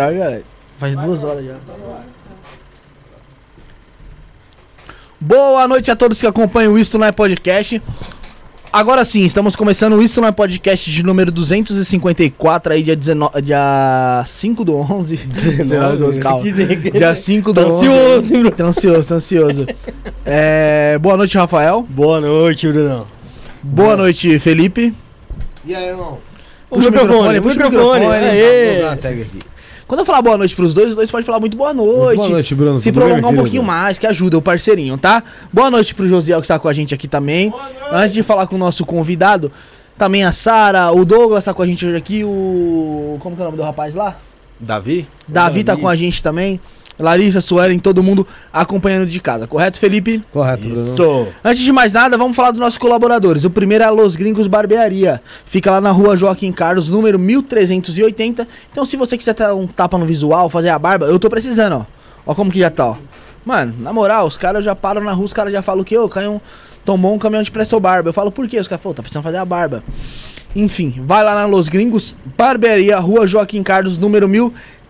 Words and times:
Tá, 0.00 0.10
galera. 0.10 0.42
Faz 0.78 0.96
duas 0.96 1.22
horas 1.24 1.44
já. 1.44 1.56
Boa 5.20 5.68
noite 5.68 5.90
a 5.90 5.96
todos 5.96 6.18
que 6.18 6.26
acompanham 6.26 6.72
o 6.72 6.78
Isto 6.78 6.96
Não 6.98 7.06
é 7.06 7.12
Podcast. 7.12 7.82
Agora 8.72 9.04
sim, 9.04 9.24
estamos 9.26 9.54
começando 9.54 9.92
o 9.92 10.02
Isto 10.02 10.22
Não 10.22 10.28
é 10.28 10.32
Podcast 10.32 10.90
de 10.90 11.02
número 11.02 11.30
254, 11.30 12.72
aí 12.72 12.82
dia, 12.82 12.96
19, 12.96 13.42
dia 13.42 14.24
5 14.26 14.64
do 14.64 14.74
11. 14.74 15.16
19 15.18 15.96
do 15.98 16.06
11, 16.06 16.18
calma. 16.18 16.44
Dia 16.50 17.14
5 17.14 17.52
do 17.52 17.60
Tá 17.60 17.66
11. 17.66 17.86
ansioso, 17.86 18.50
Tá 18.52 18.64
ansioso, 18.64 19.08
tá 19.10 19.14
ansioso. 19.16 19.66
É, 20.24 20.96
boa 20.98 21.18
noite, 21.18 21.36
Rafael. 21.36 21.84
Boa 21.90 22.22
noite, 22.22 22.66
Brunão. 22.68 23.06
Boa 23.62 23.98
noite, 23.98 24.38
Felipe. 24.38 24.94
E 25.62 25.74
aí, 25.74 25.88
irmão? 25.88 26.18
O 26.70 26.76
Puxa 26.76 26.88
o 26.88 26.92
microfone, 26.92 27.38
o 27.38 27.42
microfone. 27.44 27.68
microfone. 27.68 28.06
Aê. 28.06 29.49
Quando 29.90 30.02
eu 30.02 30.06
falar 30.06 30.22
boa 30.22 30.38
noite 30.38 30.54
pros 30.54 30.72
dois, 30.72 30.90
os 30.90 30.94
dois 30.94 31.10
podem 31.10 31.26
falar 31.26 31.40
muito 31.40 31.56
boa 31.56 31.74
noite. 31.74 32.18
boa 32.18 32.28
noite, 32.28 32.54
Bruno. 32.54 32.78
Se 32.78 32.92
Tudo 32.92 33.00
bem, 33.00 33.08
prolongar 33.08 33.24
um 33.24 33.34
querido? 33.34 33.42
pouquinho 33.42 33.62
mais, 33.64 33.98
que 33.98 34.06
ajuda 34.06 34.38
o 34.38 34.40
parceirinho, 34.40 34.96
tá? 34.96 35.20
Boa 35.52 35.68
noite 35.68 35.96
pro 35.96 36.06
Josiel 36.06 36.38
que 36.40 36.44
está 36.44 36.60
com 36.60 36.68
a 36.68 36.72
gente 36.72 36.94
aqui 36.94 37.08
também. 37.08 37.52
Antes 37.90 38.14
de 38.14 38.22
falar 38.22 38.46
com 38.46 38.54
o 38.54 38.58
nosso 38.58 38.86
convidado, 38.86 39.50
também 39.98 40.22
a 40.22 40.30
Sara, 40.30 40.92
o 40.92 41.04
Douglas 41.04 41.44
tá 41.44 41.52
com 41.52 41.60
a 41.60 41.66
gente 41.66 41.84
hoje 41.84 41.96
aqui, 41.96 42.22
o. 42.22 43.16
Como 43.18 43.34
que 43.34 43.42
é 43.42 43.44
o 43.44 43.46
nome 43.46 43.56
do 43.56 43.64
rapaz 43.64 43.92
lá? 43.92 44.16
Davi? 44.60 45.08
Davi 45.26 45.64
tá 45.64 45.76
com 45.76 45.88
a 45.88 45.96
gente 45.96 46.22
também. 46.22 46.60
Larissa, 47.00 47.40
Suelen, 47.40 47.78
todo 47.78 48.02
mundo 48.02 48.26
acompanhando 48.52 49.06
de 49.06 49.20
casa, 49.20 49.46
correto, 49.46 49.80
Felipe? 49.80 50.22
Correto, 50.32 50.68
Bruno. 50.68 50.92
Isso. 50.92 51.26
Antes 51.42 51.62
de 51.62 51.72
mais 51.72 51.92
nada, 51.92 52.16
vamos 52.16 52.36
falar 52.36 52.50
dos 52.50 52.60
nossos 52.60 52.78
colaboradores. 52.78 53.44
O 53.44 53.50
primeiro 53.50 53.82
é 53.82 53.86
a 53.86 53.90
Los 53.90 54.16
Gringos 54.16 54.46
Barbearia. 54.46 55.20
Fica 55.46 55.70
lá 55.70 55.80
na 55.80 55.90
rua 55.90 56.16
Joaquim 56.16 56.52
Carlos, 56.52 56.88
número 56.88 57.18
1380. 57.18 58.46
Então, 58.70 58.84
se 58.84 58.96
você 58.96 59.16
quiser 59.16 59.34
dar 59.34 59.54
um 59.54 59.66
tapa 59.66 59.96
no 59.98 60.06
visual, 60.06 60.50
fazer 60.50 60.68
a 60.68 60.78
barba, 60.78 61.06
eu 61.06 61.18
tô 61.18 61.28
precisando, 61.28 61.74
ó. 61.74 61.86
Ó 62.26 62.34
como 62.34 62.50
que 62.50 62.58
já 62.58 62.70
tá, 62.70 62.88
ó. 62.88 62.96
Mano, 63.44 63.74
na 63.78 63.92
moral, 63.92 64.26
os 64.26 64.36
caras 64.36 64.64
já 64.64 64.76
param 64.76 65.02
na 65.02 65.12
rua, 65.12 65.24
os 65.24 65.32
caras 65.32 65.52
já 65.52 65.62
falam 65.62 65.82
que, 65.82 65.96
ô, 65.96 66.08
caiu 66.08 66.34
um, 66.34 66.40
tomou 66.84 67.14
um 67.14 67.18
caminhão 67.18 67.42
de 67.42 67.50
Presto 67.50 67.80
Barba. 67.80 68.10
Eu 68.10 68.12
falo, 68.12 68.30
por 68.30 68.46
quê? 68.46 68.60
Os 68.60 68.68
caras 68.68 68.82
falam, 68.82 68.94
tá 68.94 69.02
precisando 69.02 69.24
fazer 69.24 69.38
a 69.38 69.44
barba. 69.44 69.82
Enfim, 70.54 71.00
vai 71.06 71.22
lá 71.22 71.34
na 71.34 71.46
Los 71.46 71.68
Gringos 71.68 72.14
Barbearia, 72.36 72.98
rua 72.98 73.26
Joaquim 73.26 73.62
Carlos, 73.62 73.96
número 73.96 74.28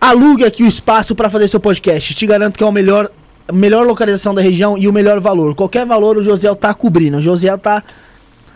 Alugue 0.00 0.44
aqui 0.44 0.64
o 0.64 0.66
espaço 0.66 1.14
para 1.14 1.30
fazer 1.30 1.46
seu 1.46 1.60
podcast. 1.60 2.12
Te 2.12 2.26
garanto 2.26 2.58
que 2.58 2.64
é 2.64 2.66
o 2.66 2.72
melhor, 2.72 3.08
melhor 3.52 3.86
localização 3.86 4.34
da 4.34 4.42
região 4.42 4.76
e 4.76 4.86
o 4.86 4.92
melhor 4.92 5.20
valor. 5.20 5.54
Qualquer 5.54 5.86
valor 5.86 6.16
o 6.18 6.22
Josiel 6.22 6.54
tá 6.54 6.74
cobrindo. 6.74 7.16
O 7.18 7.22
Josiel 7.22 7.56
tá 7.58 7.82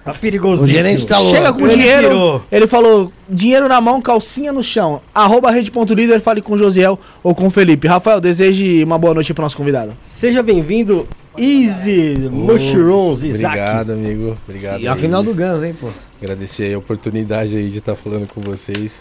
Tá 0.04 0.14
perigoso. 0.14 0.62
O 0.62 0.66
gerente 0.68 1.04
tá 1.04 1.18
louco. 1.18 1.34
Chega 1.36 1.52
com 1.52 1.66
Ele 1.66 1.74
dinheiro. 1.74 2.08
tirou. 2.08 2.42
Ele 2.52 2.66
falou: 2.68 3.12
dinheiro 3.28 3.66
na 3.66 3.80
mão, 3.80 4.00
calcinha 4.00 4.52
no 4.52 4.62
chão. 4.62 5.00
Arroba 5.12 5.50
rede.líder, 5.50 6.20
fale 6.20 6.40
com 6.40 6.52
o 6.54 6.58
Josiel 6.58 6.96
ou 7.24 7.34
com 7.34 7.48
o 7.48 7.50
Felipe. 7.50 7.88
Rafael, 7.88 8.20
deseje 8.20 8.84
uma 8.84 8.96
boa 8.98 9.14
noite 9.14 9.34
pro 9.34 9.42
nosso 9.42 9.56
convidado. 9.56 9.96
Seja 10.04 10.44
bem-vindo, 10.44 11.08
Easy 11.36 12.28
Mushrooms, 12.30 13.24
Isaac. 13.24 13.46
Obrigado, 13.46 13.90
amigo. 13.94 14.36
Obrigado. 14.46 14.80
E 14.80 14.86
a 14.86 14.94
final 14.94 15.24
do 15.24 15.34
Guns, 15.34 15.64
hein, 15.64 15.74
pô. 15.78 15.88
Agradecer 16.22 16.62
aí 16.66 16.74
a 16.74 16.78
oportunidade 16.78 17.56
aí 17.56 17.68
de 17.68 17.78
estar 17.78 17.96
falando 17.96 18.28
com 18.28 18.40
vocês. 18.40 18.92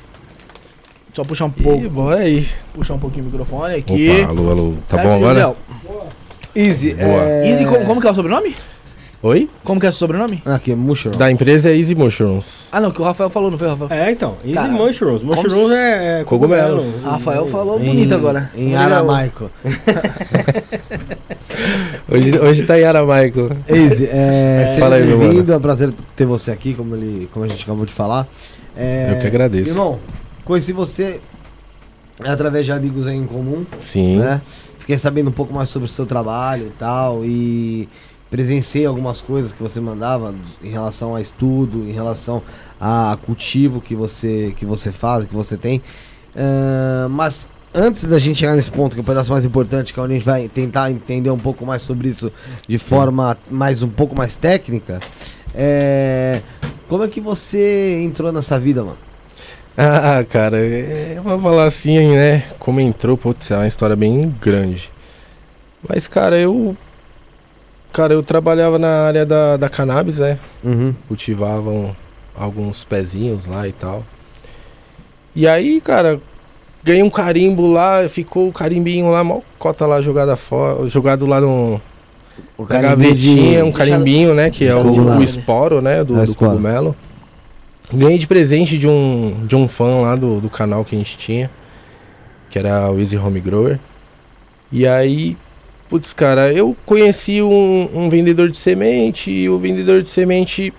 Só 1.15 1.23
puxar 1.23 1.45
um 1.45 1.49
pouco, 1.49 1.89
bora 1.89 2.19
aí. 2.19 2.45
puxar 2.73 2.93
um 2.95 2.99
pouquinho 2.99 3.23
o 3.23 3.27
microfone 3.27 3.75
aqui. 3.75 4.09
Opa, 4.21 4.29
alô, 4.31 4.49
alô. 4.51 4.73
Tá 4.87 4.97
bom 4.97 5.15
agora? 5.15 5.55
Easy, 6.53 6.93
Boa. 6.93 7.07
é... 7.23 7.49
Easy, 7.49 7.65
como, 7.65 7.85
como 7.85 8.01
que 8.01 8.07
é 8.07 8.11
o 8.11 8.15
sobrenome? 8.15 8.53
Oi? 9.23 9.49
Como 9.63 9.79
que 9.79 9.85
é 9.85 9.89
o 9.89 9.93
sobrenome? 9.93 10.41
Aqui, 10.45 10.75
Mushroom. 10.75 11.17
Da 11.17 11.31
empresa 11.31 11.69
é 11.69 11.75
Easy 11.77 11.95
Mushrooms. 11.95 12.67
Ah, 12.71 12.79
não, 12.81 12.91
que 12.91 13.01
o 13.01 13.03
Rafael 13.05 13.29
falou, 13.29 13.49
não 13.49 13.57
foi, 13.57 13.67
Rafael? 13.69 13.89
É, 13.91 14.11
então, 14.11 14.35
Easy 14.43 14.53
Cara, 14.55 14.67
Mushrooms. 14.71 15.21
como 15.21 15.35
Mushrooms 15.35 15.67
se- 15.69 15.73
é, 15.73 16.19
é 16.19 16.23
Cogumelos. 16.25 16.83
cogumelo. 16.83 17.11
Rafael 17.11 17.47
falou 17.47 17.79
Em- 17.81 17.85
bonito 17.85 18.13
agora. 18.13 18.51
Em 18.55 18.75
aramaico. 18.75 19.49
Hoje, 22.07 22.37
hoje 22.39 22.63
tá 22.63 22.79
em 22.79 22.83
Aramaico. 22.83 23.49
Easy, 23.67 24.05
é... 24.11 24.65
seja 24.75 24.79
Fala 24.81 24.95
aí, 24.97 25.05
meu 25.07 25.17
bem-vindo. 25.17 25.51
É 25.53 25.57
um 25.57 25.61
prazer 25.61 25.91
ter 26.15 26.25
você 26.25 26.51
aqui, 26.51 26.73
como, 26.75 26.95
ele, 26.95 27.27
como 27.33 27.45
a 27.45 27.47
gente 27.47 27.63
acabou 27.63 27.85
de 27.85 27.91
falar. 27.93 28.27
É, 28.77 29.13
Eu 29.15 29.21
que 29.21 29.27
agradeço. 29.27 29.71
Irmão, 29.71 29.99
conheci 30.45 30.71
você 30.71 31.19
através 32.23 32.65
de 32.65 32.71
amigos 32.71 33.07
aí 33.07 33.17
em 33.17 33.25
comum. 33.25 33.65
Sim. 33.79 34.19
né? 34.19 34.41
Fiquei 34.79 34.97
sabendo 34.97 35.29
um 35.29 35.33
pouco 35.33 35.53
mais 35.53 35.69
sobre 35.69 35.89
o 35.89 35.91
seu 35.91 36.05
trabalho 36.05 36.67
e 36.67 36.71
tal, 36.77 37.25
e 37.25 37.89
presenciei 38.29 38.85
algumas 38.85 39.19
coisas 39.19 39.51
que 39.51 39.61
você 39.61 39.79
mandava 39.79 40.35
em 40.63 40.69
relação 40.69 41.15
a 41.15 41.21
estudo, 41.21 41.89
em 41.89 41.91
relação 41.91 42.43
a 42.79 43.17
cultivo 43.25 43.81
que 43.81 43.95
você, 43.95 44.53
que 44.57 44.65
você 44.65 44.91
faz, 44.91 45.25
que 45.25 45.33
você 45.33 45.57
tem. 45.57 45.81
Ahn, 46.35 47.09
mas 47.09 47.47
antes 47.73 48.07
da 48.07 48.19
gente 48.19 48.39
chegar 48.39 48.55
nesse 48.55 48.69
ponto, 48.69 48.93
que 48.93 48.99
é 48.99 49.03
o 49.03 49.05
pedaço 49.05 49.31
mais 49.31 49.43
importante, 49.43 49.93
que 49.93 49.99
é 49.99 50.03
onde 50.03 50.13
a 50.13 50.15
gente 50.15 50.25
vai 50.25 50.47
tentar 50.47 50.91
entender 50.91 51.31
um 51.31 51.39
pouco 51.39 51.65
mais 51.65 51.81
sobre 51.81 52.09
isso 52.09 52.31
de 52.67 52.77
forma 52.77 53.37
mais 53.49 53.81
um 53.81 53.89
pouco 53.89 54.15
mais 54.15 54.37
técnica, 54.37 54.99
é, 55.53 56.41
como 56.87 57.03
é 57.03 57.07
que 57.07 57.19
você 57.19 58.01
entrou 58.03 58.31
nessa 58.31 58.59
vida, 58.59 58.83
mano? 58.83 58.97
Ah, 59.77 60.23
cara, 60.23 60.57
é, 60.57 61.15
eu 61.17 61.23
vou 61.23 61.39
falar 61.41 61.65
assim, 61.65 62.15
né? 62.15 62.45
Como 62.59 62.79
entrou, 62.79 63.17
putz, 63.17 63.51
é 63.51 63.57
uma 63.57 63.67
história 63.67 63.95
bem 63.95 64.33
grande. 64.41 64.89
Mas, 65.87 66.07
cara, 66.07 66.37
eu. 66.37 66.75
Cara, 67.91 68.13
eu 68.13 68.23
trabalhava 68.23 68.79
na 68.79 69.05
área 69.05 69.25
da, 69.25 69.57
da 69.57 69.69
cannabis, 69.69 70.19
né? 70.19 70.39
Uhum. 70.63 70.93
cultivavam 71.07 71.95
alguns 72.37 72.83
pezinhos 72.83 73.45
lá 73.45 73.67
e 73.67 73.71
tal. 73.71 74.03
E 75.35 75.47
aí, 75.47 75.79
cara, 75.81 76.19
ganhei 76.83 77.03
um 77.03 77.09
carimbo 77.09 77.71
lá, 77.71 78.07
ficou 78.09 78.49
o 78.49 78.53
carimbinho 78.53 79.09
lá, 79.09 79.23
mó 79.23 79.39
cota 79.57 79.85
lá 79.85 80.01
jogada 80.01 80.35
fora, 80.35 80.87
jogado 80.89 81.25
lá 81.25 81.39
no 81.39 81.81
O 82.57 82.65
gavetinha, 82.65 83.65
um 83.65 83.71
carimbinho, 83.71 84.33
né, 84.33 84.49
que 84.49 84.65
é 84.65 84.75
o, 84.75 85.17
o 85.17 85.23
esporo, 85.23 85.81
né, 85.81 86.03
do, 86.03 86.25
do 86.25 86.35
cogumelo. 86.35 86.95
Ganhei 87.93 88.17
de 88.17 88.27
presente 88.27 88.77
de 88.77 88.87
um, 88.87 89.45
de 89.45 89.55
um 89.55 89.67
fã 89.67 90.01
lá 90.01 90.15
do, 90.15 90.41
do 90.41 90.49
canal 90.49 90.83
que 90.83 90.95
a 90.95 90.97
gente 90.97 91.17
tinha, 91.17 91.49
que 92.49 92.57
era 92.57 92.89
o 92.91 92.99
Easy 92.99 93.17
Home 93.17 93.39
Grower. 93.39 93.79
E 94.71 94.87
aí, 94.87 95.37
putz, 95.89 96.13
cara, 96.13 96.51
eu 96.51 96.75
conheci 96.85 97.41
um, 97.41 97.89
um 97.93 98.09
vendedor 98.09 98.49
de 98.49 98.57
semente 98.57 99.31
e 99.31 99.49
o 99.49 99.59
vendedor 99.59 100.01
de 100.01 100.09
semente 100.09 100.73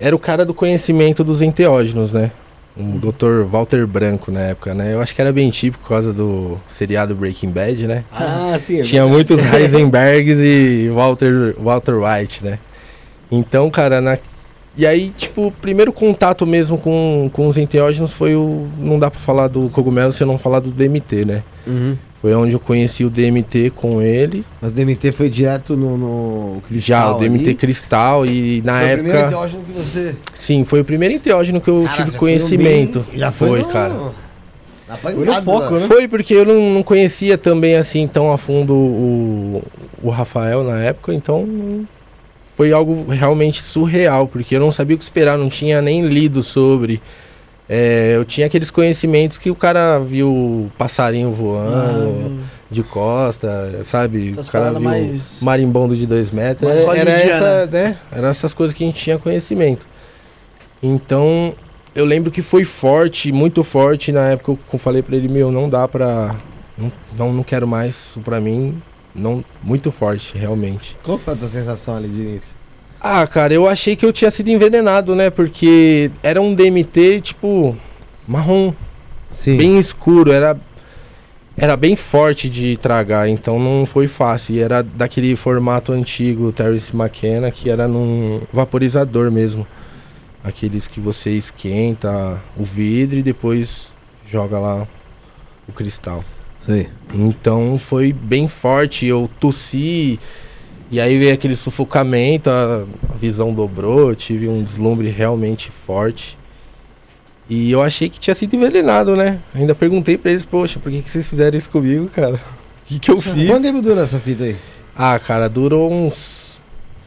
era 0.00 0.14
o 0.14 0.18
cara 0.18 0.44
do 0.44 0.54
conhecimento 0.54 1.24
dos 1.24 1.42
enteógenos, 1.42 2.12
né? 2.12 2.30
O 2.76 2.98
Dr. 2.98 3.42
Walter 3.44 3.84
Branco 3.88 4.30
na 4.30 4.40
época, 4.40 4.72
né? 4.72 4.94
Eu 4.94 5.02
acho 5.02 5.12
que 5.12 5.20
era 5.20 5.32
bem 5.32 5.50
típico 5.50 5.82
por 5.82 5.88
causa 5.88 6.12
do 6.12 6.60
seriado 6.68 7.12
Breaking 7.12 7.50
Bad, 7.50 7.88
né? 7.88 8.04
Ah, 8.12 8.56
sim. 8.64 8.78
é 8.78 8.82
Tinha 8.82 9.04
muitos 9.04 9.40
Heisenbergs 9.52 10.38
e 10.38 10.88
Walter, 10.90 11.56
Walter 11.58 11.94
White, 11.96 12.44
né? 12.44 12.60
Então, 13.30 13.68
cara, 13.68 14.00
na... 14.00 14.16
e 14.76 14.86
aí, 14.86 15.10
tipo, 15.16 15.48
o 15.48 15.50
primeiro 15.52 15.92
contato 15.92 16.46
mesmo 16.46 16.78
com, 16.78 17.28
com 17.32 17.48
os 17.48 17.56
enteógenos 17.56 18.12
foi 18.12 18.34
o. 18.36 18.68
Não 18.78 18.98
dá 18.98 19.10
pra 19.10 19.18
falar 19.20 19.48
do 19.48 19.68
cogumelo 19.70 20.12
se 20.12 20.22
eu 20.22 20.26
não 20.26 20.38
falar 20.38 20.60
do 20.60 20.70
DMT, 20.70 21.24
né? 21.24 21.42
Uhum. 21.66 21.96
Foi 22.20 22.34
onde 22.34 22.52
eu 22.52 22.58
conheci 22.60 23.04
o 23.04 23.10
DMT 23.10 23.70
com 23.76 24.02
ele. 24.02 24.44
Mas 24.60 24.72
o 24.72 24.74
DMT 24.74 25.12
foi 25.12 25.28
direto 25.30 25.76
no, 25.76 25.96
no 25.96 26.54
Já, 26.56 26.68
cristal 26.68 27.16
o 27.16 27.18
DMT 27.20 27.44
ali? 27.44 27.54
cristal 27.54 28.26
e 28.26 28.62
na 28.64 28.78
Foi 28.80 28.86
o 28.88 28.94
primeiro 28.94 29.18
época. 29.18 29.26
enteógeno 29.36 29.62
que 29.64 29.72
você... 29.72 30.16
Sim, 30.34 30.64
foi 30.64 30.80
o 30.80 30.84
primeiro 30.84 31.14
enteógeno 31.14 31.60
que 31.60 31.68
eu 31.70 31.84
Cara, 31.84 32.04
tive 32.04 32.16
conhecimento. 32.18 33.00
foi 33.02 33.10
bem- 33.12 33.20
Já 33.20 33.30
foi, 33.30 33.58
no- 33.60 33.68
cara. 33.68 33.94
Foi 35.00 35.24
no 35.24 35.34
foco, 35.42 35.74
né? 35.74 35.86
Foi 35.86 36.08
porque 36.08 36.34
eu 36.34 36.44
não, 36.44 36.70
não 36.74 36.82
conhecia 36.82 37.38
também 37.38 37.76
assim 37.76 38.06
tão 38.08 38.32
a 38.32 38.38
fundo 38.38 38.72
o, 38.74 39.62
o 40.02 40.08
Rafael 40.10 40.64
na 40.64 40.80
época, 40.80 41.12
então 41.14 41.46
foi 42.58 42.72
algo 42.72 43.06
realmente 43.08 43.62
surreal, 43.62 44.26
porque 44.26 44.56
eu 44.56 44.58
não 44.58 44.72
sabia 44.72 44.96
o 44.96 44.98
que 44.98 45.04
esperar, 45.04 45.38
não 45.38 45.48
tinha 45.48 45.80
nem 45.80 46.04
lido 46.04 46.42
sobre. 46.42 47.00
É, 47.68 48.14
eu 48.16 48.24
tinha 48.24 48.48
aqueles 48.48 48.68
conhecimentos 48.68 49.38
que 49.38 49.48
o 49.48 49.54
cara 49.54 50.00
viu 50.00 50.68
passarinho 50.76 51.30
voando 51.30 52.40
de 52.68 52.82
costa, 52.82 53.78
sabe? 53.84 54.34
O 54.36 54.44
cara 54.50 54.72
viu 54.72 54.80
mais- 54.80 55.40
marimbondo 55.40 55.94
de 55.94 56.04
dois 56.04 56.32
metros. 56.32 56.68
Mais 56.84 56.98
Era, 56.98 57.10
essa, 57.12 57.66
né? 57.66 57.96
Eram 58.10 58.26
essas 58.26 58.52
coisas 58.52 58.76
que 58.76 58.82
a 58.82 58.86
gente 58.88 59.00
tinha 59.00 59.18
conhecimento. 59.20 59.86
Então, 60.82 61.54
eu 61.94 62.04
lembro 62.04 62.28
que 62.32 62.42
foi 62.42 62.64
forte, 62.64 63.30
muito 63.30 63.62
forte. 63.62 64.10
Na 64.10 64.30
época 64.30 64.58
eu 64.72 64.78
falei 64.80 65.00
pra 65.00 65.14
ele, 65.14 65.28
meu, 65.28 65.52
não 65.52 65.70
dá 65.70 65.86
pra. 65.86 66.34
Não, 66.76 66.90
não, 67.16 67.32
não 67.34 67.42
quero 67.44 67.68
mais 67.68 67.94
isso 67.94 68.20
pra 68.20 68.40
mim. 68.40 68.82
Não, 69.14 69.44
muito 69.62 69.90
forte, 69.90 70.36
realmente. 70.36 70.96
Qual 71.02 71.18
foi 71.18 71.34
a 71.34 71.36
tua 71.36 71.48
sensação 71.48 71.96
ali 71.96 72.08
de 72.08 72.20
início? 72.20 72.54
Ah, 73.00 73.26
cara, 73.26 73.54
eu 73.54 73.68
achei 73.68 73.94
que 73.94 74.04
eu 74.04 74.12
tinha 74.12 74.30
sido 74.30 74.48
envenenado, 74.48 75.14
né? 75.14 75.30
Porque 75.30 76.10
era 76.22 76.40
um 76.40 76.54
DMT, 76.54 77.20
tipo, 77.20 77.76
marrom, 78.26 78.72
Sim. 79.30 79.56
bem 79.56 79.78
escuro, 79.78 80.32
era 80.32 80.58
era 81.60 81.76
bem 81.76 81.96
forte 81.96 82.48
de 82.48 82.76
tragar, 82.76 83.28
então 83.28 83.58
não 83.58 83.84
foi 83.84 84.06
fácil. 84.06 84.54
E 84.54 84.60
era 84.60 84.80
daquele 84.80 85.34
formato 85.34 85.92
antigo, 85.92 86.52
Terence 86.52 86.94
McKenna, 86.94 87.50
que 87.50 87.68
era 87.68 87.88
num 87.88 88.40
vaporizador 88.52 89.28
mesmo. 89.28 89.66
Aqueles 90.44 90.86
que 90.86 91.00
você 91.00 91.30
esquenta 91.30 92.40
o 92.56 92.62
vidro 92.62 93.18
e 93.18 93.24
depois 93.24 93.92
joga 94.24 94.56
lá 94.60 94.86
o 95.68 95.72
cristal. 95.72 96.24
Sei. 96.68 96.86
Então 97.14 97.78
foi 97.78 98.12
bem 98.12 98.46
forte, 98.46 99.06
eu 99.06 99.30
tossi 99.40 100.18
e 100.90 101.00
aí 101.00 101.18
veio 101.18 101.32
aquele 101.32 101.56
sufocamento, 101.56 102.50
a, 102.50 102.84
a 103.10 103.14
visão 103.16 103.52
dobrou, 103.54 104.10
eu 104.10 104.14
tive 104.16 104.48
um 104.48 104.62
deslumbre 104.62 105.08
realmente 105.08 105.70
forte. 105.86 106.36
E 107.48 107.70
eu 107.70 107.80
achei 107.82 108.10
que 108.10 108.20
tinha 108.20 108.34
sido 108.34 108.54
envenenado, 108.54 109.16
né? 109.16 109.40
Ainda 109.54 109.74
perguntei 109.74 110.18
pra 110.18 110.30
eles, 110.30 110.44
poxa, 110.44 110.78
por 110.78 110.92
que, 110.92 111.00
que 111.00 111.10
vocês 111.10 111.28
fizeram 111.28 111.56
isso 111.56 111.70
comigo, 111.70 112.06
cara? 112.08 112.34
O 112.34 112.38
que, 112.86 112.98
que 112.98 113.10
eu 113.10 113.20
fiz? 113.20 113.46
Quanto 113.48 113.62
tempo 113.62 113.80
dura 113.80 114.02
essa 114.02 114.18
fita 114.18 114.44
aí? 114.44 114.56
Ah, 114.94 115.18
cara, 115.18 115.48
durou 115.48 115.90
uns 115.90 116.60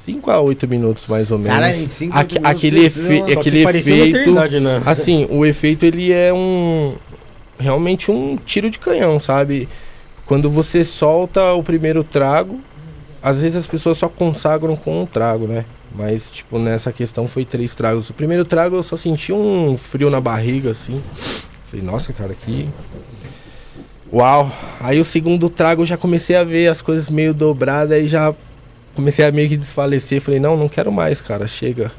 5 0.04 0.32
a 0.32 0.42
8 0.42 0.68
minutos 0.68 1.06
mais 1.08 1.30
ou 1.30 1.38
menos. 1.38 1.54
Cara, 1.54 1.70
em 1.76 1.88
cinco, 1.90 2.18
Aque- 2.18 2.36
oito 2.36 2.42
minutos 2.42 2.52
aquele 2.58 2.90
você- 2.90 3.00
efe- 3.00 3.34
aquele 3.40 3.64
efeito. 3.64 4.32
né? 4.62 4.82
Assim, 4.86 5.28
o 5.30 5.46
efeito 5.46 5.86
ele 5.86 6.12
é 6.12 6.34
um. 6.34 6.96
Realmente 7.62 8.12
um 8.12 8.36
tiro 8.36 8.70
de 8.70 8.80
canhão, 8.80 9.20
sabe? 9.20 9.70
Quando 10.26 10.50
você 10.50 10.84
solta 10.84 11.54
o 11.54 11.64
primeiro 11.64 12.04
trago, 12.04 12.60
às 13.22 13.42
vezes 13.42 13.58
as 13.58 13.68
pessoas 13.68 13.98
só 13.98 14.10
consagram 14.10 14.76
com 14.76 15.02
um 15.02 15.06
trago, 15.06 15.48
né? 15.48 15.66
Mas, 15.94 16.32
tipo, 16.32 16.58
nessa 16.58 16.92
questão 16.92 17.28
foi 17.28 17.46
três 17.46 17.76
tragos. 17.76 18.10
O 18.10 18.14
primeiro 18.14 18.46
trago 18.46 18.76
eu 18.78 18.84
só 18.84 18.96
senti 18.96 19.34
um 19.34 19.78
frio 19.78 20.10
na 20.10 20.22
barriga, 20.22 20.72
assim. 20.72 21.04
Falei, 21.70 21.86
nossa, 21.86 22.14
cara, 22.14 22.34
que. 22.34 22.68
Uau! 24.12 24.52
Aí 24.80 25.00
o 25.00 25.06
segundo 25.06 25.50
trago 25.50 25.82
eu 25.82 25.86
já 25.86 25.98
comecei 25.98 26.36
a 26.36 26.44
ver 26.44 26.68
as 26.68 26.82
coisas 26.82 27.10
meio 27.10 27.34
dobradas 27.34 28.02
e 28.04 28.08
já 28.08 28.34
comecei 28.96 29.26
a 29.26 29.32
meio 29.32 29.50
que 29.50 29.58
desfalecer. 29.58 30.22
Falei, 30.22 30.40
não, 30.40 30.58
não 30.58 30.70
quero 30.70 30.92
mais, 30.92 31.20
cara, 31.22 31.48
chega. 31.48 31.92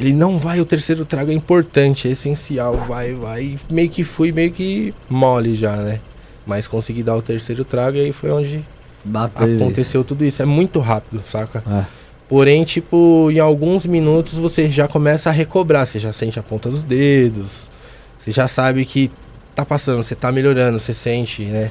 Ele 0.00 0.12
não 0.12 0.38
vai, 0.38 0.60
o 0.60 0.64
terceiro 0.64 1.04
trago 1.04 1.30
é 1.30 1.34
importante, 1.34 2.08
é 2.08 2.12
essencial, 2.12 2.74
vai, 2.88 3.12
vai. 3.12 3.58
Meio 3.70 3.90
que 3.90 4.02
fui 4.02 4.32
meio 4.32 4.50
que 4.50 4.94
mole 5.08 5.54
já, 5.54 5.76
né? 5.76 6.00
Mas 6.46 6.66
consegui 6.66 7.02
dar 7.02 7.16
o 7.16 7.22
terceiro 7.22 7.64
trago 7.64 7.96
e 7.96 8.00
aí 8.00 8.12
foi 8.12 8.30
onde 8.30 8.64
Bateu 9.04 9.56
aconteceu 9.56 10.02
tudo 10.02 10.24
isso. 10.24 10.40
É 10.42 10.46
muito 10.46 10.80
rápido, 10.80 11.22
saca? 11.30 11.62
Ah. 11.66 11.84
Porém, 12.28 12.64
tipo, 12.64 13.28
em 13.30 13.38
alguns 13.40 13.84
minutos 13.86 14.34
você 14.38 14.68
já 14.70 14.86
começa 14.88 15.28
a 15.28 15.32
recobrar, 15.32 15.86
você 15.86 15.98
já 15.98 16.12
sente 16.12 16.38
a 16.38 16.42
ponta 16.42 16.70
dos 16.70 16.82
dedos, 16.82 17.70
você 18.16 18.30
já 18.32 18.46
sabe 18.48 18.84
que 18.84 19.10
tá 19.54 19.64
passando, 19.66 20.02
você 20.02 20.14
tá 20.14 20.30
melhorando, 20.32 20.78
você 20.78 20.94
sente, 20.94 21.42
né? 21.44 21.70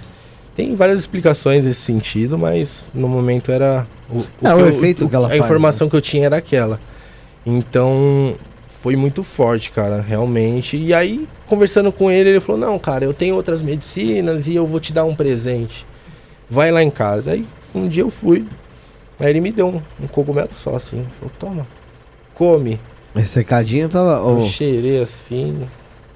Tem 0.56 0.76
várias 0.76 1.00
explicações 1.00 1.64
nesse 1.66 1.80
sentido, 1.82 2.38
mas 2.38 2.92
no 2.94 3.08
momento 3.08 3.52
era 3.52 3.88
o, 4.10 4.20
É, 4.46 4.54
o 4.54 4.58
que 4.58 4.62
eu- 4.64 4.70
efeito 4.70 5.08
que 5.08 5.16
ela 5.16 5.28
A 5.28 5.30
faz, 5.30 5.40
né? 5.40 5.46
informação 5.46 5.90
que 5.90 5.96
eu 5.96 6.02
tinha 6.02 6.26
era 6.26 6.38
aquela. 6.38 6.80
Então, 7.58 8.36
foi 8.82 8.96
muito 8.96 9.24
forte, 9.24 9.72
cara, 9.72 10.02
realmente. 10.02 10.78
E 10.78 10.94
aí, 10.94 11.28
conversando 11.48 11.92
com 11.92 12.10
ele, 12.12 12.30
ele 12.32 12.40
falou: 12.40 12.60
Não, 12.60 12.78
cara, 12.80 13.04
eu 13.06 13.14
tenho 13.14 13.36
outras 13.36 13.62
medicinas 13.62 14.48
e 14.48 14.56
eu 14.56 14.66
vou 14.68 14.80
te 14.80 14.94
dar 14.94 15.06
um 15.06 15.16
presente. 15.16 15.86
Vai 16.50 16.72
lá 16.72 16.82
em 16.84 16.90
casa. 16.90 17.32
Aí, 17.32 17.46
um 17.74 17.88
dia 17.88 18.04
eu 18.04 18.10
fui. 18.12 18.46
Aí 19.20 19.30
ele 19.30 19.42
me 19.42 19.52
deu 19.52 19.68
um, 19.68 19.82
um 20.04 20.08
cogumelo 20.08 20.50
só, 20.54 20.76
assim. 20.76 21.06
Falou: 21.20 21.32
Toma, 21.40 21.68
come. 22.36 22.80
Ressecadinho 23.16 23.90
tava. 23.90 24.12
Eu 24.18 24.38
Oh, 24.44 24.48
cheirei 24.48 25.02
assim. 25.02 25.68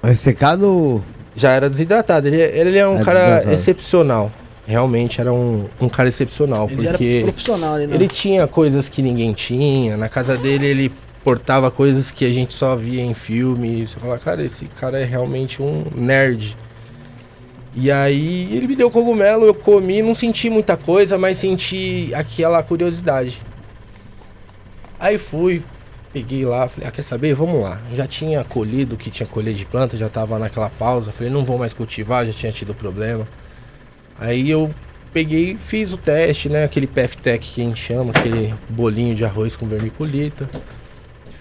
ressecado 0.02 0.66
ou. 0.70 1.02
Já 1.36 1.50
era 1.50 1.68
desidratado. 1.68 2.28
Ele, 2.28 2.40
ele 2.40 2.78
é 2.78 2.86
um 2.86 3.00
É 3.00 3.04
cara 3.04 3.52
excepcional. 3.52 4.30
Realmente 4.66 5.20
era 5.20 5.30
um, 5.32 5.66
um 5.80 5.88
cara 5.88 6.08
excepcional. 6.08 6.68
Ele 6.70 6.86
porque. 6.86 7.04
era 7.04 7.24
profissional 7.24 7.76
né? 7.76 7.88
Ele 7.92 8.06
tinha 8.08 8.46
coisas 8.46 8.88
que 8.88 9.02
ninguém 9.02 9.32
tinha. 9.32 9.96
Na 9.96 10.08
casa 10.08 10.36
dele 10.38 10.64
ele 10.66 10.92
portava 11.24 11.70
coisas 11.70 12.10
que 12.10 12.24
a 12.24 12.30
gente 12.30 12.52
só 12.52 12.76
via 12.76 13.02
em 13.02 13.14
filme. 13.14 13.86
Você 13.86 13.98
fala, 13.98 14.18
cara, 14.18 14.44
esse 14.44 14.66
cara 14.66 15.00
é 15.00 15.04
realmente 15.04 15.62
um 15.62 15.84
nerd. 15.94 16.56
E 17.74 17.90
aí 17.90 18.54
ele 18.54 18.68
me 18.68 18.76
deu 18.76 18.90
cogumelo, 18.90 19.46
eu 19.46 19.54
comi, 19.54 20.00
não 20.00 20.14
senti 20.14 20.48
muita 20.48 20.76
coisa, 20.76 21.18
mas 21.18 21.38
senti 21.38 22.12
aquela 22.14 22.62
curiosidade. 22.62 23.42
Aí 25.00 25.18
fui, 25.18 25.62
peguei 26.12 26.44
lá, 26.44 26.68
falei, 26.68 26.88
ah, 26.88 26.92
quer 26.92 27.02
saber? 27.02 27.34
Vamos 27.34 27.60
lá. 27.60 27.80
Já 27.92 28.06
tinha 28.06 28.44
colhido 28.44 28.94
o 28.94 28.98
que 28.98 29.10
tinha 29.10 29.26
colhido 29.26 29.58
de 29.58 29.64
planta, 29.64 29.96
já 29.96 30.08
tava 30.08 30.38
naquela 30.38 30.70
pausa. 30.70 31.10
Falei, 31.10 31.32
não 31.32 31.44
vou 31.44 31.58
mais 31.58 31.72
cultivar, 31.72 32.24
já 32.26 32.32
tinha 32.32 32.52
tido 32.52 32.74
problema. 32.74 33.26
Aí 34.18 34.48
eu 34.48 34.72
peguei, 35.12 35.56
fiz 35.56 35.92
o 35.92 35.96
teste, 35.96 36.48
né? 36.48 36.64
Aquele 36.64 36.86
PFTech 36.86 37.50
que 37.50 37.60
a 37.60 37.64
gente 37.64 37.80
chama, 37.80 38.12
aquele 38.14 38.54
bolinho 38.68 39.16
de 39.16 39.24
arroz 39.24 39.56
com 39.56 39.66
vermiculita. 39.66 40.48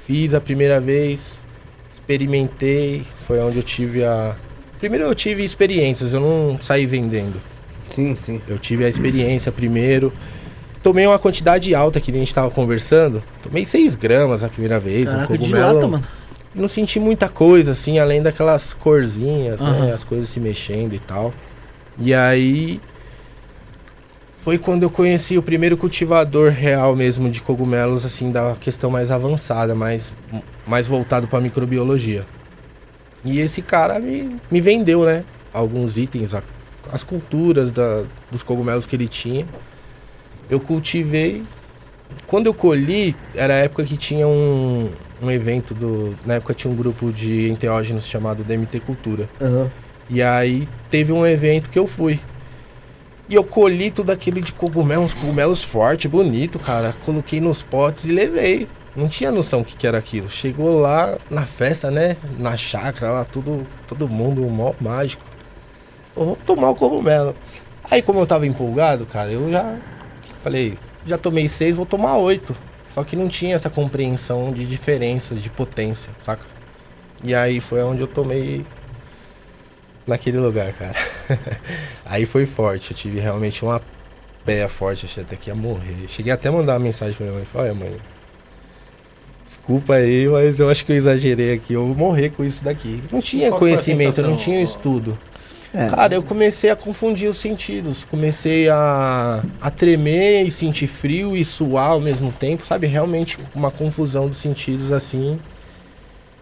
Fiz 0.06 0.34
a 0.34 0.42
primeira 0.42 0.80
vez, 0.80 1.44
experimentei, 1.90 3.04
foi 3.26 3.40
onde 3.40 3.58
eu 3.58 3.64
tive 3.64 4.04
a. 4.04 4.36
Primeiro 4.80 5.06
eu 5.06 5.16
tive 5.16 5.44
experiências, 5.44 6.14
eu 6.14 6.20
não 6.20 6.58
saí 6.62 6.86
vendendo. 6.86 7.40
Sim, 7.88 8.18
sim. 8.24 8.42
Eu 8.48 8.58
tive 8.58 8.84
a 8.86 8.90
experiência 8.90 9.52
primeiro. 9.52 10.12
Tomei 10.82 11.08
uma 11.08 11.18
quantidade 11.18 11.74
alta 11.74 12.02
que 12.02 12.12
nem 12.12 12.22
a 12.22 12.26
gente 12.26 12.36
tava 12.36 12.52
conversando. 12.52 13.24
Tomei 13.42 13.66
6 13.66 13.96
gramas 13.96 14.44
a 14.44 14.50
primeira 14.50 14.80
vez. 14.80 15.08
um 15.08 15.14
Caraca, 15.14 15.34
de 15.34 15.40
cogumelo. 15.40 15.74
lata, 15.76 15.88
mano. 15.88 16.08
Não 16.54 16.68
senti 16.68 17.00
muita 17.00 17.30
coisa, 17.30 17.72
assim, 17.72 17.98
além 18.00 18.22
daquelas 18.22 18.74
corzinhas, 18.74 19.62
né? 19.62 19.70
Aham. 19.70 19.94
As 19.94 20.04
coisas 20.04 20.28
se 20.28 20.40
mexendo 20.40 20.94
e 20.94 21.00
tal. 21.00 21.34
E 21.98 22.14
aí. 22.14 22.82
Foi 24.44 24.58
quando 24.58 24.84
eu 24.84 24.90
conheci 24.90 25.38
o 25.38 25.42
primeiro 25.44 25.78
cultivador 25.78 26.52
real 26.52 26.96
mesmo 26.96 27.30
de 27.30 27.42
cogumelos, 27.42 28.06
assim, 28.06 28.30
da 28.32 28.56
questão 28.60 28.90
mais 28.92 29.10
avançada, 29.10 29.74
mais, 29.74 30.12
mais 30.68 30.86
voltado 30.86 31.28
para 31.28 31.40
microbiologia. 31.40 32.26
E 33.24 33.40
esse 33.40 33.62
cara 33.62 34.00
me, 34.00 34.36
me 34.52 34.60
vendeu, 34.60 35.06
né? 35.06 35.24
Alguns 35.54 35.98
itens, 35.98 36.34
a- 36.34 36.44
as 36.92 37.04
culturas 37.04 37.72
da, 37.72 38.04
dos 38.30 38.44
cogumelos 38.44 38.86
que 38.86 38.96
ele 38.98 39.08
tinha. 39.08 39.46
Eu 40.50 40.60
cultivei. 40.60 41.42
Quando 42.28 42.48
eu 42.48 42.54
colhi, 42.54 43.16
era 43.34 43.54
a 43.54 43.58
época 43.58 43.86
que 43.86 43.96
tinha 43.96 44.28
um, 44.28 44.90
um 45.22 45.32
evento 45.32 45.74
do. 45.74 46.16
Na 46.26 46.34
época 46.34 46.54
tinha 46.54 46.72
um 46.72 46.76
grupo 46.76 47.14
de 47.14 47.50
enteógenos 47.50 48.06
chamado 48.06 48.44
DMT 48.44 48.82
Cultura. 48.82 49.30
E 50.10 50.22
aí 50.22 50.68
teve 50.90 51.14
um 51.14 51.26
evento 51.26 51.70
que 51.70 51.80
eu 51.80 51.88
fui. 51.88 52.20
E 53.34 53.36
eu 53.36 53.44
colhi 53.44 53.90
tudo 53.90 54.12
aquele 54.12 54.44
de 54.44 54.54
cogumelo, 54.54 55.02
uns 55.02 55.14
cogumelos 55.16 55.64
fortes, 55.64 56.06
bonito, 56.06 56.60
cara. 56.60 56.94
Coloquei 57.04 57.42
nos 57.42 57.64
potes 57.64 58.06
e 58.06 58.12
levei. 58.12 58.68
Não 58.96 59.10
tinha 59.10 59.32
noção 59.32 59.62
o 59.62 59.66
que, 59.66 59.76
que 59.76 59.88
era 59.88 59.98
aquilo. 59.98 60.30
Chegou 60.30 60.80
lá 60.80 61.18
na 61.32 61.42
festa, 61.42 61.90
né? 61.90 62.16
Na 62.38 62.56
chácara, 62.56 63.12
lá 63.12 63.26
tudo, 63.26 63.66
todo 63.88 64.08
mundo, 64.08 64.44
mó 64.44 64.74
mágico. 64.80 65.24
Eu 66.16 66.26
vou 66.26 66.36
tomar 66.46 66.70
o 66.70 66.76
cogumelo. 66.76 67.36
Aí 67.90 68.04
como 68.04 68.20
eu 68.20 68.28
tava 68.28 68.46
empolgado, 68.46 69.04
cara, 69.08 69.32
eu 69.32 69.50
já 69.52 69.78
falei, 70.44 70.78
já 71.04 71.18
tomei 71.18 71.48
seis, 71.48 71.76
vou 71.76 71.88
tomar 71.88 72.18
oito. 72.18 72.56
Só 72.92 73.04
que 73.04 73.16
não 73.16 73.28
tinha 73.28 73.56
essa 73.56 73.68
compreensão 73.68 74.54
de 74.54 74.64
diferença, 74.64 75.34
de 75.34 75.50
potência, 75.50 76.14
saca? 76.22 76.46
E 77.24 77.34
aí 77.34 77.60
foi 77.60 77.82
onde 77.82 78.02
eu 78.02 78.08
tomei 78.08 78.64
naquele 80.06 80.38
lugar, 80.38 80.74
cara. 80.74 80.96
Aí 82.06 82.26
foi 82.26 82.46
forte, 82.46 82.92
eu 82.92 82.98
tive 82.98 83.20
realmente 83.20 83.64
uma 83.64 83.82
pé 84.46 84.68
forte, 84.68 85.06
achei 85.06 85.24
até 85.24 85.36
que 85.36 85.50
ia 85.50 85.56
morrer. 85.56 86.08
Cheguei 86.08 86.32
até 86.32 86.50
a 86.50 86.52
mandar 86.52 86.74
uma 86.74 86.80
mensagem 86.80 87.16
pra 87.16 87.26
minha 87.26 87.38
mãe, 87.38 87.46
falei, 87.46 87.72
olha 87.72 87.80
mãe, 87.80 87.98
desculpa 89.46 89.94
aí, 89.96 90.28
mas 90.28 90.60
eu 90.60 90.70
acho 90.70 90.86
que 90.86 90.92
eu 90.92 90.96
exagerei 90.96 91.54
aqui, 91.54 91.74
eu 91.74 91.86
vou 91.86 91.96
morrer 91.96 92.30
com 92.30 92.44
isso 92.44 92.64
daqui. 92.64 93.02
Não 93.12 93.22
tinha 93.22 93.50
Qual 93.50 93.60
conhecimento, 93.60 94.20
eu 94.20 94.28
não 94.28 94.36
tinha 94.36 94.62
estudo. 94.62 95.18
É. 95.74 95.90
Cara, 95.90 96.14
eu 96.14 96.22
comecei 96.22 96.70
a 96.70 96.76
confundir 96.76 97.28
os 97.28 97.38
sentidos. 97.38 98.04
Comecei 98.04 98.70
a, 98.70 99.44
a 99.60 99.72
tremer 99.72 100.44
e 100.44 100.52
sentir 100.52 100.86
frio 100.86 101.36
e 101.36 101.44
suar 101.44 101.92
ao 101.92 102.00
mesmo 102.00 102.32
tempo, 102.32 102.64
sabe? 102.64 102.86
Realmente 102.86 103.40
uma 103.56 103.72
confusão 103.72 104.28
dos 104.28 104.38
sentidos 104.38 104.92
assim. 104.92 105.40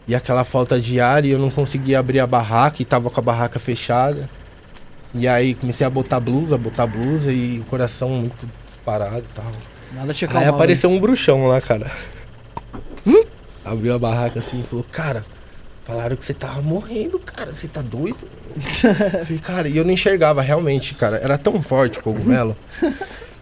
E 0.08 0.16
aquela 0.16 0.44
falta 0.44 0.80
de 0.80 1.00
ar 1.00 1.24
e 1.26 1.32
eu 1.32 1.40
não 1.40 1.50
conseguia 1.50 2.00
abrir 2.00 2.20
a 2.20 2.28
barraca 2.28 2.82
e 2.82 2.86
tava 2.86 3.10
com 3.10 3.20
a 3.20 3.24
barraca 3.24 3.60
fechada. 3.60 4.30
E 5.14 5.28
aí 5.28 5.54
comecei 5.54 5.86
a 5.86 5.90
botar 5.90 6.20
blusa, 6.20 6.58
botar 6.58 6.88
blusa 6.88 7.32
e 7.32 7.60
o 7.60 7.64
coração 7.66 8.10
muito 8.10 8.48
disparado 8.66 9.20
e 9.20 9.36
tal. 9.36 9.52
Nada 9.94 10.14
te 10.14 10.26
Aí 10.26 10.46
apareceu 10.46 10.90
um 10.90 11.00
bruxão 11.00 11.46
lá, 11.48 11.60
cara. 11.60 11.92
Abriu 13.64 13.94
a 13.94 14.00
barraca 14.00 14.40
assim 14.40 14.62
e 14.62 14.64
falou, 14.64 14.86
cara, 14.90 15.26
falaram 15.84 16.16
que 16.16 16.24
você 16.24 16.34
tava 16.34 16.62
morrendo, 16.62 17.20
cara. 17.20 17.54
Você 17.54 17.68
tá 17.68 17.82
doido? 17.82 18.28
Falei, 19.26 19.40
cara, 19.40 19.70
e 19.70 19.78
eu 19.78 19.84
não 19.84 19.92
enxergava 19.92 20.42
realmente, 20.42 20.96
cara. 20.96 21.18
Era 21.18 21.38
tão 21.38 21.62
forte 21.62 22.00
o 22.00 22.04
cogumelo 22.04 22.56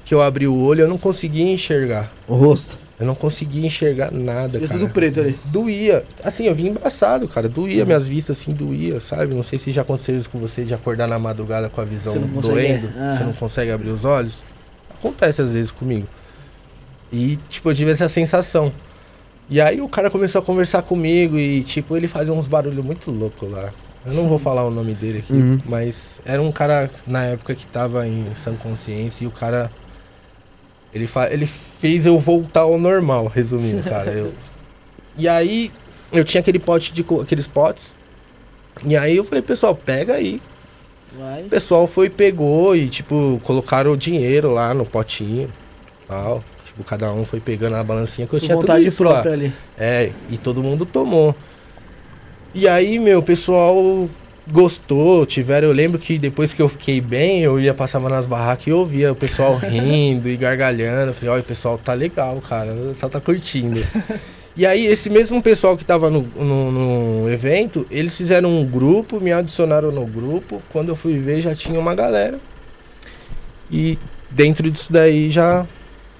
que 0.03 0.13
eu 0.13 0.21
abri 0.21 0.47
o 0.47 0.57
olho 0.57 0.79
e 0.79 0.83
eu 0.83 0.89
não 0.89 0.97
conseguia 0.97 1.51
enxergar. 1.51 2.11
O 2.27 2.35
rosto. 2.35 2.77
Eu 2.99 3.05
não 3.05 3.15
conseguia 3.15 3.65
enxergar 3.65 4.11
nada, 4.11 4.59
Você 4.59 4.67
cara. 4.67 4.79
tudo 4.79 4.89
preto 4.91 5.21
ali. 5.21 5.39
Doía. 5.45 6.03
Assim, 6.23 6.45
eu 6.47 6.53
vim 6.53 6.67
embaçado, 6.67 7.27
cara. 7.29 7.47
Doía, 7.47 7.85
minhas 7.85 8.05
vistas 8.07 8.37
assim, 8.39 8.51
doía, 8.51 8.99
sabe? 8.99 9.33
Não 9.33 9.41
sei 9.43 9.57
se 9.57 9.71
já 9.71 9.83
aconteceu 9.83 10.17
isso 10.17 10.29
com 10.29 10.37
você, 10.37 10.63
de 10.65 10.73
acordar 10.73 11.07
na 11.07 11.17
madrugada 11.17 11.69
com 11.69 11.79
a 11.79 11.85
visão 11.85 12.11
Você 12.13 12.49
doendo. 12.51 12.87
Aham. 12.87 13.17
Você 13.17 13.23
não 13.23 13.33
consegue 13.33 13.71
abrir 13.71 13.89
os 13.91 14.03
olhos. 14.03 14.43
Acontece 14.99 15.41
às 15.41 15.53
vezes 15.53 15.71
comigo. 15.71 16.07
E, 17.11 17.39
tipo, 17.49 17.69
eu 17.69 17.75
tive 17.75 17.91
essa 17.91 18.09
sensação. 18.09 18.71
E 19.49 19.59
aí 19.59 19.79
o 19.81 19.87
cara 19.89 20.09
começou 20.09 20.39
a 20.39 20.43
conversar 20.43 20.81
comigo 20.81 21.37
e, 21.39 21.63
tipo, 21.63 21.95
ele 21.95 22.07
fazia 22.07 22.33
uns 22.33 22.45
barulhos 22.47 22.83
muito 22.83 23.09
loucos 23.09 23.49
lá. 23.49 23.71
Eu 24.05 24.13
não 24.13 24.27
vou 24.27 24.37
falar 24.37 24.65
o 24.65 24.69
nome 24.69 24.93
dele 24.93 25.19
aqui, 25.19 25.33
Uhum. 25.33 25.59
mas 25.65 26.21
era 26.25 26.41
um 26.41 26.51
cara 26.51 26.89
na 27.07 27.23
época 27.25 27.55
que 27.55 27.65
tava 27.65 28.07
em 28.07 28.27
sã 28.35 28.53
consciência 28.55 29.23
e 29.23 29.27
o 29.27 29.31
cara. 29.31 29.71
Ele, 30.93 31.07
fa 31.07 31.31
ele 31.31 31.45
fez 31.45 32.05
eu 32.05 32.17
voltar 32.17 32.61
ao 32.61 32.77
normal, 32.77 33.27
resumindo, 33.27 33.83
cara. 33.83 34.11
Eu... 34.11 34.33
E 35.17 35.27
aí 35.27 35.71
eu 36.11 36.23
tinha 36.23 36.41
aquele 36.41 36.59
pote 36.59 36.91
de 36.91 37.05
aqueles 37.21 37.47
potes. 37.47 37.95
E 38.85 38.95
aí 38.95 39.17
eu 39.17 39.23
falei, 39.23 39.41
pessoal, 39.41 39.75
pega 39.75 40.15
aí. 40.15 40.41
Vai. 41.17 41.43
O 41.43 41.49
pessoal 41.49 41.87
foi 41.87 42.07
e 42.07 42.09
pegou 42.09 42.75
e, 42.75 42.87
tipo, 42.87 43.41
colocaram 43.43 43.91
o 43.91 43.97
dinheiro 43.97 44.51
lá 44.51 44.73
no 44.73 44.85
potinho 44.85 45.51
tal. 46.07 46.43
Tipo, 46.65 46.83
cada 46.83 47.13
um 47.13 47.23
foi 47.23 47.39
pegando 47.39 47.75
a 47.75 47.83
balancinha 47.83 48.27
que 48.27 48.33
eu 48.33 48.39
tinha 48.39 48.55
tudo 48.55 48.61
vontade 48.61 48.87
isso 48.87 49.03
lá. 49.03 49.13
própria 49.13 49.33
ali. 49.33 49.53
É, 49.77 50.11
e 50.29 50.37
todo 50.37 50.63
mundo 50.63 50.85
tomou. 50.85 51.35
E 52.53 52.67
aí, 52.67 52.97
meu, 52.97 53.19
o 53.19 53.23
pessoal 53.23 54.09
gostou, 54.51 55.25
tiveram. 55.25 55.67
Eu 55.67 55.73
lembro 55.73 55.99
que 55.99 56.17
depois 56.17 56.53
que 56.53 56.61
eu 56.61 56.69
fiquei 56.69 56.99
bem, 57.01 57.41
eu 57.41 57.59
ia 57.59 57.73
passava 57.73 58.09
nas 58.09 58.25
barracas 58.25 58.67
e 58.67 58.69
eu 58.69 58.79
ouvia 58.79 59.11
o 59.11 59.15
pessoal 59.15 59.55
rindo 59.61 60.27
e 60.27 60.35
gargalhando. 60.35 61.11
Eu 61.11 61.13
falei, 61.13 61.29
olha, 61.29 61.41
o 61.41 61.45
pessoal 61.45 61.77
tá 61.77 61.93
legal, 61.93 62.39
cara, 62.41 62.73
pessoal 62.73 63.09
tá 63.09 63.19
curtindo. 63.19 63.81
e 64.55 64.65
aí, 64.65 64.85
esse 64.85 65.09
mesmo 65.09 65.41
pessoal 65.41 65.77
que 65.77 65.85
tava 65.85 66.09
no, 66.09 66.21
no, 66.21 66.71
no 66.71 67.29
evento, 67.29 67.85
eles 67.89 68.15
fizeram 68.15 68.49
um 68.49 68.65
grupo, 68.65 69.19
me 69.19 69.31
adicionaram 69.31 69.91
no 69.91 70.05
grupo. 70.05 70.61
Quando 70.71 70.89
eu 70.89 70.95
fui 70.95 71.17
ver, 71.17 71.41
já 71.41 71.55
tinha 71.55 71.79
uma 71.79 71.95
galera. 71.95 72.39
E 73.71 73.97
dentro 74.29 74.69
disso 74.69 74.91
daí 74.91 75.29
já, 75.29 75.65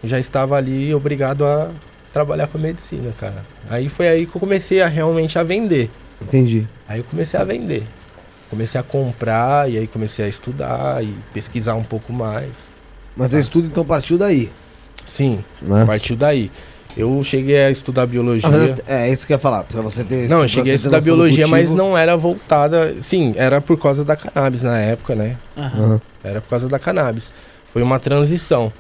já 0.03 0.19
estava 0.19 0.55
ali 0.55 0.93
obrigado 0.93 1.45
a 1.45 1.71
trabalhar 2.13 2.47
com 2.47 2.57
a 2.57 2.61
medicina, 2.61 3.13
cara. 3.19 3.45
Aí 3.69 3.89
foi 3.89 4.07
aí 4.07 4.25
que 4.25 4.35
eu 4.35 4.39
comecei 4.39 4.81
a 4.81 4.87
realmente 4.87 5.37
a 5.37 5.43
vender. 5.43 5.89
Entendi. 6.21 6.67
Aí 6.87 6.99
eu 6.99 7.03
comecei 7.03 7.39
a 7.39 7.43
vender. 7.43 7.83
Comecei 8.49 8.79
a 8.79 8.83
comprar 8.83 9.69
e 9.69 9.77
aí 9.77 9.87
comecei 9.87 10.25
a 10.25 10.27
estudar 10.27 11.03
e 11.03 11.13
pesquisar 11.33 11.75
um 11.75 11.83
pouco 11.83 12.11
mais. 12.11 12.71
Mas 13.15 13.29
teu 13.29 13.39
estudo 13.39 13.67
então 13.67 13.85
partiu 13.85 14.17
daí, 14.17 14.49
Sim, 15.05 15.43
né? 15.61 15.85
partiu 15.85 16.15
daí. 16.15 16.51
Eu 16.97 17.23
cheguei 17.23 17.57
a 17.57 17.69
estudar 17.71 18.07
biologia. 18.07 18.49
Ah, 18.87 18.93
é 19.05 19.11
isso 19.11 19.25
que 19.25 19.31
eu 19.31 19.35
ia 19.35 19.39
falar, 19.39 19.63
pra 19.63 19.81
você 19.81 20.03
ter... 20.03 20.27
Não, 20.27 20.41
eu 20.41 20.47
cheguei 20.47 20.73
a 20.73 20.75
estudar 20.75 20.99
biologia, 20.99 21.47
mas 21.47 21.71
não 21.71 21.97
era 21.97 22.17
voltada. 22.17 22.95
Sim, 23.01 23.33
era 23.37 23.61
por 23.61 23.77
causa 23.79 24.03
da 24.03 24.15
cannabis 24.15 24.63
na 24.63 24.77
época, 24.79 25.15
né? 25.15 25.37
Aham. 25.55 26.01
Era 26.23 26.41
por 26.41 26.49
causa 26.49 26.67
da 26.67 26.79
cannabis. 26.79 27.31
Foi 27.71 27.83
uma 27.83 27.99
transição. 27.99 28.73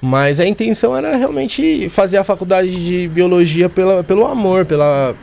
Mas 0.00 0.40
a 0.40 0.46
intenção 0.46 0.96
era 0.96 1.16
realmente 1.16 1.88
fazer 1.88 2.18
a 2.18 2.24
faculdade 2.24 2.70
de 2.70 3.08
biologia 3.08 3.68
pela, 3.68 4.04
pelo 4.04 4.26
amor, 4.26 4.66
pela, 4.66 5.14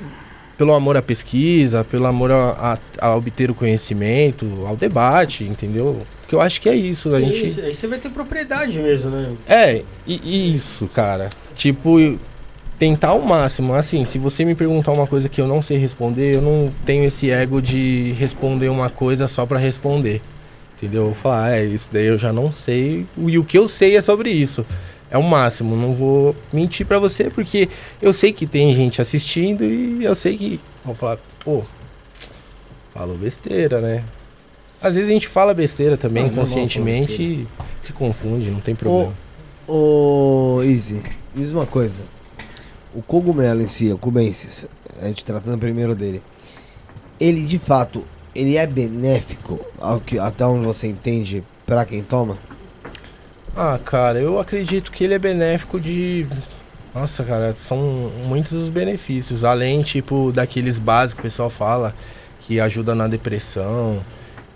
pelo 0.57 0.73
amor 0.73 0.95
à 0.97 1.01
pesquisa, 1.01 1.83
pelo 1.83 2.05
amor 2.05 2.31
a, 2.31 2.77
a- 2.99 3.07
a 3.09 3.15
obter 3.15 3.49
o 3.51 3.55
conhecimento, 3.55 4.45
ao 4.65 4.75
debate, 4.75 5.43
entendeu? 5.43 6.05
Porque 6.21 6.35
eu 6.35 6.41
acho 6.41 6.59
que 6.61 6.69
é 6.69 6.75
isso. 6.75 7.13
A 7.13 7.19
gente. 7.19 7.47
Isso, 7.47 7.59
Aí 7.61 7.75
você 7.75 7.87
vai 7.87 7.99
ter 7.99 8.09
propriedade 8.09 8.77
mesmo, 8.79 9.09
né? 9.09 9.33
É, 9.47 9.83
e, 10.07 10.19
e 10.23 10.55
isso, 10.55 10.87
cara. 10.87 11.29
Tipo, 11.53 12.17
tentar 12.79 13.09
ao 13.09 13.21
máximo. 13.21 13.73
Assim, 13.73 14.05
se 14.05 14.17
você 14.17 14.43
me 14.43 14.55
perguntar 14.55 14.91
uma 14.91 15.05
coisa 15.07 15.29
que 15.29 15.39
eu 15.39 15.47
não 15.47 15.61
sei 15.61 15.77
responder, 15.77 16.35
eu 16.35 16.41
não 16.41 16.71
tenho 16.85 17.03
esse 17.03 17.29
ego 17.29 17.61
de 17.61 18.13
responder 18.17 18.69
uma 18.69 18.89
coisa 18.89 19.27
só 19.27 19.45
pra 19.45 19.59
responder. 19.59 20.21
Entendeu? 20.77 21.01
Eu 21.03 21.05
vou 21.07 21.15
falar, 21.15 21.45
ah, 21.45 21.57
é, 21.57 21.63
isso 21.65 21.89
daí 21.91 22.05
eu 22.07 22.17
já 22.17 22.33
não 22.33 22.51
sei. 22.51 23.05
E 23.17 23.37
o 23.37 23.43
que 23.43 23.57
eu 23.57 23.67
sei 23.67 23.95
é 23.95 24.01
sobre 24.01 24.29
isso. 24.29 24.65
É 25.15 25.17
o 25.17 25.23
máximo. 25.23 25.77
Não 25.77 25.93
vou 25.93 26.35
mentir 26.51 26.85
pra 26.85 26.99
você, 26.99 27.29
porque 27.29 27.69
eu 28.01 28.11
sei 28.11 28.33
que 28.33 28.45
tem 28.45 28.73
gente 28.73 29.01
assistindo 29.01 29.63
e 29.63 30.03
eu 30.03 30.13
sei 30.13 30.35
que. 30.37 30.59
Vão 30.83 30.93
falar, 30.93 31.17
pô, 31.39 31.63
falou 32.93 33.17
besteira, 33.17 33.79
né? 33.79 34.03
Às 34.81 34.93
vezes 34.93 35.09
a 35.09 35.13
gente 35.13 35.29
fala 35.29 35.53
besteira 35.53 35.95
também, 35.95 36.25
Ah, 36.25 36.29
conscientemente, 36.29 37.21
e 37.23 37.47
se 37.81 37.93
confunde, 37.93 38.51
não 38.51 38.59
tem 38.59 38.75
problema. 38.75 39.13
Ô, 39.65 40.59
Easy, 40.63 40.95
me 41.33 41.43
diz 41.43 41.53
uma 41.53 41.65
coisa. 41.65 42.03
O 42.93 43.01
cogumelo 43.01 43.61
em 43.61 43.67
si, 43.67 43.89
o 43.93 43.97
cubensis, 43.97 44.67
a 45.01 45.07
gente 45.07 45.23
tratando 45.23 45.57
primeiro 45.57 45.95
dele, 45.95 46.21
ele 47.17 47.45
de 47.45 47.57
fato, 47.57 48.03
ele 48.35 48.57
é 48.57 48.67
benéfico 48.67 49.61
ao 49.79 50.01
que, 50.01 50.19
até 50.19 50.45
onde 50.45 50.65
você 50.65 50.87
entende 50.87 51.41
pra 51.65 51.85
quem 51.85 52.03
toma? 52.03 52.37
Ah, 53.55 53.79
cara, 53.83 54.19
eu 54.19 54.39
acredito 54.39 54.91
que 54.91 55.03
ele 55.03 55.13
é 55.13 55.19
benéfico 55.19 55.79
de. 55.79 56.27
Nossa, 56.93 57.23
cara, 57.23 57.53
são 57.57 57.77
muitos 58.25 58.51
os 58.53 58.69
benefícios. 58.69 59.43
Além, 59.43 59.81
tipo, 59.81 60.31
daqueles 60.31 60.77
básicos 60.79 61.21
que 61.21 61.27
o 61.27 61.31
pessoal 61.31 61.49
fala, 61.49 61.93
que 62.41 62.59
ajuda 62.59 62.93
na 62.95 63.07
depressão, 63.07 64.01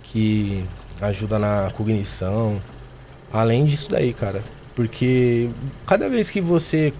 que 0.02 0.64
ajuda 1.00 1.38
na 1.38 1.70
cognição. 1.74 2.60
Além 3.32 3.64
disso 3.64 3.88
daí, 3.90 4.12
cara. 4.12 4.42
Porque 4.74 5.48
cada 5.86 6.08
vez 6.08 6.30
que 6.30 6.40
você 6.40 6.92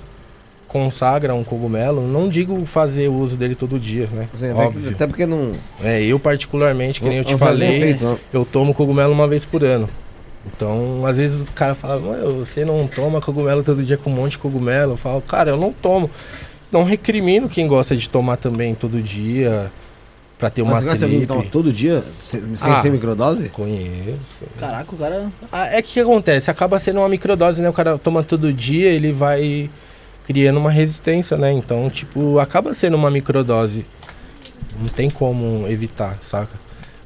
consagra 0.68 1.34
um 1.34 1.42
cogumelo, 1.42 2.06
não 2.06 2.28
digo 2.28 2.64
fazer 2.64 3.08
uso 3.08 3.36
dele 3.36 3.54
todo 3.54 3.78
dia, 3.78 4.08
né? 4.12 4.28
Até, 4.32 4.52
que- 4.54 4.60
Óbvio. 4.60 4.90
até 4.90 5.06
porque 5.06 5.26
não. 5.26 5.52
É, 5.82 6.02
eu 6.02 6.18
particularmente, 6.18 7.00
que 7.00 7.08
nem 7.08 7.18
eu 7.18 7.24
te 7.24 7.36
falei, 7.36 7.76
efeito, 7.78 8.20
eu 8.32 8.44
tomo 8.44 8.72
cogumelo 8.74 9.12
uma 9.12 9.26
vez 9.26 9.44
por 9.44 9.64
ano. 9.64 9.88
Então, 10.46 11.04
às 11.04 11.16
vezes 11.18 11.42
o 11.42 11.44
cara 11.52 11.74
fala, 11.74 12.00
"Mano, 12.00 12.38
você 12.44 12.64
não 12.64 12.86
toma 12.86 13.20
cogumelo 13.20 13.62
todo 13.62 13.82
dia 13.82 13.96
com 13.98 14.10
um 14.10 14.14
monte 14.14 14.32
de 14.32 14.38
cogumelo. 14.38 14.92
Eu 14.92 14.96
falo, 14.96 15.20
cara, 15.20 15.50
eu 15.50 15.56
não 15.56 15.72
tomo. 15.72 16.10
Não 16.72 16.82
recrimino 16.84 17.48
quem 17.48 17.66
gosta 17.66 17.96
de 17.96 18.08
tomar 18.08 18.36
também 18.36 18.74
todo 18.74 19.02
dia 19.02 19.70
pra 20.38 20.48
ter 20.48 20.62
uma 20.62 20.72
Mas 20.72 20.80
você 20.84 21.06
gosta 21.06 21.42
de 21.42 21.48
todo 21.50 21.72
dia? 21.72 22.02
se- 22.16 22.40
Sem 22.56 22.72
Ah. 22.72 22.80
ser 22.80 22.90
microdose? 22.90 23.48
Conheço. 23.50 23.84
conheço. 24.38 24.56
Caraca, 24.58 24.94
o 24.94 24.98
cara. 24.98 25.30
Ah, 25.52 25.66
é 25.66 25.82
que 25.82 25.90
o 25.90 25.92
que 25.94 26.00
acontece? 26.00 26.50
Acaba 26.50 26.78
sendo 26.78 27.00
uma 27.00 27.08
microdose, 27.08 27.60
né? 27.60 27.68
O 27.68 27.72
cara 27.72 27.98
toma 27.98 28.22
todo 28.22 28.50
dia, 28.52 28.88
ele 28.88 29.12
vai 29.12 29.68
criando 30.26 30.58
uma 30.58 30.70
resistência, 30.70 31.36
né? 31.36 31.52
Então, 31.52 31.90
tipo, 31.90 32.38
acaba 32.38 32.72
sendo 32.72 32.94
uma 32.96 33.10
microdose. 33.10 33.84
Não 34.78 34.86
tem 34.86 35.10
como 35.10 35.66
evitar, 35.68 36.18
saca? 36.22 36.58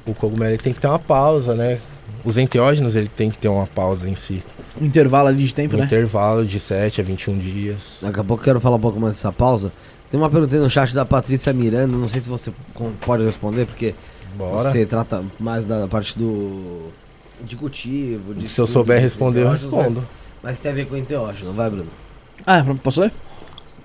O 0.05 0.13
cogumelo 0.13 0.55
tem 0.57 0.71
que 0.71 0.79
ter 0.79 0.87
uma 0.87 0.99
pausa, 0.99 1.53
né? 1.55 1.79
Os 2.25 2.37
enteógenos 2.37 2.95
ele 2.95 3.07
tem 3.07 3.29
que 3.29 3.37
ter 3.37 3.47
uma 3.47 3.67
pausa 3.67 4.09
em 4.09 4.15
si. 4.15 4.43
Um 4.81 4.85
intervalo 4.85 5.27
ali 5.27 5.45
de 5.45 5.53
tempo, 5.53 5.75
Um 5.75 5.79
né? 5.79 5.85
intervalo 5.85 6.43
de 6.43 6.59
7 6.59 6.99
a 6.99 7.03
21 7.03 7.37
dias. 7.37 7.99
Daqui 8.01 8.19
a 8.19 8.23
pouco 8.23 8.41
eu 8.41 8.45
quero 8.45 8.59
falar 8.59 8.77
um 8.77 8.81
pouco 8.81 8.99
mais 8.99 9.13
dessa 9.15 9.31
pausa. 9.31 9.71
Tem 10.09 10.19
uma 10.19 10.29
pergunta 10.29 10.55
aí 10.55 10.61
no 10.61 10.69
chat 10.69 10.93
da 10.93 11.05
Patrícia 11.05 11.53
Miranda, 11.53 11.95
não 11.95 12.07
sei 12.07 12.21
se 12.21 12.29
você 12.29 12.51
pode 13.01 13.23
responder, 13.23 13.65
porque 13.65 13.93
Bora. 14.35 14.71
você 14.71 14.85
trata 14.85 15.23
mais 15.39 15.65
da 15.65 15.87
parte 15.87 16.17
do. 16.17 16.89
de 17.43 17.55
cultivo. 17.55 18.33
De 18.33 18.47
Se 18.47 18.59
eu 18.59 18.65
souber 18.67 18.99
responder, 18.99 19.43
eu 19.43 19.51
respondo. 19.51 20.01
Mas, 20.41 20.57
mas 20.57 20.59
tem 20.59 20.71
a 20.71 20.75
ver 20.75 20.87
com 20.87 20.97
enteógeno, 20.97 21.53
vai, 21.53 21.69
Bruno? 21.69 21.89
Ah, 22.45 22.63
posso 22.83 23.01
ler? 23.01 23.11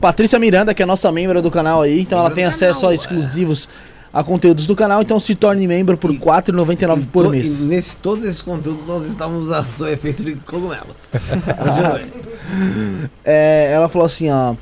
Patrícia 0.00 0.38
Miranda, 0.38 0.72
que 0.72 0.82
é 0.82 0.86
nossa 0.86 1.12
membro 1.12 1.42
do 1.42 1.50
canal 1.50 1.82
aí, 1.82 2.00
então 2.00 2.18
ela 2.18 2.28
Membro 2.30 2.36
tem 2.36 2.44
do 2.44 2.48
acesso 2.50 2.80
canal, 2.80 2.90
a 2.90 2.92
é. 2.92 2.96
exclusivos 2.96 3.68
a 4.12 4.24
conteúdos 4.24 4.66
do 4.66 4.74
canal, 4.74 5.02
então 5.02 5.20
se 5.20 5.34
torne 5.34 5.66
membro 5.68 5.96
por 5.96 6.10
R$ 6.10 6.18
4,99 6.18 7.06
por 7.12 7.24
to- 7.26 7.30
mês. 7.30 7.60
Nesse, 7.60 7.96
todos 7.96 8.24
esses 8.24 8.42
conteúdos 8.42 8.86
nós 8.86 9.06
estamos 9.06 9.46
usando 9.46 9.80
o 9.80 9.88
efeito 9.88 10.24
de 10.24 10.34
cogumelos. 10.46 10.96
É, 13.24 13.70
ela 13.72 13.88
falou 13.88 14.06
assim, 14.06 14.30
ó. 14.30 14.54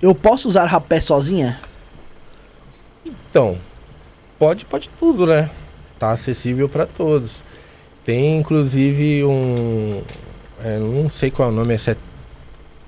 Eu 0.00 0.14
posso 0.14 0.48
usar 0.48 0.66
rapé 0.66 1.00
sozinha? 1.00 1.58
Então, 3.30 3.58
pode, 4.38 4.64
pode 4.64 4.88
tudo, 4.98 5.26
né? 5.26 5.50
Tá 5.98 6.12
acessível 6.12 6.68
para 6.68 6.86
todos. 6.86 7.44
Tem 8.04 8.38
inclusive 8.38 9.24
um. 9.24 10.02
é, 10.62 10.78
não 10.78 11.08
sei 11.08 11.30
qual 11.30 11.48
é 11.48 11.52
o 11.52 11.54
nome, 11.54 11.78
se 11.78 11.90
é 11.92 11.96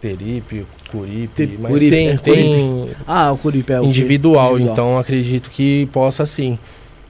Teripe, 0.00 0.66
Curipe, 0.90 1.58
mas 1.60 1.72
Curipe, 1.72 1.90
tem, 1.90 2.08
é 2.08 2.16
tem 2.16 2.90
Ah, 3.06 3.32
o 3.32 3.38
Curipe 3.38 3.72
é 3.72 3.80
o 3.80 3.84
individual, 3.84 4.58
então 4.58 4.98
acredito 4.98 5.50
que 5.50 5.86
possa 5.92 6.24
sim. 6.24 6.58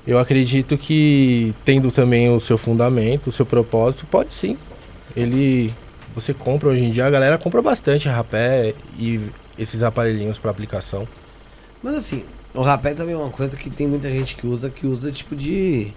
Eu 0.06 0.18
acredito 0.18 0.78
que 0.78 1.52
tendo 1.64 1.90
também 1.90 2.30
o 2.30 2.38
seu 2.38 2.56
fundamento, 2.56 3.29
o 3.29 3.33
seu 3.33 3.44
propósito, 3.44 4.07
pode 4.07 4.33
sim. 4.33 4.57
Ele. 5.16 5.74
Você 6.14 6.33
compra 6.33 6.68
hoje 6.68 6.85
em 6.85 6.90
dia, 6.92 7.05
a 7.05 7.11
galera 7.11 7.37
compra 7.37 7.61
bastante 7.61 8.09
rapé 8.09 8.74
e 8.98 9.20
esses 9.59 9.83
aparelhinhos 9.83 10.38
para 10.38 10.50
aplicação. 10.50 11.07
Mas 11.83 11.94
assim, 11.94 12.24
o 12.55 12.62
rapé 12.62 12.94
também 12.94 13.14
é 13.14 13.18
uma 13.18 13.31
coisa 13.31 13.57
que 13.57 13.68
tem 13.68 13.87
muita 13.87 14.09
gente 14.09 14.37
que 14.37 14.46
usa, 14.46 14.70
que 14.70 14.87
usa 14.87 15.11
tipo 15.11 15.35
de. 15.35 15.88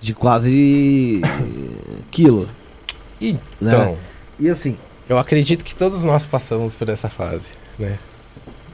de 0.00 0.12
quase. 0.12 1.22
quilo. 2.10 2.48
Então, 3.20 3.92
Né? 3.92 3.98
E 4.40 4.48
assim, 4.48 4.76
Eu 5.08 5.18
acredito 5.18 5.64
que 5.64 5.74
todos 5.74 6.02
nós 6.02 6.24
passamos 6.26 6.74
por 6.74 6.88
essa 6.88 7.08
fase, 7.08 7.48
né? 7.78 7.98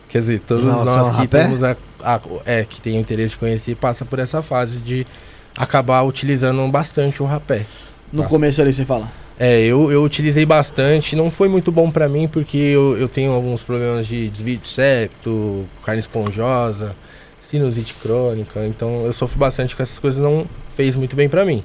Quer 0.09 0.21
dizer, 0.21 0.41
todos 0.41 0.65
nós 0.85 1.09
que 1.11 1.17
rapé? 1.23 1.43
temos 1.45 1.63
a, 1.63 1.77
a- 2.03 2.21
é, 2.45 2.65
que 2.65 2.81
tem 2.81 2.99
interesse 2.99 3.31
de 3.31 3.37
conhecer, 3.39 3.77
passa 3.77 4.05
por 4.05 4.19
essa 4.19 4.43
fase 4.43 4.79
de 4.79 5.07
acabar 5.57 6.03
utilizando 6.03 6.67
bastante 6.69 7.23
o 7.23 7.27
rapé. 7.27 7.65
No 8.13 8.23
Tá. 8.23 8.29
começo 8.29 8.61
ali 8.61 8.73
você 8.73 8.85
fala. 8.85 9.11
É, 9.39 9.61
eu, 9.61 9.91
eu 9.91 10.03
utilizei 10.05 10.45
bastante, 10.45 11.17
não 11.17 11.31
foi 11.31 11.49
muito 11.49 11.73
bom 11.73 11.91
pra 11.91 12.09
mim 12.09 12.29
porque 12.29 12.59
eu, 12.59 12.99
eu 12.99 13.09
tenho 13.09 13.33
alguns 13.33 13.63
problemas 13.63 14.07
de 14.07 14.29
desvio 14.29 14.59
de 14.59 14.69
septo, 14.69 15.67
carne 15.85 16.01
esponjosa, 16.01 16.95
sinusite 17.39 17.95
crônica, 17.95 18.67
então 18.67 19.05
eu 19.07 19.13
sofro 19.13 19.39
bastante 19.39 19.75
com 19.75 19.83
essas 19.83 19.99
coisas, 19.99 20.21
não 20.23 20.45
fez 20.69 20.95
muito 20.95 21.17
bem 21.17 21.29
pra 21.29 21.45
mim. 21.45 21.65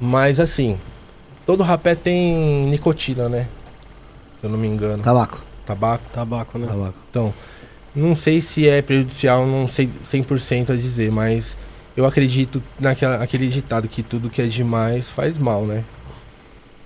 Mas 0.00 0.38
assim, 0.38 0.78
todo 1.44 1.62
rapé 1.62 1.94
tem 1.94 2.66
nicotina, 2.66 3.28
né? 3.28 3.48
Se 4.44 4.46
eu 4.46 4.52
não 4.52 4.58
me 4.58 4.68
engano. 4.68 5.02
tabaco. 5.02 5.42
Tabaco. 5.64 6.04
Tabaco, 6.12 6.58
né? 6.58 6.66
Tabaco. 6.66 6.98
Então, 7.10 7.32
não 7.96 8.14
sei 8.14 8.42
se 8.42 8.68
é 8.68 8.82
prejudicial, 8.82 9.46
não 9.46 9.66
sei 9.66 9.88
100% 10.02 10.68
a 10.68 10.76
dizer, 10.76 11.10
mas 11.10 11.56
eu 11.96 12.04
acredito 12.04 12.62
naquela 12.78 13.22
aquele 13.22 13.48
ditado 13.48 13.88
que 13.88 14.02
tudo 14.02 14.28
que 14.28 14.42
é 14.42 14.46
demais 14.46 15.10
faz 15.10 15.38
mal, 15.38 15.64
né? 15.64 15.82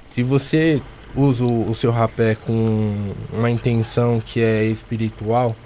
Se 0.08 0.22
você 0.22 0.80
usa 1.16 1.44
o, 1.44 1.68
o 1.68 1.74
seu 1.74 1.90
rapé 1.90 2.36
com 2.36 3.12
uma 3.32 3.50
intenção 3.50 4.22
que 4.24 4.40
é 4.40 4.62
espiritual, 4.62 5.56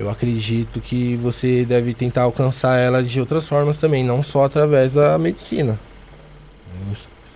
eu 0.00 0.10
acredito 0.10 0.80
que 0.80 1.14
você 1.14 1.64
deve 1.64 1.94
tentar 1.94 2.22
alcançar 2.22 2.78
ela 2.78 3.00
de 3.00 3.20
outras 3.20 3.46
formas 3.46 3.78
também, 3.78 4.02
não 4.02 4.24
só 4.24 4.44
através 4.44 4.94
da 4.94 5.16
medicina. 5.18 5.78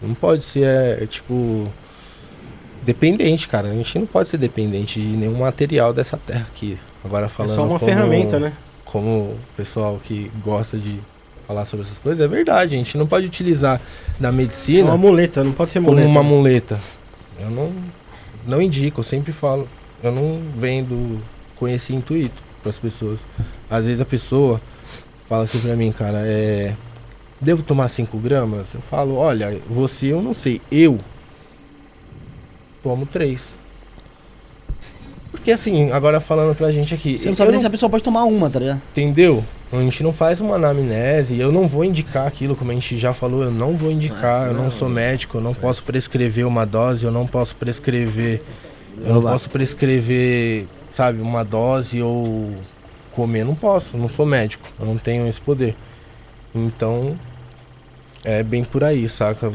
Não 0.03 0.15
pode 0.15 0.43
ser, 0.43 0.65
é, 0.65 1.07
tipo, 1.07 1.69
dependente, 2.83 3.49
cara. 3.49 3.69
A 3.69 3.73
gente 3.73 3.99
não 3.99 4.07
pode 4.07 4.29
ser 4.29 4.39
dependente 4.39 5.01
de 5.01 5.09
nenhum 5.17 5.39
material 5.39 5.93
dessa 5.93 6.17
terra 6.17 6.47
aqui. 6.51 6.79
Agora 7.05 7.27
É 7.27 7.29
falando 7.29 7.55
só 7.55 7.63
uma 7.65 7.79
como- 7.79 7.91
ferramenta, 7.91 8.39
né? 8.39 8.53
Como 8.85 9.09
o 9.09 9.39
pessoal 9.57 10.01
que 10.03 10.31
gosta 10.45 10.77
de 10.77 10.99
falar 11.47 11.65
sobre 11.65 11.87
essas 11.87 11.99
coisas, 11.99 12.25
é 12.25 12.29
verdade. 12.29 12.75
A 12.75 12.79
gente 12.79 12.97
não 12.99 13.07
pode 13.07 13.27
utilizar 13.27 13.81
da 14.19 14.29
É 14.29 14.33
medicina 14.33 14.85
uma 14.91 14.99
muleta, 14.99 15.43
não 15.45 15.53
pode 15.53 15.73
ser 15.73 15.79
como 15.81 15.93
muleta. 15.93 16.09
uma 16.09 16.23
né? 16.23 16.29
muleta. 16.29 16.81
Eu 17.41 17.51
não, 17.51 17.73
não 18.47 18.61
indico, 18.61 19.01
eu 19.01 19.05
sempre 19.05 19.33
falo. 19.33 19.69
Eu 20.03 20.13
não 20.13 20.41
vendo 20.57 21.21
com 21.57 21.67
esse 21.69 21.95
intuito 21.95 22.43
para 22.63 22.71
as 22.71 22.79
pessoas. 22.79 23.25
Às 23.71 23.85
vezes 23.85 24.01
a 24.01 24.05
pessoa 24.05 24.61
fala 25.29 25.45
assim 25.45 25.61
pra 25.61 25.75
mim, 25.77 25.93
cara, 25.93 26.23
é. 26.25 26.75
Devo 27.41 27.63
tomar 27.63 27.89
5 27.89 28.19
gramas? 28.19 28.75
Eu 28.75 28.83
falo, 28.83 29.15
olha, 29.17 29.59
você 29.69 30.09
eu 30.09 30.21
não 30.21 30.35
sei. 30.35 30.61
Eu 30.71 30.99
tomo 32.83 33.07
3. 33.07 33.59
Porque 35.31 35.53
assim, 35.53 35.91
agora 35.93 36.21
falando 36.21 36.55
pra 36.57 36.71
gente 36.73 36.93
aqui. 36.93 37.17
Você 37.17 37.29
não 37.29 37.35
sabe 37.37 37.51
nem 37.51 37.55
não- 37.57 37.61
se 37.61 37.67
a 37.67 37.71
pessoa 37.71 37.89
pode 37.89 38.03
tomar 38.03 38.25
uma, 38.25 38.51
tá 38.51 38.59
ligado? 38.59 38.83
Entendeu? 38.91 39.45
A 39.73 39.77
gente 39.77 40.03
não 40.03 40.13
faz 40.13 40.41
uma 40.41 40.57
anamnese, 40.57 41.39
eu 41.39 41.53
não 41.53 41.69
vou 41.69 41.85
indicar 41.85 42.27
aquilo, 42.27 42.57
como 42.57 42.73
a 42.73 42.75
gente 42.75 42.99
já 42.99 43.15
falou, 43.15 43.45
eu 43.45 43.51
não 43.53 43.77
vou 43.77 43.91
indicar, 43.91 44.49
eu 44.49 44.53
não 44.53 44.59
senão- 44.65 44.71
sou 44.73 44.89
médico, 44.89 45.39
eu 45.39 45.41
não 45.41 45.55
posso 45.55 45.85
prescrever 45.85 46.45
uma 46.45 46.67
dose, 46.67 47.05
eu 47.07 47.13
não 47.13 47.27
posso 47.27 47.55
prescrever. 47.55 48.43
Eu 49.01 49.15
não 49.15 49.23
posso 49.23 49.49
prescrever, 49.49 50.67
sabe, 50.91 51.23
uma 51.23 51.45
dose 51.45 52.03
ou 52.03 52.53
comer, 53.13 53.45
não 53.45 53.55
posso, 53.55 53.97
eu 53.97 54.01
não 54.01 54.09
sou 54.09 54.27
médico, 54.27 54.69
eu 54.79 54.85
não 54.85 54.99
tenho 54.99 55.27
esse 55.29 55.41
poder. 55.41 55.77
Então, 56.53 57.17
é 58.25 58.43
bem 58.43 58.65
por 58.65 58.83
aí, 58.83 59.09
saca? 59.09 59.53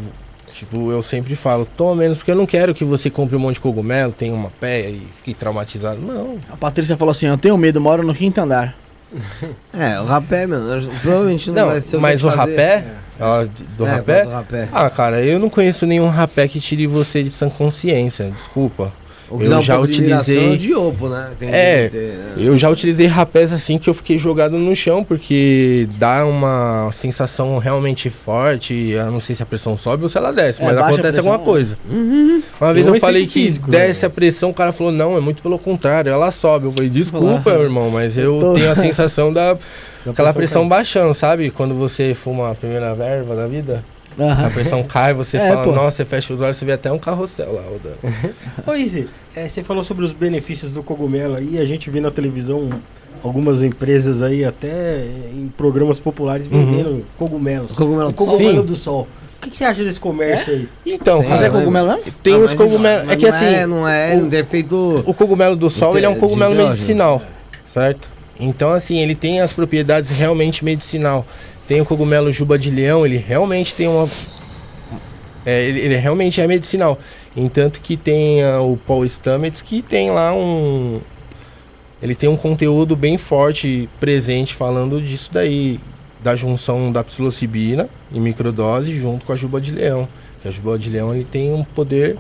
Tipo, 0.56 0.90
eu 0.92 1.02
sempre 1.02 1.36
falo, 1.36 1.66
toma 1.76 1.96
menos, 1.98 2.18
porque 2.18 2.32
eu 2.32 2.36
não 2.36 2.46
quero 2.46 2.74
que 2.74 2.86
você 2.86 3.10
compre 3.10 3.36
um 3.36 3.40
monte 3.40 3.56
de 3.56 3.60
cogumelo, 3.60 4.14
tenha 4.14 4.34
uma 4.34 4.50
pé 4.50 4.90
e 4.90 5.06
fique 5.18 5.34
traumatizado. 5.34 6.00
Não, 6.00 6.38
A 6.50 6.56
Patrícia 6.56 6.96
falou 6.96 7.12
assim, 7.12 7.28
eu 7.28 7.38
tenho 7.38 7.58
medo, 7.58 7.82
moro 7.82 8.04
no 8.04 8.14
quinto 8.16 8.40
andar. 8.40 8.74
É, 9.74 10.00
o 10.00 10.06
rapé, 10.06 10.48
mano, 10.48 10.90
provavelmente 11.02 11.50
não, 11.52 11.64
Não, 11.64 11.68
vai 11.72 11.82
ser 11.82 11.98
mas 12.00 12.24
o 12.24 12.30
fazer. 12.30 12.52
rapé, 12.52 12.86
ó, 13.20 13.46
do 13.78 13.86
É, 13.86 13.90
rapé, 13.90 14.24
bota 14.24 14.30
o 14.30 14.32
rapé. 14.34 14.70
ah, 14.72 14.90
cara, 14.90 15.22
eu 15.22 15.38
não 15.38 15.50
conheço 15.50 15.86
nenhum 15.86 16.08
rapé 16.08 16.48
que 16.48 16.60
tire 16.62 16.88
você 16.88 17.22
de 17.22 17.30
sã 17.32 17.50
consciência, 17.50 18.32
desculpa. 18.32 18.94
Eu 19.30 19.38
um 19.58 19.62
já 19.62 19.80
utilizei- 19.80 20.46
é 20.46 20.52
o 20.52 20.58
de 20.58 20.74
opo, 20.74 21.10
né? 21.10 21.32
Tem 21.40 21.50
É, 21.52 21.90
ter, 21.90 22.14
né? 22.14 22.34
Eu 22.38 22.56
já 22.58 22.70
utilizei 22.70 23.08
rapés 23.08 23.52
assim 23.52 23.78
que 23.80 23.90
eu 23.90 23.94
fiquei 23.94 24.20
jogado 24.20 24.58
no 24.58 24.76
chão, 24.76 25.04
porque 25.04 25.88
dá 25.98 26.26
uma 26.26 26.90
sensação 26.94 27.58
realmente 27.58 28.10
forte. 28.10 28.74
Eu 28.92 29.10
não 29.12 29.20
sei 29.20 29.36
se 29.36 29.42
a 29.42 29.46
pressão 29.46 29.78
sobe 29.78 30.04
ou 30.04 30.10
se 30.10 30.18
ela 30.18 30.32
desce, 30.32 30.62
É, 30.62 30.66
mas 30.66 30.78
acontece 30.78 31.18
alguma 31.20 31.36
é. 31.36 31.40
coisa. 31.40 31.78
Uma 32.62 32.74
vez 32.74 32.86
Tem 32.86 32.94
um 32.94 32.96
eu 32.96 33.02
falei 33.02 33.26
que 33.26 33.34
físico, 33.46 33.72
desce 33.72 34.02
né? 34.04 34.08
a 34.08 34.10
pressão, 34.10 34.50
o 34.52 34.54
cara 34.54 34.72
falou, 34.72 34.92
não, 34.94 35.18
é 35.18 35.20
muito 35.20 35.42
pelo 35.42 35.58
contrário, 35.58 36.12
ela 36.12 36.30
sobe. 36.32 36.66
Eu 36.68 36.72
falei, 36.72 36.90
desculpa, 36.90 37.52
meu 37.52 37.64
irmão, 37.64 37.90
mas 37.90 38.18
eu 38.18 38.38
tô- 38.40 38.54
tenho 38.54 38.72
a 38.72 38.76
sensação 38.76 39.34
da 39.34 39.58
aquela 40.08 40.34
pressão 40.34 40.68
baixando, 40.70 41.14
sabe? 41.16 41.50
Quando 41.50 41.74
você 41.74 42.14
fuma 42.14 42.52
a 42.52 42.56
primeira 42.56 42.94
verba 42.94 43.36
da 43.36 43.48
vida. 43.48 43.84
A 44.18 44.24
Aham. 44.24 44.52
pressão 44.52 44.84
cai, 44.84 45.14
você 45.14 45.38
É, 45.38 45.50
fala, 45.50 45.64
pô. 45.64 45.72
nossa, 45.74 45.98
você 45.98 46.06
fecha 46.06 46.34
os 46.34 46.42
olhos, 46.42 46.56
você 46.58 46.66
vê 46.66 46.72
até 46.74 46.92
um 46.92 46.98
carrossel 47.00 47.54
lá 47.54 47.62
rodando. 47.64 47.98
Ô, 48.66 48.74
Izzy, 48.74 49.08
é, 49.36 49.50
você 49.50 49.64
falou 49.64 49.84
sobre 49.84 50.06
os 50.06 50.12
benefícios 50.14 50.72
do 50.72 50.82
cogumelo 50.82 51.36
aí, 51.36 51.60
a 51.60 51.66
gente 51.66 51.90
vê 51.90 52.00
na 52.00 52.12
televisão 52.12 52.70
algumas 53.24 53.62
empresas 53.64 54.22
aí, 54.22 54.46
até 54.46 55.04
em 55.34 55.52
programas 55.58 56.00
populares, 56.00 56.48
Uhum. 56.48 56.66
vendendo 56.66 57.06
cogumelos. 57.18 57.72
Cogumelo 57.74 58.10
O 58.10 58.14
cogumelo 58.14 58.60
Sim. 58.62 58.66
do 58.66 58.76
sol. 58.76 59.08
O 59.38 59.42
que, 59.46 59.50
que 59.52 59.58
você 59.58 59.64
acha 59.66 59.84
desse 59.84 60.00
comércio 60.00 60.54
aí? 60.54 60.70
Então, 60.86 61.20
Tem, 61.20 61.30
Mas 61.30 61.40
cara, 61.42 61.48
é 61.48 61.60
cogumelo 61.60 62.00
tem 62.24 62.34
Ah, 62.34 62.38
os 62.38 62.54
cogumelos. 62.54 63.06
mas 63.06 63.14
É 63.14 63.16
que 63.18 63.28
não 63.30 63.36
assim, 63.36 63.46
É, 63.46 63.66
não 63.68 63.88
é, 63.88 64.16
não 64.16 64.30
tem 64.30 64.44
feito. 64.46 65.04
o 65.06 65.14
cogumelo 65.14 65.56
do 65.56 65.70
sol, 65.70 65.92
De- 65.92 66.00
ele 66.00 66.06
é 66.06 66.10
um 66.10 66.16
cogumelo 66.16 66.56
medicinal, 66.56 67.22
certo? 67.72 68.10
Então, 68.40 68.72
assim, 68.72 68.98
ele 69.00 69.14
tem 69.16 69.42
as 69.42 69.54
propriedades 69.54 70.10
realmente 70.10 70.64
medicinal. 70.66 71.26
Tem 71.68 71.82
o 71.82 71.86
cogumelo 71.86 72.32
juba 72.32 72.60
de 72.60 72.70
leão, 72.70 73.06
ele 73.06 73.18
realmente 73.18 73.74
tem 73.74 73.88
uma... 73.88 74.08
é, 75.46 75.64
ele, 75.64 75.80
ele 75.80 75.96
realmente 75.96 76.40
é 76.40 76.48
medicinal. 76.48 77.00
Entanto 77.36 77.80
que 77.82 77.98
tem 77.98 78.44
ah, 78.44 78.62
o 78.62 78.78
Paul 78.78 79.06
Stamets, 79.08 79.62
que 79.62 79.82
tem 79.82 80.12
lá 80.12 80.34
um... 80.34 81.02
Ele 82.02 82.14
tem 82.14 82.30
um 82.30 82.38
conteúdo 82.38 82.96
bem 82.96 83.18
forte 83.18 83.90
presente 84.00 84.54
falando 84.54 85.02
disso 85.02 85.30
daí. 85.34 85.80
Da 86.22 86.36
junção 86.36 86.92
da 86.92 87.04
psilocibina 87.04 87.88
em 88.12 88.20
microdose 88.20 88.98
junto 88.98 89.26
com 89.26 89.32
a 89.32 89.36
juba 89.36 89.62
de 89.62 89.72
leão. 89.72 90.08
Que 90.42 90.48
a 90.48 90.52
juba 90.52 90.78
de 90.78 90.90
leão 90.90 91.14
ele 91.14 91.24
tem 91.24 91.54
um 91.54 91.64
poder, 91.64 92.18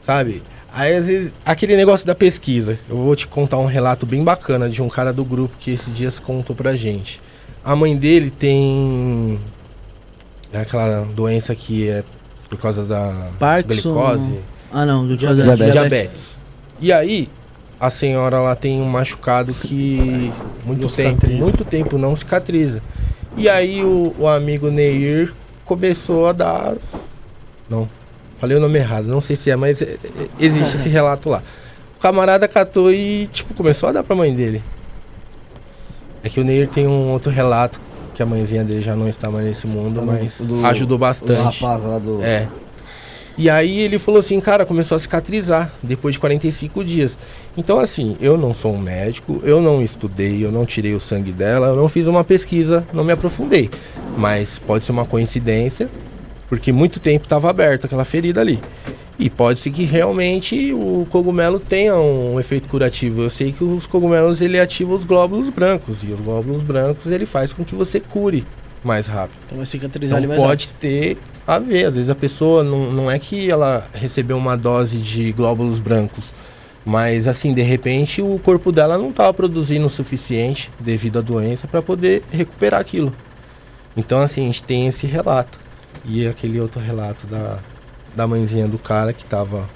sabe? 0.00 0.40
Aí 0.72 0.94
às 0.94 1.08
vezes, 1.08 1.32
aquele 1.44 1.76
negócio 1.76 2.06
da 2.06 2.14
pesquisa. 2.14 2.78
Eu 2.88 2.96
vou 2.96 3.16
te 3.16 3.26
contar 3.26 3.58
um 3.58 3.66
relato 3.66 4.06
bem 4.06 4.22
bacana 4.22 4.68
de 4.68 4.80
um 4.80 4.88
cara 4.88 5.12
do 5.12 5.24
grupo 5.24 5.56
que 5.58 5.72
esses 5.72 5.92
dias 5.92 6.18
contou 6.18 6.54
pra 6.54 6.76
gente. 6.76 7.20
A 7.64 7.74
mãe 7.74 7.96
dele 7.96 8.30
tem 8.30 9.38
é 10.52 10.58
aquela 10.60 11.02
doença 11.04 11.54
que 11.54 11.88
é 11.88 12.04
por 12.50 12.58
causa 12.60 12.84
da 12.84 13.28
Parkinson. 13.38 13.94
glicose, 13.94 14.38
Ah, 14.72 14.84
não, 14.86 15.06
do 15.06 15.16
Diabetes. 15.16 15.44
diabetes. 15.46 15.72
diabetes. 15.72 16.38
E 16.80 16.92
aí, 16.92 17.28
a 17.80 17.90
senhora 17.90 18.38
lá 18.40 18.54
tem 18.54 18.80
um 18.80 18.84
machucado 18.86 19.54
que 19.54 20.32
muito 20.64 20.82
Não 20.82 20.88
tempo, 20.88 21.10
cicatriza. 21.20 21.40
muito 21.40 21.64
tempo 21.64 21.98
não 21.98 22.14
cicatriza. 22.14 22.82
E 23.36 23.48
aí 23.48 23.82
o, 23.82 24.14
o 24.18 24.28
amigo 24.28 24.70
Neir 24.70 25.32
começou 25.64 26.28
a 26.28 26.32
dar. 26.32 26.76
Não, 27.68 27.88
falei 28.38 28.56
o 28.56 28.60
nome 28.60 28.78
errado, 28.78 29.06
não 29.06 29.20
sei 29.20 29.34
se 29.36 29.50
é, 29.50 29.56
mas 29.56 29.80
é- 29.82 29.94
é- 30.04 30.28
existe 30.38 30.76
esse 30.76 30.88
relato 30.88 31.28
lá. 31.30 31.42
O 31.96 32.00
camarada 32.00 32.46
catou 32.46 32.92
e 32.92 33.26
tipo 33.32 33.54
começou 33.54 33.88
a 33.88 33.92
dar 33.92 34.04
pra 34.04 34.14
mãe 34.14 34.32
dele. 34.34 34.62
É 36.24 36.28
que 36.28 36.40
o 36.40 36.44
Neir 36.44 36.66
tem 36.68 36.86
um 36.88 37.10
outro 37.10 37.30
relato 37.30 37.80
que 38.14 38.22
a 38.22 38.26
mãezinha 38.26 38.64
dele 38.64 38.80
já 38.82 38.96
não 38.96 39.08
estava 39.08 39.42
nesse 39.42 39.66
mundo, 39.66 40.00
Tá 40.00 40.06
no- 40.06 40.12
mas 40.12 40.40
do- 40.40 40.64
ajudou 40.66 40.96
bastante. 40.98 41.60
rapaz 41.60 41.84
lá 41.84 41.98
do. 41.98 42.22
É. 42.22 42.48
E 43.36 43.50
aí 43.50 43.80
ele 43.80 43.98
falou 43.98 44.20
assim, 44.20 44.40
cara, 44.40 44.64
começou 44.64 44.94
a 44.94 44.98
cicatrizar 44.98 45.72
depois 45.82 46.14
de 46.14 46.20
45 46.20 46.84
dias. 46.84 47.18
Então, 47.56 47.80
assim, 47.80 48.16
eu 48.20 48.38
não 48.38 48.54
sou 48.54 48.72
um 48.72 48.78
médico, 48.78 49.40
eu 49.42 49.60
não 49.60 49.82
estudei, 49.82 50.44
eu 50.44 50.52
não 50.52 50.64
tirei 50.64 50.94
o 50.94 51.00
sangue 51.00 51.32
dela, 51.32 51.66
eu 51.68 51.76
não 51.76 51.88
fiz 51.88 52.06
uma 52.06 52.22
pesquisa, 52.22 52.86
não 52.92 53.02
me 53.04 53.12
aprofundei. 53.12 53.68
Mas 54.16 54.60
pode 54.60 54.84
ser 54.84 54.92
uma 54.92 55.04
coincidência, 55.04 55.88
porque 56.48 56.70
muito 56.72 57.00
tempo 57.00 57.24
estava 57.24 57.50
aberta 57.50 57.88
aquela 57.88 58.04
ferida 58.04 58.40
ali. 58.40 58.60
E 59.18 59.30
pode 59.30 59.60
ser 59.60 59.70
que 59.70 59.84
realmente 59.84 60.72
o 60.72 61.06
cogumelo 61.08 61.60
tenha 61.60 61.96
um 61.96 62.38
efeito 62.40 62.68
curativo. 62.68 63.22
Eu 63.22 63.30
sei 63.30 63.52
que 63.52 63.62
os 63.62 63.86
cogumelos 63.86 64.40
ele 64.40 64.58
ativa 64.58 64.92
os 64.92 65.04
glóbulos 65.04 65.50
brancos 65.50 66.02
e 66.02 66.08
os 66.08 66.20
glóbulos 66.20 66.62
brancos 66.62 67.06
ele 67.06 67.24
faz 67.24 67.52
com 67.52 67.64
que 67.64 67.74
você 67.74 68.00
cure 68.00 68.44
mais 68.82 69.06
rápido. 69.06 69.38
Então 69.46 69.58
vai 69.58 69.66
cicatrizar 69.66 70.16
ali 70.16 70.26
Então 70.26 70.36
mais 70.36 70.48
pode 70.48 70.68
ter 70.80 71.16
a 71.46 71.58
ver. 71.58 71.84
Às 71.84 71.94
vezes 71.94 72.10
a 72.10 72.14
pessoa 72.14 72.64
não, 72.64 72.90
não 72.90 73.10
é 73.10 73.18
que 73.18 73.50
ela 73.50 73.88
recebeu 73.94 74.36
uma 74.36 74.56
dose 74.56 74.98
de 74.98 75.32
glóbulos 75.32 75.78
brancos, 75.78 76.32
mas 76.84 77.28
assim, 77.28 77.54
de 77.54 77.62
repente 77.62 78.20
o 78.20 78.38
corpo 78.40 78.72
dela 78.72 78.98
não 78.98 79.10
estava 79.10 79.32
produzindo 79.32 79.86
o 79.86 79.90
suficiente 79.90 80.70
devido 80.78 81.20
à 81.20 81.22
doença 81.22 81.66
para 81.68 81.80
poder 81.80 82.22
recuperar 82.32 82.80
aquilo. 82.80 83.12
Então 83.96 84.20
assim, 84.20 84.42
a 84.42 84.46
gente 84.46 84.64
tem 84.64 84.88
esse 84.88 85.06
relato. 85.06 85.58
E 86.04 86.26
aquele 86.26 86.60
outro 86.60 86.80
relato 86.80 87.26
da, 87.26 87.60
da 88.14 88.26
mãezinha 88.26 88.68
do 88.68 88.78
cara 88.78 89.12
que 89.12 89.24
tava, 89.24 89.68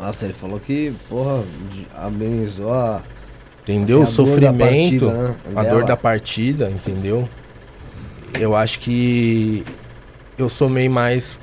Nossa, 0.00 0.24
ele 0.24 0.34
falou 0.34 0.58
que, 0.58 0.92
porra, 1.08 1.44
amenizou 1.96 2.72
a. 2.72 3.02
entendeu? 3.62 4.02
assim, 4.02 4.22
o 4.22 4.24
a 4.24 4.26
dor 4.26 4.40
da 4.40 4.46
sofrimento, 4.50 5.06
partida, 5.06 5.12
né, 5.12 5.36
a 5.56 5.62
dor 5.64 5.84
da 5.84 5.96
partida, 5.96 6.70
entendeu? 6.70 7.28
Eu 8.38 8.56
acho 8.56 8.80
que 8.80 9.64
eu 10.36 10.48
somei 10.48 10.88
mais 10.88 11.38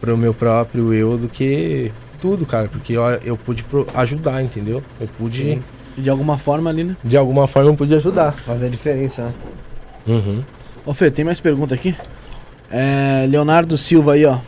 pro 0.00 0.16
meu 0.16 0.34
próprio 0.34 0.92
eu 0.92 1.16
do 1.16 1.28
que 1.28 1.92
tudo, 2.20 2.44
cara, 2.44 2.68
porque 2.68 2.92
eu, 2.94 3.02
eu 3.24 3.36
pude 3.36 3.62
pro- 3.62 3.86
ajudar, 3.94 4.42
entendeu? 4.42 4.82
Eu 5.00 5.06
pude, 5.18 5.42
Sim. 5.42 5.62
De 5.96 6.08
alguma 6.08 6.38
forma 6.38 6.70
ali, 6.70 6.84
né? 6.84 6.96
de 7.04 7.16
alguma 7.16 7.46
forma, 7.46 7.68
eu 7.70 7.74
pude 7.76 7.94
ajudar. 7.94 8.32
Fazer 8.32 8.66
a 8.66 8.68
diferença, 8.70 9.26
né? 9.26 9.34
Uhum. 10.06 10.42
Ô 10.86 10.94
Fê, 10.94 11.10
tem 11.10 11.24
mais 11.24 11.38
pergunta 11.38 11.74
aqui? 11.74 11.94
É, 12.70 13.26
Leonardo 13.28 13.76
Silva 13.76 14.14
aí, 14.14 14.24
ó. 14.24 14.38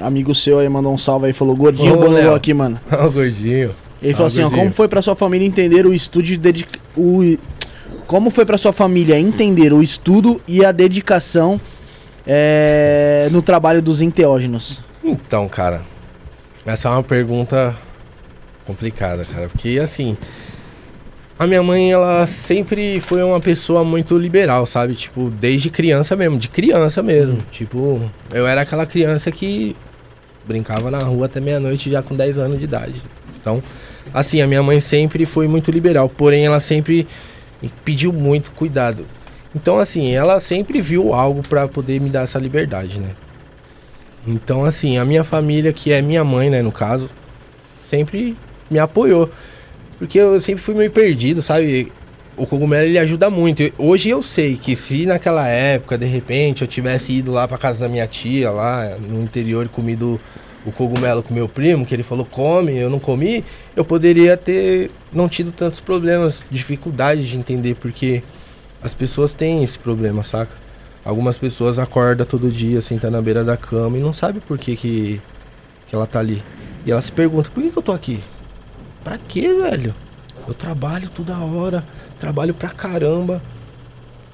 Amigo 0.00 0.34
seu 0.34 0.58
aí, 0.58 0.68
mandou 0.68 0.92
um 0.92 0.98
salve 0.98 1.26
aí, 1.26 1.32
falou, 1.32 1.56
gordinho 1.56 1.94
Ô, 1.94 1.96
bololô 1.96 2.34
aqui, 2.34 2.54
mano. 2.54 2.80
o 2.90 3.10
gordinho. 3.10 3.74
Ele 4.00 4.12
falou 4.12 4.28
assim, 4.28 4.40
ó, 4.40 4.44
gordinho. 4.44 4.62
como 4.62 4.74
foi 4.74 4.88
pra 4.88 5.02
sua 5.02 5.16
família 5.16 5.46
entender 5.46 5.86
o 5.86 5.92
estudo 5.92 6.28
e 6.28 6.36
dedica... 6.36 6.78
o... 6.96 7.36
Como 8.06 8.30
foi 8.30 8.44
pra 8.44 8.56
sua 8.56 8.72
família 8.72 9.18
entender 9.18 9.72
o 9.72 9.82
estudo 9.82 10.40
e 10.46 10.64
a 10.64 10.72
dedicação 10.72 11.60
é, 12.26 13.28
no 13.30 13.42
trabalho 13.42 13.82
dos 13.82 14.00
enteógenos? 14.00 14.82
Então, 15.02 15.48
cara, 15.48 15.82
essa 16.64 16.88
é 16.88 16.90
uma 16.90 17.02
pergunta 17.02 17.76
complicada, 18.66 19.24
cara, 19.24 19.48
porque 19.48 19.78
assim, 19.78 20.16
a 21.38 21.46
minha 21.46 21.62
mãe, 21.62 21.92
ela 21.92 22.26
sempre 22.26 23.00
foi 23.00 23.22
uma 23.22 23.38
pessoa 23.38 23.84
muito 23.84 24.18
liberal, 24.18 24.66
sabe? 24.66 24.94
Tipo, 24.94 25.30
desde 25.30 25.70
criança 25.70 26.16
mesmo, 26.16 26.36
de 26.36 26.48
criança 26.48 27.00
mesmo. 27.00 27.42
Tipo, 27.52 28.10
eu 28.32 28.44
era 28.44 28.62
aquela 28.62 28.84
criança 28.84 29.30
que 29.30 29.76
brincava 30.48 30.90
na 30.90 31.00
rua 31.00 31.26
até 31.26 31.40
meia-noite 31.40 31.90
já 31.90 32.02
com 32.02 32.16
10 32.16 32.38
anos 32.38 32.58
de 32.58 32.64
idade. 32.64 33.02
Então, 33.40 33.62
assim, 34.12 34.40
a 34.40 34.46
minha 34.46 34.62
mãe 34.62 34.80
sempre 34.80 35.26
foi 35.26 35.46
muito 35.46 35.70
liberal, 35.70 36.08
porém 36.08 36.46
ela 36.46 36.58
sempre 36.58 37.06
pediu 37.84 38.12
muito 38.12 38.50
cuidado. 38.52 39.06
Então, 39.54 39.78
assim, 39.78 40.12
ela 40.14 40.40
sempre 40.40 40.80
viu 40.80 41.12
algo 41.12 41.42
pra 41.46 41.68
poder 41.68 42.00
me 42.00 42.08
dar 42.08 42.22
essa 42.22 42.38
liberdade, 42.38 42.98
né? 42.98 43.10
Então, 44.26 44.64
assim, 44.64 44.98
a 44.98 45.04
minha 45.04 45.22
família, 45.22 45.72
que 45.72 45.92
é 45.92 46.02
minha 46.02 46.24
mãe, 46.24 46.50
né, 46.50 46.62
no 46.62 46.72
caso, 46.72 47.10
sempre 47.82 48.36
me 48.70 48.78
apoiou. 48.78 49.30
Porque 49.98 50.18
eu 50.18 50.40
sempre 50.40 50.62
fui 50.62 50.74
meio 50.74 50.90
perdido, 50.90 51.42
sabe? 51.42 51.92
O 52.38 52.46
cogumelo 52.46 52.86
ele 52.86 52.98
ajuda 52.98 53.28
muito. 53.28 53.62
Eu- 53.62 53.72
Hoje 53.78 54.08
eu 54.10 54.22
sei 54.22 54.56
que 54.56 54.76
se 54.76 55.04
naquela 55.06 55.46
época, 55.48 55.98
de 55.98 56.06
repente, 56.06 56.62
eu 56.62 56.68
tivesse 56.68 57.12
ido 57.12 57.32
lá 57.32 57.48
pra 57.48 57.58
casa 57.58 57.80
da 57.80 57.88
minha 57.88 58.06
tia, 58.06 58.50
lá 58.50 58.96
no 58.98 59.22
interior, 59.22 59.68
comido 59.68 60.20
o 60.64 60.70
cogumelo 60.72 61.22
com 61.22 61.34
meu 61.34 61.48
primo, 61.48 61.84
que 61.84 61.94
ele 61.94 62.02
falou 62.02 62.24
come, 62.24 62.76
eu 62.76 62.88
não 62.90 62.98
comi, 63.00 63.44
eu 63.74 63.84
poderia 63.84 64.36
ter 64.36 64.90
não 65.12 65.28
tido 65.28 65.50
tantos 65.50 65.80
problemas, 65.80 66.44
dificuldade 66.50 67.26
de 67.28 67.36
entender, 67.36 67.74
porque 67.76 68.22
as 68.82 68.94
pessoas 68.94 69.32
têm 69.32 69.64
esse 69.64 69.78
problema, 69.78 70.22
saca? 70.22 70.52
Algumas 71.04 71.38
pessoas 71.38 71.78
acordam 71.78 72.26
todo 72.26 72.50
dia, 72.50 72.80
sentam 72.82 73.10
na 73.10 73.22
beira 73.22 73.42
da 73.42 73.56
cama 73.56 73.96
e 73.96 74.00
não 74.00 74.12
sabem 74.12 74.42
por 74.46 74.58
que, 74.58 74.76
que, 74.76 75.20
que 75.88 75.94
ela 75.94 76.06
tá 76.06 76.18
ali. 76.20 76.42
E 76.84 76.92
ela 76.92 77.00
se 77.00 77.10
pergunta, 77.10 77.50
por 77.52 77.62
que, 77.62 77.70
que 77.70 77.78
eu 77.78 77.82
tô 77.82 77.92
aqui? 77.92 78.20
Pra 79.02 79.16
quê, 79.26 79.54
velho? 79.54 79.94
Eu 80.46 80.54
trabalho 80.54 81.08
toda 81.08 81.38
hora, 81.38 81.84
trabalho 82.18 82.54
pra 82.54 82.68
caramba. 82.68 83.42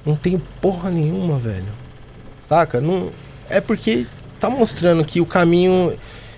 Não 0.05 0.15
tenho 0.15 0.41
porra 0.61 0.91
nenhuma, 0.91 1.39
velho. 1.39 1.65
Saca? 2.47 2.79
Não, 2.79 3.11
é 3.49 3.59
porque 3.59 4.05
tá 4.39 4.49
mostrando 4.49 5.03
que 5.03 5.21
o 5.21 5.25
caminho. 5.25 5.93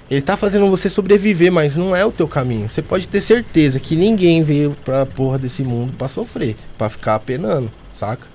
Ele 0.09 0.21
tá 0.21 0.37
fazendo 0.37 0.69
você 0.69 0.89
sobreviver, 0.89 1.51
mas 1.51 1.75
não 1.75 1.93
é 1.93 2.05
o 2.05 2.13
teu 2.13 2.27
caminho. 2.27 2.69
Você 2.69 2.81
pode 2.81 3.07
ter 3.09 3.19
certeza 3.19 3.77
que 3.77 3.93
ninguém 3.93 4.41
veio 4.41 4.75
pra 4.85 5.05
porra 5.05 5.37
desse 5.37 5.63
mundo 5.63 5.91
pra 5.97 6.07
sofrer, 6.07 6.55
pra 6.77 6.87
ficar 6.87 7.19
penando, 7.19 7.69
saca? 7.93 8.25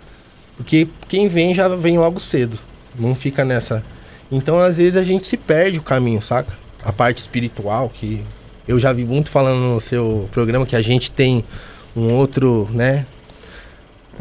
Porque 0.54 0.86
quem 1.08 1.28
vem 1.28 1.54
já 1.54 1.68
vem 1.68 1.96
logo 1.96 2.20
cedo. 2.20 2.58
Não 2.98 3.14
fica 3.14 3.42
nessa. 3.42 3.82
Então, 4.30 4.58
às 4.58 4.76
vezes, 4.76 4.96
a 4.96 5.04
gente 5.04 5.26
se 5.26 5.36
perde 5.36 5.78
o 5.78 5.82
caminho, 5.82 6.20
saca? 6.20 6.52
A 6.84 6.92
parte 6.92 7.18
espiritual, 7.18 7.88
que 7.88 8.22
eu 8.68 8.78
já 8.78 8.92
vi 8.92 9.04
muito 9.04 9.30
falando 9.30 9.60
no 9.60 9.80
seu 9.80 10.28
programa 10.30 10.66
que 10.66 10.76
a 10.76 10.82
gente 10.82 11.10
tem 11.10 11.42
um 11.96 12.12
outro, 12.14 12.68
né? 12.70 13.06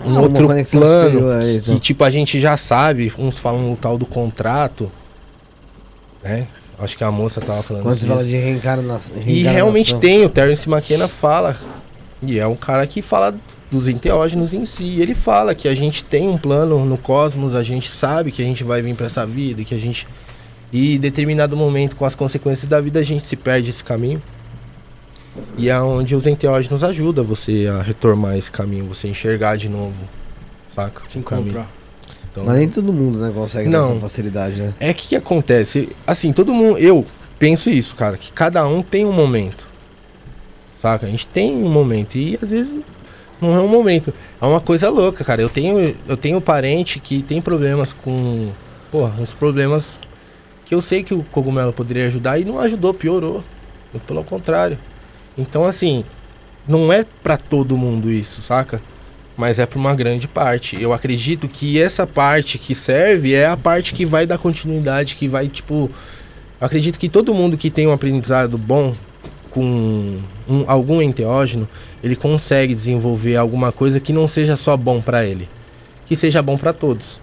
Um 0.06 0.18
Ah, 0.18 0.22
outro 0.22 0.48
plano 0.72 1.32
aí, 1.32 1.54
que, 1.60 1.70
então. 1.70 1.80
tipo, 1.80 2.04
a 2.04 2.10
gente 2.10 2.40
já 2.40 2.56
sabe. 2.58 3.12
Uns 3.18 3.38
falam 3.38 3.74
o 3.74 3.76
tal 3.76 3.98
do 3.98 4.06
contrato, 4.06 4.92
né? 6.24 6.48
Acho 6.80 6.98
que 6.98 7.04
a 7.04 7.12
moça 7.12 7.40
tava 7.40 7.62
falando 7.62 7.84
Quando 7.84 7.94
disso. 7.96 8.08
fala 8.08 8.24
de 8.24 8.36
reencarnação. 8.36 9.18
E 9.26 9.44
realmente 9.44 9.96
tem, 9.98 10.26
o 10.26 10.30
Terence 10.30 10.68
McKenna 10.68 11.08
fala. 11.08 11.56
E 12.24 12.40
é 12.40 12.48
um 12.48 12.56
cara 12.56 12.86
que 12.88 13.02
fala 13.04 13.36
dos 13.70 13.88
enteógenos 13.88 14.52
em 14.54 14.66
si. 14.66 15.00
Ele 15.00 15.14
fala 15.14 15.54
que 15.54 15.68
a 15.68 15.76
gente 15.76 16.04
tem 16.04 16.28
um 16.28 16.38
plano 16.38 16.84
no 16.86 16.98
cosmos, 16.98 17.54
a 17.54 17.62
gente 17.62 17.88
sabe 17.90 18.32
que 18.32 18.42
a 18.42 18.46
gente 18.46 18.64
vai 18.64 18.82
vir 18.82 18.96
pra 18.96 19.06
essa 19.06 19.26
vida, 19.26 19.64
que 19.64 19.76
a 19.76 19.80
gente. 19.80 20.08
E 20.74 20.96
em 20.96 21.00
determinado 21.00 21.56
momento, 21.56 21.96
com 21.96 22.06
as 22.06 22.16
consequências 22.16 22.68
da 22.68 22.82
vida, 22.82 23.00
a 23.00 23.04
gente 23.04 23.28
se 23.28 23.36
perde 23.36 23.70
esse 23.70 23.84
caminho. 23.84 24.22
E 25.58 25.70
é 25.70 25.80
onde 25.80 26.16
os 26.16 26.28
enteógenos 26.28 26.84
ajudam 26.84 27.24
você 27.24 27.68
a 27.68 27.82
retomar 27.82 28.38
esse 28.38 28.52
caminho, 28.52 28.86
você 28.86 29.08
enxergar 29.08 29.58
de 29.58 29.70
novo, 29.70 29.96
saca? 30.76 31.02
Se 31.10 31.20
encontrar. 31.20 31.70
Então, 32.32 32.46
Mas 32.46 32.56
nem 32.56 32.70
todo 32.70 32.94
mundo, 32.94 33.20
né, 33.20 33.32
consegue 33.34 33.70
Não. 33.70 33.92
essa 33.92 34.00
facilidade, 34.00 34.56
né? 34.56 34.74
é 34.80 34.94
que 34.94 35.10
que 35.10 35.16
acontece? 35.16 35.90
Assim, 36.08 36.32
todo 36.32 36.54
mundo. 36.54 36.78
Eu 36.78 37.06
penso 37.38 37.70
isso, 37.70 37.96
cara, 37.96 38.18
que 38.18 38.32
cada 38.32 38.66
um 38.68 38.82
tem 38.82 39.06
um 39.06 39.12
momento. 39.12 39.68
Saca? 40.82 41.06
A 41.06 41.10
gente 41.10 41.28
tem 41.28 41.52
um 41.52 41.70
momento. 41.70 42.16
E 42.16 42.40
às 42.42 42.50
vezes 42.50 42.78
não 43.42 43.54
é 43.54 43.60
um 43.60 43.68
momento. 43.68 44.14
É 44.40 44.46
uma 44.46 44.62
coisa 44.62 44.90
louca, 44.90 45.24
cara. 45.24 45.42
Eu 45.42 45.50
tenho, 45.50 45.96
eu 46.08 46.16
tenho 46.16 46.40
parente 46.40 47.00
que 47.00 47.22
tem 47.22 47.42
problemas 47.42 47.94
com. 47.94 48.50
Porra, 48.92 49.20
uns 49.22 49.34
problemas 49.34 50.00
que 50.66 50.74
eu 50.74 50.82
sei 50.82 51.04
que 51.04 51.14
o 51.14 51.24
cogumelo 51.32 51.74
poderia 51.74 52.08
ajudar 52.08 52.40
e 52.40 52.46
não 52.46 52.60
ajudou, 52.60 52.94
piorou. 52.94 53.44
Muito 53.92 54.06
Pelo 54.06 54.24
contrário. 54.24 54.78
Então, 55.38 55.66
assim, 55.66 56.04
não 56.68 56.92
é 56.92 57.06
pra 57.24 57.38
todo 57.38 57.78
mundo 57.78 58.12
isso, 58.12 58.42
saca? 58.42 58.82
Mas 59.38 59.60
é 59.60 59.66
pra 59.66 59.80
uma 59.80 59.96
grande 59.96 60.28
parte. 60.28 60.80
Eu 60.82 60.94
acredito 60.94 61.48
que 61.48 61.82
essa 61.82 62.06
parte 62.06 62.58
que 62.58 62.76
serve 62.76 63.34
é 63.34 63.48
a 63.48 63.58
parte 63.58 63.94
que 63.94 64.06
vai 64.06 64.26
dar 64.28 64.38
continuidade, 64.38 65.16
que 65.16 65.28
vai, 65.28 65.48
tipo. 65.48 65.90
Eu 66.60 66.68
acredito 66.68 67.00
que 67.00 67.10
todo 67.10 67.34
mundo 67.34 67.58
que 67.58 67.72
tem 67.72 67.88
um 67.88 67.92
aprendizado 67.92 68.58
bom 68.58 68.94
com 69.50 70.20
um- 70.48 70.64
algum 70.68 71.02
enteógeno, 71.02 71.68
ele 72.04 72.16
consegue 72.16 72.76
desenvolver 72.76 73.36
alguma 73.36 73.72
coisa 73.72 74.00
que 74.00 74.14
não 74.14 74.28
seja 74.28 74.56
só 74.56 74.78
bom 74.78 75.02
pra 75.02 75.26
ele, 75.26 75.50
que 76.06 76.16
seja 76.16 76.42
bom 76.42 76.58
pra 76.58 76.72
todos, 76.72 77.20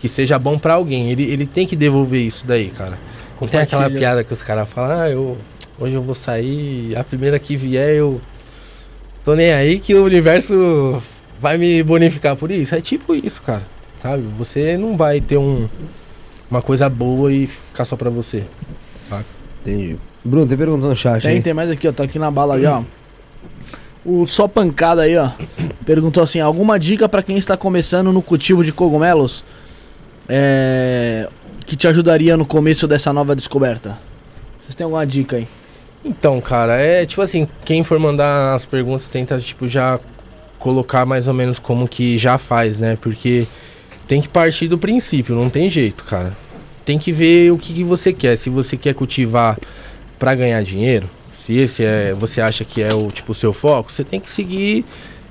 que 0.00 0.08
seja 0.08 0.38
bom 0.38 0.58
pra 0.58 0.74
alguém. 0.74 1.10
Ele, 1.10 1.24
ele 1.24 1.44
tem 1.46 1.66
que 1.66 1.76
devolver 1.76 2.22
isso 2.22 2.46
daí, 2.46 2.68
cara. 2.70 2.98
Não 3.40 3.46
tem 3.46 3.60
aquela 3.60 3.82
piada 4.00 4.24
que 4.24 4.32
os 4.32 4.42
caras 4.42 4.68
falam, 4.68 5.00
ah, 5.00 5.08
eu 5.10 5.36
hoje 5.80 5.94
eu 5.94 6.02
vou 6.02 6.14
sair, 6.14 6.94
a 6.96 7.02
primeira 7.02 7.38
que 7.38 7.56
vier 7.56 7.96
eu 7.96 8.20
tô 9.24 9.34
nem 9.34 9.52
aí 9.52 9.80
que 9.80 9.94
o 9.94 10.04
universo 10.04 11.02
vai 11.40 11.56
me 11.58 11.82
bonificar 11.82 12.36
por 12.36 12.50
isso. 12.50 12.74
É 12.74 12.80
tipo 12.80 13.14
isso, 13.14 13.42
cara. 13.42 13.62
Sabe? 14.02 14.22
Você 14.38 14.76
não 14.76 14.96
vai 14.96 15.20
ter 15.20 15.38
um, 15.38 15.68
uma 16.50 16.62
coisa 16.62 16.88
boa 16.88 17.32
e 17.32 17.46
ficar 17.46 17.84
só 17.84 17.96
pra 17.96 18.10
você. 18.10 18.44
Entendi. 19.60 19.96
Bruno, 20.24 20.46
tem 20.46 20.56
pergunta 20.56 20.86
no 20.86 20.94
chat 20.96 21.22
Tem, 21.22 21.36
aí. 21.36 21.42
tem 21.42 21.54
mais 21.54 21.70
aqui, 21.70 21.88
ó. 21.88 21.92
Tá 21.92 22.04
aqui 22.04 22.18
na 22.18 22.30
bala 22.30 22.56
aí, 22.56 22.64
ó. 22.66 22.82
O 24.04 24.26
Só 24.26 24.48
Pancada 24.48 25.02
aí, 25.02 25.16
ó. 25.16 25.30
perguntou 25.84 26.22
assim: 26.22 26.40
alguma 26.40 26.78
dica 26.78 27.08
pra 27.08 27.22
quem 27.22 27.36
está 27.36 27.56
começando 27.56 28.12
no 28.12 28.22
cultivo 28.22 28.64
de 28.64 28.72
cogumelos? 28.72 29.44
É, 30.28 31.28
que 31.66 31.76
te 31.76 31.88
ajudaria 31.88 32.36
no 32.36 32.46
começo 32.46 32.86
dessa 32.86 33.12
nova 33.12 33.34
descoberta? 33.34 33.98
Vocês 34.62 34.74
têm 34.74 34.84
alguma 34.84 35.06
dica 35.06 35.36
aí? 35.36 35.48
Então, 36.04 36.40
cara, 36.40 36.76
é 36.76 37.04
tipo 37.04 37.20
assim, 37.20 37.46
quem 37.64 37.82
for 37.82 37.98
mandar 37.98 38.54
as 38.54 38.64
perguntas 38.64 39.08
tenta, 39.08 39.38
tipo, 39.38 39.68
já 39.68 40.00
colocar 40.58 41.04
mais 41.04 41.28
ou 41.28 41.34
menos 41.34 41.58
como 41.58 41.88
que 41.88 42.16
já 42.16 42.38
faz, 42.38 42.78
né? 42.78 42.96
Porque 43.00 43.46
tem 44.06 44.20
que 44.20 44.28
partir 44.28 44.68
do 44.68 44.78
princípio, 44.78 45.34
não 45.34 45.50
tem 45.50 45.68
jeito, 45.68 46.04
cara. 46.04 46.36
Tem 46.84 46.98
que 46.98 47.12
ver 47.12 47.52
o 47.52 47.58
que, 47.58 47.72
que 47.72 47.84
você 47.84 48.12
quer. 48.12 48.36
Se 48.36 48.48
você 48.48 48.76
quer 48.76 48.94
cultivar 48.94 49.58
para 50.18 50.34
ganhar 50.34 50.62
dinheiro, 50.62 51.08
se 51.36 51.56
esse 51.56 51.84
é, 51.84 52.14
você 52.14 52.40
acha 52.40 52.64
que 52.64 52.82
é 52.82 52.92
o 52.94 53.10
tipo 53.10 53.34
seu 53.34 53.52
foco, 53.52 53.92
você 53.92 54.04
tem 54.04 54.20
que 54.20 54.30
seguir 54.30 54.84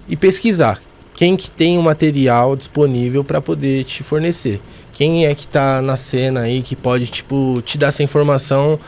e 0.07 0.15
pesquisar 0.15 0.81
quem 1.19 1.35
que 1.35 1.51
tem 1.51 1.77
o 1.77 1.81
material 1.81 2.55
disponível 2.55 3.25
para 3.25 3.41
poder 3.41 3.83
te 3.83 4.03
fornecer. 4.03 4.61
Quem 4.93 5.25
é 5.25 5.35
que 5.35 5.45
tá 5.45 5.81
na 5.81 5.97
cena 5.97 6.41
aí 6.41 6.61
que 6.61 6.77
pode 6.77 7.07
tipo 7.07 7.61
te 7.65 7.77
dar 7.77 7.87
essa 7.87 8.01
informação 8.01 8.79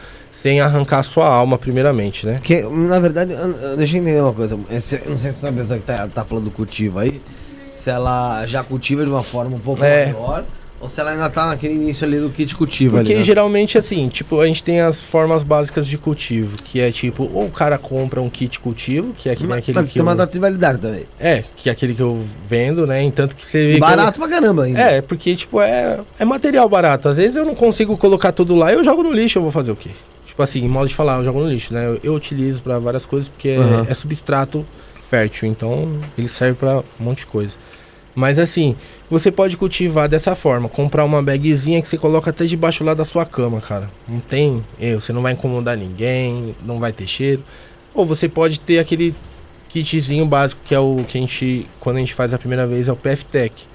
sem 0.42 0.60
arrancar 0.60 1.04
sua 1.04 1.28
alma 1.28 1.58
primeiramente, 1.58 2.26
né? 2.26 2.34
Porque, 2.36 2.62
na 2.64 3.00
verdade, 3.00 3.32
deixa 3.78 3.96
eu 3.98 4.02
entender 4.02 4.22
uma 4.22 4.34
coisa. 4.34 4.58
Esse- 4.72 4.98
não 5.08 5.16
sei 5.16 5.32
se 5.32 5.46
essa 5.46 5.52
pessoa 5.52 5.78
que 5.80 5.86
tá, 5.86 6.08
tá 6.08 6.26
falando 6.26 6.46
do 6.46 6.52
cultivo 6.52 6.98
aí, 6.98 7.22
se 7.72 7.90
ela 7.92 8.46
já 8.48 8.64
cultiva 8.64 9.04
de 9.04 9.10
uma 9.12 9.22
forma 9.24 9.56
um 9.56 9.60
pouco 9.60 9.84
É. 9.84 10.08
maior, 10.08 10.44
ou 10.80 10.90
se 10.90 11.00
ela 11.00 11.12
ainda 11.12 11.30
tá 11.30 11.46
naquele 11.46 11.76
início 11.76 12.08
ali 12.08 12.20
do 12.20 12.32
kit 12.32 12.56
cultivo 12.56 12.98
Porque 12.98 13.12
ali, 13.12 13.20
né? 13.20 13.24
geralmente 13.24 13.78
assim, 13.78 14.10
tipo, 14.10 14.40
a 14.42 14.48
gente 14.48 14.64
tem 14.64 14.82
as 14.82 15.00
formas 15.00 15.44
básicas 15.44 15.86
de 15.86 15.96
cultivo, 15.96 16.56
que 16.64 16.82
é 16.82 16.92
tipo, 16.92 17.30
ou 17.32 17.46
o 17.46 17.52
cara 17.52 17.78
compra 17.78 18.20
um 18.20 18.28
kit 18.28 18.60
cultivo, 18.60 19.14
que 19.14 19.30
é 19.30 19.36
que 19.36 19.46
Mas, 19.46 19.60
aquele 19.60 19.78
mas 19.78 19.88
que 19.90 19.94
tem 19.94 20.02
uma 20.02 20.14
eu, 20.14 20.18
data 20.18 20.34
de 20.34 20.40
validade 20.40 20.80
também. 20.80 21.06
é, 21.20 21.44
que 21.56 21.70
é 21.70 21.72
aquele 21.72 21.94
que 21.94 22.02
eu 22.02 22.24
vendo, 22.48 22.88
né? 22.88 23.04
Entanto 23.04 23.36
que 23.36 23.46
você 23.46 23.60
vê 23.64 23.70
que 23.74 23.76
eu- 23.78 23.80
Barato 23.82 24.18
pra 24.20 24.28
caramba 24.28 24.64
ainda. 24.64 24.80
É, 24.82 25.02
porque, 25.04 25.36
tipo, 25.36 25.62
é, 25.62 26.00
é 26.18 26.26
material 26.26 26.68
barato. 26.68 27.08
Às 27.10 27.18
vezes 27.18 27.36
eu 27.36 27.46
não 27.46 27.54
consigo 27.54 27.96
colocar 27.96 28.32
tudo 28.32 28.56
lá 28.56 28.72
e 28.72 28.76
eu 28.76 28.84
jogo 28.84 29.04
no 29.04 29.14
lixo, 29.14 29.38
eu 29.38 29.44
vou 29.44 29.52
fazer 29.52 29.72
o 29.72 29.76
quê? 29.76 29.92
Tipo 30.32 30.44
assim, 30.44 30.64
em 30.64 30.70
modo 30.70 30.88
de 30.88 30.96
falar, 30.96 31.18
eu 31.18 31.26
jogo 31.26 31.42
no 31.42 31.50
lixo, 31.50 31.74
né? 31.74 31.86
Eu, 31.86 32.00
eu 32.02 32.14
utilizo 32.16 32.62
pra 32.62 32.80
várias 32.80 33.06
coisas 33.06 33.28
porque 33.28 33.50
é- 33.50 33.58
Aham. 33.58 33.86
é, 33.90 33.94
substrato 33.94 34.66
fértil, 35.10 35.50
então 35.50 36.00
ele 36.18 36.30
serve 36.30 36.58
pra 36.58 36.80
um 36.80 37.04
monte 37.04 37.20
de 37.20 37.26
coisa. 37.26 37.58
Mas 38.16 38.40
assim, 38.40 38.74
você 39.10 39.30
pode 39.30 39.58
cultivar 39.58 40.08
dessa 40.08 40.34
forma, 40.34 40.70
comprar 40.70 41.04
uma 41.04 41.22
bagzinha 41.22 41.82
que 41.82 41.88
você 41.90 41.98
coloca 41.98 42.30
até 42.30 42.46
debaixo 42.46 42.82
lá 42.82 42.94
da 42.94 43.04
sua 43.04 43.26
cama, 43.26 43.60
cara. 43.60 43.92
Não 44.08 44.22
tem 44.22 44.64
erro, 44.80 45.02
você 45.02 45.12
não 45.12 45.22
vai 45.22 45.34
incomodar 45.34 45.76
ninguém, 45.76 46.56
não 46.64 46.80
vai 46.80 46.94
ter 46.94 47.08
cheiro. 47.08 47.44
Ou 47.94 48.06
você 48.06 48.30
pode 48.30 48.58
ter 48.58 48.80
aquele 48.80 49.14
kitzinho 49.68 50.26
básico 50.26 50.62
que 50.64 50.74
é 50.74 50.80
o 50.80 51.04
que 51.10 51.18
a 51.18 51.22
gente, 51.22 51.68
quando 51.82 51.98
a 51.98 52.00
gente 52.00 52.14
faz 52.14 52.34
a 52.34 52.38
primeira 52.40 52.66
vez, 52.66 52.88
é 52.88 52.92
o 52.94 52.96
PFTech 52.96 53.68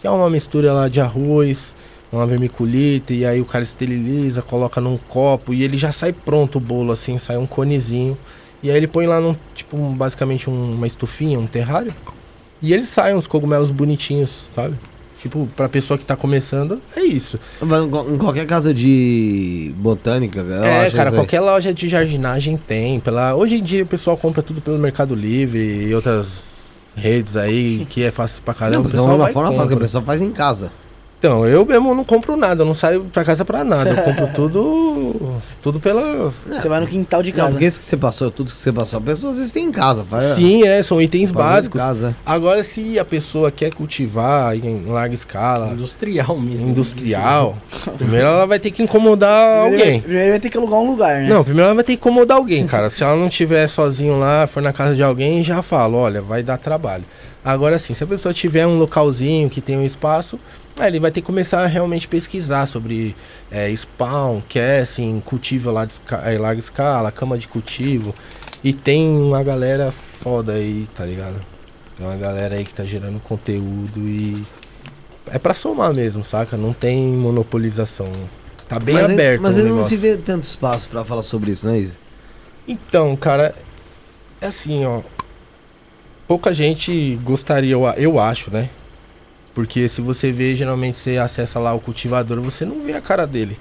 que 0.00 0.06
é 0.06 0.10
uma 0.10 0.30
mistura 0.30 0.72
lá 0.72 0.88
de 0.88 1.00
arroz, 1.00 1.74
uma 2.10 2.26
vermiculita, 2.26 3.12
e 3.12 3.24
aí 3.26 3.40
o 3.40 3.44
cara 3.44 3.62
esteriliza, 3.62 4.40
coloca 4.42 4.80
num 4.80 4.96
copo 4.96 5.52
e 5.52 5.62
ele 5.62 5.76
já 5.76 5.92
sai 5.92 6.12
pronto 6.12 6.56
o 6.56 6.60
bolo 6.60 6.92
assim, 6.92 7.18
sai 7.18 7.36
um 7.36 7.46
conezinho. 7.46 8.16
E 8.62 8.70
aí 8.70 8.76
ele 8.76 8.86
põe 8.88 9.06
lá 9.06 9.20
num, 9.20 9.36
tipo, 9.54 9.76
um- 9.76 9.92
basicamente 9.94 10.48
um- 10.50 10.72
uma 10.74 10.86
estufinha, 10.86 11.38
um 11.38 11.46
terrário. 11.46 11.94
E 12.60 12.72
ele 12.72 12.86
sai 12.86 13.14
uns 13.14 13.26
cogumelos 13.26 13.70
bonitinhos, 13.70 14.48
sabe? 14.54 14.74
Tipo, 15.22 15.48
pra 15.56 15.68
pessoa 15.68 15.98
que 15.98 16.04
tá 16.04 16.14
começando, 16.16 16.80
é 16.96 17.02
isso. 17.02 17.38
Mas 17.60 17.84
Em 17.84 17.90
qual- 17.90 18.10
em 18.10 18.16
qualquer 18.18 18.46
casa 18.46 18.72
de 18.72 19.72
botânica, 19.76 20.40
é, 20.40 20.90
cara, 20.90 21.10
qualquer 21.12 21.40
loja 21.40 21.74
de 21.74 21.88
jardinagem 21.88 22.56
tem. 22.56 23.00
Pela... 23.00 23.34
Hoje 23.34 23.56
em 23.56 23.62
dia 23.62 23.82
o 23.82 23.86
pessoal 23.86 24.16
compra 24.16 24.42
tudo 24.42 24.60
pelo 24.60 24.78
Mercado 24.78 25.14
Livre 25.14 25.58
e 25.88 25.94
outras 25.94 26.46
redes 26.96 27.36
aí, 27.36 27.86
que 27.90 28.02
é 28.02 28.10
fácil 28.10 28.42
pra 28.42 28.54
caramba. 28.54 28.76
Não, 28.78 28.84
mas 28.84 28.94
é 28.94 29.00
uma 29.00 29.28
forma 29.32 29.52
fácil 29.52 29.68
que 29.68 29.74
a 29.74 29.78
pessoa 29.78 30.02
faz 30.04 30.20
em 30.20 30.30
casa. 30.32 30.70
Então, 31.18 31.44
eu 31.44 31.64
mesmo 31.66 31.92
não 31.96 32.04
compro 32.04 32.36
nada, 32.36 32.62
eu 32.62 32.66
não 32.66 32.74
saio 32.74 33.04
pra 33.12 33.24
casa 33.24 33.44
pra 33.44 33.64
nada. 33.64 33.90
Eu 33.90 33.96
compro 34.04 34.28
tudo. 34.34 35.42
Tudo 35.60 35.80
pela. 35.80 36.32
Você 36.46 36.68
vai 36.68 36.78
no 36.80 36.86
quintal 36.86 37.24
de 37.24 37.30
Não, 37.32 37.36
casa. 37.38 37.50
porque 37.50 37.64
isso 37.66 37.80
que 37.80 37.86
você 37.86 37.96
passou, 37.96 38.30
tudo 38.30 38.52
que 38.52 38.56
você 38.58 38.72
passou, 38.72 38.98
a 38.98 39.02
pessoa 39.02 39.32
às 39.32 39.38
vezes 39.38 39.52
tem 39.52 39.64
em 39.66 39.72
casa. 39.72 40.04
Faz, 40.08 40.36
Sim, 40.36 40.62
é, 40.62 40.80
são 40.80 41.02
itens 41.02 41.32
básicos. 41.32 41.80
Casa. 41.80 42.14
Agora, 42.24 42.62
se 42.62 42.98
a 43.00 43.04
pessoa 43.04 43.50
quer 43.50 43.74
cultivar 43.74 44.54
em 44.54 44.84
larga 44.86 45.12
escala, 45.12 45.72
Industrial 45.72 46.38
mesmo. 46.38 46.68
industrial, 46.68 47.56
primeiro 47.98 48.26
ela 48.26 48.46
vai 48.46 48.60
ter 48.60 48.70
que 48.70 48.80
incomodar 48.82 49.62
Primeiro- 49.62 49.84
alguém. 49.84 50.00
Primeiro 50.00 50.30
vai 50.30 50.40
ter 50.40 50.50
que 50.50 50.56
alugar 50.56 50.78
um 50.78 50.86
lugar, 50.90 51.20
né? 51.22 51.28
Não, 51.28 51.42
primeiro 51.42 51.66
ela 51.66 51.74
vai 51.74 51.84
ter 51.84 51.92
que 51.96 51.98
incomodar 52.00 52.36
alguém, 52.36 52.64
cara. 52.64 52.88
Se 52.90 53.02
ela 53.02 53.16
não 53.16 53.28
tiver 53.28 53.66
sozinho 53.66 54.20
lá, 54.20 54.46
for 54.46 54.62
na 54.62 54.72
casa 54.72 54.94
de 54.94 55.02
alguém, 55.02 55.42
já 55.42 55.62
falo, 55.62 55.98
olha, 55.98 56.22
vai 56.22 56.44
dar 56.44 56.58
trabalho. 56.58 57.04
Agora 57.44 57.78
sim, 57.78 57.92
se 57.94 58.04
a 58.04 58.06
pessoa 58.06 58.32
tiver 58.32 58.66
um 58.66 58.78
localzinho 58.78 59.48
que 59.50 59.60
tem 59.60 59.76
um 59.76 59.84
espaço, 59.84 60.38
aí 60.80 60.88
ele 60.90 61.00
vai 61.00 61.10
ter 61.10 61.20
que 61.20 61.26
começar 61.26 61.60
a 61.62 61.66
realmente 61.66 62.06
pesquisar 62.08 62.66
sobre 62.66 63.14
é, 63.50 63.70
spawn, 63.74 64.40
casting, 64.48 65.20
cultivo 65.24 65.70
lá 65.70 65.84
de 65.84 65.94
esca- 65.94 66.22
é, 66.24 66.38
larga 66.38 66.58
escala, 66.60 67.10
cama 67.12 67.36
de 67.38 67.48
cultivo. 67.48 68.14
E 68.62 68.72
tem 68.72 69.08
uma 69.08 69.42
galera 69.42 69.92
foda 69.92 70.52
aí, 70.54 70.88
tá 70.96 71.04
ligado? 71.04 71.40
Tem 71.96 72.06
uma 72.06 72.16
galera 72.16 72.54
aí 72.56 72.64
que 72.64 72.74
tá 72.74 72.84
gerando 72.84 73.20
conteúdo 73.20 74.00
e. 74.00 74.44
É 75.30 75.38
pra 75.38 75.52
somar 75.54 75.92
mesmo, 75.94 76.24
saca? 76.24 76.56
Não 76.56 76.72
tem 76.72 77.06
monopolização. 77.08 78.10
Tá 78.68 78.78
bem 78.78 78.94
mas 78.94 79.06
aí- 79.06 79.12
aberto 79.12 79.40
Mas 79.42 79.56
o 79.56 79.60
ele 79.60 79.68
não 79.70 79.84
se 79.84 79.96
vê 79.96 80.16
tanto 80.16 80.44
espaço 80.44 80.88
pra 80.88 81.04
falar 81.04 81.22
sobre 81.22 81.50
isso, 81.52 81.66
né? 81.68 81.88
Então, 82.66 83.14
cara, 83.16 83.54
é 84.40 84.46
assim, 84.46 84.84
ó. 84.84 85.00
Pouca 86.26 86.52
gente 86.52 87.18
gostaria, 87.24 87.74
eu 87.96 88.18
acho, 88.18 88.50
né? 88.50 88.68
Porque 89.58 89.88
se 89.88 90.00
você 90.00 90.30
vê, 90.30 90.54
geralmente 90.54 91.00
você 91.00 91.16
acessa 91.16 91.58
lá 91.58 91.74
o 91.74 91.80
cultivador, 91.80 92.40
você 92.40 92.64
não 92.64 92.80
vê 92.84 92.92
a 92.92 93.00
cara 93.00 93.26
dele. 93.26 93.58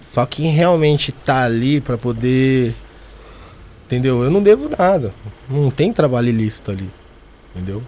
Só 0.00 0.24
quem 0.24 0.50
realmente 0.50 1.12
tá 1.12 1.42
ali 1.42 1.78
pra 1.78 1.98
poder. 1.98 2.74
Entendeu? 3.84 4.24
Eu 4.24 4.30
não 4.30 4.42
devo 4.42 4.70
nada. 4.70 5.12
Não 5.46 5.70
tem 5.70 5.92
trabalho 5.92 6.30
ilícito 6.30 6.70
ali. 6.70 6.88
Entendeu? 7.54 7.82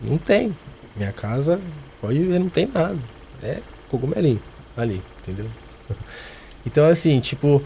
Não 0.00 0.16
tem. 0.16 0.56
Minha 0.96 1.12
casa, 1.12 1.60
pode 2.00 2.18
ver, 2.20 2.38
não 2.38 2.48
tem 2.48 2.66
nada. 2.66 2.98
É 3.42 3.58
cogumelinho 3.90 4.40
ali, 4.74 5.02
entendeu? 5.20 5.46
Então, 6.66 6.86
assim, 6.86 7.20
tipo, 7.20 7.62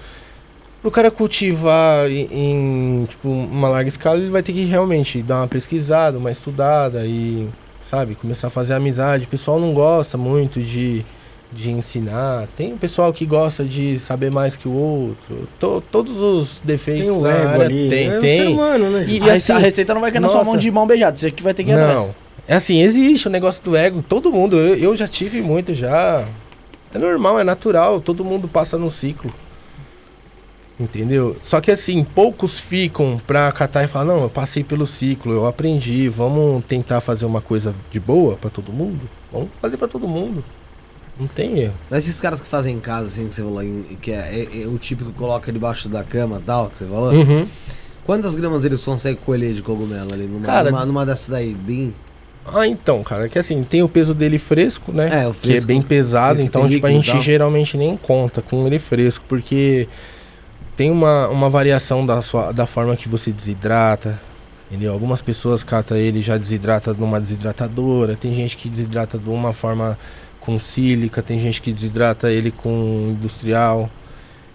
pro 0.83 0.91
cara 0.91 1.09
cultivar 1.09 2.11
em, 2.11 2.27
em, 2.33 3.05
tipo, 3.05 3.29
uma 3.29 3.69
larga 3.69 3.89
escala, 3.89 4.19
ele 4.19 4.29
vai 4.29 4.43
ter 4.43 4.53
que 4.53 4.65
realmente 4.65 5.23
dar 5.23 5.37
uma 5.37 5.47
pesquisada, 5.47 6.19
uma 6.19 6.33
estudada 6.33 7.07
e, 7.07 7.49
sabe, 7.89 8.15
começar 8.15 8.49
a 8.49 8.51
fazer 8.51 8.75
amizade. 8.75 9.25
O 9.25 9.29
pessoal 9.29 9.59
não 9.59 9.73
gosta 9.73 10.17
muito 10.19 10.61
de, 10.61 11.05
de 11.53 11.71
ensinar. 11.71 12.47
Tem 12.57 12.73
o 12.73 12.77
pessoal 12.77 13.13
que 13.13 13.25
gosta 13.25 13.65
de 13.65 13.99
saber 13.99 14.31
mais 14.31 14.57
que 14.57 14.69
o 14.69 14.73
outro. 14.73 15.49
To- 15.59 15.83
todos 15.91 16.17
os 16.21 16.61
defeitos 16.65 17.05
Tem 17.07 17.11
um 17.11 17.21
na 17.23 17.31
ego 17.31 17.49
área 17.49 17.65
ali. 17.67 17.89
tem, 17.89 18.09
é 18.09 18.19
um 18.19 18.21
tem. 18.21 18.41
ser 18.41 18.49
humano, 18.49 18.91
né? 18.91 19.07
E- 19.09 19.31
a, 19.31 19.35
assim, 19.35 19.53
a 19.53 19.59
receita 19.59 19.95
não 19.95 20.01
vai 20.01 20.11
cair 20.13 20.21
na 20.21 20.29
sua 20.29 20.45
mão 20.45 20.57
de 20.57 20.71
mão 20.71 20.87
beijada. 20.87 21.17
Você 21.17 21.31
que 21.31 21.43
vai 21.43 21.55
ter 21.55 21.65
que 21.65 21.71
ir 21.71 21.75
atrás. 21.75 21.95
Não. 21.95 22.11
É 22.47 22.55
assim, 22.55 22.81
existe 22.81 23.27
o 23.29 23.31
negócio 23.31 23.63
do 23.63 23.77
ego. 23.77 24.03
Todo 24.03 24.31
mundo, 24.33 24.57
eu, 24.57 24.75
eu 24.77 24.97
já 24.97 25.07
tive 25.07 25.41
muito 25.43 25.75
já. 25.75 26.25
É 26.95 26.99
normal, 26.99 27.39
é 27.39 27.45
natural. 27.45 28.01
Todo 28.01 28.25
mundo 28.25 28.49
passa 28.49 28.79
no 28.79 28.91
ciclo. 28.91 29.33
Entendeu? 30.81 31.37
Só 31.43 31.61
que 31.61 31.73
assim, 31.73 32.05
poucos 32.05 32.59
ficam 32.59 33.21
pra 33.27 33.51
catar 33.51 33.83
e 33.83 33.89
falar, 33.89 34.05
não, 34.05 34.23
eu 34.23 34.31
passei 34.31 34.63
pelo 34.63 34.87
ciclo, 34.87 35.33
eu 35.33 35.45
aprendi, 35.45 36.09
vamos 36.09 36.65
tentar 36.67 37.01
fazer 37.01 37.27
uma 37.27 37.41
coisa 37.41 37.75
de 37.91 37.99
boa 37.99 38.37
pra 38.37 38.49
todo 38.49 38.73
mundo? 38.73 39.01
Vamos 39.33 39.49
fazer 39.61 39.77
pra 39.77 39.89
todo 39.89 40.07
mundo. 40.07 40.45
Não 41.19 41.27
tem 41.27 41.59
erro. 41.59 41.75
Mas 41.91 42.05
esses 42.09 42.21
caras 42.21 42.41
que 42.41 42.47
fazem 42.47 42.77
em 42.77 42.81
casa, 42.81 43.09
assim, 43.09 43.27
que 43.27 43.35
você 43.35 43.43
falou, 43.43 43.61
que 44.01 44.13
é, 44.13 44.47
é- 44.55 44.63
é 44.63 44.67
o 44.69 44.79
típico 44.79 45.11
que 45.11 45.19
coloca 45.19 45.51
debaixo 45.51 45.89
da 45.89 46.05
cama 46.05 46.39
e 46.41 46.43
tal, 46.47 46.71
que 46.71 46.79
você 46.79 46.87
falou. 46.87 47.13
Uhum. 47.13 47.45
Quantas 48.07 48.37
gramas 48.37 48.65
eles 48.65 48.83
conseguem 48.85 49.19
colher 49.27 49.53
de 49.55 49.61
cogumelo 49.63 50.15
ali? 50.15 50.27
Numa, 50.27 50.45
Cara- 50.47 50.71
numa, 50.71 50.87
numa 50.87 51.05
dessas 51.05 51.29
daí, 51.29 51.55
bem. 51.55 51.93
Ah, 52.47 52.69
então, 52.69 53.03
cara, 53.03 53.29
que 53.29 53.37
assim, 53.37 53.65
tem 53.65 53.83
o 53.83 53.89
peso 53.89 54.15
dele 54.15 54.39
fresco, 54.39 54.93
né? 54.93 55.25
É, 55.25 55.27
o 55.27 55.35
Que 55.35 55.49
é 55.49 55.51
fresco. 55.51 55.67
bem 55.67 55.83
pesado, 55.83 56.39
que 56.39 56.45
então, 56.47 56.69
tipo, 56.69 56.87
a 56.87 56.91
gente 56.91 57.21
geralmente 57.21 57.77
nem 57.77 57.97
conta 57.97 58.41
com 58.41 58.65
ele 58.67 58.79
fresco, 58.79 59.25
porque 59.29 59.87
tem 60.79 60.93
uma, 60.93 61.27
uma 61.27 61.51
variação 61.51 62.07
da, 62.07 62.23
sua, 62.23 62.53
da 62.53 62.65
forma 62.65 62.97
que 62.97 63.09
você 63.09 63.33
desidrata. 63.33 64.21
Entendeu? 64.69 64.93
Algumas 64.93 65.21
pessoas 65.21 65.65
catam 65.65 65.97
ele 65.97 66.23
já 66.23 66.37
desidrata 66.37 66.95
numa 66.95 67.21
desidratadora, 67.21 68.15
tem 68.15 68.33
gente 68.35 68.57
que 68.57 68.69
desidrata 68.69 69.19
de 69.19 69.29
uma 69.29 69.53
forma 69.53 69.99
com 70.39 70.57
sílica, 70.57 71.21
tem 71.21 71.41
gente 71.41 71.61
que 71.61 71.73
desidrata 71.73 72.31
ele 72.31 72.53
com 72.53 73.09
industrial, 73.11 73.91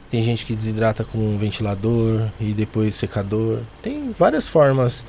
tem 0.09 0.23
gente 0.23 0.45
que 0.45 0.55
desidrata 0.55 1.03
com 1.03 1.37
ventilador 1.37 2.29
e 2.39 2.53
depois 2.53 2.95
secador. 2.95 3.59
Tem 3.81 4.15
várias 4.17 4.47
formas. 4.47 5.03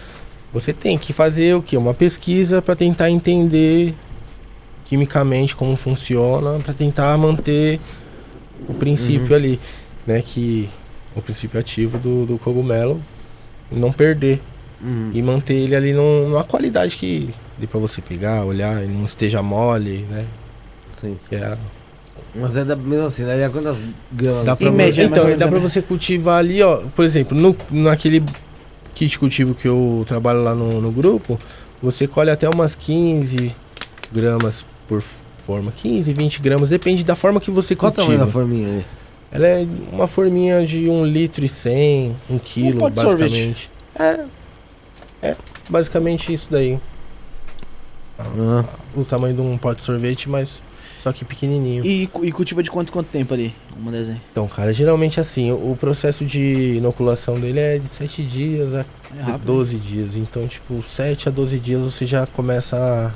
Você 0.53 0.73
tem 0.73 0.99
que 0.99 1.13
fazer 1.13 1.55
o 1.55 1.63
que? 1.63 1.77
Uma 1.77 1.95
pesquisa 1.95 2.61
para 2.61 2.75
tentar 2.75 3.09
entender 3.09 3.95
quimicamente 4.87 5.55
como 5.55 5.77
funciona, 5.77 6.59
para 6.59 6.75
tentar 6.75 7.17
manter 7.17 7.79
o 8.69 8.75
princípio 8.75 9.29
Uhum. 9.29 9.37
ali, 9.37 9.61
né? 10.07 10.21
Que 10.23 10.69
o 11.17 11.23
princípio 11.23 11.59
ativo 11.61 11.99
do, 11.99 12.27
do 12.27 12.39
cogumelo 12.39 13.01
não 13.71 13.93
perder, 13.93 14.41
Uhum. 14.83 15.11
e 15.15 15.23
manter 15.23 15.55
ele 15.55 15.75
ali 15.75 15.93
num- 15.95 16.29
numa 16.29 16.45
qualidade 16.45 16.97
que 16.97 17.31
dê 17.59 17.67
pra 17.67 17.81
você 17.81 18.03
pegar, 18.03 18.45
olhar 18.45 18.85
e 18.85 18.87
não 18.87 19.05
esteja 19.07 19.43
mole, 19.43 20.05
né? 20.11 20.27
Sim. 20.93 21.17
Que 21.29 21.37
é 21.37 21.57
Mas 22.35 22.55
é 22.57 22.65
da, 22.65 22.77
mesmo 22.77 23.07
assim, 23.07 23.25
daí 23.25 23.41
é 23.41 23.49
quantas 23.49 23.83
gramas? 24.13 24.45
Dá 24.45 24.53
Em 24.53 24.57
pra 24.57 24.71
média, 24.73 25.03
então, 25.05 25.25
dá 25.39 25.47
pra 25.49 25.59
né? 25.59 25.63
você 25.69 25.81
cultivar 25.81 26.39
ali, 26.39 26.61
ó. 26.63 26.83
Por 26.95 27.05
exemplo, 27.05 27.37
no, 27.39 27.57
naquele 27.71 28.23
kit 28.95 29.19
cultivo 29.19 29.55
que 29.55 29.67
eu 29.67 30.05
trabalho 30.07 30.43
lá 30.43 30.55
no, 30.55 30.81
no 30.81 30.93
grupo, 30.93 31.39
você 31.83 32.07
colhe 32.07 32.31
até 32.31 32.49
umas 32.49 32.75
15 32.75 33.55
gramas 34.13 34.67
por 34.89 35.03
forma. 35.47 35.73
15, 35.73 36.13
20 36.13 36.41
gramas, 36.43 36.69
depende 36.69 37.05
da 37.05 37.15
forma 37.15 37.41
que 37.41 37.51
você 37.51 37.75
Qual 37.75 37.91
o 37.91 37.95
cultiva. 37.95 38.13
tamanho 38.17 38.27
da 38.27 38.31
forminha 38.33 38.69
ali? 38.69 38.85
Ela 39.35 39.49
é 39.49 39.67
uma 39.93 40.07
forminha 40.07 40.65
de 40.65 40.89
1 40.89 41.05
litro 41.05 41.45
e 41.45 41.49
100, 41.49 42.17
1 42.31 42.39
quilo, 42.39 42.79
pote 42.79 42.95
de 42.95 43.01
sorvete. 43.03 43.31
basicamente. 43.31 43.71
É, 43.99 44.25
é 45.31 45.37
basicamente 45.69 46.33
isso 46.33 46.47
daí. 46.49 46.79
Ah. 48.17 48.65
O 48.97 49.05
tamanho 49.05 49.35
de 49.35 49.41
um 49.41 49.59
pote 49.59 49.81
de 49.81 49.83
sorvete, 49.83 50.29
mas 50.29 50.63
só 51.03 51.13
que 51.13 51.25
pequenininho. 51.25 51.85
E, 51.85 52.09
e 52.23 52.33
cultiva 52.33 52.63
de 52.63 52.71
quanto 52.71 52.93
quanto 52.93 53.09
tempo 53.09 53.35
ali? 53.35 53.53
Uma 53.77 53.91
desenho. 53.91 54.21
Então, 54.31 54.47
cara, 54.47 54.73
geralmente 54.73 55.19
assim, 55.19 55.51
o 55.51 55.73
o 55.73 55.77
processo 55.77 56.25
de 56.25 56.77
inoculação 56.77 57.35
dele 57.35 57.59
é 57.59 57.79
de 57.79 57.89
7 57.89 58.23
dias 58.23 58.73
a 58.73 58.87
É 59.19 59.21
rápido. 59.21 59.47
12 59.47 59.77
dias. 59.77 60.17
Então, 60.17 60.47
tipo, 60.47 60.83
7 60.83 61.29
a 61.29 61.33
12 61.33 61.59
dias 61.59 61.83
você 61.83 62.07
já 62.07 62.25
começa 62.27 62.77
a, 62.77 63.11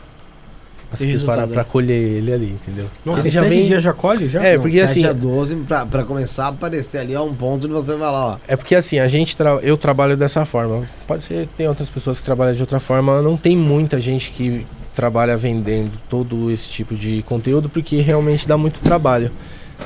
a 0.91 0.97
se 0.97 1.05
Tem 1.05 1.17
preparar 1.17 1.41
resultado, 1.41 1.53
pra 1.53 1.63
né? 1.63 1.69
colher 1.71 2.17
ele 2.17 2.33
ali, 2.33 2.51
entendeu? 2.51 2.87
Nossa, 3.05 3.21
ele 3.21 3.31
já 3.31 3.43
vem... 3.43 3.67
dia 3.67 3.79
já 3.81 3.93
colhe? 3.93 4.29
Já? 4.29 4.43
É, 4.43 4.55
Não, 4.55 4.63
porque 4.63 4.79
7 4.79 4.91
assim- 4.91 5.05
a 5.07 5.13
12 5.13 5.57
pra, 5.57 5.85
pra 5.87 6.03
começar 6.05 6.47
a 6.47 6.49
aparecer 6.49 6.99
ali 6.99 7.15
a 7.15 7.23
um 7.23 7.35
ponto 7.35 7.65
onde 7.67 7.75
você 7.75 7.95
vai 7.95 8.11
lá, 8.11 8.27
ó. 8.27 8.37
É 8.49 8.57
porque 8.57 8.75
assim, 8.75 8.99
a 8.99 9.07
gente 9.09 9.37
tra... 9.37 9.59
eu 9.63 9.77
trabalho 9.77 10.17
dessa 10.17 10.45
forma. 10.45 10.89
Pode 11.07 11.23
ser 11.25 11.49
tem 11.57 11.69
outras 11.69 11.91
pessoas 11.91 12.19
que 12.19 12.25
trabalham 12.25 12.55
de 12.55 12.61
outra 12.63 12.81
forma. 12.81 13.21
Não 13.21 13.37
tem 13.37 13.57
muita 13.57 14.01
gente 14.01 14.31
que 14.31 14.67
trabalha 14.95 15.37
vendendo 15.37 15.93
todo 16.09 16.51
esse 16.51 16.69
tipo 16.69 16.95
de 16.95 17.23
conteúdo 17.23 17.69
porque 17.69 18.01
realmente 18.01 18.49
dá 18.49 18.57
muito 18.57 18.81
trabalho. 18.81 19.31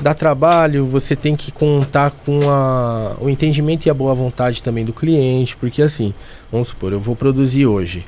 Dá 0.01 0.11
trabalho, 0.13 0.87
você 0.87 1.15
tem 1.15 1.35
que 1.35 1.51
contar 1.51 2.09
com 2.25 2.49
a... 2.49 3.15
o 3.21 3.29
entendimento 3.29 3.85
e 3.85 3.89
a 3.91 3.93
boa 3.93 4.15
vontade 4.15 4.63
também 4.63 4.83
do 4.83 4.91
cliente, 4.91 5.55
porque 5.57 5.83
assim, 5.83 6.13
vamos 6.51 6.69
supor, 6.69 6.93
eu 6.93 6.99
vou 6.99 7.15
produzir 7.15 7.67
hoje. 7.67 8.03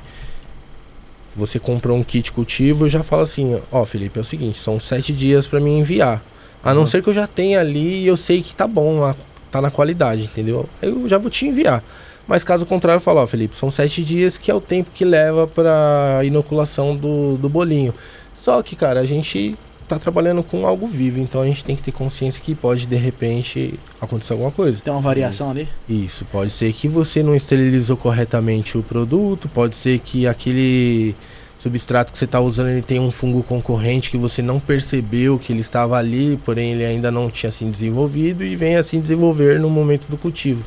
Você 1.36 1.58
comprou 1.58 1.96
um 1.96 2.02
kit 2.02 2.32
cultivo, 2.32 2.86
eu 2.86 2.88
já 2.88 3.02
falo 3.02 3.22
assim, 3.22 3.60
ó, 3.70 3.84
Felipe, 3.84 4.18
é 4.18 4.22
o 4.22 4.24
seguinte, 4.24 4.58
são 4.58 4.80
sete 4.80 5.12
dias 5.12 5.46
para 5.46 5.60
mim 5.60 5.78
enviar. 5.78 6.22
A 6.64 6.72
não 6.72 6.80
Uhum. 6.82 6.86
ser 6.86 7.02
que 7.02 7.08
eu 7.10 7.14
já 7.14 7.26
tenha 7.26 7.60
ali 7.60 8.02
e 8.02 8.06
eu 8.06 8.16
sei 8.16 8.42
que 8.42 8.54
tá 8.54 8.66
bom, 8.66 9.04
a- 9.04 9.14
tá 9.50 9.60
na 9.60 9.70
qualidade, 9.70 10.22
entendeu? 10.22 10.66
Eu 10.80 11.06
já 11.08 11.18
vou 11.18 11.30
te 11.30 11.46
enviar. 11.46 11.84
Mas 12.26 12.42
caso 12.42 12.64
contrário, 12.66 12.96
eu 12.96 13.02
falo, 13.02 13.20
ó, 13.20 13.26
Felipe, 13.26 13.54
são 13.54 13.70
sete 13.70 14.02
dias 14.02 14.36
que 14.38 14.50
é 14.50 14.54
o 14.54 14.60
tempo 14.60 14.90
que 14.92 15.04
leva 15.04 15.46
pra 15.46 16.20
inoculação 16.24 16.96
do, 16.96 17.36
do 17.36 17.48
bolinho. 17.48 17.94
Só 18.34 18.62
que, 18.62 18.74
cara, 18.74 19.00
a 19.00 19.04
gente 19.06 19.54
tá 19.86 19.98
trabalhando 19.98 20.42
com 20.42 20.66
algo 20.66 20.86
vivo, 20.86 21.18
então 21.18 21.40
a 21.40 21.46
gente 21.46 21.64
tem 21.64 21.76
que 21.76 21.82
ter 21.82 21.92
consciência 21.92 22.42
que 22.42 22.54
pode, 22.54 22.86
de 22.86 22.96
repente, 22.96 23.78
acontecer 24.00 24.32
alguma 24.32 24.50
coisa. 24.50 24.80
Tem 24.82 24.92
uma 24.92 25.00
variação 25.00 25.50
ali? 25.50 25.68
Isso, 25.88 26.24
pode 26.26 26.50
ser 26.50 26.72
que 26.72 26.88
você 26.88 27.22
não 27.22 27.34
esterilizou 27.34 27.96
corretamente 27.96 28.76
o 28.76 28.82
produto, 28.82 29.48
pode 29.48 29.76
ser 29.76 29.98
que 30.00 30.26
aquele 30.26 31.14
substrato 31.58 32.12
que 32.12 32.18
você 32.18 32.26
está 32.26 32.40
usando 32.40 32.68
ele 32.68 32.82
tem 32.82 33.00
um 33.00 33.10
fungo 33.10 33.42
concorrente 33.42 34.10
que 34.10 34.18
você 34.18 34.42
não 34.42 34.60
percebeu 34.60 35.38
que 35.38 35.52
ele 35.52 35.60
estava 35.60 35.96
ali, 35.96 36.38
porém 36.44 36.72
ele 36.72 36.84
ainda 36.84 37.10
não 37.10 37.30
tinha 37.30 37.50
se 37.50 37.64
desenvolvido 37.64 38.44
e 38.44 38.54
vem 38.54 38.76
assim 38.76 39.00
desenvolver 39.00 39.58
no 39.58 39.70
momento 39.70 40.06
do 40.08 40.16
cultivo, 40.16 40.64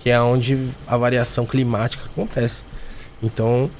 que 0.00 0.10
é 0.10 0.20
onde 0.20 0.58
a 0.86 0.96
variação 0.96 1.44
climática 1.44 2.04
acontece. 2.04 2.62
Então, 3.22 3.70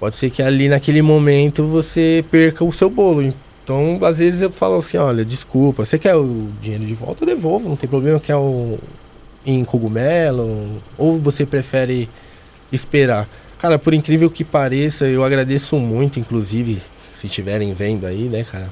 pode 0.00 0.16
ser 0.16 0.30
que 0.30 0.42
ali 0.42 0.68
naquele 0.68 1.02
momento 1.02 1.66
você 1.66 2.24
perca 2.30 2.64
o 2.64 2.72
seu 2.72 2.88
bolo. 2.88 3.32
Então, 3.68 3.98
às 4.00 4.16
vezes 4.16 4.40
eu 4.40 4.50
falo 4.50 4.78
assim, 4.78 4.96
olha, 4.96 5.22
desculpa, 5.22 5.84
você 5.84 5.98
quer 5.98 6.16
o 6.16 6.48
dinheiro 6.62 6.86
de 6.86 6.94
volta, 6.94 7.22
eu 7.22 7.26
devolvo, 7.26 7.68
não 7.68 7.76
tem 7.76 7.86
problema, 7.86 8.18
quer 8.18 8.34
o 8.34 8.78
em 9.44 9.62
cogumelo 9.62 10.80
ou 10.96 11.18
você 11.18 11.44
prefere 11.44 12.08
esperar? 12.72 13.28
Cara, 13.58 13.78
por 13.78 13.92
incrível 13.92 14.30
que 14.30 14.42
pareça, 14.42 15.04
eu 15.04 15.22
agradeço 15.22 15.76
muito, 15.76 16.18
inclusive, 16.18 16.80
se 17.12 17.26
estiverem 17.26 17.74
vendo 17.74 18.06
aí, 18.06 18.22
né, 18.30 18.42
cara? 18.42 18.70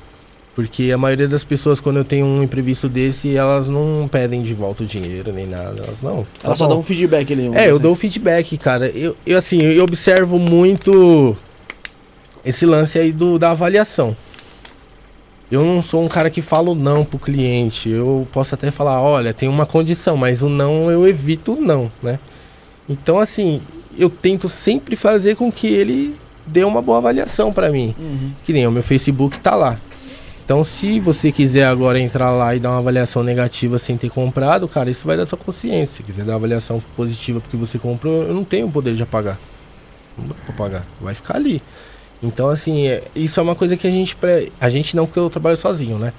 Porque 0.54 0.90
a 0.90 0.96
maioria 0.96 1.28
das 1.28 1.44
pessoas, 1.44 1.78
quando 1.78 1.98
eu 1.98 2.04
tenho 2.04 2.24
um 2.24 2.42
imprevisto 2.42 2.88
desse, 2.88 3.37
elas 3.37 3.68
não 3.68 4.09
pedem 4.11 4.42
de 4.42 4.54
volta 4.54 4.82
o 4.82 4.87
dinheiro 4.87 5.30
nem 5.30 5.46
nada. 5.46 5.82
Elas 5.87 6.00
não. 6.00 6.22
tá 6.40 6.46
Ela 6.48 6.56
só 6.56 6.66
dá 6.66 6.74
um 6.74 6.82
feedback 6.82 7.35
ali. 7.35 7.54
É, 7.54 7.70
eu 7.70 7.78
dou 7.78 7.92
o 7.92 7.94
feedback, 7.94 8.56
cara. 8.56 8.88
Eu, 8.88 9.14
eu 9.26 9.37
assim, 9.37 9.61
eu 9.61 9.85
observo 9.85 10.38
muito 10.38 11.37
esse 12.42 12.64
lance 12.64 12.98
aí 12.98 13.12
do, 13.12 13.38
da 13.38 13.50
avaliação. 13.50 14.16
Eu 15.50 15.64
não 15.64 15.80
sou 15.80 16.04
um 16.04 16.09
cara 16.09 16.28
que 16.28 16.42
fala 16.42 16.70
o 16.70 16.74
não 16.74 17.04
pro 17.04 17.18
cliente. 17.18 17.88
Eu 17.88 18.26
posso 18.32 18.54
até 18.54 18.70
falar, 18.70 19.00
olha, 19.00 19.32
tem 19.32 19.48
uma 19.48 19.64
condição, 19.64 20.16
mas 20.16 20.42
o 20.42 20.48
não 20.48 20.90
eu 20.90 21.06
evito 21.06 21.54
o 21.54 21.61
não, 21.61 21.90
né? 22.02 22.18
Então, 22.88 23.18
assim, 23.18 23.61
eu 23.97 24.11
tento 24.11 24.49
sempre 24.49 24.97
fazer 24.97 25.36
com 25.36 25.51
que 25.51 25.66
ele 25.66 26.16
dê 26.47 26.64
uma 26.64 26.82
boa 26.82 26.99
avaliação 26.99 27.53
pra 27.53 27.70
mim. 27.70 27.94
Uhum. 27.99 28.32
Que 28.44 28.53
nem 28.53 28.66
o 28.66 28.72
meu 28.72 28.82
Facebook 28.82 29.38
tá 29.38 29.55
lá. 29.55 29.78
Então, 30.44 30.62
se 30.62 31.01
você 31.01 31.32
quiser 31.32 31.64
agora 31.64 31.99
entrar 31.99 32.30
lá 32.30 32.55
e 32.55 32.61
dar 32.61 32.70
uma 32.70 32.78
avaliação 32.78 33.22
negativa 33.24 33.78
sem 33.78 33.97
ter 33.97 34.11
comprado, 34.11 34.68
cara, 34.68 34.88
isso 34.88 35.05
vai 35.05 35.16
da 35.16 35.26
sua 35.26 35.36
consciência. 35.36 35.97
Se 35.97 36.03
quiser 36.05 36.24
dar 36.24 36.32
uma 36.32 36.38
avaliação 36.38 36.80
positiva 36.97 37.40
porque 37.40 37.57
você 37.57 37.78
comprou, 37.78 38.22
eu 38.22 38.32
não 38.32 38.44
tenho 38.44 38.68
o 38.68 38.70
poder 38.70 38.94
de 38.94 39.03
apagar. 39.03 39.38
Não 40.16 40.28
dá 40.28 40.34
pra 40.34 40.55
pagar. 40.55 40.86
Vai 41.01 41.14
ficar 41.14 41.34
ali. 41.34 41.61
Então, 42.23 42.49
assim, 42.49 42.87
é- 42.89 43.03
isso 43.14 43.39
é 43.39 43.43
uma 43.43 43.55
coisa 43.55 43.77
que 43.77 43.87
a 43.87 43.91
gente. 43.91 44.17
Pre... 44.17 44.53
A 44.61 44.71
gente 44.71 44.97
não, 44.97 45.07
porque 45.07 45.19
eu 45.19 45.31
trabalho 45.31 45.57
sozinho, 45.57 45.99
né? 45.99 46.12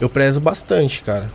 Eu 0.00 0.08
prezo 0.08 0.40
bastante, 0.40 1.02
cara. 1.02 1.30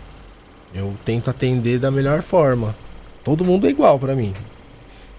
Eu 0.73 0.93
tento 1.05 1.29
atender 1.29 1.79
da 1.79 1.91
melhor 1.91 2.21
forma. 2.21 2.75
Todo 3.23 3.45
mundo 3.45 3.67
é 3.67 3.69
igual 3.69 3.99
pra 3.99 4.15
mim. 4.15 4.33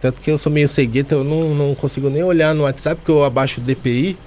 Tanto 0.01 0.21
que 0.21 0.31
eu 0.31 0.39
sou 0.39 0.53
meio 0.53 0.69
cegueta, 0.69 1.15
eu 1.15 1.25
não, 1.25 1.55
não 1.55 1.75
consigo 1.75 2.11
nem 2.11 2.23
olhar 2.23 2.55
no 2.55 2.65
WhatsApp, 2.65 2.97
porque 2.97 3.11
eu 3.11 3.25
abaixo 3.25 3.61
o 3.61 3.65
DPI. 3.65 4.19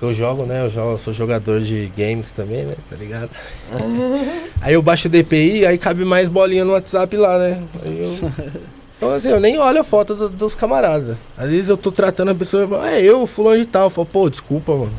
Eu 0.00 0.12
jogo, 0.12 0.44
né? 0.44 0.62
Eu 0.62 0.68
jogo, 0.68 0.98
sou 0.98 1.12
jogador 1.12 1.60
de 1.60 1.90
games 1.96 2.30
também, 2.32 2.64
né? 2.64 2.74
Tá 2.90 2.96
ligado? 2.96 3.30
aí 4.60 4.74
eu 4.74 4.82
baixo 4.82 5.08
o 5.08 5.10
DPI, 5.10 5.64
aí 5.64 5.78
cabe 5.78 6.04
mais 6.04 6.28
bolinha 6.28 6.64
no 6.64 6.72
WhatsApp 6.72 7.16
lá, 7.16 7.38
né? 7.38 7.62
Aí 7.84 8.00
eu... 8.02 8.32
Então 9.02 9.12
assim, 9.14 9.30
eu 9.30 9.40
nem 9.40 9.58
olho 9.58 9.80
a 9.80 9.82
foto 9.82 10.14
do- 10.14 10.28
dos 10.28 10.54
camaradas. 10.54 11.16
Às 11.36 11.50
vezes 11.50 11.68
eu 11.68 11.76
tô 11.76 11.90
tratando 11.90 12.30
a 12.30 12.34
pessoa, 12.36 12.88
é 12.88 13.02
eu, 13.02 13.26
fulano 13.26 13.58
de 13.58 13.66
tal. 13.66 13.86
Eu 13.86 13.90
falo, 13.90 14.06
pô, 14.06 14.30
desculpa, 14.30 14.70
mano. 14.76 14.92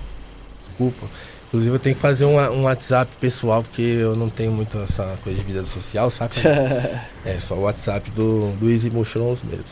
Desculpa. 0.59 1.05
Inclusive 1.47 1.73
eu 1.73 1.79
tenho 1.79 1.95
que 1.95 2.01
fazer 2.01 2.25
um, 2.25 2.37
um 2.37 2.63
WhatsApp 2.63 3.09
pessoal, 3.21 3.63
porque 3.63 3.81
eu 3.81 4.13
não 4.13 4.27
tenho 4.29 4.51
muito 4.51 4.77
essa 4.79 5.17
coisa 5.23 5.39
de 5.39 5.45
vida 5.45 5.63
social, 5.63 6.09
saca? 6.09 6.33
É, 7.25 7.39
só 7.39 7.55
o 7.55 7.61
WhatsApp 7.61 8.11
do, 8.11 8.51
do 8.59 8.69
Easy 8.69 8.89
Mushrooms 8.89 9.41
mesmo. 9.41 9.63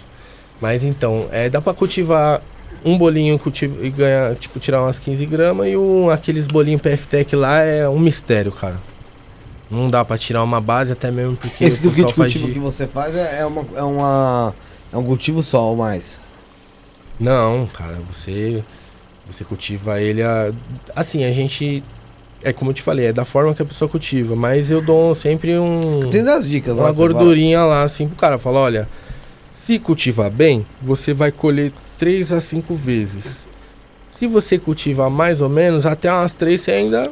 Mas 0.61 0.85
então, 0.85 1.27
é, 1.33 1.49
dá 1.49 1.59
pra 1.59 1.73
cultivar 1.73 2.41
um 2.85 2.97
bolinho 2.97 3.37
cultiv- 3.37 3.83
e 3.83 3.89
ganhar, 3.89 4.33
tipo, 4.35 4.57
tirar 4.61 4.81
umas 4.81 4.97
15 4.97 5.25
gramas 5.25 5.67
e 5.67 5.75
um, 5.75 6.09
aqueles 6.09 6.47
bolinhos 6.47 6.81
PFTech 6.81 7.35
lá 7.35 7.59
é 7.59 7.89
um 7.89 7.99
mistério, 7.99 8.53
cara. 8.53 8.77
Não 9.71 9.89
dá 9.89 10.03
pra 10.03 10.17
tirar 10.17 10.43
uma 10.43 10.59
base, 10.59 10.91
até 10.91 11.09
mesmo 11.09 11.37
porque 11.37 11.63
Esse 11.63 11.81
do 11.81 11.89
kit 11.91 12.01
faz 12.13 12.15
cultivo 12.33 12.47
de- 12.47 12.53
que 12.53 12.59
você 12.59 12.85
faz 12.87 13.15
é, 13.15 13.39
é 13.39 13.45
uma, 13.45 13.65
é 13.75 13.81
uma. 13.83 14.53
É 14.91 14.97
um 14.97 15.03
cultivo 15.03 15.41
só 15.41 15.69
ou 15.69 15.77
mais. 15.77 16.19
Não, 17.19 17.67
cara, 17.73 17.97
você 18.11 18.63
você 19.29 19.43
cultiva 19.45 20.01
ele 20.01 20.21
a, 20.21 20.51
assim, 20.95 21.23
a 21.23 21.31
gente 21.31 21.81
é 22.43 22.51
como 22.51 22.71
eu 22.71 22.75
te 22.75 22.81
falei, 22.81 23.05
é 23.05 23.13
da 23.13 23.23
forma 23.23 23.53
que 23.53 23.61
a 23.61 23.65
pessoa 23.65 23.87
cultiva, 23.87 24.35
mas 24.35 24.69
eu 24.71 24.81
dou 24.81 25.13
sempre 25.15 25.57
um 25.57 26.01
Tem 26.09 26.23
das 26.23 26.45
dicas 26.45 26.77
lá. 26.77 26.85
uma 26.85 26.93
você 26.93 27.01
fala. 27.01 27.13
gordurinha 27.13 27.63
lá 27.63 27.83
assim 27.83 28.07
pro 28.07 28.17
cara, 28.17 28.37
fala, 28.37 28.59
olha, 28.59 28.89
se 29.53 29.77
cultivar 29.79 30.29
bem, 30.29 30.65
você 30.81 31.13
vai 31.13 31.31
colher 31.31 31.71
3 31.97 32.33
a 32.33 32.41
5 32.41 32.73
vezes. 32.75 33.47
Se 34.09 34.27
você 34.27 34.57
cultivar 34.59 35.09
mais 35.09 35.39
ou 35.39 35.47
menos, 35.49 35.85
até 35.85 36.11
umas 36.11 36.35
3 36.35 36.59
você 36.59 36.71
ainda 36.71 37.11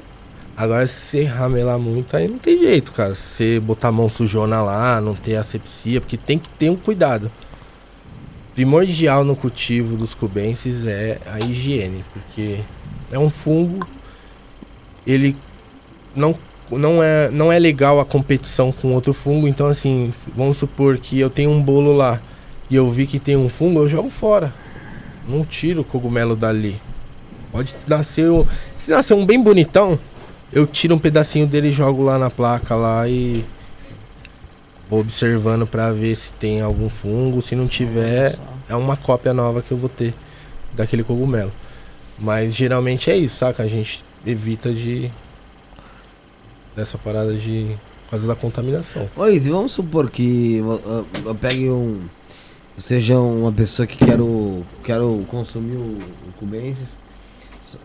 Agora, 0.55 0.85
se 0.87 0.93
você 0.93 1.23
ramelar 1.23 1.79
muito, 1.79 2.15
aí 2.15 2.27
não 2.27 2.37
tem 2.37 2.59
jeito, 2.59 2.91
cara. 2.91 3.15
Se 3.15 3.21
você 3.21 3.59
botar 3.59 3.89
a 3.89 3.91
mão 3.91 4.09
sujona 4.09 4.61
lá, 4.61 4.99
não 4.99 5.15
ter 5.15 5.35
asepsia, 5.35 6.01
porque 6.01 6.17
tem 6.17 6.37
que 6.37 6.49
ter 6.49 6.69
um 6.69 6.75
cuidado. 6.75 7.31
Primordial 8.53 9.23
no 9.23 9.35
cultivo 9.35 9.95
dos 9.95 10.13
cubenses 10.13 10.85
é 10.85 11.19
a 11.25 11.39
higiene, 11.39 12.03
porque 12.11 12.59
é 13.11 13.17
um 13.17 13.29
fungo, 13.29 13.87
ele 15.07 15.35
não, 16.15 16.35
não, 16.69 17.01
é, 17.01 17.29
não 17.29 17.51
é 17.51 17.57
legal 17.57 17.99
a 17.99 18.05
competição 18.05 18.71
com 18.71 18.93
outro 18.93 19.13
fungo, 19.13 19.47
então 19.47 19.67
assim, 19.67 20.13
vamos 20.35 20.57
supor 20.57 20.97
que 20.97 21.19
eu 21.19 21.29
tenho 21.29 21.51
um 21.51 21.61
bolo 21.61 21.93
lá 21.93 22.21
e 22.69 22.75
eu 22.75 22.89
vi 22.91 23.07
que 23.07 23.17
tem 23.17 23.35
um 23.35 23.49
fungo, 23.49 23.79
eu 23.79 23.89
jogo 23.89 24.09
fora. 24.09 24.53
Não 25.27 25.43
tiro 25.43 25.81
o 25.81 25.83
cogumelo 25.83 26.35
dali. 26.35 26.79
Pode 27.51 27.75
nascer, 27.87 28.27
se 28.75 28.91
nascer 28.91 29.13
um 29.13 29.25
bem 29.25 29.41
bonitão, 29.41 29.97
eu 30.51 30.65
tiro 30.67 30.95
um 30.95 30.99
pedacinho 30.99 31.45
dele 31.47 31.69
e 31.69 31.71
jogo 31.71 32.03
lá 32.03 32.17
na 32.17 32.29
placa 32.29 32.75
lá 32.75 33.07
e 33.07 33.43
vou 34.89 34.99
observando 35.01 35.67
pra 35.67 35.91
ver 35.91 36.15
se 36.15 36.31
tem 36.33 36.61
algum 36.61 36.89
fungo, 36.89 37.41
se 37.41 37.55
não 37.55 37.67
tiver, 37.67 38.35
é 38.67 38.75
uma 38.75 38.97
cópia 38.97 39.33
nova 39.33 39.61
que 39.61 39.71
eu 39.71 39.77
vou 39.77 39.89
ter 39.89 40.13
daquele 40.73 41.03
cogumelo. 41.03 41.51
Mas 42.17 42.55
geralmente 42.55 43.09
é 43.09 43.15
isso, 43.17 43.37
saca? 43.37 43.63
A 43.63 43.67
gente 43.67 44.03
evita 44.25 44.73
de. 44.73 45.09
dessa 46.75 46.97
parada 46.97 47.33
de. 47.35 47.75
por 48.05 48.11
causa 48.11 48.27
da 48.27 48.35
contaminação. 48.35 49.09
Oi, 49.15 49.35
e 49.35 49.39
vamos 49.39 49.71
supor 49.71 50.09
que 50.09 50.55
eu, 50.57 50.71
eu- 50.85 51.07
eu 51.27 51.35
pegue 51.35 51.69
um. 51.69 52.01
Seja 52.77 53.17
uma 53.19 53.51
pessoa 53.51 53.85
que 53.85 53.97
quero, 54.05 54.65
quero 54.83 55.23
consumir 55.27 55.75
o, 55.75 55.97
o 56.27 56.33
cubensis, 56.37 56.97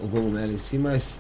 o 0.01 0.09
cogumelo 0.09 0.53
em 0.53 0.59
si, 0.59 0.79
mas. 0.79 1.19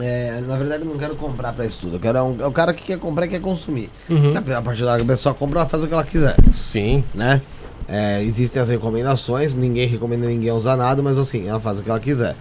É, 0.00 0.42
na 0.46 0.56
verdade 0.56 0.82
eu 0.84 0.88
não 0.88 0.98
quero 0.98 1.16
comprar 1.16 1.52
pra 1.52 1.66
estudo. 1.66 1.96
Eu 1.96 2.00
quero 2.00 2.18
é, 2.18 2.22
um, 2.22 2.36
é 2.40 2.46
o 2.46 2.52
cara 2.52 2.72
que 2.72 2.82
quer 2.82 2.98
comprar 2.98 3.26
e 3.26 3.28
quer 3.28 3.40
consumir. 3.40 3.90
Uhum. 4.08 4.34
A 4.36 4.62
partir 4.62 4.84
da 4.84 4.92
hora 4.92 4.98
que 4.98 5.10
a 5.10 5.14
pessoa 5.14 5.34
compra, 5.34 5.60
ela 5.60 5.68
faz 5.68 5.82
o 5.82 5.86
que 5.86 5.94
ela 5.94 6.04
quiser, 6.04 6.36
Sim. 6.52 7.04
né? 7.14 7.42
É, 7.88 8.22
existem 8.22 8.62
as 8.62 8.68
recomendações, 8.68 9.54
ninguém 9.54 9.86
recomenda 9.86 10.26
ninguém 10.26 10.50
usar 10.52 10.76
nada, 10.76 11.02
mas 11.02 11.18
assim, 11.18 11.48
ela 11.48 11.60
faz 11.60 11.78
o 11.78 11.82
que 11.82 11.90
ela 11.90 12.00
quiser. 12.00 12.36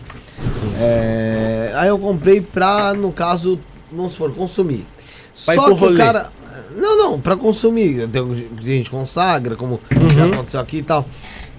É, 0.79 1.71
aí 1.75 1.89
eu 1.89 1.99
comprei 1.99 2.39
pra, 2.39 2.93
no 2.93 3.11
caso, 3.11 3.59
vamos 3.91 4.13
supor, 4.13 4.33
consumir. 4.33 4.85
Vai 5.45 5.55
Só 5.55 5.65
que 5.65 5.71
o 5.71 5.73
rolê. 5.73 5.97
cara. 5.97 6.29
Não, 6.75 6.97
não, 6.97 7.19
pra 7.19 7.35
consumir. 7.35 8.07
Tem 8.07 8.23
gente 8.61 8.89
consagra, 8.89 9.55
como 9.55 9.79
já 10.15 10.25
aconteceu 10.25 10.59
aqui 10.59 10.77
e 10.77 10.83
tal. 10.83 11.05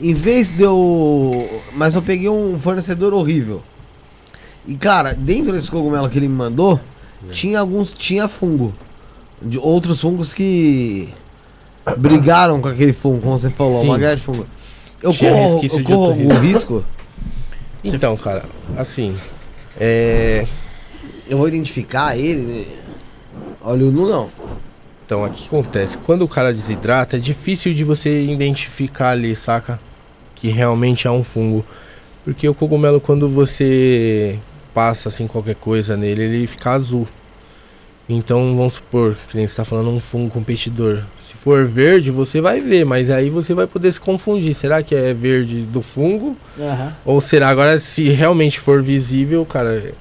Em 0.00 0.14
vez 0.14 0.50
de 0.50 0.62
eu. 0.62 1.62
Mas 1.74 1.94
eu 1.94 2.02
peguei 2.02 2.28
um 2.28 2.58
fornecedor 2.58 3.12
horrível. 3.12 3.62
E 4.66 4.74
cara, 4.76 5.12
dentro 5.12 5.52
desse 5.52 5.70
cogumelo 5.70 6.08
que 6.08 6.18
ele 6.18 6.28
me 6.28 6.34
mandou, 6.34 6.80
tinha 7.30 7.60
alguns. 7.60 7.90
Tinha 7.90 8.28
fungo. 8.28 8.72
De 9.40 9.58
outros 9.58 10.00
fungos 10.00 10.32
que 10.32 11.12
brigaram 11.96 12.60
com 12.60 12.68
aquele 12.68 12.92
fungo, 12.92 13.20
como 13.20 13.38
você 13.38 13.50
falou, 13.50 13.80
Sim. 13.80 13.88
uma 13.88 13.98
guerra 13.98 14.14
de 14.14 14.22
fungo. 14.22 14.46
Eu 15.02 15.12
Tinha 15.12 15.32
corro, 15.32 15.60
eu 15.64 15.84
corro 15.84 16.04
algum 16.06 16.28
risco. 16.40 16.84
Então, 17.84 18.16
cara, 18.16 18.44
assim. 18.76 19.12
É. 19.76 20.46
Eu 21.28 21.36
vou 21.36 21.48
identificar 21.48 22.16
ele. 22.16 22.42
né? 22.42 22.64
Olha 23.60 23.86
o 23.86 23.90
nu 23.90 24.08
não. 24.08 24.30
Então, 25.04 25.24
aqui 25.24 25.46
acontece. 25.46 25.98
Quando 25.98 26.22
o 26.22 26.28
cara 26.28 26.52
desidrata, 26.54 27.16
é 27.16 27.18
difícil 27.18 27.74
de 27.74 27.82
você 27.82 28.24
identificar 28.24 29.10
ali, 29.10 29.34
saca? 29.34 29.80
Que 30.36 30.46
realmente 30.48 31.08
é 31.08 31.10
um 31.10 31.24
fungo. 31.24 31.64
Porque 32.24 32.48
o 32.48 32.54
cogumelo, 32.54 33.00
quando 33.00 33.28
você 33.28 34.38
passa 34.74 35.08
assim 35.08 35.26
qualquer 35.26 35.54
coisa 35.54 35.96
nele, 35.96 36.22
ele 36.22 36.46
fica 36.46 36.70
azul. 36.70 37.06
Então, 38.08 38.56
vamos 38.56 38.74
supor, 38.74 39.16
que 39.28 39.36
nem 39.36 39.46
você 39.46 39.56
tá 39.56 39.64
falando 39.64 39.90
um 39.90 40.00
fungo 40.00 40.30
competidor. 40.30 41.04
Se 41.18 41.34
for 41.34 41.66
verde, 41.66 42.10
você 42.10 42.40
vai 42.40 42.60
ver, 42.60 42.84
mas 42.84 43.08
aí 43.10 43.30
você 43.30 43.54
vai 43.54 43.66
poder 43.66 43.92
se 43.92 44.00
confundir. 44.00 44.54
Será 44.54 44.82
que 44.82 44.94
é 44.94 45.14
verde 45.14 45.62
do 45.62 45.80
fungo? 45.80 46.36
Aham. 46.58 46.96
Ou 47.04 47.20
será 47.20 47.48
agora, 47.48 47.78
se 47.78 48.08
realmente 48.10 48.58
for 48.58 48.82
visível, 48.82 49.46
cara. 49.46 49.94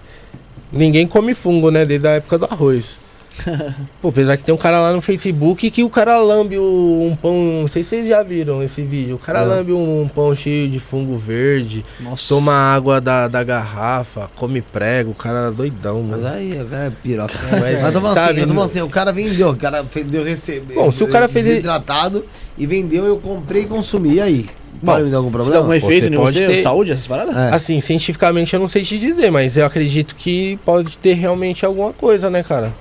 Ninguém 0.71 1.05
come 1.05 1.33
fungo, 1.33 1.69
né? 1.69 1.85
Desde 1.85 2.07
a 2.07 2.11
época 2.11 2.37
do 2.37 2.45
arroz. 2.45 2.99
Pô, 4.01 4.09
apesar 4.09 4.37
que 4.37 4.43
tem 4.43 4.53
um 4.53 4.57
cara 4.57 4.79
lá 4.79 4.93
no 4.93 5.01
Facebook 5.01 5.69
que 5.71 5.83
o 5.83 5.89
cara 5.89 6.17
lambe 6.19 6.59
um 6.59 7.17
pão. 7.21 7.33
Não 7.61 7.67
sei 7.67 7.81
se 7.83 7.89
vocês 7.89 8.07
já 8.07 8.21
viram 8.23 8.61
esse 8.61 8.81
vídeo. 8.83 9.15
O 9.15 9.19
cara 9.19 9.39
Ah. 9.39 9.43
lambe 9.45 9.71
um 9.73 10.09
pão 10.13 10.35
cheio 10.35 10.69
de 10.69 10.79
fungo 10.79 11.17
verde, 11.17 11.83
Nossa. 11.99 12.27
toma 12.27 12.53
água 12.53 12.99
da, 13.01 13.27
da 13.27 13.43
garrafa, 13.43 14.29
come 14.35 14.61
prego, 14.61 15.11
o 15.11 15.15
cara 15.15 15.47
é 15.47 15.51
doidão, 15.51 16.03
Mas 16.03 16.21
mano. 16.21 16.35
aí, 16.35 16.61
o 16.61 16.65
cara 16.65 16.85
é 16.85 16.89
piroca. 16.89 17.33
Mas, 17.51 17.81
Mas 17.81 17.93
falando 17.93 18.13
sabe, 18.13 18.39
assim, 18.41 18.47
falando 18.49 18.63
assim, 18.65 18.81
o 18.81 18.89
cara 18.89 19.11
vendeu, 19.13 19.49
o 19.49 19.55
cara 19.55 19.83
fez, 19.85 20.05
deu 20.05 20.23
receber. 20.23 20.75
Bom, 20.75 20.91
se 20.91 21.03
o 21.03 21.07
cara 21.07 21.27
fez- 21.27 21.45
Desidratado 21.45 22.23
e 22.57 22.67
vendeu, 22.67 23.05
eu 23.05 23.17
comprei 23.17 23.63
e 23.63 23.65
consumi. 23.65 24.15
E 24.15 24.21
aí? 24.21 24.45
Bom, 24.83 24.93
Pode 24.93 25.05
me 25.05 25.11
dar 25.11 25.17
algum 25.17 25.29
Você 25.31 25.37
dá 25.37 25.43
problema? 25.43 25.59
algum 25.59 25.73
efeito 25.73 26.07
Você 26.07 26.13
em 26.13 26.17
pode 26.17 26.37
você? 26.37 26.47
ter- 26.47 26.61
Saúde, 26.63 26.91
essas 26.91 27.05
paradas? 27.07 27.35
É. 27.35 27.53
Assim, 27.53 27.79
cientificamente 27.81 28.53
eu 28.53 28.59
não 28.59 28.67
sei 28.67 28.83
te 28.83 28.97
dizer, 28.97 29.29
mas 29.31 29.55
eu 29.57 29.65
acredito 29.65 30.15
que 30.15 30.57
pode 30.65 30.97
ter 30.97 31.13
realmente 31.13 31.65
alguma 31.65 31.93
coisa, 31.93 32.29
né, 32.29 32.41
cara? 32.41 32.73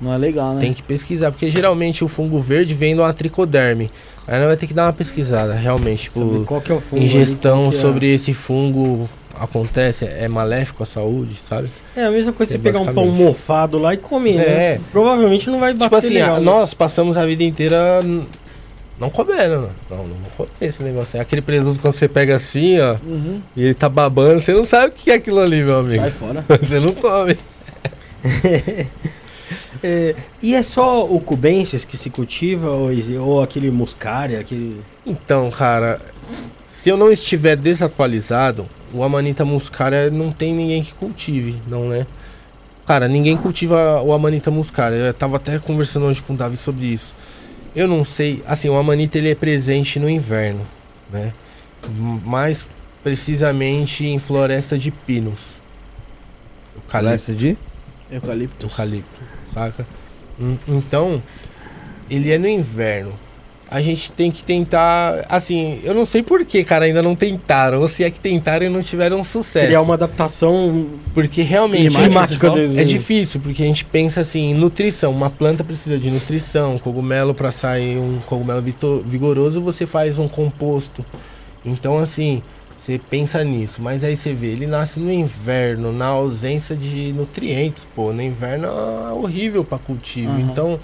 Não 0.00 0.12
é 0.14 0.18
legal, 0.18 0.54
né? 0.54 0.60
Tem 0.60 0.72
que 0.72 0.82
pesquisar, 0.82 1.30
porque 1.30 1.50
geralmente 1.50 2.02
o 2.02 2.08
fungo 2.08 2.40
verde 2.40 2.72
vem 2.74 2.94
de 2.94 3.00
uma 3.00 3.12
tricoderme. 3.12 3.90
Aí 4.26 4.38
nós 4.38 4.46
vai 4.48 4.56
ter 4.56 4.66
que 4.66 4.74
dar 4.74 4.86
uma 4.86 4.92
pesquisada, 4.92 5.54
realmente, 5.54 6.04
tipo, 6.04 6.20
Saber 6.20 6.44
qual 6.46 6.60
que 6.60 6.70
é 6.72 6.74
o 6.74 6.80
fungo 6.80 7.02
ingestão 7.02 7.68
que 7.70 7.76
é- 7.76 7.80
sobre 7.80 8.14
esse 8.14 8.32
fungo 8.32 9.08
acontece, 9.38 10.04
é 10.04 10.28
maléfico 10.28 10.82
à 10.82 10.86
saúde, 10.86 11.36
sabe? 11.48 11.68
É 11.96 12.04
a 12.04 12.10
mesma 12.10 12.32
coisa 12.32 12.52
É, 12.52 12.56
você 12.56 12.62
pegar 12.62 12.78
um 12.80 12.92
pão 12.94 13.06
mofado 13.06 13.78
lá 13.78 13.92
e 13.94 13.96
comer, 13.96 14.36
né? 14.36 14.44
É. 14.44 14.80
Provavelmente 14.92 15.48
não 15.50 15.58
vai 15.58 15.72
bater 15.72 15.84
tipo 15.84 15.96
assim, 15.96 16.14
legal, 16.14 16.36
a- 16.36 16.38
né? 16.38 16.44
nós 16.44 16.74
passamos 16.74 17.16
a 17.16 17.24
vida 17.26 17.42
inteira 17.42 18.02
não 18.98 19.08
comendo, 19.10 19.62
né? 19.62 19.68
não, 19.90 19.96
não 20.06 20.16
vou 20.16 20.30
comer 20.36 20.50
esse 20.68 20.82
negócio. 20.82 21.16
aí. 21.16 21.22
Aquele 21.22 21.40
presunto 21.42 21.80
quando 21.80 21.94
você 21.94 22.06
pega 22.06 22.36
assim, 22.36 22.78
ó, 22.80 22.96
Uhum. 23.04 23.40
e 23.56 23.64
ele 23.64 23.74
tá 23.74 23.88
babando, 23.88 24.40
você 24.40 24.52
não 24.52 24.64
sabe 24.64 24.88
o 24.88 24.92
que 24.92 25.10
é 25.10 25.14
aquilo 25.14 25.40
ali, 25.40 25.62
meu 25.64 25.78
amigo. 25.78 26.02
Sai 26.02 26.10
fora. 26.10 26.44
Você 26.62 26.78
não 26.78 26.92
come. 26.94 27.36
É, 29.82 30.14
e 30.42 30.54
é 30.54 30.62
só 30.62 31.04
o 31.04 31.20
cubensis 31.20 31.84
que 31.84 31.96
se 31.96 32.10
cultiva 32.10 32.70
ou, 32.70 32.90
ou 33.20 33.42
aquele 33.42 33.70
muscária, 33.70 34.40
aquele... 34.40 34.80
Então, 35.06 35.50
cara, 35.50 36.00
se 36.68 36.88
eu 36.88 36.96
não 36.96 37.10
estiver 37.10 37.56
desatualizado, 37.56 38.68
o 38.92 39.02
Amanita 39.02 39.44
muscaria 39.44 40.10
não 40.10 40.32
tem 40.32 40.54
ninguém 40.54 40.82
que 40.82 40.92
cultive, 40.94 41.56
não 41.66 41.88
né? 41.88 42.06
Cara, 42.86 43.06
ninguém 43.06 43.36
cultiva 43.36 44.02
o 44.02 44.12
Amanita 44.12 44.50
muscaria. 44.50 44.98
Eu 44.98 45.14
tava 45.14 45.36
até 45.36 45.58
conversando 45.58 46.06
hoje 46.06 46.22
com 46.22 46.32
o 46.32 46.36
Davi 46.36 46.56
sobre 46.56 46.86
isso. 46.86 47.14
Eu 47.74 47.86
não 47.86 48.04
sei, 48.04 48.42
assim, 48.46 48.68
o 48.68 48.76
Amanita 48.76 49.16
ele 49.16 49.30
é 49.30 49.34
presente 49.34 49.98
no 49.98 50.10
inverno, 50.10 50.66
né? 51.10 51.32
Mais 52.24 52.68
precisamente 53.02 54.04
em 54.04 54.18
floresta 54.18 54.76
de 54.76 54.90
pinos. 54.90 55.60
Eucalipto 56.74 56.90
Palestra 56.90 57.34
de? 57.34 57.56
Eucalipto. 58.10 58.66
eucalipto, 58.66 59.22
saca? 59.52 59.86
Então, 60.66 61.22
ele 62.10 62.30
é 62.32 62.38
no 62.38 62.48
inverno. 62.48 63.12
A 63.72 63.80
gente 63.80 64.10
tem 64.10 64.32
que 64.32 64.42
tentar, 64.42 65.24
assim, 65.28 65.78
eu 65.84 65.94
não 65.94 66.04
sei 66.04 66.24
por 66.24 66.44
que, 66.44 66.64
cara, 66.64 66.86
ainda 66.86 67.00
não 67.00 67.14
tentaram, 67.14 67.80
ou 67.80 67.86
se 67.86 68.02
é 68.02 68.10
que 68.10 68.18
tentaram 68.18 68.66
e 68.66 68.68
não 68.68 68.82
tiveram 68.82 69.22
sucesso. 69.22 69.66
Criar 69.68 69.80
uma 69.82 69.94
adaptação 69.94 70.88
Porque 71.14 71.42
realmente 71.42 71.94
climática. 71.94 72.48
é 72.48 72.82
de- 72.82 72.84
difícil, 72.84 73.40
porque 73.40 73.62
a 73.62 73.66
gente 73.66 73.84
pensa 73.84 74.22
assim, 74.22 74.50
em 74.50 74.54
nutrição, 74.54 75.12
uma 75.12 75.30
planta 75.30 75.62
precisa 75.62 75.96
de 76.00 76.10
nutrição, 76.10 76.80
cogumelo 76.80 77.32
para 77.32 77.52
sair 77.52 77.96
um 77.96 78.18
cogumelo 78.26 78.60
vigoroso, 79.06 79.60
você 79.60 79.86
faz 79.86 80.18
um 80.18 80.26
composto. 80.26 81.04
Então 81.64 81.96
assim, 81.98 82.42
você 82.92 82.98
pensa 82.98 83.42
nisso, 83.44 83.80
mas 83.82 84.02
aí 84.02 84.16
você 84.16 84.32
vê, 84.34 84.48
ele 84.48 84.66
nasce 84.66 84.98
no 84.98 85.12
inverno, 85.12 85.92
na 85.92 86.06
ausência 86.06 86.74
de 86.76 87.12
nutrientes, 87.12 87.84
pô, 87.84 88.12
no 88.12 88.22
inverno 88.22 88.66
é 88.66 89.12
horrível 89.12 89.64
para 89.64 89.78
cultivo. 89.78 90.30
Aham. 90.32 90.40
Então, 90.40 90.80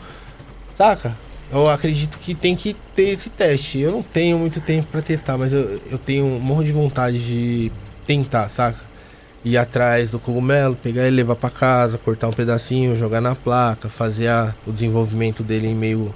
saca? 0.73 1.17
Eu 1.51 1.69
acredito 1.69 2.19
que 2.19 2.35
tem 2.35 2.57
que 2.57 2.75
ter 2.95 3.11
esse 3.11 3.31
teste. 3.31 3.79
Eu 3.79 3.93
não 3.93 4.03
tenho 4.03 4.39
muito 4.39 4.61
tempo 4.61 4.89
para 4.89 5.01
testar, 5.01 5.39
mas 5.39 5.53
eu, 5.53 5.81
eu 5.91 5.97
tenho 5.99 6.25
um 6.27 6.41
monte 6.41 6.67
de 6.67 6.73
vontade 6.73 7.19
de 7.25 7.71
tentar, 8.07 8.49
saca? 8.49 8.85
ir 9.45 9.57
atrás 9.57 10.11
do 10.11 10.19
cogumelo, 10.19 10.75
pegar 10.75 11.07
ele, 11.07 11.15
levar 11.15 11.37
para 11.37 11.51
casa, 11.51 11.97
cortar 11.97 12.27
um 12.27 12.33
pedacinho, 12.33 12.97
jogar 12.97 13.21
na 13.21 13.33
placa, 13.37 13.89
fazer 13.89 14.27
a- 14.27 14.53
o 14.67 14.73
desenvolvimento 14.73 15.45
dele 15.45 15.69
em 15.69 15.75
meio 15.75 16.13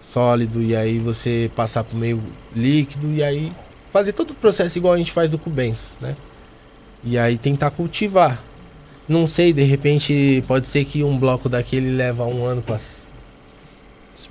sólido 0.00 0.62
e 0.62 0.74
aí 0.74 0.98
você 0.98 1.50
passar 1.54 1.84
para 1.84 1.98
meio 1.98 2.22
líquido 2.56 3.12
e 3.12 3.22
aí 3.22 3.52
fazer 3.92 4.12
todo 4.12 4.30
o 4.30 4.34
processo 4.34 4.78
igual 4.78 4.94
a 4.94 4.98
gente 4.98 5.12
faz 5.12 5.30
do 5.30 5.38
cubens, 5.38 5.94
né? 6.00 6.16
E 7.04 7.18
aí 7.18 7.36
tentar 7.36 7.70
cultivar. 7.70 8.42
Não 9.08 9.26
sei, 9.26 9.52
de 9.52 9.62
repente 9.62 10.42
pode 10.46 10.66
ser 10.68 10.84
que 10.84 11.02
um 11.02 11.18
bloco 11.18 11.48
daquele 11.48 11.94
leva 11.96 12.24
um 12.26 12.44
ano 12.44 12.62
para 12.62 12.78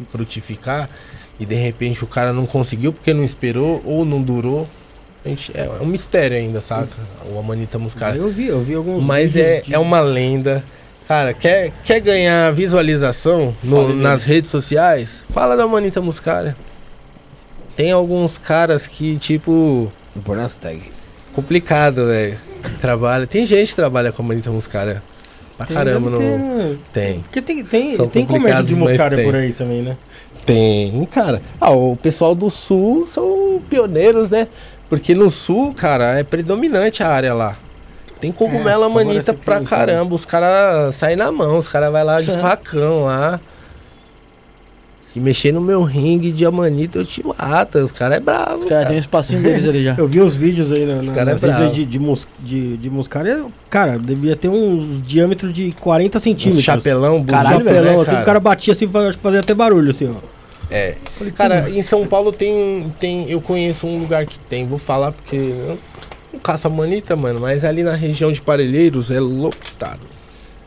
frutificar 0.09 0.89
e 1.39 1.45
de 1.45 1.55
repente 1.55 2.03
o 2.03 2.07
cara 2.07 2.32
não 2.34 2.45
conseguiu 2.45 2.93
porque 2.93 3.14
não 3.14 3.24
esperou 3.24 3.82
ou 3.86 4.05
não 4.05 4.22
durou. 4.22 4.68
A 5.24 5.30
gente, 5.30 5.51
é, 5.55 5.66
é 5.66 5.82
um 5.84 5.86
mistério 5.86 6.36
ainda, 6.36 6.62
saca? 6.62 6.89
O 7.32 7.38
Amanita 7.38 7.78
muscaria. 7.78 8.20
Eu 8.20 8.30
vi, 8.30 8.47
eu 8.47 8.62
vi 8.62 8.74
alguns 8.74 9.03
Mas 9.03 9.36
é, 9.36 9.62
de- 9.62 9.74
é 9.74 9.78
uma 9.78 9.99
lenda. 9.99 10.64
Cara, 11.07 11.34
quer, 11.34 11.72
quer 11.84 11.99
ganhar 11.99 12.51
visualização 12.53 13.53
no- 13.64 13.93
nas 13.95 14.24
redes 14.24 14.49
sociais? 14.49 15.24
Fala 15.30 15.55
da 15.57 15.68
Manita 15.68 16.01
Muscaria. 16.01 16.55
Tem 17.76 17.91
alguns 17.91 18.38
caras 18.38 18.88
que, 18.88 19.17
tipo, 19.17 19.91
nas 20.36 20.55
tag. 20.55 20.82
complicado, 21.34 22.07
velho. 22.07 22.38
Trabalha. 22.80 23.26
Tem 23.26 23.45
gente 23.45 23.69
que 23.69 23.76
trabalha 23.76 24.11
com 24.11 24.22
a 24.22 24.26
Manita 24.26 24.51
Muscaria. 24.51 25.01
Pra 25.57 25.65
Tem, 25.65 25.76
caramba, 25.76 26.09
no. 26.09 26.17
ter, 26.17 26.38
né? 26.38 26.78
Tem. 26.93 27.19
Porque 27.22 27.41
tem, 27.41 27.63
tem, 27.63 27.95
São 27.95 28.07
tem 28.07 28.26
comércio 28.26 28.63
de 28.63 28.76
tem. 29.15 29.26
por 29.26 29.36
aí 29.36 29.53
também, 29.53 29.82
né? 29.82 29.97
Tem, 30.45 31.05
cara. 31.05 31.41
Ah, 31.59 31.72
o 31.72 31.95
pessoal 31.95 32.34
do 32.34 32.49
sul 32.49 33.05
são 33.05 33.61
pioneiros, 33.69 34.30
né? 34.32 34.47
Porque 34.89 35.13
no 35.15 35.30
sul, 35.30 35.74
cara, 35.74 36.19
é 36.19 36.24
predominante 36.24 37.03
a 37.03 37.09
área 37.09 37.34
lá. 37.34 37.57
Tem 38.19 38.32
cogumelo 38.32 38.84
É, 38.84 38.88
favorece 39.32 39.45
pra 39.45 39.57
aqui, 39.57 39.65
caramba. 39.67 40.13
Os 40.15 40.26
caras 40.26 40.95
saem 40.95 41.15
na 41.15 41.32
mão, 41.32 41.57
os 41.57 41.67
caras 41.67 41.91
vai 41.91 42.03
lá 42.03 42.22
de 42.22 42.32
facão 42.41 43.05
lá. 43.05 43.39
Se 45.12 45.20
mexer 45.20 45.51
no 45.51 45.59
meu 45.59 45.84
ringue 45.84 46.32
de 46.32 46.45
amanita, 46.45 46.99
eu 46.99 47.05
te 47.05 47.22
mato. 47.26 47.80
Os 47.80 47.91
caras 47.91 48.16
é 48.16 48.20
bravo. 48.22 48.59
Os 48.59 48.70
caras 48.70 48.70
cara. 48.70 48.86
têm 48.86 48.95
um 48.95 48.99
espacinho 49.01 49.41
deles 49.43 49.68
ali 49.68 49.84
já. 49.84 49.93
Eu 49.99 50.07
vi 50.07 50.22
uns 50.22 50.36
vídeos 50.36 50.72
aí 50.72 50.86
na, 50.86 51.01
na, 51.01 51.14
cara 51.14 51.32
é 51.32 51.47
nas 51.47 51.76
de, 51.76 51.86
de, 51.86 51.99
mus, 51.99 52.26
de, 52.39 52.78
de 52.78 52.89
muscara. 52.89 53.45
Cara, 53.70 53.99
devia 53.99 54.38
ter 54.38 54.47
um 54.47 55.01
diâmetro 55.01 55.51
de 55.51 55.74
40 55.82 56.18
Um 56.18 56.22
centímetros. 56.22 56.64
chapelão, 56.64 57.22
bonito, 57.22 57.32
Caralho, 57.32 57.66
Chapelão, 57.66 57.97
né, 57.97 58.01
assim, 58.01 58.22
o 58.22 58.26
cara 58.26 58.39
batia 58.39 58.72
assim, 58.72 58.89
acho 58.93 59.18
que 59.18 59.24
fazia 59.24 59.41
até 59.41 59.53
barulho, 59.53 59.91
assim, 59.91 60.09
ó. 60.09 60.16
É. 60.70 60.95
Cara, 61.36 61.70
em 61.70 61.84
São 61.84 62.07
Paulo 62.07 62.32
tem, 62.32 62.93
tem. 62.97 63.30
Eu 63.30 63.41
conheço 63.41 63.86
um 63.86 63.99
lugar 63.99 64.26
que 64.26 64.39
tem, 64.39 64.66
vou 64.66 64.78
falar 64.78 65.12
porque. 65.12 65.76
Não 66.32 66.39
caço 66.39 66.68
a 66.68 66.70
manita, 66.70 67.18
mano, 67.18 67.41
mas 67.41 67.66
ali 67.66 67.84
na 67.84 67.95
região 67.95 68.32
de 68.32 68.41
Parelheiros 68.41 69.12
é 69.12 69.20
lotado. 69.20 69.99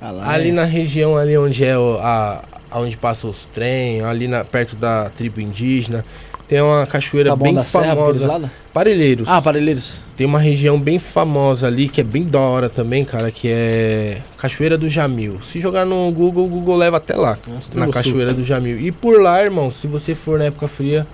Ah 0.07 0.11
lá, 0.11 0.31
Ali 0.35 0.51
é. 0.51 0.53
na 0.53 0.65
região 0.65 1.17
ali 1.17 1.35
onde 1.39 1.65
é 1.65 1.79
o- 1.79 1.99
a. 1.99 2.45
Onde 2.77 2.95
passa 2.97 3.27
os 3.27 3.45
trem, 3.47 4.03
ali 4.03 4.27
na, 4.29 4.45
perto 4.45 4.75
da 4.77 5.09
tribo 5.09 5.41
indígena, 5.41 6.05
tem 6.49 6.61
uma 6.61 6.85
cachoeira 6.87 7.31
Tá 7.31 7.37
bem 7.37 7.55
da 7.55 7.63
serra, 7.65 7.95
famosa. 7.95 8.27
lados? 8.27 8.51
Parelheiros. 8.73 9.29
Ah, 9.29 9.41
parelheiros. 9.41 9.97
Tem 10.17 10.27
uma 10.27 10.41
região 10.41 10.79
bem 10.79 10.99
famosa 10.99 11.69
ali, 11.69 11.89
que 11.89 12.01
é 12.01 12.05
bem 12.05 12.25
da 12.25 12.41
hora 12.41 12.69
também, 12.69 13.05
cara, 13.05 13.31
que 13.31 13.49
é 13.49 14.19
Cachoeira 14.37 14.77
do 14.77 14.89
Jamil. 14.91 15.41
Se 15.41 15.59
jogar 15.61 15.87
no 15.87 16.11
Google, 16.11 16.45
o 16.45 16.49
Google 16.49 16.77
leva 16.77 16.97
até 16.99 17.15
lá, 17.17 17.39
Monstro 17.47 17.79
na 17.81 17.87
Cachoeira 17.89 18.35
do 18.35 18.43
Jamil. 18.45 18.79
E 18.81 18.91
por 18.93 19.23
lá, 19.23 19.41
irmão, 19.43 19.71
se 19.71 19.87
você 19.87 20.15
for 20.15 20.39
na 20.39 20.47
época 20.47 20.67
fria, 20.69 21.07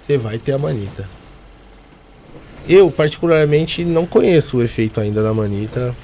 você 0.00 0.16
vai 0.18 0.36
ter 0.38 0.52
a 0.52 0.58
manita. 0.58 1.08
Eu, 2.68 2.90
particularmente, 2.90 3.84
não 3.84 4.04
conheço 4.06 4.58
o 4.58 4.62
efeito 4.62 5.00
ainda 5.00 5.22
da 5.22 5.32
manita. 5.34 5.94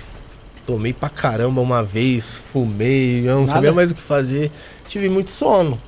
Tomei 0.67 0.93
pra 0.93 1.09
caramba 1.09 1.61
uma 1.61 1.83
vez, 1.85 2.43
fumei, 2.53 3.21
eu 3.21 3.35
não 3.37 3.41
Nada? 3.43 3.53
sabia 3.53 3.73
mais 3.73 3.91
o 3.91 3.95
que 3.95 4.03
fazer. 4.03 4.51
Tive 4.89 5.09
muito 5.09 5.31
sono. 5.31 5.81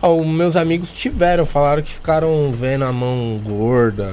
Ah, 0.00 0.08
os 0.08 0.26
meus 0.26 0.56
amigos 0.56 0.92
tiveram, 0.92 1.46
falaram 1.46 1.80
que 1.82 1.94
ficaram 1.94 2.50
vendo 2.50 2.84
a 2.84 2.92
mão 2.92 3.40
gorda, 3.44 4.12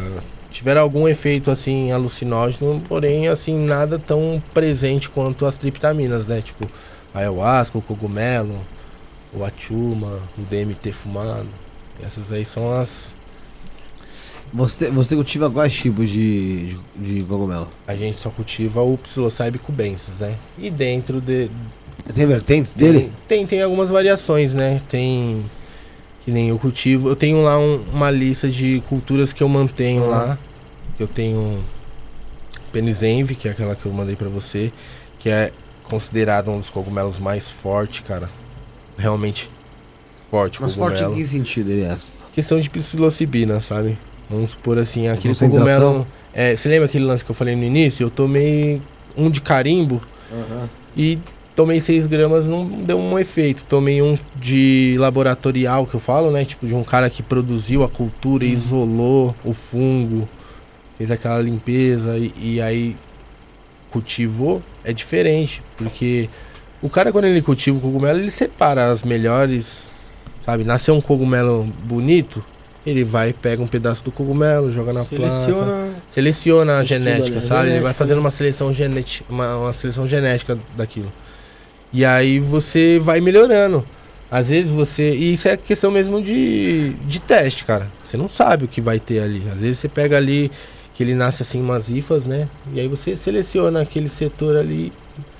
tiveram 0.51 0.81
algum 0.81 1.07
efeito 1.07 1.49
assim 1.49 1.91
alucinógeno, 1.91 2.79
porém 2.87 3.27
assim 3.27 3.57
nada 3.57 3.97
tão 3.97 4.41
presente 4.53 5.09
quanto 5.09 5.47
as 5.47 5.57
triptaminas, 5.57 6.27
né? 6.27 6.41
Tipo, 6.43 6.69
a 7.11 7.19
ayahuasca, 7.19 7.79
o 7.79 7.81
cogumelo, 7.81 8.55
o 9.33 9.43
achuma, 9.43 10.19
o 10.37 10.41
DMT 10.43 10.91
fumado. 10.91 11.47
Essas 12.05 12.31
aí 12.31 12.45
são 12.45 12.71
as 12.71 13.15
Você, 14.53 14.89
você 14.89 15.15
cultiva 15.15 15.49
quais 15.49 15.73
tipos 15.73 16.09
de, 16.09 16.75
de, 16.95 17.15
de 17.15 17.23
cogumelo? 17.23 17.67
a 17.87 17.95
gente 17.95 18.19
só 18.19 18.29
cultiva 18.29 18.81
o 18.81 18.97
psilocybe 18.97 19.59
cubensis, 19.59 20.17
né? 20.17 20.35
E 20.57 20.69
dentro 20.71 21.21
de 21.21 21.49
Tem 22.15 22.25
vertentes 22.25 22.73
dele? 22.73 22.99
Tem, 23.27 23.39
tem, 23.39 23.45
tem 23.47 23.61
algumas 23.61 23.89
variações, 23.89 24.53
né? 24.53 24.81
Tem. 24.89 25.43
Que 26.25 26.31
nem 26.31 26.49
eu 26.49 26.57
cultivo. 26.57 27.09
Eu 27.09 27.15
tenho 27.15 27.41
lá 27.43 27.59
um- 27.59 27.83
uma 27.93 28.09
lista 28.09 28.49
de 28.49 28.81
culturas 28.89 29.31
que 29.31 29.43
eu 29.43 29.47
mantenho 29.49 30.03
Uhum. 30.03 30.09
lá. 30.09 30.37
Que 30.97 31.03
eu 31.03 31.07
tenho. 31.07 31.59
Penisenve, 32.71 33.35
que 33.35 33.47
é 33.47 33.51
aquela 33.51 33.75
que 33.75 33.85
eu 33.85 33.93
mandei 33.93 34.15
pra 34.15 34.29
você. 34.29 34.71
Que 35.19 35.29
é 35.29 35.51
considerado 35.83 36.49
um 36.51 36.57
dos 36.59 36.69
cogumelos 36.69 37.17
mais 37.19 37.49
fortes, 37.49 38.01
cara. 38.01 38.29
Realmente 38.97 39.49
forte 40.29 40.61
Mas 40.61 40.75
forte 40.75 40.97
cogumelo. 40.97 41.13
em 41.19 41.23
que 41.23 41.27
sentido 41.27 41.71
ele 41.71 41.83
é? 41.83 41.97
Questão 42.33 42.59
de 42.59 42.69
psilocibina, 42.69 43.59
sabe? 43.61 43.97
Vamos 44.29 44.51
supor 44.51 44.77
assim, 44.77 45.07
aquele 45.07 45.33
cogumelo. 45.35 46.07
É, 46.33 46.55
você 46.55 46.69
lembra 46.69 46.85
aquele 46.85 47.05
lance 47.05 47.23
que 47.25 47.31
eu 47.31 47.35
falei 47.35 47.55
no 47.55 47.63
início? 47.63 48.03
Eu 48.05 48.09
tomei 48.11 48.81
um 49.17 49.29
de 49.29 49.41
carimbo 49.41 50.01
e 50.95 51.17
tomei 51.55 51.81
6 51.81 52.05
gramas, 52.05 52.47
não 52.47 52.65
deu 52.83 52.99
um 52.99 53.17
efeito. 53.17 53.65
Tomei 53.65 54.01
um 54.01 54.17
de 54.35 54.95
laboratorial, 54.99 55.85
que 55.87 55.95
eu 55.95 55.99
falo, 55.99 56.29
né? 56.31 56.45
Tipo, 56.45 56.67
de 56.67 56.75
um 56.75 56.83
cara 56.83 57.09
que 57.09 57.23
produziu 57.23 57.83
a 57.83 57.89
cultura, 57.89 58.45
Uhum. 58.45 58.51
isolou 58.51 59.35
o 59.43 59.51
fungo, 59.53 60.29
fez 60.97 61.09
aquela 61.09 61.41
limpeza 61.41 62.17
e, 62.17 62.31
e 62.39 62.61
aí 62.61 62.95
cultivou. 63.91 64.61
É 64.83 64.93
diferente, 64.93 65.61
porque 65.77 66.29
o 66.81 66.89
cara, 66.89 67.11
quando 67.11 67.25
ele 67.25 67.41
cultiva 67.41 67.77
o 67.77 67.81
cogumelo, 67.81 68.19
ele 68.19 68.31
separa 68.31 68.91
as 68.91 69.03
melhores, 69.03 69.91
sabe? 70.41 70.63
Nasceu 70.63 70.93
um 70.95 71.01
cogumelo 71.01 71.63
bonito, 71.83 72.43
ele 72.85 73.03
vai, 73.03 73.33
pega 73.33 73.61
um 73.61 73.67
pedaço 73.67 74.03
do 74.03 74.11
cogumelo, 74.11 74.71
joga 74.71 74.93
na 74.93 75.03
planta. 75.03 75.45
Seleciona. 75.45 75.89
Seleciona 76.07 76.77
a 76.77 76.83
genética, 76.83 77.37
ali, 77.37 77.45
sabe? 77.45 77.61
Ele 77.61 77.69
vai 77.69 77.79
genética, 77.79 77.93
fazendo 77.93 78.17
né? 78.17 78.21
uma 78.21 78.31
seleção 78.31 78.73
genética, 78.73 79.25
uma, 79.29 79.57
uma 79.57 79.73
seleção 79.73 80.07
genética 80.07 80.57
daquilo. 80.75 81.11
E 81.91 82.05
aí 82.05 82.39
você 82.39 82.99
vai 82.99 83.19
melhorando. 83.19 83.85
Às 84.31 84.49
vezes 84.49 84.71
você. 84.71 85.11
E 85.11 85.33
isso 85.33 85.47
é 85.47 85.57
questão 85.57 85.91
mesmo 85.91 86.21
de, 86.21 86.93
de 87.05 87.19
teste, 87.19 87.65
cara. 87.65 87.87
Você 88.03 88.15
não 88.15 88.29
sabe 88.29 88.65
o 88.65 88.67
que 88.67 88.79
vai 88.79 88.99
ter 88.99 89.19
ali. 89.19 89.43
Às 89.51 89.59
vezes 89.59 89.79
você 89.79 89.89
pega 89.89 90.17
ali 90.17 90.51
que 90.93 91.03
ele 91.03 91.15
nasce 91.15 91.41
assim 91.41 91.59
umas 91.61 91.89
ifas, 91.89 92.25
né? 92.25 92.47
E 92.73 92.79
aí 92.79 92.87
você 92.87 93.15
seleciona 93.15 93.81
aquele 93.81 94.07
setor 94.07 94.55
ali. 94.55 94.93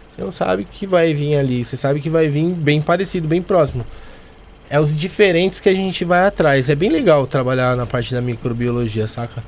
Você 0.10 0.22
não 0.22 0.32
sabe 0.32 0.64
o 0.64 0.66
que 0.66 0.88
vai 0.88 1.14
vir 1.14 1.36
ali. 1.36 1.64
Você 1.64 1.78
sabe 1.78 2.00
que 2.00 2.10
vai 2.10 2.28
vir 2.28 2.46
bem 2.46 2.82
parecido, 2.82 3.28
bem 3.28 3.42
próximo. 3.42 3.86
É 4.70 4.80
os 4.80 4.96
diferentes 4.96 5.60
que 5.60 5.68
a 5.70 5.74
gente 5.74 6.06
vai 6.06 6.26
atrás. 6.26 6.70
É 6.70 6.76
bem 6.76 6.90
legal 6.90 7.26
trabalhar 7.26 7.76
na 7.76 7.86
parte 7.86 8.14
da 8.14 8.22
microbiologia, 8.22 9.08
saca? 9.08 9.44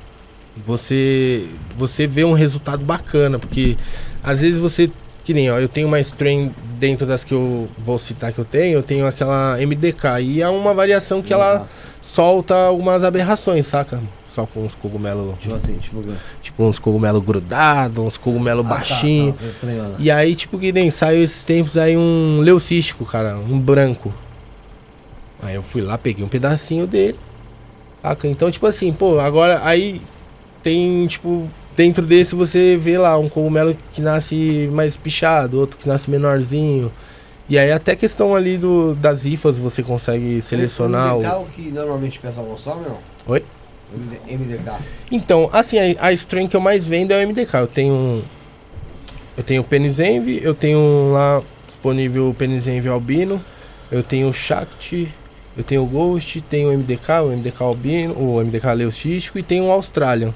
Você 0.66 1.46
você 1.76 2.06
vê 2.06 2.24
um 2.24 2.32
resultado 2.32 2.84
bacana, 2.84 3.38
porque 3.38 3.76
às 4.22 4.40
vezes 4.40 4.58
você 4.58 4.90
que 5.24 5.32
nem, 5.32 5.50
ó, 5.50 5.58
eu 5.58 5.68
tenho 5.68 5.86
uma 5.86 6.00
strain 6.00 6.52
dentro 6.78 7.06
das 7.06 7.22
que 7.22 7.32
eu 7.32 7.68
vou 7.78 7.98
citar 7.98 8.32
que 8.32 8.38
eu 8.38 8.44
tenho, 8.44 8.78
eu 8.78 8.82
tenho 8.82 9.06
aquela 9.06 9.56
MDK 9.56 10.20
e 10.20 10.42
é 10.42 10.48
uma 10.48 10.74
variação 10.74 11.22
que 11.22 11.32
ela 11.32 11.68
solta 12.00 12.54
algumas 12.54 13.04
aberrações, 13.04 13.66
saca? 13.66 14.02
Só 14.26 14.46
com 14.46 14.64
uns 14.64 14.74
cogumelos, 14.74 15.38
Tipo 15.38 15.54
assim, 15.54 15.76
tipo... 15.76 16.02
tipo 16.42 16.64
uns 16.64 16.78
cogumelos 16.78 17.22
grudados, 17.22 18.04
uns 18.04 18.16
cogumelos 18.16 18.66
baixinhos. 18.66 19.36
Ah, 19.36 19.38
tá, 19.38 19.44
tá, 19.44 19.48
estranhando. 19.48 19.96
E 19.98 20.10
aí, 20.10 20.34
tipo, 20.34 20.58
que 20.58 20.72
nem 20.72 20.90
saiu 20.90 21.22
esses 21.22 21.44
tempos 21.44 21.76
aí 21.76 21.96
um 21.96 22.40
leucístico, 22.40 23.04
cara, 23.04 23.36
um 23.36 23.60
branco. 23.60 24.12
Aí 25.42 25.54
eu 25.56 25.62
fui 25.62 25.82
lá, 25.82 25.98
peguei 25.98 26.24
um 26.24 26.28
pedacinho 26.28 26.86
dele. 26.86 27.18
Saca? 28.00 28.26
Então, 28.28 28.50
tipo 28.50 28.66
assim, 28.66 28.92
pô, 28.92 29.18
agora 29.18 29.60
aí 29.64 30.00
tem, 30.62 31.06
tipo, 31.08 31.48
dentro 31.76 32.04
desse 32.06 32.34
você 32.34 32.76
vê 32.76 32.96
lá 32.96 33.18
um 33.18 33.28
cogumelo 33.28 33.76
que 33.92 34.00
nasce 34.00 34.68
mais 34.72 34.96
pichado, 34.96 35.58
outro 35.58 35.76
que 35.76 35.88
nasce 35.88 36.08
menorzinho. 36.10 36.90
E 37.48 37.58
aí 37.58 37.72
até 37.72 37.94
questão 37.96 38.34
ali 38.34 38.56
do, 38.56 38.94
das 38.94 39.24
ifas 39.24 39.58
você 39.58 39.82
consegue 39.82 40.40
selecionar. 40.40 41.16
MDK 41.16 41.26
é 41.28 41.34
O... 41.34 41.42
o 41.42 41.46
que 41.46 41.62
normalmente 41.72 42.18
o 42.18 42.22
pessoal 42.22 42.46
consome, 42.46 42.84
não? 42.86 42.98
Oi? 43.26 43.44
MD- 43.94 44.36
MDK. 44.36 44.78
Então, 45.10 45.50
assim, 45.52 45.76
a, 45.78 46.06
a 46.06 46.12
strain 46.12 46.46
que 46.46 46.56
eu 46.56 46.60
mais 46.60 46.86
vendo 46.86 47.10
é 47.12 47.18
o 47.24 47.28
MDK. 47.28 47.54
Eu 47.58 47.66
tenho 47.66 47.92
um- 47.94 48.22
eu 49.36 49.42
tenho 49.42 49.60
o 49.62 49.64
Penisenve, 49.64 50.40
eu 50.42 50.54
tenho 50.54 51.10
lá 51.10 51.42
disponível 51.66 52.28
o 52.30 52.34
Penisenve 52.34 52.88
albino, 52.88 53.42
eu 53.90 54.02
tenho 54.02 54.28
o 54.28 54.32
Shakti, 54.32 55.08
eu 55.56 55.62
tenho 55.64 55.82
o 55.82 55.86
Ghost, 55.86 56.40
tenho 56.42 56.70
o 56.70 56.72
MDK, 56.78 57.20
o 57.24 57.28
MDK 57.36 57.62
albino, 57.62 58.14
o 58.14 58.40
MDK 58.42 58.66
leucístico 58.74 59.38
e 59.38 59.42
tenho 59.42 59.64
o 59.66 59.70
Australian. 59.70 60.32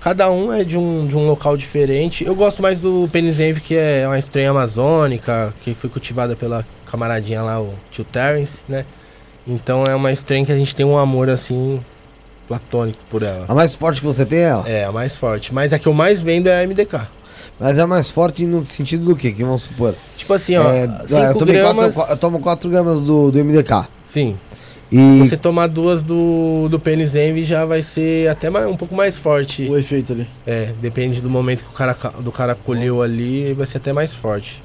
Cada 0.00 0.30
um 0.30 0.52
é 0.52 0.64
de 0.64 0.76
um, 0.76 1.06
de 1.06 1.16
um 1.16 1.26
local 1.28 1.56
diferente. 1.56 2.24
Eu 2.24 2.34
gosto 2.34 2.60
mais 2.60 2.80
do 2.80 3.08
Penisenve, 3.12 3.60
que 3.60 3.76
é 3.76 4.04
uma 4.06 4.18
strain 4.18 4.46
amazônica, 4.46 5.54
que 5.62 5.74
foi 5.74 5.88
cultivada 5.88 6.34
pela 6.34 6.66
camaradinha 6.90 7.40
lá, 7.42 7.60
o 7.60 7.74
Tio 7.90 8.04
Terence, 8.04 8.62
né? 8.68 8.84
Então 9.46 9.84
é 9.84 9.94
uma 9.94 10.10
strain 10.12 10.44
que 10.44 10.50
a 10.52 10.56
gente 10.56 10.74
tem 10.74 10.84
um 10.84 10.98
amor 10.98 11.30
assim 11.30 11.80
platônico 12.48 12.98
por 13.08 13.22
ela. 13.22 13.46
A 13.48 13.54
mais 13.54 13.74
forte 13.74 14.00
que 14.00 14.06
você 14.06 14.26
tem 14.26 14.40
é 14.40 14.42
ela. 14.42 14.68
É, 14.68 14.84
a 14.84 14.92
mais 14.92 15.16
forte. 15.16 15.54
Mas 15.54 15.72
a 15.72 15.78
que 15.78 15.86
eu 15.86 15.94
mais 15.94 16.20
vendo 16.20 16.48
é 16.48 16.62
a 16.62 16.66
MDK. 16.66 17.08
Mas 17.58 17.78
é 17.78 17.82
a 17.82 17.86
mais 17.86 18.10
forte 18.10 18.44
no 18.44 18.66
sentido 18.66 19.04
do 19.04 19.14
quê? 19.16 19.30
Que 19.30 19.44
vamos 19.44 19.62
supor. 19.62 19.94
Tipo 20.16 20.34
assim, 20.34 20.56
ó, 20.56 20.68
É, 20.68 20.86
5 21.06 21.20
eu, 21.20 21.34
tomei 21.36 21.54
gramas. 21.54 21.94
quatro, 21.94 22.12
eu 22.12 22.16
tomo 22.16 22.40
4 22.40 22.68
gramas 22.70 23.00
do, 23.00 23.30
do 23.30 23.44
MDK. 23.44 23.86
Sim. 24.12 24.36
E 24.90 25.20
Você 25.20 25.38
tomar 25.38 25.68
duas 25.68 26.02
do, 26.02 26.68
do 26.70 26.78
Penisenve 26.78 27.44
já 27.44 27.64
vai 27.64 27.80
ser 27.80 28.28
até 28.28 28.50
mais, 28.50 28.66
um 28.66 28.76
pouco 28.76 28.94
mais 28.94 29.16
forte. 29.18 29.62
O 29.64 29.78
efeito 29.78 30.12
ali. 30.12 30.26
É, 30.46 30.74
depende 30.82 31.22
do 31.22 31.30
momento 31.30 31.64
que 31.64 31.70
o 31.70 31.72
cara, 31.72 31.94
ca- 31.94 32.10
do 32.10 32.30
cara 32.30 32.54
colheu 32.54 33.00
ali, 33.00 33.54
vai 33.54 33.64
ser 33.64 33.78
até 33.78 33.90
mais 33.90 34.12
forte. 34.14 34.62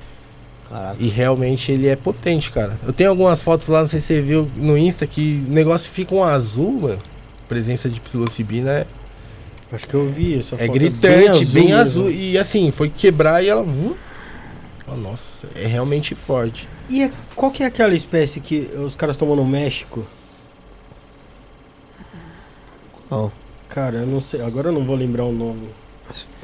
Caraca. 0.69 0.97
E 0.99 1.07
realmente 1.07 1.71
ele 1.71 1.87
é 1.87 1.95
potente, 1.95 2.51
cara. 2.51 2.77
Eu 2.85 2.91
tenho 2.91 3.09
algumas 3.09 3.41
fotos 3.41 3.69
lá, 3.69 3.79
não 3.79 3.87
sei 3.87 4.01
se 4.01 4.07
você 4.07 4.21
viu 4.21 4.49
no 4.57 4.77
Insta, 4.77 5.07
que 5.07 5.41
o 5.47 5.51
negócio 5.51 5.89
fica 5.89 6.13
um 6.13 6.21
azul, 6.21 6.73
mano. 6.81 6.99
Presença 7.47 7.87
de 7.87 8.01
psilocibina 8.01 8.69
é, 8.71 8.85
Acho 9.71 9.87
que 9.87 9.93
eu 9.93 10.09
vi 10.11 10.37
essa 10.39 10.55
é 10.55 10.65
foto, 10.65 10.73
gritante, 10.73 11.45
bem 11.45 11.71
azul. 11.71 12.05
mesmo. 12.07 12.19
E 12.19 12.37
assim, 12.37 12.69
foi 12.69 12.89
quebrar 12.89 13.41
e 13.41 13.47
ela. 13.47 13.61
uh, 13.61 13.95
Nossa, 15.01 15.47
é 15.55 15.65
realmente 15.65 16.13
forte. 16.15 16.67
E 16.89 17.03
é- 17.03 17.11
qual 17.35 17.51
que 17.51 17.63
é 17.63 17.65
aquela 17.65 17.93
espécie 17.95 18.39
que 18.39 18.69
os 18.77 18.95
caras 18.95 19.17
tomam 19.17 19.35
no 19.35 19.45
México? 19.45 20.05
Não. 23.09 23.31
Cara, 23.69 23.97
eu 23.97 24.07
não 24.07 24.21
sei. 24.21 24.41
Agora 24.41 24.69
eu 24.69 24.73
não 24.73 24.83
vou 24.85 24.95
lembrar 24.95 25.23
o 25.25 25.31
nome. 25.31 25.69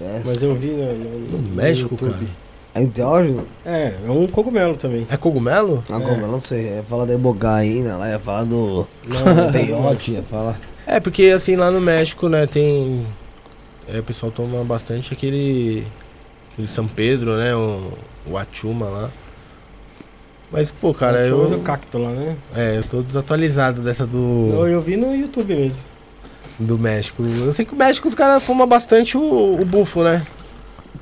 É, 0.02 0.22
Mas 0.26 0.42
eu 0.44 0.56
vi 0.56 0.68
no, 0.68 0.94
no- 0.94 1.20
No 1.20 1.38
no 1.38 1.56
México, 1.56 1.94
YouTube. 1.94 2.12
cara? 2.14 2.44
É 2.76 2.82
enteógeno? 2.82 3.48
É, 3.66 3.96
é 4.06 4.10
um 4.12 4.26
cogumelo 4.28 4.76
também. 4.76 5.06
É 5.10 5.16
cogumelo? 5.16 5.84
Ah, 5.90 6.00
como? 6.00 6.22
Eu 6.22 6.28
não 6.28 6.40
sei. 6.40 6.76
Ia 6.78 6.84
falar 6.84 7.06
da 7.06 7.14
ebogaína 7.14 7.96
lá, 7.98 8.10
ia 8.10 8.20
falar 8.20 8.44
do. 8.46 8.88
Não, 9.08 9.52
peiote, 9.54 10.12
ia 10.14 10.24
falar. 10.24 10.60
É, 10.86 11.00
porque 11.00 11.26
assim, 11.28 11.56
lá 11.56 11.70
no 11.72 11.80
México, 11.80 12.28
né, 12.28 12.48
tem. 12.48 13.06
É, 13.88 14.00
o 14.00 14.04
pessoal 14.04 14.32
toma 14.32 14.64
bastante 14.64 15.14
aquele. 15.14 15.86
Aquele 16.54 16.68
São 16.68 16.88
Pedro, 16.88 17.38
né? 17.38 17.56
O, 17.56 17.94
o 18.28 18.38
Achuma 18.38 18.88
lá. 18.88 19.12
Mas, 20.54 20.72
pô, 20.72 20.94
cara, 20.94 21.26
eu. 21.26 21.46
o 21.52 21.60
cacto 21.62 21.98
lá, 21.98 22.12
né? 22.12 22.38
É, 22.56 22.78
eu 22.78 22.84
tô 22.84 23.02
desatualizado 23.02 23.82
dessa 23.82 24.06
do. 24.06 24.52
Eu, 24.54 24.68
eu 24.68 24.82
vi 24.82 24.96
no 24.96 25.16
YouTube 25.16 25.56
mesmo. 25.56 25.78
do 26.60 26.78
México. 26.78 27.24
Eu 27.24 27.52
sei 27.52 27.66
que 27.66 27.74
o 27.74 27.76
México 27.76 28.08
os 28.08 28.14
caras 28.14 28.44
fumam 28.44 28.68
bastante 28.68 29.18
o, 29.18 29.60
o 29.60 29.66
bufo, 29.66 30.04
né? 30.04 30.22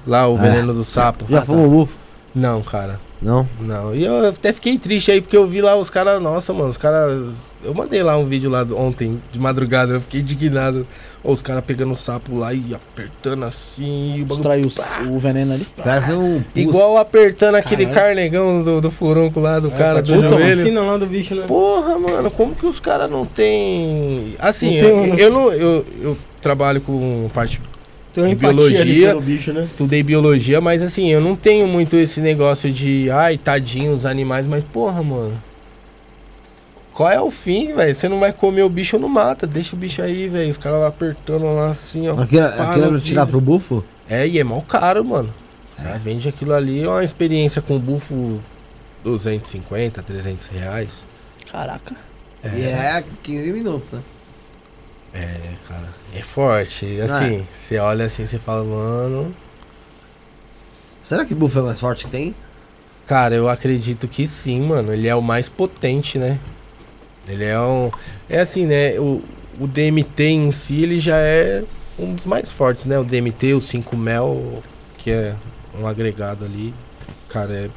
Lá, 0.07 0.27
o 0.27 0.37
É. 0.37 0.41
veneno 0.41 0.73
do 0.73 0.85
sapo. 0.85 1.25
Já 1.29 1.41
fumou 1.41 1.69
bufo? 1.69 1.97
Não, 2.33 2.61
cara. 2.61 2.97
Não? 3.21 3.47
Não. 3.59 3.93
E 3.93 4.05
eu 4.05 4.29
até 4.29 4.53
fiquei 4.53 4.77
triste 4.77 5.11
aí, 5.11 5.19
porque 5.21 5.35
eu 5.37 5.45
vi 5.45 5.61
lá 5.61 5.75
os 5.75 5.89
caras. 5.89 6.21
Nossa, 6.21 6.53
mano, 6.53 6.69
os 6.69 6.77
caras. 6.77 7.33
Eu 7.63 7.73
mandei 7.73 8.01
lá 8.01 8.17
um 8.17 8.25
vídeo 8.25 8.49
lá 8.49 8.65
ontem, 8.75 9.21
de 9.31 9.37
madrugada, 9.39 9.93
eu 9.93 10.01
fiquei 10.01 10.21
indignado. 10.21 10.87
Ó, 11.23 11.31
os 11.31 11.41
caras 11.41 11.63
pegando 11.65 11.91
o 11.93 11.95
sapo 11.95 12.35
lá 12.35 12.53
e 12.53 12.73
apertando 12.73 13.43
assim. 13.45 14.15
E 14.17 14.21
o 14.21 14.25
bagulho. 14.25 14.67
Extrai 14.67 15.03
o, 15.05 15.15
o 15.15 15.19
veneno 15.19 15.53
ali. 15.53 15.67
Parece 15.77 16.13
um. 16.13 16.41
pus. 16.41 16.61
Igual 16.61 16.97
apertando 16.97 17.55
aquele 17.55 17.85
Caralho. 17.85 18.01
carnegão 18.07 18.63
do, 18.63 18.81
do 18.81 18.89
furunco 18.91 19.39
lá 19.39 19.59
do 19.59 19.69
cara 19.71 19.99
É, 19.99 20.01
do 20.01 20.13
puta, 20.15 20.29
joelho. 20.29 20.83
lá 20.85 20.97
do 20.97 21.05
bicho, 21.05 21.35
né? 21.35 21.45
Porra, 21.47 21.97
mano, 21.99 22.31
como 22.31 22.55
que 22.55 22.65
os 22.65 22.79
caras 22.79 23.09
não 23.09 23.25
tem. 23.25 24.35
Assim, 24.39 24.81
Não 24.81 24.89
tem 25.03 25.09
eu, 25.09 25.15
eu 25.17 25.29
não. 25.31 25.51
Eu, 25.53 25.85
eu 26.01 26.17
trabalho 26.41 26.81
com 26.81 27.29
parte. 27.33 27.61
Tem 28.13 28.35
biologia. 28.35 29.15
bicho, 29.15 29.53
né? 29.53 29.61
Estudei 29.61 30.03
biologia, 30.03 30.59
mas 30.59 30.83
assim, 30.83 31.09
eu 31.09 31.21
não 31.21 31.33
tenho 31.35 31.65
muito 31.67 31.95
esse 31.95 32.19
negócio 32.19 32.71
de. 32.71 33.09
Ai, 33.11 33.37
tadinho 33.37 33.93
os 33.93 34.05
animais, 34.05 34.45
mas 34.47 34.63
porra, 34.63 35.01
mano. 35.01 35.33
Qual 36.93 37.09
é 37.09 37.21
o 37.21 37.31
fim, 37.31 37.73
velho? 37.73 37.95
Você 37.95 38.09
não 38.09 38.19
vai 38.19 38.33
comer 38.33 38.63
o 38.63 38.69
bicho 38.69 38.97
ou 38.97 39.01
não 39.01 39.09
mata. 39.09 39.47
Deixa 39.47 39.75
o 39.75 39.79
bicho 39.79 40.01
aí, 40.01 40.27
velho. 40.27 40.49
Os 40.49 40.57
caras 40.57 40.81
lá 40.81 40.87
apertando 40.87 41.45
lá 41.45 41.69
assim, 41.69 42.07
ó. 42.09 42.21
Aquilo, 42.21 42.49
Pá 42.49 42.71
aquilo 42.71 42.97
é 42.97 42.99
tirar 42.99 43.25
pro 43.25 43.39
bufo? 43.39 43.83
É, 44.09 44.27
e 44.27 44.37
é 44.37 44.43
mal 44.43 44.61
caro, 44.61 45.03
mano. 45.05 45.33
Os 45.69 45.83
caras 45.83 46.01
vendem 46.01 46.27
aquilo 46.27 46.53
ali, 46.53 46.83
é 46.83 46.87
uma 46.87 47.03
experiência 47.03 47.61
com 47.61 47.79
bufo 47.79 48.41
250, 49.03 50.03
300 50.03 50.47
reais. 50.47 51.07
Caraca. 51.49 51.95
E 52.43 52.63
é 52.63 53.03
15 53.23 53.53
minutos, 53.53 53.91
né? 53.91 54.01
É, 55.13 55.37
cara, 55.67 55.89
é 56.15 56.21
forte. 56.21 56.99
Assim, 57.01 57.47
você 57.53 57.77
olha 57.77 58.05
assim, 58.05 58.25
você 58.25 58.37
fala, 58.37 58.63
mano. 58.63 59.33
Será 61.03 61.25
que 61.25 61.33
bufo 61.33 61.59
é 61.59 61.61
mais 61.61 61.79
forte 61.79 62.05
que 62.05 62.11
tem? 62.11 62.35
Cara, 63.07 63.35
eu 63.35 63.49
acredito 63.49 64.07
que 64.07 64.27
sim, 64.27 64.61
mano. 64.61 64.93
Ele 64.93 65.07
é 65.07 65.15
o 65.15 65.21
mais 65.21 65.49
potente, 65.49 66.17
né? 66.17 66.39
Ele 67.27 67.45
é 67.45 67.59
um. 67.59 67.91
É 68.29 68.39
assim, 68.39 68.65
né? 68.65 68.99
O, 68.99 69.21
o 69.59 69.67
DMT 69.67 70.23
em 70.23 70.51
si, 70.51 70.81
ele 70.81 70.99
já 70.99 71.17
é 71.17 71.63
um 71.99 72.13
dos 72.13 72.25
mais 72.25 72.51
fortes, 72.51 72.85
né? 72.85 72.97
O 72.97 73.03
DMT, 73.03 73.53
o 73.53 73.61
5 73.61 73.95
mel, 73.95 74.63
que 74.97 75.11
é 75.11 75.33
um 75.79 75.85
agregado 75.87 76.43
ali. 76.45 76.73
Cara, 77.29 77.53
é- 77.53 77.69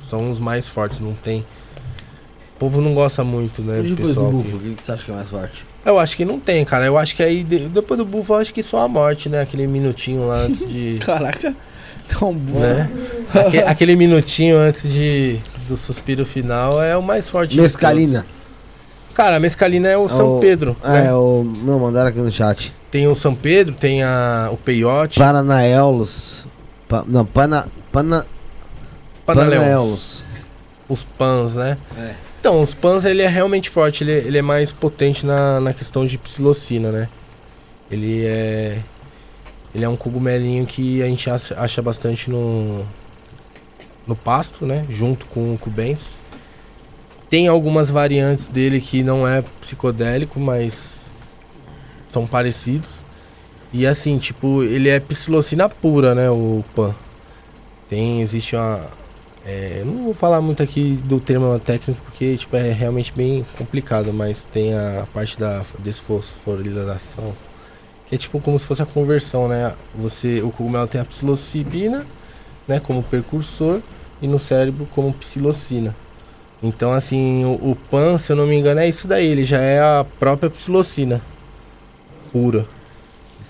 são 0.00 0.30
os 0.30 0.38
mais 0.38 0.68
fortes, 0.68 1.00
não 1.00 1.14
tem. 1.14 1.40
O 2.54 2.58
povo 2.58 2.80
não 2.80 2.94
gosta 2.94 3.22
muito, 3.24 3.60
né? 3.60 3.80
E 3.80 3.82
do 3.82 3.88
depois 3.96 4.14
do 4.14 4.14
pessoal 4.14 4.26
que- 4.30 4.36
bufo, 4.36 4.56
o 4.56 4.60
que 4.60 4.74
que 4.74 4.82
você 4.82 4.92
acha 4.92 5.04
que 5.04 5.10
é 5.10 5.14
mais 5.14 5.28
forte? 5.28 5.66
Eu 5.84 5.98
acho 5.98 6.16
que 6.16 6.24
não 6.24 6.40
tem, 6.40 6.64
cara. 6.64 6.86
Eu 6.86 6.96
acho 6.96 7.14
que 7.14 7.22
aí, 7.22 7.42
de- 7.44 7.68
depois 7.68 7.98
do 7.98 8.04
bufo, 8.04 8.32
eu 8.32 8.38
acho 8.38 8.54
que 8.54 8.62
só 8.62 8.78
a 8.84 8.88
morte, 8.88 9.28
né? 9.28 9.40
Aquele 9.42 9.66
minutinho 9.66 10.26
lá 10.26 10.38
antes 10.38 10.66
de. 10.66 10.98
Caraca. 11.04 11.54
Tão 12.08 12.32
bom. 12.32 12.60
né? 12.60 12.88
Aque- 13.34 13.58
aquele 13.66 13.96
minutinho 13.96 14.56
antes 14.56 14.90
de 14.90 15.38
do 15.68 15.76
suspiro 15.76 16.24
final 16.24 16.80
é 16.80 16.96
o 16.96 17.02
mais 17.02 17.28
forte. 17.28 17.54
de 17.54 17.60
Mescalina. 17.60 18.24
Cara, 19.16 19.36
a 19.36 19.40
mescalina 19.40 19.88
é 19.88 19.96
o 19.96 20.08
São 20.10 20.36
o- 20.36 20.40
Pedro. 20.40 20.76
É, 20.84 21.04
né? 21.04 21.14
o. 21.14 21.42
Não, 21.42 21.78
mandaram 21.80 22.10
aqui 22.10 22.18
no 22.20 22.30
chat. 22.30 22.70
Tem 22.90 23.08
o 23.08 23.14
São 23.14 23.34
Pedro, 23.34 23.74
tem 23.74 24.02
a, 24.02 24.50
o 24.52 24.58
peiote, 24.58 25.18
Paranaelos. 25.18 26.46
Pa, 26.86 27.02
não, 27.08 27.24
pana, 27.24 27.66
pana, 27.90 28.26
Panaléus, 29.24 29.58
Panaelos. 29.62 30.24
os 30.88 31.02
pans, 31.02 31.54
né? 31.54 31.78
É. 31.98 32.14
Então, 32.38 32.60
os 32.60 32.74
pans 32.74 33.04
ele 33.06 33.22
é 33.22 33.26
realmente 33.26 33.70
forte, 33.70 34.04
ele, 34.04 34.12
ele 34.12 34.38
é 34.38 34.42
mais 34.42 34.70
potente 34.72 35.24
na, 35.26 35.60
na 35.60 35.72
questão 35.72 36.04
de 36.06 36.16
psilocina, 36.18 36.92
né? 36.92 37.08
Ele 37.90 38.24
é. 38.24 38.78
Ele 39.74 39.84
é 39.84 39.88
um 39.88 39.96
cogumelinho 39.96 40.64
que 40.66 41.02
a 41.02 41.06
gente 41.06 41.28
acha, 41.30 41.58
acha 41.58 41.80
bastante 41.80 42.30
no. 42.30 42.84
No 44.06 44.14
pasto, 44.14 44.64
né? 44.66 44.84
Junto 44.90 45.24
com 45.26 45.54
o 45.54 45.58
cubens. 45.58 46.20
Tem 47.28 47.48
algumas 47.48 47.90
variantes 47.90 48.48
dele 48.48 48.80
que 48.80 49.02
não 49.02 49.26
é 49.26 49.42
psicodélico, 49.60 50.38
mas 50.38 51.12
são 52.08 52.26
parecidos. 52.26 53.04
E 53.72 53.86
assim, 53.86 54.16
tipo, 54.18 54.62
ele 54.62 54.88
é 54.88 55.00
psilocina 55.00 55.68
pura, 55.68 56.14
né? 56.14 56.30
O 56.30 56.64
pan. 56.74 56.94
Tem, 57.88 58.22
existe 58.22 58.56
uma. 58.56 58.86
é, 59.44 59.82
não 59.84 60.04
vou 60.04 60.14
falar 60.14 60.40
muito 60.40 60.62
aqui 60.62 60.98
do 61.04 61.20
termo 61.20 61.58
técnico 61.58 62.00
porque 62.02 62.36
tipo, 62.36 62.56
é 62.56 62.72
realmente 62.72 63.12
bem 63.12 63.46
complicado, 63.56 64.12
mas 64.12 64.42
tem 64.42 64.74
a 64.74 65.06
parte 65.12 65.38
da 65.38 65.62
desfosforilação, 65.78 67.32
que 68.06 68.14
é 68.14 68.18
tipo 68.18 68.40
como 68.40 68.58
se 68.58 68.66
fosse 68.66 68.82
a 68.82 68.86
conversão, 68.86 69.48
né? 69.48 69.74
Você, 69.94 70.40
o 70.42 70.50
cogumelo 70.50 70.86
tem 70.86 71.00
a 71.00 71.04
psilocibina, 71.04 72.06
né, 72.66 72.80
como 72.80 73.02
precursor, 73.02 73.80
e 74.22 74.26
no 74.26 74.38
cérebro 74.38 74.88
como 74.94 75.12
psilocina. 75.12 75.94
Então, 76.66 76.92
assim, 76.92 77.44
o, 77.44 77.70
o 77.70 77.78
pan, 77.90 78.18
se 78.18 78.32
eu 78.32 78.36
não 78.36 78.46
me 78.46 78.56
engano, 78.56 78.80
é 78.80 78.88
isso 78.88 79.06
daí, 79.08 79.26
ele 79.26 79.44
já 79.44 79.60
é 79.60 79.80
a 79.80 80.04
própria 80.18 80.50
psilocina 80.50 81.22
pura. 82.40 82.66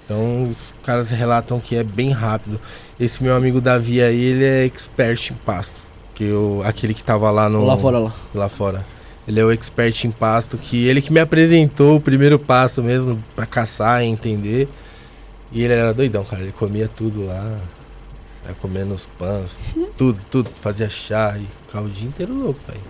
Então, 0.04 0.50
os 0.50 0.72
caras 0.84 1.10
relatam 1.10 1.58
que 1.58 1.74
é 1.74 1.82
bem 1.82 2.10
rápido. 2.10 2.60
Esse 2.98 3.22
meu 3.22 3.34
amigo 3.34 3.60
Davi 3.60 4.00
aí, 4.00 4.20
ele 4.20 4.44
é 4.44 4.64
expert 4.64 5.30
em 5.30 5.34
pasto. 5.34 5.80
Que 6.14 6.24
eu, 6.24 6.62
aquele 6.64 6.94
que 6.94 7.02
tava 7.02 7.30
lá 7.30 7.48
no. 7.48 7.64
Lá 7.64 7.76
fora 7.76 7.98
lá. 7.98 8.12
Lá 8.34 8.48
fora. 8.48 8.86
Ele 9.26 9.40
é 9.40 9.44
o 9.44 9.50
expert 9.50 10.04
em 10.04 10.12
pasto, 10.12 10.56
que 10.56 10.86
ele 10.86 11.02
que 11.02 11.12
me 11.12 11.18
apresentou 11.18 11.96
o 11.96 12.00
primeiro 12.00 12.38
passo 12.38 12.80
mesmo 12.80 13.22
pra 13.34 13.44
caçar 13.44 14.04
e 14.04 14.06
entender. 14.06 14.68
E 15.50 15.64
ele 15.64 15.72
era 15.74 15.92
doidão, 15.92 16.24
cara. 16.24 16.42
Ele 16.42 16.52
comia 16.52 16.88
tudo 16.88 17.26
lá. 17.26 17.58
Comendo 18.60 18.94
os 18.94 19.06
pães, 19.06 19.58
tudo, 19.98 20.20
tudo. 20.30 20.48
Fazia 20.54 20.88
chá 20.88 21.36
e 21.36 21.44
ficava 21.66 21.84
o 21.84 21.90
dia 21.90 22.06
inteiro 22.06 22.32
louco, 22.32 22.60
velho. 22.64 22.80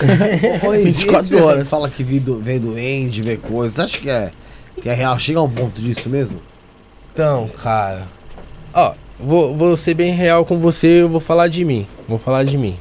Ô, 0.66 0.74
e 0.74 0.84
24 0.84 1.20
esse 1.20 1.30
pessoal 1.30 1.48
horas. 1.50 1.68
fala 1.68 1.90
que 1.90 2.02
vê, 2.02 2.20
do, 2.20 2.38
vê 2.38 2.58
doente, 2.58 3.22
vê 3.22 3.36
coisas. 3.36 3.74
Você 3.76 3.82
acha 3.82 3.98
que 3.98 4.10
é, 4.10 4.32
que 4.80 4.88
é 4.88 4.94
real? 4.94 5.18
Chega 5.18 5.38
a 5.38 5.42
um 5.42 5.50
ponto 5.50 5.80
disso 5.80 6.08
mesmo? 6.08 6.40
Então, 7.12 7.48
cara. 7.58 8.06
Ó, 8.74 8.94
vou, 9.18 9.56
vou 9.56 9.76
ser 9.76 9.94
bem 9.94 10.12
real 10.12 10.44
com 10.44 10.58
você, 10.58 11.02
eu 11.02 11.08
vou 11.08 11.20
falar 11.20 11.48
de 11.48 11.64
mim. 11.64 11.86
Vou 12.06 12.18
falar 12.18 12.44
de 12.44 12.58
mim. 12.58 12.76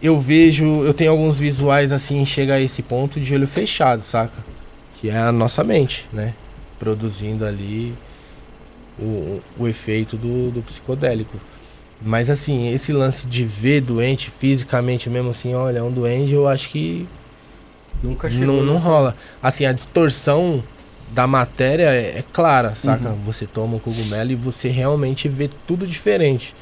Eu 0.00 0.18
vejo, 0.18 0.84
eu 0.84 0.92
tenho 0.92 1.10
alguns 1.12 1.38
visuais 1.38 1.92
assim, 1.92 2.24
chega 2.26 2.54
a 2.54 2.60
esse 2.60 2.82
ponto 2.82 3.20
de 3.20 3.34
olho 3.34 3.46
fechado, 3.46 4.02
saca? 4.02 4.44
Que 5.00 5.08
é 5.08 5.16
a 5.16 5.32
nossa 5.32 5.62
mente, 5.62 6.08
né? 6.12 6.34
Produzindo 6.78 7.44
ali 7.44 7.94
o, 8.98 9.04
o, 9.04 9.42
o 9.60 9.68
efeito 9.68 10.16
do, 10.16 10.50
do 10.50 10.62
psicodélico. 10.62 11.36
Mas 12.04 12.28
assim, 12.30 12.70
esse 12.72 12.92
lance 12.92 13.26
de 13.26 13.44
ver 13.44 13.80
doente 13.80 14.30
fisicamente 14.40 15.08
mesmo 15.08 15.30
assim, 15.30 15.54
olha, 15.54 15.78
é 15.78 15.82
um 15.82 15.90
doente, 15.92 16.32
eu 16.32 16.48
acho 16.48 16.68
que 16.70 17.06
Nunca 18.02 18.28
chegou. 18.28 18.46
não, 18.46 18.62
não 18.64 18.74
nessa- 18.74 18.84
rola. 18.88 19.16
Assim, 19.42 19.64
a 19.66 19.72
distorção 19.72 20.62
da 21.10 21.26
matéria 21.26 21.90
é, 21.92 22.18
é 22.18 22.24
clara, 22.32 22.74
saca? 22.74 23.10
Uhum. 23.10 23.18
Você 23.26 23.46
toma 23.46 23.76
um 23.76 23.78
cogumelo 23.78 24.32
e 24.32 24.34
você 24.34 24.68
realmente 24.68 25.28
vê 25.28 25.48
tudo 25.66 25.86
diferente. 25.86 26.54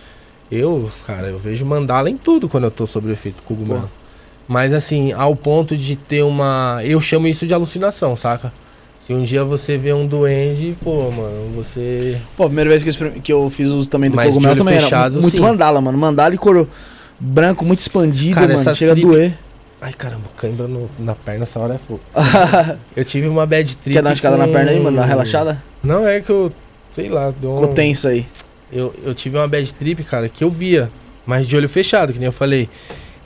Eu, 0.50 0.90
cara, 1.06 1.28
eu 1.28 1.38
vejo 1.38 1.64
mandala 1.64 2.10
em 2.10 2.16
tudo 2.16 2.48
quando 2.48 2.64
eu 2.64 2.70
tô 2.70 2.86
sob 2.86 3.08
o 3.08 3.12
efeito 3.12 3.42
cogumelo. 3.44 3.82
Pô. 3.82 3.88
Mas 4.48 4.74
assim, 4.74 5.12
ao 5.12 5.36
ponto 5.36 5.76
de 5.76 5.94
ter 5.94 6.22
uma. 6.24 6.80
Eu 6.82 7.00
chamo 7.00 7.28
isso 7.28 7.46
de 7.46 7.54
alucinação, 7.54 8.16
saca? 8.16 8.52
Se 9.10 9.14
um 9.14 9.24
dia 9.24 9.44
você 9.44 9.76
vê 9.76 9.92
um 9.92 10.06
duende, 10.06 10.76
pô, 10.84 11.10
mano, 11.10 11.50
você. 11.56 12.16
Pô, 12.36 12.44
a 12.44 12.46
primeira 12.46 12.70
vez 12.70 12.84
que 12.84 12.90
eu, 13.02 13.10
que 13.20 13.32
eu 13.32 13.50
fiz 13.50 13.68
uso 13.68 13.88
também 13.88 14.08
do 14.08 14.14
Mas 14.14 14.28
cogumelo 14.28 14.54
também 14.54 14.74
era 14.74 14.84
fechado, 14.84 15.20
muito 15.20 15.36
sim. 15.36 15.42
mandala, 15.42 15.80
mano. 15.80 15.98
Mandala 15.98 16.32
e 16.32 16.38
cor 16.38 16.68
branco 17.18 17.64
muito 17.64 17.80
expandido, 17.80 18.36
Cara, 18.36 18.56
mano. 18.56 18.76
Chega 18.76 18.92
trip- 18.94 19.04
a 19.08 19.10
doer. 19.10 19.38
Ai 19.82 19.92
caramba, 19.94 20.26
cãibra 20.36 20.68
na 20.96 21.16
perna 21.16 21.42
essa 21.42 21.58
hora 21.58 21.74
é 21.74 21.78
fogo. 21.78 21.98
Eu 22.94 23.04
tive 23.04 23.26
uma 23.26 23.44
bad 23.46 23.76
trip. 23.78 23.94
Quer 23.96 24.00
dar 24.04 24.10
uma 24.10 24.14
escada 24.14 24.36
na 24.36 24.46
com- 24.46 24.52
perna 24.52 24.70
aí, 24.70 24.78
mano? 24.78 24.96
Uma 24.98 25.06
relaxada? 25.06 25.60
Não, 25.82 26.06
é 26.06 26.20
que 26.20 26.30
eu. 26.30 26.52
Sei 26.94 27.08
lá, 27.08 27.32
deu 27.32 27.54
Ficou 27.56 27.70
um- 27.70 27.74
tenso 27.74 28.06
aí. 28.06 28.24
Eu, 28.72 28.94
eu 29.04 29.12
tive 29.12 29.36
uma 29.36 29.48
bad 29.48 29.74
trip, 29.74 30.04
cara, 30.04 30.28
que 30.28 30.44
eu 30.44 30.50
via, 30.50 30.88
mas 31.26 31.48
de 31.48 31.56
olho 31.56 31.68
fechado, 31.68 32.12
que 32.12 32.18
nem 32.20 32.26
eu 32.26 32.32
falei. 32.32 32.68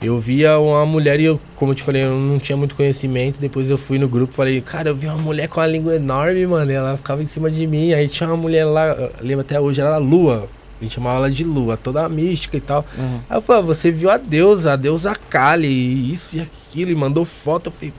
Eu 0.05 0.19
via 0.19 0.59
uma 0.59 0.85
mulher 0.85 1.19
e 1.19 1.25
eu, 1.25 1.39
como 1.55 1.71
eu 1.71 1.75
te 1.75 1.83
falei, 1.83 2.03
eu 2.03 2.15
não 2.15 2.37
tinha 2.37 2.55
muito 2.55 2.75
conhecimento. 2.75 3.39
Depois 3.39 3.69
eu 3.69 3.77
fui 3.77 3.97
no 3.97 4.07
grupo 4.07 4.33
e 4.33 4.35
falei, 4.35 4.61
cara, 4.61 4.89
eu 4.89 4.95
vi 4.95 5.07
uma 5.07 5.17
mulher 5.17 5.47
com 5.47 5.59
uma 5.59 5.67
língua 5.67 5.95
enorme, 5.95 6.45
mano. 6.45 6.71
E 6.71 6.75
ela 6.75 6.95
ficava 6.95 7.23
em 7.23 7.27
cima 7.27 7.49
de 7.49 7.65
mim. 7.65 7.93
Aí 7.93 8.07
tinha 8.07 8.29
uma 8.29 8.37
mulher 8.37 8.65
lá, 8.65 9.09
lembro 9.19 9.41
até 9.41 9.59
hoje, 9.59 9.81
era 9.81 9.95
a 9.95 9.97
Lua. 9.97 10.47
A 10.79 10.83
gente 10.83 10.93
chamava 10.93 11.17
ela 11.17 11.31
de 11.31 11.43
lua, 11.43 11.77
toda 11.77 12.07
mística 12.09 12.57
e 12.57 12.61
tal. 12.61 12.85
Uhum. 12.97 13.19
Aí 13.29 13.37
eu 13.37 13.41
falei, 13.41 13.61
ah, 13.61 13.65
você 13.65 13.91
viu 13.91 14.09
a 14.09 14.17
deusa, 14.17 14.73
a 14.73 14.75
deusa 14.75 15.15
Kali, 15.15 16.11
isso 16.11 16.37
e 16.37 16.41
aquilo, 16.41 16.91
e 16.91 16.95
mandou 16.95 17.23
foto. 17.23 17.67
Eu 17.67 17.71
falei, 17.71 17.93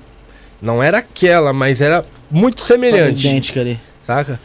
não 0.60 0.82
era 0.82 0.98
aquela, 0.98 1.52
mas 1.52 1.80
era 1.80 2.04
muito 2.30 2.60
semelhante. 2.60 3.26
Idêntica 3.26 3.60
ali. 3.60 3.80
Saca? 4.06 4.38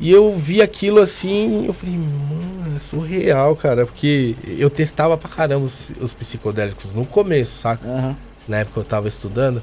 E 0.00 0.10
eu 0.10 0.34
vi 0.36 0.60
aquilo 0.62 1.00
assim, 1.00 1.66
eu 1.66 1.72
falei, 1.72 1.96
mano, 1.96 2.76
é 2.76 2.78
surreal, 2.78 3.54
cara. 3.56 3.86
Porque 3.86 4.34
eu 4.58 4.68
testava 4.70 5.16
pra 5.16 5.28
caramba 5.28 5.66
os, 5.66 5.90
os 6.00 6.12
psicodélicos 6.12 6.92
no 6.92 7.04
começo, 7.04 7.60
saca? 7.60 7.86
Aham. 7.88 8.16
Na 8.48 8.58
época 8.58 8.80
eu 8.80 8.84
tava 8.84 9.08
estudando, 9.08 9.62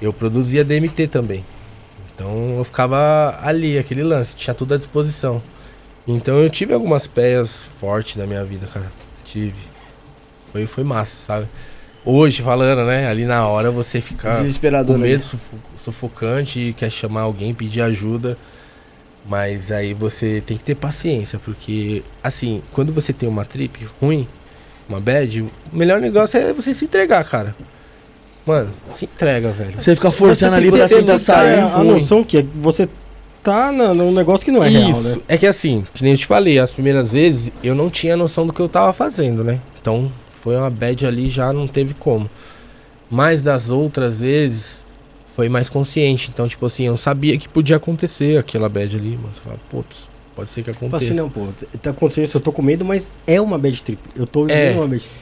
eu 0.00 0.12
produzia 0.12 0.64
DMT 0.64 1.08
também. 1.08 1.44
Então 2.14 2.56
eu 2.58 2.64
ficava 2.64 3.38
ali, 3.42 3.78
aquele 3.78 4.02
lance, 4.02 4.36
tinha 4.36 4.54
tudo 4.54 4.74
à 4.74 4.76
disposição. 4.76 5.42
Então 6.06 6.36
eu 6.38 6.48
tive 6.50 6.72
algumas 6.74 7.06
pés 7.06 7.64
fortes 7.80 8.16
na 8.16 8.26
minha 8.26 8.44
vida, 8.44 8.66
cara. 8.66 8.92
Tive. 9.24 9.54
Foi, 10.52 10.66
foi 10.66 10.84
massa, 10.84 11.16
sabe? 11.26 11.48
Hoje, 12.04 12.42
falando, 12.42 12.84
né? 12.84 13.06
Ali 13.06 13.24
na 13.24 13.46
hora 13.46 13.70
você 13.70 14.00
fica 14.00 14.34
Desesperador. 14.34 14.94
com 14.96 15.00
medo 15.00 15.22
sufo- 15.24 15.56
sufocante 15.76 16.58
e 16.60 16.72
quer 16.72 16.90
chamar 16.90 17.22
alguém, 17.22 17.54
pedir 17.54 17.80
ajuda. 17.80 18.36
Mas 19.24 19.70
aí 19.70 19.94
você 19.94 20.42
tem 20.44 20.56
que 20.56 20.64
ter 20.64 20.74
paciência, 20.74 21.38
porque 21.44 22.02
assim, 22.22 22.62
quando 22.72 22.92
você 22.92 23.12
tem 23.12 23.28
uma 23.28 23.44
trip 23.44 23.88
ruim, 24.00 24.26
uma 24.88 25.00
bad, 25.00 25.42
o 25.42 25.50
melhor 25.72 26.00
negócio 26.00 26.38
é 26.38 26.52
você 26.52 26.74
se 26.74 26.84
entregar, 26.84 27.24
cara. 27.24 27.54
Mano, 28.44 28.70
se 28.92 29.04
entrega, 29.04 29.50
velho. 29.50 29.80
Você 29.80 29.94
fica 29.94 30.10
forçando 30.10 30.56
ali 30.56 30.70
pra 30.70 30.88
tentar 30.88 31.12
tá- 31.12 31.18
sair. 31.20 31.60
a 31.60 31.76
ruim. 31.76 31.88
noção 31.88 32.24
que 32.24 32.38
é 32.38 32.44
você 32.56 32.88
tá 33.42 33.70
na, 33.70 33.94
num 33.94 34.12
negócio 34.12 34.44
que 34.44 34.50
não 34.50 34.62
é 34.62 34.68
real, 34.68 34.90
Isso. 34.90 35.18
né? 35.18 35.22
É 35.28 35.38
que 35.38 35.46
assim, 35.46 35.84
que 35.94 36.02
nem 36.02 36.12
eu 36.12 36.18
te 36.18 36.26
falei, 36.26 36.58
as 36.58 36.72
primeiras 36.72 37.12
vezes 37.12 37.52
eu 37.62 37.74
não 37.74 37.88
tinha 37.88 38.16
noção 38.16 38.46
do 38.46 38.52
que 38.52 38.60
eu 38.60 38.68
tava 38.68 38.92
fazendo, 38.92 39.44
né? 39.44 39.60
Então 39.80 40.10
foi 40.42 40.56
uma 40.56 40.68
bad 40.70 41.06
ali, 41.06 41.28
já 41.30 41.52
não 41.52 41.68
teve 41.68 41.94
como. 41.94 42.28
Mas 43.08 43.42
das 43.42 43.70
outras 43.70 44.18
vezes 44.20 44.84
foi 45.36 45.48
mais 45.48 45.68
consciente. 45.68 46.30
Então, 46.32 46.46
tipo 46.48 46.64
assim, 46.66 46.84
eu 46.86 46.96
sabia 46.96 47.36
que 47.38 47.48
podia 47.48 47.76
acontecer 47.76 48.38
aquela 48.38 48.68
bad 48.68 48.96
ali, 48.96 49.18
mas 49.22 49.36
você 49.36 49.40
fala, 49.42 49.58
putz, 49.68 50.08
pode 50.36 50.50
ser 50.50 50.62
que 50.62 50.72
Tipo 50.72 50.86
aconteça. 50.86 51.10
assim, 51.12 51.20
não, 51.20 51.30
pô, 51.30 51.46
tá 51.82 51.90
acontecendo 51.90 52.24
isso, 52.24 52.36
eu 52.36 52.40
tô 52.40 52.52
com 52.52 52.62
medo, 52.62 52.84
mas 52.84 53.10
é 53.26 53.40
uma 53.40 53.58
bad 53.58 53.82
trip. 53.82 54.00
Eu 54.16 54.26
tô 54.26 54.46
É. 54.48 54.66
vivendo 54.68 54.78
uma 54.78 54.88
bad 54.88 55.00
trip. 55.02 55.14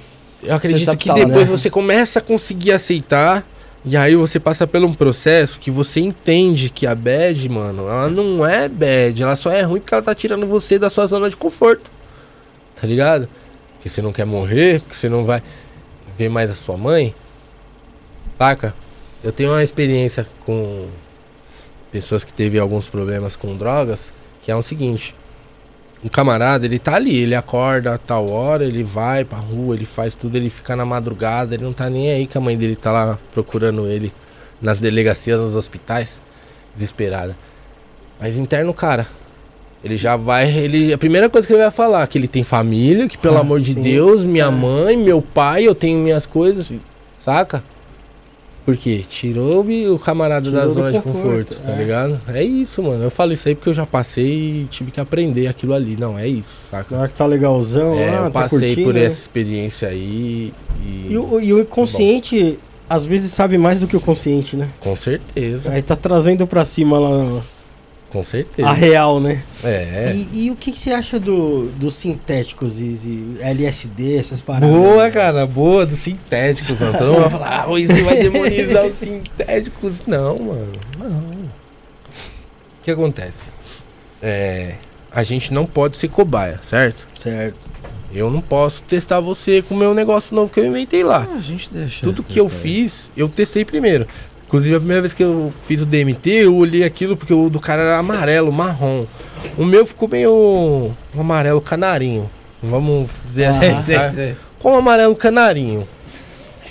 Eu 0.42 0.54
acredito 0.54 0.90
que 0.92 0.96
que 0.96 1.08
tá 1.08 1.14
lá, 1.16 1.24
depois 1.24 1.48
né? 1.48 1.56
você 1.56 1.68
começa 1.70 2.18
a 2.18 2.22
conseguir 2.22 2.72
aceitar. 2.72 3.46
E 3.84 3.96
aí 3.96 4.14
você 4.14 4.38
passa 4.38 4.66
por 4.66 4.82
um 4.82 4.92
processo 4.92 5.58
que 5.58 5.70
você 5.70 6.00
entende 6.00 6.68
que 6.68 6.86
a 6.86 6.94
bad, 6.94 7.48
mano, 7.48 7.82
ela 7.88 8.08
não 8.10 8.44
é 8.44 8.68
bad, 8.68 9.22
ela 9.22 9.34
só 9.36 9.50
é 9.50 9.62
ruim 9.62 9.80
porque 9.80 9.94
ela 9.94 10.02
tá 10.02 10.14
tirando 10.14 10.46
você 10.46 10.78
da 10.78 10.90
sua 10.90 11.06
zona 11.06 11.30
de 11.30 11.36
conforto. 11.36 11.90
Tá 12.78 12.86
ligado? 12.86 13.26
Porque 13.74 13.88
você 13.88 14.02
não 14.02 14.12
quer 14.12 14.26
morrer, 14.26 14.80
porque 14.80 14.94
você 14.96 15.08
não 15.08 15.24
vai 15.24 15.42
ver 16.18 16.28
mais 16.28 16.50
a 16.50 16.54
sua 16.54 16.76
mãe. 16.76 17.14
Saca? 18.36 18.74
Eu 19.22 19.32
tenho 19.32 19.50
uma 19.50 19.62
experiência 19.62 20.26
com 20.46 20.86
pessoas 21.92 22.24
que 22.24 22.32
teve 22.32 22.58
alguns 22.58 22.88
problemas 22.88 23.36
com 23.36 23.56
drogas, 23.56 24.12
que 24.42 24.50
é 24.50 24.56
o 24.56 24.62
seguinte. 24.62 25.14
Um 26.02 26.08
camarada, 26.08 26.64
ele 26.64 26.78
tá 26.78 26.94
ali, 26.94 27.14
ele 27.18 27.34
acorda 27.34 27.94
a 27.94 27.98
tal 27.98 28.30
hora, 28.30 28.64
ele 28.64 28.82
vai 28.82 29.22
pra 29.24 29.36
rua, 29.38 29.74
ele 29.74 29.84
faz 29.84 30.14
tudo, 30.14 30.36
ele 30.36 30.48
fica 30.48 30.74
na 30.74 30.86
madrugada, 30.86 31.54
ele 31.54 31.64
não 31.64 31.74
tá 31.74 31.90
nem 31.90 32.10
aí 32.10 32.26
que 32.26 32.38
a 32.38 32.40
mãe 32.40 32.56
dele 32.56 32.74
tá 32.74 32.90
lá 32.90 33.18
procurando 33.34 33.86
ele 33.86 34.10
nas 34.62 34.78
delegacias, 34.78 35.38
nos 35.38 35.54
hospitais, 35.54 36.22
desesperada. 36.72 37.36
Mas 38.18 38.38
interno, 38.38 38.72
cara, 38.72 39.06
ele 39.84 39.98
já 39.98 40.16
vai, 40.16 40.50
ele, 40.50 40.90
a 40.90 40.96
primeira 40.98 41.28
coisa 41.28 41.46
que 41.46 41.52
ele 41.52 41.60
vai 41.62 41.70
falar, 41.70 42.06
que 42.06 42.16
ele 42.16 42.28
tem 42.28 42.44
família, 42.44 43.06
que 43.06 43.18
pelo 43.18 43.36
Ah, 43.36 43.40
amor 43.40 43.60
de 43.60 43.74
sim. 43.74 43.82
Deus, 43.82 44.24
minha 44.24 44.46
Ah. 44.46 44.50
mãe, 44.50 44.96
meu 44.96 45.20
pai, 45.20 45.64
eu 45.64 45.74
tenho 45.74 45.98
minhas 45.98 46.24
coisas, 46.24 46.70
saca? 47.18 47.62
Por 48.64 48.76
quê? 48.76 49.04
Tirou 49.08 49.64
o 49.64 49.98
camarada 49.98 50.48
Tirou 50.48 50.60
da 50.60 50.68
zona 50.68 50.92
de 50.92 51.00
conforto, 51.00 51.22
conforto, 51.24 51.56
tá 51.62 51.72
é. 51.72 51.76
ligado? 51.76 52.20
É 52.28 52.42
isso, 52.42 52.82
mano. 52.82 53.02
Eu 53.04 53.10
falo 53.10 53.32
isso 53.32 53.48
aí 53.48 53.54
porque 53.54 53.70
eu 53.70 53.74
já 53.74 53.86
passei 53.86 54.62
e 54.62 54.66
tive 54.70 54.90
que 54.90 55.00
aprender 55.00 55.46
aquilo 55.46 55.72
ali. 55.74 55.96
Não, 55.96 56.18
é 56.18 56.28
isso, 56.28 56.58
Na 56.70 56.78
saca? 56.78 56.96
hora 56.96 57.08
que 57.08 57.14
tá 57.14 57.26
legalzão, 57.26 57.94
É, 57.94 58.10
lá, 58.10 58.16
eu 58.18 58.22
tá 58.24 58.30
passei 58.42 58.58
curtindo, 58.68 58.84
por 58.84 58.94
né? 58.94 59.04
essa 59.04 59.20
experiência 59.20 59.88
aí 59.88 60.52
e. 60.84 61.06
E 61.10 61.16
o, 61.18 61.40
e 61.40 61.52
o 61.52 61.60
inconsciente, 61.60 62.58
às 62.88 63.06
vezes, 63.06 63.32
sabe 63.32 63.56
mais 63.58 63.80
do 63.80 63.86
que 63.88 63.96
o 63.96 64.00
consciente, 64.00 64.56
né? 64.56 64.68
Com 64.78 64.94
certeza, 64.94 65.70
Aí 65.72 65.82
tá 65.82 65.96
trazendo 65.96 66.46
pra 66.46 66.64
cima 66.64 66.98
lá 66.98 67.42
com 68.10 68.24
certeza. 68.24 68.68
a 68.68 68.72
real, 68.72 69.20
né? 69.20 69.42
É. 69.62 70.12
E, 70.14 70.46
e 70.46 70.50
o 70.50 70.56
que, 70.56 70.72
que 70.72 70.78
você 70.78 70.92
acha 70.92 71.18
do, 71.18 71.70
dos 71.72 71.94
sintéticos 71.94 72.80
e, 72.80 73.36
LSD, 73.40 74.16
essas 74.16 74.42
paradas? 74.42 74.68
Boa, 74.68 75.10
cara, 75.10 75.46
boa, 75.46 75.86
dos 75.86 75.98
sintéticos, 75.98 76.78
mano. 76.80 76.98
Todo 76.98 77.12
mundo 77.12 77.20
vai 77.20 77.30
falar, 77.30 77.60
ah, 77.62 77.66
você 77.66 78.02
vai 78.02 78.16
demonizar 78.22 78.84
os 78.84 78.96
sintéticos. 78.96 80.02
Não, 80.06 80.38
mano, 80.38 80.72
não. 80.98 81.18
O 82.80 82.82
que 82.82 82.90
acontece? 82.90 83.48
É, 84.20 84.74
a 85.10 85.22
gente 85.22 85.52
não 85.52 85.64
pode 85.64 85.96
ser 85.96 86.08
cobaia, 86.08 86.60
certo? 86.64 87.06
Certo. 87.14 87.58
Eu 88.12 88.28
não 88.28 88.40
posso 88.40 88.82
testar 88.82 89.20
você 89.20 89.62
com 89.62 89.74
o 89.74 89.78
meu 89.78 89.94
negócio 89.94 90.34
novo 90.34 90.50
que 90.52 90.58
eu 90.58 90.66
inventei 90.66 91.04
lá. 91.04 91.28
a 91.32 91.40
gente 91.40 91.72
deixa. 91.72 92.04
Tudo 92.04 92.24
que 92.24 92.40
eu 92.40 92.48
fiz, 92.48 93.08
eu 93.16 93.28
testei 93.28 93.64
primeiro. 93.64 94.06
Inclusive, 94.50 94.74
a 94.74 94.78
primeira 94.80 95.00
vez 95.00 95.12
que 95.12 95.22
eu 95.22 95.54
fiz 95.62 95.80
o 95.80 95.86
DMT, 95.86 96.28
eu 96.28 96.56
olhei 96.56 96.82
aquilo 96.82 97.16
porque 97.16 97.32
o 97.32 97.48
do 97.48 97.60
cara 97.60 97.82
era 97.82 97.98
amarelo, 97.98 98.52
marrom. 98.52 99.06
O 99.56 99.64
meu 99.64 99.86
ficou 99.86 100.08
meio 100.08 100.92
um 101.14 101.20
amarelo 101.20 101.60
canarinho. 101.60 102.28
Vamos 102.60 103.08
dizer 103.24 103.44
assim. 103.44 103.80
Sei, 103.80 104.10
sei, 104.10 104.32
tá? 104.32 104.40
Com 104.58 104.74
amarelo 104.74 105.14
canarinho. 105.14 105.86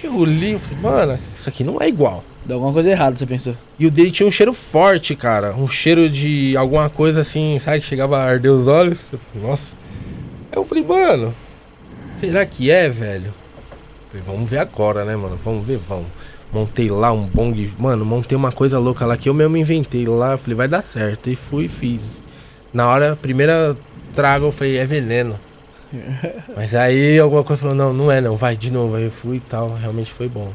Eu 0.04 0.14
olhei 0.18 0.56
e 0.56 0.60
falei, 0.60 0.84
mano, 0.84 1.20
isso 1.38 1.48
aqui 1.48 1.64
não 1.64 1.82
é 1.82 1.88
igual. 1.88 2.22
Deu 2.44 2.58
alguma 2.58 2.74
coisa 2.74 2.90
errada, 2.90 3.16
você 3.16 3.26
pensou. 3.26 3.56
E 3.80 3.86
o 3.86 3.92
dele 3.92 4.12
tinha 4.12 4.28
um 4.28 4.32
cheiro 4.32 4.52
forte, 4.54 5.16
cara. 5.16 5.56
Um 5.56 5.66
cheiro 5.66 6.10
de 6.10 6.58
alguma 6.58 6.90
coisa 6.90 7.22
assim, 7.22 7.58
sabe? 7.60 7.80
Que 7.80 7.86
chegava 7.86 8.18
a 8.18 8.26
arder 8.26 8.52
os 8.52 8.68
olhos. 8.68 9.14
Eu 9.14 9.20
falei, 9.20 9.50
nossa. 9.50 9.74
Aí 10.52 10.58
eu 10.58 10.66
falei, 10.66 10.84
mano, 10.84 11.34
será 12.20 12.46
que 12.46 12.70
é, 12.70 12.90
velho? 12.90 13.34
Falei, 14.12 14.24
vamos 14.28 14.50
ver 14.50 14.58
agora, 14.58 15.06
né, 15.06 15.16
mano? 15.16 15.40
Vamos 15.42 15.66
ver, 15.66 15.78
vamos. 15.78 16.08
Montei 16.52 16.90
lá 16.90 17.12
um 17.12 17.26
bong. 17.26 17.72
Mano, 17.78 18.04
montei 18.04 18.36
uma 18.36 18.52
coisa 18.52 18.80
louca 18.80 19.06
lá 19.06 19.16
que 19.16 19.30
eu 19.30 19.34
mesmo 19.34 19.56
inventei 19.56 20.06
lá. 20.06 20.32
Eu 20.32 20.38
falei, 20.38 20.56
vai 20.56 20.68
dar 20.68 20.82
certo. 20.82 21.30
E 21.30 21.36
fui 21.36 21.66
e 21.66 21.70
fiz. 21.70 22.24
Na 22.74 22.88
hora, 22.88 23.16
primeira 23.16 23.78
trago, 24.14 24.46
eu 24.46 24.52
falei, 24.52 24.78
é 24.78 24.86
veneno. 24.86 25.40
Mas 26.56 26.74
aí 26.74 27.20
alguma 27.20 27.44
coisa 27.44 27.62
falou, 27.62 27.76
não, 27.76 27.94
não 27.94 28.12
é 28.12 28.20
não, 28.20 28.36
vai 28.36 28.56
de 28.56 28.72
novo. 28.72 28.96
Aí 28.96 29.06
eu 29.06 29.12
fui 29.12 29.38
e 29.38 29.42
tal, 29.42 29.74
realmente 29.76 30.12
foi 30.12 30.28
bom. 30.28 30.52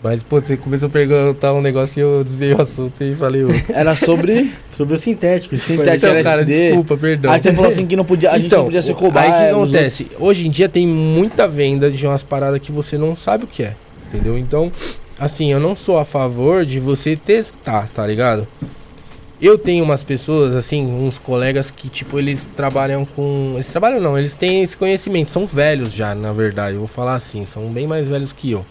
Mas, 0.00 0.22
pô, 0.22 0.40
você 0.40 0.56
começou 0.56 0.86
a 0.86 0.90
perguntar 0.90 1.52
um 1.52 1.60
negócio 1.60 1.98
e 1.98 2.02
eu 2.02 2.22
desviei 2.22 2.54
o 2.54 2.62
assunto 2.62 3.02
e 3.02 3.16
falei. 3.16 3.42
Era 3.68 3.96
sobre. 3.96 4.52
Sobre 4.70 4.94
os 4.94 5.00
sintéticos. 5.00 5.60
tipo, 5.60 5.78
Sintético. 5.78 6.06
Então, 6.06 6.22
cara, 6.22 6.42
LSD. 6.42 6.66
desculpa, 6.66 6.96
perdão. 6.96 7.32
Aí 7.32 7.40
você 7.40 7.52
falou 7.52 7.70
assim 7.70 7.84
que 7.84 7.96
não 7.96 8.04
podia, 8.04 8.30
a 8.30 8.38
gente 8.38 8.54
não 8.54 8.64
podia 8.64 8.82
ser 8.82 8.94
cobaia. 8.94 9.28
Então, 9.28 9.38
Aí 9.38 9.52
o 9.52 9.66
que 9.66 9.76
acontece? 9.76 10.06
Hoje 10.20 10.46
em 10.46 10.50
dia 10.50 10.68
tem 10.68 10.86
muita 10.86 11.48
venda 11.48 11.90
de 11.90 12.06
umas 12.06 12.22
paradas 12.22 12.60
que 12.60 12.70
você 12.70 12.96
não 12.96 13.16
sabe 13.16 13.42
o 13.44 13.46
que 13.48 13.64
é. 13.64 13.74
Entendeu? 14.08 14.38
Então, 14.38 14.72
assim, 15.18 15.52
eu 15.52 15.60
não 15.60 15.76
sou 15.76 15.98
a 15.98 16.04
favor 16.04 16.64
de 16.64 16.80
você 16.80 17.16
testar, 17.16 17.88
tá 17.94 18.06
ligado? 18.06 18.48
Eu 19.40 19.56
tenho 19.56 19.84
umas 19.84 20.02
pessoas, 20.02 20.56
assim, 20.56 20.84
uns 20.84 21.16
colegas 21.16 21.70
que, 21.70 21.88
tipo, 21.88 22.18
eles 22.18 22.50
trabalham 22.56 23.04
com. 23.04 23.52
Eles 23.54 23.68
trabalham 23.68 24.00
não, 24.00 24.18
eles 24.18 24.34
têm 24.34 24.64
esse 24.64 24.76
conhecimento, 24.76 25.30
são 25.30 25.46
velhos 25.46 25.92
já, 25.92 26.14
na 26.14 26.32
verdade. 26.32 26.74
Eu 26.74 26.80
vou 26.80 26.88
falar 26.88 27.14
assim, 27.14 27.46
são 27.46 27.68
bem 27.68 27.86
mais 27.86 28.08
velhos 28.08 28.32
que 28.32 28.50
eu. 28.50 28.66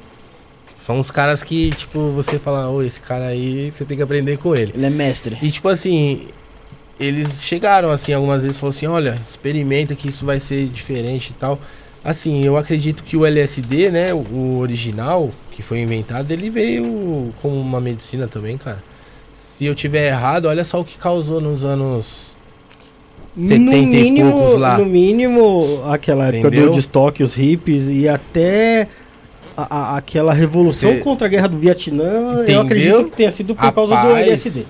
São 0.88 0.99
os 0.99 1.11
caras 1.11 1.43
que, 1.43 1.71
tipo, 1.71 2.11
você 2.11 2.39
fala, 2.39 2.69
ô, 2.69 2.81
esse 2.81 2.99
cara 2.99 3.27
aí, 3.27 3.71
você 3.71 3.85
tem 3.85 3.97
que 3.97 4.03
aprender 4.03 4.38
com 4.38 4.55
ele. 4.55 4.71
Ele 4.73 4.85
é 4.85 4.89
mestre. 4.89 5.38
E 5.41 5.51
tipo 5.51 5.67
assim, 5.69 6.27
eles 6.99 7.43
chegaram 7.43 7.89
assim 7.89 8.13
algumas 8.13 8.41
vezes 8.41 8.57
e 8.57 8.59
falaram 8.59 8.75
assim, 8.77 8.88
olha, 8.88 9.21
experimenta 9.29 9.95
que 9.95 10.07
isso 10.07 10.25
vai 10.25 10.39
ser 10.39 10.67
diferente 10.67 11.31
e 11.31 11.33
tal. 11.33 11.59
Assim, 12.07 12.41
eu 12.45 12.55
acredito 12.55 13.03
que 13.03 13.17
o 13.17 13.25
LSD, 13.25 13.89
né, 13.91 14.13
o- 14.13 14.59
original 14.59 15.29
que 15.51 15.61
foi 15.61 15.79
inventado, 15.81 16.31
ele 16.31 16.49
veio 16.49 17.33
como 17.41 17.59
uma 17.59 17.81
medicina 17.81 18.29
também, 18.29 18.57
cara. 18.57 18.81
Se 19.33 19.65
eu 19.65 19.75
tiver 19.75 20.07
errado, 20.07 20.45
olha 20.45 20.63
só 20.63 20.79
o 20.79 20.85
que 20.85 20.97
causou 20.97 21.41
nos 21.41 21.65
anos 21.65 22.27
70 23.35 23.59
no 23.59 23.73
e 23.73 23.85
mínimo, 23.85 24.31
poucos 24.31 24.57
lá. 24.57 24.77
No 24.77 24.85
mínimo, 24.85 25.83
aquela 25.91 26.27
época 26.27 26.47
Entendeu? 26.47 26.69
do 26.69 26.75
destoque, 26.75 27.21
os 27.23 27.33
hippies 27.35 27.83
e 27.89 28.07
até 28.07 28.87
a- 29.57 29.75
a- 29.95 29.97
aquela 29.97 30.31
revolução 30.33 30.91
Você- 30.93 30.99
contra 30.99 31.27
a 31.27 31.29
guerra 31.29 31.47
do 31.49 31.57
Vietnã, 31.57 32.03
eu 32.05 32.43
Entendeu? 32.43 32.61
acredito 32.61 33.03
que 33.05 33.17
tenha 33.17 33.31
sido 33.33 33.53
por 33.53 33.69
causa 33.73 33.95
do 33.97 34.15
LSD. 34.15 34.65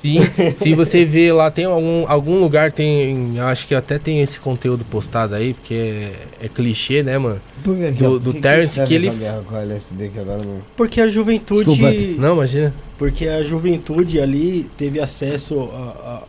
Sim, 0.00 0.18
se 0.56 0.72
você 0.74 1.04
vê 1.04 1.30
lá, 1.32 1.50
tem 1.50 1.66
algum, 1.66 2.04
algum 2.08 2.40
lugar, 2.40 2.72
tem. 2.72 3.38
Acho 3.40 3.66
que 3.66 3.74
até 3.74 3.98
tem 3.98 4.20
esse 4.22 4.40
conteúdo 4.40 4.84
postado 4.84 5.34
aí, 5.34 5.52
porque 5.54 5.74
é, 5.74 6.12
é 6.46 6.48
clichê, 6.48 7.02
né, 7.02 7.18
mano? 7.18 7.40
Por 7.62 7.76
que, 7.76 7.90
Do- 7.92 8.18
do 8.18 8.32
Terence 8.32 8.76
tem 8.76 8.84
a 8.84 8.86
que 8.86 8.98
ver 8.98 9.06
ele- 9.06 9.42
com 9.46 9.54
a 9.54 9.60
LSD 9.62 10.08
que 10.08 10.18
agora 10.18 10.42
não. 10.42 10.60
Porque 10.76 11.00
a 11.00 11.08
juventude. 11.08 11.64
Desculpa. 11.64 11.92
Não, 12.18 12.34
imagina. 12.34 12.74
Porque 12.96 13.28
a 13.28 13.42
juventude 13.42 14.20
ali 14.20 14.70
teve 14.76 14.98
acesso 15.00 15.60
a, 15.72 16.22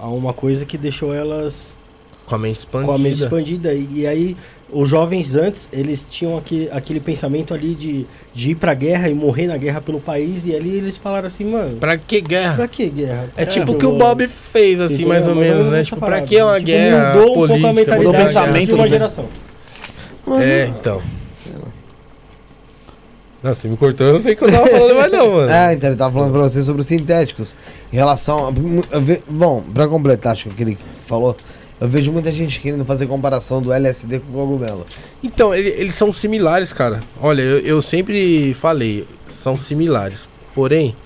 a, 0.00 0.04
a 0.06 0.08
uma 0.08 0.32
coisa 0.32 0.64
que 0.66 0.76
deixou 0.76 1.14
elas 1.14 1.76
Com 2.26 2.34
a 2.34 2.38
mente 2.38 2.58
expandida. 2.58 2.86
com 2.88 2.94
a 2.94 2.98
mente 2.98 3.22
expandida. 3.22 3.72
E, 3.74 3.88
e 4.00 4.06
aí, 4.08 4.36
os 4.72 4.88
jovens 4.88 5.34
antes, 5.34 5.68
eles 5.72 6.06
tinham 6.10 6.36
aquele, 6.36 6.68
aquele 6.70 6.98
pensamento 7.00 7.54
ali 7.54 7.74
de, 7.74 8.06
de 8.32 8.50
ir 8.50 8.54
pra 8.56 8.74
guerra 8.74 9.08
e 9.08 9.14
morrer 9.14 9.46
na 9.46 9.56
guerra 9.56 9.80
pelo 9.80 10.00
país. 10.00 10.44
E 10.46 10.54
ali 10.54 10.76
eles 10.76 10.96
falaram 10.96 11.26
assim, 11.28 11.44
mano, 11.44 11.76
Pra 11.76 11.96
que 11.96 12.20
guerra? 12.20 12.54
pra 12.54 12.66
que 12.68 12.88
guerra? 12.90 13.28
É 13.36 13.44
tipo 13.46 13.72
o 13.72 13.78
que 13.78 13.86
o 13.86 13.96
Bob 13.96 14.26
fez, 14.26 14.80
assim, 14.80 14.94
Entendeu? 14.94 15.08
mais 15.08 15.28
ou 15.28 15.34
menos, 15.34 15.64
né? 15.66 15.70
nessa 15.78 15.84
Tipo, 15.90 16.00
pra 16.04 16.20
que 16.22 16.42
uma 16.42 16.54
Tipo, 16.54 16.66
guerra 16.66 17.14
Mudou 17.14 17.22
um 17.22 17.34
pouco 17.34 17.44
a 17.44 17.48
política? 17.48 17.72
mentalidade 17.72 18.06
mudou 18.06 18.20
o 18.20 18.24
pensamento, 18.24 18.66
de 18.66 18.72
uma 18.74 18.82
né? 18.84 18.88
geração. 18.88 19.24
É, 20.40 20.66
então. 20.78 21.02
Nossa, 23.42 23.60
você 23.60 23.68
me 23.68 23.76
cortou, 23.76 24.06
eu 24.06 24.14
não 24.14 24.20
sei 24.22 24.32
o 24.32 24.36
que 24.38 24.44
eu 24.44 24.50
tava 24.50 24.66
falando 24.66 24.94
mais 24.96 25.12
não, 25.12 25.30
mano. 25.32 25.50
É, 25.52 25.74
então 25.74 25.90
ele 25.90 25.98
tava 25.98 26.14
falando 26.14 26.32
pra 26.32 26.42
você 26.44 26.62
sobre 26.62 26.80
os 26.80 26.86
sintéticos. 26.86 27.58
Em 27.92 27.96
relação. 27.96 28.48
A, 28.48 28.52
bom, 29.30 29.62
pra 29.74 29.86
completar, 29.86 30.32
acho 30.32 30.44
que 30.44 30.48
o 30.48 30.54
que 30.54 30.62
ele 30.62 30.78
falou, 31.06 31.36
eu 31.84 31.88
vejo 31.90 32.10
muita 32.10 32.32
gente 32.32 32.60
querendo 32.60 32.84
fazer 32.84 33.06
comparação 33.06 33.60
do 33.60 33.72
LSD 33.72 34.20
com 34.20 34.32
cogumelo. 34.32 34.84
Então, 35.22 35.54
ele- 35.54 35.68
eles 35.70 35.94
são 35.94 36.12
similares, 36.12 36.72
cara. 36.72 37.02
Olha, 37.20 37.42
eu, 37.42 37.58
eu 37.58 37.82
sempre 37.82 38.54
falei, 38.54 39.06
são 39.28 39.56
similares. 39.56 40.28
Porém, 40.54 40.96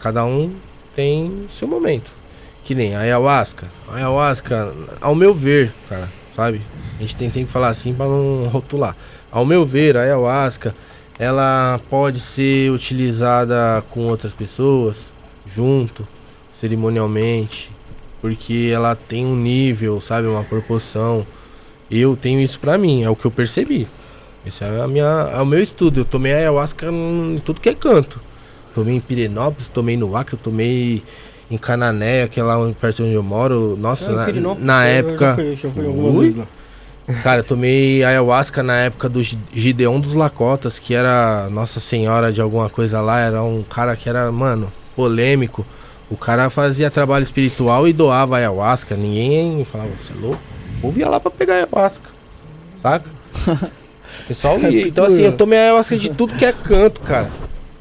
cada 0.00 0.24
um 0.24 0.52
tem 0.96 1.46
seu 1.56 1.68
momento. 1.68 2.10
Que 2.64 2.74
nem 2.74 2.94
a 2.94 3.00
ayahuasca. 3.00 3.68
A 3.88 3.94
ayahuasca, 3.96 4.74
ao 5.00 5.14
meu 5.14 5.32
ver, 5.32 5.72
cara, 5.88 6.08
sabe? 6.34 6.60
A 6.98 7.00
gente 7.00 7.16
tem 7.16 7.30
sempre 7.30 7.46
que 7.46 7.52
falar 7.52 7.68
assim 7.68 7.94
pra 7.94 8.06
não 8.06 8.48
rotular. 8.48 8.96
Ao 9.30 9.44
meu 9.46 9.64
ver, 9.64 9.96
a 9.96 10.00
ayahuasca, 10.02 10.74
ela 11.18 11.80
pode 11.88 12.20
ser 12.20 12.70
utilizada 12.70 13.82
com 13.90 14.06
outras 14.08 14.34
pessoas, 14.34 15.12
junto, 15.46 16.06
cerimonialmente, 16.60 17.70
porque 18.20 18.70
ela 18.72 18.94
tem 18.96 19.24
um 19.26 19.36
nível, 19.36 20.00
sabe, 20.00 20.26
uma 20.28 20.44
proporção. 20.44 21.26
Eu 21.90 22.16
tenho 22.16 22.40
isso 22.40 22.58
pra 22.60 22.76
mim, 22.76 23.02
é 23.02 23.10
o 23.10 23.16
que 23.16 23.24
eu 23.24 23.30
percebi. 23.30 23.86
Esse 24.46 24.64
é, 24.64 24.80
a 24.80 24.86
minha, 24.88 25.04
é 25.34 25.40
o 25.40 25.46
meu 25.46 25.62
estudo. 25.62 26.00
Eu 26.00 26.04
tomei 26.04 26.32
ayahuasca 26.34 26.86
em 26.90 27.40
tudo 27.44 27.60
que 27.60 27.68
é 27.68 27.74
canto. 27.74 28.20
Tomei 28.74 28.94
em 28.96 29.00
Pirenópolis, 29.00 29.68
tomei 29.68 29.96
no 29.96 30.16
Acre, 30.16 30.34
eu 30.34 30.38
tomei 30.38 31.02
em 31.50 31.56
Cananéia, 31.58 32.28
que 32.28 32.38
é 32.38 32.42
lá 32.42 32.56
perto 32.80 33.02
onde 33.04 33.14
eu 33.14 33.22
moro. 33.22 33.76
Nossa, 33.78 34.10
Ah, 34.10 34.32
na, 34.32 34.54
na 34.54 34.88
eu 34.88 34.92
já 34.92 34.98
época. 35.10 35.34
fui- 35.34 35.56
já 35.56 35.70
fui. 35.70 36.46
Cara, 37.22 37.40
eu 37.40 37.44
tomei 37.44 38.04
ayahuasca 38.04 38.62
na 38.62 38.76
época 38.80 39.08
do 39.08 39.22
Gi- 39.22 39.38
Gideon 39.52 39.98
dos 39.98 40.12
Lacotas, 40.12 40.78
que 40.78 40.92
era 40.92 41.48
Nossa 41.50 41.80
Senhora 41.80 42.30
de 42.30 42.40
alguma 42.40 42.68
coisa 42.68 43.00
lá. 43.00 43.18
Era 43.18 43.42
um 43.42 43.62
cara 43.62 43.96
que 43.96 44.08
era, 44.08 44.30
mano, 44.30 44.70
polêmico. 44.94 45.64
O 46.10 46.16
cara 46.16 46.48
fazia 46.48 46.90
trabalho 46.90 47.22
espiritual 47.22 47.86
e 47.86 47.92
doava 47.92 48.36
ayahuasca. 48.36 48.96
Ninguém 48.96 49.64
falava, 49.64 49.90
você 49.96 50.12
é 50.12 50.16
louco? 50.20 50.40
O 50.78 50.80
povo 50.80 50.98
ia 50.98 51.08
lá 51.08 51.20
pra 51.20 51.30
pegar 51.30 51.54
ayahuasca. 51.54 52.08
Saca? 52.80 53.08
Pessoal 54.26 54.58
ia. 54.70 54.88
Então, 54.88 55.04
assim, 55.04 55.22
eu 55.22 55.32
tomei 55.36 55.58
ayahuasca 55.58 55.96
de 55.96 56.08
tudo 56.10 56.34
que 56.34 56.44
é 56.44 56.52
canto, 56.52 57.00
cara. 57.02 57.30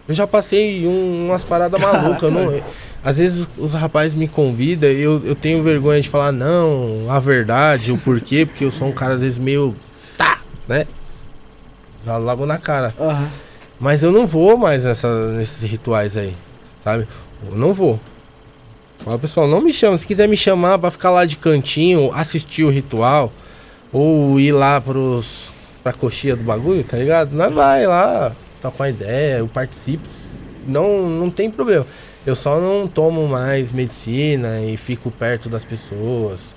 Eu 0.07 0.13
já 0.15 0.25
passei 0.27 0.85
um- 0.87 1.27
umas 1.27 1.43
paradas 1.43 1.79
malucas. 1.79 2.31
não- 2.31 2.61
às 3.03 3.17
vezes 3.17 3.47
os 3.57 3.73
rapazes 3.73 4.15
me 4.15 4.27
convidam 4.27 4.89
e 4.89 5.01
eu, 5.01 5.21
eu 5.25 5.35
tenho 5.35 5.63
vergonha 5.63 6.01
de 6.01 6.09
falar, 6.09 6.31
não, 6.33 7.05
a 7.09 7.19
verdade, 7.19 7.91
o 7.93 7.97
porquê, 7.97 8.45
porque 8.45 8.65
eu 8.65 8.71
sou 8.71 8.89
um 8.89 8.91
cara, 8.91 9.13
às 9.13 9.21
vezes, 9.21 9.37
meio. 9.37 9.73
tá, 10.17 10.39
né? 10.67 10.85
Já 12.05 12.17
logo 12.17 12.45
na 12.45 12.57
cara. 12.57 12.93
Aham. 12.99 13.29
Mas 13.79 14.01
eu 14.03 14.11
não 14.11 14.25
vou 14.25 14.57
mais 14.57 14.83
nessa, 14.83 15.31
nesses 15.33 15.61
rituais 15.69 16.17
aí, 16.17 16.35
sabe? 16.83 17.07
Eu 17.49 17.55
não 17.55 17.73
vou. 17.73 17.99
Fala, 19.07 19.17
pessoal, 19.19 19.47
não 19.47 19.61
me 19.61 19.71
chama. 19.71 19.97
Se 19.97 20.05
quiser 20.05 20.27
me 20.27 20.35
chamar 20.35 20.77
pra 20.79 20.91
ficar 20.91 21.11
lá 21.11 21.23
de 21.23 21.37
cantinho, 21.37 22.11
assistir 22.13 22.65
o 22.65 22.69
ritual, 22.69 23.31
ou 23.93 24.37
ir 24.37 24.51
lá 24.51 24.81
pros, 24.81 25.49
pra 25.81 25.93
coxinha 25.93 26.35
do 26.35 26.43
bagulho, 26.43 26.83
tá 26.83 26.97
ligado? 26.97 27.31
Nós 27.31 27.53
vai 27.53 27.87
lá, 27.87 28.35
tá 28.61 28.69
com 28.69 28.83
a 28.83 28.89
ideia, 28.89 29.37
eu 29.37 29.47
participo. 29.47 30.03
Não, 30.67 31.07
não 31.07 31.29
tem 31.29 31.49
problema. 31.49 31.87
Eu 32.25 32.35
só 32.35 32.59
não 32.59 32.85
tomo 32.85 33.25
mais 33.29 33.71
medicina 33.71 34.59
e 34.59 34.75
fico 34.75 35.09
perto 35.09 35.47
das 35.47 35.63
pessoas. 35.63 36.53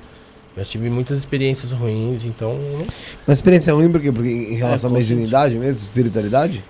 Já 0.57 0.65
tive 0.65 0.91
muitas 0.91 1.19
experiências 1.19 1.71
ruins, 1.71 2.25
então. 2.25 2.57
não- 2.57 2.87
Uma 3.29 3.33
experiência 3.33 3.73
ruim 3.73 3.93
porque, 3.93 4.11
porque 4.11 4.29
em 4.29 4.55
relação 4.57 4.91
à 4.91 4.95
É, 4.95 4.97
consciente. 4.97 5.11
mediunidade 5.13 5.55
mesmo, 5.55 5.79
espiritualidade? 5.79 6.65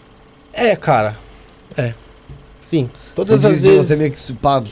É, 0.53 0.77
cara. 0.77 1.17
É. 1.75 1.95
Sim. 2.71 2.89
Você 3.17 3.33
Todas 3.33 3.45
as 3.45 3.53
diz 3.55 3.63
de 3.63 3.69
vezes. 3.71 3.87
você 3.89 3.97
meio 3.97 4.11
que 4.13 4.21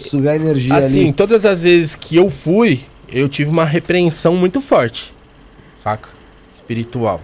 sugar 0.08 0.36
energia 0.36 0.72
Assim, 0.76 1.00
ali. 1.06 1.12
todas 1.12 1.44
as 1.44 1.64
vezes 1.64 1.96
que 1.96 2.14
eu 2.16 2.30
fui, 2.30 2.82
eu 3.10 3.28
tive 3.28 3.50
uma 3.50 3.64
repreensão 3.64 4.36
muito 4.36 4.60
forte. 4.60 5.12
Saca? 5.82 6.08
Espiritual. 6.54 7.20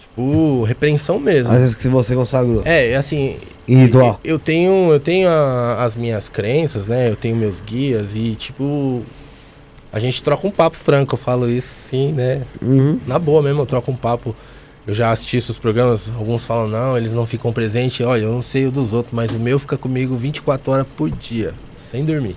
Tipo, 0.00 0.62
repreensão 0.64 1.18
mesmo. 1.18 1.52
Às 1.52 1.60
vezes 1.60 1.74
que 1.74 1.88
você 1.88 2.14
consagrou. 2.14 2.62
É, 2.64 2.94
assim. 2.96 3.36
Em 3.66 3.76
ritual. 3.84 4.18
Eu, 4.24 4.32
eu 4.34 4.38
tenho, 4.38 4.92
eu 4.92 4.98
tenho 5.00 5.28
a- 5.28 5.84
as 5.84 5.94
minhas 5.94 6.28
crenças, 6.28 6.86
né? 6.86 7.08
Eu 7.08 7.16
tenho 7.16 7.36
meus 7.36 7.60
guias 7.60 8.16
e, 8.16 8.34
tipo. 8.34 9.02
A 9.92 9.98
gente 9.98 10.22
troca 10.22 10.46
um 10.46 10.50
papo 10.50 10.76
franco, 10.76 11.14
eu 11.14 11.18
falo 11.18 11.48
isso, 11.48 11.72
sim, 11.72 12.12
né? 12.12 12.42
Uhum. 12.60 12.98
Na 13.06 13.18
boa 13.18 13.40
mesmo, 13.42 13.62
eu 13.62 13.66
troco 13.66 13.90
um 13.90 13.96
papo. 13.96 14.34
Eu 14.88 14.94
já 14.94 15.10
assisti 15.10 15.36
esses 15.36 15.58
programas, 15.58 16.10
alguns 16.16 16.44
falam, 16.44 16.66
não, 16.66 16.96
eles 16.96 17.12
não 17.12 17.26
ficam 17.26 17.52
presentes. 17.52 18.00
Olha, 18.06 18.22
eu 18.22 18.32
não 18.32 18.40
sei 18.40 18.64
o 18.64 18.70
dos 18.70 18.94
outros, 18.94 19.12
mas 19.12 19.34
o 19.34 19.38
meu 19.38 19.58
fica 19.58 19.76
comigo 19.76 20.16
24 20.16 20.72
horas 20.72 20.86
por 20.96 21.10
dia, 21.10 21.52
sem 21.90 22.06
dormir. 22.06 22.34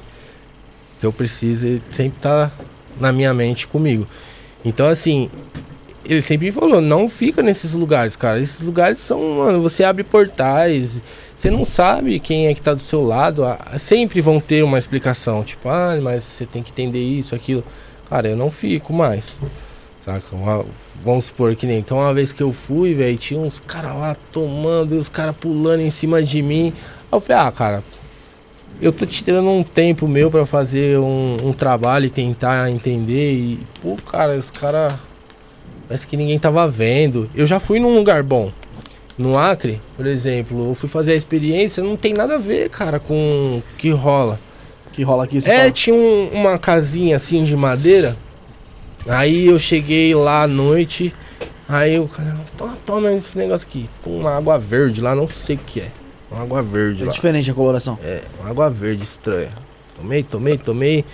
Que 1.00 1.06
eu 1.06 1.14
preciso, 1.14 1.66
ele 1.66 1.82
sempre 1.92 2.20
tá 2.20 2.52
na 3.00 3.14
minha 3.14 3.34
mente 3.34 3.66
comigo. 3.66 4.06
Então, 4.66 4.86
assim, 4.86 5.32
ele 6.04 6.22
sempre 6.22 6.48
me 6.48 6.52
falou, 6.52 6.82
não 6.82 7.08
fica 7.08 7.42
nesses 7.42 7.72
lugares, 7.72 8.18
cara. 8.18 8.38
Esses 8.38 8.60
lugares 8.60 9.00
são, 9.00 9.38
mano, 9.38 9.62
você 9.62 9.86
abre 9.86 10.04
portais, 10.04 11.02
você 11.34 11.50
não 11.50 11.64
sabe 11.64 12.20
quem 12.20 12.48
é 12.48 12.54
que 12.54 12.62
tá 12.62 12.74
do 12.74 12.82
seu 12.82 13.02
lado. 13.02 13.46
ah, 13.46 13.80
Sempre 13.80 14.20
vão 14.20 14.42
ter 14.42 14.62
uma 14.62 14.78
explicação, 14.78 15.42
tipo, 15.42 15.70
ah, 15.70 15.98
mas 16.02 16.26
você 16.26 16.46
tem 16.46 16.62
que 16.62 16.72
entender 16.72 17.02
isso, 17.02 17.34
aquilo. 17.34 17.64
Cara, 18.10 18.28
eu 18.28 18.36
não 18.36 18.52
fico 18.52 18.92
mais. 18.92 19.40
Saca? 20.06 20.36
Uma- 20.36 20.66
vamos 21.04 21.26
supor 21.26 21.56
que 21.56 21.66
nem. 21.68 21.80
Então, 21.80 21.98
uma 21.98 22.14
vez 22.14 22.32
que 22.32 22.42
eu 22.42 22.52
fui, 22.52 22.94
velho, 22.94 23.18
tinha 23.18 23.40
uns 23.40 23.60
caras 23.60 23.94
lá 23.96 24.16
tomando 24.32 24.96
e 24.96 24.98
os 24.98 25.08
caras 25.10 25.36
pulando 25.36 25.82
em 25.82 25.90
cima 25.92 26.22
de 26.24 26.42
mim. 26.42 26.74
Aí 27.12 27.18
eu 27.18 27.22
falei, 27.22 27.42
ah, 27.48 27.52
cara, 27.52 27.84
eu 28.82 28.92
tô 28.92 29.06
te 29.06 29.24
tirando 29.24 29.48
um 29.50 29.64
tempo 29.64 30.08
meu 30.08 30.32
pra 30.32 30.46
fazer 30.46 30.98
um, 30.98 31.38
um 31.44 31.54
trabalho 31.54 32.06
e 32.06 32.10
tentar 32.10 32.70
entender. 32.72 33.34
E, 33.34 33.60
pô, 33.82 33.96
cara, 33.98 34.38
os 34.38 34.50
caras. 34.50 34.94
Parece 35.88 36.08
que 36.08 36.16
ninguém 36.18 36.40
tava 36.40 36.68
vendo. 36.68 37.30
Eu 37.36 37.46
já 37.46 37.60
fui 37.60 37.80
num 37.80 37.94
lugar 37.94 38.24
bom. 38.24 38.52
No 39.18 39.38
Acre, 39.38 39.80
por 39.98 40.08
exemplo, 40.08 40.70
eu 40.70 40.74
fui 40.74 40.88
fazer 40.90 41.12
a 41.12 41.16
experiência, 41.16 41.84
não 41.84 41.98
tem 41.98 42.14
nada 42.14 42.36
a 42.36 42.38
ver, 42.40 42.70
cara, 42.70 42.98
com 43.00 43.60
o 43.60 43.64
que 43.78 43.92
rola. 43.92 44.40
Que 44.94 45.04
rola 45.04 45.26
aqui, 45.26 45.38
É, 45.40 45.42
fala. 45.42 45.72
tinha 45.72 45.96
um- 45.96 46.30
uma 46.34 46.58
casinha 46.58 47.18
assim 47.18 47.44
de 47.44 47.56
madeira. 47.56 48.16
Aí 49.08 49.48
eu 49.48 49.58
cheguei 49.60 50.14
lá 50.16 50.44
à 50.44 50.48
noite. 50.48 51.14
Aí 51.68 51.98
o 52.00 52.08
cara, 52.08 52.36
toma, 52.58 52.78
toma 52.86 53.14
esse 53.14 53.38
negócio 53.38 53.68
aqui. 53.68 53.90
Tem 54.04 54.14
uma 54.20 54.36
água 54.36 54.58
verde 54.58 55.02
lá, 55.02 55.16
não 55.16 55.28
sei 55.28 55.56
o 55.56 55.60
que 55.60 55.80
é. 55.82 55.88
Uma 56.30 56.42
água 56.44 56.62
verde 56.62 57.04
É 57.04 57.06
lá. 57.08 57.12
diferente 57.12 57.50
a 57.50 57.54
coloração. 57.54 57.98
É, 58.04 58.22
uma 58.40 58.50
água 58.50 58.70
verde 58.70 59.04
estranha. 59.04 59.50
Tomei, 59.96 60.24
tomei, 60.24 60.58
tomei. 60.58 61.06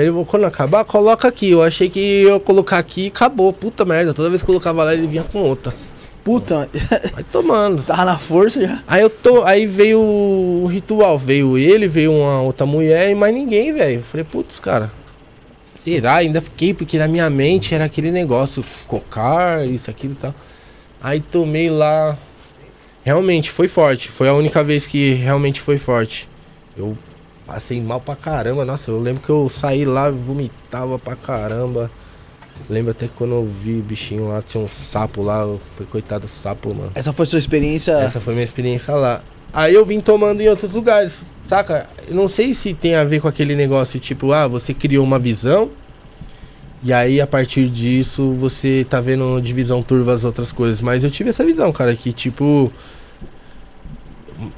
Ele 0.00 0.24
quando 0.26 0.44
acabar, 0.44 0.84
coloca 0.84 1.28
aqui. 1.28 1.50
Eu 1.50 1.62
achei 1.62 1.90
que 1.90 2.22
eu 2.22 2.40
colocar 2.40 2.78
aqui 2.78 3.04
e 3.04 3.08
acabou. 3.08 3.52
Puta 3.52 3.84
merda. 3.84 4.14
Toda 4.14 4.30
vez 4.30 4.42
que 4.42 4.48
eu 4.48 4.54
colocava 4.54 4.82
lá, 4.84 4.94
ele 4.94 5.06
vinha 5.06 5.24
com 5.24 5.40
outra. 5.40 5.74
Puta, 6.24 6.68
Vai 7.14 7.24
tomando. 7.30 7.82
tava 7.86 8.04
na 8.04 8.18
força 8.18 8.60
já. 8.60 8.82
Aí 8.86 9.02
eu 9.02 9.10
tô. 9.10 9.44
Aí 9.44 9.66
veio 9.66 10.00
o 10.00 10.66
ritual. 10.70 11.18
Veio 11.18 11.58
ele, 11.58 11.86
veio 11.86 12.12
uma 12.12 12.40
outra 12.42 12.64
mulher 12.66 13.10
e 13.10 13.14
mais 13.14 13.34
ninguém, 13.34 13.72
velho. 13.74 14.02
Falei, 14.02 14.24
putz, 14.24 14.58
cara. 14.58 14.90
Será? 15.94 16.16
Ainda 16.16 16.40
fiquei, 16.40 16.74
porque 16.74 16.98
na 16.98 17.08
minha 17.08 17.28
mente 17.30 17.74
era 17.74 17.84
aquele 17.84 18.10
negócio, 18.10 18.64
cocar, 18.86 19.66
isso, 19.66 19.90
aquilo 19.90 20.14
e 20.14 20.16
tal. 20.16 20.34
Aí 21.02 21.20
tomei 21.20 21.70
lá. 21.70 22.18
Realmente 23.04 23.50
foi 23.50 23.68
forte. 23.68 24.08
Foi 24.08 24.28
a 24.28 24.34
única 24.34 24.62
vez 24.62 24.86
que 24.86 25.14
realmente 25.14 25.60
foi 25.60 25.78
forte. 25.78 26.28
Eu 26.76 26.96
passei 27.46 27.80
mal 27.80 28.00
pra 28.00 28.14
caramba. 28.14 28.64
Nossa, 28.64 28.90
eu 28.90 29.00
lembro 29.00 29.22
que 29.22 29.30
eu 29.30 29.48
saí 29.48 29.84
lá, 29.84 30.10
vomitava 30.10 30.98
pra 30.98 31.16
caramba. 31.16 31.90
Lembro 32.68 32.90
até 32.90 33.08
quando 33.08 33.34
eu 33.34 33.44
vi 33.44 33.78
o 33.78 33.82
bichinho 33.82 34.28
lá, 34.28 34.42
tinha 34.42 34.62
um 34.62 34.68
sapo 34.68 35.22
lá. 35.22 35.46
Foi 35.76 35.86
coitado 35.86 36.26
do 36.26 36.28
sapo, 36.28 36.74
mano. 36.74 36.92
Essa 36.94 37.12
foi 37.12 37.24
sua 37.24 37.38
experiência. 37.38 37.92
Essa 37.92 38.20
foi 38.20 38.34
minha 38.34 38.44
experiência 38.44 38.94
lá. 38.94 39.22
Aí 39.52 39.74
eu 39.74 39.84
vim 39.84 40.00
tomando 40.00 40.40
em 40.40 40.48
outros 40.48 40.74
lugares, 40.74 41.24
saca? 41.44 41.88
Eu 42.06 42.14
não 42.14 42.28
sei 42.28 42.52
se 42.52 42.74
tem 42.74 42.94
a 42.94 43.04
ver 43.04 43.20
com 43.20 43.28
aquele 43.28 43.56
negócio, 43.56 43.98
tipo, 43.98 44.32
ah, 44.32 44.46
você 44.46 44.74
criou 44.74 45.02
uma 45.02 45.18
visão. 45.18 45.70
E 46.82 46.92
aí, 46.92 47.20
a 47.20 47.26
partir 47.26 47.68
disso, 47.68 48.32
você 48.32 48.86
tá 48.88 49.00
vendo 49.00 49.40
divisão 49.40 49.82
turva 49.82 50.12
as 50.12 50.24
outras 50.24 50.52
coisas. 50.52 50.80
Mas 50.80 51.02
eu 51.02 51.10
tive 51.10 51.30
essa 51.30 51.44
visão, 51.44 51.72
cara, 51.72 51.94
que 51.94 52.12
tipo. 52.12 52.72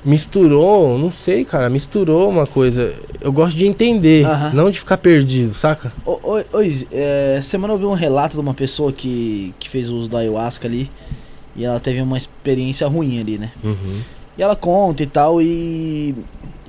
misturou, 0.05 0.99
não 0.99 1.11
sei, 1.11 1.45
cara, 1.45 1.71
misturou 1.71 2.29
uma 2.29 2.47
coisa. 2.47 2.95
Eu 3.21 3.33
gosto 3.33 3.57
de 3.57 3.67
entender, 3.67 4.27
Aham. 4.27 4.53
não 4.53 4.71
de 4.71 4.79
ficar 4.79 4.99
perdido, 4.99 5.55
saca? 5.55 5.93
Ô, 6.05 6.61
Izzy, 6.61 6.87
é, 6.93 7.41
semana 7.43 7.73
eu 7.73 7.79
vi 7.79 7.87
um 7.87 7.95
relato 7.95 8.35
de 8.35 8.41
uma 8.41 8.55
pessoa 8.55 8.93
que, 8.93 9.55
que 9.59 9.69
fez 9.69 9.89
uso 9.89 10.09
da 10.09 10.19
ayahuasca 10.19 10.69
ali. 10.69 10.91
E 11.57 11.65
ela 11.65 11.81
teve 11.81 12.01
uma 12.01 12.17
experiência 12.17 12.87
ruim 12.87 13.19
ali, 13.19 13.39
né? 13.39 13.51
Uhum. 13.65 14.01
E 14.39 14.43
ela 14.43 14.55
conta 14.55 15.03
e 15.03 15.07
tal, 15.07 15.43
e 15.43 16.15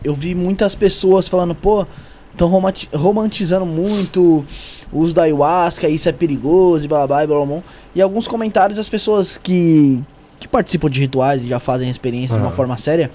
eu 0.04 0.16
vi 0.16 0.34
muitas 0.34 0.76
pessoas 0.76 1.28
falando, 1.28 1.54
pô, 1.54 1.86
estão 2.46 3.00
romantizando 3.00 3.66
muito 3.66 4.44
o 4.92 5.00
uso 5.00 5.14
da 5.14 5.24
ayahuasca, 5.24 5.88
isso 5.88 6.10
é 6.10 6.12
perigoso, 6.12 6.86
e 6.86 6.88
blá 6.88 7.06
blá 7.06 7.26
blá 7.26 7.38
blá. 7.38 7.46
blá. 7.46 7.64
E 7.94 8.02
alguns 8.02 8.28
comentários 8.28 8.78
das 8.78 8.89
pessoas 8.89 9.38
que, 9.38 10.02
que 10.39 10.48
participam 10.48 10.89
de 10.89 11.00
rituais 11.00 11.44
e 11.44 11.48
já 11.48 11.60
fazem 11.60 11.88
a 11.88 11.92
experiência 11.92 12.36
de 12.36 12.42
uma 12.42 12.52
forma 12.52 12.78
séria, 12.78 13.12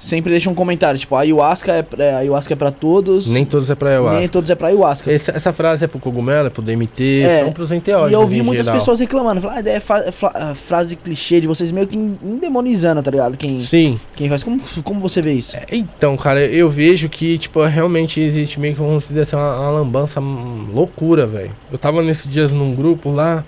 sempre 0.00 0.30
deixam 0.30 0.52
um 0.52 0.54
comentário, 0.54 0.98
tipo, 0.98 1.14
a 1.16 1.20
ayahuasca 1.20 1.72
é 1.72 1.82
pra, 1.82 2.04
a 2.14 2.18
ayahuasca 2.18 2.52
é 2.52 2.56
pra 2.56 2.70
todos, 2.70 3.26
Nem 3.26 3.44
todos 3.44 3.68
é 3.68 3.74
pra 3.74 3.88
nem 3.88 3.98
ayahuasca. 3.98 4.28
todos 4.28 4.50
é 4.50 4.54
pra 4.54 4.68
ayahuasca. 4.68 5.12
Essa, 5.12 5.32
essa 5.32 5.52
frase 5.52 5.84
é 5.84 5.88
pro 5.88 5.98
cogumelo, 5.98 6.46
é 6.46 6.50
pro 6.50 6.62
DMT, 6.62 7.22
É, 7.22 7.40
são 7.44 7.52
pros 7.52 7.72
enteógenos 7.72 8.12
E 8.12 8.14
eu 8.14 8.26
vi 8.26 8.38
em 8.38 8.42
muitas 8.42 8.66
geral. 8.66 8.78
pessoas 8.80 9.00
reclamando, 9.00 9.40
falando, 9.40 9.56
ah, 9.56 9.60
ideia 9.60 9.76
é 9.76 9.80
fa- 9.80 9.98
é 10.06 10.12
fra- 10.12 10.32
é 10.52 10.54
frase 10.54 10.94
clichê 10.96 11.40
de 11.40 11.46
vocês 11.46 11.70
meio 11.70 11.86
que 11.86 11.96
endemonizando, 11.96 13.02
tá 13.02 13.10
ligado? 13.10 13.36
Quem, 13.36 13.60
Sim. 13.60 13.98
quem 14.14 14.28
faz. 14.28 14.42
Como, 14.42 14.60
como 14.84 15.00
você 15.00 15.20
vê 15.20 15.32
isso? 15.32 15.56
É, 15.56 15.64
Então, 15.72 16.16
cara, 16.16 16.40
eu 16.44 16.68
vejo 16.68 17.08
que, 17.08 17.36
tipo, 17.38 17.60
realmente 17.64 18.20
existe 18.20 18.60
meio 18.60 18.74
que, 18.74 18.80
vamos 18.80 19.08
dizer 19.08 19.22
assim, 19.22 19.34
uma, 19.36 19.58
uma 19.58 19.70
lambança 19.70 20.20
loucura, 20.20 21.26
velho. 21.26 21.50
Eu 21.72 21.78
tava 21.78 22.02
nesses 22.02 22.30
dias 22.30 22.52
num 22.52 22.74
grupo 22.74 23.10
lá, 23.10 23.44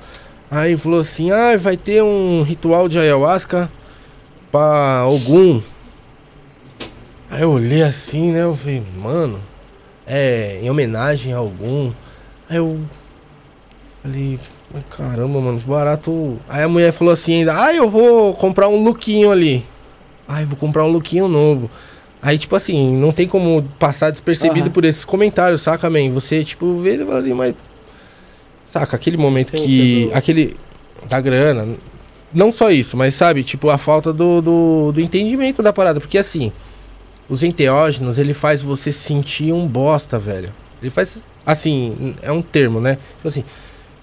aí 0.50 0.76
falou 0.76 1.00
assim, 1.00 1.30
ah, 1.30 1.56
vai 1.56 1.76
ter 1.76 2.02
um 2.02 2.42
ritual 2.42 2.88
de 2.88 2.98
ayahuasca 2.98 3.70
pra 4.50 5.06
Ogum. 5.08 5.60
Aí 7.30 7.42
eu 7.42 7.52
olhei 7.52 7.82
assim, 7.82 8.32
né, 8.32 8.42
eu 8.42 8.56
falei, 8.56 8.82
mano, 8.96 9.40
é 10.06 10.58
em 10.60 10.68
homenagem 10.68 11.32
a 11.32 11.40
Ogum. 11.40 11.92
Aí 12.48 12.56
eu 12.56 12.80
falei, 14.02 14.40
"Mas 14.74 14.82
caramba, 14.90 15.40
mano, 15.40 15.60
que 15.60 15.66
barato. 15.66 16.38
Aí 16.48 16.62
a 16.64 16.68
mulher 16.68 16.92
falou 16.92 17.14
assim 17.14 17.34
ainda, 17.34 17.62
ah, 17.62 17.72
eu 17.72 17.88
vou 17.88 18.34
comprar 18.34 18.68
um 18.68 18.82
lookinho 18.82 19.30
ali. 19.30 19.64
Ai, 20.26 20.44
vou 20.44 20.56
comprar 20.56 20.84
um 20.84 20.88
lookinho 20.90 21.28
novo. 21.28 21.70
Aí, 22.22 22.36
tipo 22.36 22.54
assim, 22.54 22.96
não 22.96 23.12
tem 23.12 23.26
como 23.26 23.62
passar 23.78 24.10
despercebido 24.10 24.66
Aham. 24.66 24.70
por 24.70 24.84
esses 24.84 25.04
comentários, 25.04 25.62
saca, 25.62 25.88
man? 25.88 26.10
Você, 26.12 26.44
tipo, 26.44 26.78
vê 26.78 26.96
e 26.96 26.98
fala 26.98 27.20
assim, 27.20 27.32
mas. 27.32 27.54
Saca, 28.66 28.94
aquele 28.96 29.16
momento 29.16 29.52
Sim, 29.52 29.64
que. 29.64 30.10
Aquele. 30.12 30.56
Da 31.08 31.20
grana. 31.20 31.68
Não 32.32 32.52
só 32.52 32.70
isso, 32.70 32.96
mas 32.96 33.14
sabe, 33.14 33.42
tipo, 33.42 33.70
a 33.70 33.78
falta 33.78 34.12
do, 34.12 34.40
do, 34.42 34.92
do 34.92 35.00
entendimento 35.00 35.62
da 35.62 35.72
parada. 35.72 35.98
Porque 35.98 36.18
assim, 36.18 36.52
os 37.30 37.42
enteógenos, 37.44 38.18
ele 38.18 38.34
faz 38.34 38.60
você 38.60 38.90
sentir 38.90 39.52
um 39.52 39.66
bosta, 39.66 40.18
velho. 40.18 40.52
Ele 40.82 40.90
faz. 40.90 41.22
Assim, 41.46 42.14
é 42.20 42.30
um 42.30 42.42
termo, 42.42 42.80
né? 42.80 42.98
Tipo 43.16 43.28
assim. 43.28 43.44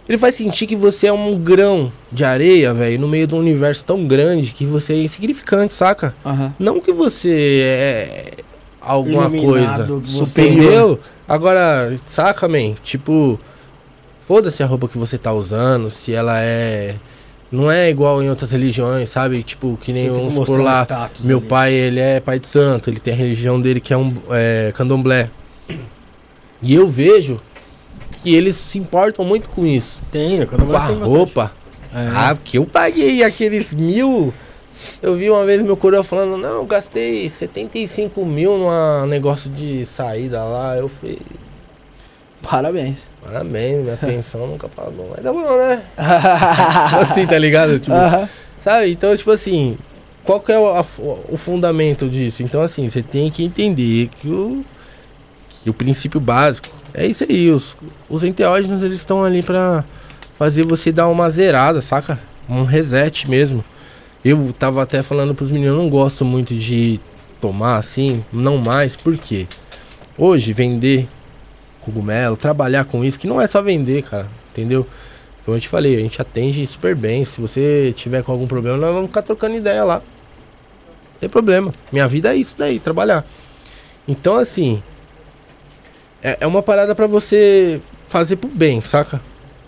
Ele 0.07 0.17
faz 0.17 0.35
sentir 0.35 0.65
que 0.67 0.75
você 0.75 1.07
é 1.07 1.11
um 1.13 1.37
grão 1.37 1.91
de 2.09 2.23
areia, 2.23 2.73
velho, 2.73 2.97
no 2.97 3.09
meio 3.09 3.27
de 3.27 3.35
um 3.35 3.39
universo 3.39 3.83
tão 3.83 4.07
grande 4.07 4.53
que 4.53 4.65
você 4.65 4.93
é 4.93 5.01
insignificante, 5.03 5.73
saca? 5.73 6.15
Aham. 6.25 6.55
Não 6.57 6.79
que 6.79 6.93
você 6.93 7.61
é 7.65 8.31
alguma 8.79 9.23
Iluminado, 9.25 9.87
coisa 10.01 10.07
superior. 10.07 10.53
entendeu? 10.63 10.99
Agora, 11.27 11.97
saca, 12.07 12.47
man? 12.47 12.75
Tipo, 12.85 13.37
foda-se 14.25 14.63
a 14.63 14.65
roupa 14.65 14.87
que 14.87 14.97
você 14.97 15.17
tá 15.17 15.33
usando, 15.33 15.89
se 15.91 16.13
ela 16.13 16.39
é. 16.39 16.95
Não 17.51 17.71
é 17.71 17.89
igual 17.89 18.21
em 18.21 18.29
outras 18.29 18.51
religiões, 18.51 19.09
sabe? 19.09 19.41
Tipo, 19.41 19.77
que 19.81 19.93
nem 19.93 20.09
vamos 20.09 20.45
por 20.45 20.59
um 20.59 20.63
lá. 20.63 20.83
status 20.83 21.23
Meu 21.23 21.37
ali. 21.37 21.47
pai, 21.47 21.73
ele 21.73 21.99
é 21.99 22.19
pai 22.19 22.39
de 22.39 22.47
santo, 22.47 22.89
ele 22.89 22.99
tem 22.99 23.13
a 23.13 23.17
religião 23.17 23.59
dele 23.59 23.79
que 23.79 23.93
é 23.93 23.97
um 23.97 24.15
é, 24.31 24.73
candomblé. 24.75 25.29
E 26.61 26.75
eu 26.75 26.87
vejo 26.87 27.39
que 28.21 28.35
eles 28.35 28.55
se 28.55 28.77
importam 28.77 29.23
muito 29.23 29.47
com 29.49 29.65
isso. 29.65 30.01
Tem? 30.11 30.45
Quando 30.45 30.65
Com 30.65 30.75
a 30.75 30.85
roupa. 30.85 31.53
É. 31.93 32.09
Ah, 32.13 32.35
porque 32.35 32.57
eu 32.57 32.65
paguei 32.65 33.23
aqueles 33.23 33.73
mil. 33.73 34.33
Eu 35.01 35.15
vi 35.15 35.29
uma 35.29 35.45
vez 35.45 35.61
meu 35.61 35.77
coroa 35.77 36.03
falando, 36.03 36.37
não, 36.37 36.57
eu 36.57 36.65
gastei 36.65 37.29
75 37.29 38.23
mil 38.25 38.57
num 38.57 39.05
negócio 39.07 39.49
de 39.49 39.85
saída 39.85 40.43
lá. 40.43 40.75
Eu 40.77 40.89
falei, 40.89 41.19
Parabéns. 42.41 42.99
Parabéns, 43.31 43.83
minha 43.83 43.97
pensão 43.97 44.47
nunca 44.47 44.67
pagou. 44.69 45.09
Mas 45.13 45.23
tá 45.23 45.31
bom, 45.33 45.57
né? 45.57 45.83
assim, 47.01 47.27
tá 47.27 47.37
ligado? 47.37 47.79
Tipo, 47.79 47.95
Aham. 47.95 48.29
Sabe? 48.63 48.91
Então, 48.91 49.15
tipo 49.15 49.31
assim, 49.31 49.77
qual 50.23 50.39
que 50.39 50.51
é 50.51 50.57
o, 50.59 50.67
a- 50.67 50.85
o 51.29 51.37
fundamento 51.37 52.09
disso? 52.09 52.41
Então, 52.43 52.61
assim, 52.61 52.89
você 52.89 53.01
tem 53.01 53.29
que 53.29 53.43
entender 53.43 54.09
que 54.19 54.27
o, 54.27 54.63
que 55.63 55.69
o 55.69 55.73
princípio 55.73 56.19
básico 56.19 56.69
é 56.93 57.05
isso 57.05 57.25
aí. 57.29 57.49
Os, 57.51 57.75
os 58.09 58.23
enteógenos, 58.23 58.83
eles 58.83 58.99
estão 58.99 59.23
ali 59.23 59.41
pra 59.43 59.83
fazer 60.37 60.63
você 60.63 60.91
dar 60.91 61.07
uma 61.07 61.29
zerada, 61.29 61.81
saca? 61.81 62.19
Um 62.49 62.63
reset 62.63 63.29
mesmo. 63.29 63.63
Eu 64.23 64.53
tava 64.57 64.81
até 64.81 65.01
falando 65.01 65.33
pros 65.35 65.51
meninos, 65.51 65.75
eu 65.77 65.81
não 65.83 65.89
gosto 65.89 66.25
muito 66.25 66.53
de 66.55 66.99
tomar 67.39 67.77
assim, 67.77 68.23
não 68.33 68.57
mais, 68.57 68.95
por 68.95 69.15
quê? 69.17 69.45
Hoje, 70.17 70.51
vender 70.53 71.07
cogumelo, 71.87 72.35
trabalhar 72.35 72.85
com 72.85 73.03
isso, 73.03 73.17
que 73.17 73.27
não 73.27 73.41
é 73.41 73.47
só 73.47 73.61
vender, 73.61 74.03
cara, 74.03 74.27
entendeu? 74.51 74.85
Como 75.45 75.55
eu 75.55 75.61
te 75.61 75.69
falei, 75.69 75.95
a 75.95 75.99
gente 75.99 76.21
atende 76.21 76.67
super 76.67 76.93
bem. 76.93 77.23
Se 77.23 77.39
você 77.39 77.93
tiver 77.95 78.21
com 78.21 78.33
algum 78.33 78.45
problema, 78.45 78.77
nós 78.77 78.93
vamos 78.93 79.07
ficar 79.07 79.21
trocando 79.21 79.55
ideia 79.55 79.83
lá. 79.83 79.95
Não 79.95 81.19
tem 81.21 81.29
problema. 81.29 81.73
Minha 81.89 82.07
vida 82.07 82.33
é 82.33 82.35
isso 82.35 82.55
daí, 82.57 82.79
trabalhar. 82.79 83.25
Então, 84.05 84.35
assim. 84.35 84.83
É, 86.21 86.37
é 86.41 86.47
uma 86.47 86.61
parada 86.61 86.93
pra 86.93 87.07
você 87.07 87.79
fazer 88.07 88.35
pro 88.35 88.49
bem, 88.49 88.81
saca? 88.81 89.21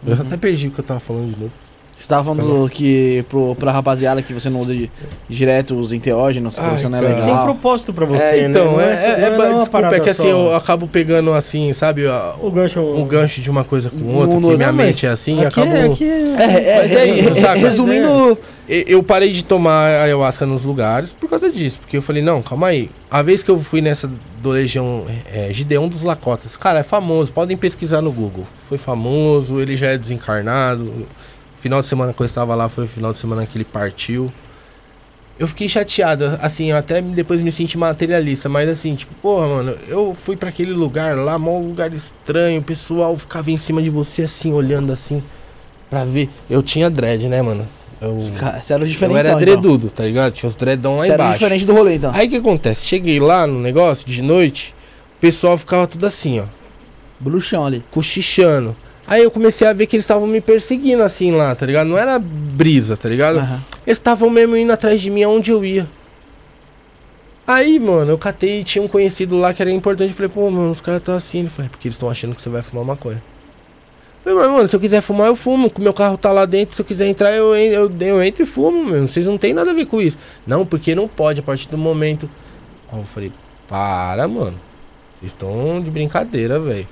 Eu 0.05 0.13
até 0.15 0.35
perdi 0.35 0.67
o 0.67 0.71
que 0.71 0.79
eu 0.79 0.83
tava 0.83 0.99
falando 0.99 1.33
de 1.33 1.39
novo. 1.39 1.53
Você 1.99 2.07
tava 2.07 2.23
falando 2.23 2.61
do 2.63 2.69
que 2.69 3.25
pro, 3.27 3.53
pra 3.55 3.73
rapaziada 3.73 4.21
que 4.21 4.33
você 4.33 4.49
não 4.49 4.61
usa 4.61 4.73
de- 4.73 4.89
direto 5.27 5.77
os 5.77 5.91
enteógenos, 5.91 6.55
que 6.55 6.61
Ai, 6.61 6.77
você 6.79 6.87
não 6.87 6.97
é 6.97 7.01
cara. 7.01 7.13
Tem 7.15 7.25
legal. 7.25 7.43
propósito 7.43 7.91
pra 7.93 8.05
você, 8.05 8.23
é, 8.23 8.45
então, 8.45 8.77
né? 8.77 8.85
Não 8.85 8.89
é, 8.89 8.93
é, 8.93 9.17
não 9.19 9.25
é, 9.25 9.29
uma 9.29 9.45
desculpa, 9.47 9.69
parada 9.71 9.97
é 9.97 9.99
que 9.99 10.09
assim, 10.09 10.21
só. 10.23 10.27
eu 10.29 10.55
acabo 10.55 10.87
pegando 10.87 11.33
assim, 11.33 11.73
sabe, 11.73 12.07
a- 12.07 12.35
O 12.41 12.49
gancho... 12.49 12.79
um 12.79 13.03
gancho 13.05 13.41
de 13.41 13.51
uma 13.51 13.65
coisa 13.65 13.89
com 13.89 14.15
outra, 14.15 14.33
que 14.49 14.55
minha 14.57 14.71
mas 14.71 14.85
mente 14.87 15.05
é 15.05 15.09
assim, 15.09 15.43
aqui, 15.43 15.59
acabo... 15.59 15.75
é, 15.75 15.85
aqui 15.87 16.03
é... 16.05 16.35
É, 16.39 16.69
é, 16.69 16.81
Mas 17.29 17.43
é? 17.43 17.53
Resumindo, 17.55 18.37
Eu 18.69 19.03
parei 19.03 19.31
de 19.33 19.43
tomar 19.43 20.03
ayahuasca 20.03 20.45
nos 20.45 20.63
lugares 20.63 21.11
por 21.11 21.29
causa 21.29 21.51
disso. 21.51 21.79
Porque 21.81 21.97
eu 21.97 22.01
falei, 22.01 22.21
não, 22.21 22.41
calma 22.41 22.67
aí. 22.67 22.89
A 23.11 23.21
vez 23.21 23.43
que 23.43 23.51
eu 23.51 23.59
fui 23.59 23.81
nessa 23.81 24.09
do 24.41 24.51
Legião 24.51 25.03
é, 25.33 25.51
Gideão 25.51 25.89
dos 25.89 26.01
Lacotas, 26.03 26.55
cara, 26.55 26.79
é 26.79 26.83
famoso. 26.83 27.33
Podem 27.33 27.57
pesquisar 27.57 28.01
no 28.01 28.11
Google. 28.11 28.45
Foi 28.69 28.77
famoso, 28.77 29.59
ele 29.59 29.75
já 29.75 29.87
é 29.87 29.97
desencarnado. 29.97 31.05
Final 31.61 31.81
de 31.81 31.87
semana 31.87 32.13
que 32.13 32.21
eu 32.21 32.25
estava 32.25 32.55
lá 32.55 32.69
foi 32.69 32.85
o 32.85 32.87
final 32.87 33.11
de 33.11 33.19
semana 33.19 33.45
que 33.45 33.57
ele 33.57 33.65
partiu. 33.65 34.31
Eu 35.37 35.47
fiquei 35.47 35.69
chateado, 35.69 36.37
assim, 36.41 36.71
eu 36.71 36.75
até 36.77 37.01
depois 37.01 37.39
me 37.39 37.49
senti 37.51 37.77
materialista, 37.77 38.49
mas 38.49 38.67
assim, 38.67 38.93
tipo, 38.95 39.13
porra, 39.21 39.47
mano, 39.47 39.77
eu 39.87 40.13
fui 40.13 40.35
pra 40.35 40.49
aquele 40.49 40.73
lugar 40.73 41.15
lá, 41.15 41.39
mó 41.39 41.57
lugar 41.59 41.93
estranho, 41.93 42.59
o 42.59 42.63
pessoal 42.63 43.17
ficava 43.17 43.49
em 43.49 43.57
cima 43.57 43.81
de 43.81 43.89
você 43.89 44.23
assim, 44.23 44.51
olhando 44.51 44.91
assim, 44.91 45.23
pra 45.89 46.03
ver. 46.03 46.29
Eu 46.49 46.61
tinha 46.61 46.89
dread, 46.89 47.29
né, 47.29 47.41
mano? 47.41 47.65
Eu, 48.01 48.17
você 48.19 48.73
era 48.73 48.83
eu 48.83 48.87
diferente. 48.87 49.17
era 49.17 49.29
então. 49.29 49.39
dredudo, 49.39 49.89
tá 49.89 50.03
ligado? 50.03 50.33
Tinha 50.33 50.49
os 50.49 50.55
dreadão 50.57 50.97
lá 50.97 51.05
Você 51.05 51.11
era 51.11 51.23
embaixo. 51.23 51.39
diferente 51.39 51.65
do 51.65 51.73
rolê, 51.73 51.95
então. 51.95 52.11
Aí 52.13 52.27
o 52.27 52.29
que 52.29 52.37
acontece? 52.37 52.85
Cheguei 52.85 53.19
lá 53.19 53.47
no 53.47 53.59
negócio 53.59 54.05
de 54.05 54.21
noite, 54.21 54.75
o 55.17 55.21
pessoal 55.21 55.57
ficava 55.57 55.87
tudo 55.87 56.05
assim, 56.05 56.39
ó, 56.41 56.45
Bruxão 57.17 57.65
ali. 57.65 57.81
cochichando. 57.91 58.75
Aí 59.09 59.23
eu 59.23 59.31
comecei 59.31 59.67
a 59.67 59.73
ver 59.73 59.87
que 59.87 59.95
eles 59.95 60.03
estavam 60.03 60.27
me 60.27 60.39
perseguindo 60.39 61.01
assim 61.01 61.31
lá, 61.31 61.55
tá 61.55 61.65
ligado? 61.65 61.87
Não 61.87 61.97
era 61.97 62.19
brisa, 62.19 62.95
tá 62.95 63.09
ligado? 63.09 63.39
Aham. 63.39 63.59
Eles 63.87 63.97
estavam 63.97 64.29
mesmo 64.29 64.55
indo 64.55 64.71
atrás 64.71 65.01
de 65.01 65.09
mim 65.09 65.23
aonde 65.23 65.49
eu 65.49 65.65
ia. 65.65 65.89
Aí, 67.47 67.79
mano, 67.79 68.11
eu 68.11 68.17
catei, 68.19 68.63
tinha 68.63 68.83
um 68.83 68.87
conhecido 68.87 69.35
lá 69.35 69.51
que 69.51 69.63
era 69.63 69.71
importante. 69.71 70.13
Falei, 70.13 70.29
pô, 70.29 70.47
mano, 70.51 70.69
os 70.69 70.79
caras 70.79 71.01
tá 71.01 71.15
assim. 71.15 71.39
Ele 71.39 71.49
falou, 71.49 71.65
é 71.65 71.69
porque 71.69 71.87
eles 71.87 71.95
estão 71.95 72.07
achando 72.07 72.35
que 72.35 72.41
você 72.43 72.49
vai 72.49 72.61
fumar 72.61 72.85
maconha. 72.85 73.19
Falei, 74.23 74.37
mas, 74.37 74.51
mano, 74.51 74.67
se 74.67 74.75
eu 74.75 74.79
quiser 74.79 75.01
fumar, 75.01 75.25
eu 75.25 75.35
fumo. 75.35 75.71
Meu 75.79 75.91
carro 75.91 76.15
tá 76.15 76.31
lá 76.31 76.45
dentro. 76.45 76.75
Se 76.75 76.81
eu 76.83 76.85
quiser 76.85 77.07
entrar, 77.07 77.31
eu, 77.31 77.55
eu, 77.55 77.91
eu 77.99 78.23
entro 78.23 78.43
e 78.43 78.45
fumo, 78.45 78.85
meu. 78.85 79.07
Vocês 79.07 79.25
não 79.25 79.39
tem 79.39 79.55
nada 79.55 79.71
a 79.71 79.73
ver 79.73 79.87
com 79.87 79.99
isso. 79.99 80.19
Não, 80.45 80.63
porque 80.63 80.93
não 80.93 81.07
pode 81.07 81.39
a 81.39 81.43
partir 81.43 81.67
do 81.67 81.79
momento. 81.79 82.29
Aí 82.91 82.99
eu 82.99 83.05
falei, 83.05 83.31
para, 83.67 84.27
mano. 84.27 84.59
Vocês 85.19 85.31
estão 85.31 85.81
de 85.81 85.89
brincadeira, 85.89 86.59
velho. 86.59 86.87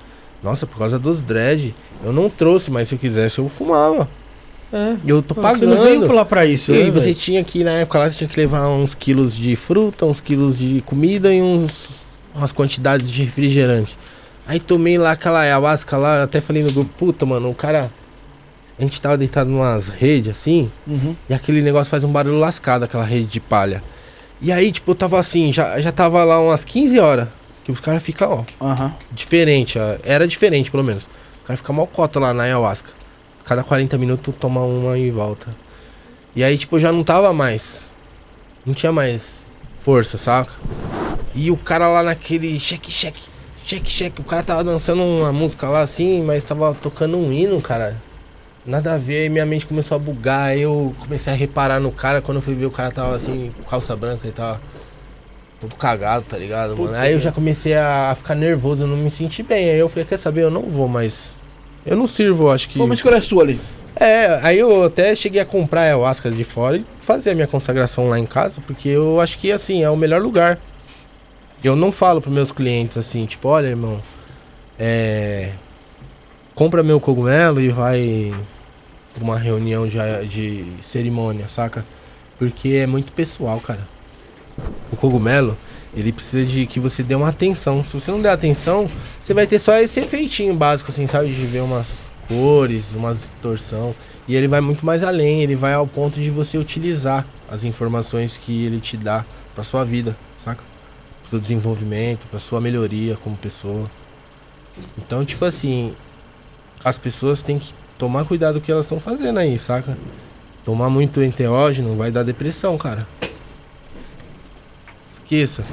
Nossa, 0.47 0.65
por 0.65 0.77
causa 0.77 0.97
dos 0.97 1.21
dread. 1.21 1.75
Eu 2.03 2.13
não 2.13 2.29
trouxe, 2.29 2.71
mas 2.71 2.87
se 2.87 2.95
eu 2.95 2.99
quisesse, 2.99 3.39
eu 3.39 3.49
fumava. 3.49 4.07
É. 4.71 4.95
Eu 5.05 5.21
tô 5.21 5.35
pagando. 5.35 5.59
Você 5.59 5.65
não 5.75 5.83
veio 5.83 6.11
lá 6.13 6.23
pra 6.23 6.45
isso, 6.45 6.71
E 6.73 6.85
né, 6.85 6.89
você 6.91 7.13
tinha 7.13 7.43
que, 7.43 7.63
na 7.65 7.71
época 7.71 7.99
lá, 7.99 8.09
você 8.09 8.17
tinha 8.17 8.27
que 8.29 8.39
levar 8.39 8.67
uns 8.69 8.93
quilos 8.93 9.35
de 9.35 9.55
fruta, 9.57 10.05
uns 10.05 10.21
quilos 10.21 10.57
de 10.57 10.81
comida 10.85 11.33
e 11.33 11.41
uns, 11.41 11.89
umas 12.33 12.53
quantidades 12.53 13.11
de 13.11 13.23
refrigerante. 13.23 13.97
Aí 14.47 14.59
tomei 14.59 14.97
lá 14.97 15.11
aquela 15.11 15.41
ayahuasca 15.41 15.97
lá, 15.97 16.23
até 16.23 16.39
falei 16.39 16.63
no 16.63 16.71
grupo, 16.71 16.89
puta, 16.97 17.25
mano, 17.25 17.49
o 17.49 17.55
cara. 17.55 17.91
A 18.79 18.83
gente 18.83 19.01
tava 19.01 19.17
deitado 19.17 19.49
numas 19.49 19.87
redes 19.89 20.31
assim, 20.31 20.71
Uhum. 20.85 21.15
e 21.27 21.33
aquele 21.33 21.61
negócio 21.63 21.89
faz 21.89 22.03
um 22.03 22.11
barulho 22.11 22.37
lascado, 22.39 22.83
aquela 22.83 23.03
rede 23.03 23.25
de 23.25 23.39
palha. 23.39 23.83
E 24.39 24.51
aí, 24.51 24.71
tipo, 24.71 24.91
eu 24.91 24.95
tava 24.95 25.19
assim, 25.19 25.51
já, 25.51 25.81
já 25.81 25.91
tava 25.91 26.23
lá 26.23 26.39
umas 26.39 26.63
15 26.63 26.99
horas. 26.99 27.27
Que 27.67 27.71
os 27.73 27.81
caras 27.81 28.01
ficam, 28.01 28.45
ó, 28.61 28.65
Aham. 28.65 28.95
diferente. 29.11 29.77
ó, 29.77 29.97
Era 30.01 30.25
diferente, 30.25 30.71
pelo 30.71 30.85
menos. 30.85 31.03
O 31.43 31.47
cara 31.47 31.57
fica 31.57 31.73
mal 31.73 31.85
cota 31.85 32.17
lá 32.17 32.33
na 32.33 32.43
ayahuasca. 32.43 32.89
Cada 33.43 33.61
40 33.61 33.97
minutos 33.97 34.33
toma 34.39 34.63
uma 34.63 34.97
e 34.97 35.11
volta. 35.11 35.53
E 36.33 36.45
aí, 36.45 36.57
tipo, 36.57 36.77
eu 36.77 36.79
já 36.79 36.93
não 36.93 37.03
tava 37.03 37.33
mais. 37.33 37.91
Não 38.65 38.73
tinha 38.73 38.93
mais 38.93 39.45
força, 39.81 40.17
saca? 40.17 40.53
E 41.35 41.51
o 41.51 41.57
cara 41.57 41.89
lá 41.89 42.01
naquele 42.03 42.57
cheque, 42.57 42.89
cheque, 42.89 43.19
cheque, 43.65 43.91
cheque. 43.91 44.21
O 44.21 44.23
cara 44.23 44.43
tava 44.43 44.63
dançando 44.63 45.03
uma 45.03 45.33
música 45.33 45.67
lá 45.67 45.81
assim, 45.81 46.23
mas 46.23 46.45
tava 46.45 46.73
tocando 46.81 47.17
um 47.17 47.33
hino, 47.33 47.61
cara. 47.61 47.97
Nada 48.65 48.93
a 48.93 48.97
ver, 48.97 49.23
aí 49.23 49.29
minha 49.29 49.45
mente 49.45 49.65
começou 49.65 49.95
a 49.95 49.99
bugar. 49.99 50.43
Aí 50.51 50.61
eu 50.61 50.95
comecei 51.01 51.33
a 51.33 51.35
reparar 51.35 51.81
no 51.81 51.91
cara. 51.91 52.21
Quando 52.21 52.37
eu 52.37 52.41
fui 52.41 52.55
ver, 52.55 52.65
o 52.65 52.71
cara 52.71 52.91
tava 52.93 53.13
assim, 53.13 53.51
calça 53.69 53.93
branca, 53.93 54.25
ele 54.25 54.31
tava 54.33 54.61
todo 55.59 55.75
cagado, 55.75 56.25
tá 56.27 56.37
ligado, 56.37 56.69
mano? 56.75 56.87
Puta 56.89 56.99
Aí 56.99 57.11
eu 57.13 57.17
que- 57.17 57.23
já 57.23 57.31
comecei 57.31 57.75
a 57.75 58.13
ficar 58.15 58.35
nervoso, 58.35 58.83
eu 58.83 58.87
não 58.87 58.97
me 58.97 59.09
senti 59.09 59.41
bem. 59.43 59.69
Aí 59.69 59.79
eu 59.79 59.89
falei, 59.89 60.05
quer 60.05 60.17
saber, 60.17 60.43
eu 60.43 60.51
não 60.51 60.63
vou 60.63 60.87
mais. 60.87 61.35
Eu 61.85 61.95
não 61.95 62.05
sirvo, 62.07 62.49
acho 62.49 62.69
que. 62.69 62.77
Pô, 62.77 62.85
uma 62.85 62.93
escolha 62.93 63.21
sua 63.21 63.43
ali. 63.43 63.59
É, 63.95 64.39
aí 64.43 64.59
eu 64.59 64.83
até 64.83 65.15
cheguei 65.15 65.41
a 65.41 65.45
comprar 65.45 65.81
a 65.81 65.83
ayahuasca 65.85 66.29
de 66.29 66.43
fora 66.43 66.77
e 66.77 66.85
fazer 67.01 67.31
a 67.31 67.35
minha 67.35 67.47
consagração 67.47 68.07
lá 68.07 68.19
em 68.19 68.25
casa, 68.27 68.61
porque 68.67 68.89
eu 68.89 69.19
acho 69.19 69.39
que, 69.39 69.51
assim, 69.51 69.83
é 69.83 69.89
o 69.89 69.95
melhor 69.95 70.21
lugar. 70.21 70.59
Eu 71.63 71.75
não 71.75 71.91
falo 71.91 72.21
pros 72.21 72.31
meus 72.33 72.51
clientes 72.51 72.95
assim, 72.97 73.25
tipo, 73.25 73.47
olha, 73.47 73.67
irmão, 73.67 73.99
é. 74.77 75.51
Compra 76.53 76.81
meu 76.83 76.99
cogumelo 76.99 77.59
e 77.61 77.69
vai 77.69 78.33
pra 79.13 79.23
uma 79.23 79.37
reunião 79.37 79.87
de, 79.87 79.97
de 80.27 80.65
cerimônia, 80.83 81.47
saca? 81.47 81.83
Porque 82.37 82.69
é 82.69 82.87
muito 82.87 83.11
pessoal, 83.11 83.59
cara. 83.59 83.87
O 84.91 84.95
cogumelo, 84.95 85.57
ele 85.95 86.11
precisa 86.11 86.45
de 86.45 86.65
que 86.65 86.79
você 86.79 87.03
dê 87.03 87.15
uma 87.15 87.29
atenção. 87.29 87.83
Se 87.83 87.93
você 87.93 88.11
não 88.11 88.21
der 88.21 88.31
atenção, 88.31 88.89
você 89.21 89.33
vai 89.33 89.47
ter 89.47 89.59
só 89.59 89.77
esse 89.77 89.99
efeitinho 89.99 90.53
básico, 90.53 90.91
assim, 90.91 91.07
sabe? 91.07 91.29
De 91.29 91.45
ver 91.45 91.61
umas 91.61 92.11
cores, 92.27 92.93
umas 92.93 93.21
distorção. 93.21 93.95
E 94.27 94.35
ele 94.35 94.47
vai 94.47 94.59
muito 94.59 94.85
mais 94.85 95.03
além, 95.03 95.41
ele 95.41 95.55
vai 95.55 95.73
ao 95.73 95.87
ponto 95.87 96.19
de 96.19 96.29
você 96.29 96.57
utilizar 96.57 97.25
as 97.49 97.63
informações 97.63 98.37
que 98.37 98.65
ele 98.65 98.79
te 98.79 98.97
dá 98.97 99.25
pra 99.55 99.63
sua 99.63 99.85
vida, 99.85 100.17
saca? 100.43 100.61
Pro 101.21 101.29
seu 101.29 101.39
desenvolvimento, 101.39 102.27
pra 102.27 102.39
sua 102.39 102.59
melhoria 102.59 103.17
como 103.23 103.37
pessoa. 103.37 103.89
Então, 104.97 105.23
tipo 105.23 105.45
assim, 105.45 105.95
as 106.83 106.97
pessoas 106.97 107.41
têm 107.41 107.57
que 107.57 107.73
tomar 107.97 108.25
cuidado 108.25 108.55
com 108.55 108.59
o 108.59 108.61
que 108.61 108.71
elas 108.71 108.85
estão 108.85 108.99
fazendo 108.99 109.39
aí, 109.39 109.57
saca? 109.57 109.97
Tomar 110.65 110.89
muito 110.89 111.23
enteógeno 111.23 111.95
vai 111.95 112.11
dar 112.11 112.23
depressão, 112.23 112.77
cara. 112.77 113.07
Esqueça. 115.27 115.65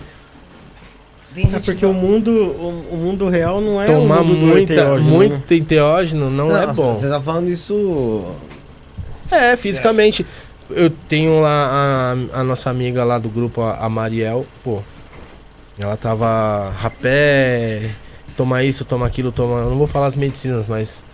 É 1.36 1.58
porque 1.60 1.86
o 1.86 1.92
mundo, 1.92 2.30
o, 2.30 2.94
o 2.94 2.96
mundo 2.96 3.28
real 3.28 3.60
não 3.60 3.80
é 3.80 3.86
Tomar 3.86 4.20
o 4.20 4.24
mundo 4.24 4.40
do 4.40 4.46
muita, 4.46 4.72
enteógeno, 4.72 5.10
né? 5.10 5.16
muito 5.16 5.54
enteógeno 5.54 6.30
não, 6.30 6.56
é 6.56 6.66
Nossa, 6.66 6.82
bom. 6.82 6.94
Você 6.94 7.08
tá 7.08 7.20
falando 7.20 7.48
isso. 7.48 8.24
É, 9.30 9.56
fisicamente. 9.56 10.26
Eu 10.70 10.90
tenho 10.90 11.40
lá 11.40 12.14
a, 12.32 12.40
a 12.40 12.44
nossa 12.44 12.70
amiga 12.70 13.04
lá 13.04 13.18
do 13.18 13.28
grupo, 13.28 13.60
a, 13.62 13.76
a 13.76 13.88
Mariel, 13.88 14.44
pô. 14.62 14.82
Ela 15.78 15.96
tava 15.96 16.70
rapé, 16.76 17.90
toma 18.36 18.62
isso, 18.62 18.84
toma 18.84 19.06
aquilo, 19.06 19.30
toma. 19.30 19.58
Eu 19.58 19.70
não 19.70 19.78
vou 19.78 19.86
falar 19.86 20.06
as 20.06 20.16
medicinas, 20.16 20.66
mas 20.68 21.04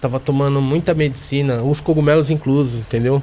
tava 0.00 0.20
tomando 0.20 0.60
muita 0.60 0.92
medicina, 0.94 1.62
os 1.62 1.80
cogumelos 1.80 2.30
inclusos, 2.30 2.74
entendeu? 2.74 3.22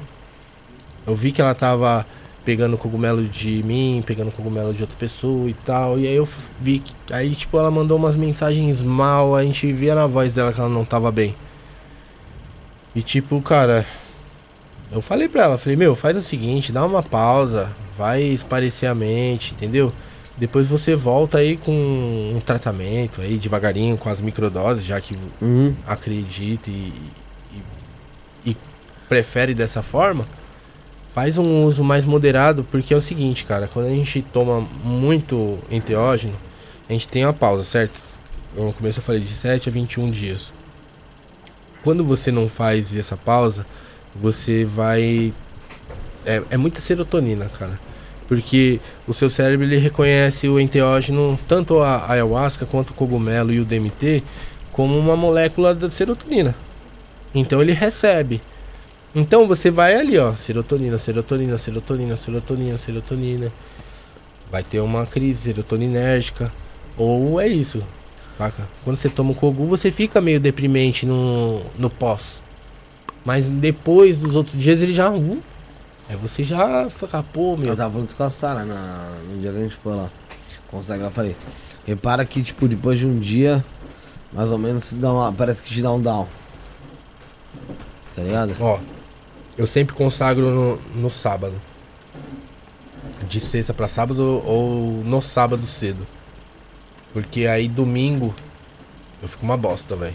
Eu 1.06 1.14
vi 1.14 1.32
que 1.32 1.40
ela 1.40 1.54
tava 1.54 2.06
pegando 2.44 2.76
cogumelo 2.76 3.24
de 3.24 3.62
mim, 3.62 4.02
pegando 4.06 4.30
cogumelo 4.30 4.72
de 4.74 4.82
outra 4.82 4.96
pessoa 4.98 5.48
e 5.48 5.54
tal. 5.54 5.98
E 5.98 6.06
aí 6.06 6.14
eu 6.14 6.28
vi 6.60 6.78
que. 6.80 6.92
Aí, 7.12 7.34
tipo, 7.34 7.58
ela 7.58 7.70
mandou 7.70 7.96
umas 7.96 8.16
mensagens 8.16 8.82
mal, 8.82 9.34
a 9.34 9.42
gente 9.42 9.72
via 9.72 9.94
na 9.94 10.06
voz 10.06 10.34
dela 10.34 10.52
que 10.52 10.60
ela 10.60 10.68
não 10.68 10.84
tava 10.84 11.10
bem. 11.10 11.34
E 12.94 13.02
tipo, 13.02 13.40
cara, 13.42 13.84
eu 14.92 15.02
falei 15.02 15.28
pra 15.28 15.44
ela, 15.44 15.58
falei, 15.58 15.74
meu, 15.76 15.96
faz 15.96 16.16
o 16.16 16.22
seguinte, 16.22 16.70
dá 16.70 16.84
uma 16.86 17.02
pausa, 17.02 17.72
vai 17.98 18.22
esparecer 18.22 18.88
a 18.88 18.94
mente, 18.94 19.52
entendeu? 19.52 19.92
Depois 20.36 20.66
você 20.68 20.94
volta 20.94 21.38
aí 21.38 21.56
com 21.56 21.72
um 21.72 22.40
tratamento 22.44 23.20
aí 23.20 23.36
devagarinho, 23.38 23.96
com 23.96 24.08
as 24.08 24.20
microdoses, 24.20 24.84
já 24.84 25.00
que 25.00 25.16
Uhum. 25.40 25.74
acredita 25.86 26.70
e, 26.70 26.92
e, 28.44 28.50
e 28.50 28.56
prefere 29.08 29.54
dessa 29.54 29.82
forma, 29.82 30.24
faz 31.14 31.38
um 31.38 31.64
uso 31.64 31.84
mais 31.84 32.04
moderado, 32.04 32.66
porque 32.70 32.92
é 32.92 32.96
o 32.96 33.00
seguinte, 33.00 33.44
cara, 33.44 33.70
quando 33.72 33.86
a 33.86 33.90
gente 33.90 34.20
toma 34.32 34.60
muito 34.82 35.58
enteógeno, 35.70 36.34
a 36.88 36.92
gente 36.92 37.06
tem 37.06 37.24
uma 37.24 37.32
pausa, 37.32 37.62
certo? 37.62 38.18
No 38.56 38.72
começo 38.72 38.98
eu 38.98 39.02
falei 39.02 39.20
de 39.20 39.32
7 39.32 39.68
a 39.68 39.72
21 39.72 40.10
dias. 40.10 40.52
Quando 41.84 42.04
você 42.04 42.32
não 42.32 42.48
faz 42.48 42.94
essa 42.96 43.16
pausa, 43.16 43.64
você 44.14 44.64
vai. 44.64 45.32
É, 46.26 46.42
é 46.50 46.56
muita 46.56 46.80
serotonina, 46.80 47.50
cara. 47.58 47.78
Porque 48.26 48.80
o 49.06 49.12
seu 49.12 49.28
cérebro 49.28 49.66
ele 49.66 49.76
reconhece 49.76 50.48
o 50.48 50.58
enteógeno, 50.58 51.38
tanto 51.46 51.80
a 51.80 52.10
ayahuasca 52.10 52.64
quanto 52.64 52.90
o 52.90 52.94
cogumelo 52.94 53.52
e 53.52 53.60
o 53.60 53.64
DMT, 53.64 54.22
como 54.72 54.98
uma 54.98 55.16
molécula 55.16 55.74
da 55.74 55.90
serotonina. 55.90 56.56
Então 57.34 57.60
ele 57.60 57.72
recebe. 57.72 58.40
Então 59.14 59.46
você 59.46 59.70
vai 59.70 59.94
ali, 59.94 60.18
ó, 60.18 60.34
serotonina, 60.34 60.98
serotonina, 60.98 61.56
serotonina, 61.56 62.16
serotonina, 62.16 62.78
serotonina. 62.78 63.52
Vai 64.50 64.62
ter 64.62 64.80
uma 64.80 65.06
crise 65.06 65.42
serotoninérgica. 65.42 66.52
Ou 66.96 67.40
é 67.40 67.46
isso, 67.48 67.82
saca? 68.36 68.66
Quando 68.82 68.96
você 68.96 69.08
toma 69.08 69.32
o 69.32 69.34
cogu, 69.34 69.66
você 69.66 69.90
fica 69.90 70.20
meio 70.20 70.40
deprimente 70.40 71.06
no, 71.06 71.60
no 71.78 71.88
pós. 71.90 72.42
Mas 73.24 73.48
depois 73.48 74.18
dos 74.18 74.36
outros 74.36 74.60
dias 74.60 74.82
ele 74.82 74.92
já. 74.92 75.10
Uh, 75.10 75.40
aí 76.08 76.16
você 76.16 76.42
já 76.44 76.88
fica, 76.90 77.22
pô, 77.22 77.56
meu. 77.56 77.68
Eu 77.68 77.76
tava 77.76 77.92
falando 77.94 78.14
com 78.14 78.22
a 78.22 78.30
Sara 78.30 78.64
na- 78.64 79.12
no 79.30 79.40
dia 79.40 79.50
que 79.52 79.58
a 79.58 79.62
gente 79.62 79.74
foi 79.76 79.94
lá. 79.94 80.10
Consagrar, 80.70 81.08
eu 81.08 81.12
falei. 81.12 81.36
Repara 81.86 82.24
que, 82.24 82.42
tipo, 82.42 82.66
depois 82.68 82.98
de 82.98 83.06
um 83.06 83.18
dia, 83.18 83.64
mais 84.32 84.50
ou 84.50 84.58
menos, 84.58 84.92
dá 84.94 85.12
uma, 85.12 85.32
parece 85.32 85.62
que 85.64 85.72
te 85.72 85.80
dá 85.82 85.92
um 85.92 86.00
down. 86.00 86.26
Tá 88.14 88.22
ligado? 88.22 88.54
Ó, 88.60 88.78
eu 89.56 89.66
sempre 89.66 89.94
consagro 89.94 90.50
no, 90.50 91.00
no 91.00 91.10
sábado. 91.10 91.54
De 93.28 93.40
sexta 93.40 93.72
pra 93.72 93.88
sábado 93.88 94.42
ou 94.44 95.02
no 95.04 95.20
sábado 95.22 95.66
cedo. 95.66 96.06
Porque 97.12 97.46
aí 97.46 97.68
domingo 97.68 98.34
eu 99.22 99.28
fico 99.28 99.44
uma 99.44 99.56
bosta, 99.56 99.94
velho. 99.96 100.14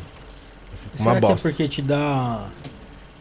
Eu 0.72 0.78
fico 0.78 0.98
Será 0.98 1.10
uma 1.12 1.20
que 1.20 1.26
é 1.26 1.30
bosta. 1.30 1.50
porque 1.50 1.68
te 1.68 1.82
dá 1.82 2.50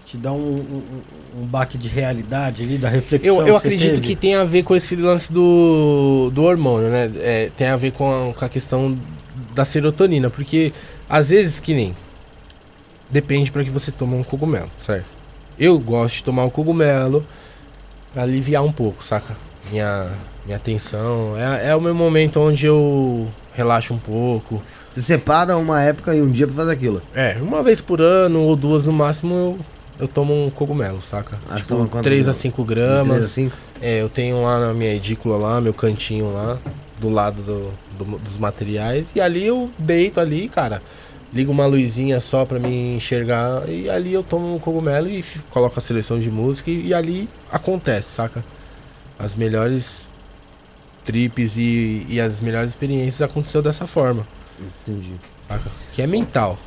te 0.05 0.17
dá 0.17 0.33
um, 0.33 0.57
um, 0.57 1.03
um 1.43 1.47
baque 1.47 1.77
de 1.77 1.87
realidade 1.87 2.63
ali, 2.63 2.79
da 2.79 2.89
reflexão 2.89 3.37
Eu, 3.41 3.47
eu 3.47 3.55
que 3.61 3.67
acredito 3.67 3.95
teve? 3.97 4.01
que 4.07 4.17
tem 4.17 4.35
a 4.35 4.43
ver 4.45 4.63
com 4.63 4.75
esse 4.75 4.97
lance 4.97 5.31
do, 5.31 6.31
do 6.33 6.43
hormônio, 6.45 6.89
né? 6.89 7.13
É, 7.17 7.51
tem 7.55 7.67
a 7.67 7.77
ver 7.77 7.93
com 7.93 8.31
a, 8.31 8.33
com 8.33 8.43
a 8.45 8.49
questão 8.49 8.99
da 9.55 9.67
serotonina, 9.67 10.31
porque 10.31 10.73
às 11.09 11.29
vezes 11.29 11.61
que 11.61 11.75
nem 11.75 11.95
depende 13.11 13.53
para 13.53 13.63
que 13.63 13.69
você 13.71 13.93
toma 13.93 14.17
um 14.17 14.25
cogumelo, 14.25 14.71
certo? 14.81 15.18
Eu 15.59 15.79
gosto 15.79 16.17
de 16.17 16.25
tomar 16.25 16.45
o 16.45 16.51
cogumelo 16.51 17.25
pra 18.13 18.23
aliviar 18.23 18.63
um 18.65 18.73
pouco, 18.73 19.05
saca? 19.05 19.37
Minha, 19.71 20.09
minha 20.45 20.57
atenção. 20.57 21.35
É, 21.37 21.71
é 21.71 21.77
o 21.77 21.81
meu 21.81 21.95
momento 21.95 22.41
onde 22.41 22.67
eu 22.67 23.27
relaxo 23.55 23.93
um 23.93 23.99
pouco. 23.99 24.63
Você 24.95 25.03
separa 25.03 25.57
uma 25.57 25.83
época 25.83 26.15
e 26.15 26.23
um 26.23 26.31
dia 26.31 26.47
pra 26.47 26.57
fazer 26.57 26.73
aquilo. 26.73 27.03
É, 27.15 27.37
uma 27.41 27.63
vez 27.63 27.81
por 27.81 28.01
ano 28.01 28.41
ou 28.43 28.57
duas 28.57 28.85
no 28.87 28.93
máximo 28.93 29.35
eu, 29.35 29.59
eu 30.01 30.09
tomo 30.09 30.47
um 30.47 30.51
cogumelo, 30.51 31.03
saca? 31.03 31.39
Ah, 31.49 31.57
tipo, 31.57 31.69
toma 31.69 31.87
quanto 31.89 32.05
3 32.05 32.21
a 32.21 32.31
gramas? 32.31 32.37
5 32.37 32.63
De 32.63 32.69
gramas. 32.75 33.07
três 33.09 33.25
a 33.25 33.29
cinco? 33.29 33.57
É, 33.81 34.01
eu 34.03 34.09
tenho 34.09 34.43
lá 34.43 34.59
na 34.59 34.73
minha 34.73 34.95
edícula 34.95 35.37
lá, 35.37 35.61
meu 35.61 35.75
cantinho 35.75 36.33
lá, 36.33 36.59
do 36.99 37.09
lado 37.11 37.43
do, 37.43 37.71
do- 38.05 38.19
dos 38.19 38.39
materiais. 38.39 39.13
E 39.15 39.21
ali 39.21 39.45
eu 39.47 39.71
deito 39.79 40.19
ali, 40.21 40.49
cara. 40.49 40.83
Ligo 41.33 41.53
uma 41.53 41.67
luzinha 41.67 42.21
só 42.21 42.45
pra 42.45 42.59
me 42.59 42.97
enxergar. 42.97 43.69
E 43.69 43.89
ali 43.91 44.13
eu 44.13 44.23
tomo 44.23 44.55
um 44.55 44.59
cogumelo 44.59 45.09
e 45.09 45.23
coloco 45.51 45.79
a 45.79 45.83
seleção 45.83 46.19
de 46.19 46.31
música. 46.31 46.71
E, 46.71 46.89
e 46.89 46.95
ali 46.95 47.29
acontece, 47.51 48.11
saca? 48.11 48.45
As 49.19 49.35
melhores 49.35 50.07
trips 51.05 51.57
e, 51.57 52.07
e 52.09 52.21
as 52.21 52.39
melhores 52.41 52.71
experiências 52.71 53.23
aconteceu 53.23 53.63
dessa 53.63 53.87
forma, 53.87 54.29
Entendi. 54.87 55.13
saca? 55.49 55.71
Que 55.95 56.03
é 56.03 56.07
mental. 56.07 56.59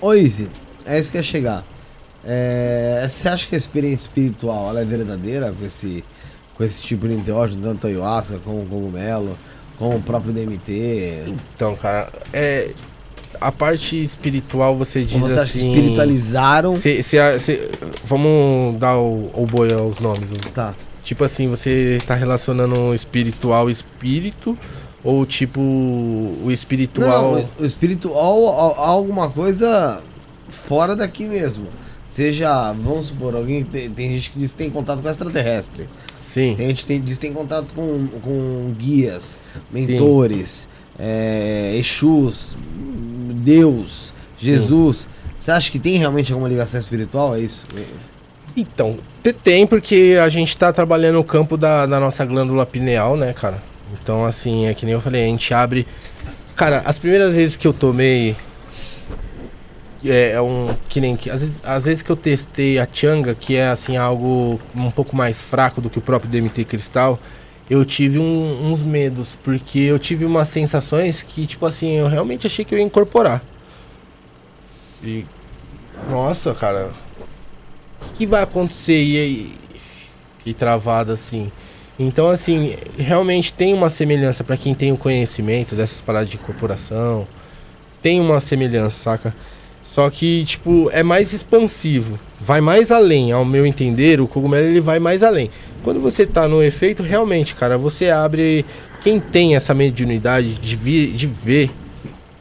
Ô, 0.00 0.14
Izzy, 0.14 0.48
é 0.86 0.98
isso 0.98 1.10
que 1.10 1.16
ia 1.16 1.22
chegar. 1.22 1.64
É, 2.24 3.04
você 3.08 3.28
acha 3.28 3.48
que 3.48 3.54
a 3.56 3.58
experiência 3.58 4.06
espiritual 4.06 4.68
ela 4.68 4.80
é 4.80 4.84
verdadeira 4.84 5.52
com 5.52 5.64
esse, 5.66 6.04
com 6.54 6.62
esse 6.62 6.80
tipo 6.82 7.08
de 7.08 7.14
enteógeno, 7.14 7.62
tanto 7.62 7.88
ayahuasca 7.88 8.38
como 8.44 8.62
o 8.62 8.66
cogumelo, 8.66 9.36
como 9.76 9.96
o 9.96 10.02
próprio 10.02 10.32
DMT? 10.32 11.24
Então, 11.54 11.74
cara, 11.76 12.12
é. 12.32 12.70
A 13.40 13.50
parte 13.50 14.00
espiritual 14.02 14.76
você 14.76 15.02
diz 15.02 15.22
assim. 15.24 15.72
espiritualizaram? 15.72 16.74
Se, 16.74 17.02
se 17.02 17.18
a- 17.18 17.38
se- 17.38 17.68
vamos 18.04 18.78
dar 18.78 18.96
o, 18.98 19.30
o 19.34 19.46
boi 19.46 19.72
aos 19.72 19.98
nomes. 19.98 20.30
Tá. 20.54 20.74
Tipo 21.02 21.24
assim, 21.24 21.48
você 21.48 21.98
tá 22.06 22.14
relacionando 22.14 22.94
espiritual 22.94 23.68
espírito 23.68 24.56
ou 25.02 25.26
tipo 25.26 25.60
o 25.60 26.46
espiritual. 26.50 27.36
Não, 27.36 27.48
o 27.58 27.64
espiritual 27.64 28.46
alguma 28.78 29.28
coisa 29.28 30.00
fora 30.48 30.94
daqui 30.94 31.24
mesmo. 31.26 31.66
Seja, 32.04 32.72
vamos 32.74 33.06
supor, 33.06 33.34
alguém 33.34 33.64
tem, 33.64 33.88
tem 33.90 34.10
gente 34.12 34.30
que 34.30 34.38
diz 34.38 34.52
que 34.52 34.58
tem 34.58 34.70
contato 34.70 35.02
com 35.02 35.08
extraterrestre. 35.08 35.88
Sim. 36.22 36.54
Tem 36.56 36.68
gente 36.68 36.82
que 36.82 36.86
tem, 36.86 37.00
diz 37.00 37.14
que 37.14 37.22
tem 37.22 37.32
contato 37.32 37.72
com, 37.74 38.06
com 38.22 38.74
guias, 38.78 39.38
mentores, 39.72 40.68
é, 40.98 41.74
Exus, 41.78 42.56
Deus, 43.42 44.12
Jesus. 44.38 45.06
Você 45.38 45.50
acha 45.50 45.70
que 45.70 45.78
tem 45.78 45.96
realmente 45.96 46.32
alguma 46.32 46.48
ligação 46.48 46.80
espiritual? 46.80 47.34
É 47.34 47.40
isso? 47.40 47.64
Então, 48.56 48.96
te- 49.22 49.32
tem 49.32 49.66
porque 49.66 50.16
a 50.22 50.28
gente 50.28 50.56
tá 50.56 50.72
trabalhando 50.72 51.14
no 51.16 51.24
campo 51.24 51.56
da, 51.56 51.86
da 51.86 51.98
nossa 51.98 52.24
glândula 52.24 52.64
pineal, 52.66 53.16
né, 53.16 53.32
cara? 53.32 53.62
Então, 54.00 54.24
assim, 54.24 54.66
é 54.66 54.74
que 54.74 54.84
nem 54.86 54.94
eu 54.94 55.00
falei, 55.00 55.24
a 55.24 55.26
gente 55.26 55.52
abre. 55.52 55.86
Cara, 56.54 56.82
as 56.84 56.98
primeiras 56.98 57.34
vezes 57.34 57.56
que 57.56 57.66
eu 57.66 57.72
tomei. 57.72 58.36
É, 60.04 60.32
é 60.32 60.40
um. 60.40 60.74
Que 60.88 61.00
nem. 61.00 61.16
que- 61.16 61.30
Às, 61.30 61.50
às 61.62 61.84
vezes 61.84 62.02
que 62.02 62.10
eu 62.10 62.16
testei 62.16 62.78
a 62.78 62.86
Changa, 62.90 63.34
que 63.34 63.54
é 63.56 63.68
assim, 63.68 63.96
algo 63.96 64.60
um 64.74 64.90
pouco 64.90 65.14
mais 65.16 65.40
fraco 65.40 65.80
do 65.80 65.88
que 65.88 65.98
o 65.98 66.02
próprio 66.02 66.30
DMT 66.30 66.64
Cristal, 66.64 67.18
eu 67.72 67.86
tive 67.86 68.18
um- 68.18 68.70
uns 68.70 68.82
medos, 68.82 69.34
porque 69.42 69.78
eu 69.78 69.98
tive 69.98 70.26
umas 70.26 70.48
sensações 70.48 71.22
que, 71.22 71.46
tipo 71.46 71.64
assim, 71.64 71.92
eu 71.92 72.06
realmente 72.06 72.46
achei 72.46 72.66
que 72.66 72.74
eu 72.74 72.78
ia 72.78 72.84
incorporar. 72.84 73.42
E. 75.02 75.24
Nossa, 76.10 76.52
cara, 76.52 76.90
o 77.98 78.04
que, 78.08 78.12
que 78.18 78.26
vai 78.26 78.42
acontecer? 78.42 79.02
E 79.02 79.16
aí, 79.16 79.54
fiquei 80.36 80.52
travado 80.52 81.12
assim. 81.12 81.50
Então, 81.98 82.28
assim, 82.28 82.76
realmente 82.98 83.54
tem 83.54 83.72
uma 83.72 83.88
semelhança 83.88 84.44
para 84.44 84.58
quem 84.58 84.74
tem 84.74 84.92
o 84.92 84.98
conhecimento 84.98 85.74
dessas 85.74 86.02
paradas 86.02 86.28
de 86.28 86.36
incorporação. 86.36 87.26
Tem 88.02 88.20
uma 88.20 88.38
semelhança, 88.38 88.98
saca? 89.02 89.34
Só 89.92 90.08
que, 90.08 90.42
tipo, 90.46 90.88
é 90.90 91.02
mais 91.02 91.34
expansivo. 91.34 92.18
Vai 92.40 92.62
mais 92.62 92.90
além, 92.90 93.30
ao 93.30 93.44
meu 93.44 93.66
entender, 93.66 94.22
o 94.22 94.26
cogumelo 94.26 94.66
ele 94.66 94.80
vai 94.80 94.98
mais 94.98 95.22
além. 95.22 95.50
Quando 95.84 96.00
você 96.00 96.26
tá 96.26 96.48
no 96.48 96.62
efeito, 96.62 97.02
realmente, 97.02 97.54
cara, 97.54 97.76
você 97.76 98.08
abre. 98.08 98.64
Quem 99.02 99.20
tem 99.20 99.54
essa 99.54 99.74
mediunidade 99.74 100.54
de, 100.54 100.76
vi, 100.76 101.08
de 101.08 101.26
ver, 101.26 101.70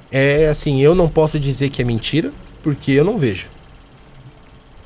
é 0.10 0.48
assim, 0.48 0.82
eu 0.82 0.95
não 0.95 1.10
posso 1.10 1.38
dizer 1.38 1.69
que 1.69 1.82
é 1.82 1.86
mentira, 1.86 2.32
porque 2.64 2.94
eu 2.94 3.03
não 3.03 3.18
vejo. 3.18 3.49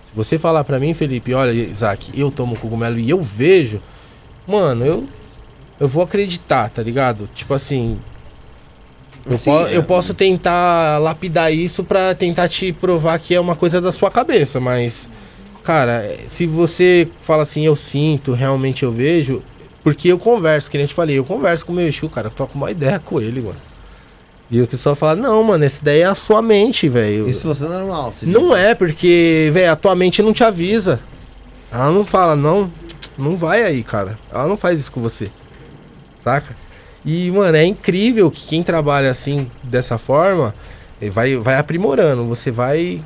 Se 0.08 0.16
você 0.16 0.40
falar 0.40 0.64
pra 0.64 0.80
mim, 0.80 0.96
Felipe, 0.96 1.36
olha, 1.36 1.52
Isaac, 1.52 2.20
eu 2.20 2.32
tomo 2.32 2.58
cogumelo 2.58 2.98
e 2.98 3.12
eu 3.12 3.22
vejo, 3.22 3.80
mano, 4.48 4.84
eu 4.84 5.08
eu 5.80 5.88
vou 5.88 6.02
acreditar, 6.02 6.72
tá 6.72 6.82
ligado? 6.82 7.30
Tipo 7.36 7.54
assim, 7.54 8.00
eu, 9.26 9.40
Sim, 9.40 9.52
po- 9.52 9.68
é. 9.68 9.78
eu 9.78 9.84
posso 9.84 10.14
tentar 10.14 11.00
lapidar 11.00 11.52
isso 11.54 11.84
pra 11.84 12.14
tentar 12.14 12.48
te 12.50 12.72
provar 12.72 13.18
que 13.20 13.34
é 13.36 13.40
uma 13.40 13.56
coisa 13.56 13.80
da 13.82 13.92
sua 13.92 14.12
cabeça, 14.12 14.60
mas 14.60 15.10
cara, 15.64 16.16
se 16.28 16.46
você 16.46 17.08
fala 17.22 17.44
assim, 17.44 17.66
eu 17.66 17.76
sinto, 17.76 18.34
realmente 18.34 18.84
eu 18.84 18.92
vejo, 18.92 19.42
porque 19.84 20.08
eu 20.10 20.20
converso, 20.20 20.70
que 20.70 20.78
nem 20.78 20.84
eu 20.86 20.88
te 20.90 20.94
falei, 20.94 21.18
eu 21.18 21.24
converso 21.26 21.66
com 21.66 21.72
o 21.72 21.76
meu 21.76 21.88
Exu, 21.88 22.08
cara, 22.10 22.28
eu 22.28 22.32
troco 22.32 22.56
uma 22.58 22.70
ideia 22.72 23.00
com 23.00 23.20
ele, 23.20 23.42
mano. 23.42 23.56
E 24.50 24.62
o 24.62 24.68
pessoal 24.68 24.96
fala, 24.96 25.16
não, 25.16 25.44
mano, 25.44 25.64
essa 25.64 25.84
daí 25.84 26.02
é 26.02 26.06
a 26.06 26.14
sua 26.14 26.40
mente, 26.40 26.88
velho. 26.88 27.28
Isso 27.28 27.48
você 27.48 27.66
é 27.66 27.70
normal. 27.70 28.14
você 28.14 28.28
Não 28.28 28.50
diz. 28.50 28.58
é, 28.60 28.76
porque, 28.76 29.50
velho, 29.52 29.72
a 29.72 29.76
tua 29.76 29.96
mente 29.96 30.22
não 30.22 30.34
te 30.34 30.44
avisa. 30.44 31.00
Ela 31.72 31.92
não 31.92 32.06
fala, 32.06 32.36
não, 32.36 32.72
não 33.18 33.36
vai 33.36 33.64
aí, 33.64 33.82
cara. 33.84 34.20
Ela 34.32 34.48
não 34.48 34.56
faz 34.56 34.80
isso 34.80 34.92
com 34.92 35.02
você. 35.02 35.32
Saca? 36.20 36.56
E, 37.06 37.30
mano, 37.30 37.56
é 37.56 37.64
incrível 37.64 38.32
que 38.32 38.48
quem 38.48 38.64
trabalha 38.64 39.12
assim, 39.12 39.50
dessa 39.62 39.98
forma, 39.98 40.56
eh, 41.00 41.10
vai, 41.10 41.36
vai 41.36 41.58
aprimorando. 41.58 42.26
Você 42.26 42.50
vai. 42.50 43.02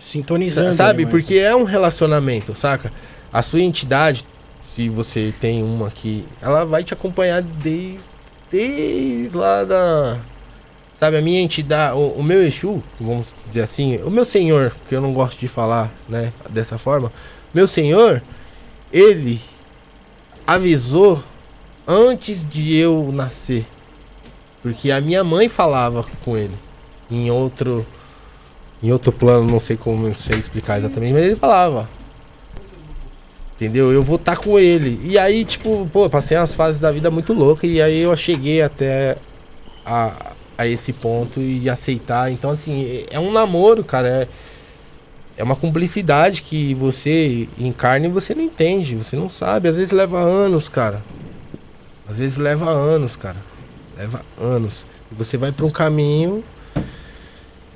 Sintonizando. 0.00 0.74
sabe? 0.74 1.04
né, 1.04 1.10
Porque 1.10 1.34
é 1.34 1.54
um 1.54 1.64
relacionamento, 1.64 2.54
saca? 2.54 2.90
A 3.32 3.42
sua 3.42 3.60
entidade, 3.60 4.24
se 4.62 4.88
você 4.88 5.32
tem 5.40 5.62
uma 5.62 5.90
que. 5.90 6.24
Ela 6.40 6.64
vai 6.64 6.82
te 6.82 6.94
acompanhar 6.94 7.42
desde. 7.42 8.08
Desde 8.50 9.36
lá 9.36 9.64
da. 9.64 10.18
Sabe, 10.96 11.16
a 11.18 11.20
minha 11.20 11.40
entidade, 11.40 11.96
o, 11.96 12.06
o 12.08 12.22
meu 12.22 12.42
Exu, 12.42 12.82
vamos 13.00 13.34
dizer 13.44 13.62
assim, 13.62 13.96
o 14.04 14.10
meu 14.10 14.24
senhor, 14.24 14.74
que 14.88 14.94
eu 14.94 15.00
não 15.00 15.12
gosto 15.12 15.38
de 15.38 15.48
falar, 15.48 15.92
né, 16.08 16.32
dessa 16.48 16.78
forma, 16.78 17.12
meu 17.52 17.66
senhor, 17.66 18.22
ele 18.92 19.40
avisou 20.46 21.22
antes 21.86 22.46
de 22.46 22.74
eu 22.76 23.10
nascer. 23.12 23.66
Porque 24.62 24.90
a 24.90 25.00
minha 25.00 25.22
mãe 25.22 25.48
falava 25.48 26.04
com 26.24 26.36
ele 26.36 26.54
em 27.10 27.30
outro 27.30 27.86
em 28.82 28.92
outro 28.92 29.12
plano, 29.12 29.50
não 29.50 29.58
sei 29.60 29.76
como 29.76 30.08
não 30.08 30.14
sei 30.14 30.38
explicar 30.38 30.78
exatamente, 30.78 31.14
mas 31.14 31.24
ele 31.24 31.36
falava. 31.36 31.88
Entendeu? 33.56 33.92
Eu 33.92 34.02
vou 34.02 34.16
estar 34.16 34.36
com 34.36 34.58
ele. 34.58 35.00
E 35.04 35.18
aí, 35.18 35.44
tipo, 35.44 35.88
pô, 35.92 36.10
passei 36.10 36.36
umas 36.36 36.54
fases 36.54 36.80
da 36.80 36.90
vida 36.90 37.10
muito 37.10 37.32
loucas 37.32 37.70
e 37.70 37.80
aí 37.80 38.00
eu 38.00 38.14
cheguei 38.16 38.60
até 38.60 39.16
a, 39.86 40.32
a 40.58 40.66
esse 40.66 40.92
ponto 40.92 41.40
e 41.40 41.70
aceitar. 41.70 42.30
Então, 42.30 42.50
assim, 42.50 43.04
é 43.10 43.18
um 43.18 43.32
namoro, 43.32 43.84
cara. 43.84 44.08
É, 44.08 44.28
é 45.36 45.44
uma 45.44 45.56
cumplicidade 45.56 46.42
que 46.42 46.74
você 46.74 47.48
encarna 47.58 48.06
e 48.06 48.10
você 48.10 48.34
não 48.34 48.42
entende, 48.42 48.96
você 48.96 49.16
não 49.16 49.30
sabe. 49.30 49.68
Às 49.68 49.76
vezes 49.76 49.92
leva 49.92 50.18
anos, 50.18 50.68
cara. 50.68 51.02
Às 52.08 52.18
vezes 52.18 52.36
leva 52.36 52.70
anos, 52.70 53.16
cara. 53.16 53.36
Leva 53.96 54.22
anos. 54.38 54.84
E 55.10 55.14
você 55.14 55.36
vai 55.36 55.52
pra 55.52 55.64
um 55.64 55.70
caminho. 55.70 56.44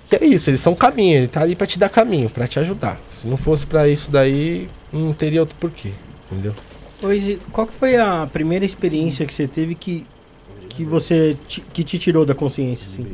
Que 0.08 0.16
é 0.16 0.24
isso, 0.24 0.48
eles 0.48 0.60
são 0.60 0.74
caminho, 0.74 1.18
ele 1.18 1.28
tá 1.28 1.42
ali 1.42 1.54
pra 1.54 1.66
te 1.66 1.78
dar 1.78 1.90
caminho, 1.90 2.30
pra 2.30 2.48
te 2.48 2.58
ajudar. 2.58 2.98
Se 3.14 3.26
não 3.26 3.36
fosse 3.36 3.66
pra 3.66 3.86
isso 3.86 4.10
daí, 4.10 4.66
não 4.90 5.12
teria 5.12 5.40
outro 5.40 5.54
porquê, 5.60 5.92
entendeu? 6.32 6.54
Hoje, 7.02 7.38
qual 7.52 7.66
que 7.66 7.74
foi 7.74 7.96
a 7.96 8.26
primeira 8.26 8.64
experiência 8.64 9.26
que 9.26 9.34
você 9.34 9.46
teve 9.46 9.74
que, 9.74 10.06
que 10.70 10.82
você 10.82 11.36
te, 11.46 11.60
que 11.60 11.84
te 11.84 11.98
tirou 11.98 12.24
da 12.24 12.34
consciência, 12.34 12.86
assim? 12.86 13.06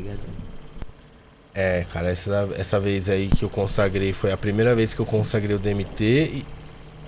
É, 1.53 1.85
cara, 1.93 2.11
essa, 2.11 2.49
essa 2.57 2.79
vez 2.79 3.09
aí 3.09 3.29
que 3.29 3.45
eu 3.45 3.51
consagrei 3.51 4.13
foi 4.13 4.31
a 4.31 4.37
primeira 4.37 4.75
vez 4.75 4.95
que 4.95 5.01
eu 5.01 5.07
consagrei 5.07 5.55
o 5.55 5.59
DMT 5.59 6.05
e 6.05 6.45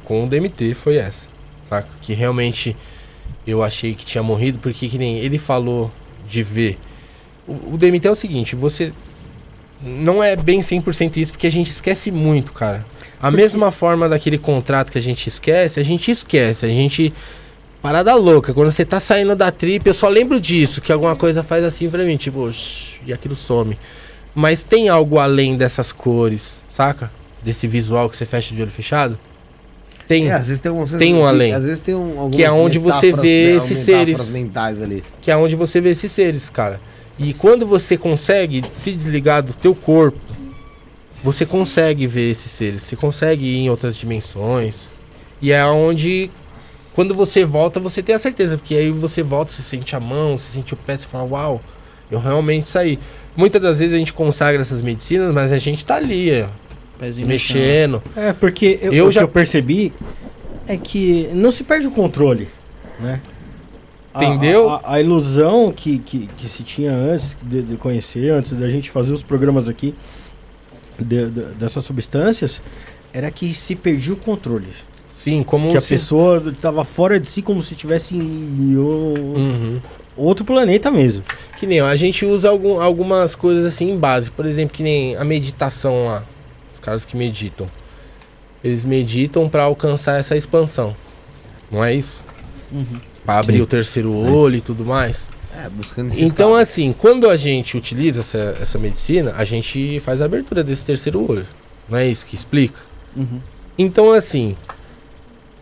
com 0.05 0.25
o 0.25 0.29
DMT 0.29 0.75
foi 0.75 0.97
essa, 0.97 1.29
saca? 1.69 1.89
Que 2.03 2.13
realmente 2.13 2.77
eu 3.47 3.63
achei 3.63 3.95
que 3.95 4.05
tinha 4.05 4.23
morrido, 4.23 4.59
porque 4.59 4.89
que 4.89 4.99
nem 4.99 5.19
ele 5.19 5.39
falou 5.39 5.91
de 6.29 6.43
ver. 6.43 6.79
O, 7.47 7.75
o 7.75 7.79
DMT 7.79 8.09
é 8.09 8.11
o 8.11 8.17
seguinte, 8.17 8.57
você 8.57 8.93
não 9.83 10.23
é 10.23 10.35
bem 10.35 10.61
100% 10.61 11.17
isso, 11.17 11.33
porque 11.33 11.47
a 11.47 11.53
gente 11.53 11.71
esquece 11.71 12.11
muito, 12.11 12.53
cara. 12.53 12.85
A 13.21 13.31
mesma 13.31 13.71
forma 13.71 14.09
daquele 14.09 14.39
contrato 14.39 14.91
que 14.91 14.99
a 14.99 15.03
gente 15.03 15.29
esquece, 15.29 15.79
a 15.81 15.83
gente 15.83 16.11
esquece, 16.11 16.65
a 16.65 16.69
gente... 16.69 17.13
Parada 17.83 18.15
louca, 18.17 18.53
quando 18.53 18.73
você 18.73 18.85
tá 18.85 18.99
saindo 18.99 19.37
da 19.37 19.51
trip, 19.53 19.87
eu 19.87 19.95
só 19.95 20.09
lembro 20.09 20.41
disso, 20.41 20.81
que 20.81 20.91
alguma 20.91 21.15
coisa 21.15 21.43
faz 21.43 21.63
assim 21.63 21.89
pra 21.89 22.03
mim, 22.05 22.17
tipo, 22.17 22.53
"Shh", 22.53 22.99
e 23.07 23.13
aquilo 23.13 23.37
some. 23.37 23.79
Mas 24.35 24.65
tem 24.65 24.89
algo 24.89 25.19
além 25.19 25.57
dessas 25.57 25.93
cores, 25.93 26.63
saca? 26.69 27.13
Desse 27.45 27.67
visual 27.69 28.11
que 28.11 28.17
você 28.17 28.27
fecha 28.27 28.55
de 28.55 28.61
olho 28.61 28.71
fechado? 28.71 29.17
Tem. 30.09 30.29
É, 30.29 30.35
às 30.35 30.47
vezes 30.47 30.61
tem, 30.61 30.71
um, 30.73 30.85
Tem 30.85 31.15
um 31.15 31.27
além. 31.27 31.53
Às 31.53 31.63
vezes 31.63 31.81
tem 31.81 31.95
um, 31.95 32.31
Que 32.31 32.45
é 32.45 32.51
onde 32.51 32.79
você 32.79 33.13
vê 33.13 33.53
né, 33.53 33.57
esses 33.57 33.79
seres. 33.79 34.31
mentais 34.31 34.81
ali. 34.81 35.03
que 35.21 35.31
é 35.31 35.37
onde 35.37 35.57
você 35.57 35.81
vê 35.81 35.91
esses 35.91 36.11
seres, 36.13 36.49
cara. 36.49 36.81
E 37.19 37.33
quando 37.33 37.67
você 37.67 37.97
consegue 37.97 38.63
se 38.75 38.93
desligar 38.93 39.43
do 39.43 39.53
teu 39.53 39.75
corpo, 39.75 40.19
você 41.25 41.45
consegue 41.47 42.07
ver 42.07 42.31
esses 42.31 42.51
seres, 42.51 42.83
você 42.83 42.95
consegue 42.95 43.45
ir 43.45 43.57
em 43.65 43.71
outras 43.71 43.97
dimensões. 43.97 44.89
E 45.41 45.51
é 45.51 45.65
onde 45.65 46.31
quando 46.95 47.15
você 47.15 47.45
volta, 47.45 47.79
você 47.79 48.03
tem 48.03 48.15
a 48.15 48.19
certeza, 48.19 48.57
porque 48.57 48.75
aí 48.75 48.91
você 48.91 49.23
volta, 49.23 49.53
você 49.53 49.61
sente 49.61 49.95
a 49.95 50.01
mão, 50.01 50.39
você 50.39 50.55
sente 50.55 50.73
o 50.73 50.77
pé, 50.77 50.97
você 50.97 51.07
fala, 51.07 51.25
uau, 51.25 51.61
eu 52.11 52.19
realmente 52.19 52.69
saí. 52.69 52.99
Muitas 53.37 53.61
das 53.61 53.79
vezes 53.81 53.95
a 53.95 53.99
gente 53.99 54.13
consagra 54.15 54.63
essas 54.63 54.81
medicinas, 54.81 55.33
mas 55.35 55.53
a 55.53 55.59
gente 55.59 55.85
tá 55.85 55.97
ali, 55.97 56.31
ó, 56.43 56.47
se 56.47 56.66
Pezinho 56.99 57.27
mexendo. 57.29 58.03
É, 58.17 58.33
porque 58.33 58.79
eu, 58.83 58.93
Eu 58.93 59.07
o 59.09 59.11
já- 59.11 59.21
que 59.21 59.25
eu 59.25 59.29
percebi 59.29 59.93
é 60.67 60.77
que 60.77 61.29
não 61.33 61.51
se 61.53 61.63
perde 61.65 61.87
o 61.87 61.91
controle, 61.91 62.49
né? 63.01 63.21
A- 64.15 64.25
Entendeu? 64.25 64.71
A, 64.71 64.77
a- 64.77 64.95
a 64.95 65.01
ilusão 65.01 65.71
que, 65.71 65.99
que, 65.99 66.27
que 66.39 66.49
se 66.49 66.63
tinha 66.63 66.93
antes 66.93 67.37
de, 67.43 67.61
de 67.63 67.77
conhecer, 67.77 68.31
antes 68.31 68.53
da 68.53 68.69
gente 68.69 68.91
fazer 68.91 69.13
os 69.13 69.23
programas 69.23 69.69
aqui 69.69 69.95
de- 70.99 71.27
de- 71.29 71.55
dessas 71.55 71.85
substâncias, 71.85 72.63
era 73.13 73.31
que 73.31 73.53
se 73.55 73.75
perdia 73.77 74.15
o 74.15 74.17
controle. 74.17 74.69
Sim, 75.13 75.43
como 75.43 75.71
que 75.71 75.77
a 75.77 75.81
se- 75.81 75.89
pessoa 75.91 76.43
estava 76.47 76.85
fora 76.85 77.21
de 77.21 77.29
si 77.29 77.43
como 77.43 77.63
se 77.63 77.75
estivesse 77.75 78.15
em 78.15 78.77
Uhum. 78.77 79.81
outro 80.17 80.45
planeta 80.45 80.91
mesmo. 80.91 81.23
Que 81.59 81.67
nem 81.67 81.81
a 81.81 81.95
gente 81.97 82.25
usa 82.25 82.49
algum- 82.49 82.81
algumas 82.81 83.35
coisas 83.35 83.65
assim 83.67 83.91
em 83.91 83.99
base. 83.99 84.31
Por 84.31 84.47
exemplo, 84.47 84.75
que 84.75 84.83
nem 84.83 85.15
a 85.17 85.25
meditação 85.25 86.07
lá. 86.07 86.25
Caras 86.87 87.05
que 87.05 87.17
meditam. 87.17 87.67
Eles 88.63 88.85
meditam 88.85 89.49
para 89.49 89.65
alcançar 89.65 90.21
essa 90.21 90.37
expansão. 90.37 90.95
Não 91.69 91.83
é 91.83 91.93
isso? 91.93 92.23
Uhum. 92.71 93.01
Pra 93.25 93.41
abrir 93.41 93.61
o 93.61 93.67
terceiro 93.67 94.15
olho 94.15 94.55
e 94.55 94.61
tudo 94.61 94.85
mais. 94.85 95.29
É, 95.53 95.69
buscando 95.69 96.07
esse 96.09 96.23
Então, 96.23 96.51
estado. 96.51 96.63
assim, 96.63 96.95
quando 96.97 97.29
a 97.29 97.37
gente 97.37 97.77
utiliza 97.77 98.21
essa, 98.21 98.57
essa 98.63 98.79
medicina, 98.79 99.35
a 99.37 99.45
gente 99.45 99.99
faz 99.99 100.23
a 100.23 100.27
abertura 100.27 100.63
desse 100.63 100.85
terceiro 100.85 101.29
olho. 101.29 101.45
Não 101.89 101.99
é 101.99 102.07
isso 102.07 102.25
que 102.25 102.37
explica? 102.37 102.79
Uhum. 103.17 103.41
Então, 103.77 104.13
assim, 104.13 104.57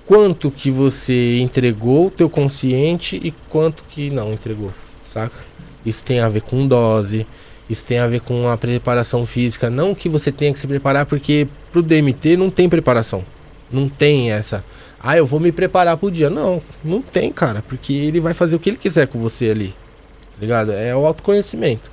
quanto 0.05 0.51
que 0.51 0.71
você 0.71 1.39
entregou 1.39 2.09
o 2.09 2.11
teu 2.11 2.29
consciente 2.29 3.17
e 3.17 3.33
quanto 3.49 3.83
que 3.85 4.11
não 4.11 4.31
entregou, 4.35 4.75
saca? 5.07 5.39
Isso 5.87 6.05
tem 6.05 6.21
a 6.21 6.29
ver 6.29 6.43
com 6.43 6.69
dose, 6.69 7.27
isso 7.69 7.85
tem 7.85 7.99
a 7.99 8.07
ver 8.07 8.21
com 8.21 8.49
a 8.49 8.57
preparação 8.57 9.25
física. 9.25 9.71
Não 9.71 9.95
que 9.95 10.09
você 10.09 10.31
tenha 10.31 10.53
que 10.53 10.59
se 10.59 10.67
preparar, 10.67 11.07
porque 11.07 11.49
pro 11.73 11.83
DMT 11.83 12.37
não 12.37 12.51
tem 12.51 12.69
preparação. 12.69 13.25
Não 13.71 13.89
tem 13.89 14.31
essa. 14.31 14.65
Ah, 15.01 15.17
eu 15.17 15.27
vou 15.27 15.41
me 15.41 15.51
preparar 15.51 15.97
pro 15.97 16.11
dia. 16.11 16.31
Não, 16.31 16.63
não 16.83 17.01
tem, 17.01 17.33
cara, 17.33 17.63
porque 17.67 17.93
ele 17.93 18.21
vai 18.21 18.35
fazer 18.35 18.57
o 18.57 18.59
que 18.59 18.71
ele 18.71 18.77
quiser 18.77 19.07
com 19.07 19.19
você 19.19 19.51
ali. 19.51 19.69
Tá 19.69 20.41
ligado? 20.41 20.73
É 20.73 20.95
o 20.95 21.07
autoconhecimento. 21.07 21.91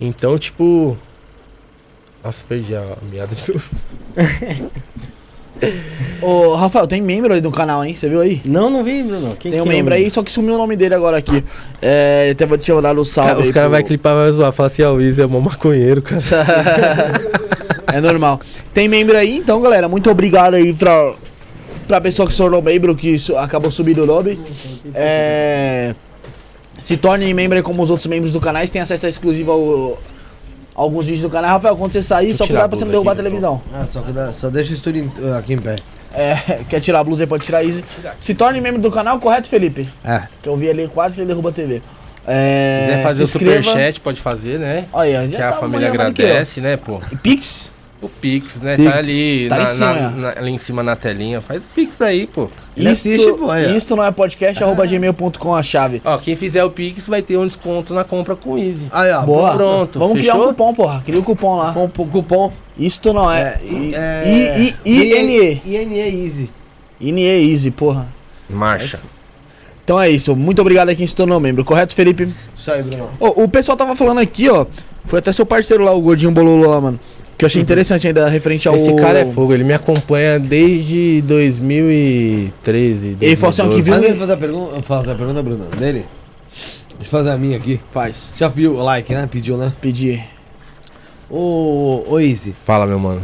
Então, 0.00 0.38
tipo. 0.38 0.96
Nossa, 2.22 2.44
perdi 2.48 2.74
a 2.74 2.96
meada 3.10 3.34
de 3.34 3.52
novo. 3.52 3.70
Ô, 6.22 6.54
Rafael, 6.54 6.86
tem 6.86 7.00
membro 7.02 7.32
ali 7.32 7.40
no 7.42 7.50
canal, 7.52 7.84
hein? 7.84 7.94
Você 7.94 8.08
viu 8.08 8.20
aí? 8.20 8.40
Não, 8.44 8.70
não 8.70 8.82
vi, 8.82 9.02
Bruno. 9.02 9.36
Quem 9.38 9.52
tem 9.52 9.60
um 9.60 9.64
que 9.64 9.70
é 9.70 9.72
membro 9.72 9.94
aí, 9.94 10.08
só 10.10 10.22
que 10.22 10.32
sumiu 10.32 10.54
o 10.54 10.58
nome 10.58 10.74
dele 10.76 10.94
agora 10.94 11.16
aqui. 11.18 11.44
É, 11.80 12.24
ele 12.26 12.34
tava 12.34 12.56
tinha 12.58 12.80
dado 12.80 13.00
o 13.00 13.04
salve. 13.04 13.30
Cara, 13.32 13.42
os 13.42 13.50
caras 13.50 13.68
pro- 13.68 13.78
vão 13.78 13.86
clipar 13.86 14.14
vai 14.14 14.30
zoar. 14.32 14.52
Fala 14.52 14.66
assim, 14.68 14.82
ó, 14.82 14.94
o 14.94 15.00
Easy 15.00 15.20
é 15.22 15.26
mó 15.26 15.40
maconheiro, 15.40 16.00
cara. 16.02 16.20
é 17.92 18.00
normal. 18.00 18.40
Tem 18.72 18.88
membro 18.88 19.16
aí, 19.16 19.36
então, 19.36 19.60
galera. 19.60 19.88
Muito 19.88 20.10
obrigado 20.10 20.54
aí 20.54 20.72
pra, 20.72 21.14
pra 21.86 22.00
pessoa 22.00 22.26
que 22.26 22.32
se 22.32 22.38
tornou 22.38 22.62
membro, 22.62 22.94
que 22.94 23.18
su- 23.18 23.36
acabou 23.36 23.70
subindo 23.70 24.02
o 24.02 24.06
nome. 24.06 24.38
É, 24.94 25.94
se 26.78 26.96
torne 26.96 27.32
membro 27.34 27.56
aí 27.58 27.62
como 27.62 27.82
os 27.82 27.90
outros 27.90 28.06
membros 28.06 28.32
do 28.32 28.40
canal. 28.40 28.66
Tem 28.68 28.80
acesso 28.82 29.06
exclusivo 29.06 29.52
ao, 29.52 29.98
alguns 30.76 31.06
vídeos 31.06 31.22
do 31.22 31.30
canal. 31.30 31.50
Rafael, 31.52 31.76
quando 31.76 31.92
você 31.92 32.02
sair, 32.02 32.26
Deixa 32.28 32.38
só 32.38 32.44
a 32.44 32.68
pra 32.68 32.76
você 32.76 32.84
não 32.84 32.92
derrubar 32.92 33.10
a 33.10 33.14
aqui, 33.14 33.22
televisão. 33.22 33.62
Ah, 33.74 33.86
só, 33.86 34.02
cuida- 34.02 34.32
só 34.32 34.50
deixa 34.50 34.72
o 34.72 34.74
estúdio 34.74 35.10
aqui 35.38 35.54
em 35.54 35.58
pé. 35.58 35.76
É, 36.12 36.34
quer 36.68 36.80
tirar 36.80 37.00
a 37.00 37.04
blusa 37.04 37.24
aí, 37.24 37.26
pode 37.26 37.44
tirar 37.44 37.64
easy. 37.64 37.84
Se 38.20 38.34
torne 38.34 38.60
membro 38.60 38.80
do 38.80 38.90
canal, 38.90 39.18
correto, 39.18 39.48
Felipe? 39.48 39.88
É. 40.04 40.22
Que 40.42 40.48
eu 40.48 40.56
vi 40.56 40.68
ali 40.70 40.86
quase 40.88 41.14
que 41.14 41.20
ele 41.22 41.28
derruba 41.28 41.48
a 41.48 41.52
TV. 41.52 41.82
É, 42.28 42.80
Se 42.82 42.88
quiser 42.90 43.02
fazer 43.02 43.22
o 43.22 43.24
inscreva. 43.24 43.62
superchat, 43.62 44.00
pode 44.00 44.20
fazer, 44.20 44.58
né? 44.58 44.86
Olha, 44.92 45.20
aí, 45.20 45.30
já 45.30 45.36
que 45.36 45.42
a 45.42 45.52
tá 45.52 45.58
família 45.58 45.88
aqui, 45.88 45.96
ó. 45.98 46.02
agradece, 46.02 46.60
né, 46.60 46.76
pô? 46.76 47.00
E 47.12 47.16
Pix? 47.16 47.70
O 48.00 48.08
Pix, 48.10 48.60
né? 48.60 48.76
Pix. 48.76 48.90
Tá 48.92 48.98
ali, 48.98 49.46
Tá 49.48 49.56
na, 49.56 49.62
em 49.64 49.68
cima, 49.68 49.92
na- 49.94 50.10
na- 50.10 50.28
ali 50.38 50.50
em 50.50 50.58
cima 50.58 50.82
na 50.82 50.94
telinha. 50.96 51.40
Faz 51.40 51.64
o 51.64 51.66
Pix 51.74 52.00
aí, 52.02 52.26
pô. 52.26 52.48
Ele 52.76 52.90
assiste, 52.90 53.32
pô, 53.32 53.50
aí, 53.50 53.72
ó. 53.72 53.76
Isto 53.76 53.96
não 53.96 54.04
é 54.04 54.10
podcast, 54.10 54.62
arroba 54.62 54.86
gmail.com 54.86 55.54
a 55.54 55.62
chave. 55.62 56.02
Ó, 56.04 56.18
quem 56.18 56.36
fizer 56.36 56.62
o 56.62 56.70
Pix 56.70 57.06
vai 57.06 57.22
ter 57.22 57.38
um 57.38 57.46
desconto 57.46 57.94
na 57.94 58.04
compra 58.04 58.36
com 58.36 58.52
o 58.52 58.58
Easy. 58.58 58.86
Aí, 58.92 59.10
ó. 59.12 59.22
Boa. 59.22 59.54
pronto, 59.56 59.98
Vamos 59.98 60.18
criar 60.18 60.34
um 60.34 60.38
fechou? 60.40 60.48
cupom, 60.52 60.74
porra. 60.74 61.02
Cria 61.06 61.18
o 61.18 61.22
cupom 61.22 61.56
lá. 61.56 61.72
Com 61.72 61.84
o 61.84 61.88
cupom. 61.88 62.52
Isto 62.78 63.14
não 63.14 63.32
é. 63.32 63.58
É, 63.62 63.64
I- 63.64 63.94
é, 63.94 64.28
I- 64.60 64.74
I- 64.84 65.12
INE. 65.18 65.62
INE 65.64 65.98
Easy. 66.26 66.50
INE 67.00 67.22
Easy, 67.50 67.70
porra. 67.70 68.06
Marcha. 68.48 69.00
Então 69.82 69.98
é 70.00 70.10
isso. 70.10 70.36
Muito 70.36 70.60
obrigado 70.60 70.90
a 70.90 70.94
quem 70.94 71.06
se 71.06 71.14
tornou 71.14 71.40
membro. 71.40 71.64
Correto, 71.64 71.94
Felipe? 71.94 72.28
Isso 72.54 72.70
aí, 72.70 72.82
Bruno. 72.82 73.08
Ô, 73.18 73.44
o 73.44 73.48
pessoal 73.48 73.76
tava 73.76 73.96
falando 73.96 74.18
aqui, 74.18 74.48
ó. 74.50 74.66
Foi 75.06 75.20
até 75.20 75.32
seu 75.32 75.46
parceiro 75.46 75.82
lá, 75.84 75.92
o 75.92 76.00
Gordinho 76.02 76.32
Bololo 76.32 76.68
lá, 76.68 76.80
mano. 76.80 77.00
Que 77.38 77.44
eu 77.44 77.46
achei 77.46 77.60
interessante 77.60 78.06
ainda 78.06 78.28
referente 78.28 78.66
ao. 78.66 78.74
Esse 78.76 78.94
cara 78.94 79.18
é 79.20 79.26
fogo, 79.32 79.52
ele 79.52 79.62
me 79.64 79.74
acompanha 79.74 80.38
desde 80.40 81.20
2013. 81.22 83.16
Ele 83.20 83.36
falou 83.36 83.50
assim, 83.50 83.62
ó, 83.62 83.64
que 83.68 83.82
2012. 83.82 83.82
viu- 83.82 83.94
Antes 83.94 84.06
dele 84.08 84.18
fazer 84.18 84.32
a 84.32 84.36
pergunta, 84.36 84.82
fazer 84.82 85.10
a 85.10 85.14
pergunta, 85.14 85.42
Bruno, 85.42 85.64
dele. 85.76 86.06
Deixa 86.98 87.02
eu 87.02 87.04
fazer 87.04 87.30
a 87.30 87.36
minha 87.36 87.56
aqui. 87.58 87.78
Faz. 87.92 88.30
Você 88.32 88.40
já 88.40 88.48
pediu 88.50 88.74
o 88.76 88.82
like, 88.82 89.12
né? 89.12 89.28
Pediu, 89.30 89.56
né? 89.58 89.72
Pedir. 89.80 90.24
Ô, 91.28 92.04
ô 92.08 92.20
Easy, 92.20 92.54
Fala, 92.64 92.86
meu 92.86 92.98
mano. 93.00 93.20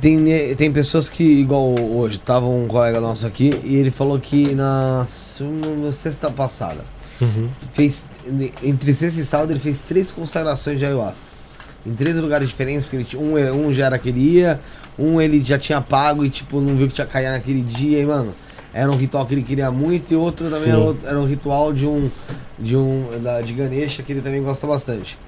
tem, 0.00 0.24
tem 0.54 0.70
pessoas 0.72 1.08
que, 1.08 1.24
igual 1.24 1.74
hoje, 1.78 2.18
tava 2.18 2.46
um 2.46 2.66
colega 2.66 3.00
nosso 3.00 3.26
aqui 3.26 3.60
e 3.64 3.74
ele 3.76 3.90
falou 3.90 4.18
que 4.20 4.54
na, 4.54 5.04
sexta 5.92 6.30
passada, 6.30 6.84
fez, 7.74 8.04
entre 8.62 8.94
sexta 8.94 9.20
e 9.20 9.24
sábado, 9.24 9.52
ele 9.52 9.58
fez 9.60 9.80
três 9.80 10.10
consagrações 10.12 10.78
de 10.78 10.86
ayahuasca. 10.86 11.29
Em 11.86 11.94
três 11.94 12.14
lugares 12.16 12.48
diferentes, 12.48 12.84
porque 12.84 12.96
ele 12.96 13.06
um, 13.16 13.66
um 13.68 13.72
já 13.72 13.86
era 13.86 13.98
que 13.98 14.08
ele 14.10 14.20
ia, 14.20 14.60
um 14.98 15.20
ele 15.20 15.42
já 15.42 15.58
tinha 15.58 15.80
pago 15.80 16.24
e 16.24 16.28
tipo, 16.30 16.60
não 16.60 16.76
viu 16.76 16.88
que 16.88 16.94
tinha 16.94 17.06
caído 17.06 17.32
naquele 17.32 17.62
dia 17.62 17.98
e, 18.00 18.04
mano, 18.06 18.34
era 18.72 18.90
um 18.90 18.96
ritual 18.96 19.24
que 19.26 19.34
ele 19.34 19.42
queria 19.42 19.70
muito 19.70 20.12
e 20.12 20.16
outro 20.16 20.48
também 20.50 20.70
era, 20.70 20.78
outro- 20.78 21.08
era 21.08 21.18
um 21.18 21.24
ritual 21.26 21.72
de 21.72 21.86
um, 21.86 22.10
de 22.58 22.76
um, 22.76 23.08
da, 23.22 23.40
de 23.40 23.52
Ganesha 23.54 24.02
que 24.02 24.12
ele 24.12 24.20
também 24.20 24.42
gosta 24.42 24.66
bastante. 24.66 25.18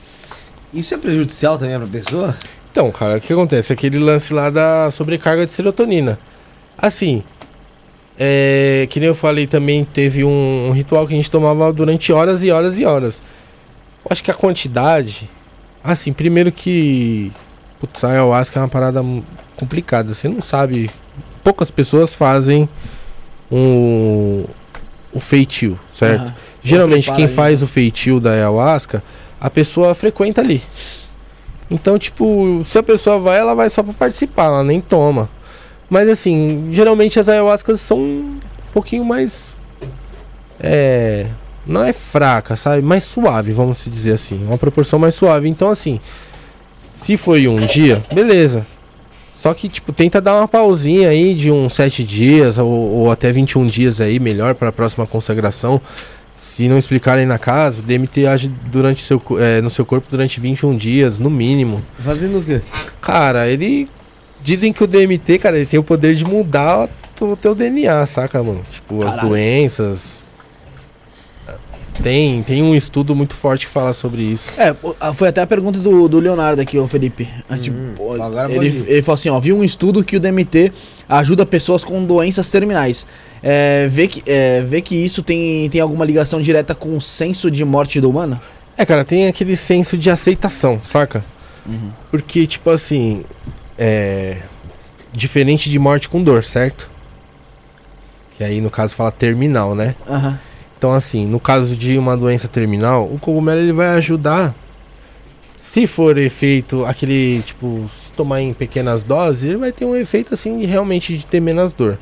Isso 0.73 0.95
é 0.95 0.99
prejudicial 0.99 1.59
também 1.59 1.77
pra 1.79 1.87
pessoa? 1.89 2.37
Então, 2.71 2.91
cara, 2.91 3.17
o 3.17 3.21
que 3.21 3.33
acontece? 3.33 3.73
Aquele 3.73 3.99
lance 3.99 4.33
lá 4.33 4.49
da 4.49 4.91
sobrecarga 4.91 5.45
de 5.45 5.53
serotonina. 5.53 6.19
Assim, 6.79 7.23
é, 8.19 8.87
que 8.91 9.01
nem 9.01 9.09
eu 9.09 9.15
falei 9.15 9.47
também, 9.47 9.85
teve 9.85 10.23
um, 10.25 10.69
um 10.69 10.71
ritual 10.73 11.07
que 11.07 11.13
a 11.13 11.17
gente 11.17 11.31
tomava 11.31 11.73
durante 11.73 12.13
horas 12.13 12.43
e 12.43 12.51
horas 12.51 12.79
e 12.79 12.85
horas. 12.85 13.23
Eu 14.05 14.09
acho 14.11 14.23
que 14.23 14.31
a 14.31 14.35
quantidade. 14.35 15.29
Assim, 15.83 16.13
primeiro 16.13 16.53
que. 16.53 17.33
Putz, 17.81 18.05
a 18.05 18.11
ayahuasca 18.11 18.59
é 18.59 18.63
uma 18.63 18.69
parada 18.69 19.03
complicada. 19.57 20.15
Você 20.15 20.29
não 20.29 20.41
sabe. 20.41 20.91
Poucas 21.43 21.71
pessoas 21.71 22.15
fazem 22.15 22.69
um, 23.51 24.45
o 25.13 25.21
feitio, 25.21 25.79
certo? 25.93 26.33
Geralmente 26.63 27.05
Prepara 27.05 27.17
quem 27.17 27.25
ali, 27.27 27.35
faz 27.35 27.63
o 27.63 27.67
feitio 27.67 28.21
da 28.21 28.31
ayahuasca, 28.31 29.03
a 29.41 29.51
pessoa 29.51 29.95
frequenta 29.95 30.41
ali. 30.41 30.63
Então, 31.71 31.99
tipo, 31.99 32.63
se 32.65 32.79
a 32.79 32.83
pessoa 32.83 33.19
vai, 33.19 33.39
ela 33.39 33.55
vai 33.55 33.69
só 33.69 33.83
pra 33.83 33.93
participar, 33.93 34.45
ela 34.45 34.63
nem 34.63 34.81
toma. 34.81 35.29
Mas 35.91 36.09
assim, 36.09 36.71
geralmente 36.73 37.19
as 37.19 37.29
ayahuascas 37.29 37.81
são 37.81 37.99
um 37.99 38.41
pouquinho 38.73 39.05
mais. 39.05 39.53
É. 40.61 41.27
Não 41.67 41.85
é 41.85 41.93
fraca, 41.93 42.57
sabe? 42.57 42.83
Mais 42.83 43.05
suave, 43.05 43.53
vamos 43.53 43.79
se 43.79 43.89
dizer 43.89 44.13
assim. 44.13 44.45
Uma 44.45 44.59
proporção 44.59 44.99
mais 44.99 45.15
suave. 45.15 45.49
Então, 45.49 45.71
assim, 45.71 46.01
se 46.95 47.17
foi 47.17 47.47
um 47.49 47.57
dia, 47.57 48.03
beleza. 48.13 48.67
Só 49.37 49.53
que, 49.55 49.69
tipo, 49.69 49.93
tenta 49.93 50.21
dar 50.21 50.37
uma 50.39 50.47
pausinha 50.47 51.09
aí 51.09 51.35
de 51.35 51.51
uns 51.51 51.75
7 51.75 52.05
dias 52.05 52.59
ou, 52.59 52.69
ou 52.69 53.11
até 53.11 53.33
21 53.33 53.67
dias 53.67 54.01
aí, 54.01 54.21
melhor 54.21 54.55
para 54.55 54.69
a 54.69 54.73
próxima 54.73 55.05
consagração. 55.05 55.81
Se 56.39 56.69
não 56.69 56.79
explicarem 56.79 57.27
na 57.27 57.39
casa, 57.39 57.81
o 57.81 57.83
DMT 57.83 58.27
age 58.27 58.49
durante 58.71 59.03
seu, 59.03 59.21
é, 59.41 59.61
no 59.61 59.71
seu 59.71 59.85
corpo 59.85 60.07
durante 60.11 60.39
21 60.39 60.77
dias, 60.77 61.19
no 61.19 61.31
mínimo. 61.31 61.83
Fazendo 61.99 62.39
o 62.39 62.43
quê? 62.43 62.61
Cara, 63.01 63.49
ele. 63.49 63.89
Dizem 64.43 64.73
que 64.73 64.83
o 64.83 64.87
DMT, 64.89 65.39
cara, 65.39 65.57
ele 65.57 65.67
tem 65.67 65.79
o 65.79 65.85
poder 65.85 66.15
de 66.17 66.25
mudar 66.25 66.89
o 67.21 67.37
teu 67.37 67.55
DNA, 67.55 68.05
saca, 68.07 68.43
mano? 68.43 68.63
Tipo, 68.71 69.03
as 69.03 69.15
Caralho. 69.15 69.29
doenças. 69.29 70.22
Tem, 72.03 72.43
tem 72.43 72.63
um 72.63 72.75
estudo 72.75 73.15
muito 73.15 73.35
forte 73.35 73.67
que 73.67 73.73
fala 73.73 73.93
sobre 73.93 74.23
isso. 74.23 74.51
É, 74.59 74.75
foi 75.15 75.29
até 75.29 75.41
a 75.41 75.47
pergunta 75.47 75.79
do, 75.79 76.09
do 76.09 76.19
Leonardo 76.19 76.61
aqui, 76.61 76.77
ô 76.79 76.89
Felipe. 76.89 77.29
Tipo, 77.61 77.77
Hum, 77.77 77.95
pô, 77.97 78.17
ele, 78.51 78.85
ele 78.89 79.03
falou 79.03 79.15
assim, 79.15 79.29
ó, 79.29 79.39
viu 79.39 79.57
um 79.57 79.63
estudo 79.63 80.03
que 80.03 80.17
o 80.17 80.21
DMT 80.21 80.73
ajuda 81.09 81.47
pessoas 81.47 81.85
com 81.85 82.05
doenças 82.05 82.51
terminais. 82.51 83.07
É, 83.43 83.87
vê, 83.89 84.09
que, 84.09 84.23
é, 84.27 84.63
vê 84.63 84.81
que 84.81 84.95
isso 84.97 85.23
tem, 85.23 85.69
tem 85.71 85.81
alguma 85.81 86.05
ligação 86.05 86.43
direta 86.43 86.75
com 86.75 86.97
o 86.97 87.01
senso 87.01 87.51
de 87.51 87.65
morte 87.65 88.01
do 88.01 88.11
humano? 88.11 88.41
É, 88.77 88.85
cara, 88.85 89.05
tem 89.05 89.29
aquele 89.29 89.57
senso 89.57 89.97
de 89.97 90.11
aceitação, 90.11 90.81
saca? 90.83 91.25
Porque, 92.11 92.47
tipo 92.47 92.71
assim, 92.71 93.23
é. 93.79 94.39
Diferente 95.13 95.69
de 95.69 95.79
morte 95.79 96.09
com 96.09 96.23
dor, 96.23 96.43
certo? 96.43 96.91
Que 98.37 98.43
aí, 98.43 98.61
no 98.61 98.71
caso, 98.71 98.95
fala 98.95 99.13
terminal, 99.13 99.75
né? 99.75 99.95
Aham. 100.09 100.39
Então, 100.83 100.93
assim, 100.93 101.27
no 101.27 101.39
caso 101.39 101.77
de 101.77 101.97
uma 101.97 102.17
doença 102.17 102.49
terminal, 102.49 103.05
o 103.05 103.17
cogumelo 103.17 103.61
ele 103.61 103.73
vai 103.73 103.87
ajudar. 103.99 104.53
Se 105.57 105.87
for 105.87 106.19
efeito, 106.19 106.85
aquele, 106.85 107.41
tipo, 107.47 107.89
se 107.97 108.11
tomar 108.11 108.43
em 108.43 108.53
pequenas 108.53 109.05
doses, 109.05 109.45
ele 109.45 109.59
vai 109.59 109.71
ter 109.71 109.85
um 109.85 109.95
efeito, 109.95 110.35
assim, 110.35 110.59
de 110.59 110.67
realmente 110.67 111.17
de 111.17 111.25
ter 111.25 111.39
menos 111.39 111.73
dor. 111.73 111.99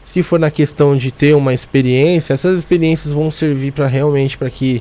Se 0.00 0.22
for 0.22 0.38
na 0.38 0.48
questão 0.48 0.96
de 0.96 1.10
ter 1.10 1.34
uma 1.34 1.52
experiência, 1.52 2.32
essas 2.32 2.60
experiências 2.60 3.12
vão 3.12 3.32
servir 3.32 3.72
para 3.72 3.88
realmente 3.88 4.38
para 4.38 4.48
que 4.48 4.80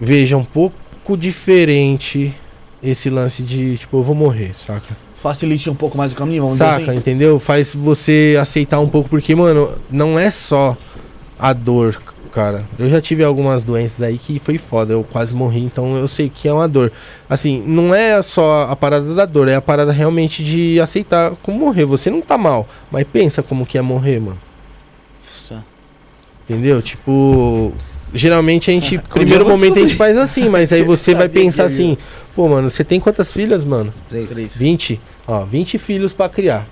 veja 0.00 0.34
um 0.38 0.44
pouco 0.44 0.74
diferente 1.18 2.34
esse 2.82 3.10
lance 3.10 3.42
de, 3.42 3.76
tipo, 3.76 3.98
eu 3.98 4.02
vou 4.02 4.14
morrer, 4.14 4.54
saca? 4.66 4.96
Facilite 5.14 5.68
um 5.68 5.74
pouco 5.74 5.98
mais 5.98 6.14
o 6.14 6.16
caminho, 6.16 6.44
vamos 6.44 6.56
Saca, 6.56 6.78
dizer 6.78 6.90
assim. 6.92 6.98
entendeu? 7.00 7.38
Faz 7.38 7.74
você 7.74 8.38
aceitar 8.40 8.80
um 8.80 8.88
pouco, 8.88 9.10
porque, 9.10 9.34
mano, 9.34 9.72
não 9.90 10.18
é 10.18 10.30
só 10.30 10.74
a 11.38 11.52
dor, 11.52 12.00
cara. 12.30 12.64
Eu 12.78 12.88
já 12.88 13.00
tive 13.00 13.22
algumas 13.22 13.64
doenças 13.64 14.00
aí 14.00 14.16
que 14.16 14.38
foi 14.38 14.56
foda, 14.56 14.92
eu 14.92 15.04
quase 15.04 15.34
morri, 15.34 15.60
então 15.60 15.96
eu 15.96 16.08
sei 16.08 16.30
que 16.30 16.48
é 16.48 16.52
uma 16.52 16.68
dor. 16.68 16.92
Assim, 17.28 17.62
não 17.66 17.94
é 17.94 18.22
só 18.22 18.68
a 18.70 18.76
parada 18.76 19.14
da 19.14 19.26
dor, 19.26 19.48
é 19.48 19.56
a 19.56 19.60
parada 19.60 19.92
realmente 19.92 20.42
de 20.42 20.80
aceitar 20.80 21.32
como 21.42 21.58
morrer. 21.58 21.84
Você 21.84 22.10
não 22.10 22.20
tá 22.20 22.38
mal, 22.38 22.66
mas 22.90 23.04
pensa 23.04 23.42
como 23.42 23.66
que 23.66 23.76
é 23.76 23.82
morrer, 23.82 24.20
mano. 24.20 24.38
Nossa. 25.34 25.64
Entendeu? 26.48 26.80
Tipo, 26.80 27.74
geralmente 28.14 28.70
a 28.70 28.74
gente, 28.74 28.98
primeiro 29.12 29.46
momento 29.46 29.78
a 29.78 29.82
gente 29.82 29.96
faz 29.96 30.16
assim, 30.16 30.48
mas 30.48 30.72
aí 30.72 30.82
você 30.84 31.14
vai 31.14 31.28
pensar 31.28 31.64
assim, 31.64 31.98
pô, 32.34 32.48
mano, 32.48 32.70
você 32.70 32.84
tem 32.84 33.00
quantas 33.00 33.32
filhas, 33.32 33.64
mano? 33.64 33.92
Três. 34.08 34.56
20? 34.56 35.00
Ó, 35.26 35.44
20 35.44 35.78
filhos 35.78 36.12
pra 36.12 36.28
criar. 36.28 36.66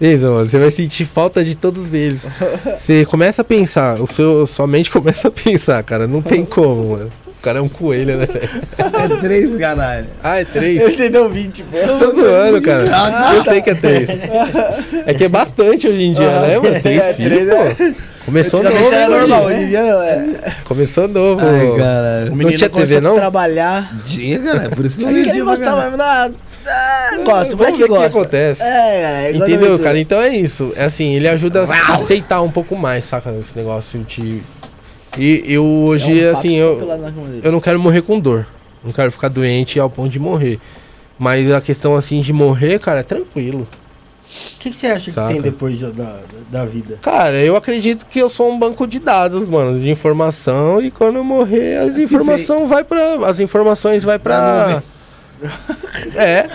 Beleza, 0.00 0.30
mano, 0.30 0.44
você 0.44 0.58
vai 0.58 0.70
sentir 0.70 1.04
falta 1.04 1.44
de 1.44 1.54
todos 1.56 1.94
eles. 1.94 2.28
Você 2.76 3.04
começa 3.04 3.42
a 3.42 3.44
pensar, 3.44 4.00
o 4.00 4.06
seu, 4.06 4.46
sua 4.46 4.66
mente 4.66 4.90
começa 4.92 5.28
a 5.28 5.30
pensar, 5.30 5.82
cara, 5.84 6.06
não 6.08 6.20
tem 6.20 6.44
como, 6.44 6.90
mano. 6.96 7.10
O 7.26 7.42
cara 7.42 7.58
é 7.58 7.62
um 7.62 7.68
coelho, 7.68 8.18
né, 8.18 8.26
velho? 8.26 8.50
É 8.78 9.16
três, 9.20 9.56
caralho. 9.56 10.06
Ah, 10.22 10.40
é 10.40 10.44
três? 10.44 10.92
Entendeu? 10.92 11.28
20, 11.28 11.62
pô. 11.64 11.76
Tô 11.98 12.10
zoando, 12.12 12.60
cara. 12.62 12.84
Eu 13.34 13.42
sei 13.42 13.60
que 13.60 13.70
é 13.70 13.74
três. 13.74 14.08
É 15.06 15.12
que 15.14 15.24
é 15.24 15.28
bastante 15.28 15.88
hoje 15.88 16.02
em 16.02 16.12
dia, 16.12 16.40
né, 16.40 16.58
mano? 16.58 16.80
Três 16.80 17.00
É, 17.00 17.14
filhos, 17.14 17.48
três 17.48 17.94
pô. 17.96 18.02
Começou 18.24 18.62
novo, 18.62 18.76
era 18.92 19.02
hein, 19.02 19.08
normal, 19.18 19.44
hoje 19.46 19.56
em 19.62 19.66
dia 19.66 19.82
não. 19.82 20.02
É. 20.02 20.26
Começou 20.64 21.08
novo. 21.08 21.42
Ai, 21.44 21.76
caralho. 21.76 22.26
O 22.26 22.30
Não 22.30 22.36
menino 22.36 22.56
tinha 22.56 22.70
começou 22.70 22.94
TV, 22.94 23.00
não? 23.00 23.16
trabalhar. 23.16 23.92
Tinha, 24.06 24.38
cara. 24.38 24.70
Por 24.70 24.86
isso 24.86 24.96
que 24.98 25.04
eu 25.04 25.08
que 25.24 25.28
ele 25.30 25.42
gostava 25.42 25.82
mesmo 25.82 25.98
da... 25.98 26.30
Ah, 26.66 27.10
gosta, 27.24 27.54
o 27.54 27.56
Vamos 27.56 27.78
ver 27.78 27.90
o 27.90 27.98
que 27.98 28.04
acontece. 28.04 28.62
É, 28.62 29.30
é 29.30 29.36
Entendeu, 29.36 29.78
cara? 29.78 29.98
Então 29.98 30.20
é 30.20 30.28
isso. 30.36 30.72
É 30.76 30.84
assim, 30.84 31.14
ele 31.14 31.28
ajuda 31.28 31.64
a 31.64 31.94
aceitar 31.94 32.42
um 32.42 32.50
pouco 32.50 32.76
mais, 32.76 33.04
saca? 33.04 33.34
Esse 33.38 33.56
negócio 33.56 34.00
de. 34.00 34.42
E 35.18 35.42
eu 35.46 35.64
hoje, 35.64 36.22
É 36.22 36.30
um 36.30 36.32
assim, 36.32 36.54
eu, 36.56 36.80
eu 37.42 37.52
não 37.52 37.60
quero 37.60 37.78
morrer 37.78 38.02
com 38.02 38.18
dor. 38.18 38.46
Não 38.82 38.92
quero 38.92 39.12
ficar 39.12 39.28
doente 39.28 39.78
ao 39.78 39.90
ponto 39.90 40.08
de 40.08 40.18
morrer. 40.18 40.58
Mas 41.18 41.50
a 41.52 41.60
questão, 41.60 41.94
assim, 41.94 42.20
de 42.20 42.32
morrer, 42.32 42.78
cara, 42.78 43.00
é 43.00 43.02
tranquilo. 43.02 43.68
O 44.24 44.58
que, 44.58 44.70
que 44.70 44.76
você 44.76 44.86
acha 44.86 45.12
Saca. 45.12 45.28
que 45.28 45.34
tem 45.34 45.42
depois 45.42 45.78
da, 45.80 45.90
da, 45.90 46.18
da 46.50 46.64
vida? 46.64 46.98
Cara, 47.02 47.36
eu 47.36 47.54
acredito 47.54 48.06
que 48.06 48.18
eu 48.18 48.30
sou 48.30 48.50
um 48.50 48.58
banco 48.58 48.86
de 48.86 48.98
dados, 48.98 49.50
mano, 49.50 49.78
de 49.78 49.90
informação. 49.90 50.80
E 50.80 50.90
quando 50.90 51.16
eu 51.16 51.24
morrer, 51.24 51.76
as 51.76 51.98
informações 51.98 52.68
vai 52.68 52.82
para 52.82 53.26
As 53.26 53.40
informações 53.40 54.02
vai 54.02 54.18
pra. 54.18 54.82
É. 56.14 56.48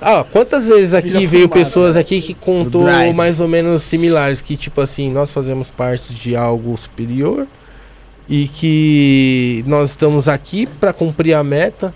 Ah, 0.00 0.24
quantas 0.30 0.66
vezes 0.66 0.94
aqui 0.94 1.26
veio 1.26 1.48
pessoas 1.48 1.96
aqui 1.96 2.20
que 2.20 2.34
contou 2.34 2.82
mais 3.14 3.40
ou 3.40 3.46
menos 3.46 3.82
similares, 3.84 4.40
que 4.40 4.56
tipo 4.56 4.80
assim, 4.80 5.10
nós 5.10 5.30
fazemos 5.30 5.70
parte 5.70 6.12
de 6.12 6.34
algo 6.34 6.76
superior 6.76 7.46
e 8.28 8.48
que 8.48 9.62
nós 9.66 9.90
estamos 9.90 10.26
aqui 10.28 10.66
para 10.66 10.92
cumprir 10.92 11.34
a 11.34 11.44
meta 11.44 11.94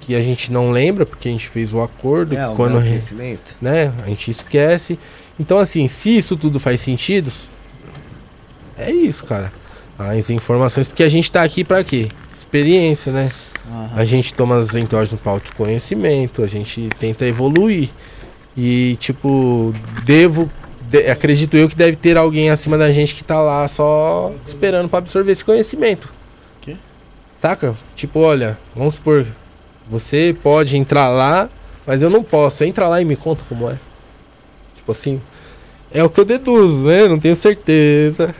que 0.00 0.14
a 0.14 0.22
gente 0.22 0.52
não 0.52 0.70
lembra 0.70 1.06
porque 1.06 1.28
a 1.28 1.32
gente 1.32 1.48
fez 1.48 1.72
o 1.72 1.80
acordo 1.80 2.36
É, 2.36 2.46
o 2.48 2.54
quando 2.54 2.78
re- 2.78 2.88
esquecimento. 2.96 3.56
né, 3.60 3.92
a 4.04 4.08
gente 4.08 4.30
esquece. 4.30 4.98
Então 5.38 5.58
assim, 5.58 5.88
se 5.88 6.14
isso 6.16 6.36
tudo 6.36 6.58
faz 6.60 6.80
sentido, 6.82 7.32
é 8.76 8.90
isso, 8.90 9.24
cara. 9.24 9.50
As 9.98 10.28
informações, 10.30 10.86
porque 10.86 11.02
a 11.02 11.08
gente 11.08 11.30
tá 11.30 11.42
aqui 11.42 11.62
para 11.64 11.82
quê? 11.84 12.06
Experiência, 12.36 13.12
né? 13.12 13.30
Aham. 13.70 13.90
A 13.94 14.04
gente 14.04 14.34
toma 14.34 14.58
as 14.58 14.74
endógenos 14.74 15.20
para 15.20 15.32
autoconhecimento, 15.32 16.42
a 16.42 16.46
gente 16.46 16.88
tenta 16.98 17.24
evoluir. 17.24 17.90
E, 18.56 18.96
tipo, 19.00 19.72
devo. 20.04 20.50
de- 20.90 21.08
acredito 21.08 21.56
eu 21.56 21.68
que 21.68 21.76
deve 21.76 21.96
ter 21.96 22.16
alguém 22.16 22.50
acima 22.50 22.76
da 22.76 22.90
gente 22.90 23.14
que 23.14 23.22
tá 23.22 23.40
lá 23.40 23.66
só 23.68 24.32
esperando 24.44 24.88
para 24.88 24.98
absorver 24.98 25.30
esse 25.32 25.44
conhecimento. 25.44 26.12
Quê? 26.60 26.76
Saca? 27.38 27.76
Tipo, 27.94 28.18
olha, 28.20 28.58
vamos 28.74 28.94
supor, 28.94 29.24
você 29.88 30.34
pode 30.42 30.76
entrar 30.76 31.08
lá, 31.08 31.48
mas 31.86 32.02
eu 32.02 32.10
não 32.10 32.24
posso. 32.24 32.64
Entra 32.64 32.88
lá 32.88 33.00
e 33.00 33.04
me 33.04 33.14
conta 33.14 33.42
como 33.48 33.70
é. 33.70 33.78
Tipo 34.74 34.90
assim. 34.92 35.20
É 35.92 36.02
o 36.04 36.10
que 36.10 36.20
eu 36.20 36.24
deduzo, 36.24 36.86
né? 36.86 37.06
Não 37.08 37.18
tenho 37.20 37.34
certeza. 37.36 38.34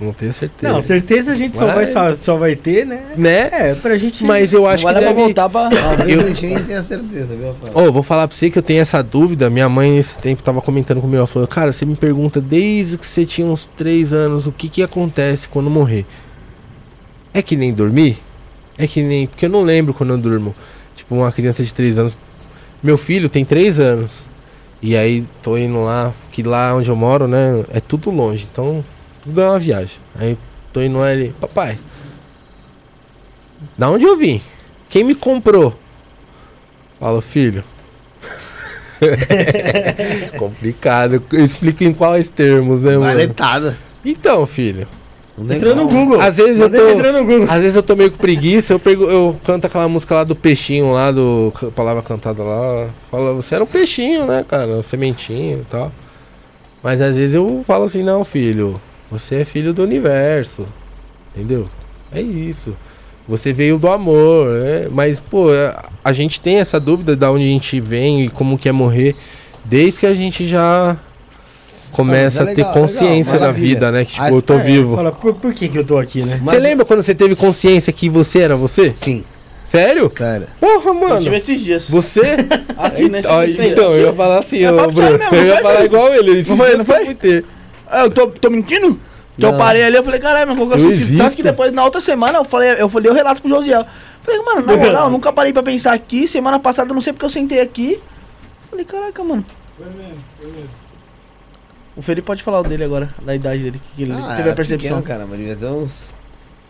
Não 0.00 0.14
tenho 0.14 0.32
certeza. 0.32 0.72
Não, 0.72 0.82
certeza 0.82 1.32
a 1.32 1.34
gente 1.34 1.56
só, 1.56 1.66
vai, 1.66 1.76
Mas- 1.84 1.90
só, 1.90 2.14
só 2.16 2.36
vai 2.36 2.56
ter, 2.56 2.86
né? 2.86 3.02
né? 3.18 3.50
É, 3.52 3.74
pra 3.74 3.98
gente. 3.98 4.24
Mas 4.24 4.52
eu 4.52 4.66
acho 4.66 4.84
que 4.86 4.90
pra 4.90 4.98
deve... 5.00 5.12
voltar 5.12 5.48
pra... 5.50 5.68
Talvez 5.68 6.08
Eu- 6.18 6.24
a 6.24 6.28
gente 6.28 6.46
nem 6.46 6.64
tenha 6.64 6.82
certeza, 6.82 7.36
viu, 7.36 7.48
Rafael? 7.48 7.88
Ô, 7.88 7.92
vou 7.92 8.02
falar 8.02 8.26
pra 8.26 8.34
você 8.36 8.48
que 8.50 8.58
eu 8.58 8.62
tenho 8.62 8.80
essa 8.80 9.02
dúvida. 9.02 9.50
Minha 9.50 9.68
mãe, 9.68 9.98
esse 9.98 10.18
tempo, 10.18 10.42
tava 10.42 10.62
comentando 10.62 11.02
comigo. 11.02 11.18
Ela 11.18 11.26
falou: 11.26 11.46
Cara, 11.46 11.70
você 11.72 11.84
me 11.84 11.94
pergunta 11.96 12.40
desde 12.40 12.96
que 12.96 13.04
você 13.04 13.26
tinha 13.26 13.46
uns 13.46 13.66
3 13.76 14.14
anos 14.14 14.46
o 14.46 14.52
que 14.52 14.70
que 14.70 14.82
acontece 14.82 15.46
quando 15.46 15.68
morrer. 15.68 16.06
É 17.34 17.42
que 17.42 17.54
nem 17.54 17.72
dormir? 17.72 18.18
É 18.78 18.86
que 18.86 19.02
nem. 19.02 19.26
Porque 19.26 19.44
eu 19.44 19.50
não 19.50 19.62
lembro 19.62 19.92
quando 19.92 20.10
eu 20.14 20.18
durmo. 20.18 20.54
Tipo, 20.94 21.14
uma 21.14 21.30
criança 21.30 21.62
de 21.62 21.72
3 21.74 21.98
anos. 21.98 22.16
Meu 22.82 22.96
filho 22.96 23.28
tem 23.28 23.44
3 23.44 23.78
anos. 23.78 24.28
E 24.82 24.96
aí 24.96 25.26
tô 25.42 25.58
indo 25.58 25.78
lá, 25.82 26.10
que 26.32 26.42
lá 26.42 26.74
onde 26.74 26.88
eu 26.88 26.96
moro, 26.96 27.28
né? 27.28 27.62
É 27.70 27.80
tudo 27.80 28.10
longe. 28.10 28.48
Então, 28.50 28.82
tudo 29.22 29.40
é 29.40 29.48
uma 29.50 29.58
viagem. 29.58 29.98
Aí 30.18 30.36
tô 30.72 30.80
indo 30.80 30.98
lá 30.98 31.12
ele, 31.12 31.34
papai. 31.40 31.78
Da 33.76 33.90
onde 33.90 34.04
eu 34.04 34.16
vim? 34.16 34.40
Quem 34.88 35.04
me 35.04 35.14
comprou? 35.14 35.74
Fala, 36.98 37.20
filho. 37.22 37.62
Complicado. 40.38 41.22
Eu 41.32 41.44
explico 41.44 41.84
em 41.84 41.92
quais 41.92 42.28
termos, 42.28 42.80
né, 42.80 42.92
mano? 42.92 43.04
Valetada. 43.04 43.76
Então, 44.04 44.46
filho. 44.46 44.86
Entrou 45.38 45.74
no. 45.74 45.88
Google. 45.88 46.20
Às 46.20 46.36
vezes 46.36 46.60
eu 46.60 46.68
tô. 46.68 46.88
entrar 46.90 47.12
no 47.12 47.24
Google. 47.24 47.46
Às 47.48 47.60
vezes 47.62 47.76
eu 47.76 47.82
tô 47.82 47.96
meio 47.96 48.10
com 48.10 48.18
preguiça, 48.18 48.74
eu, 48.74 48.78
pergu- 48.78 49.08
eu 49.10 49.40
canto 49.42 49.66
aquela 49.66 49.88
música 49.88 50.14
lá 50.16 50.24
do 50.24 50.36
peixinho 50.36 50.92
lá, 50.92 51.10
do 51.10 51.50
palavra 51.74 52.02
cantada 52.02 52.42
lá. 52.42 52.88
Fala, 53.10 53.32
você 53.32 53.54
era 53.54 53.64
um 53.64 53.66
peixinho, 53.66 54.26
né, 54.26 54.44
cara? 54.46 54.66
Um 54.72 54.82
sementinho 54.82 55.60
e 55.62 55.64
tal. 55.64 55.90
Mas 56.82 57.00
às 57.00 57.16
vezes 57.16 57.34
eu 57.34 57.64
falo 57.66 57.84
assim, 57.84 58.02
não, 58.02 58.22
filho, 58.22 58.78
você 59.10 59.36
é 59.36 59.44
filho 59.44 59.72
do 59.72 59.82
universo. 59.82 60.66
Entendeu? 61.34 61.66
É 62.12 62.20
isso. 62.20 62.76
Você 63.28 63.52
veio 63.52 63.78
do 63.78 63.88
amor, 63.88 64.48
né? 64.50 64.88
Mas, 64.90 65.20
pô, 65.20 65.46
a- 66.04 66.12
gente 66.12 66.40
tem 66.40 66.56
essa 66.56 66.80
dúvida 66.80 67.14
de 67.14 67.24
onde 67.26 67.44
a 67.44 67.46
gente 67.48 67.80
vem 67.80 68.24
e 68.24 68.28
como 68.28 68.58
que 68.58 68.68
é 68.68 68.72
morrer, 68.72 69.14
desde 69.64 70.00
que 70.00 70.06
a 70.06 70.14
gente 70.14 70.46
já 70.46 70.96
começa 71.92 72.40
Ah, 72.42 72.44
mas 72.44 72.48
é 72.48 72.52
a 72.52 72.54
ter 72.56 72.62
legal, 72.62 72.72
consciência 72.72 73.32
legal, 73.34 73.48
da 73.48 73.52
vida, 73.52 73.92
né? 73.92 74.04
Que 74.04 74.12
tipo, 74.12 74.22
Ah, 74.24 74.30
eu 74.30 74.42
tô 74.42 74.54
É, 74.54 74.58
vivo. 74.58 74.96
Fala, 74.96 75.12
por, 75.12 75.34
por 75.34 75.52
que 75.54 75.68
que 75.68 75.78
eu 75.78 75.84
tô 75.84 75.98
aqui, 75.98 76.22
né? 76.22 76.40
Você 76.42 76.58
lembra 76.58 76.84
quando 76.84 77.02
você 77.02 77.14
teve 77.14 77.36
consciência 77.36 77.92
que 77.92 78.08
você 78.08 78.40
era 78.40 78.56
você? 78.56 78.92
Sim, 78.94 79.24
Sério? 79.62 80.08
sério. 80.10 80.48
Porra, 80.58 80.88
Eu 80.90 80.94
mano. 80.94 81.20
tive 81.20 81.36
esses 81.36 81.62
dias. 81.62 81.88
Você? 81.88 82.22
Aqui 82.76 83.08
nesse 83.08 83.28
Ó, 83.28 83.44
então, 83.44 83.94
eu 83.94 84.06
ia 84.06 84.12
falar 84.12 84.38
assim, 84.38 84.64
É 84.64 84.72
ô, 84.72 84.88
Bruno. 84.90 85.16
mesmo, 85.18 85.34
eu 85.36 85.44
ia 85.46 85.60
falar 85.62 85.84
igual 85.84 86.12
ele. 86.12 86.30
Ele 86.30 86.48
Não 86.48 86.56
foi, 86.56 86.76
não 86.76 86.84
foi? 86.84 87.14
ter. 87.14 87.44
Ah, 87.90 88.04
eu 88.04 88.10
tô, 88.10 88.28
tô 88.28 88.48
mentindo? 88.50 88.98
Então 89.36 89.52
eu 89.52 89.58
parei 89.58 89.82
ali, 89.82 89.96
eu 89.96 90.04
falei, 90.04 90.20
caralho, 90.20 90.54
meu 90.54 90.66
qual 90.66 90.78
que 90.78 90.84
o 90.84 90.92
Eu? 90.92 91.18
Tanto 91.18 91.36
que 91.36 91.42
depois, 91.42 91.72
na 91.72 91.82
outra 91.82 92.00
semana, 92.00 92.38
eu 92.38 92.44
falei, 92.44 92.76
eu 92.78 92.88
falei 92.88 93.10
o 93.10 93.14
relato 93.14 93.40
pro 93.40 93.50
Josiel. 93.50 93.86
Falei, 94.22 94.40
mano, 94.42 94.66
na 94.66 94.76
moral, 94.76 95.04
eu 95.04 95.10
nunca 95.10 95.32
parei 95.32 95.52
pra 95.52 95.62
pensar 95.62 95.92
aqui. 95.94 96.28
Semana 96.28 96.58
passada, 96.58 96.90
eu 96.90 96.94
não 96.94 97.00
sei 97.00 97.12
porque 97.12 97.24
eu 97.24 97.30
sentei 97.30 97.60
aqui. 97.60 98.00
Falei, 98.68 98.84
caraca, 98.84 99.24
mano. 99.24 99.44
O 101.96 102.02
Felipe 102.02 102.26
pode 102.26 102.42
falar 102.42 102.60
o 102.60 102.62
dele 102.62 102.84
agora, 102.84 103.14
da 103.22 103.34
idade 103.34 103.62
dele, 103.62 103.80
que 103.96 104.02
ele 104.02 104.12
Ah, 104.12 104.34
teve 104.36 104.50
a 104.50 104.54
percepção. 104.54 105.00
pequeno, 105.00 105.02
cara, 105.02 105.26
mas 105.28 105.38
devia 105.38 105.56
ter 105.56 105.66
uns 105.66 106.14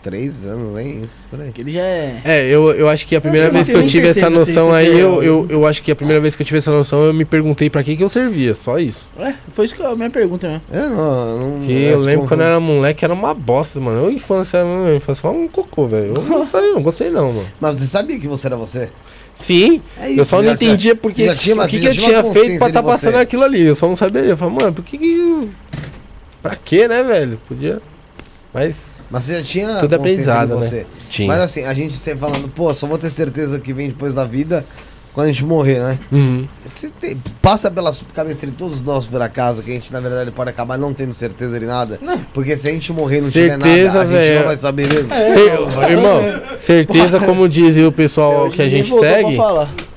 três 0.03 0.47
anos, 0.47 0.79
hein? 0.79 1.03
Isso, 1.05 1.21
por 1.31 1.41
aí. 1.41 1.53
Que 1.53 1.61
ele 1.61 1.73
já 1.73 1.81
é. 1.83 2.21
É, 2.25 2.47
eu, 2.47 2.71
eu 2.73 2.89
acho 2.89 3.07
que 3.07 3.15
a 3.17 3.21
primeira 3.21 3.49
Eu 3.49 3.53
vez 3.53 3.67
que 3.69 3.75
eu 3.75 3.87
tive 3.87 4.09
essa 4.09 4.29
noção 4.31 4.67
isso 4.69 4.75
aí, 4.75 4.87
é 4.87 4.91
eu, 4.91 5.11
real. 5.19 5.23
eu, 5.23 5.47
eu 5.51 5.67
acho 5.67 5.83
que 5.83 5.91
a 5.93 5.97
primeira 5.97 6.21
vez 6.21 6.35
que 6.35 6.43
eu 6.43 6.47
tive 6.47 6.59
essa 6.59 6.71
noção, 6.71 7.05
eu 7.05 7.13
me 7.15 7.25
perguntei 7.25 7.69
pra 7.71 7.83
que 7.83 7.97
que 7.97 8.03
eu 8.05 8.09
servia, 8.09 8.55
só 8.55 8.79
isso. 8.79 9.11
É, 9.19 9.35
foi 9.53 9.67
isso 9.67 9.75
que 9.75 9.83
eu- 9.83 9.91
a 9.91 9.97
minha 9.97 10.11
pergunta 10.11 10.49
mesmo. 10.49 10.63
Eu 10.73 10.91
não, 10.91 11.39
não 11.61 11.69
é, 11.69 11.93
eu 11.93 11.99
lembro 12.01 12.27
quando 12.27 12.41
eu 12.41 12.47
era 12.47 12.61
moleque, 12.61 13.05
era 13.05 13.13
uma 13.15 13.35
bosta, 13.35 13.79
mano. 13.81 14.05
Eu, 14.07 14.11
infância, 14.11 14.65
minha 14.65 14.95
infância 14.97 15.23
foi 15.23 15.31
um 15.33 15.49
cocô, 15.49 15.87
velho. 15.87 16.15
Eu 16.17 16.23
não 16.23 16.25
gostei, 16.41 16.73
não 16.73 16.83
gostei 16.83 17.11
não, 17.11 17.33
mano. 17.33 17.47
Mas 17.61 17.79
você 17.79 17.87
sabia 17.87 18.19
que 18.19 18.27
você 18.29 18.47
era 18.47 18.57
você? 18.57 18.89
Sim, 19.35 19.81
É 19.99 20.13
eu 20.13 20.25
só 20.25 20.43
não 20.43 20.53
entendia 20.53 20.95
porque 20.95 21.33
tinha- 21.35 21.55
o 21.63 21.67
que, 21.69 21.81
que 21.81 21.87
eu 21.87 21.93
tinha 21.95 22.23
feito 22.25 22.59
pra 22.59 22.69
estar 22.69 22.83
passando 22.83 23.15
você. 23.15 23.21
aquilo 23.21 23.43
ali. 23.45 23.63
Eu 23.65 23.75
só 23.75 23.89
não 23.89 23.97
sabia. 23.97 24.21
Eu 24.23 24.37
falei, 24.37 24.55
mano, 24.55 24.73
por 24.75 24.85
que 24.85 24.99
que. 24.99 25.49
Pra 26.43 26.57
quê, 26.57 26.87
né, 26.89 27.03
velho? 27.03 27.39
Podia. 27.49 27.81
Mas 28.53 28.93
Mas 29.11 29.25
você 29.25 29.35
já 29.39 29.43
tinha 29.43 29.77
Tudo 29.77 29.95
é 29.95 29.97
aprendizado, 29.97 30.57
né? 30.57 30.67
você. 30.67 30.87
tinha. 31.09 31.27
Mas 31.29 31.41
assim, 31.43 31.65
a 31.65 31.75
gente 31.75 31.97
sempre 31.97 32.21
falando, 32.21 32.49
pô, 32.49 32.73
só 32.73 32.87
vou 32.87 32.97
ter 32.99 33.11
certeza 33.11 33.59
que 33.59 33.73
vem 33.73 33.89
depois 33.89 34.15
da 34.15 34.25
vida 34.25 34.65
quando 35.13 35.27
a 35.27 35.33
gente 35.33 35.45
morrer, 35.45 35.81
né? 35.81 35.99
Uhum. 36.13 36.47
Você 36.65 36.89
tem- 37.01 37.21
passa 37.43 37.69
pela 37.69 37.93
cabeça 38.15 38.47
de 38.47 38.53
todos 38.53 38.81
nós 38.85 39.07
por 39.07 39.21
acaso, 39.21 39.61
que 39.63 39.71
a 39.73 39.75
gente 39.75 39.93
na 39.93 39.99
verdade 39.99 40.31
pode 40.31 40.51
acabar 40.51 40.79
não 40.79 40.95
tendo 40.95 41.13
certeza 41.13 41.59
de 41.59 41.67
nada. 41.67 41.99
Porque 42.33 42.57
se 42.57 42.69
a 42.69 42.73
gente 42.73 42.93
morrer 42.93 43.19
e 43.19 43.23
não 43.23 43.31
tiver 43.31 43.49
Certeza, 43.51 44.05
nada, 44.05 44.17
a 44.17 44.23
gente 44.23 44.39
não 44.39 44.47
vai 44.47 44.57
saber 44.57 44.87
mesmo. 44.89 45.09
Cer- 45.13 45.91
Irmão, 45.91 46.23
certeza, 46.61 47.19
como 47.19 47.49
diz 47.49 47.77
o 47.79 47.91
pessoal 47.91 48.49
que 48.51 48.63
a 48.63 48.69
gente 48.69 48.89
segue, 48.95 49.37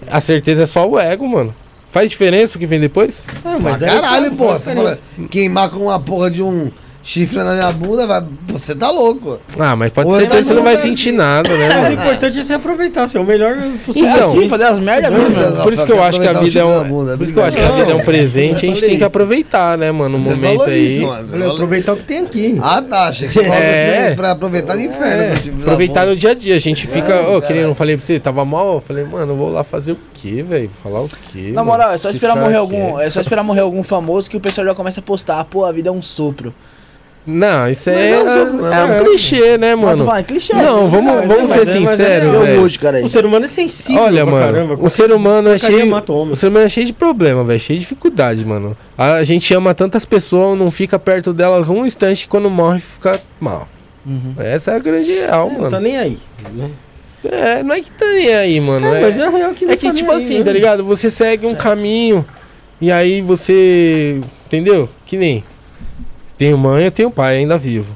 a 0.09 0.19
certeza 0.19 0.63
é 0.63 0.65
só 0.65 0.89
o 0.89 0.99
ego, 0.99 1.27
mano. 1.27 1.53
Faz 1.91 2.09
diferença 2.09 2.57
o 2.57 2.59
que 2.59 2.65
vem 2.65 2.79
depois? 2.79 3.27
Ah, 3.45 3.59
Mas 3.61 3.83
aí 3.83 3.91
caralho, 3.91 4.31
pô, 4.31 4.47
você 4.51 4.73
fala, 4.73 4.97
queimar 5.29 5.69
com 5.69 5.77
uma 5.83 5.99
porra 5.99 6.31
de 6.31 6.41
um 6.41 6.71
chifre 7.03 7.37
na 7.43 7.53
minha 7.53 7.71
bunda, 7.71 8.07
vai. 8.07 8.23
Você 8.47 8.73
tá 8.73 8.89
louco. 8.89 9.39
Ah, 9.59 9.75
mas 9.75 9.91
pode 9.91 10.07
Ou 10.09 10.15
ser 10.19 10.27
que 10.27 10.43
você 10.43 10.53
não 10.53 10.63
vai 10.63 10.77
sentir 10.77 11.09
assim. 11.09 11.17
nada, 11.17 11.49
né, 11.57 11.69
Mas 11.73 11.89
o 11.89 11.93
importante 11.93 12.39
é 12.39 12.43
se 12.45 12.53
aproveitar, 12.53 13.09
ser 13.09 13.17
o 13.19 13.25
melhor 13.25 13.57
possível. 13.85 14.09
Então, 14.09 14.31
Aqui, 14.31 14.49
fazer 14.49 14.63
as 14.63 14.79
merdas 14.79 15.11
mesmo. 15.11 15.49
não, 15.51 15.63
Por 15.63 15.73
isso 15.73 15.85
que 15.85 15.91
eu 15.91 16.01
acho 16.03 16.19
que 16.19 16.27
a 16.27 16.31
o 16.31 16.43
vida 16.43 16.59
é 16.61 16.63
um. 16.65 16.87
Por 17.17 17.21
isso 17.23 17.33
que 17.33 17.39
eu 17.39 17.43
acho 17.43 17.57
que 17.57 17.63
a 17.63 17.71
vida 17.71 17.91
é 17.91 17.95
um 17.95 17.99
presente, 18.05 18.55
a 18.65 18.69
gente 18.69 18.79
tem 18.81 18.97
que 18.97 19.03
aproveitar, 19.03 19.77
né, 19.77 19.91
mano? 19.91 20.17
No 20.17 20.23
Você 20.23 20.29
momento 20.31 20.57
falou 20.59 20.65
aí. 20.73 20.99
Você 20.99 21.43
aproveitar 21.43 21.93
o 21.93 21.97
que 21.97 22.03
tem 22.03 22.19
aqui. 22.19 22.57
Ah, 22.61 22.81
tá. 22.81 23.07
Achei 23.09 23.27
que 23.27 23.33
você 23.33 23.49
É. 23.49 24.13
pra 24.15 24.31
aproveitar 24.31 24.75
no 24.75 24.81
inferno. 24.81 25.23
É. 25.23 25.59
o 25.59 25.61
Aproveitar 25.63 26.05
no 26.05 26.15
dia 26.15 26.31
a 26.31 26.33
dia, 26.33 26.55
a 26.55 26.59
gente 26.59 26.87
fica. 26.87 27.13
É, 27.13 27.35
Ô, 27.35 27.41
que 27.41 27.51
nem 27.51 27.63
eu 27.63 27.75
falei 27.75 27.97
pra 27.97 28.05
você, 28.05 28.19
tava 28.19 28.45
mal? 28.45 28.75
Eu 28.75 28.81
falei, 28.81 29.03
mano, 29.03 29.33
eu 29.33 29.37
vou 29.37 29.49
lá 29.49 29.63
fazer 29.63 29.91
o 29.91 29.97
quê, 30.13 30.41
velho? 30.47 30.69
Falar 30.81 31.01
o 31.01 31.09
quê? 31.31 31.51
Na 31.53 31.63
moral, 31.63 31.91
é 31.91 31.97
só 31.97 32.09
esperar 32.09 32.35
morrer 32.37 32.55
algum. 32.55 32.99
É 32.99 33.09
só 33.09 33.19
esperar 33.19 33.43
morrer 33.43 33.61
algum 33.61 33.83
famoso 33.83 34.29
que 34.29 34.37
o 34.37 34.39
pessoal 34.39 34.65
já 34.67 34.73
começa 34.73 34.99
a 34.99 35.03
postar, 35.03 35.43
pô, 35.45 35.65
a 35.65 35.71
vida 35.71 35.89
é 35.89 35.91
um 35.91 36.01
sopro. 36.01 36.53
Não, 37.25 37.69
isso 37.69 37.89
é, 37.89 38.11
é 38.11 38.21
um 38.21 38.65
é 38.73 38.83
um 38.83 38.93
é. 38.95 39.03
clichê, 39.03 39.57
né, 39.57 39.75
mano? 39.75 40.03
vai, 40.03 40.19
é 40.19 40.23
clichê. 40.23 40.53
Não, 40.53 40.89
vamos, 40.89 41.13
sabe, 41.13 41.27
vamos 41.27 41.49
né? 41.49 41.55
ser 41.55 41.59
é- 41.59 41.61
é 41.61 41.65
sinceros, 41.87 42.59
hoje, 42.61 42.79
cara 42.79 42.97
aí. 42.97 43.03
O 43.05 43.07
ser 43.07 43.25
humano 43.25 43.45
é 43.45 43.47
sensível 43.47 44.01
Olha, 44.01 44.25
mano, 44.25 44.53
caramba. 44.53 44.77
o 44.77 44.89
ser 44.89 45.11
humano 45.11 45.49
é 45.49 45.57
cheio. 45.57 45.95
o 45.95 46.35
ser 46.35 46.47
humano 46.47 46.65
é 46.65 46.69
cheio 46.69 46.85
de 46.85 46.91
problema, 46.91 47.43
velho. 47.45 47.59
Cheio 47.61 47.79
de 47.79 47.83
dificuldade, 47.85 48.43
mano. 48.45 48.75
A 48.97 49.23
gente 49.23 49.53
ama 49.53 49.73
tantas 49.73 50.03
pessoas, 50.03 50.57
não 50.59 50.69
fica 50.69 50.99
perto 50.99 51.31
delas 51.33 51.69
um 51.69 51.85
instante 51.85 52.23
e 52.23 52.27
quando 52.27 52.49
morre 52.49 52.81
fica 52.81 53.19
mal. 53.39 53.69
Uhum. 54.05 54.35
Essa 54.37 54.71
é 54.71 54.75
a 54.75 54.79
grande 54.79 55.09
real, 55.13 55.47
É, 55.47 55.51
não 55.53 55.59
mano. 55.59 55.71
tá 55.71 55.79
nem 55.79 55.97
aí. 55.97 56.17
né? 56.53 56.69
É, 57.23 57.63
não 57.63 57.73
é 57.73 57.79
que 57.79 57.89
tá 57.89 58.05
nem 58.05 58.33
aí, 58.33 58.59
mano. 58.59 58.85
É, 58.93 58.97
É, 58.97 59.01
mas 59.01 59.17
é 59.17 59.29
real 59.29 59.53
que 59.53 59.65
não 59.65 59.71
é 59.71 59.77
que, 59.77 59.87
tá 59.87 59.93
tipo 59.93 60.11
aí, 60.11 60.17
assim, 60.17 60.39
né? 60.39 60.43
tá 60.43 60.51
ligado? 60.51 60.83
Você 60.83 61.09
segue 61.09 61.45
um 61.45 61.55
caminho 61.55 62.25
e 62.81 62.91
aí 62.91 63.21
você. 63.21 64.19
Entendeu? 64.45 64.89
Que 65.05 65.15
nem. 65.15 65.41
Tenho 66.43 66.57
mãe, 66.57 66.83
eu 66.83 66.91
tenho 66.91 67.09
pai 67.09 67.37
ainda 67.37 67.57
vivo. 67.57 67.95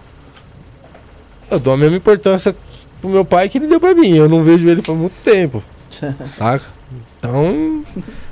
Eu 1.52 1.60
dou 1.60 1.74
a 1.74 1.78
mesma 1.78 1.98
importância 1.98 2.56
pro 3.02 3.10
meu 3.10 3.26
pai 3.26 3.50
que 3.50 3.58
ele 3.58 3.68
deu 3.68 3.78
pra 3.78 3.94
mim. 3.94 4.16
Eu 4.16 4.30
não 4.30 4.42
vejo 4.42 4.70
ele 4.70 4.82
faz 4.82 4.98
muito 4.98 5.16
tempo. 5.22 5.62
saca? 6.38 6.64
Então, 7.20 7.84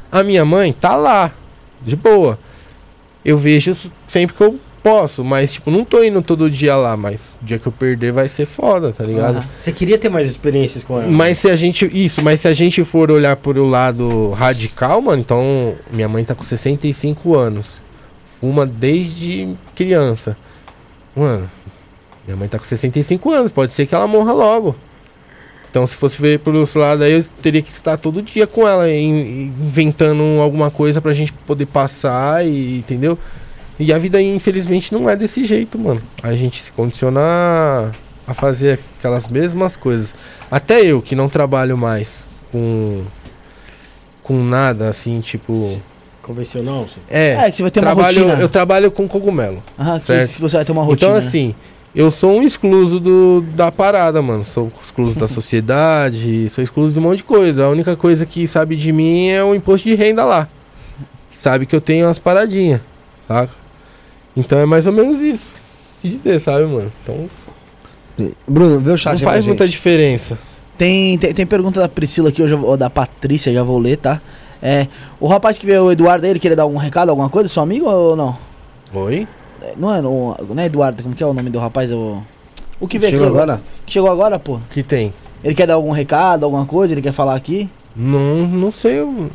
a 0.10 0.24
minha 0.24 0.46
mãe 0.46 0.72
tá 0.72 0.96
lá, 0.96 1.34
de 1.82 1.98
boa. 1.98 2.40
Eu 3.26 3.38
vejo 3.38 3.72
isso 3.72 3.92
sempre 4.08 4.34
que 4.34 4.42
eu 4.42 4.58
posso, 4.82 5.22
mas, 5.22 5.52
tipo, 5.52 5.70
não 5.70 5.84
tô 5.84 6.02
indo 6.02 6.22
todo 6.22 6.50
dia 6.50 6.78
lá, 6.78 6.96
mas 6.96 7.36
o 7.42 7.46
dia 7.46 7.60
que 7.60 7.68
eu 7.68 7.72
perder 7.74 8.14
vai 8.14 8.30
ser 8.30 8.46
foda, 8.46 8.94
tá 8.94 9.04
ligado? 9.04 9.40
Aham. 9.40 9.50
Você 9.60 9.74
queria 9.74 9.98
ter 9.98 10.08
mais 10.08 10.28
experiências 10.28 10.82
com 10.82 10.98
ela? 10.98 11.12
Mas 11.12 11.40
se 11.40 11.50
a 11.50 11.58
gente. 11.58 11.92
Isso, 11.94 12.24
mas 12.24 12.40
se 12.40 12.48
a 12.48 12.54
gente 12.54 12.86
for 12.86 13.12
olhar 13.12 13.36
por 13.36 13.58
o 13.58 13.68
lado 13.68 14.30
radical, 14.32 15.02
mano, 15.02 15.22
então. 15.22 15.76
Minha 15.92 16.08
mãe 16.08 16.24
tá 16.24 16.34
com 16.34 16.44
65 16.46 17.36
anos. 17.36 17.84
Fuma 18.40 18.66
desde 18.66 19.56
criança. 19.76 20.36
Mano, 21.16 21.50
minha 22.26 22.36
mãe 22.38 22.48
tá 22.48 22.58
com 22.60 22.66
65 22.66 23.32
anos. 23.32 23.52
Pode 23.52 23.72
ser 23.72 23.86
que 23.86 23.96
ela 23.96 24.08
morra 24.08 24.34
logo. 24.34 24.76
Então, 25.70 25.86
se 25.86 25.96
fosse 25.96 26.22
ver 26.22 26.40
por 26.40 26.56
esse 26.56 26.78
lado 26.78 27.04
aí, 27.04 27.12
eu 27.14 27.26
teria 27.42 27.62
que 27.62 27.72
estar 27.72 27.98
todo 27.98 28.22
dia 28.22 28.48
com 28.48 28.66
ela, 28.68 28.90
in- 28.90 29.48
inventando 29.60 30.24
alguma 30.42 30.72
coisa 30.72 31.02
pra 31.02 31.12
gente 31.14 31.34
poder 31.34 31.66
passar 31.66 32.46
e. 32.46 32.78
Entendeu? 32.78 33.18
E 33.78 33.92
a 33.92 33.98
vida, 33.98 34.22
infelizmente, 34.22 34.94
não 34.94 35.10
é 35.10 35.18
desse 35.18 35.44
jeito, 35.44 35.78
mano. 35.78 36.02
A 36.24 36.34
gente 36.34 36.64
se 36.64 36.72
condiciona 36.72 37.20
a- 37.20 37.92
a 38.28 38.34
fazer 38.34 38.80
aquelas 39.00 39.28
mesmas 39.28 39.76
coisas. 39.76 40.16
Até 40.50 40.80
eu, 40.82 41.02
que 41.02 41.14
não 41.16 41.28
trabalho 41.28 41.78
mais 41.78 42.26
com. 42.52 43.04
com 44.24 44.42
nada, 44.44 44.88
assim, 44.90 45.20
tipo. 45.20 45.82
Convencional? 46.26 46.88
É, 47.10 47.34
É, 47.34 47.52
que 47.52 47.58
você 47.58 47.62
vai 47.64 47.72
ter 47.72 47.80
uma 47.80 47.86
trabalho, 47.94 48.24
rotina. 48.26 48.42
eu 48.42 48.50
trabalho 48.50 48.92
com 48.92 49.08
cogumelo. 49.08 49.62
Aham, 49.80 50.00
que, 50.00 50.06
certo. 50.08 50.34
que 50.36 50.42
você 50.42 50.56
vai 50.56 50.66
ter 50.66 50.72
uma 50.72 50.84
rotina. 50.84 51.12
Então, 51.12 51.18
assim, 51.18 51.54
eu 51.96 52.10
sou 52.10 52.32
um 52.38 52.42
excluso 52.44 53.00
do, 53.00 53.46
da 53.56 53.72
parada, 53.72 54.22
mano. 54.22 54.44
Sou 54.44 54.72
excluso 54.82 55.18
da 55.20 55.28
sociedade, 55.30 56.50
sou 56.50 56.64
excluso 56.64 56.94
de 56.94 57.00
um 57.00 57.04
monte 57.04 57.18
de 57.18 57.24
coisa. 57.26 57.66
A 57.66 57.70
única 57.70 57.96
coisa 57.96 58.26
que 58.26 58.48
sabe 58.48 58.76
de 58.76 58.92
mim 58.92 59.30
é 59.30 59.44
o 59.44 59.54
imposto 59.54 59.88
de 59.88 59.96
renda 59.96 60.26
lá. 60.26 60.48
Sabe 61.32 61.66
que 61.68 61.76
eu 61.76 61.82
tenho 61.82 62.08
umas 62.08 62.18
paradinhas, 62.18 62.82
saca? 63.28 63.54
Então 64.36 64.58
é 64.60 64.66
mais 64.66 64.88
ou 64.88 64.94
menos 64.94 65.22
isso. 65.22 65.54
Que 66.02 66.10
dizer, 66.10 66.40
sabe, 66.40 66.66
mano? 66.66 66.92
Então 67.04 67.28
Bruno, 68.48 68.80
vê 68.80 68.92
o 68.92 68.98
chat 68.98 69.14
não 69.22 69.30
faz 69.30 69.46
muita 69.46 69.66
gente. 69.66 69.76
diferença. 69.76 70.40
Tem, 70.78 71.18
tem, 71.18 71.34
tem 71.34 71.46
pergunta 71.46 71.80
da 71.80 71.88
Priscila 71.90 72.30
aqui, 72.30 72.42
eu 72.42 72.48
já 72.48 72.56
vou- 72.56 72.70
ou 72.72 72.78
da 72.78 72.90
Patrícia, 72.90 73.54
já 73.54 73.64
vou 73.64 73.78
ler, 73.78 73.98
tá? 73.98 74.22
É, 74.68 74.88
o 75.20 75.28
rapaz 75.28 75.60
que 75.60 75.66
veio, 75.66 75.84
o 75.84 75.92
Eduardo, 75.92 76.26
ele 76.26 76.40
queria 76.40 76.56
dar 76.58 76.66
um 76.66 76.76
recado, 76.78 77.10
alguma 77.10 77.30
coisa? 77.30 77.48
Seu 77.48 77.62
amigo 77.62 77.88
ou 77.88 78.16
não? 78.16 78.36
Oi? 78.94 79.28
É, 79.62 79.74
Não 79.78 79.94
é, 79.94 80.02
não, 80.02 80.36
não 80.50 80.64
é 80.64 80.66
Eduardo, 80.66 81.04
como 81.04 81.14
que 81.14 81.22
é 81.22 81.28
o 81.28 81.34
nome 81.36 81.50
do 81.52 81.60
rapaz? 81.60 81.92
O, 81.92 82.24
o 82.80 82.88
que 82.88 82.98
veio 82.98 83.12
Chegou 83.12 83.28
aqui 83.28 83.36
agora? 83.38 83.62
Que 83.86 83.94
chegou 83.94 84.10
agora, 84.10 84.40
pô. 84.40 84.60
que 84.72 84.82
tem? 84.82 85.14
Ele 85.44 85.54
quer 85.54 85.68
dar 85.68 85.76
algum 85.76 85.92
recado, 85.92 86.44
alguma 86.46 86.66
coisa? 86.66 86.94
Ele 86.96 87.02
quer 87.04 87.14
falar 87.14 87.36
aqui? 87.36 87.70
Não, 87.96 88.48
não 88.48 88.72
sei. 88.72 89.00
eu- 89.02 89.30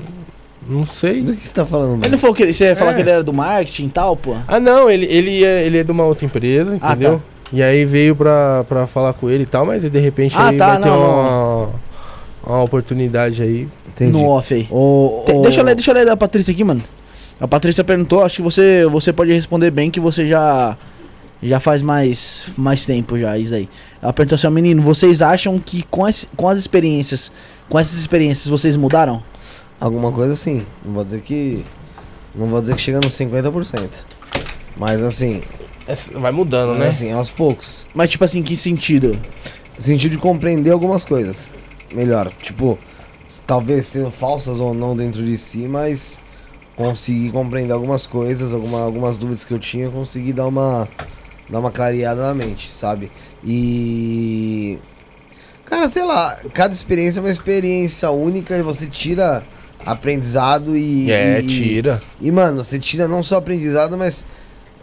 Não 0.69 0.85
sei. 0.85 1.23
Do 1.23 1.35
que 1.35 1.47
você 1.47 1.55
tá 1.55 1.65
falando, 1.65 1.90
Ele 1.93 1.97
mano? 1.98 2.11
não 2.11 2.19
falou 2.19 2.35
que 2.35 2.43
ele, 2.43 2.52
você 2.52 2.65
ia 2.65 2.77
falar 2.77 2.90
É. 2.90 2.94
que 2.94 3.01
ele 3.01 3.11
era 3.11 3.23
do 3.23 3.32
marketing 3.32 3.86
e 3.86 3.90
tal, 3.90 4.16
pô? 4.16 4.35
Ah, 4.48 4.59
não, 4.61 4.90
ele, 4.90 5.07
ele, 5.07 5.44
é, 5.44 5.65
ele 5.65 5.78
é 5.78 5.85
de 5.85 5.93
uma 5.93 6.05
outra 6.05 6.24
empresa, 6.27 6.77
Ah, 6.81 6.90
entendeu? 6.93 7.19
tá. 7.19 7.24
E 7.52 7.62
aí 7.62 7.85
veio 7.85 8.15
pra, 8.16 8.65
pra 8.69 8.86
falar 8.86 9.12
com 9.15 9.31
ele 9.31 9.44
e 9.44 9.47
tal, 9.47 9.65
mas 9.65 9.82
aí, 9.85 9.90
de 9.90 9.98
repente 9.98 10.35
Ah, 10.36 10.48
aí 10.48 10.57
tá, 10.59 10.66
vai 10.74 10.82
ter 10.82 10.89
não, 10.89 11.70
uma, 12.51 12.63
oportunidade 12.63 13.43
aí. 13.43 13.69
Entendi. 13.89 14.13
No 14.13 14.27
off 14.27 14.53
aí. 14.53 14.67
Ô, 14.71 15.23
Tem- 15.27 15.39
ô, 15.39 15.43
deixa, 15.43 15.61
eu 15.61 15.65
ler, 15.65 15.75
deixa 15.75 15.91
eu 15.91 15.95
ler 15.95 16.07
da 16.07 16.17
Patrícia 16.17 16.53
aqui, 16.53 16.65
mano. 16.65 16.83
A 17.41 17.49
Patrícia 17.49 17.83
perguntou, 17.83 18.23
acho 18.23 18.37
que 18.37 18.43
você, 18.43 18.87
você 18.87 19.13
pode 19.13 19.33
responder 19.33 19.71
bem 19.71 19.91
que 19.91 20.01
você 20.01 20.27
já 20.27 20.77
já 21.43 21.59
faz 21.59 21.81
mais, 21.81 22.49
mais 22.55 22.85
tempo 22.85 23.19
já, 23.19 23.39
isso 23.39 23.55
aí. 23.55 23.67
Ela 24.03 24.13
perguntou 24.13 24.37
assim, 24.37 24.47
ó, 24.47 24.51
menino, 24.51 24.83
vocês 24.83 25.23
acham 25.23 25.59
que 25.59 25.83
com, 25.85 26.07
esse, 26.07 26.27
com 26.37 26.47
as 26.47 26.59
experiências, 26.59 27.33
com 27.67 27.79
essas 27.79 27.99
experiências 27.99 28.47
vocês 28.47 28.77
mudaram? 28.77 29.23
Alguma 29.81 30.13
coisa 30.13 30.35
assim. 30.35 30.67
Não 30.85 30.93
vou 30.93 31.05
dizer 31.05 31.23
que. 31.23 31.65
Não 32.35 32.47
vou 32.47 32.61
dizer 32.61 32.75
que 32.75 32.83
chega 32.83 33.01
nos 33.01 33.13
50%. 33.15 34.05
Mas 34.77 35.03
assim, 35.03 35.43
Vai 36.15 36.31
mudando, 36.31 36.77
é 36.77 36.79
né? 36.79 36.89
assim, 36.89 37.11
aos 37.11 37.31
poucos. 37.31 37.87
Mas 37.95 38.11
tipo 38.11 38.25
assim, 38.25 38.43
que 38.43 38.57
sentido? 38.57 39.19
Sentido 39.77 40.13
de 40.13 40.19
compreender 40.19 40.71
algumas 40.71 41.03
coisas. 41.03 41.53
Melhor. 41.93 42.33
Tipo, 42.43 42.79
talvez 43.47 43.87
sendo 43.87 44.11
falsas 44.11 44.61
ou 44.61 44.75
não 44.75 44.97
dentro 44.97 45.25
de 45.25 45.37
si, 45.37 45.69
mas 45.69 46.19
consegui 46.77 47.31
compreender 47.31 47.73
algumas 47.73 48.07
coisas, 48.07 48.55
alguma, 48.55 48.81
algumas 48.81 49.19
dúvidas 49.19 49.45
que 49.45 49.53
eu 49.53 49.59
tinha, 49.59 49.91
consegui 49.91 50.33
dar 50.33 50.47
uma. 50.47 50.89
dar 51.49 51.61
uma 51.61 51.71
clareada 51.71 52.23
na 52.23 52.35
mente, 52.35 52.73
sabe? 52.73 53.11
E. 53.45 54.79
Cara, 55.67 55.89
sei 55.89 56.05
lá, 56.05 56.37
cada 56.53 56.75
experiência 56.75 57.21
é 57.21 57.23
uma 57.23 57.31
experiência 57.31 58.11
única 58.11 58.57
e 58.57 58.62
você 58.62 58.87
tira 58.87 59.45
aprendizado 59.85 60.77
e. 60.77 61.11
É, 61.11 61.41
e- 61.41 61.47
tira. 61.47 62.03
E, 62.21 62.31
mano, 62.31 62.65
você 62.65 62.79
tira 62.79 63.07
não 63.07 63.23
só 63.23 63.37
aprendizado, 63.37 63.97
mas 63.97 64.25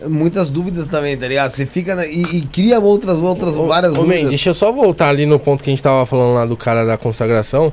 muitas 0.07 0.49
dúvidas 0.49 0.87
também, 0.87 1.17
tá 1.17 1.27
ligado? 1.27 1.51
Você 1.51 1.65
fica 1.65 1.95
na- 1.95 2.05
e, 2.05 2.21
e 2.21 2.41
cria 2.41 2.79
outras, 2.79 3.17
outras, 3.17 3.55
várias 3.55 3.93
ô, 3.93 4.01
man, 4.01 4.03
dúvidas. 4.07 4.29
deixa 4.29 4.49
eu 4.49 4.53
só 4.53 4.71
voltar 4.71 5.09
ali 5.09 5.25
no 5.25 5.39
ponto 5.39 5.63
que 5.63 5.69
a 5.69 5.73
gente 5.73 5.81
tava 5.81 6.05
falando 6.05 6.33
lá 6.33 6.45
do 6.45 6.55
cara 6.57 6.85
da 6.85 6.97
consagração. 6.97 7.71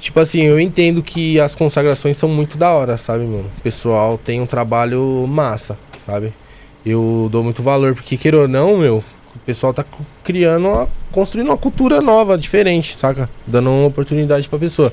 Tipo 0.00 0.20
assim, 0.20 0.42
eu 0.42 0.60
entendo 0.60 1.02
que 1.02 1.40
as 1.40 1.54
consagrações 1.56 2.16
são 2.16 2.28
muito 2.28 2.56
da 2.56 2.70
hora, 2.70 2.96
sabe, 2.96 3.24
mano? 3.24 3.46
O 3.58 3.60
pessoal 3.62 4.16
tem 4.16 4.40
um 4.40 4.46
trabalho 4.46 5.26
massa, 5.28 5.76
sabe? 6.06 6.32
Eu 6.86 7.28
dou 7.32 7.42
muito 7.42 7.62
valor, 7.62 7.94
porque 7.94 8.16
queira 8.16 8.38
ou 8.38 8.46
não, 8.48 8.78
meu, 8.78 9.02
o 9.34 9.38
pessoal 9.44 9.74
tá 9.74 9.84
criando, 10.22 10.68
uma, 10.68 10.88
construindo 11.10 11.48
uma 11.48 11.56
cultura 11.56 12.00
nova, 12.00 12.38
diferente, 12.38 12.96
saca? 12.96 13.28
Dando 13.44 13.70
uma 13.70 13.88
oportunidade 13.88 14.48
pra 14.48 14.58
pessoa. 14.58 14.92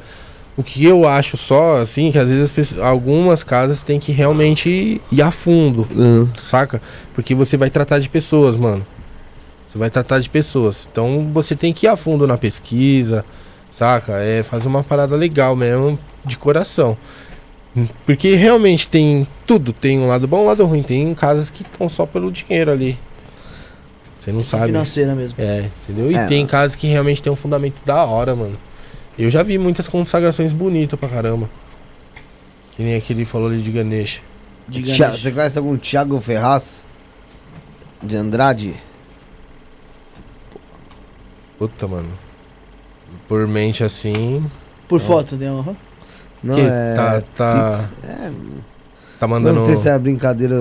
O 0.58 0.64
que 0.64 0.86
eu 0.86 1.06
acho 1.08 1.36
só, 1.36 1.78
assim, 1.82 2.12
que 2.12 2.18
às 2.18 2.30
vezes 2.30 2.46
as 2.46 2.52
pessoas- 2.52 2.82
algumas 2.82 3.44
casas 3.44 3.82
têm 3.84 4.00
que 4.00 4.12
realmente 4.14 5.02
ir 5.12 5.22
a 5.22 5.30
fundo, 5.30 5.86
Uhum. 5.94 6.30
saca? 6.42 6.82
Porque 7.14 7.36
você 7.36 7.58
vai 7.58 7.70
tratar 7.70 8.00
de 8.00 8.08
pessoas, 8.08 8.56
mano. 8.56 8.86
Você 9.70 9.78
vai 9.78 9.90
tratar 9.90 10.20
de 10.20 10.30
pessoas. 10.30 10.88
Então 10.90 11.30
você 11.34 11.56
tem 11.58 11.74
que 11.74 11.86
ir 11.86 11.90
a 11.90 11.98
fundo 11.98 12.26
na 12.26 12.38
pesquisa, 12.38 13.26
saca? 13.70 14.14
É 14.14 14.44
fazer 14.44 14.70
uma 14.70 14.82
parada 14.82 15.16
legal 15.18 15.56
mesmo, 15.58 16.00
de 16.24 16.38
coração. 16.38 16.98
Porque 18.06 18.36
realmente 18.36 18.88
tem 18.88 19.28
tudo, 19.46 19.74
tem 19.74 20.00
um 20.00 20.08
lado 20.08 20.26
bom 20.26 20.44
um 20.44 20.48
lado 20.48 20.64
ruim. 20.66 20.82
Tem 20.82 21.14
casas 21.14 21.50
que 21.50 21.64
estão 21.64 21.90
só 21.90 22.06
pelo 22.06 22.32
dinheiro 22.32 22.72
ali. 22.72 22.98
Você 24.22 24.32
não 24.32 24.42
sabe. 24.46 24.68
Financeira 24.68 25.14
mesmo. 25.14 25.36
É, 25.38 25.66
entendeu? 25.84 26.10
E 26.10 26.16
É, 26.16 26.26
tem 26.28 26.38
mano. 26.40 26.50
casas 26.50 26.76
que 26.76 26.88
realmente 26.88 27.22
tem 27.22 27.32
um 27.32 27.36
fundamento 27.36 27.76
da 27.86 28.06
hora, 28.06 28.34
mano. 28.34 28.56
Eu 29.18 29.30
já 29.32 29.44
vi 29.44 29.58
muitas 29.58 29.88
consagrações 29.88 30.52
bonitas 30.52 31.00
pra 31.00 31.08
caramba. 31.10 31.50
Que 32.76 32.84
nem 32.84 32.96
aquele 32.96 33.24
falou 33.26 33.48
ali 33.48 33.62
de 33.62 33.72
Ganesha. 33.72 34.22
Aí. 34.74 34.84
Você 35.18 35.32
conhece 35.32 35.58
algum 35.58 35.78
Thiago 35.78 36.20
Ferraz? 36.20 36.86
De 38.04 38.16
Andrade? 38.16 38.76
Puta, 41.58 41.88
mano. 41.88 42.10
Por 43.28 43.48
mente 43.48 43.84
assim. 43.84 44.46
Por 44.88 45.00
foto, 45.00 45.36
deu 45.36 45.60
aham. 45.60 45.76
Não, 46.44 46.56
Que 46.56 46.62
é. 46.62 46.94
tá- 46.96 47.24
tá-. 47.36 47.90
É, 48.04 48.32
Tá 49.20 49.28
não, 49.28 49.30
mandando. 49.30 49.66
sei 49.66 49.78
se 49.78 49.88
é 49.90 49.98
brincadeira. 49.98 50.56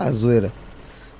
Ah, 0.00 0.10
zoeira. 0.10 0.50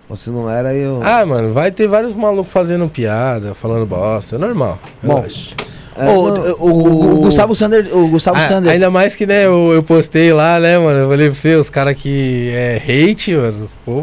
Ou 0.09 0.17
se 0.17 0.31
não 0.31 0.51
era, 0.51 0.75
eu. 0.75 1.01
Ah, 1.05 1.25
mano, 1.27 1.53
vai 1.53 1.71
ter 1.71 1.87
vários 1.87 2.15
malucos 2.15 2.53
fazendo 2.53 2.89
piada, 2.89 3.55
falando 3.55 3.87
bosta, 3.87 4.37
é 4.37 4.39
normal. 4.39 4.79
Bom, 5.03 5.17
relaxa. 5.17 5.55
É, 5.97 6.11
o, 6.11 6.67
o- 6.67 7.15
o 7.15 7.19
Gustavo 7.21 7.55
Sander, 7.55 7.89
o 7.97 8.09
Gustavo 8.09 8.37
Ah, 8.39 8.49
Sander. 8.49 8.73
ainda 8.73 8.91
mais 8.91 9.15
que, 9.15 9.27
né, 9.27 9.47
eu, 9.47 9.73
eu 9.73 9.83
postei 9.83 10.33
lá, 10.33 10.59
né, 10.59 10.77
mano? 10.79 10.99
Eu 11.01 11.09
falei 11.09 11.27
pra 11.31 11.35
você, 11.39 11.55
os 11.55 11.71
caras 11.71 11.95
que 11.95 12.51
é 12.53 12.81
hate, 12.87 13.35
mano. 13.37 13.69
Pô, 13.85 14.03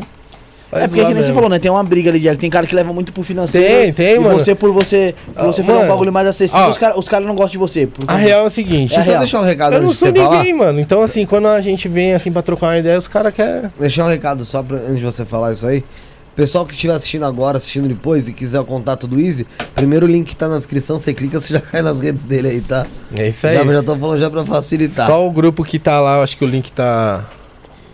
faz 0.72 0.84
É 0.84 0.88
porque, 0.88 1.02
que 1.02 1.06
nem 1.08 1.16
você 1.16 1.20
mesmo. 1.24 1.34
falou, 1.36 1.50
né? 1.50 1.60
Tem 1.60 1.70
uma 1.70 1.84
briga 1.84 2.10
ali, 2.10 2.20
Diego. 2.20 2.40
Tem 2.40 2.50
cara 2.50 2.66
que 2.66 2.74
leva 2.74 2.94
muito 2.94 3.12
pro 3.12 3.24
financeiro. 3.24 3.68
Tem, 3.68 3.92
tem, 3.92 4.16
e 4.16 4.20
mano. 4.20 4.40
você, 4.40 4.56
por 4.56 4.72
você, 4.72 5.14
por 5.36 5.42
Ah, 5.42 5.48
você 5.48 5.62
fazer 5.64 5.74
um 5.74 5.82
mano. 5.82 5.90
bagulho 5.92 6.14
mais 6.14 6.28
acessível, 6.28 6.66
Ó. 6.68 6.70
os 6.70 6.78
caras 6.78 6.98
os 6.98 7.10
cara 7.10 7.26
não 7.26 7.36
gostam 7.36 7.52
de 7.52 7.58
você. 7.58 7.90
A 8.08 8.16
real 8.16 8.46
é 8.46 8.48
o 8.48 8.50
seguinte. 8.50 8.96
Deixa 8.96 9.12
eu 9.12 9.20
deixar 9.20 9.40
um 9.42 9.44
recado 9.44 9.74
Eu 9.76 9.82
não 9.82 9.92
sou 9.92 10.08
você 10.08 10.14
falar. 10.18 10.38
ninguém, 10.38 10.54
mano. 10.54 10.80
Então, 10.80 11.02
assim, 11.02 11.26
quando 11.26 11.48
a 11.50 11.60
gente 11.60 11.90
vem 11.90 12.14
assim 12.14 12.32
pra 12.32 12.42
trocar 12.42 12.68
uma 12.68 12.78
ideia, 12.78 12.98
os 12.98 13.08
caras 13.10 13.34
querem. 13.34 13.70
Deixar 13.78 14.06
um 14.06 14.10
recado 14.10 14.46
só 14.46 14.64
pra, 14.64 14.78
antes 14.78 15.00
de 15.00 15.06
você 15.06 15.26
falar 15.26 15.52
isso 15.52 15.68
aí. 15.68 15.84
Pessoal 16.42 16.66
que 16.66 16.74
estiver 16.74 16.94
assistindo 16.96 17.24
agora, 17.24 17.58
assistindo 17.58 17.88
depois 17.88 18.28
e 18.28 18.34
quiser 18.34 18.60
o 18.60 18.66
contato 18.66 19.06
do 19.06 19.22
Easy, 19.22 19.46
primeiro 19.76 20.08
link 20.08 20.36
tá 20.36 20.50
na 20.50 20.58
descrição, 20.58 20.98
você 20.98 21.14
clica, 21.14 21.40
você 21.40 21.54
já 21.54 21.62
cai 21.62 21.84
nas 21.84 22.00
redes 22.00 22.24
dele 22.24 22.48
aí, 22.48 22.62
tá? 22.62 22.88
É 23.16 23.28
isso 23.28 23.46
aí. 23.46 23.56
Já, 23.58 23.64
já 23.64 23.84
tô 23.84 23.96
falando 23.96 24.20
já 24.20 24.28
pra 24.28 24.44
facilitar. 24.44 25.06
Só 25.06 25.24
o 25.28 25.30
grupo 25.30 25.64
que 25.64 25.78
tá 25.78 26.00
lá, 26.00 26.18
eu 26.18 26.24
acho 26.24 26.36
que 26.36 26.44
o 26.44 26.48
link 26.48 26.72
tá. 26.72 27.24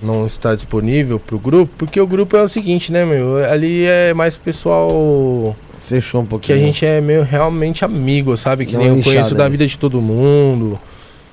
Não 0.02 0.26
está 0.26 0.56
disponível 0.56 1.20
pro 1.20 1.38
grupo, 1.38 1.74
porque 1.78 2.00
o 2.00 2.08
grupo 2.08 2.38
é 2.38 2.42
o 2.42 2.48
seguinte, 2.48 2.90
né, 2.90 3.04
meu? 3.04 3.36
Ali 3.52 3.86
é 3.86 4.14
mais 4.14 4.38
pessoal 4.38 5.54
Fechou 5.82 6.22
um 6.22 6.24
que 6.24 6.30
pouquinho. 6.30 6.58
a 6.58 6.62
gente 6.62 6.86
é 6.86 7.02
meio 7.02 7.24
realmente 7.24 7.84
amigo, 7.84 8.38
sabe? 8.38 8.66
Que 8.66 8.78
nem 8.78 8.88
eu 8.88 9.04
conheço 9.04 9.36
da 9.36 9.44
aí. 9.44 9.52
vida 9.52 9.68
de 9.68 9.78
todo 9.78 10.00
mundo. 10.00 10.80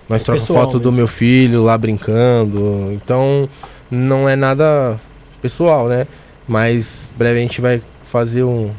Nós 0.08 0.20
É 0.22 0.24
trocamos 0.24 0.48
foto 0.48 0.80
do 0.80 0.90
mesmo. 0.90 0.96
meu 0.96 1.06
filho 1.06 1.62
lá 1.62 1.78
brincando. 1.78 2.90
Então, 2.92 3.48
não 3.88 4.28
é 4.28 4.34
nada 4.34 5.00
pessoal, 5.40 5.86
né? 5.86 6.08
Mas 6.46 7.10
breve 7.16 7.38
a 7.38 7.42
gente 7.42 7.60
vai 7.60 7.82
fazer 8.04 8.44
um. 8.44 8.70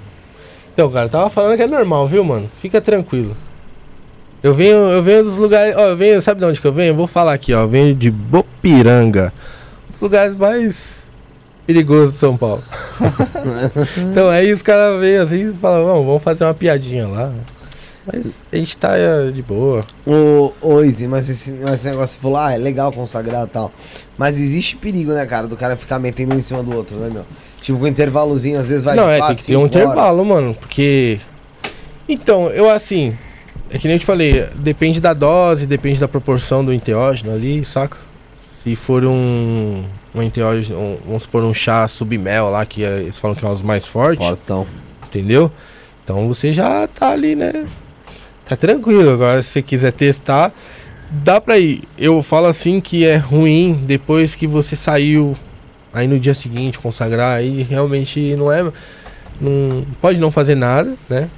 Então, 0.73 0.89
cara, 0.91 1.09
tava 1.09 1.29
falando 1.29 1.57
que 1.57 1.63
é 1.63 1.67
normal, 1.67 2.07
viu, 2.07 2.23
mano? 2.23 2.49
Fica 2.61 2.81
tranquilo. 2.81 3.35
Eu 4.43 4.53
venho, 4.53 4.75
eu 4.75 5.01
venho 5.01 5.23
dos 5.23 5.37
lugares. 5.37 5.75
Ó, 5.75 5.87
eu 5.87 5.97
venho, 5.97 6.21
sabe 6.21 6.39
de 6.39 6.45
onde 6.45 6.61
que 6.61 6.67
eu 6.67 6.73
venho? 6.73 6.91
Eu 6.91 6.95
vou 6.95 7.07
falar 7.07 7.33
aqui, 7.33 7.53
ó. 7.53 7.61
Eu 7.61 7.69
venho 7.69 7.95
de 7.95 8.11
Bopiranga. 8.11 9.33
Um 9.87 9.91
dos 9.91 10.01
lugares 10.01 10.35
mais 10.35 11.05
perigosos 11.65 12.13
de 12.13 12.19
São 12.19 12.37
Paulo. 12.37 12.61
então 14.11 14.29
aí 14.29 14.51
os 14.51 14.61
caras 14.61 14.99
veem 14.99 15.17
assim 15.17 15.49
e 15.49 15.53
falam, 15.53 15.87
"Não, 15.87 16.05
vamos 16.05 16.21
fazer 16.21 16.43
uma 16.43 16.53
piadinha 16.53 17.07
lá. 17.07 17.33
Mas 18.05 18.39
a 18.53 18.55
gente 18.55 18.77
tá 18.77 18.95
é, 18.95 19.31
de 19.31 19.41
boa. 19.41 19.81
Ô, 20.05 20.53
ô 20.61 20.83
Izzy, 20.83 21.07
mas 21.07 21.27
esse, 21.27 21.51
mas 21.51 21.75
esse 21.75 21.89
negócio 21.89 22.15
você 22.15 22.21
falou, 22.21 22.37
ah, 22.37 22.53
é 22.53 22.57
legal 22.57 22.91
consagrar 22.91 23.47
e 23.47 23.49
tal. 23.49 23.71
Mas 24.15 24.39
existe 24.39 24.77
perigo, 24.77 25.11
né, 25.11 25.25
cara, 25.25 25.47
do 25.47 25.57
cara 25.57 25.75
ficar 25.75 25.97
metendo 25.97 26.35
um 26.35 26.37
em 26.37 26.41
cima 26.41 26.61
do 26.61 26.75
outro, 26.75 26.97
né, 26.97 27.09
meu? 27.11 27.25
Tipo, 27.61 27.79
com 27.79 27.87
intervalozinho, 27.87 28.59
às 28.59 28.69
vezes 28.69 28.83
vai 28.83 28.95
não, 28.95 29.09
é, 29.09 29.17
quatro, 29.17 29.35
tem 29.35 29.43
que 29.43 29.51
ter 29.51 29.55
um 29.57 29.61
horas. 29.61 29.75
intervalo, 29.75 30.25
mano. 30.25 30.53
Porque. 30.53 31.19
Então, 32.07 32.47
eu 32.49 32.69
assim. 32.69 33.15
É 33.71 33.79
que 33.79 33.87
nem 33.87 33.95
eu 33.95 33.99
te 33.99 34.05
falei, 34.05 34.45
depende 34.55 35.01
da 35.01 35.13
dose, 35.13 35.65
depende 35.65 35.99
da 35.99 36.07
proporção 36.07 36.63
do 36.63 36.71
enteógeno 36.71 37.33
ali, 37.33 37.65
saca? 37.65 37.97
Se 38.63 38.75
for 38.75 39.03
um. 39.05 39.83
Um 40.13 40.21
enteógeno, 40.21 40.79
um- 40.79 40.97
vamos 41.05 41.23
supor 41.23 41.43
um 41.43 41.53
chá 41.53 41.85
submel 41.89 42.49
lá, 42.49 42.65
que 42.65 42.85
é- 42.85 42.99
eles 43.01 43.19
falam 43.19 43.35
que 43.35 43.43
é 43.43 43.49
um 43.49 43.51
dos 43.51 43.61
mais 43.61 43.85
fortes. 43.85 44.25
Fortão. 44.25 44.65
Entendeu? 45.07 45.51
Então 46.03 46.27
você 46.27 46.53
já 46.53 46.87
tá 46.87 47.09
ali, 47.09 47.35
né? 47.35 47.65
Tá 48.45 48.55
tranquilo. 48.55 49.09
Agora, 49.11 49.41
se 49.41 49.49
você 49.49 49.61
quiser 49.61 49.91
testar, 49.91 50.53
dá 51.09 51.41
pra 51.41 51.57
ir. 51.59 51.81
Eu 51.97 52.21
falo 52.23 52.45
assim 52.47 52.79
que 52.79 53.03
é 53.05 53.17
ruim 53.17 53.73
depois 53.85 54.35
que 54.35 54.47
você 54.47 54.73
saiu, 54.75 55.35
aí 55.95 56.07
no 56.07 56.19
dia 56.19 56.33
seguinte 56.33 56.77
consagrar, 56.77 57.37
aí 57.37 57.63
realmente 57.63 58.35
não 58.35 58.51
é. 58.51 58.63
Não, 59.39 59.85
pode 60.01 60.19
não 60.19 60.29
fazer 60.29 60.55
nada, 60.55 60.93
né? 61.09 61.29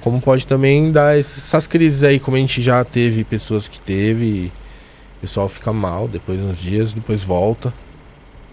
Como 0.00 0.20
pode 0.20 0.46
também 0.46 0.92
dar 0.92 1.18
essas 1.18 1.66
crises 1.66 2.04
aí, 2.04 2.20
como 2.20 2.36
a 2.36 2.40
gente 2.40 2.62
já 2.62 2.84
teve 2.84 3.24
pessoas 3.24 3.66
que 3.66 3.80
teve. 3.80 4.52
O 5.18 5.20
pessoal 5.22 5.48
fica 5.48 5.72
mal 5.72 6.06
depois 6.06 6.38
uns 6.40 6.58
dias, 6.58 6.92
depois 6.92 7.24
volta. 7.24 7.74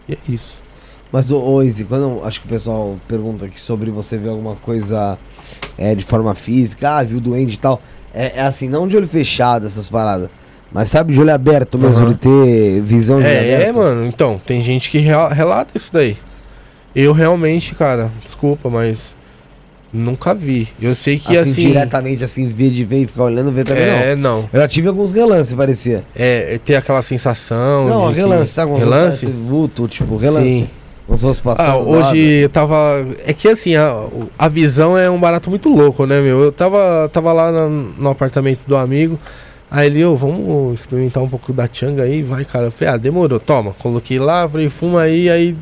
E 0.08 0.14
é 0.14 0.18
isso. 0.28 0.60
Mas, 1.12 1.30
ô, 1.30 1.62
Izzy, 1.62 1.84
quando 1.84 2.24
acho 2.24 2.40
que 2.40 2.48
o 2.48 2.50
pessoal 2.50 2.98
pergunta 3.08 3.46
aqui 3.46 3.60
sobre 3.60 3.92
você 3.92 4.18
ver 4.18 4.30
alguma 4.30 4.56
coisa 4.56 5.20
é, 5.78 5.94
de 5.94 6.06
forma 6.06 6.34
física, 6.34 6.98
ah, 6.98 7.04
viu 7.04 7.20
doente 7.20 7.56
e 7.56 7.58
tal, 7.58 7.82
é, 8.14 8.38
é 8.38 8.42
assim, 8.42 8.70
não 8.70 8.88
de 8.88 8.96
olho 8.96 9.08
fechado 9.08 9.68
essas 9.68 9.90
paradas, 9.90 10.30
mas 10.72 10.90
sabe, 10.90 11.14
de 11.14 11.20
olho 11.20 11.34
aberto 11.34 11.78
mesmo, 11.78 12.06
Aham. 12.06 12.14
de 12.14 12.18
ter 12.20 12.82
visão 12.82 13.20
de 13.20 13.28
É, 13.28 13.56
aberto. 13.56 13.76
mano, 13.78 14.06
então, 14.06 14.40
tem 14.46 14.62
gente 14.62 14.90
que 14.90 15.00
relata 15.00 15.72
isso 15.78 15.92
daí. 15.92 16.18
Eu 16.96 17.14
realmente, 17.14 17.74
cara, 17.76 18.12
desculpa, 18.26 18.70
mas 18.70 19.16
nunca 19.94 20.34
vi. 20.34 20.68
Eu 20.82 20.96
sei 20.96 21.18
que 21.20 21.36
assim, 21.38 21.52
assim. 21.52 21.68
diretamente, 21.68 22.24
assim, 22.24 22.48
ver 22.48 22.70
de 22.70 22.84
ver 22.84 23.04
e 23.04 23.08
ficar 23.08 23.24
olhando, 23.26 23.52
ver 23.52 23.66
também 23.66 23.86
não. 23.86 23.94
é, 23.94 24.16
não. 24.16 24.50
Eu 24.52 24.62
já 24.62 24.68
tive 24.68 24.88
alguns 24.88 25.12
relances, 25.14 25.54
parecia. 25.54 26.04
É, 26.16 26.56
é 26.56 26.58
ter 26.58 26.76
aquela 26.76 27.02
sensação. 27.02 27.88
Não, 27.88 28.08
de 28.10 28.14
que- 28.16 28.20
relance, 28.20 28.52
sabe? 28.54 28.72
Como 28.72 28.80
relance? 28.84 29.26
Vulto, 29.26 29.88
tipo, 29.88 30.18
relance. 30.18 30.46
Sim. 30.48 30.70
Se 31.14 31.18
fosse 31.18 31.42
passando 31.42 31.68
Ah, 31.70 31.78
hoje 31.78 32.18
eu 32.18 32.48
tava. 32.50 33.06
É 33.26 33.34
que 33.34 33.50
assim, 33.50 33.76
a, 33.76 34.06
a 34.40 34.48
visão 34.48 34.98
é 34.98 35.10
um 35.10 35.20
barato 35.20 35.50
muito 35.50 35.68
louco, 35.68 36.06
né, 36.06 36.22
meu? 36.22 36.40
Eu 36.40 36.52
tava, 36.54 37.10
tava 37.12 37.34
lá 37.34 37.52
no, 37.52 37.70
no 37.70 38.10
apartamento 38.10 38.60
do 38.66 38.78
amigo. 38.78 39.20
Aí 39.72 39.88
ele, 39.88 40.04
ô, 40.04 40.18
vamos 40.18 40.82
experimentar 40.82 41.24
um 41.24 41.30
pouco 41.30 41.54
da 41.54 41.68
changa 41.72 42.04
aí, 42.04 42.22
vai, 42.22 42.44
cara. 42.44 42.66
Eu 42.66 42.72
falei, 42.72 42.94
ah, 42.94 42.98
demorou, 42.98 43.40
toma. 43.40 43.72
Coloquei 43.80 44.20
lá, 44.20 44.48
falei, 44.48 44.70
fuma 44.70 45.04
aí, 45.04 45.30
aí 45.30 45.56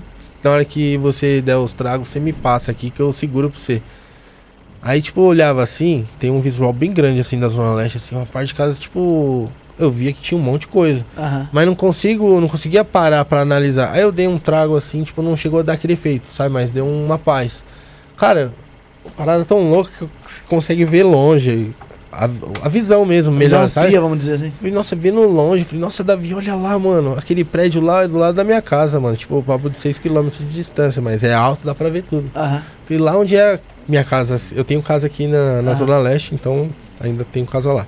na 0.43 0.49
hora 0.49 0.65
que 0.65 0.97
você 0.97 1.41
der 1.41 1.57
os 1.57 1.73
tragos, 1.75 2.07
você 2.07 2.19
me 2.19 2.33
passa 2.33 2.71
aqui 2.71 2.89
que 2.89 2.99
eu 2.99 3.13
seguro 3.13 3.51
pra 3.51 3.59
você. 3.59 3.83
Aí, 4.81 4.99
tipo, 4.99 5.19
eu 5.19 5.25
olhava 5.25 5.61
assim, 5.61 6.07
tem 6.17 6.31
um 6.31 6.41
visual 6.41 6.73
bem 6.73 6.91
grande 6.91 7.19
assim 7.19 7.39
da 7.39 7.49
Zona 7.49 7.75
Leste, 7.75 7.97
assim, 7.97 8.15
uma 8.15 8.25
parte 8.25 8.47
de 8.47 8.55
casa, 8.55 8.79
tipo, 8.79 9.51
eu 9.77 9.91
via 9.91 10.11
que 10.11 10.21
tinha 10.21 10.39
um 10.39 10.43
monte 10.43 10.61
de 10.61 10.67
coisa. 10.67 11.05
Aham. 11.15 11.49
Mas 11.51 11.65
não 11.67 11.75
consigo, 11.75 12.41
não 12.41 12.47
conseguia 12.47 12.83
parar 12.83 13.23
pra 13.25 13.41
analisar. 13.41 13.91
Aí 13.91 14.01
eu 14.01 14.11
dei 14.11 14.27
um 14.27 14.39
trago 14.39 14.75
assim, 14.75 15.03
tipo, 15.03 15.21
não 15.21 15.37
chegou 15.37 15.59
a 15.59 15.63
dar 15.63 15.73
aquele 15.73 15.93
efeito, 15.93 16.25
sabe? 16.31 16.51
Mas 16.51 16.71
deu 16.71 16.87
uma 16.87 17.19
paz. 17.19 17.63
Cara, 18.17 18.53
parada 19.15 19.45
tão 19.45 19.69
louca 19.69 19.91
que 19.91 20.07
você 20.25 20.41
consegue 20.47 20.83
ver 20.83 21.03
longe. 21.03 21.75
A, 22.11 22.27
a 22.63 22.69
visão 22.69 23.05
mesmo, 23.05 23.31
melhor, 23.33 23.69
sabe? 23.69 23.87
amplia, 23.87 24.01
vamos 24.01 24.17
dizer 24.19 24.33
assim. 24.33 24.51
Falei, 24.57 24.73
nossa, 24.73 24.95
vendo 24.95 25.21
longe, 25.27 25.63
falei, 25.63 25.79
nossa, 25.81 26.03
Davi, 26.03 26.33
olha 26.33 26.55
lá, 26.55 26.77
mano. 26.79 27.15
Aquele 27.17 27.43
prédio 27.43 27.81
lá 27.81 28.03
é 28.03 28.07
do 28.07 28.17
lado 28.17 28.33
da 28.35 28.43
minha 28.43 28.61
casa, 28.61 28.99
mano. 28.99 29.15
Tipo, 29.15 29.43
papo 29.43 29.69
de 29.69 29.77
6km 29.77 30.29
de 30.39 30.45
distância, 30.45 31.01
mas 31.01 31.23
é 31.23 31.33
alto, 31.33 31.65
dá 31.65 31.75
pra 31.75 31.89
ver 31.89 32.03
tudo. 32.03 32.29
Aham. 32.35 32.63
Falei, 32.85 33.01
lá 33.01 33.15
onde 33.17 33.35
é 33.35 33.59
minha 33.87 34.03
casa, 34.03 34.37
eu 34.55 34.63
tenho 34.63 34.81
casa 34.81 35.05
aqui 35.07 35.27
na, 35.27 35.61
na 35.61 35.71
Ah. 35.71 35.75
Zona 35.75 35.97
Leste, 35.99 36.33
então 36.33 36.69
ainda 36.99 37.23
tenho 37.23 37.45
casa 37.45 37.71
lá. 37.71 37.85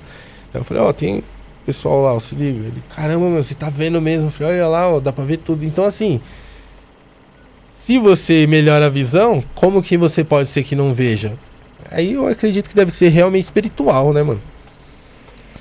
Então 0.49 0.61
eu 0.61 0.65
falei, 0.65 0.83
ó, 0.83 0.93
tem 0.93 1.23
pessoal 1.65 2.01
lá, 2.03 2.13
ó, 2.13 2.19
se 2.19 2.35
liga. 2.35 2.59
Ele, 2.59 2.83
caramba, 2.95 3.27
meu, 3.27 3.43
você 3.43 3.55
tá 3.55 3.69
vendo 3.69 3.99
mesmo? 3.99 4.27
Eu 4.27 4.31
falei, 4.31 4.53
olha 4.53 4.67
lá, 4.67 4.87
ó, 4.87 4.99
dá 4.99 5.11
pra 5.11 5.23
ver 5.25 5.37
tudo. 5.37 5.65
Então, 5.65 5.83
assim, 5.85 6.21
se 7.73 7.97
você 7.97 8.45
melhora 8.47 8.85
a 8.85 8.89
visão, 8.89 9.43
como 9.55 9.81
que 9.81 9.97
você 9.97 10.23
pode 10.23 10.49
ser 10.49 10.63
que 10.63 10.75
não 10.75 10.93
veja? 10.93 11.33
Aí 11.91 12.13
eu 12.13 12.27
acredito 12.27 12.69
que 12.69 12.75
deve 12.75 12.91
ser 12.91 13.09
realmente 13.09 13.43
espiritual, 13.43 14.13
né, 14.13 14.23
mano? 14.23 14.41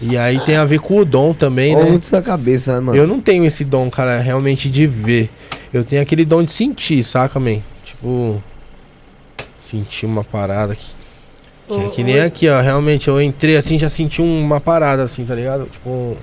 E 0.01 0.16
aí 0.16 0.40
tem 0.40 0.57
a 0.57 0.65
ver 0.65 0.81
com 0.81 0.98
o 0.98 1.05
dom 1.05 1.35
também, 1.35 1.77
Ou 1.77 1.85
né? 1.85 1.90
muito 1.90 2.11
da 2.11 2.23
cabeça, 2.23 2.74
né, 2.74 2.81
mano? 2.81 2.97
Eu 2.97 3.07
não 3.07 3.20
tenho 3.20 3.44
esse 3.44 3.65
dom, 3.65 3.90
cara, 3.90 4.19
realmente 4.19 4.70
de 4.70 4.86
ver. 4.86 5.28
Eu 5.73 5.85
tenho 5.85 6.01
aquele 6.01 6.24
dom 6.24 6.43
de 6.43 6.52
sentir, 6.52 7.02
saca, 7.02 7.39
man? 7.39 7.59
Tipo, 7.85 8.43
sentir 9.69 10.07
uma 10.07 10.24
parada 10.24 10.74
que, 10.74 10.86
que, 11.69 11.74
é 11.74 11.89
que 11.90 12.02
nem 12.02 12.20
aqui, 12.20 12.48
ó. 12.48 12.61
Realmente, 12.61 13.09
eu 13.09 13.20
entrei 13.20 13.57
assim, 13.57 13.78
já 13.78 13.89
senti 13.89 14.23
uma 14.23 14.61
parada 14.61 15.02
assim, 15.02 15.24
tá 15.24 15.35
ligado? 15.35 15.66
Tipo, 15.66 16.16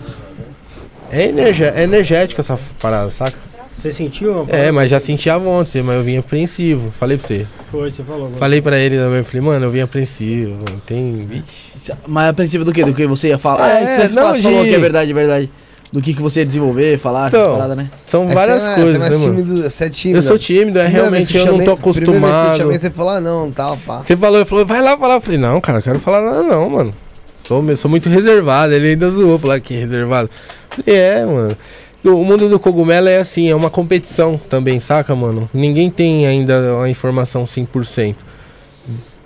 é, 1.11 1.25
energia, 1.25 1.73
é 1.75 1.83
energética 1.83 2.41
essa 2.41 2.59
parada, 2.79 3.11
saca? 3.11 3.37
Você 3.77 3.91
sentiu? 3.91 4.45
É, 4.49 4.71
mas 4.71 4.89
já 4.89 4.99
sentia 4.99 5.37
ontem, 5.37 5.83
mas 5.83 5.95
eu 5.97 6.03
vim 6.03 6.17
apreensivo. 6.17 6.91
Falei 6.99 7.17
pra 7.17 7.27
você. 7.27 7.45
Foi, 7.71 7.91
você 7.91 8.01
falou. 8.03 8.25
agora. 8.25 8.39
Falei 8.39 8.61
pra 8.61 8.77
ele 8.79 8.97
também, 8.97 9.23
falei, 9.23 9.41
mano, 9.41 9.65
eu 9.65 9.71
vim 9.71 9.81
apreensivo. 9.81 10.55
Não 10.69 10.79
tem. 10.79 11.25
Vixe. 11.25 11.93
Mas 12.07 12.29
a 12.29 12.33
princípio 12.33 12.65
do 12.65 12.73
que? 12.73 12.83
Do 12.83 12.93
que 12.93 13.05
você 13.05 13.27
ia 13.29 13.37
falar? 13.37 13.69
É, 13.69 13.83
É, 13.83 13.85
que 13.85 14.01
você 14.01 14.07
não, 14.09 14.31
você 14.35 14.41
falou 14.41 14.63
de- 14.63 14.69
que 14.69 14.75
é 14.75 14.79
verdade, 14.79 15.11
é 15.11 15.13
verdade. 15.13 15.51
Do 15.93 16.01
que, 16.01 16.13
que 16.13 16.21
você 16.21 16.39
ia 16.41 16.45
desenvolver, 16.45 16.97
falar, 16.97 17.27
essas 17.27 17.39
Então, 17.39 17.53
paradas, 17.55 17.77
né? 17.77 17.89
São 18.05 18.23
É 18.29 18.33
várias 18.33 18.61
você, 18.61 18.75
coisas, 18.75 18.89
você 18.89 18.95
é 18.95 18.99
mais 18.99 19.11
né, 19.11 19.17
mano? 19.27 19.35
tímido, 19.45 19.69
você 19.69 19.83
é 19.85 19.89
tímido. 19.89 20.17
Eu 20.19 20.23
sou 20.23 20.37
tímido, 20.39 20.79
é 20.79 20.83
Primeira 20.83 20.89
realmente 21.09 21.27
que 21.31 21.37
eu 21.37 21.45
não 21.45 21.51
chamei- 21.53 21.65
tô 21.65 21.77
primeira 21.77 21.93
vez 21.93 22.03
que 22.03 22.09
eu 22.09 22.13
acostumado. 22.27 22.57
chamei, 22.57 22.79
você 22.79 22.89
falou, 22.91 23.11
ah, 23.13 23.21
não, 23.21 23.51
tal, 23.51 23.77
pá. 23.77 24.01
Você 24.03 24.17
falou, 24.17 24.37
ele 24.39 24.45
falou, 24.45 24.65
vai 24.65 24.81
lá 24.81 24.97
falar. 24.97 25.13
Eu 25.15 25.21
falei, 25.21 25.39
não, 25.39 25.61
cara, 25.61 25.77
eu 25.77 25.83
quero 25.83 25.99
falar 25.99 26.21
nada 26.21 26.43
não, 26.43 26.69
mano. 26.69 26.93
Sou, 27.41 27.63
sou 27.77 27.89
muito 27.89 28.09
reservado. 28.09 28.73
Ele 28.73 28.89
ainda 28.89 29.09
zoou, 29.09 29.39
falar 29.39 29.61
que 29.61 29.75
é 29.75 29.77
reservado. 29.79 30.29
Eu 30.77 30.83
falei, 30.83 30.99
é, 30.99 31.25
mano. 31.25 31.57
O 32.03 32.23
mundo 32.23 32.47
do 32.47 32.59
cogumelo 32.59 33.07
é 33.07 33.17
assim, 33.17 33.49
é 33.49 33.55
uma 33.55 33.69
competição 33.69 34.39
também, 34.49 34.79
saca, 34.79 35.15
mano? 35.15 35.49
Ninguém 35.53 35.89
tem 35.89 36.25
ainda 36.25 36.81
a 36.81 36.89
informação 36.89 37.43
100%. 37.43 38.15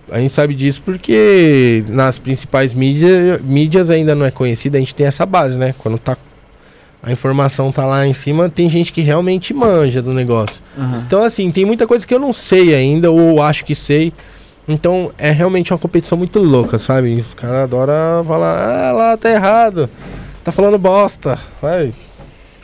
A 0.10 0.20
gente 0.20 0.34
sabe 0.34 0.54
disso 0.54 0.82
porque 0.84 1.84
nas 1.88 2.20
principais 2.20 2.74
mídias, 2.74 3.42
mídias 3.42 3.90
ainda 3.90 4.14
não 4.16 4.26
é 4.26 4.32
conhecida, 4.32 4.78
a 4.78 4.82
gente 4.82 4.96
tem 4.96 5.06
essa 5.06 5.26
base, 5.26 5.58
né? 5.58 5.74
Quando 5.78 5.98
tá 5.98 6.18
a 7.04 7.12
informação 7.12 7.72
tá 7.72 7.86
lá 7.86 8.06
em 8.06 8.14
cima, 8.14 8.48
tem 8.48 8.70
gente 8.70 8.94
que 8.94 9.02
realmente 9.02 9.54
manja 9.54 10.02
do 10.02 10.14
negócio. 10.14 10.62
Aham. 10.78 11.04
Então, 11.06 11.24
assim, 11.24 11.50
tem 11.50 11.66
muita 11.66 11.88
coisa 11.88 12.06
que 12.06 12.14
eu 12.14 12.20
não 12.20 12.32
sei 12.32 12.76
ainda, 12.76 13.10
ou 13.10 13.42
acho 13.42 13.66
que 13.66 13.74
sei. 13.74 14.14
Então, 14.68 15.12
é 15.18 15.32
realmente 15.32 15.74
uma 15.74 15.80
competição 15.80 16.16
muito 16.18 16.40
louca, 16.40 16.78
sabe? 16.78 17.16
Os 17.16 17.34
caras 17.34 17.64
adoram 17.64 18.24
falar, 18.24 18.90
ah, 18.90 18.92
lá 18.92 19.18
tá 19.18 19.32
errado, 19.32 19.90
tá 20.44 20.52
falando 20.52 20.78
bosta. 20.78 21.40
Vai. 21.60 21.92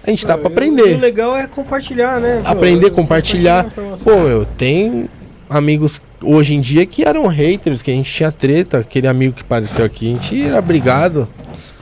A 0.07 0.09
gente 0.09 0.25
tá 0.25 0.37
pra 0.37 0.43
E 0.49 0.49
o 0.49 0.53
aprender. 0.53 0.97
legal 0.97 1.35
é 1.35 1.45
compartilhar, 1.47 2.21
né? 2.21 2.41
Aprender, 2.45 2.89
compartilhar. 2.91 3.65
a 3.65 3.67
informação. 3.67 4.05
Pô, 4.05 4.11
eu 4.27 4.45
tenho 4.45 5.09
amigos 5.49 6.01
hoje 6.23 6.53
em 6.55 6.61
dia 6.61 6.85
que 6.85 7.03
eram 7.03 7.27
haters, 7.27 7.81
que 7.81 7.91
a 7.91 7.93
gente 7.93 8.11
tinha 8.11 8.31
treta. 8.31 8.77
Aquele 8.79 9.05
amigo 9.05 9.33
que 9.33 9.41
apareceu 9.41 9.83
aqui, 9.83 10.07
a 10.07 10.09
gente 10.13 10.41
era 10.41 10.61
brigado. 10.61 11.27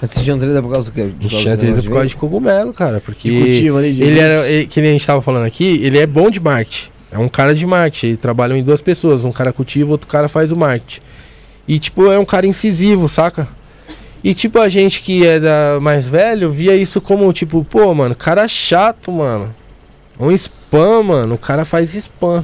Mas 0.02 0.10
vocês 0.10 0.24
tinham 0.24 0.40
treta 0.40 0.60
por 0.62 0.72
causa 0.72 0.90
do 0.90 0.94
quê? 0.96 1.02
A 1.02 1.06
Por 1.06 1.30
causa 1.30 1.38
tinha 1.44 1.58
treta 1.58 1.84
por 1.84 1.92
causa 1.92 2.08
de 2.08 2.16
cogumelo, 2.16 2.74
cara. 2.74 3.00
Porque 3.00 3.30
ele 3.30 4.20
era, 4.20 4.48
ele, 4.50 4.66
que 4.66 4.82
nem 4.82 4.90
a 4.90 4.94
gente 4.94 5.06
tava 5.06 5.22
falando 5.22 5.46
aqui, 5.46 5.80
ele 5.84 6.00
é 6.00 6.08
bom 6.08 6.32
de 6.32 6.40
marketing. 6.40 6.90
É 7.12 7.20
um 7.20 7.30
cara 7.30 7.54
de 7.54 7.66
marketing. 7.66 8.08
Ele 8.08 8.18
trabalha 8.18 8.58
em 8.58 8.64
duas 8.64 8.82
pessoas. 8.82 9.24
Um 9.24 9.32
cara 9.32 9.54
cultiva, 9.54 9.92
outro 9.92 10.08
cara 10.08 10.28
faz 10.28 10.52
o 10.52 10.58
marketing. 10.58 11.00
E, 11.68 11.78
tipo, 11.80 12.12
é 12.12 12.18
um 12.18 12.26
cara 12.26 12.46
incisivo, 12.48 13.08
saca? 13.08 13.48
E, 14.26 14.34
tipo, 14.34 14.58
a 14.58 14.68
gente 14.68 15.04
que 15.04 15.24
é 15.24 15.40
da 15.40 15.78
mais 15.80 16.08
velho 16.08 16.50
via 16.50 16.76
isso 16.76 17.00
como, 17.00 17.32
tipo, 17.32 17.64
pô, 17.64 17.94
mano, 17.94 18.16
cara 18.16 18.48
chato, 18.48 19.12
mano. 19.12 19.54
Um 20.20 20.32
spam, 20.32 21.04
mano. 21.04 21.36
O 21.36 21.38
cara 21.38 21.64
faz 21.64 21.94
spam. 21.94 22.44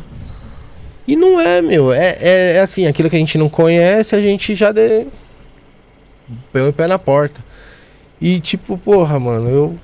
E 1.07 1.15
não 1.15 1.41
é, 1.41 1.59
meu. 1.59 1.91
É, 1.91 2.17
é, 2.21 2.53
é 2.57 2.59
assim, 2.59 2.85
aquilo 2.85 3.09
que 3.09 3.15
a 3.15 3.19
gente 3.19 3.35
não 3.35 3.49
conhece, 3.49 4.15
a 4.15 4.21
gente 4.21 4.53
já 4.53 4.71
de... 4.71 5.07
põe 6.53 6.67
o 6.67 6.71
pé 6.71 6.85
na 6.85 6.99
porta. 6.99 7.43
E, 8.21 8.39
tipo, 8.39 8.77
porra, 8.77 9.19
mano, 9.19 9.49
eu 9.49 9.79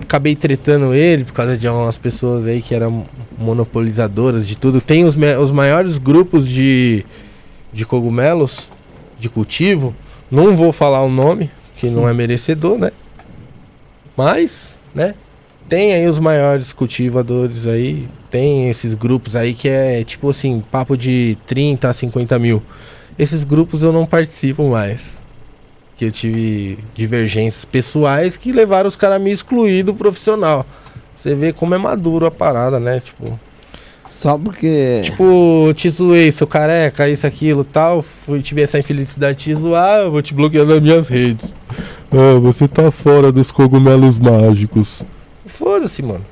acabei 0.00 0.34
tretando 0.34 0.92
ele 0.92 1.22
por 1.22 1.34
causa 1.34 1.56
de 1.56 1.68
umas 1.68 1.96
pessoas 1.96 2.48
aí 2.48 2.60
que 2.60 2.74
eram 2.74 3.06
monopolizadoras 3.38 4.44
de 4.44 4.58
tudo. 4.58 4.80
Tem 4.80 5.04
os, 5.04 5.16
os 5.40 5.52
maiores 5.52 5.98
grupos 5.98 6.48
de, 6.48 7.04
de 7.72 7.86
cogumelos 7.86 8.68
de 9.20 9.28
cultivo. 9.28 9.94
Não 10.30 10.54
vou 10.54 10.72
falar 10.72 11.02
o 11.02 11.08
nome, 11.08 11.50
que 11.76 11.88
não 11.88 12.08
é 12.08 12.12
merecedor, 12.12 12.78
né? 12.78 12.90
Mas, 14.16 14.78
né? 14.94 15.14
Tem 15.68 15.92
aí 15.94 16.06
os 16.08 16.18
maiores 16.18 16.72
cultivadores 16.72 17.66
aí. 17.66 18.08
Tem 18.30 18.68
esses 18.68 18.94
grupos 18.94 19.36
aí 19.36 19.54
que 19.54 19.68
é 19.68 20.02
tipo 20.04 20.28
assim, 20.28 20.62
papo 20.70 20.96
de 20.96 21.36
30 21.46 21.88
a 21.88 21.92
50 21.92 22.38
mil. 22.38 22.62
Esses 23.18 23.44
grupos 23.44 23.82
eu 23.82 23.92
não 23.92 24.06
participo 24.06 24.68
mais. 24.68 25.18
Que 25.96 26.06
eu 26.06 26.12
tive 26.12 26.78
divergências 26.94 27.64
pessoais 27.64 28.36
que 28.36 28.52
levaram 28.52 28.88
os 28.88 28.96
caras 28.96 29.16
a 29.16 29.18
me 29.18 29.30
excluir 29.30 29.82
do 29.82 29.94
profissional. 29.94 30.64
Você 31.16 31.34
vê 31.34 31.52
como 31.52 31.74
é 31.74 31.78
maduro 31.78 32.26
a 32.26 32.30
parada, 32.30 32.78
né? 32.78 33.00
Tipo, 33.00 33.38
Só 34.08 34.38
porque. 34.38 35.02
tipo, 35.02 35.72
te 35.74 35.90
zoei, 35.90 36.32
seu 36.32 36.46
careca, 36.46 37.08
isso, 37.08 37.26
aquilo, 37.26 37.62
tal. 37.62 38.02
Fui, 38.02 38.40
tive 38.40 38.62
essa 38.62 38.78
infelicidade 38.78 39.38
de 39.38 39.44
te 39.44 39.54
zoar, 39.54 40.00
eu 40.00 40.10
vou 40.10 40.22
te 40.22 40.34
bloquear 40.34 40.64
nas 40.64 40.80
minhas 40.80 41.08
redes. 41.08 41.54
Ah, 42.10 42.38
você 42.40 42.66
tá 42.66 42.90
fora 42.90 43.30
dos 43.30 43.50
cogumelos 43.50 44.18
mágicos. 44.18 45.02
Foda-se, 45.46 46.02
mano. 46.02 46.24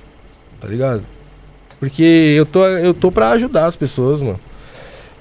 Tá 0.60 0.68
ligado? 0.68 1.04
Porque 1.78 2.34
eu 2.36 2.46
tô, 2.46 2.66
eu 2.66 2.94
tô 2.94 3.12
pra 3.12 3.30
ajudar 3.30 3.66
as 3.66 3.76
pessoas, 3.76 4.22
mano. 4.22 4.40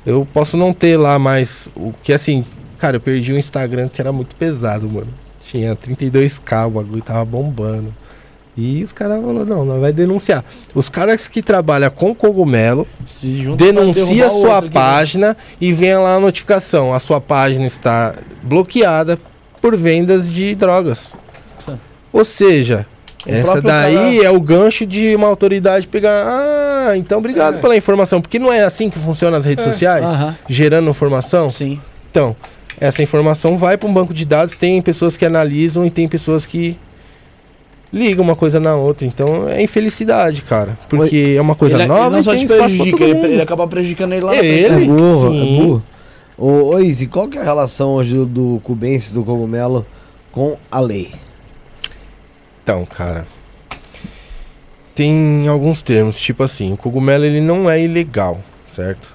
Eu 0.05 0.25
posso 0.31 0.55
não 0.55 0.73
ter 0.73 0.97
lá 0.97 1.19
mais 1.19 1.67
o 1.75 1.91
que 2.03 2.13
assim, 2.13 2.45
cara, 2.77 2.97
eu 2.97 3.01
perdi 3.01 3.33
um 3.33 3.37
Instagram 3.37 3.89
que 3.89 3.99
era 3.99 4.11
muito 4.11 4.35
pesado, 4.35 4.89
mano. 4.89 5.09
Tinha 5.43 5.75
32k, 5.75 6.67
o 6.67 6.69
bagulho 6.71 7.01
tava 7.01 7.25
bombando. 7.25 7.93
E 8.57 8.81
os 8.83 8.93
caras 8.93 9.19
falaram, 9.21 9.45
não, 9.45 9.65
não 9.65 9.81
vai 9.81 9.91
denunciar. 9.91 10.43
Os 10.73 10.87
caras 10.87 11.27
que 11.27 11.41
trabalham 11.41 11.89
com 11.89 12.15
cogumelo 12.15 12.87
denuncia 13.57 14.27
a 14.27 14.29
sua 14.29 14.61
né? 14.61 14.69
página 14.73 15.37
e 15.59 15.73
venha 15.73 15.99
lá 15.99 16.15
a 16.15 16.19
notificação. 16.19 16.93
A 16.93 16.99
sua 16.99 17.19
página 17.19 17.65
está 17.65 18.13
bloqueada 18.41 19.19
por 19.61 19.75
vendas 19.75 20.29
de 20.31 20.55
drogas. 20.55 21.15
Sim. 21.65 21.77
Ou 22.13 22.23
seja, 22.23 22.85
O 23.25 23.29
essa 23.29 23.61
daí 23.61 23.95
cara- 24.19 24.25
é 24.25 24.29
o 24.31 24.39
gancho 24.39 24.85
de 24.85 25.13
uma 25.15 25.27
autoridade 25.27 25.87
pegar. 25.87 26.23
Ah, 26.25 26.95
então 26.95 27.17
obrigado 27.17 27.57
É. 27.57 27.59
pela 27.59 27.75
informação. 27.75 28.21
Porque 28.21 28.39
não 28.39 28.53
é 28.53 28.63
assim 28.63 28.89
que 28.89 28.99
funciona 28.99 29.35
as 29.37 29.43
redes 29.45 29.65
É. 29.67 29.71
sociais? 29.71 30.05
Aham, 30.05 30.35
Gerando 30.47 30.89
informação? 30.89 31.49
sim. 31.49 31.79
Então, 32.09 32.33
essa 32.79 33.03
informação 33.03 33.57
vai 33.57 33.75
para 33.77 33.89
um 33.89 33.93
banco 33.93 34.13
de 34.13 34.23
dados, 34.23 34.55
tem 34.55 34.81
pessoas 34.81 35.17
que 35.17 35.25
analisam 35.25 35.85
e 35.85 35.89
tem 35.91 36.07
pessoas 36.07 36.45
que 36.45 36.77
ligam 37.91 38.23
uma 38.23 38.35
coisa 38.35 38.59
na 38.59 38.75
outra. 38.75 39.05
Então 39.07 39.47
é 39.47 39.61
infelicidade, 39.61 40.41
cara. 40.41 40.77
Porque 40.89 41.35
é 41.37 41.41
uma 41.41 41.55
coisa 41.55 41.77
ele, 41.77 41.85
nova 41.87 42.05
ele 42.05 42.11
não 42.11 42.19
e 42.19 42.23
só 42.23 42.31
tem 42.31 42.45
te 42.45 42.53
prejudica, 42.53 42.97
todo 42.97 43.03
ele, 43.03 43.13
mundo. 43.15 43.25
ele 43.27 43.41
acaba 43.41 43.67
prejudicando 43.67 44.13
ele 44.13 44.25
lá 44.25 44.33
É 44.33 44.35
na 44.35 44.41
frente. 44.41 44.63
É 44.65 44.71
ele? 44.75 44.85
burro, 44.85 45.29
Sim. 45.31 45.41
é 45.41 45.61
burro. 45.61 45.83
Ô, 46.37 46.75
ô 46.75 46.79
Izzy, 46.79 47.07
qual 47.07 47.27
que 47.27 47.37
é 47.37 47.41
a 47.41 47.45
relação 47.45 47.91
hoje 47.93 48.13
do, 48.13 48.25
do 48.25 48.61
Cubensis, 48.63 49.13
do 49.13 49.23
cogumelo, 49.23 49.85
com 50.31 50.57
a 50.69 50.79
lei? 50.79 51.13
Então, 52.63 52.85
cara. 52.85 53.25
Tem 54.93 55.45
alguns 55.47 55.81
termos, 55.81 56.17
tipo 56.17 56.41
assim, 56.41 56.71
o 56.73 56.77
cogumelo 56.77 57.25
ele 57.25 57.41
não 57.41 57.69
é 57.69 57.81
ilegal, 57.81 58.39
certo? 58.67 59.13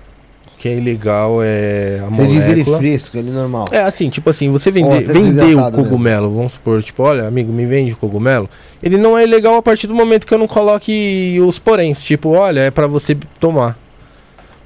Que 0.60 0.68
é 0.68 0.76
ilegal 0.76 1.38
é 1.42 2.02
a 2.06 2.10
Você 2.10 2.26
diz 2.26 2.44
ele 2.44 2.50
molécula. 2.56 2.78
fresco, 2.78 3.16
ele 3.16 3.30
normal. 3.30 3.64
É 3.72 3.78
assim, 3.80 4.10
tipo 4.10 4.28
assim, 4.28 4.50
você 4.50 4.70
vender, 4.70 5.06
vender 5.10 5.54
o 5.56 5.72
cogumelo, 5.72 6.28
vamos 6.34 6.52
supor, 6.52 6.82
tipo, 6.82 7.02
olha, 7.02 7.26
amigo, 7.26 7.50
me 7.50 7.64
vende 7.64 7.94
o 7.94 7.96
cogumelo. 7.96 8.46
Ele 8.82 8.98
não 8.98 9.16
é 9.16 9.24
ilegal 9.24 9.54
a 9.56 9.62
partir 9.62 9.86
do 9.86 9.94
momento 9.94 10.26
que 10.26 10.34
eu 10.34 10.38
não 10.38 10.46
coloque 10.46 11.38
os 11.40 11.58
poréns, 11.58 12.02
tipo, 12.02 12.28
olha, 12.32 12.60
é 12.60 12.70
pra 12.70 12.86
você 12.86 13.16
tomar. 13.38 13.74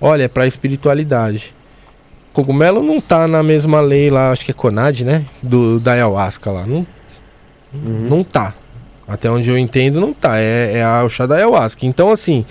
Olha, 0.01 0.25
é 0.25 0.29
pra 0.29 0.49
espiritualidade. 0.49 1.55
Cogumelo 2.33 2.83
não 2.83 3.01
tá 3.01 3.29
na 3.29 3.45
mesma 3.45 3.81
lei 3.81 4.11
lá, 4.11 4.33
acho 4.33 4.45
que 4.45 4.51
é 4.51 4.55
Conad, 4.55 5.03
né? 5.03 5.25
Do 5.41 5.79
da 5.79 5.93
ayahuasca 5.93 6.51
lá. 6.51 6.67
Não, 6.67 6.85
Uhum. 7.73 8.07
não 8.11 8.25
tá. 8.25 8.53
Até 9.07 9.31
onde 9.31 9.49
eu 9.49 9.57
entendo, 9.57 10.01
não 10.01 10.13
tá. 10.13 10.41
É, 10.41 10.73
é 10.79 10.83
a, 10.85 11.05
o 11.05 11.09
chá 11.09 11.25
da 11.25 11.37
ayahuasca. 11.37 11.87
Então, 11.87 12.11
assim, 12.11 12.45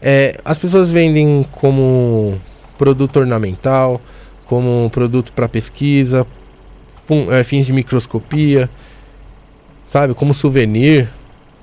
é, 0.00 0.38
as 0.42 0.58
pessoas 0.58 0.90
vendem 0.90 1.44
como 1.52 2.40
produto 2.82 3.20
ornamental, 3.20 4.00
como 4.44 4.90
produto 4.90 5.32
para 5.32 5.48
pesquisa, 5.48 6.26
é, 7.30 7.44
fins 7.44 7.64
de 7.64 7.72
microscopia, 7.72 8.68
sabe? 9.86 10.14
Como 10.14 10.34
souvenir. 10.34 11.08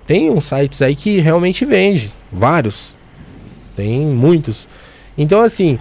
Tem 0.08 0.32
uns 0.32 0.46
sites 0.46 0.82
aí 0.82 0.96
que 0.96 1.20
realmente 1.20 1.66
vende. 1.66 2.14
Vários. 2.32 2.98
Tem 3.76 4.00
muitos. 4.00 4.66
Então, 5.18 5.42
assim, 5.42 5.78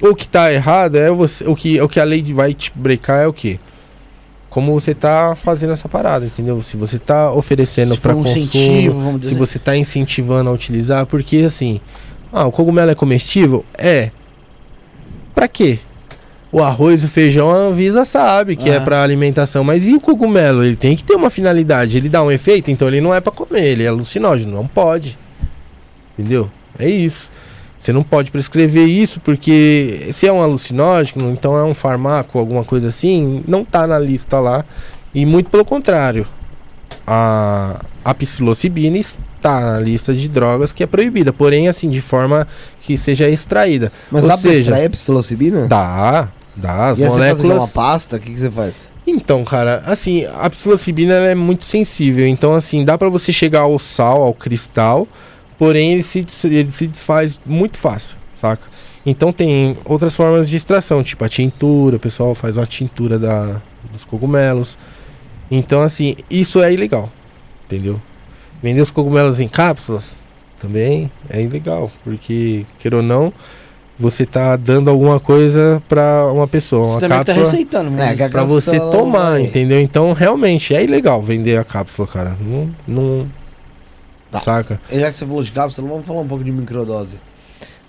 o 0.00 0.14
que 0.14 0.26
tá 0.26 0.50
errado 0.50 0.96
é 0.96 1.10
você. 1.10 1.46
O 1.46 1.54
que, 1.54 1.78
o 1.82 1.86
que 1.86 2.00
a 2.00 2.04
lei 2.04 2.22
vai 2.32 2.54
te 2.54 2.72
brecar 2.74 3.20
é 3.20 3.26
o 3.26 3.32
quê? 3.32 3.60
Como 4.48 4.72
você 4.72 4.94
tá 4.94 5.36
fazendo 5.36 5.74
essa 5.74 5.86
parada, 5.86 6.24
entendeu? 6.24 6.62
Se 6.62 6.78
você 6.78 6.98
tá 6.98 7.30
oferecendo 7.30 7.98
para 7.98 8.16
um 8.16 8.22
consumo, 8.22 9.12
se 9.12 9.18
dizer. 9.18 9.34
você 9.34 9.58
tá 9.58 9.76
incentivando 9.76 10.48
a 10.48 10.52
utilizar, 10.54 11.04
porque 11.04 11.36
assim, 11.40 11.78
ah, 12.32 12.46
o 12.46 12.50
cogumelo 12.50 12.90
é 12.90 12.94
comestível? 12.94 13.66
É. 13.76 14.12
Pra 15.38 15.46
quê? 15.46 15.78
O 16.50 16.60
arroz 16.60 17.04
o 17.04 17.08
feijão 17.08 17.48
a 17.48 17.54
Anvisa 17.54 18.04
sabe 18.04 18.56
que 18.56 18.68
é 18.68 18.74
Aham. 18.74 18.84
pra 18.84 19.04
alimentação, 19.04 19.62
mas 19.62 19.86
e 19.86 19.94
o 19.94 20.00
cogumelo? 20.00 20.64
Ele 20.64 20.74
tem 20.74 20.96
que 20.96 21.04
ter 21.04 21.14
uma 21.14 21.30
finalidade, 21.30 21.96
ele 21.96 22.08
dá 22.08 22.20
um 22.24 22.32
efeito, 22.32 22.72
então 22.72 22.88
ele 22.88 23.00
não 23.00 23.14
é 23.14 23.20
pra 23.20 23.30
comer, 23.30 23.64
ele 23.64 23.84
é 23.84 23.86
alucinógeno, 23.86 24.52
não 24.52 24.66
pode. 24.66 25.16
Entendeu? 26.18 26.50
É 26.76 26.90
isso. 26.90 27.30
Você 27.78 27.92
não 27.92 28.02
pode 28.02 28.32
prescrever 28.32 28.88
isso 28.88 29.20
porque 29.20 30.08
se 30.10 30.26
é 30.26 30.32
um 30.32 30.42
alucinógeno, 30.42 31.30
então 31.30 31.56
é 31.56 31.62
um 31.62 31.72
farmaco, 31.74 32.36
alguma 32.36 32.64
coisa 32.64 32.88
assim, 32.88 33.44
não 33.46 33.64
tá 33.64 33.86
na 33.86 33.96
lista 33.96 34.40
lá. 34.40 34.64
E 35.14 35.24
muito 35.24 35.50
pelo 35.50 35.64
contrário. 35.64 36.26
A, 37.06 37.80
a 38.04 38.12
psilocibina 38.12 38.98
está 39.38 39.60
na 39.60 39.80
lista 39.80 40.12
de 40.12 40.28
drogas 40.28 40.72
que 40.72 40.82
é 40.82 40.86
proibida, 40.86 41.32
porém 41.32 41.68
assim, 41.68 41.88
de 41.88 42.00
forma 42.00 42.46
que 42.82 42.96
seja 42.96 43.28
extraída. 43.28 43.90
Mas 44.10 44.24
Ou 44.24 44.28
dá 44.28 44.36
pra 44.36 44.50
seja, 44.50 44.60
extrair 44.60 44.86
a 44.86 44.90
psilocibina? 44.90 45.66
Dá, 45.66 46.28
dá, 46.54 46.88
as 46.90 46.98
e 46.98 47.04
aí 47.04 47.10
você 47.10 47.18
faz 47.18 47.36
moléculas. 47.38 47.62
uma 47.62 47.68
pasta? 47.68 48.16
O 48.16 48.20
que, 48.20 48.30
que 48.30 48.38
você 48.38 48.50
faz? 48.50 48.90
Então, 49.06 49.44
cara, 49.44 49.82
assim, 49.86 50.26
a 50.26 50.50
psilocibina 50.50 51.14
é 51.14 51.34
muito 51.34 51.64
sensível. 51.64 52.26
Então, 52.26 52.54
assim, 52.54 52.84
dá 52.84 52.98
pra 52.98 53.08
você 53.08 53.32
chegar 53.32 53.60
ao 53.60 53.78
sal, 53.78 54.22
ao 54.22 54.34
cristal, 54.34 55.08
porém 55.58 55.92
ele 55.92 56.02
se, 56.02 56.26
ele 56.44 56.70
se 56.70 56.86
desfaz 56.86 57.40
muito 57.46 57.78
fácil, 57.78 58.16
saca? 58.40 58.68
Então 59.06 59.32
tem 59.32 59.76
outras 59.86 60.14
formas 60.14 60.48
de 60.48 60.56
extração, 60.56 61.02
tipo 61.02 61.24
a 61.24 61.28
tintura, 61.28 61.96
o 61.96 61.98
pessoal 61.98 62.34
faz 62.34 62.58
uma 62.58 62.66
tintura 62.66 63.18
da, 63.18 63.62
dos 63.90 64.04
cogumelos. 64.04 64.76
Então, 65.50 65.80
assim, 65.80 66.14
isso 66.28 66.62
é 66.62 66.72
ilegal, 66.72 67.10
entendeu? 67.64 68.00
Vender 68.62 68.80
os 68.80 68.90
cogumelos 68.90 69.40
em 69.40 69.48
cápsulas 69.48 70.22
também 70.60 71.10
é 71.30 71.40
ilegal, 71.42 71.90
porque, 72.02 72.64
queira 72.80 72.96
ou 72.96 73.02
não, 73.02 73.32
você 73.98 74.26
tá 74.26 74.56
dando 74.56 74.90
alguma 74.90 75.20
coisa 75.20 75.82
pra 75.88 76.26
uma 76.32 76.46
pessoa. 76.48 76.88
Você 76.88 76.94
Uma 76.94 77.00
também 77.00 77.18
tá 77.18 77.24
cápsula 77.26 77.50
receitando, 77.50 77.88
É, 77.88 78.06
mas 78.06 78.16
que 78.16 78.22
a 78.22 78.28
pra 78.28 78.40
cápsula, 78.40 78.60
você 78.60 78.80
tomar, 78.80 79.30
vai- 79.32 79.42
entendeu? 79.42 79.80
Então, 79.80 80.12
realmente, 80.12 80.74
é 80.74 80.82
ilegal 80.82 81.22
vender 81.22 81.56
a 81.58 81.64
cápsula, 81.64 82.06
cara. 82.08 82.36
Não. 82.40 82.68
não 82.86 83.26
Tá. 84.30 84.40
Saca? 84.40 84.78
E 84.90 85.00
Já 85.00 85.08
que 85.08 85.16
você 85.16 85.24
falou 85.26 85.42
de 85.42 85.50
cápsula, 85.52 85.88
vamos 85.88 86.06
falar 86.06 86.20
um 86.20 86.28
pouco 86.28 86.44
de 86.44 86.52
microdose. 86.52 87.18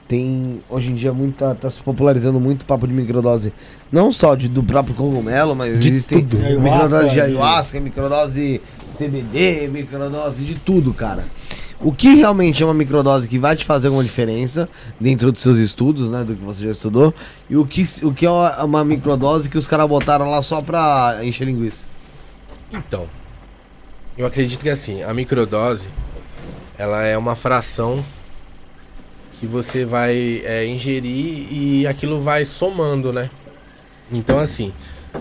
Tem, 0.10 0.60
hoje 0.68 0.90
em 0.90 0.96
dia, 0.96 1.14
muito, 1.14 1.36
tá, 1.38 1.54
tá 1.54 1.70
se 1.70 1.80
popularizando 1.82 2.40
muito 2.40 2.64
o 2.64 2.66
papo 2.66 2.88
de 2.88 2.94
microdose. 2.94 3.54
Não 3.92 4.12
só 4.12 4.34
de, 4.34 4.48
do 4.50 4.64
próprio 4.64 4.96
cogumelo, 4.96 5.56
mas 5.56 5.80
De 5.80 5.88
existem 5.88 6.26
tudo. 6.26 6.38
microdose 6.60 6.90
de 6.90 6.96
Ayahuasca, 6.96 7.14
de- 7.14 7.22
ayahuasca, 7.22 7.80
microdose 7.80 8.62
CBD, 8.92 9.68
microdose 9.68 10.44
de 10.44 10.56
tudo, 10.56 10.96
cara. 10.96 11.24
O 11.80 11.94
que 11.94 12.16
realmente 12.16 12.62
é 12.64 12.66
uma 12.66 12.74
microdose 12.74 13.28
que 13.28 13.38
vai 13.38 13.56
te 13.56 13.64
fazer 13.66 13.86
alguma 13.88 14.04
diferença 14.04 14.68
dentro 15.00 15.32
dos 15.32 15.44
seus 15.44 15.58
estudos, 15.60 16.10
né? 16.10 16.24
Do 16.24 16.36
que 16.36 16.44
você 16.44 16.64
já 16.66 16.72
estudou. 16.72 17.14
E 17.48 17.56
o 17.56 17.64
que, 17.64 17.86
o 18.04 18.12
que 18.12 18.26
é 18.26 18.30
uma 18.32 18.64
uma 18.66 18.84
microdose 18.84 19.48
que 19.48 19.60
os 19.60 19.68
caras 19.68 19.88
botaram 19.88 20.32
lá 20.32 20.42
só 20.42 20.60
pra 20.60 21.20
encher 21.22 21.46
linguiça. 21.46 21.88
Então, 22.74 23.06
eu 24.18 24.26
acredito 24.26 24.60
que 24.60 24.70
assim, 24.70 25.04
a 25.04 25.14
microdose, 25.14 25.88
ela 26.78 27.04
é 27.04 27.16
uma 27.18 27.36
fração 27.36 28.04
que 29.40 29.46
você 29.46 29.86
vai 29.86 30.42
é, 30.44 30.66
ingerir 30.66 31.48
e 31.52 31.88
aquilo 31.88 32.22
vai 32.22 32.44
somando, 32.46 33.14
né? 33.14 33.30
Então, 34.12 34.38
assim, 34.40 34.74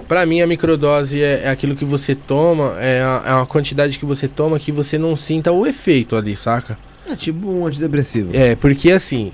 pra 0.08 0.26
mim 0.26 0.40
a 0.40 0.46
microdose 0.46 1.22
é, 1.22 1.42
é 1.44 1.48
aquilo 1.50 1.76
que 1.76 1.84
você 1.84 2.14
toma, 2.14 2.74
é, 2.80 3.00
a- 3.02 3.22
é 3.26 3.32
uma 3.34 3.46
quantidade 3.46 3.98
que 3.98 4.04
você 4.04 4.26
toma 4.26 4.58
que 4.58 4.72
você 4.72 4.98
não 4.98 5.16
sinta 5.16 5.52
o 5.52 5.66
efeito 5.66 6.16
ali, 6.16 6.34
saca? 6.36 6.76
É 7.08 7.14
tipo 7.14 7.48
um 7.48 7.66
antidepressivo. 7.66 8.30
É, 8.34 8.54
porque 8.56 8.90
assim, 8.90 9.32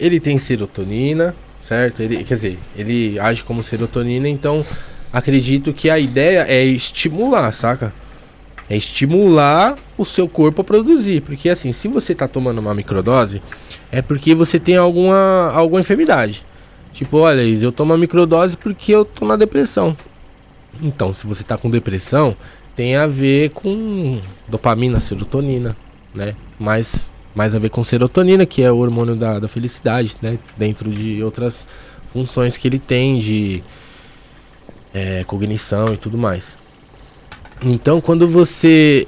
ele 0.00 0.18
tem 0.18 0.38
serotonina, 0.38 1.34
certo? 1.62 2.02
Ele, 2.02 2.24
quer 2.24 2.34
dizer, 2.34 2.58
ele 2.76 3.18
age 3.20 3.42
como 3.44 3.62
serotonina, 3.62 4.28
então 4.28 4.64
acredito 5.12 5.72
que 5.72 5.88
a 5.88 5.98
ideia 5.98 6.44
é 6.48 6.64
estimular, 6.64 7.52
saca? 7.52 7.92
É 8.68 8.76
estimular 8.76 9.76
o 9.96 10.04
seu 10.04 10.26
corpo 10.26 10.62
a 10.62 10.64
produzir. 10.64 11.20
Porque 11.20 11.48
assim, 11.50 11.70
se 11.72 11.86
você 11.86 12.14
tá 12.14 12.26
tomando 12.26 12.58
uma 12.58 12.74
microdose, 12.74 13.42
é 13.94 14.02
porque 14.02 14.34
você 14.34 14.58
tem 14.58 14.76
alguma, 14.76 15.52
alguma 15.52 15.80
enfermidade. 15.80 16.44
Tipo, 16.92 17.18
olha, 17.18 17.42
eu 17.42 17.70
tomo 17.70 17.92
a 17.92 17.98
microdose 17.98 18.56
porque 18.56 18.92
eu 18.92 19.04
tô 19.04 19.24
na 19.24 19.36
depressão. 19.36 19.96
Então, 20.82 21.14
se 21.14 21.24
você 21.24 21.44
tá 21.44 21.56
com 21.56 21.70
depressão, 21.70 22.36
tem 22.74 22.96
a 22.96 23.06
ver 23.06 23.50
com 23.50 24.20
dopamina, 24.48 24.98
serotonina, 24.98 25.76
né? 26.12 26.34
Mais, 26.58 27.08
mais 27.36 27.54
a 27.54 27.58
ver 27.60 27.68
com 27.68 27.84
serotonina, 27.84 28.44
que 28.44 28.62
é 28.62 28.72
o 28.72 28.78
hormônio 28.78 29.14
da, 29.14 29.38
da 29.38 29.46
felicidade, 29.46 30.16
né? 30.20 30.40
Dentro 30.56 30.90
de 30.90 31.22
outras 31.22 31.68
funções 32.12 32.56
que 32.56 32.66
ele 32.66 32.80
tem 32.80 33.20
de 33.20 33.62
é, 34.92 35.22
cognição 35.22 35.94
e 35.94 35.96
tudo 35.96 36.18
mais. 36.18 36.56
Então, 37.62 38.00
quando 38.00 38.26
você 38.26 39.06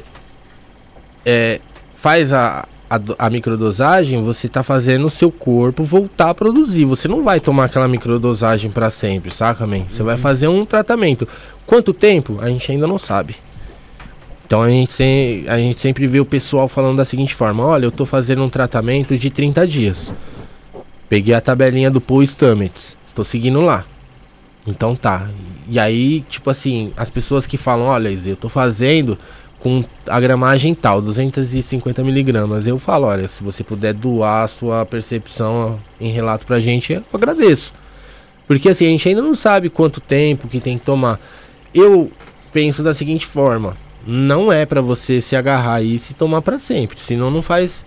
é, 1.24 1.60
faz 1.96 2.32
a, 2.32 2.68
a, 2.88 3.26
a 3.26 3.30
microdosagem, 3.30 4.22
você 4.22 4.48
tá 4.48 4.62
fazendo 4.62 5.06
o 5.06 5.10
seu 5.10 5.30
corpo 5.30 5.82
voltar 5.82 6.30
a 6.30 6.34
produzir. 6.34 6.84
Você 6.84 7.08
não 7.08 7.22
vai 7.22 7.40
tomar 7.40 7.64
aquela 7.64 7.88
microdosagem 7.88 8.70
para 8.70 8.90
sempre, 8.90 9.34
saca, 9.34 9.66
man? 9.66 9.84
Você 9.88 10.02
vai 10.02 10.16
fazer 10.16 10.48
um 10.48 10.64
tratamento. 10.64 11.26
Quanto 11.66 11.92
tempo? 11.92 12.38
A 12.40 12.48
gente 12.48 12.70
ainda 12.70 12.86
não 12.86 12.98
sabe. 12.98 13.36
Então 14.46 14.62
a 14.62 14.68
gente, 14.68 14.94
sem, 14.94 15.44
a 15.48 15.58
gente 15.58 15.80
sempre 15.80 16.06
vê 16.06 16.20
o 16.20 16.24
pessoal 16.24 16.68
falando 16.68 16.98
da 16.98 17.04
seguinte 17.04 17.34
forma: 17.34 17.64
olha, 17.64 17.86
eu 17.86 17.90
tô 17.90 18.06
fazendo 18.06 18.44
um 18.44 18.48
tratamento 18.48 19.18
de 19.18 19.28
30 19.28 19.66
dias. 19.66 20.14
Peguei 21.08 21.34
a 21.34 21.40
tabelinha 21.40 21.90
do 21.90 22.00
Paul 22.00 22.22
Stamets, 22.22 22.96
tô 23.14 23.24
seguindo 23.24 23.60
lá. 23.60 23.84
Então 24.64 24.94
tá. 24.94 25.28
E 25.68 25.78
aí, 25.80 26.20
tipo 26.28 26.48
assim, 26.48 26.92
as 26.96 27.10
pessoas 27.10 27.44
que 27.44 27.56
falam: 27.56 27.86
olha, 27.86 28.08
Izzy, 28.08 28.30
eu 28.30 28.36
tô 28.36 28.48
fazendo 28.48 29.18
com 29.60 29.84
a 30.06 30.20
gramagem 30.20 30.74
tal, 30.74 31.00
250 31.00 32.02
miligramas. 32.04 32.66
Eu 32.66 32.78
falo: 32.78 33.06
olha, 33.06 33.26
se 33.28 33.42
você 33.42 33.64
puder 33.64 33.94
doar 33.94 34.44
a 34.44 34.48
sua 34.48 34.84
percepção 34.84 35.78
em 36.00 36.10
relato 36.10 36.46
pra 36.46 36.60
gente, 36.60 36.92
eu 36.92 37.02
agradeço. 37.12 37.74
Porque 38.46 38.68
assim, 38.68 38.86
a 38.86 38.90
gente 38.90 39.08
ainda 39.08 39.22
não 39.22 39.34
sabe 39.34 39.68
quanto 39.68 40.00
tempo 40.00 40.48
que 40.48 40.60
tem 40.60 40.78
que 40.78 40.84
tomar. 40.84 41.20
Eu 41.74 42.10
penso 42.52 42.82
da 42.82 42.94
seguinte 42.94 43.26
forma: 43.26 43.76
não 44.06 44.52
é 44.52 44.64
pra 44.64 44.80
você 44.80 45.20
se 45.20 45.34
agarrar 45.34 45.82
e 45.82 45.98
tomar 46.16 46.42
pra 46.42 46.58
sempre, 46.58 47.00
senão 47.00 47.30
não 47.30 47.42
faz. 47.42 47.84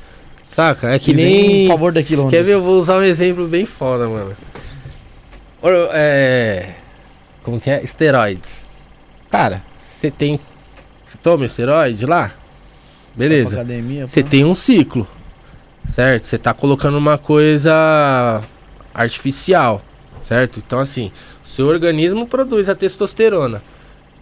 Saca? 0.54 0.90
É 0.90 1.00
que 1.00 1.14
nem. 1.14 1.66
em 1.66 1.68
favor 1.68 1.94
daquilo. 1.94 2.30
Quer 2.30 2.44
ver? 2.44 2.54
Eu 2.54 2.62
vou 2.62 2.78
usar 2.80 2.98
um 2.98 3.04
exemplo 3.04 3.48
bem 3.48 3.66
foda, 3.66 4.10
mano. 4.10 4.36
É. 5.94 6.74
Como 7.44 7.60
que 7.60 7.70
é? 7.70 7.82
Esteroides. 7.84 8.68
Cara, 9.30 9.64
você 9.78 10.12
tem. 10.12 10.40
Toma 11.24 11.46
esteroide 11.46 12.06
lá? 12.06 12.32
Beleza. 13.16 13.56
Academia, 13.56 14.08
Você 14.08 14.24
tem 14.24 14.46
um 14.46 14.56
ciclo, 14.56 15.08
certo? 15.90 16.26
Você 16.26 16.38
tá 16.38 16.54
colocando 16.54 16.98
uma 16.98 17.18
coisa 17.18 18.42
artificial, 18.94 19.82
certo? 20.24 20.62
Então, 20.66 20.80
assim, 20.80 21.12
seu 21.44 21.68
organismo 21.68 22.28
produz 22.28 22.70
a 22.70 22.76
testosterona. 22.76 23.62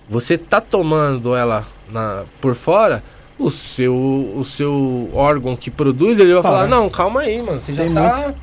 Você 0.09 0.37
tá 0.37 0.59
tomando 0.61 1.35
ela 1.35 1.67
na, 1.91 2.23
por 2.41 2.55
fora, 2.55 3.03
o 3.37 3.51
seu, 3.51 3.93
o 3.95 4.43
seu 4.43 5.09
órgão 5.13 5.55
que 5.55 5.69
produz, 5.69 6.17
ele 6.17 6.33
vai 6.33 6.41
Fala. 6.41 6.57
falar: 6.59 6.67
Não, 6.69 6.89
calma 6.89 7.21
aí, 7.21 7.41
mano. 7.43 7.59
Você 7.59 7.73
já 7.73 7.83
Tem 7.83 7.93
tá. 7.93 8.33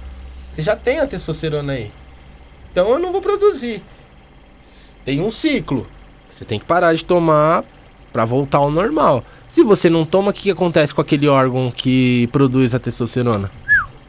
Você 0.53 0.63
já 0.63 0.77
tem 0.77 1.01
a 1.01 1.07
testosterona 1.07 1.73
aí. 1.73 1.91
Então 2.71 2.89
eu 2.91 2.99
não 2.99 3.11
vou 3.11 3.21
produzir. 3.21 3.83
Tem 5.05 5.21
um 5.21 5.31
ciclo. 5.31 5.87
Você 6.31 6.45
tem 6.45 6.59
que 6.59 6.65
parar 6.65 6.95
de 6.95 7.05
tomar 7.05 7.65
pra 8.15 8.24
voltar 8.24 8.59
ao 8.59 8.70
normal. 8.70 9.24
Se 9.49 9.65
você 9.65 9.91
não 9.91 10.05
toma, 10.05 10.31
o 10.31 10.32
que, 10.32 10.43
que 10.43 10.51
acontece 10.53 10.95
com 10.95 11.01
aquele 11.01 11.27
órgão 11.27 11.73
que 11.73 12.28
produz 12.28 12.73
a 12.73 12.78
testosterona? 12.78 13.51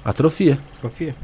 Atrofia. 0.06 0.60
Confia. 0.80 1.16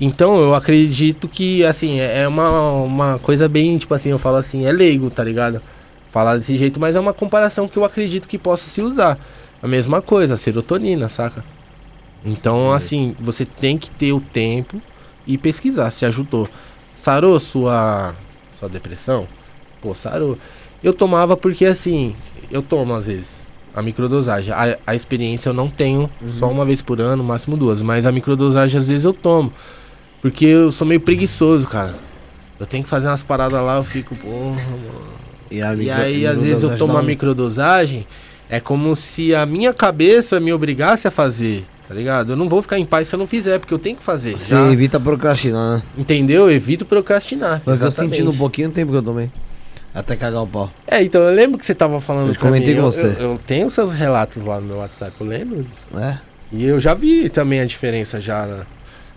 Então 0.00 0.40
eu 0.40 0.56
acredito 0.56 1.28
que, 1.28 1.64
assim, 1.64 2.00
é 2.00 2.22
é 2.22 2.28
uma, 2.28 2.72
uma 2.82 3.18
coisa 3.20 3.48
bem, 3.48 3.78
tipo 3.78 3.94
assim, 3.94 4.10
eu 4.10 4.18
falo 4.18 4.38
assim, 4.38 4.66
é 4.66 4.72
leigo, 4.72 5.08
tá 5.08 5.22
ligado? 5.22 5.62
Falar 6.10 6.36
desse 6.36 6.56
jeito, 6.56 6.80
mas 6.80 6.96
é 6.96 7.00
uma 7.00 7.12
comparação 7.12 7.68
que 7.68 7.76
eu 7.76 7.84
acredito 7.84 8.26
que 8.26 8.38
possa 8.38 8.68
se 8.68 8.82
usar. 8.82 9.16
A 9.62 9.68
mesma 9.68 10.02
coisa, 10.02 10.34
a 10.34 10.36
serotonina, 10.36 11.08
saca? 11.08 11.44
Então, 12.24 12.72
assim, 12.72 13.14
você 13.20 13.46
tem 13.46 13.78
que 13.78 13.88
ter 13.88 14.12
o 14.12 14.20
tempo 14.20 14.82
e 15.24 15.38
pesquisar 15.38 15.90
se 15.90 16.04
ajudou. 16.04 16.48
Sarou 16.96 17.38
sua, 17.38 18.16
sua 18.52 18.68
depressão? 18.68 19.28
Pô, 19.80 19.94
sarou. 19.94 20.36
Eu 20.84 20.92
tomava 20.92 21.36
porque, 21.36 21.64
assim, 21.64 22.14
eu 22.50 22.62
tomo 22.62 22.94
às 22.94 23.06
vezes 23.06 23.48
a 23.74 23.82
microdosagem. 23.82 24.52
A, 24.54 24.76
a 24.86 24.94
experiência 24.94 25.48
eu 25.48 25.52
não 25.54 25.68
tenho 25.68 26.08
só 26.38 26.48
uma 26.48 26.64
vez 26.64 26.80
por 26.80 27.00
ano, 27.00 27.24
máximo 27.24 27.56
duas. 27.56 27.82
Mas 27.82 28.06
a 28.06 28.12
microdosagem 28.12 28.78
às 28.78 28.86
vezes 28.86 29.04
eu 29.04 29.12
tomo. 29.12 29.52
Porque 30.22 30.44
eu 30.44 30.70
sou 30.70 30.86
meio 30.86 31.00
preguiçoso, 31.00 31.66
cara. 31.66 31.94
Eu 32.60 32.66
tenho 32.66 32.84
que 32.84 32.88
fazer 32.88 33.08
umas 33.08 33.22
paradas 33.22 33.60
lá, 33.60 33.76
eu 33.78 33.84
fico, 33.84 34.14
porra, 34.14 34.54
mano. 34.54 35.14
E, 35.50 35.60
a 35.60 35.72
E 35.74 35.76
micro- 35.76 35.94
aí, 36.02 36.26
às 36.26 36.40
vezes, 36.40 36.62
eu 36.62 36.76
tomo 36.78 36.96
a 36.96 37.02
microdosagem, 37.02 38.06
é 38.48 38.60
como 38.60 38.94
se 38.94 39.34
a 39.34 39.44
minha 39.44 39.74
cabeça 39.74 40.38
me 40.40 40.52
obrigasse 40.52 41.06
a 41.08 41.10
fazer, 41.10 41.64
tá 41.88 41.94
ligado? 41.94 42.32
Eu 42.32 42.36
não 42.36 42.48
vou 42.48 42.62
ficar 42.62 42.78
em 42.78 42.84
paz 42.84 43.08
se 43.08 43.14
eu 43.14 43.18
não 43.18 43.26
fizer, 43.26 43.58
porque 43.58 43.74
eu 43.74 43.78
tenho 43.78 43.96
que 43.96 44.02
fazer. 44.04 44.38
Você 44.38 44.54
já. 44.54 44.70
evita 44.72 44.98
procrastinar, 45.00 45.76
né? 45.78 45.82
Entendeu? 45.98 46.42
Eu 46.42 46.50
evito 46.52 46.84
procrastinar. 46.84 47.60
Mas 47.66 47.80
eu 47.80 47.86
exatamente. 47.88 48.16
sentindo 48.16 48.30
um 48.30 48.36
pouquinho 48.36 48.70
tempo 48.70 48.92
que 48.92 48.98
eu 48.98 49.02
tomei. 49.02 49.30
Até 49.94 50.16
cagar 50.16 50.42
o 50.42 50.46
pau. 50.46 50.70
É, 50.88 51.02
então 51.02 51.20
eu 51.22 51.32
lembro 51.34 51.56
que 51.56 51.64
você 51.64 51.74
tava 51.74 52.00
falando 52.00 52.30
Eu 52.32 52.38
comentei 52.40 52.74
mim. 52.74 52.80
com 52.80 52.86
eu, 52.86 52.92
você. 52.92 53.06
Eu, 53.06 53.30
eu 53.32 53.40
tenho 53.46 53.70
seus 53.70 53.92
relatos 53.92 54.44
lá 54.44 54.60
no 54.60 54.66
meu 54.66 54.78
WhatsApp, 54.78 55.12
eu 55.20 55.26
lembro. 55.26 55.64
É? 55.96 56.18
E 56.50 56.64
eu 56.64 56.80
já 56.80 56.94
vi 56.94 57.28
também 57.28 57.60
a 57.60 57.64
diferença 57.64 58.20
já. 58.20 58.44
na- 58.46 58.66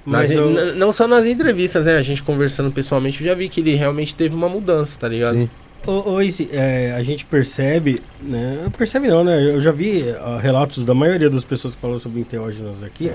Mas 0.05 0.29
nas- 0.29 0.37
eu- 0.39 0.75
Não 0.75 0.91
só 0.91 1.07
nas 1.07 1.25
entrevistas, 1.25 1.83
né? 1.85 1.97
A 1.97 2.01
gente 2.03 2.21
conversando 2.21 2.71
pessoalmente, 2.71 3.21
eu 3.21 3.27
já 3.27 3.33
vi 3.35 3.49
que 3.49 3.59
ele 3.59 3.73
realmente 3.75 4.13
teve 4.13 4.35
uma 4.35 4.47
mudança, 4.47 4.95
tá 4.99 5.07
ligado? 5.07 5.35
Sim. 5.35 5.49
Ô, 5.85 6.19
é, 6.51 6.93
a 6.95 7.01
gente 7.03 7.25
percebe, 7.25 8.01
né? 8.21 8.67
Percebe 8.77 9.07
não, 9.07 9.23
né? 9.23 9.41
Eu 9.41 9.59
já 9.61 9.71
vi 9.71 10.03
ah, 10.19 10.37
relatos 10.41 10.83
da 10.85 10.93
maioria 10.93 11.29
das 11.29 11.43
pessoas 11.43 11.73
que 11.75 11.81
falam 11.81 11.97
sobre 11.99 12.19
enteógenos 12.19 12.83
aqui, 12.83 13.11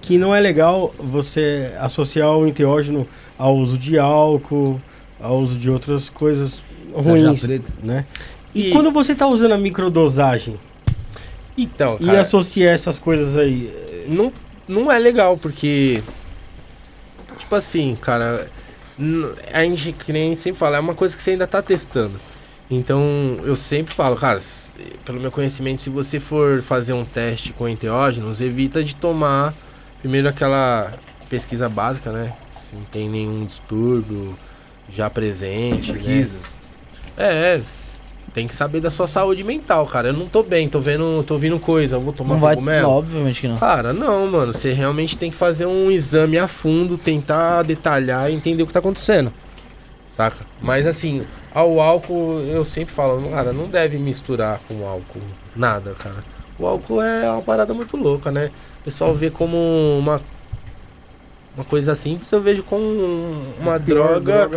que 0.00 0.16
não 0.18 0.34
é 0.34 0.40
legal 0.40 0.94
você 0.98 1.72
associar 1.78 2.30
o 2.36 2.46
enteógeno 2.46 3.06
ao 3.38 3.56
uso 3.56 3.76
de 3.78 3.98
álcool, 3.98 4.80
ao 5.20 5.38
uso 5.38 5.56
de 5.58 5.70
outras 5.70 6.08
coisas 6.10 6.58
ruins, 6.92 7.24
Tarja 7.40 7.46
preta. 7.46 7.72
né? 7.82 8.06
E, 8.54 8.68
E- 8.68 8.72
quando 8.72 8.90
você 8.90 9.14
tá 9.14 9.26
usando 9.26 9.52
a 9.52 9.58
microdosagem 9.58 10.58
Então, 11.56 11.96
e 12.00 12.06
cara, 12.06 12.20
associar 12.22 12.74
essas 12.74 12.98
coisas 12.98 13.36
aí, 13.36 13.72
não, 14.08 14.32
não 14.66 14.90
é 14.90 14.98
legal, 14.98 15.36
porque. 15.36 16.02
Tipo 17.38 17.54
assim, 17.54 17.96
cara. 18.00 18.48
A 19.52 19.62
gente, 19.62 19.92
que 19.92 20.12
nem 20.12 20.36
sempre 20.36 20.58
fala, 20.58 20.76
é 20.76 20.80
uma 20.80 20.94
coisa 20.94 21.16
que 21.16 21.22
você 21.22 21.30
ainda 21.30 21.46
tá 21.46 21.62
testando. 21.62 22.20
Então, 22.70 23.40
eu 23.44 23.56
sempre 23.56 23.94
falo, 23.94 24.14
cara, 24.14 24.38
pelo 25.06 25.18
meu 25.18 25.32
conhecimento, 25.32 25.80
se 25.82 25.88
você 25.90 26.20
for 26.20 26.60
fazer 26.62 26.92
um 26.92 27.04
teste 27.04 27.52
com 27.54 27.66
enteógenos, 27.68 28.40
evita 28.42 28.84
de 28.84 28.94
tomar 28.94 29.54
primeiro 30.00 30.28
aquela 30.28 30.92
pesquisa 31.30 31.66
básica, 31.68 32.12
né? 32.12 32.34
Se 32.68 32.76
não 32.76 32.84
tem 32.84 33.08
nenhum 33.08 33.44
distúrbio 33.46 34.36
já 34.92 35.08
presente, 35.08 35.92
Pesquisa. 35.94 36.34
né? 36.34 36.40
É, 37.20 37.56
é. 37.56 37.60
Tem 38.32 38.46
que 38.46 38.54
saber 38.54 38.80
da 38.80 38.90
sua 38.90 39.08
saúde 39.08 39.42
mental, 39.42 39.86
cara. 39.86 40.08
Eu 40.08 40.12
não 40.12 40.26
tô 40.26 40.42
bem, 40.42 40.68
tô 40.68 40.78
vendo, 40.78 41.22
tô 41.24 41.34
ouvindo 41.34 41.58
coisa, 41.58 41.98
vou 41.98 42.12
tomar 42.12 42.34
Não 42.34 42.40
vai. 42.40 42.54
cogumelo. 42.54 42.82
Não, 42.82 42.90
obviamente 42.90 43.40
que 43.40 43.48
não. 43.48 43.56
Cara, 43.58 43.92
não, 43.92 44.28
mano. 44.28 44.52
Você 44.52 44.72
realmente 44.72 45.18
tem 45.18 45.30
que 45.30 45.36
fazer 45.36 45.66
um 45.66 45.90
exame 45.90 46.38
a 46.38 46.46
fundo, 46.46 46.96
tentar 46.96 47.62
detalhar 47.62 48.30
e 48.30 48.34
entender 48.34 48.62
o 48.62 48.66
que 48.66 48.72
tá 48.72 48.78
acontecendo. 48.78 49.32
Saca? 50.16 50.44
Mas 50.60 50.86
assim, 50.86 51.24
ao 51.52 51.80
álcool, 51.80 52.40
eu 52.48 52.64
sempre 52.64 52.94
falo, 52.94 53.28
cara, 53.30 53.52
não 53.52 53.66
deve 53.66 53.98
misturar 53.98 54.60
com 54.68 54.86
álcool 54.86 55.22
nada, 55.56 55.94
cara. 55.98 56.22
O 56.58 56.66
álcool 56.66 57.02
é 57.02 57.28
uma 57.30 57.42
parada 57.42 57.74
muito 57.74 57.96
louca, 57.96 58.30
né? 58.30 58.50
O 58.80 58.84
pessoal 58.84 59.14
vê 59.14 59.30
como 59.30 59.56
uma 59.98 60.20
uma 61.60 61.64
coisa 61.64 61.94
simples, 61.94 62.32
eu 62.32 62.40
vejo 62.40 62.62
como 62.62 62.82
uma 63.60 63.78
Pior 63.78 64.18
droga, 64.18 64.48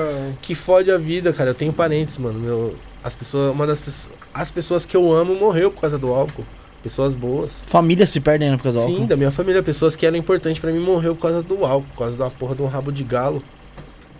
que 0.41 0.55
fode 0.55 0.89
a 0.89 0.97
vida, 0.97 1.33
cara. 1.33 1.49
Eu 1.49 1.53
tenho 1.55 1.73
parentes, 1.73 2.17
mano. 2.17 2.39
Meu, 2.39 2.75
as 3.03 3.13
pessoas, 3.13 3.51
uma 3.51 3.67
das 3.67 3.81
pessoas, 3.81 4.13
as 4.33 4.49
pessoas 4.49 4.85
que 4.85 4.95
eu 4.95 5.11
amo 5.11 5.35
morreu 5.35 5.69
por 5.69 5.81
causa 5.81 5.97
do 5.97 6.13
álcool. 6.13 6.45
Pessoas 6.81 7.13
boas. 7.13 7.61
Família 7.65 8.07
se 8.07 8.19
perdem 8.21 8.49
né, 8.51 8.57
por 8.57 8.63
causa 8.63 8.79
do 8.79 8.85
Sim, 8.85 8.91
álcool. 8.93 9.07
da 9.07 9.17
minha 9.17 9.31
família, 9.31 9.61
pessoas 9.61 9.95
que 9.97 10.05
eram 10.05 10.17
importantes 10.17 10.59
pra 10.61 10.71
mim 10.71 10.79
morreu 10.79 11.13
por 11.15 11.23
causa 11.23 11.41
do 11.43 11.65
álcool, 11.65 11.87
por 11.93 11.97
causa 11.99 12.17
da 12.17 12.29
porra 12.29 12.55
de 12.55 12.61
um 12.61 12.67
rabo 12.67 12.91
de 12.91 13.03
galo. 13.03 13.43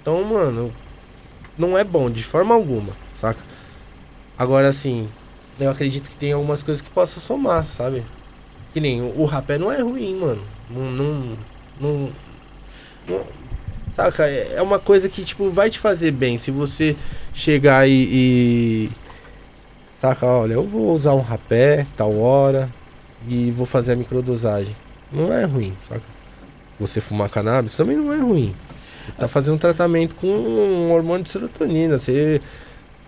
Então, 0.01 0.21
mano, 0.23 0.69
não 1.57 1.77
é 1.77 1.83
bom 1.85 2.09
de 2.09 2.23
forma 2.23 2.53
alguma, 2.53 2.91
saca? 3.19 3.39
Agora, 4.37 4.67
assim, 4.67 5.07
eu 5.59 5.69
acredito 5.69 6.09
que 6.09 6.15
tem 6.17 6.33
algumas 6.33 6.61
coisas 6.61 6.81
que 6.81 6.89
possam 6.89 7.21
somar, 7.21 7.63
sabe? 7.65 8.03
Que 8.73 8.79
nem 8.81 9.01
o, 9.01 9.21
o 9.21 9.25
rapé 9.25 9.57
não 9.57 9.71
é 9.71 9.81
ruim, 9.81 10.15
mano. 10.15 10.41
Não, 10.69 10.91
não, 10.91 11.23
não- 11.79 12.09
saca? 13.95 14.27
É 14.27 14.55
é 14.55 14.61
uma 14.61 14.79
coisa 14.79 15.07
que, 15.09 15.23
tipo, 15.23 15.49
vai 15.49 15.69
te 15.69 15.79
fazer 15.79 16.11
bem. 16.11 16.37
Se 16.37 16.51
você 16.51 16.95
chegar 17.33 17.87
e. 17.87 18.07
e 18.11 18.89
saca, 19.99 20.25
olha, 20.25 20.53
eu 20.53 20.63
vou 20.63 20.93
usar 20.93 21.13
um 21.13 21.21
rapé, 21.21 21.87
tal 21.95 22.17
hora, 22.19 22.69
e 23.27 23.51
vou 23.51 23.65
fazer 23.65 23.93
a 23.93 23.95
microdosagem. 23.95 24.75
Não 25.11 25.31
é 25.31 25.45
ruim, 25.45 25.73
saca? 25.87 26.01
Você 26.79 26.99
fumar 26.99 27.29
cannabis 27.29 27.75
também 27.75 27.95
não 27.95 28.11
é 28.11 28.17
ruim. 28.17 28.53
Você 29.05 29.11
tá 29.17 29.27
fazendo 29.27 29.55
um 29.55 29.59
tratamento 29.59 30.15
com 30.15 30.27
um 30.27 30.91
hormônio 30.91 31.23
de 31.23 31.29
serotonina. 31.29 31.97
Você 31.97 32.41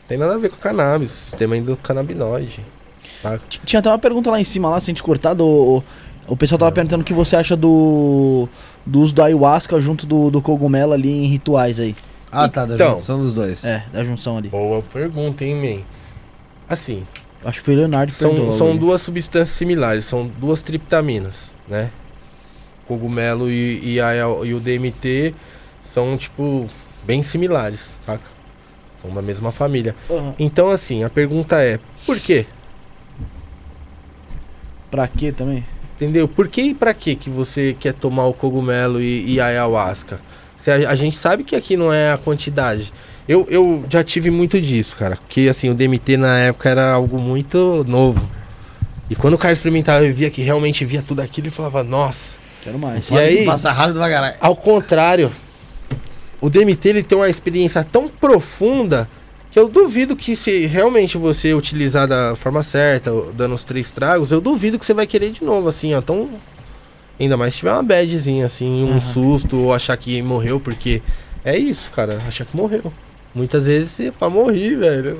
tem 0.08 0.18
nada 0.18 0.36
a 0.36 0.38
ver 0.38 0.50
com 0.50 0.58
cannabis, 0.58 1.12
sistema 1.12 1.58
endocannabinoide. 1.58 2.64
Saca? 3.22 3.42
Tinha 3.66 3.80
até 3.80 3.90
uma 3.90 4.00
pergunta 4.00 4.30
lá 4.30 4.40
em 4.40 4.44
cima, 4.44 4.70
lá, 4.70 4.80
sem 4.80 4.94
te 4.94 5.02
cortar, 5.02 5.34
do. 5.34 5.84
O 6.28 6.36
pessoal 6.36 6.58
tava 6.58 6.72
perguntando 6.72 7.02
o 7.02 7.06
que 7.06 7.14
você 7.14 7.36
acha 7.36 7.56
do. 7.56 8.48
Do 8.86 9.00
uso 9.02 9.16
do 9.16 9.24
ayahuasca 9.24 9.80
junto 9.82 10.06
do, 10.06 10.30
do 10.30 10.42
cogumelo 10.42 10.94
ali 10.94 11.10
em 11.10 11.26
rituais 11.28 11.80
aí. 11.80 11.96
Ah, 12.32 12.48
tá, 12.48 12.66
da 12.66 12.76
Então. 12.76 12.96
junção 12.96 13.20
dos 13.20 13.34
dois. 13.34 13.64
É, 13.64 13.84
da 13.92 14.04
junção 14.04 14.38
ali. 14.38 14.50
Boa 14.50 14.82
pergunta, 14.82 15.44
hein, 15.44 15.56
man? 15.56 15.84
Assim, 16.70 17.06
Acho 17.44 17.60
que 17.60 17.66
foi 17.66 17.76
o 17.76 17.78
Leonardo 17.78 18.12
que 18.12 18.18
São, 18.18 18.32
perguntou 18.32 18.58
são 18.58 18.70
ali. 18.72 18.80
duas 18.80 19.02
substâncias 19.02 19.50
similares, 19.56 20.06
são 20.06 20.26
duas 20.28 20.62
triptaminas, 20.64 21.52
né? 21.68 21.92
Cogumelo 22.88 23.50
e, 23.52 23.94
e, 23.94 24.02
a- 24.02 24.14
e 24.44 24.54
o 24.54 24.60
DMT 24.60 25.34
são, 25.84 26.18
tipo, 26.18 26.68
bem 27.04 27.22
similares, 27.22 27.96
saca? 28.06 28.24
São 29.00 29.14
da 29.14 29.22
mesma 29.22 29.52
família. 29.52 29.96
Aham. 30.10 30.34
Então, 30.40 30.70
assim, 30.72 31.04
a 31.04 31.10
pergunta 31.10 31.62
é, 31.62 31.80
por 32.06 32.20
quê? 32.20 32.48
Pra 34.90 35.08
quê 35.08 35.32
também? 35.32 35.64
Entendeu? 35.96 36.28
Por 36.28 36.48
que 36.48 36.62
e 36.62 36.74
pra 36.74 36.94
que 36.94 37.16
que 37.16 37.30
você 37.30 37.76
quer 37.80 37.94
tomar 37.94 38.26
o 38.26 38.34
cogumelo 38.34 39.02
e, 39.02 39.34
e 39.34 39.40
a 39.40 39.46
ayahuasca? 39.46 40.20
Se 40.58 40.70
a, 40.70 40.90
a 40.90 40.96
gente 40.96 41.16
sabe 41.16 41.44
que 41.44 41.56
aqui 41.56 41.78
não 41.78 41.92
é 41.92 42.12
a 42.12 42.18
quantidade. 42.18 42.92
Eu, 43.28 43.48
eu 43.50 43.84
já 43.90 44.04
tive 44.04 44.30
muito 44.30 44.60
disso, 44.60 44.96
cara. 44.96 45.16
Porque, 45.18 45.48
assim, 45.50 45.70
o 45.70 45.74
DMT 45.74 46.18
na 46.18 46.38
época 46.40 46.70
era 46.70 46.92
algo 46.92 47.18
muito 47.18 47.84
novo. 47.88 48.30
E 49.10 49.16
quando 49.16 49.36
o 49.36 49.38
cara 49.38 49.54
experimentava 49.54 50.06
e 50.06 50.12
via 50.12 50.30
que 50.30 50.42
realmente 50.42 50.84
via 50.84 51.02
tudo 51.02 51.22
aquilo, 51.22 51.48
ele 51.48 51.56
falava, 51.56 51.84
nossa. 51.84 52.38
Quero 52.64 52.78
mais. 52.78 53.10
E 53.10 53.18
aí, 53.18 53.46
Passa 53.46 53.72
rápido 53.72 53.94
devagar. 53.94 54.36
ao 54.40 54.56
contrário, 54.56 55.32
o 56.42 56.50
DMT 56.50 56.90
ele 56.90 57.04
tem 57.04 57.18
uma 57.18 57.30
experiência 57.30 57.84
tão 57.84 58.08
profunda 58.08 59.08
que 59.56 59.60
eu 59.60 59.70
duvido 59.70 60.18
que 60.18 60.36
se 60.36 60.66
realmente 60.66 61.18
você 61.18 61.54
utilizar 61.54 62.06
da 62.10 62.36
forma 62.36 62.62
certa, 62.62 63.10
dando 63.34 63.56
os 63.56 63.64
três 63.64 63.90
tragos, 63.90 64.30
eu 64.30 64.42
duvido 64.42 64.78
que 64.78 64.86
você 64.86 64.94
vai 64.94 65.08
querer 65.08 65.32
de 65.32 65.46
novo, 65.46 65.70
assim, 65.70 65.94
ó. 65.94 66.02
Tão... 66.02 66.30
Ainda 67.18 67.38
mais 67.38 67.54
se 67.54 67.60
tiver 67.60 67.72
uma 67.72 67.82
badzinha, 67.82 68.46
assim, 68.46 68.84
um 68.84 68.98
Aham. 68.98 69.00
susto, 69.00 69.56
ou 69.58 69.74
achar 69.74 69.96
que 69.96 70.22
morreu, 70.22 70.60
porque 70.60 71.02
é 71.46 71.58
isso, 71.58 71.90
cara, 71.92 72.20
achar 72.28 72.44
que 72.44 72.54
morreu. 72.54 72.92
Muitas 73.34 73.66
vezes 73.66 73.92
você 73.92 74.12
fala, 74.12 74.30
morri, 74.34 74.76
velho. 74.76 75.20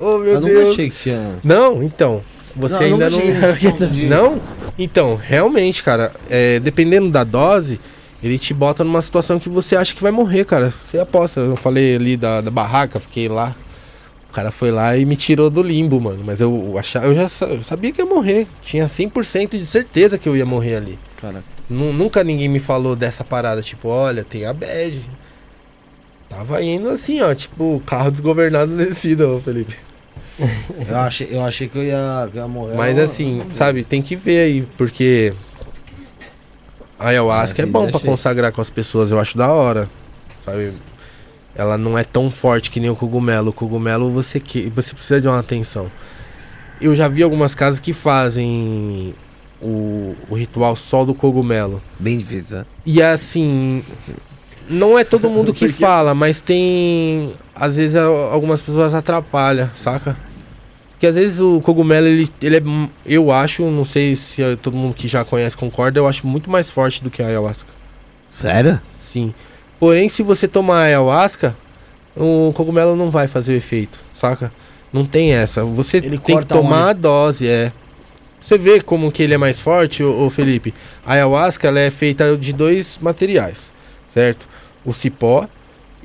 Oh, 0.00 0.16
meu 0.16 0.36
Eu 0.36 0.40
Deus. 0.40 0.68
achei 0.70 0.88
que 0.88 0.96
tinha. 1.02 1.34
Não, 1.44 1.82
então. 1.82 2.22
Você 2.56 2.74
Não, 2.74 2.82
eu 2.82 2.92
ainda 2.94 3.10
não. 3.10 3.20
ponto 3.70 3.86
de- 3.92 4.06
Não? 4.06 4.40
Então, 4.78 5.14
realmente, 5.14 5.82
cara, 5.82 6.12
é, 6.30 6.58
dependendo 6.58 7.10
da 7.10 7.22
dose, 7.22 7.78
ele 8.22 8.38
te 8.38 8.52
bota 8.54 8.82
numa 8.84 9.00
situação 9.02 9.38
que 9.38 9.48
você 9.48 9.76
acha 9.76 9.94
que 9.94 10.02
vai 10.02 10.10
morrer, 10.12 10.44
cara. 10.44 10.72
Você 10.84 10.98
aposta. 10.98 11.40
Eu 11.40 11.56
falei 11.56 11.96
ali 11.96 12.16
da, 12.16 12.40
da 12.40 12.50
barraca, 12.50 12.98
fiquei 13.00 13.28
lá. 13.28 13.54
O 14.30 14.32
cara 14.32 14.50
foi 14.50 14.70
lá 14.70 14.96
e 14.96 15.04
me 15.04 15.16
tirou 15.16 15.48
do 15.48 15.62
limbo, 15.62 16.00
mano. 16.00 16.22
Mas 16.24 16.40
eu, 16.40 16.76
achava, 16.78 17.06
eu 17.06 17.14
já 17.14 17.28
sabia 17.28 17.92
que 17.92 18.00
ia 18.00 18.06
morrer. 18.06 18.46
Tinha 18.62 18.86
100% 18.86 19.56
de 19.58 19.66
certeza 19.66 20.18
que 20.18 20.28
eu 20.28 20.36
ia 20.36 20.44
morrer 20.46 20.76
ali. 20.76 20.98
Cara, 21.20 21.42
Nu- 21.68 21.92
Nunca 21.92 22.22
ninguém 22.22 22.48
me 22.48 22.58
falou 22.58 22.94
dessa 22.96 23.22
parada, 23.24 23.62
tipo, 23.62 23.88
olha, 23.88 24.22
tem 24.24 24.44
a 24.46 24.52
bad. 24.52 25.00
Tava 26.28 26.62
indo 26.62 26.90
assim, 26.90 27.20
ó, 27.22 27.34
tipo, 27.34 27.82
carro 27.86 28.10
desgovernado 28.10 28.76
descido, 28.76 29.36
ô 29.36 29.40
Felipe. 29.40 29.74
Eu 30.88 30.96
achei, 30.98 31.28
eu 31.32 31.42
achei 31.44 31.68
que 31.68 31.76
eu 31.76 31.82
ia, 31.82 32.28
que 32.30 32.38
eu 32.38 32.42
ia 32.42 32.48
morrer. 32.48 32.76
Mas 32.76 32.96
assim, 32.96 33.42
sabe, 33.54 33.82
tem 33.82 34.00
que 34.00 34.14
ver 34.14 34.40
aí, 34.40 34.62
porque 34.76 35.32
ayahuasca 36.98 37.62
É, 37.62 37.64
é 37.64 37.66
bom 37.66 37.90
pra 37.90 37.98
cheia. 37.98 38.10
consagrar 38.10 38.52
com 38.52 38.60
as 38.60 38.70
pessoas, 38.70 39.10
eu 39.10 39.18
acho 39.18 39.36
da 39.36 39.50
hora. 39.52 39.88
Sabe? 40.44 40.72
Ela 41.54 41.76
não 41.76 41.98
é 41.98 42.04
tão 42.04 42.30
forte 42.30 42.70
que 42.70 42.78
nem 42.80 42.90
o 42.90 42.96
cogumelo. 42.96 43.50
O 43.50 43.52
cogumelo 43.52 44.10
você 44.10 44.38
que 44.38 44.68
você 44.74 44.94
precisa 44.94 45.20
de 45.20 45.26
uma 45.28 45.38
atenção. 45.40 45.90
Eu 46.80 46.94
já 46.94 47.08
vi 47.08 47.22
algumas 47.22 47.54
casas 47.54 47.80
que 47.80 47.92
fazem 47.92 49.12
o, 49.60 50.14
o 50.30 50.34
ritual 50.36 50.76
só 50.76 51.04
do 51.04 51.14
cogumelo. 51.14 51.82
Bem 51.98 52.18
difícil, 52.18 52.58
né? 52.58 52.66
E 52.86 53.02
assim, 53.02 53.82
não 54.68 54.96
é 54.96 55.02
todo 55.02 55.28
mundo 55.28 55.52
que 55.52 55.66
fala, 55.72 56.14
mas 56.14 56.40
tem. 56.40 57.32
Às 57.54 57.76
vezes 57.76 57.96
algumas 57.96 58.62
pessoas 58.62 58.94
atrapalham, 58.94 59.68
saca? 59.74 60.16
Porque 60.98 61.06
às 61.06 61.14
vezes 61.14 61.40
o 61.40 61.60
cogumelo, 61.60 62.08
ele, 62.08 62.28
ele 62.42 62.56
é. 62.56 62.62
Eu 63.06 63.30
acho, 63.30 63.62
não 63.70 63.84
sei 63.84 64.16
se 64.16 64.42
todo 64.60 64.76
mundo 64.76 64.94
que 64.94 65.06
já 65.06 65.24
conhece 65.24 65.56
concorda, 65.56 66.00
eu 66.00 66.08
acho 66.08 66.26
muito 66.26 66.50
mais 66.50 66.72
forte 66.72 67.04
do 67.04 67.08
que 67.08 67.22
a 67.22 67.26
ayahuasca. 67.28 67.70
Sério? 68.28 68.80
Sim. 69.00 69.32
Porém, 69.78 70.08
se 70.08 70.24
você 70.24 70.48
tomar 70.48 70.80
ayahuasca, 70.80 71.56
o 72.16 72.52
cogumelo 72.52 72.96
não 72.96 73.10
vai 73.10 73.28
fazer 73.28 73.54
efeito, 73.54 73.96
saca? 74.12 74.52
Não 74.92 75.04
tem 75.04 75.32
essa. 75.32 75.62
Você 75.62 75.98
Ele 75.98 76.18
tem 76.18 76.40
que 76.40 76.46
tomar 76.46 76.88
onde? 76.88 76.90
a 76.90 76.92
dose, 76.94 77.46
é. 77.46 77.70
Você 78.40 78.58
vê 78.58 78.80
como 78.80 79.12
que 79.12 79.22
ele 79.22 79.34
é 79.34 79.38
mais 79.38 79.60
forte, 79.60 80.02
ô, 80.02 80.26
ô 80.26 80.30
Felipe? 80.30 80.74
A 81.06 81.12
ayahuasca 81.12 81.68
ela 81.68 81.78
é 81.78 81.90
feita 81.90 82.36
de 82.36 82.52
dois 82.52 82.98
materiais, 83.00 83.72
certo? 84.12 84.48
O 84.84 84.92
cipó 84.92 85.46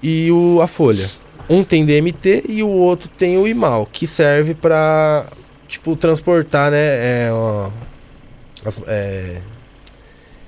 e 0.04 0.32
o, 0.32 0.62
a 0.62 0.68
folha. 0.68 1.10
Um 1.54 1.64
tem 1.64 1.86
DMT 1.86 2.46
e 2.50 2.64
o 2.64 2.68
outro 2.68 3.08
tem 3.10 3.38
o 3.38 3.48
imal, 3.48 3.88
que 3.92 4.08
serve 4.08 4.54
pra, 4.54 5.26
tipo, 5.68 5.96
transportar, 5.96 6.72
né? 6.72 6.78
É, 6.78 7.30
ó, 7.32 7.70
as- 8.66 8.80
é, 8.88 9.38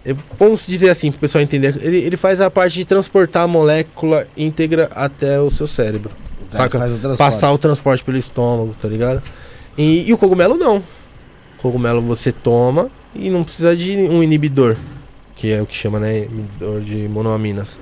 é, 0.05 0.15
vamos 0.37 0.65
dizer 0.65 0.89
assim, 0.89 1.11
pro 1.11 1.19
pessoal 1.19 1.43
entender. 1.43 1.77
Ele, 1.81 1.97
ele 1.97 2.17
faz 2.17 2.41
a 2.41 2.49
parte 2.49 2.75
de 2.75 2.85
transportar 2.85 3.43
a 3.43 3.47
molécula 3.47 4.27
íntegra 4.35 4.89
até 4.95 5.39
o 5.39 5.49
seu 5.49 5.67
cérebro. 5.67 6.11
O 6.41 6.51
cara 6.57 6.63
Saca? 6.63 6.77
O. 7.13 7.17
Passar 7.17 7.51
o 7.51 7.57
transporte 7.57 8.03
pelo 8.03 8.17
estômago, 8.17 8.75
tá 8.81 8.87
ligado? 8.87 9.21
E, 9.77 10.07
e 10.09 10.13
o 10.13 10.17
cogumelo 10.17 10.55
não. 10.55 10.77
O 10.77 11.61
cogumelo 11.61 12.01
você 12.01 12.31
toma 12.31 12.89
e 13.13 13.29
não 13.29 13.43
precisa 13.43 13.75
de 13.75 13.91
um 14.09 14.21
inibidor, 14.23 14.75
que 15.35 15.51
é 15.51 15.61
o 15.61 15.65
que 15.65 15.75
chama, 15.75 15.99
né? 15.99 16.19
Inibidor 16.19 16.81
de 16.81 17.07
monoaminas. 17.07 17.79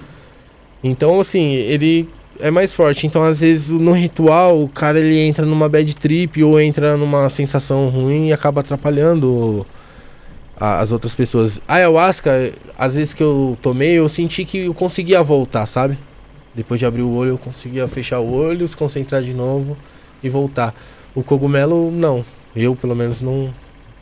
Então, 0.83 1.19
assim, 1.19 1.51
ele 1.51 2.09
é 2.43 2.51
mais 2.51 2.73
forte. 2.73 3.07
Então, 3.07 3.23
às 3.23 3.39
vezes, 3.39 3.69
no 3.69 3.91
ritual, 3.93 4.61
o 4.61 4.67
cara 4.69 4.99
ele 4.99 5.17
entra 5.19 5.45
numa 5.45 5.67
bad 5.69 5.95
trip 5.95 6.43
ou 6.43 6.59
entra 6.59 6.97
numa 6.97 7.29
sensação 7.29 7.87
ruim 7.89 8.27
e 8.27 8.33
acaba 8.33 8.61
atrapalhando 8.61 9.65
a- 10.59 10.79
as 10.79 10.91
outras 10.91 11.15
pessoas. 11.15 11.59
A 11.67 11.75
ayahuasca, 11.75 12.51
às 12.77 12.95
vezes 12.95 13.13
que 13.13 13.23
eu 13.23 13.57
tomei, 13.61 13.93
eu 13.93 14.07
senti 14.09 14.43
que 14.45 14.59
eu 14.59 14.73
conseguia 14.73 15.23
voltar, 15.23 15.65
sabe? 15.65 15.97
Depois 16.53 16.79
de 16.79 16.85
abrir 16.85 17.01
o 17.01 17.13
olho, 17.15 17.31
eu 17.31 17.37
conseguia 17.37 17.87
fechar 17.87 18.19
o 18.19 18.31
olho, 18.31 18.67
se 18.67 18.75
concentrar 18.77 19.23
de 19.23 19.33
novo 19.33 19.75
e 20.23 20.29
voltar. 20.29 20.75
O 21.15 21.23
cogumelo, 21.23 21.91
não. 21.91 22.23
Eu, 22.55 22.75
pelo 22.75 22.95
menos, 22.95 23.21
não, 23.21 23.49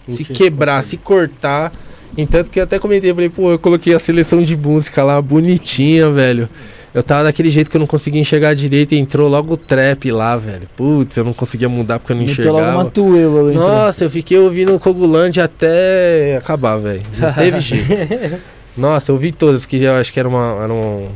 Não 0.08 0.16
se 0.16 0.26
quebrar, 0.26 0.84
se 0.84 0.98
cortar. 0.98 1.72
Entanto 2.18 2.50
que 2.50 2.60
eu 2.60 2.64
até 2.64 2.78
comentei, 2.80 3.14
falei, 3.14 3.30
pô, 3.30 3.52
eu 3.52 3.60
coloquei 3.60 3.94
a 3.94 4.00
seleção 4.00 4.44
de 4.44 4.58
música 4.58 5.04
lá, 5.04 5.22
bonitinha, 5.22 6.10
velho. 6.12 6.50
Eu 6.94 7.02
tava 7.02 7.24
daquele 7.24 7.50
jeito 7.50 7.72
que 7.72 7.78
eu 7.78 7.80
não 7.80 7.88
conseguia 7.88 8.20
enxergar 8.20 8.54
direito 8.54 8.94
e 8.94 8.98
entrou 8.98 9.30
logo 9.30 9.54
o 9.54 9.58
trap 9.58 10.12
lá, 10.12 10.36
velho. 10.36 10.68
Putz, 10.76 11.16
eu 11.16 11.24
não 11.24 11.32
conseguia 11.34 11.70
mudar 11.70 12.00
porque 12.00 12.12
eu 12.12 12.18
não 12.18 12.26
Meteu 12.26 12.46
logo 12.52 12.58
uma 12.60 12.68
enxergava. 12.70 12.90
tuela. 12.92 13.52
entrou. 13.52 13.68
Nossa, 13.70 14.04
eu 14.04 14.10
fiquei 14.10 14.38
ouvindo 14.38 14.76
o 14.76 14.80
Cogulândia 14.80 15.46
até 15.46 16.36
acabar, 16.38 16.78
velho. 16.78 17.02
Não 17.18 17.34
teve 17.34 17.60
jeito. 17.62 18.40
Nossa, 18.76 19.12
eu 19.12 19.18
vi 19.18 19.32
todas, 19.32 19.66
que 19.66 19.78
eu 19.82 19.94
acho 19.94 20.12
que 20.12 20.20
era 20.20 20.28
uma. 20.28 20.58
Era 20.64 20.74
um, 20.74 21.08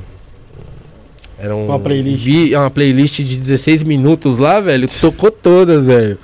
era 1.38 1.56
um 1.56 1.66
Uma 1.66 1.80
playlist. 1.80 2.24
Vi, 2.24 2.56
uma 2.56 2.70
playlist 2.72 3.20
de 3.22 3.36
16 3.36 3.84
minutos 3.84 4.38
lá, 4.38 4.62
velho. 4.62 4.88
Tocou 5.02 5.30
todas, 5.30 5.86
velho. 5.86 6.18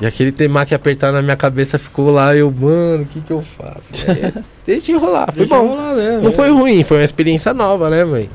E 0.00 0.06
aquele 0.06 0.32
tema 0.32 0.64
que 0.66 0.74
apertar 0.74 1.12
na 1.12 1.20
minha 1.22 1.36
cabeça 1.36 1.78
ficou 1.78 2.10
lá, 2.10 2.34
eu, 2.34 2.50
mano, 2.50 3.02
o 3.04 3.06
que 3.06 3.20
que 3.20 3.30
eu 3.30 3.42
faço? 3.42 3.92
É, 4.10 4.32
deixa 4.66 4.90
enrolar, 4.92 5.26
foi 5.32 5.46
Deixa 5.46 5.54
bom. 5.62 5.68
rolar, 5.68 5.94
né? 5.94 6.20
Não 6.22 6.32
foi 6.32 6.50
ruim, 6.50 6.82
foi 6.82 6.96
uma 6.98 7.04
experiência 7.04 7.52
nova, 7.54 7.88
né, 7.90 8.04
velho? 8.04 8.30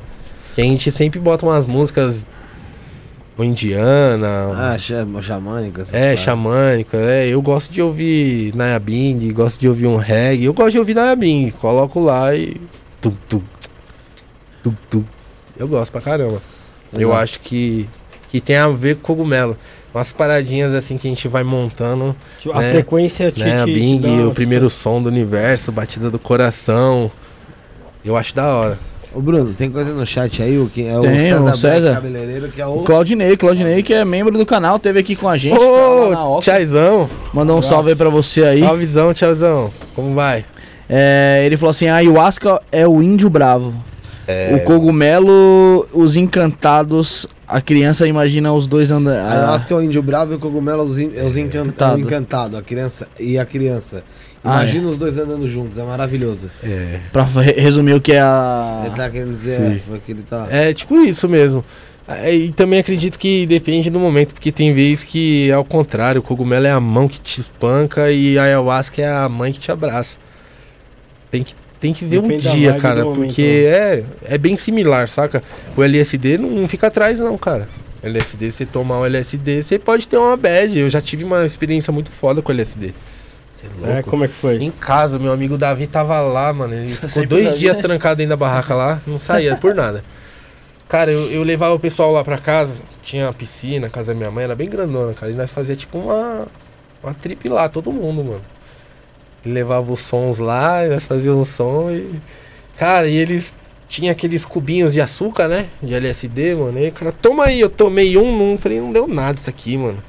Que 0.59 0.63
a 0.63 0.67
gente 0.67 0.91
sempre 0.91 1.21
bota 1.21 1.45
umas 1.45 1.65
músicas 1.65 2.25
indiana, 3.39 4.51
Ah, 4.53 4.77
xamânica. 4.77 5.83
é, 5.93 6.17
xamânica, 6.17 6.97
é. 6.97 7.29
Eu 7.29 7.41
gosto 7.41 7.71
de 7.71 7.81
ouvir 7.81 8.53
Naya 8.53 8.77
Bing, 8.77 9.31
gosto 9.31 9.57
de 9.57 9.69
ouvir 9.69 9.87
um 9.87 9.95
reggae. 9.95 10.43
Eu 10.43 10.53
gosto 10.53 10.71
de 10.71 10.79
ouvir 10.79 10.93
Naya 10.95 11.15
Bing, 11.15 11.49
coloco 11.51 12.01
lá 12.01 12.35
e. 12.35 12.57
Tum, 12.99 13.13
tum, 13.29 13.41
tum, 14.61 14.73
tum. 14.89 15.03
Eu 15.57 15.65
gosto 15.69 15.93
pra 15.93 16.01
caramba. 16.01 16.41
Eu 16.91 17.13
acho 17.13 17.39
que, 17.39 17.87
que 18.29 18.41
tem 18.41 18.57
a 18.57 18.67
ver 18.67 18.97
com 18.97 19.03
cogumelo. 19.15 19.55
Umas 19.95 20.11
paradinhas 20.11 20.73
assim 20.75 20.97
que 20.97 21.07
a 21.07 21.09
gente 21.09 21.25
vai 21.29 21.43
montando, 21.45 22.13
Tipo, 22.41 22.53
A 22.53 22.59
né? 22.59 22.71
frequência 22.73 23.31
te, 23.31 23.39
né? 23.39 23.63
Te- 23.63 23.71
te 23.71 23.79
Bing, 23.79 24.05
uma- 24.05 24.27
o 24.27 24.33
primeiro 24.33 24.69
som 24.69 25.01
do 25.01 25.07
universo, 25.07 25.71
batida 25.71 26.11
do 26.11 26.19
coração. 26.19 27.09
Eu 28.03 28.17
acho 28.17 28.35
da 28.35 28.47
hora. 28.53 28.79
Ô, 29.13 29.19
Bruno, 29.21 29.53
tem 29.53 29.71
coisa 29.71 29.91
no 29.91 30.05
chat 30.05 30.41
aí, 30.43 30.59
o 30.59 30.67
que 30.67 30.85
é 30.85 30.97
o 30.97 31.01
Tem, 31.01 31.19
César, 31.19 31.39
o 31.39 31.43
Black 31.45 31.59
César. 31.59 31.93
cabeleireiro, 31.95 32.47
que 32.49 32.61
é 32.61 32.65
O 32.67 32.81
o... 32.81 32.83
Claudinei, 32.83 33.35
Claudinei, 33.35 33.81
que 33.81 33.93
é 33.93 34.05
membro 34.05 34.37
do 34.37 34.45
canal, 34.45 34.77
teve 34.77 34.99
aqui 34.99 35.15
com 35.15 35.27
a 35.27 35.35
gente. 35.35 35.57
tá 35.57 36.25
Ô, 36.27 36.39
tchaizão. 36.39 37.09
Mandou 37.33 37.57
um 37.57 37.61
salve 37.61 37.89
aí 37.89 37.95
pra 37.95 38.09
você 38.09 38.43
aí. 38.43 38.59
Salvezão, 38.59 39.11
tchauzão. 39.13 39.71
Como 39.95 40.13
vai? 40.13 40.45
É, 40.87 41.41
ele 41.45 41.57
falou 41.57 41.71
assim: 41.71 41.87
a 41.87 41.95
ayahuasca 41.95 42.61
é 42.71 42.87
o 42.87 43.01
índio 43.01 43.29
bravo. 43.29 43.73
É, 44.27 44.55
O 44.55 44.63
cogumelo, 44.63 45.87
os 45.91 46.15
encantados. 46.15 47.25
A 47.47 47.59
criança 47.61 48.05
imagina 48.07 48.53
os 48.53 48.67
dois 48.67 48.91
andando. 48.91 49.17
A 49.17 49.31
ayahuasca 49.31 49.73
é 49.73 49.77
o 49.77 49.81
índio 49.81 50.03
bravo 50.03 50.33
e 50.33 50.35
o 50.35 50.39
cogumelo 50.39 50.83
é 50.83 50.85
os, 50.85 50.97
in- 50.99 51.11
é 51.15 51.23
os 51.23 51.35
encan- 51.35 51.57
é 51.57 51.61
o 51.61 51.65
Encantado. 51.65 51.99
encantado, 51.99 52.57
a 52.57 52.61
criança 52.61 53.07
e 53.19 53.39
a 53.39 53.45
criança. 53.45 54.03
Ah, 54.43 54.61
Imagina 54.63 54.87
os 54.87 54.97
dois 54.97 55.17
andando 55.17 55.47
juntos, 55.47 55.77
é 55.77 55.83
maravilhoso. 55.83 56.49
é. 56.63 56.99
Pra 57.11 57.23
re- 57.23 57.59
resumir 57.59 57.93
o 57.93 57.99
que 58.01 58.13
é 58.13 58.21
a. 58.21 58.83
Ele 58.85 58.95
tá 58.95 59.09
querendo 59.09 59.31
dizer, 59.31 59.57
sim. 59.57 59.81
é, 59.93 59.97
que 60.05 60.11
ele 60.11 60.21
tá... 60.23 60.47
É 60.49 60.73
tipo 60.73 60.95
isso 61.01 61.27
mesmo. 61.27 61.63
É, 62.07 62.33
E 62.33 62.51
também 62.53 62.79
acredito 62.79 63.19
que 63.19 63.45
depende 63.45 63.89
do 63.89 63.99
momento, 63.99 64.33
porque 64.33 64.51
tem 64.51 64.71
vezes 64.73 65.03
que 65.03 65.49
é 65.49 65.53
ao 65.53 65.65
contrário, 65.65 66.19
o 66.19 66.23
cogumelo 66.23 66.65
é 66.65 66.71
a 66.71 66.79
mão 66.79 67.07
que 67.07 67.19
te 67.19 67.39
espanca 67.41 68.11
e 68.11 68.37
a 68.37 68.43
ayahuasca 68.43 69.01
é 69.01 69.07
a 69.11 69.27
mãe 69.29 69.51
que 69.51 69.59
te 69.59 69.71
abraça. 69.71 70.17
Tem 71.29 71.43
que, 71.43 71.53
tem 71.79 71.93
que 71.93 72.05
ver 72.05 72.21
Depende 72.21 72.47
um 72.47 72.51
dia, 72.51 72.73
cara, 72.79 73.03
momento, 73.03 73.25
porque 73.25 73.65
é, 73.67 74.03
é 74.23 74.37
bem 74.37 74.57
similar, 74.57 75.07
saca? 75.07 75.43
O 75.77 75.83
LSD 75.83 76.37
não, 76.37 76.49
não 76.49 76.67
fica 76.67 76.87
atrás 76.87 77.19
não, 77.19 77.37
cara. 77.37 77.67
LSD, 78.01 78.51
você 78.53 78.65
tomar 78.65 78.99
o 79.01 79.05
LSD, 79.05 79.61
você 79.63 79.77
pode 79.77 80.07
ter 80.07 80.17
uma 80.17 80.35
bad. 80.37 80.79
Eu 80.79 80.89
já 80.89 81.01
tive 81.01 81.23
uma 81.25 81.45
experiência 81.45 81.91
muito 81.91 82.09
foda 82.09 82.41
com 82.41 82.51
LSD. 82.51 82.93
Você 83.59 83.65
é 83.65 83.69
louco. 83.69 83.99
É, 83.99 84.03
como 84.03 84.23
é 84.23 84.27
que 84.27 84.33
foi? 84.33 84.63
Em 84.63 84.71
casa, 84.71 85.19
meu 85.19 85.31
amigo 85.33 85.57
Davi 85.57 85.85
tava 85.85 86.19
lá, 86.21 86.53
mano. 86.53 86.73
Ele 86.73 86.93
ficou 86.93 87.09
Sempre 87.09 87.27
dois 87.27 87.45
Davi, 87.45 87.59
dias 87.59 87.75
né? 87.75 87.81
trancado 87.81 88.17
dentro 88.17 88.29
da 88.29 88.37
barraca 88.37 88.73
lá, 88.73 89.01
não 89.05 89.19
saía 89.19 89.55
por 89.57 89.75
nada. 89.75 90.03
Cara, 90.87 91.11
eu, 91.11 91.29
eu 91.29 91.43
levava 91.43 91.75
o 91.75 91.79
pessoal 91.79 92.11
lá 92.11 92.23
pra 92.23 92.37
casa, 92.37 92.81
tinha 93.03 93.27
a 93.27 93.33
piscina, 93.33 93.87
a 93.87 93.89
casa 93.89 94.13
da 94.13 94.17
minha 94.17 94.31
mãe 94.31 94.45
era 94.45 94.55
bem 94.55 94.69
grandona, 94.69 95.13
cara. 95.13 95.31
E 95.31 95.35
nós 95.35 95.51
fazia 95.51 95.75
tipo 95.75 95.99
uma, 95.99 96.47
uma 97.03 97.13
trip 97.13 97.47
lá, 97.49 97.67
todo 97.69 97.91
mundo, 97.91 98.23
mano. 98.23 98.41
Ele 99.45 99.53
levava 99.53 99.91
os 99.91 99.99
sons 99.99 100.39
lá, 100.39 100.85
e 100.85 100.89
nós 100.89 101.03
fazíamos 101.03 101.41
um 101.41 101.45
som 101.45 101.91
e. 101.91 102.19
Cara, 102.77 103.07
e 103.07 103.15
eles 103.15 103.53
tinham 103.89 104.11
aqueles 104.11 104.45
cubinhos 104.45 104.93
de 104.93 105.01
açúcar, 105.01 105.47
né? 105.47 105.67
De 105.83 105.93
LSD, 105.93 106.55
mano. 106.55 106.79
E 106.79 106.87
o 106.87 106.91
cara, 106.91 107.11
toma 107.11 107.45
aí, 107.45 107.59
eu 107.59 107.69
tomei 107.69 108.17
um, 108.17 108.37
não, 108.37 108.57
falei, 108.57 108.79
não 108.79 108.91
deu 108.91 109.07
nada 109.07 109.37
isso 109.37 109.49
aqui, 109.49 109.77
mano. 109.77 110.01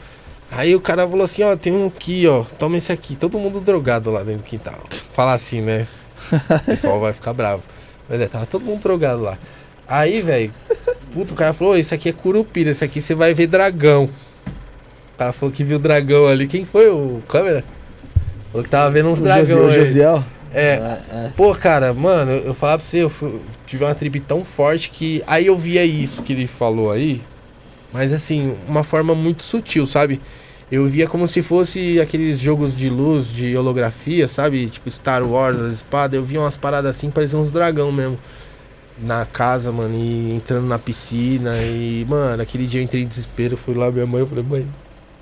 Aí 0.52 0.74
o 0.74 0.81
cara 0.81 1.06
falou 1.09 1.24
assim, 1.24 1.43
ó, 1.43 1.56
tem 1.56 1.72
um 1.72 1.86
aqui, 1.86 2.27
ó, 2.27 2.43
toma 2.59 2.77
esse 2.77 2.90
aqui. 2.93 3.14
Todo 3.16 3.39
mundo 3.39 3.60
drogado 3.60 4.10
lá 4.10 4.22
dentro 4.22 4.43
do 4.43 4.44
quintal. 4.44 4.81
Falar 5.12 5.35
assim, 5.35 5.60
né? 5.60 5.86
O 6.32 6.59
pessoal 6.64 7.01
vai 7.01 7.12
ficar 7.12 7.32
bravo. 7.32 7.62
Mas 8.09 8.20
é, 8.20 8.27
tava 8.27 8.47
todo 8.47 8.64
mundo 8.64 8.82
drogado 8.82 9.22
lá. 9.22 9.39
Aí, 9.86 10.20
velho, 10.20 10.52
puto, 11.12 11.35
o 11.35 11.36
cara 11.36 11.52
falou, 11.52 11.74
"Ô, 11.74 11.77
esse 11.77 11.94
aqui 11.94 12.09
é 12.09 12.12
curupira, 12.12 12.70
esse 12.70 12.85
aqui 12.85 13.01
você 13.01 13.14
vai 13.14 13.32
ver 13.35 13.47
dragão. 13.47 14.05
O 15.14 15.18
cara 15.18 15.32
falou 15.32 15.52
que 15.55 15.62
viu 15.64 15.78
dragão 15.78 16.27
ali. 16.27 16.47
Quem 16.47 16.64
foi 16.64 16.89
o 16.89 17.22
câmera? 17.28 17.64
Falou 18.51 18.64
que 18.64 18.70
tava 18.70 18.90
vendo 18.90 19.09
uns 19.09 19.20
O 19.20 19.22
dragão 19.22 19.47
Josiel- 19.47 19.68
aí. 19.70 19.86
Josiel. 19.86 20.24
É, 20.52 20.72
É, 21.12 21.31
Pô, 21.36 21.55
cara, 21.55 21.94
mano, 21.94 22.32
eu, 22.32 22.39
eu 22.47 22.55
falar 22.55 22.77
pra 22.78 22.85
você, 22.86 22.98
eu 23.05 23.09
fui- 23.09 23.40
tive 23.66 23.85
uma 23.85 23.94
trip 23.94 24.18
tão 24.20 24.44
forte 24.44 24.90
que 24.90 25.22
aí 25.27 25.47
eu 25.47 25.56
via 25.56 25.85
isso 25.85 26.22
que 26.22 26.32
ele 26.32 26.48
falou 26.48 26.90
aí, 26.90 27.22
mas 27.93 28.12
assim, 28.12 28.56
uma 28.66 28.82
forma 28.82 29.14
muito 29.14 29.44
sutil, 29.44 29.86
sabe? 29.86 30.20
Eu 30.70 30.86
via 30.86 31.09
como 31.09 31.26
se 31.26 31.42
fosse 31.42 32.01
aqueles 32.01 32.38
jogos 32.38 32.76
de 32.76 32.88
luz, 32.88 33.32
de 33.32 33.56
holografia, 33.56 34.28
sabe? 34.28 34.68
Tipo 34.68 34.88
Star 34.90 35.26
Wars, 35.26 35.59
as 35.59 35.74
espadas, 35.74 36.16
eu 36.16 36.24
via 36.24 36.40
umas 36.40 36.56
paradas 36.56 36.97
assim, 36.97 37.10
pareciam 37.10 37.42
uns 37.42 37.51
dragão 37.51 37.90
mesmo. 37.90 38.18
Na 39.02 39.24
casa, 39.24 39.72
mano, 39.72 39.94
e 39.94 40.32
entrando 40.34 40.66
na 40.66 40.78
piscina 40.78 41.56
e, 41.56 42.05
mano, 42.06 42.42
aquele 42.42 42.66
dia 42.66 42.80
eu 42.80 42.84
entrei 42.84 43.02
em 43.02 43.06
desespero, 43.06 43.56
fui 43.56 43.74
lá, 43.74 43.90
minha 43.90 44.06
mãe, 44.06 44.20
eu 44.20 44.26
falei, 44.26 44.44
mãe, 44.44 44.66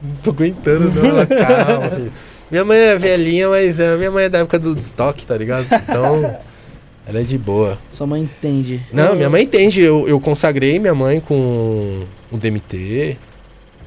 não 0.02 0.16
tô 0.16 0.30
aguentando 0.30 0.90
não, 0.90 1.06
ela, 1.06 1.24
calma, 1.24 1.90
filho. 1.90 2.12
Minha 2.50 2.64
mãe 2.64 2.78
é 2.78 2.96
velhinha, 2.96 3.48
mas 3.48 3.78
é, 3.78 3.96
minha 3.96 4.10
mãe 4.10 4.24
é 4.24 4.28
da 4.28 4.38
época 4.38 4.58
do 4.58 4.76
estoque, 4.78 5.26
tá 5.26 5.36
ligado? 5.36 5.66
Então, 5.70 6.38
ela 7.06 7.20
é 7.20 7.22
de 7.22 7.36
boa. 7.36 7.78
Sua 7.92 8.06
mãe 8.06 8.22
entende. 8.22 8.82
Não, 8.92 9.14
minha 9.14 9.28
mãe 9.28 9.42
entende. 9.42 9.80
Eu, 9.80 10.08
eu 10.08 10.18
consagrei 10.18 10.78
minha 10.78 10.94
mãe 10.94 11.20
com 11.20 12.04
o 12.32 12.36
DMT, 12.36 13.18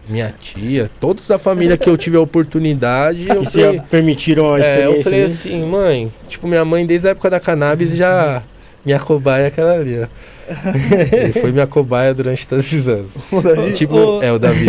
minha 0.08 0.34
tia, 0.40 0.90
todos 1.00 1.28
da 1.28 1.38
família 1.38 1.78
que 1.78 1.90
eu 1.90 1.98
tive 1.98 2.18
a 2.18 2.22
oportunidade. 2.22 3.28
Eu 3.30 3.44
E 3.44 3.46
se 3.46 3.62
falei, 3.62 3.82
permitiram 3.90 4.54
a 4.54 4.60
é, 4.60 4.62
experiência? 4.62 4.98
eu 4.98 5.04
falei 5.04 5.20
né? 5.20 5.26
assim, 5.26 5.66
mãe, 5.66 6.12
tipo, 6.28 6.48
minha 6.48 6.66
mãe 6.66 6.86
desde 6.86 7.08
a 7.08 7.12
época 7.12 7.30
da 7.30 7.40
cannabis 7.40 7.96
já. 7.96 8.44
Minha 8.84 9.00
cobaia 9.00 9.44
é 9.44 9.48
aquela 9.48 9.74
ali, 9.74 10.00
ó. 10.02 10.08
Ele 11.16 11.34
foi 11.34 11.52
minha 11.52 11.68
cobaia 11.68 12.14
durante 12.16 12.48
todos 12.48 12.66
esses 12.66 12.88
anos. 12.88 13.14
tipo, 13.78 13.96
Ô, 13.96 14.24
é 14.24 14.32
o 14.32 14.40
Davi. 14.40 14.66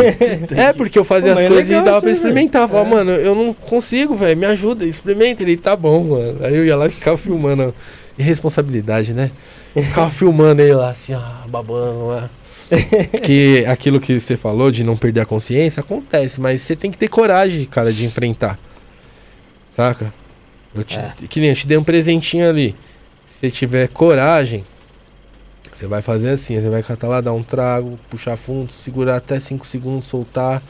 é, 0.54 0.72
porque 0.74 0.98
eu 0.98 1.02
fazia 1.04 1.32
as 1.32 1.38
é 1.40 1.48
coisas 1.48 1.66
legal 1.66 1.82
e 1.82 1.84
dava 1.86 2.02
pra 2.02 2.10
experimentar. 2.10 2.68
Falava, 2.68 2.88
É. 2.88 2.90
mano, 2.90 3.10
eu 3.12 3.34
não 3.34 3.54
consigo, 3.54 4.14
velho. 4.14 4.36
Me 4.38 4.44
ajuda, 4.46 4.84
experimenta. 4.84 5.42
Ele 5.42 5.56
tá 5.56 5.74
bom, 5.74 6.04
mano. 6.04 6.44
Aí 6.44 6.54
eu 6.54 6.64
ia 6.64 6.76
lá 6.76 6.86
e 6.86 6.90
ficava 6.90 7.16
filmando. 7.16 7.74
Irresponsabilidade, 8.18 9.14
né? 9.14 9.30
Ficava 9.74 10.10
filmando 10.10 10.60
ele 10.60 10.74
lá, 10.74 10.90
assim, 10.90 11.14
ó, 11.14 11.48
babando 11.48 12.08
lá. 12.08 12.30
que 13.22 13.64
aquilo 13.66 14.00
que 14.00 14.18
você 14.18 14.36
falou 14.36 14.70
de 14.70 14.82
não 14.82 14.96
perder 14.96 15.20
a 15.20 15.26
consciência 15.26 15.80
acontece, 15.80 16.40
mas 16.40 16.62
você 16.62 16.74
tem 16.74 16.90
que 16.90 16.96
ter 16.96 17.08
coragem, 17.08 17.64
cara, 17.66 17.92
de 17.92 18.04
enfrentar. 18.04 18.58
Saca? 19.74 20.12
Eu 20.74 20.82
te, 20.82 20.98
É. 20.98 21.12
Que 21.28 21.40
nem 21.40 21.50
eu 21.50 21.56
te 21.56 21.66
dei 21.66 21.76
um 21.76 21.84
presentinho 21.84 22.48
ali. 22.48 22.74
Se 23.26 23.40
você 23.40 23.50
tiver 23.50 23.88
coragem, 23.88 24.64
você 25.72 25.86
vai 25.86 26.00
fazer 26.00 26.30
assim: 26.30 26.60
você 26.60 26.68
vai 26.68 26.82
catar 26.82 27.08
lá, 27.08 27.20
dar 27.20 27.32
um 27.32 27.42
trago, 27.42 27.98
puxar 28.08 28.36
fundo, 28.36 28.72
segurar 28.72 29.16
até 29.16 29.38
5 29.38 29.66
segundos, 29.66 30.06
soltar, 30.06 30.62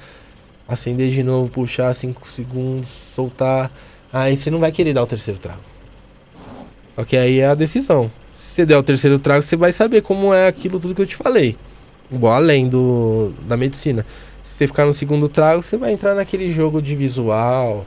acender 0.66 1.10
de 1.10 1.22
novo, 1.22 1.50
puxar 1.50 1.94
5 1.94 2.26
segundos, 2.26 2.88
soltar. 2.88 3.70
Aí 4.12 4.36
você 4.36 4.50
não 4.50 4.58
vai 4.58 4.72
querer 4.72 4.92
dar 4.92 5.02
o 5.02 5.06
terceiro 5.06 5.38
trago. 5.38 5.60
Só 6.96 7.04
que 7.04 7.16
aí 7.16 7.38
é 7.38 7.46
a 7.46 7.54
decisão. 7.54 8.10
Se 8.36 8.54
você 8.54 8.66
der 8.66 8.76
o 8.76 8.82
terceiro 8.82 9.18
trago, 9.18 9.42
você 9.42 9.56
vai 9.56 9.72
saber 9.72 10.02
como 10.02 10.34
é 10.34 10.48
aquilo 10.48 10.80
tudo 10.80 10.94
que 10.94 11.02
eu 11.02 11.06
te 11.06 11.16
falei. 11.16 11.56
Igual 12.12 12.34
além 12.34 12.68
do, 12.68 13.32
da 13.46 13.56
medicina. 13.56 14.04
Se 14.42 14.54
você 14.58 14.66
ficar 14.66 14.84
no 14.84 14.92
segundo 14.92 15.28
trago, 15.28 15.62
você 15.62 15.76
vai 15.76 15.92
entrar 15.92 16.14
naquele 16.14 16.50
jogo 16.50 16.82
de 16.82 16.94
visual. 16.94 17.86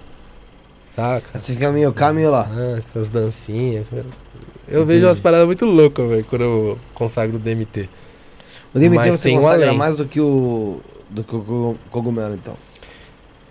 Saca? 0.96 1.38
Você 1.38 1.54
fica 1.54 1.72
meio 1.72 1.92
meio 2.14 2.32
lá. 2.32 2.50
Ah, 2.52 2.82
com 2.92 3.00
as 3.00 3.10
dancinhas. 3.10 3.86
Eu 4.68 4.86
vejo 4.86 5.06
umas 5.06 5.20
paradas 5.20 5.46
muito 5.46 5.66
loucas, 5.66 6.10
velho, 6.10 6.24
quando 6.26 6.42
eu 6.42 6.80
consagro 6.94 7.36
o 7.36 7.40
DMT. 7.40 7.88
O 8.74 8.80
DMT 8.80 8.96
Mas 8.96 9.20
você 9.20 9.32
um 9.32 9.36
consagra 9.36 9.68
além. 9.68 9.78
mais 9.78 9.98
do 9.98 10.06
que 10.06 10.20
o 10.20 10.80
do 11.10 11.24
que 11.24 11.36
o 11.36 11.40
cogu- 11.40 11.78
cogumelo, 11.92 12.34
então. 12.34 12.58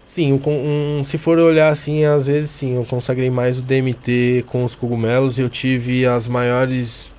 Sim, 0.02 0.36
con- 0.38 0.50
um- 0.52 1.02
se 1.04 1.16
for 1.16 1.38
olhar 1.38 1.70
assim, 1.70 2.04
às 2.04 2.26
vezes 2.26 2.50
sim, 2.50 2.74
eu 2.76 2.84
consagrei 2.84 3.30
mais 3.30 3.58
o 3.58 3.62
DMT 3.62 4.44
com 4.48 4.64
os 4.64 4.74
cogumelos 4.74 5.38
e 5.38 5.42
eu 5.42 5.48
tive 5.48 6.04
as 6.06 6.26
maiores. 6.28 7.10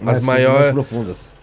Mais 0.00 0.18
As 0.18 0.24
coisas 0.24 0.44
maior- 0.46 0.60
mais 0.60 0.72
profundas. 0.72 1.34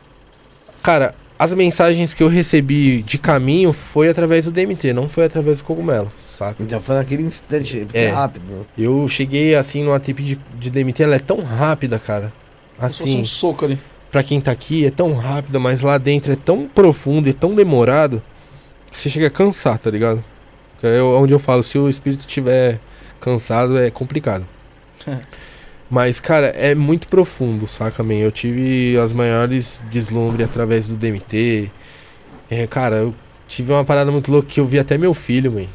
Cara, 0.86 1.16
as 1.38 1.54
mensagens 1.54 2.14
que 2.14 2.22
eu 2.24 2.28
recebi 2.28 3.02
de 3.02 3.18
caminho 3.18 3.74
foi 3.74 4.08
através 4.08 4.46
do 4.46 4.52
DMT, 4.52 4.94
não 4.94 5.10
foi 5.10 5.26
através 5.26 5.58
do 5.58 5.64
cogumelo. 5.64 6.12
saca? 6.34 6.62
Então 6.62 6.80
foi 6.82 6.96
naquele 6.96 7.24
instante, 7.24 7.80
porque 7.86 7.98
é 7.98 8.06
É. 8.06 8.10
rápido. 8.10 8.68
Eu 8.78 9.08
cheguei 9.08 9.56
assim 9.56 9.84
numa 9.84 10.00
trip 10.00 10.22
de, 10.22 10.40
de 10.60 10.70
DMT, 10.70 11.04
ela 11.04 11.16
é 11.16 11.20
tão 11.20 11.42
rápida, 11.44 11.98
cara. 11.98 12.32
Assim, 12.78 13.22
um 13.22 13.26
soco 13.26 13.66
ali. 13.66 13.80
pra 14.12 14.22
quem 14.22 14.40
tá 14.42 14.52
aqui, 14.52 14.86
é 14.86 14.92
tão 14.92 15.14
rápida, 15.14 15.60
mas 15.60 15.82
lá 15.82 15.98
dentro 15.98 16.32
é 16.32 16.36
tão 16.36 16.68
profundo 16.68 17.28
e 17.30 17.34
tão 17.34 17.56
demorado 17.56 18.22
que 18.92 18.98
você 18.98 19.10
chega 19.10 19.28
a 19.28 19.30
cansar, 19.30 19.78
tá 19.80 19.90
ligado? 19.90 20.24
Que 20.80 20.88
É 20.88 21.02
onde 21.02 21.34
eu 21.34 21.40
falo, 21.40 21.64
se 21.64 21.78
o 21.78 21.88
espírito 21.90 22.26
tiver 22.28 22.80
cansado, 23.20 23.78
é 23.78 23.90
complicado. 23.90 24.46
mas, 25.90 26.20
cara, 26.20 26.48
é 26.48 26.74
muito 26.76 27.08
profundo, 27.08 27.68
saca, 27.68 28.04
man? 28.04 28.16
Eu 28.16 28.32
tive 28.32 28.98
as 28.98 29.14
maiores 29.14 29.82
deslumbres 29.90 30.48
através 30.48 30.88
do 30.88 30.96
DMT. 30.96 31.70
É, 32.50 32.66
cara, 32.68 32.98
eu 32.98 33.16
tive 33.48 33.72
uma 33.72 33.84
parada 33.86 34.12
muito 34.12 34.32
louca 34.32 34.48
que 34.50 34.60
eu 34.60 34.66
vi 34.66 34.80
até 34.80 34.98
meu 34.98 35.14
filho, 35.14 35.52
man. 35.52 35.66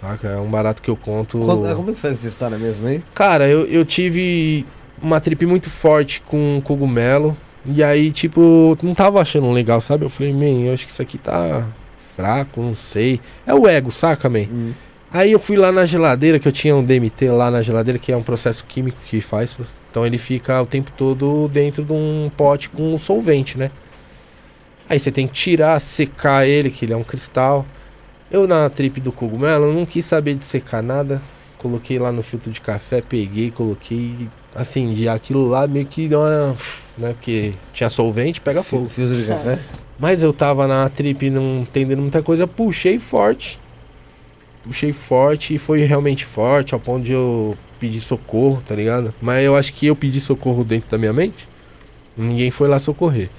Saca? 0.00 0.28
É 0.28 0.36
um 0.38 0.48
barato 0.50 0.80
que 0.80 0.88
eu 0.88 0.96
conto. 0.96 1.38
Quando- 1.40 1.74
como 1.76 1.90
é 1.90 1.92
que 1.94 2.00
foi 2.00 2.12
essa 2.12 2.26
história 2.28 2.56
mesmo 2.56 2.86
aí? 2.86 3.02
Cara, 3.14 3.48
eu, 3.48 3.66
eu 3.66 3.84
tive 3.84 4.64
uma 5.02 5.20
trip 5.20 5.44
muito 5.44 5.68
forte 5.68 6.20
com 6.20 6.60
cogumelo. 6.64 7.36
E 7.66 7.82
aí, 7.82 8.10
tipo, 8.12 8.78
não 8.82 8.94
tava 8.94 9.20
achando 9.20 9.50
legal, 9.50 9.80
sabe? 9.80 10.04
Eu 10.04 10.08
falei, 10.10 10.32
man, 10.32 10.66
eu 10.68 10.72
acho 10.72 10.86
que 10.86 10.92
isso 10.92 11.02
aqui 11.02 11.18
tá 11.18 11.66
fraco, 12.16 12.62
não 12.62 12.74
sei. 12.74 13.20
É 13.46 13.52
o 13.52 13.68
ego, 13.68 13.90
saca, 13.90 14.28
man? 14.28 14.46
Hum. 14.50 14.72
Aí 15.10 15.32
eu 15.32 15.38
fui 15.38 15.56
lá 15.56 15.72
na 15.72 15.86
geladeira, 15.86 16.38
que 16.38 16.46
eu 16.46 16.52
tinha 16.52 16.76
um 16.76 16.84
DMT 16.84 17.30
lá 17.30 17.50
na 17.50 17.62
geladeira, 17.62 17.98
que 17.98 18.12
é 18.12 18.16
um 18.16 18.22
processo 18.22 18.64
químico 18.64 18.98
que 19.06 19.20
faz. 19.20 19.56
Então 19.90 20.06
ele 20.06 20.18
fica 20.18 20.60
o 20.60 20.66
tempo 20.66 20.92
todo 20.96 21.48
dentro 21.48 21.82
de 21.82 21.92
um 21.92 22.30
pote 22.36 22.68
com 22.68 22.98
solvente, 22.98 23.56
né? 23.56 23.70
Aí 24.88 24.98
você 24.98 25.10
tem 25.10 25.26
que 25.26 25.32
tirar, 25.32 25.80
secar 25.80 26.46
ele, 26.46 26.70
que 26.70 26.84
ele 26.84 26.92
é 26.92 26.96
um 26.96 27.04
cristal. 27.04 27.64
Eu 28.30 28.46
na 28.46 28.68
trip 28.68 29.00
do 29.00 29.10
cogumelo, 29.10 29.72
não 29.72 29.86
quis 29.86 30.04
saber 30.04 30.34
de 30.34 30.44
secar 30.44 30.82
nada. 30.82 31.20
Coloquei 31.58 31.98
lá 31.98 32.12
no 32.12 32.22
filtro 32.22 32.50
de 32.50 32.60
café, 32.60 33.00
peguei, 33.00 33.50
coloquei. 33.50 34.28
Assim, 34.54 34.92
de 34.92 35.08
aquilo 35.08 35.46
lá 35.48 35.66
meio 35.66 35.86
que 35.86 36.06
deu 36.08 36.20
uma. 36.20 36.56
Né? 36.96 37.12
Porque 37.12 37.54
tinha 37.72 37.88
solvente, 37.88 38.40
pega 38.40 38.62
fogo. 38.62 38.88
Filtro 38.88 39.16
de 39.16 39.26
café? 39.26 39.58
Mas 39.98 40.22
eu 40.22 40.32
tava 40.32 40.66
na 40.66 40.88
trip 40.88 41.28
não 41.30 41.60
entendendo 41.62 42.00
muita 42.00 42.22
coisa, 42.22 42.46
puxei 42.46 42.98
forte. 42.98 43.58
Puxei 44.68 44.92
forte 44.92 45.54
e 45.54 45.58
foi 45.58 45.80
realmente 45.80 46.26
forte, 46.26 46.74
ao 46.74 46.80
ponto 46.80 47.02
de 47.02 47.12
eu 47.12 47.56
pedir 47.80 48.00
socorro, 48.00 48.62
tá 48.66 48.74
ligado? 48.74 49.14
Mas 49.20 49.44
eu 49.44 49.56
acho 49.56 49.72
que 49.72 49.86
eu 49.86 49.96
pedi 49.96 50.20
socorro 50.20 50.62
dentro 50.62 50.90
da 50.90 50.98
minha 50.98 51.12
mente. 51.12 51.48
Ninguém 52.16 52.50
foi 52.50 52.68
lá 52.68 52.78
socorrer. 52.78 53.30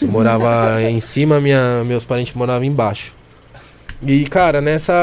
Eu 0.00 0.08
morava 0.08 0.80
em 0.88 1.00
cima, 1.00 1.40
minha, 1.40 1.84
meus 1.84 2.04
parentes 2.04 2.34
moravam 2.34 2.64
embaixo. 2.64 3.12
E, 4.02 4.24
cara, 4.24 4.60
nessa. 4.60 4.94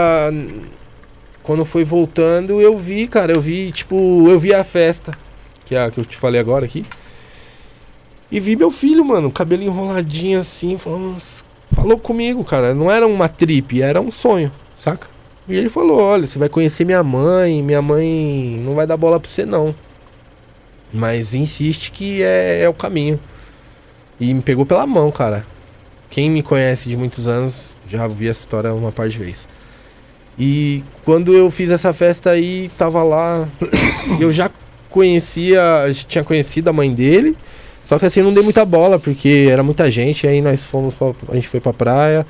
Quando 1.44 1.64
foi 1.64 1.84
voltando, 1.84 2.60
eu 2.60 2.78
vi, 2.78 3.08
cara, 3.08 3.32
eu 3.32 3.42
vi, 3.42 3.72
tipo, 3.72 4.30
eu 4.30 4.40
vi 4.40 4.54
a 4.54 4.64
festa, 4.64 5.12
que 5.66 5.76
é 5.76 5.84
a 5.84 5.92
que 5.92 6.00
eu 6.00 6.06
te 6.06 6.18
falei 6.18 6.40
agora 6.40 6.66
aqui. 6.66 6.84
E 8.32 8.40
vi 8.40 8.56
meu 8.56 8.72
filho, 8.72 9.04
mano, 9.04 9.32
cabelo 9.32 9.64
enroladinho 9.64 10.40
assim, 10.40 10.78
falando, 10.78 11.18
falou 11.72 12.00
comigo, 12.00 12.44
cara. 12.44 12.74
Não 12.74 12.90
era 12.90 13.06
uma 13.06 13.28
trip, 13.28 13.82
era 13.82 14.00
um 14.00 14.12
sonho, 14.12 14.52
saca? 14.80 15.08
E 15.48 15.56
ele 15.56 15.70
falou: 15.70 16.00
Olha, 16.00 16.28
você 16.28 16.38
vai 16.38 16.50
conhecer 16.50 16.86
minha 16.86 17.04
mãe, 17.04 17.62
minha 17.62 17.82
mãe 17.82 18.62
não 18.64 18.76
vai 18.76 18.86
dar 18.86 18.98
bola 18.98 19.20
pra 19.20 19.30
você, 19.30 19.46
não. 19.46 19.74
Mas 20.94 21.34
insiste 21.34 21.92
que 21.92 22.22
é, 22.22 22.64
é 22.64 22.70
o 22.70 22.74
caminho. 22.74 23.20
E 24.20 24.34
me 24.34 24.42
pegou 24.42 24.66
pela 24.66 24.86
mão, 24.86 25.12
cara. 25.12 25.46
Quem 26.10 26.30
me 26.30 26.44
conhece 26.44 26.90
de 26.90 26.98
muitos 26.98 27.28
anos 27.28 27.76
já 27.88 28.08
vi 28.08 28.28
essa 28.28 28.42
história 28.42 28.74
uma 28.74 28.92
par 28.92 29.08
de 29.10 29.18
vezes. 29.18 29.48
E 30.38 30.84
quando 31.06 31.34
eu 31.34 31.50
fiz 31.50 31.72
essa 31.72 31.94
festa 31.94 32.32
aí, 32.32 32.70
tava 32.78 33.02
lá. 33.04 33.48
eu 34.20 34.32
já 34.32 34.50
conhecia, 34.90 35.62
tinha 36.08 36.24
conhecido 36.24 36.70
a 36.70 36.74
mãe 36.74 36.94
dele. 36.94 37.38
Só 37.84 37.98
que 37.98 38.06
assim, 38.06 38.22
não 38.22 38.34
dei 38.34 38.44
muita 38.44 38.64
bola, 38.64 39.00
porque 39.00 39.48
era 39.50 39.64
muita 39.64 39.90
gente. 39.90 40.28
Aí 40.28 40.42
nós 40.42 40.64
fomos, 40.64 40.94
pra, 40.94 41.14
a 41.30 41.36
gente 41.36 41.48
foi 41.48 41.60
pra 41.60 41.74
praia. 41.74 42.26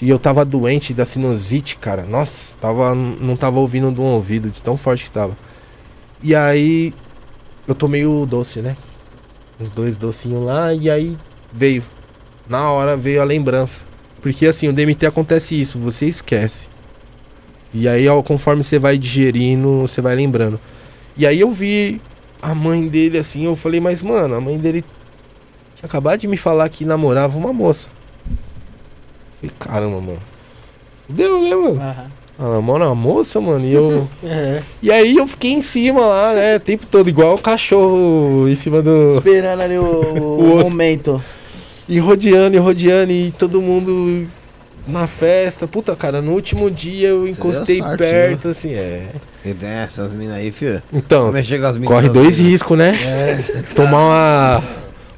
E 0.00 0.08
eu 0.08 0.18
tava 0.18 0.44
doente 0.44 0.94
da 0.94 1.04
sinusite, 1.04 1.76
cara. 1.76 2.04
Nossa, 2.04 2.56
tava, 2.58 2.94
não 2.94 3.36
tava 3.36 3.58
ouvindo 3.58 3.90
de 3.92 4.00
um 4.00 4.04
ouvido, 4.04 4.50
de 4.50 4.62
tão 4.62 4.76
forte 4.76 5.04
que 5.04 5.10
tava. 5.10 5.36
E 6.22 6.34
aí, 6.34 6.94
eu 7.66 7.74
tomei 7.74 8.06
o 8.06 8.26
doce, 8.26 8.60
né? 8.60 8.76
Os 9.58 9.70
dois 9.70 9.96
docinhos 9.96 10.44
lá, 10.44 10.72
e 10.74 10.90
aí 10.90 11.16
veio. 11.52 11.84
Na 12.48 12.70
hora 12.70 12.96
veio 12.96 13.20
a 13.20 13.24
lembrança. 13.24 13.80
Porque 14.20 14.46
assim, 14.46 14.68
o 14.68 14.72
DMT 14.72 15.06
acontece 15.06 15.60
isso, 15.60 15.78
você 15.78 16.06
esquece. 16.06 16.66
E 17.74 17.88
aí, 17.88 18.06
ó, 18.08 18.22
conforme 18.22 18.62
você 18.62 18.78
vai 18.78 18.98
digerindo, 18.98 19.82
você 19.82 20.00
vai 20.00 20.14
lembrando. 20.14 20.60
E 21.16 21.26
aí 21.26 21.40
eu 21.40 21.50
vi 21.50 22.00
a 22.40 22.54
mãe 22.54 22.86
dele 22.86 23.18
assim, 23.18 23.44
eu 23.44 23.56
falei, 23.56 23.80
mas 23.80 24.02
mano, 24.02 24.34
a 24.34 24.40
mãe 24.40 24.58
dele 24.58 24.84
tinha 25.76 25.86
acabado 25.86 26.20
de 26.20 26.28
me 26.28 26.36
falar 26.36 26.68
que 26.68 26.84
namorava 26.84 27.38
uma 27.38 27.52
moça. 27.52 27.88
Falei, 29.42 29.54
caramba, 29.58 30.00
mano. 30.00 30.18
Deu, 31.08 31.42
né, 31.42 31.54
mano? 31.56 32.06
Ela 32.38 32.54
namora 32.54 32.86
uma 32.86 32.94
moça, 32.94 33.40
mano, 33.40 33.64
e 33.64 33.72
eu. 33.72 34.08
É. 34.24 34.62
E 34.80 34.90
aí 34.90 35.16
eu 35.16 35.26
fiquei 35.26 35.52
em 35.52 35.62
cima 35.62 36.00
lá, 36.00 36.32
né? 36.32 36.56
O 36.56 36.60
tempo 36.60 36.86
todo, 36.86 37.08
igual 37.08 37.34
o 37.34 37.38
cachorro 37.38 38.48
em 38.48 38.54
cima 38.54 38.80
do. 38.80 39.14
Esperando 39.16 39.60
ali 39.60 39.76
o, 39.78 39.82
O 40.16 40.54
osso. 40.56 40.70
momento. 40.70 41.22
E 41.88 41.98
rodeando, 41.98 42.56
e 42.56 42.60
rodeando, 42.60 43.12
e 43.12 43.32
todo 43.36 43.60
mundo 43.60 44.26
na 44.86 45.06
festa. 45.06 45.66
Puta, 45.66 45.94
cara, 45.96 46.22
no 46.22 46.32
último 46.32 46.70
dia 46.70 47.08
eu 47.08 47.26
encostei 47.28 47.78
sorte, 47.78 47.98
perto, 47.98 48.48
assim, 48.48 48.72
é. 48.72 49.08
E 49.44 49.52
tem 49.52 49.68
essas 49.68 50.12
minas 50.12 50.36
aí, 50.36 50.52
filho. 50.52 50.80
Então, 50.92 51.32
minas. 51.32 51.48
corre 51.84 52.08
dois 52.08 52.38
minas. 52.38 52.52
riscos, 52.52 52.78
né? 52.78 52.92
Tomar 53.74 53.98
uma, 53.98 54.62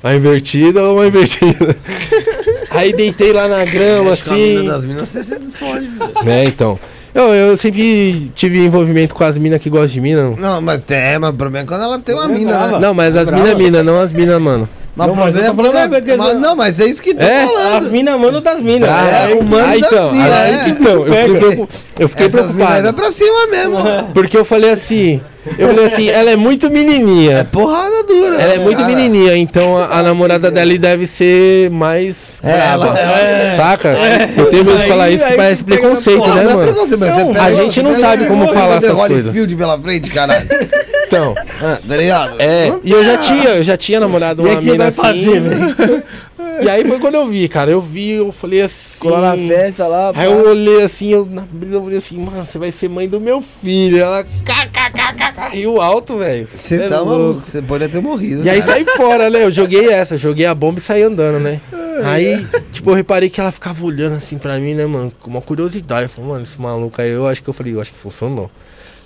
uma 0.02 0.14
invertida 0.14 0.82
ou 0.82 0.96
uma 0.96 1.06
invertida. 1.06 1.76
Aí 2.74 2.92
deitei 2.92 3.32
lá 3.32 3.46
na 3.48 3.64
grama, 3.64 4.10
Mexe 4.10 4.24
com 4.24 4.34
a 4.34 4.36
mina 4.36 4.60
assim. 4.60 4.68
das 4.68 4.84
minas, 4.84 5.08
você 5.08 5.22
se 5.22 5.38
fode, 5.52 5.88
filho. 5.88 6.12
Né, 6.24 6.44
então. 6.44 6.78
Eu, 7.14 7.32
eu 7.32 7.56
sempre 7.56 8.30
tive 8.34 8.58
envolvimento 8.64 9.14
com 9.14 9.22
as 9.22 9.38
minas 9.38 9.60
que 9.62 9.70
gostam 9.70 9.86
de 9.88 10.00
mina. 10.00 10.30
Não, 10.36 10.60
mas 10.60 10.82
tem, 10.82 11.16
mas 11.20 11.30
o 11.30 11.34
problema 11.34 11.64
é 11.64 11.68
quando 11.68 11.82
ela 11.84 11.98
tem 12.00 12.12
uma 12.14 12.24
É 12.24 12.28
mina, 12.28 12.50
brava. 12.50 12.72
né? 12.72 12.78
Não, 12.80 12.92
mas 12.92 13.16
as 13.16 13.26
brava. 13.28 13.42
minas, 13.44 13.56
mina, 13.58 13.82
não 13.84 14.00
as 14.00 14.10
minas, 14.12 14.40
mano. 14.40 14.68
Mas 14.96 15.06
Não, 15.08 15.14
o 15.14 15.16
mas 15.16 15.26
eu 15.36 15.42
problema 15.42 15.54
tô 15.54 15.62
falando, 15.72 15.76
é 15.76 15.96
é, 15.96 16.00
porque- 16.00 16.16
mas, 16.16 16.40
Não, 16.40 16.56
mas 16.56 16.80
é 16.80 16.86
isso 16.86 17.02
que 17.02 17.14
tô 17.14 17.22
É, 17.22 17.42
As 17.44 17.50
falando. 17.50 17.90
minas 17.92 18.20
mano 18.20 18.40
das 18.40 18.60
minas. 18.62 18.88
Ah, 18.90 19.28
É, 19.30 19.34
o 19.34 19.44
mano 19.44 19.64
ah, 19.64 19.68
das 19.68 19.78
então, 19.78 20.12
minas, 20.12 20.32
aí- 20.32 20.54
é. 20.54 20.68
então, 20.68 21.06
eu 21.06 21.34
fiquei, 21.40 21.68
eu 22.00 22.08
fiquei 22.08 22.26
Essas 22.26 22.50
minas 22.50 22.68
aí 22.68 22.82
vai 22.82 22.92
preocupado. 22.92 22.94
pra 22.94 23.10
cima 23.12 23.46
mesmo. 23.48 24.12
Porque 24.12 24.36
eu 24.36 24.44
falei 24.44 24.70
assim, 24.70 25.20
eu 25.58 25.68
falei 25.68 25.84
assim, 25.86 26.08
ela 26.08 26.30
é 26.30 26.36
muito 26.36 26.66
É 26.66 26.70
menininha. 26.70 27.48
porrada 27.52 28.02
dura. 28.04 28.36
Ela 28.40 28.54
é 28.54 28.58
muito 28.58 28.78
cara. 28.80 28.88
menininha, 28.94 29.36
então 29.36 29.76
a, 29.76 29.98
a 29.98 30.02
namorada 30.02 30.50
dela 30.50 30.76
deve 30.78 31.06
ser 31.06 31.70
mais 31.70 32.40
É, 32.42 32.52
braba. 32.52 32.98
ela- 32.98 33.56
Saca? 33.56 33.96
Eu 34.36 34.46
tenho 34.50 34.64
medo 34.64 34.76
de 34.78 34.82
Aí- 34.84 34.88
falar 34.88 35.10
isso 35.10 35.24
que 35.24 35.34
parece 35.34 35.64
preconceito, 35.64 36.18
Porra, 36.18 36.34
né, 36.36 36.42
não 36.44 36.50
é 36.50 36.54
mano? 36.54 36.72
preconceito, 36.72 37.00
mas 37.00 37.08
Não, 37.16 37.32
você 37.32 37.38
a 37.40 37.52
gente 37.52 37.82
não 37.82 37.94
sabe 37.94 38.26
como 38.26 38.48
falar 38.52 38.76
essas 38.76 38.98
coisas. 38.98 39.34
Pela 39.56 39.78
frente, 39.78 40.10
caralho. 40.10 40.46
Então, 41.06 41.34
Ah, 41.62 41.78
tá 41.86 41.96
ligado? 41.96 42.40
é, 42.40 42.72
e 42.82 42.90
eu 42.90 43.04
já 43.04 43.18
tinha, 43.18 43.44
eu 43.50 43.62
já 43.62 43.76
tinha 43.76 44.00
namorado 44.00 44.42
uma 44.42 44.60
mina 44.60 44.76
vai 44.78 44.88
assim. 44.88 45.24
fazer? 45.24 46.02
E 46.62 46.68
aí 46.68 46.84
foi 46.84 46.98
quando 47.00 47.14
eu 47.16 47.26
vi, 47.26 47.48
cara. 47.48 47.70
Eu 47.70 47.80
vi, 47.80 48.10
eu 48.12 48.30
falei 48.32 48.62
assim. 48.62 49.08
Lá 49.08 49.34
na 49.36 49.48
festa 49.48 49.86
lá. 49.86 50.12
Aí 50.14 50.30
eu 50.30 50.48
olhei 50.48 50.82
assim, 50.82 51.10
eu 51.10 51.26
na 51.26 51.42
brisa 51.42 51.74
eu 51.74 51.82
falei 51.82 51.98
assim, 51.98 52.18
mano, 52.18 52.44
você 52.44 52.58
vai 52.58 52.70
ser 52.70 52.88
mãe 52.88 53.08
do 53.08 53.20
meu 53.20 53.40
filho. 53.40 53.98
Ela 53.98 54.24
kkkk, 54.24 55.50
riu 55.56 55.80
alto, 55.80 56.18
velho. 56.18 56.46
Você 56.48 56.76
É 56.76 56.88
tá 56.88 57.00
louco. 57.00 57.10
maluco, 57.10 57.46
você 57.46 57.60
poderia 57.62 57.92
ter 57.92 58.00
morrido. 58.02 58.44
E 58.44 58.50
aí 58.50 58.60
cara. 58.60 58.72
saí 58.72 58.84
fora, 58.96 59.28
né? 59.30 59.44
Eu 59.44 59.50
joguei 59.50 59.88
essa, 59.88 60.16
joguei 60.16 60.46
a 60.46 60.54
bomba 60.54 60.78
e 60.78 60.82
saí 60.82 61.02
andando, 61.02 61.40
né? 61.40 61.60
Aí, 62.04 62.44
tipo, 62.72 62.90
eu 62.90 62.94
reparei 62.94 63.30
que 63.30 63.40
ela 63.40 63.52
ficava 63.52 63.84
olhando 63.84 64.16
assim 64.16 64.36
pra 64.36 64.58
mim, 64.58 64.74
né, 64.74 64.84
mano? 64.86 65.12
Com 65.20 65.30
uma 65.30 65.40
curiosidade. 65.40 66.04
Eu 66.04 66.08
falei, 66.08 66.30
mano, 66.30 66.42
esse 66.42 66.60
maluco 66.60 67.00
aí, 67.00 67.10
eu 67.10 67.26
acho 67.26 67.42
que 67.42 67.48
eu 67.48 67.54
falei, 67.54 67.74
eu 67.74 67.80
acho 67.80 67.92
que 67.92 67.98
funcionou. 67.98 68.50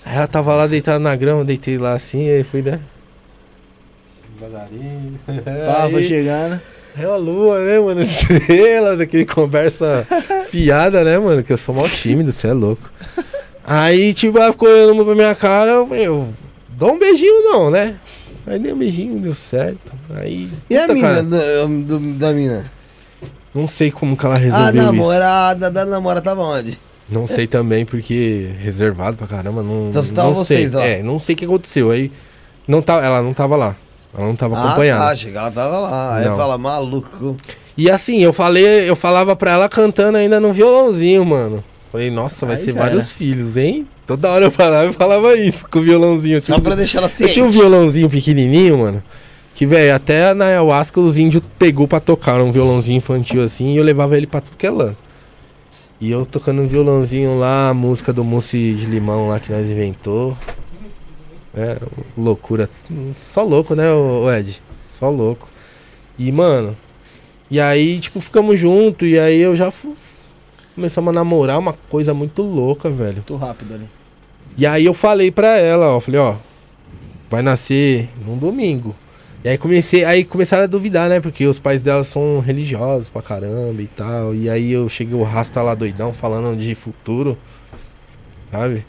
Aí 0.04 0.16
ela 0.16 0.26
tava 0.26 0.54
lá 0.54 0.66
deitada 0.66 0.98
na 0.98 1.14
grama, 1.14 1.40
eu 1.40 1.44
deitei 1.44 1.76
lá 1.76 1.92
assim, 1.94 2.28
aí 2.30 2.42
fui, 2.42 2.62
né? 2.62 2.80
Devagarinho. 4.38 5.18
Pá, 5.66 5.88
foi 5.90 6.02
Aí- 6.02 6.08
chegando. 6.08 6.60
É 7.00 7.04
a 7.04 7.16
lua, 7.16 7.58
né, 7.60 7.78
mano? 7.80 8.00
Estrelas, 8.02 9.00
aquele 9.00 9.24
conversa 9.24 10.06
fiada, 10.50 11.02
né, 11.04 11.18
mano? 11.18 11.42
Que 11.42 11.52
eu 11.52 11.58
sou 11.58 11.74
mal 11.74 11.88
tímido, 11.88 12.32
você 12.32 12.48
é 12.48 12.52
louco. 12.52 12.88
Aí, 13.64 14.14
tipo, 14.14 14.38
ela 14.38 14.52
ficou 14.52 14.68
olhando 14.68 15.04
pra 15.04 15.14
minha 15.14 15.34
cara, 15.34 15.70
eu, 15.70 15.94
eu 15.94 16.28
dou 16.70 16.92
um 16.92 16.98
beijinho 16.98 17.42
não, 17.44 17.70
né? 17.70 17.96
Aí 18.46 18.58
dei 18.58 18.72
um 18.72 18.78
beijinho, 18.78 19.18
deu 19.18 19.34
certo. 19.34 19.92
Aí. 20.14 20.48
E 20.70 20.76
a 20.76 20.88
mina 20.88 21.00
cara, 21.08 21.22
do- 21.22 21.98
da 22.14 22.32
mina? 22.32 22.64
não 23.54 23.66
sei 23.66 23.90
como 23.90 24.16
que 24.16 24.24
ela 24.24 24.36
A 24.36 24.38
resolveu 24.38 24.68
isso. 24.68 24.76
namorada 24.82 25.70
da 25.70 25.84
namora 25.84 26.20
tava 26.22 26.42
onde? 26.42 26.78
Não 27.10 27.26
sei 27.26 27.46
também, 27.46 27.84
porque 27.86 28.50
reservado 28.58 29.16
pra 29.16 29.26
caramba, 29.26 29.62
não. 29.62 29.90
Então, 29.90 30.32
não 30.32 30.44
sei. 30.44 30.68
vocês. 30.68 30.74
É, 30.74 31.02
não 31.02 31.18
sei 31.18 31.34
o 31.34 31.38
que 31.38 31.44
aconteceu. 31.44 31.90
Aí. 31.90 32.10
Não 32.66 32.80
tá, 32.82 33.02
ela 33.02 33.22
não 33.22 33.32
tava 33.34 33.56
lá. 33.56 33.76
Ela 34.16 34.26
não 34.26 34.36
tava 34.36 34.58
acompanhando. 34.58 35.02
Ah, 35.02 35.14
tá, 35.34 35.50
tava 35.50 35.78
lá. 35.78 36.16
Aí 36.16 36.24
fala, 36.24 36.56
maluco. 36.58 37.36
E 37.76 37.90
assim, 37.90 38.20
eu 38.20 38.32
falei, 38.32 38.88
eu 38.88 38.96
falava 38.96 39.36
pra 39.36 39.52
ela 39.52 39.68
cantando 39.68 40.18
ainda 40.18 40.40
no 40.40 40.52
violãozinho, 40.52 41.24
mano. 41.24 41.62
Falei, 41.92 42.10
nossa, 42.10 42.44
vai 42.44 42.56
Aí 42.56 42.62
ser 42.62 42.72
vários 42.72 43.06
era. 43.08 43.14
filhos, 43.16 43.56
hein? 43.56 43.86
Toda 44.06 44.28
hora 44.30 44.46
eu 44.46 44.50
falava 44.50 44.86
e 44.90 44.92
falava 44.92 45.34
isso, 45.36 45.68
com 45.68 45.78
o 45.78 45.82
violãozinho. 45.82 46.36
Eu 46.38 46.42
Só 46.42 46.56
um- 46.56 46.60
pra 46.60 46.74
deixar 46.74 46.98
ela 46.98 47.06
Eu 47.06 47.10
ciente. 47.10 47.32
tinha 47.34 47.44
um 47.44 47.50
violãozinho 47.50 48.08
pequenininho, 48.10 48.78
mano. 48.78 49.02
Que, 49.54 49.64
velho, 49.66 49.94
até 49.94 50.34
na 50.34 50.46
ayahuasca 50.46 51.00
os 51.00 51.18
índios 51.18 51.42
pegou 51.58 51.86
pra 51.88 51.98
tocar 52.00 52.40
um 52.40 52.50
violãozinho 52.52 52.96
infantil 52.98 53.42
assim 53.42 53.74
e 53.74 53.76
eu 53.76 53.84
levava 53.84 54.16
ele 54.16 54.26
pra 54.26 54.40
tudo 54.40 54.56
que 54.56 54.66
é 54.66 54.70
lã. 54.70 54.94
E 56.00 56.10
eu 56.10 56.24
tocando 56.24 56.62
um 56.62 56.66
violãozinho 56.66 57.38
lá, 57.38 57.70
a 57.70 57.74
música 57.74 58.12
do 58.12 58.22
mousse 58.24 58.74
de 58.74 58.86
limão 58.86 59.28
lá 59.28 59.40
que 59.40 59.50
nós 59.50 59.68
inventou. 59.68 60.36
É, 61.60 61.76
loucura. 62.16 62.70
Só 63.28 63.42
louco, 63.42 63.74
né, 63.74 63.84
Ed? 64.38 64.62
Só 64.88 65.10
louco. 65.10 65.48
E, 66.16 66.30
mano, 66.30 66.76
e 67.50 67.58
aí, 67.60 67.98
tipo, 67.98 68.20
ficamos 68.20 68.60
juntos 68.60 69.08
e 69.08 69.18
aí 69.18 69.40
eu 69.40 69.56
já 69.56 69.70
fu- 69.72 69.96
começamos 70.74 71.10
a 71.10 71.12
namorar 71.12 71.58
uma 71.58 71.72
coisa 71.72 72.14
muito 72.14 72.42
louca, 72.42 72.88
velho. 72.88 73.14
Muito 73.16 73.36
rápido 73.36 73.74
ali. 73.74 73.88
E 74.56 74.66
aí 74.66 74.84
eu 74.84 74.94
falei 74.94 75.30
pra 75.32 75.58
ela, 75.58 75.88
ó, 75.96 76.00
falei, 76.00 76.20
ó, 76.20 76.36
vai 77.28 77.42
nascer 77.42 78.08
num 78.24 78.36
domingo. 78.38 78.94
E 79.44 79.48
aí 79.48 79.58
comecei, 79.58 80.04
aí 80.04 80.24
começaram 80.24 80.64
a 80.64 80.66
duvidar, 80.66 81.08
né? 81.08 81.20
Porque 81.20 81.44
os 81.46 81.58
pais 81.58 81.82
dela 81.82 82.04
são 82.04 82.40
religiosos 82.40 83.08
pra 83.08 83.22
caramba 83.22 83.80
e 83.82 83.86
tal. 83.86 84.34
E 84.34 84.48
aí 84.50 84.70
eu 84.72 84.88
cheguei 84.88 85.14
o 85.18 85.22
rasta 85.22 85.60
lá 85.62 85.74
doidão 85.74 86.12
falando 86.12 86.56
de 86.56 86.74
futuro. 86.74 87.36
Sabe? 88.50 88.84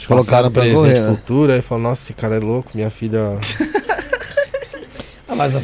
Te 0.00 0.08
colocaram 0.08 0.50
pra 0.50 0.62
presente, 0.62 0.78
correr, 0.80 1.00
né? 1.00 1.08
futuro. 1.10 1.52
Aí 1.52 1.60
falou, 1.62 1.84
nossa, 1.84 2.02
esse 2.02 2.12
cara 2.14 2.36
é 2.36 2.38
louco, 2.40 2.70
minha 2.74 2.90
filha. 2.90 3.38
Ah, 5.32 5.36
mas, 5.36 5.54
é, 5.54 5.60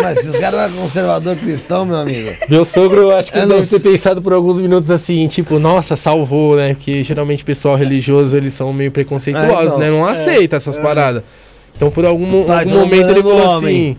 mas 0.00 0.18
se 0.18 0.28
os 0.28 0.38
caras 0.38 0.60
eram 0.60 0.72
conservador 0.76 1.36
cristão, 1.36 1.84
meu 1.84 1.96
amigo. 1.96 2.30
Meu 2.48 2.64
sogro, 2.64 3.02
eu 3.02 3.16
acho 3.16 3.30
que 3.30 3.36
É, 3.38 3.42
deve 3.46 3.60
não- 3.60 3.66
ter 3.66 3.78
pensado 3.80 4.22
por 4.22 4.32
alguns 4.32 4.56
minutos 4.58 4.90
assim, 4.90 5.28
tipo, 5.28 5.58
nossa, 5.58 5.94
salvou, 5.94 6.56
né? 6.56 6.72
Porque 6.72 7.04
geralmente 7.04 7.44
pessoal 7.44 7.76
religioso, 7.76 8.34
eles 8.34 8.54
são 8.54 8.72
meio 8.72 8.90
preconceituosos, 8.90 9.54
É, 9.58 9.64
então, 9.66 9.78
né? 9.78 9.90
Não 9.90 10.06
aceita 10.06 10.56
essas 10.56 10.78
paradas. 10.78 11.22
Então 11.76 11.90
por 11.90 12.06
algum, 12.06 12.50
algum 12.50 12.78
momento 12.78 13.10
ele 13.10 13.22
falou 13.22 13.42
homem. 13.58 13.98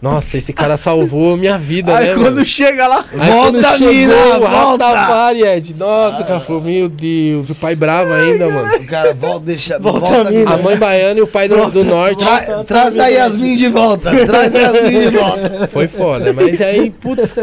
Nossa, 0.00 0.36
esse 0.36 0.52
cara 0.52 0.76
salvou 0.76 1.38
minha 1.38 1.56
vida, 1.58 1.96
Aí 1.96 2.08
né? 2.08 2.14
quando 2.14 2.34
mano? 2.34 2.44
chega 2.44 2.86
lá. 2.86 3.02
Aí 3.18 3.30
Volta, 3.30 3.78
mina, 3.78 4.14
volta! 4.38 4.86
Rastafari, 4.86 5.42
Ed, 5.42 5.74
nossa, 5.74 6.22
cara, 6.22 6.38
falou, 6.40 6.60
meu 6.62 6.86
Deus, 6.88 7.48
o 7.48 7.54
pai 7.54 7.74
bravo 7.74 8.12
ainda, 8.12 8.46
mano. 8.46 8.76
O 8.76 8.86
cara 8.86 9.14
volta, 9.14 9.46
deixa. 9.46 9.78
Volta 9.78 10.00
Volta, 10.00 10.28
a 10.28 10.30
mina. 10.30 10.54
A 10.54 10.58
mãe 10.58 10.76
baiana 10.76 11.18
e 11.18 11.22
o 11.22 11.26
pai 11.26 11.48
do, 11.48 11.70
do 11.70 11.82
norte. 11.82 12.22
Tra- 12.22 12.62
traz 12.64 12.98
a 12.98 13.06
Yasmin 13.08 13.56
de 13.56 13.68
volta. 13.68 14.10
Traz 14.26 14.54
a 14.54 14.58
Yasmin 14.58 15.00
de 15.00 15.16
volta. 15.16 15.66
Foi 15.68 15.88
foda, 15.88 16.32
mas 16.32 16.60
aí, 16.60 16.90
putz, 16.90 17.34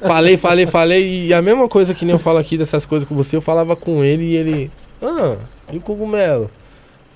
falei, 0.00 0.36
falei, 0.36 0.66
falei, 0.66 1.24
e 1.26 1.34
a 1.34 1.42
mesma 1.42 1.68
coisa 1.68 1.92
que 1.92 2.04
nem 2.04 2.12
eu 2.14 2.18
falo 2.20 2.38
aqui 2.38 2.56
dessas 2.56 2.86
coisas 2.86 3.08
com 3.08 3.14
você, 3.16 3.34
eu 3.36 3.40
falava 3.40 3.74
com 3.74 4.04
ele 4.04 4.22
e 4.24 4.36
ele, 4.36 4.70
ah, 5.02 5.36
e 5.72 5.76
o 5.76 5.80
cogumelo? 5.80 6.48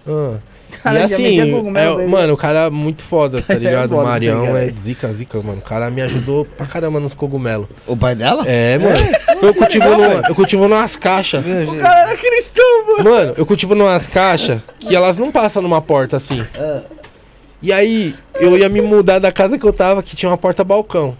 Ah. 0.08 0.34
Cara, 0.82 1.00
e 1.00 1.02
assim, 1.02 1.40
é, 1.40 1.44
dele. 1.44 2.06
mano, 2.06 2.32
o 2.34 2.36
cara 2.36 2.66
é 2.66 2.70
muito 2.70 3.02
foda, 3.02 3.40
tá 3.42 3.54
É 3.54 3.58
ligado? 3.58 3.90
foda, 3.90 4.02
o 4.02 4.04
Marião 4.04 4.44
tá 4.46 4.58
é 4.60 4.64
ligado? 4.66 4.80
zica, 4.80 5.12
zica, 5.12 5.40
mano. 5.42 5.58
O 5.58 5.62
cara 5.62 5.90
me 5.90 6.02
ajudou 6.02 6.44
pra 6.44 6.66
caramba 6.66 6.98
nos 6.98 7.14
cogumelos. 7.14 7.68
O 7.86 7.96
pai 7.96 8.14
dela? 8.14 8.44
É, 8.46 8.78
mano. 8.78 8.96
Eu 9.42 9.54
cultivo, 9.54 9.88
numa, 9.88 10.28
eu 10.28 10.34
cultivo 10.34 10.62
numas 10.68 10.96
caixas. 10.96 11.44
Gente. 11.44 11.78
cara 11.78 12.00
era 12.10 12.16
cristão, 12.16 12.86
mano. 12.86 13.10
Mano, 13.10 13.34
eu 13.36 13.44
cultivo 13.46 13.74
numas 13.74 14.06
caixas 14.06 14.60
que 14.80 14.94
elas 14.94 15.18
não 15.18 15.30
passam 15.32 15.62
numa 15.62 15.80
porta 15.82 16.16
assim. 16.16 16.44
E 17.60 17.72
aí, 17.72 18.14
eu 18.40 18.58
ia 18.58 18.68
me 18.68 18.80
mudar 18.80 19.18
da 19.20 19.30
casa 19.30 19.56
que 19.58 19.64
eu 19.64 19.72
tava, 19.72 20.02
que 20.02 20.16
tinha 20.16 20.28
uma 20.30 20.36
porta-balcão. 20.38 21.16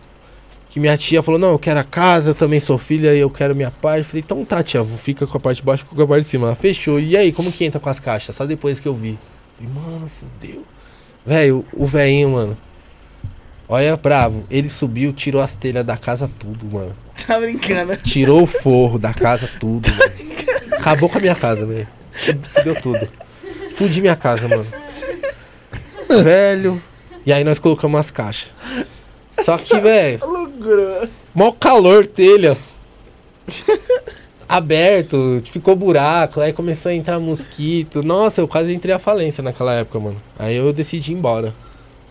Que 0.70 0.81
minha 0.81 0.97
tia 0.97 1.23
falou, 1.23 1.39
não, 1.39 1.51
eu 1.53 1.59
quero 1.59 1.79
a 1.79 1.85
casa, 1.85 2.31
eu 2.31 2.35
também 2.35 2.59
sou 2.59 2.79
filha 2.79 3.15
e 3.15 3.19
eu 3.20 3.29
quero 3.31 3.55
minha 3.55 3.70
paz. 3.70 3.99
Eu 3.99 4.05
falei, 4.07 4.23
então 4.24 4.45
tá, 4.45 4.62
tia, 4.62 4.83
fica 4.85 5.27
com 5.27 5.37
a 5.37 5.41
parte 5.41 5.59
de 5.59 5.62
baixo, 5.62 5.85
fica 5.85 5.95
com 5.95 6.03
a 6.03 6.07
parte 6.07 6.24
de 6.24 6.31
cima. 6.31 6.47
Ela 6.47 6.57
fechou. 6.57 6.99
E 6.99 7.16
aí, 7.16 7.31
como 7.31 7.53
que 7.53 7.65
entra 7.65 7.79
com 7.79 7.91
as 7.91 8.01
caixas? 8.01 8.35
Só 8.35 8.45
depois 8.47 8.81
que 8.81 8.89
eu 8.89 8.95
vi. 8.95 9.19
Falei, 9.63 9.69
mano, 9.75 10.09
fudeu. 10.09 10.65
Velho, 11.25 11.65
o 11.73 11.87
velhinho, 11.87 12.31
mano. 12.31 12.59
Olha, 13.69 13.97
bravo. 13.97 14.45
Ele 14.51 14.69
subiu, 14.69 15.13
tirou 15.13 15.41
as 15.41 15.55
telhas 15.55 15.85
da 15.85 15.97
casa 15.97 16.31
tudo, 16.39 16.67
mano. 16.67 16.97
Tá 17.27 17.39
brincando. 17.39 17.97
Tirou 17.99 18.43
o 18.43 18.47
forro 18.47 18.99
da 18.99 19.15
casa, 19.15 19.49
tudo, 19.61 19.89
mano. 19.91 20.13
Acabou 20.73 21.09
com 21.09 21.19
a 21.19 21.21
minha 21.21 21.35
casa, 21.35 21.65
velho. 21.65 21.89
Fudeu 22.13 22.75
tudo. 22.83 23.09
Fudi 23.77 24.01
minha 24.01 24.17
casa, 24.17 24.49
mano. 24.49 24.67
Velho. 26.23 26.83
E 27.25 27.33
aí 27.33 27.45
nós 27.45 27.59
colocamos 27.59 28.01
as 28.01 28.11
caixas. 28.11 28.51
Só 29.29 29.57
que, 29.57 29.79
velho, 29.79 30.21
mó 31.33 31.53
calor, 31.53 32.07
telha. 32.07 32.57
Aberto, 34.53 35.43
ficou 35.47 35.74
buraco, 35.74 36.41
aí 36.41 36.53
começou 36.53 36.91
a 36.91 36.95
entrar 36.95 37.19
mosquito. 37.19 38.03
Nossa, 38.03 38.43
eu 38.43 38.47
quase 38.47 38.74
entrei 38.74 38.95
à 38.95 38.99
falência 38.99 39.43
naquela 39.43 39.73
época, 39.73 39.99
mano. 39.99 40.16
Aí 40.39 40.57
eu 40.57 40.70
decidi 40.74 41.12
ir 41.12 41.15
embora. 41.15 41.55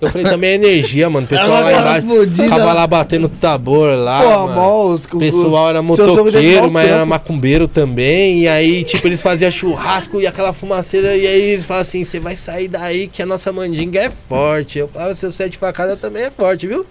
Eu 0.01 0.09
falei 0.09 0.25
também 0.25 0.49
a 0.49 0.53
energia, 0.55 1.07
mano. 1.07 1.27
O 1.27 1.29
pessoal 1.29 1.61
lá 1.61 1.71
embaixo 1.71 2.07
fodida. 2.07 2.49
tava 2.49 2.73
lá 2.73 2.87
batendo 2.87 3.29
tambor 3.29 3.95
lá. 3.95 4.23
Pô, 4.23 4.47
mano. 4.47 4.85
os, 4.87 5.05
O 5.05 5.19
pessoal 5.19 5.69
era 5.69 5.83
motoqueiro, 5.83 6.71
mas 6.71 6.89
era 6.89 7.05
macumbeiro 7.05 7.67
também. 7.67 8.39
E 8.39 8.47
aí, 8.47 8.83
tipo, 8.83 9.07
eles 9.07 9.21
faziam 9.21 9.51
churrasco 9.51 10.19
e 10.19 10.25
aquela 10.25 10.51
fumaceira. 10.51 11.15
E 11.15 11.27
aí 11.27 11.41
eles 11.51 11.65
falavam 11.65 11.83
assim: 11.87 12.03
você 12.03 12.19
vai 12.19 12.35
sair 12.35 12.67
daí 12.67 13.07
que 13.07 13.21
a 13.21 13.25
nossa 13.27 13.53
mandinga 13.53 13.99
é 13.99 14.09
forte. 14.09 14.79
Eu 14.79 14.87
falava: 14.87 15.13
seu 15.13 15.31
sete 15.31 15.59
facada 15.59 15.95
também 15.95 16.23
é 16.23 16.31
forte, 16.31 16.65
viu? 16.65 16.83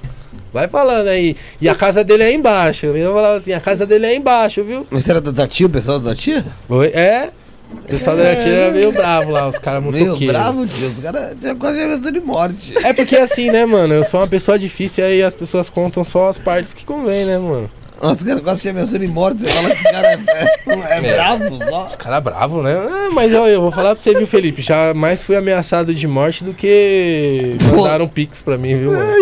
Vai 0.53 0.69
falando 0.69 1.09
aí. 1.09 1.37
E 1.61 1.69
a 1.69 1.75
casa 1.75 2.03
dele 2.03 2.23
é 2.25 2.33
embaixo. 2.33 2.87
Eu 2.87 3.13
falava 3.15 3.37
assim: 3.39 3.53
a 3.53 3.61
casa 3.61 3.87
dele 3.87 4.07
é 4.07 4.15
embaixo, 4.17 4.63
viu? 4.65 4.87
Mas 4.91 5.05
você 5.05 5.11
era 5.13 5.21
da 5.21 5.47
tia, 5.47 5.67
o 5.67 5.71
pessoal 5.71 5.99
da 6.01 6.15
tia? 6.15 6.45
Oi? 6.69 6.89
É. 6.89 7.31
O 7.73 7.83
pessoal 7.83 8.17
da 8.17 8.35
tira 8.35 8.57
era 8.57 8.73
meio 8.73 8.91
bravo 8.91 9.31
lá, 9.31 9.47
os 9.49 9.57
caras 9.57 9.81
Meio 9.85 10.07
motoqueiros. 10.07 10.37
bravo, 10.37 10.67
tio. 10.67 10.89
Os 10.89 10.99
caras 10.99 11.37
já 11.41 11.55
quase 11.55 11.81
ameaçou 11.81 12.11
de 12.11 12.19
morte. 12.21 12.75
É 12.85 12.93
porque 12.93 13.17
assim, 13.17 13.49
né, 13.51 13.65
mano? 13.65 13.95
Eu 13.95 14.03
sou 14.03 14.19
uma 14.19 14.27
pessoa 14.27 14.59
difícil 14.59 15.05
e 15.05 15.07
aí 15.07 15.23
as 15.23 15.37
pessoas 15.37 15.71
contam 15.71 16.03
só 16.03 16.29
as 16.31 16.37
partes 16.39 16.73
que 16.73 16.85
convém, 16.85 17.25
né, 17.27 17.39
mano? 17.39 17.71
Nossa, 18.01 18.23
os 18.23 18.27
caras 18.27 18.43
quase 18.43 18.69
ameaçou 18.69 18.99
de 18.99 19.07
morte. 19.07 19.41
Você 19.43 19.49
fala 19.49 19.69
que 19.69 19.75
esse 19.75 19.93
cara 19.93 20.09
é, 20.09 20.19
é, 20.67 21.09
é 21.09 21.13
bravo 21.15 21.59
só. 21.59 21.85
Cara 21.99 22.21
bravo, 22.21 22.63
né? 22.63 22.75
Ah, 22.75 23.11
mas 23.13 23.35
ó, 23.35 23.47
eu 23.47 23.61
vou 23.61 23.71
falar 23.71 23.95
pra 23.95 24.03
você, 24.03 24.15
viu, 24.15 24.27
Felipe? 24.27 24.63
Já 24.63 24.95
mais 24.95 25.23
fui 25.23 25.37
ameaçado 25.37 25.95
de 25.95 26.09
morte 26.09 26.43
do 26.43 26.55
que 26.55 27.57
mandaram 27.71 28.09
pix 28.09 28.41
pra 28.41 28.57
mim, 28.57 28.77
viu, 28.77 28.93
mano? 28.93 29.13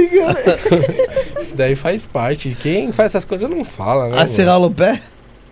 Isso 1.40 1.56
daí 1.56 1.74
faz 1.74 2.06
parte. 2.06 2.56
Quem 2.60 2.92
faz 2.92 3.12
essas 3.12 3.24
coisas 3.24 3.50
não 3.50 3.64
fala, 3.64 4.08
né? 4.08 4.44
Rala 4.44 4.66
o 4.68 4.70
pé? 4.70 5.02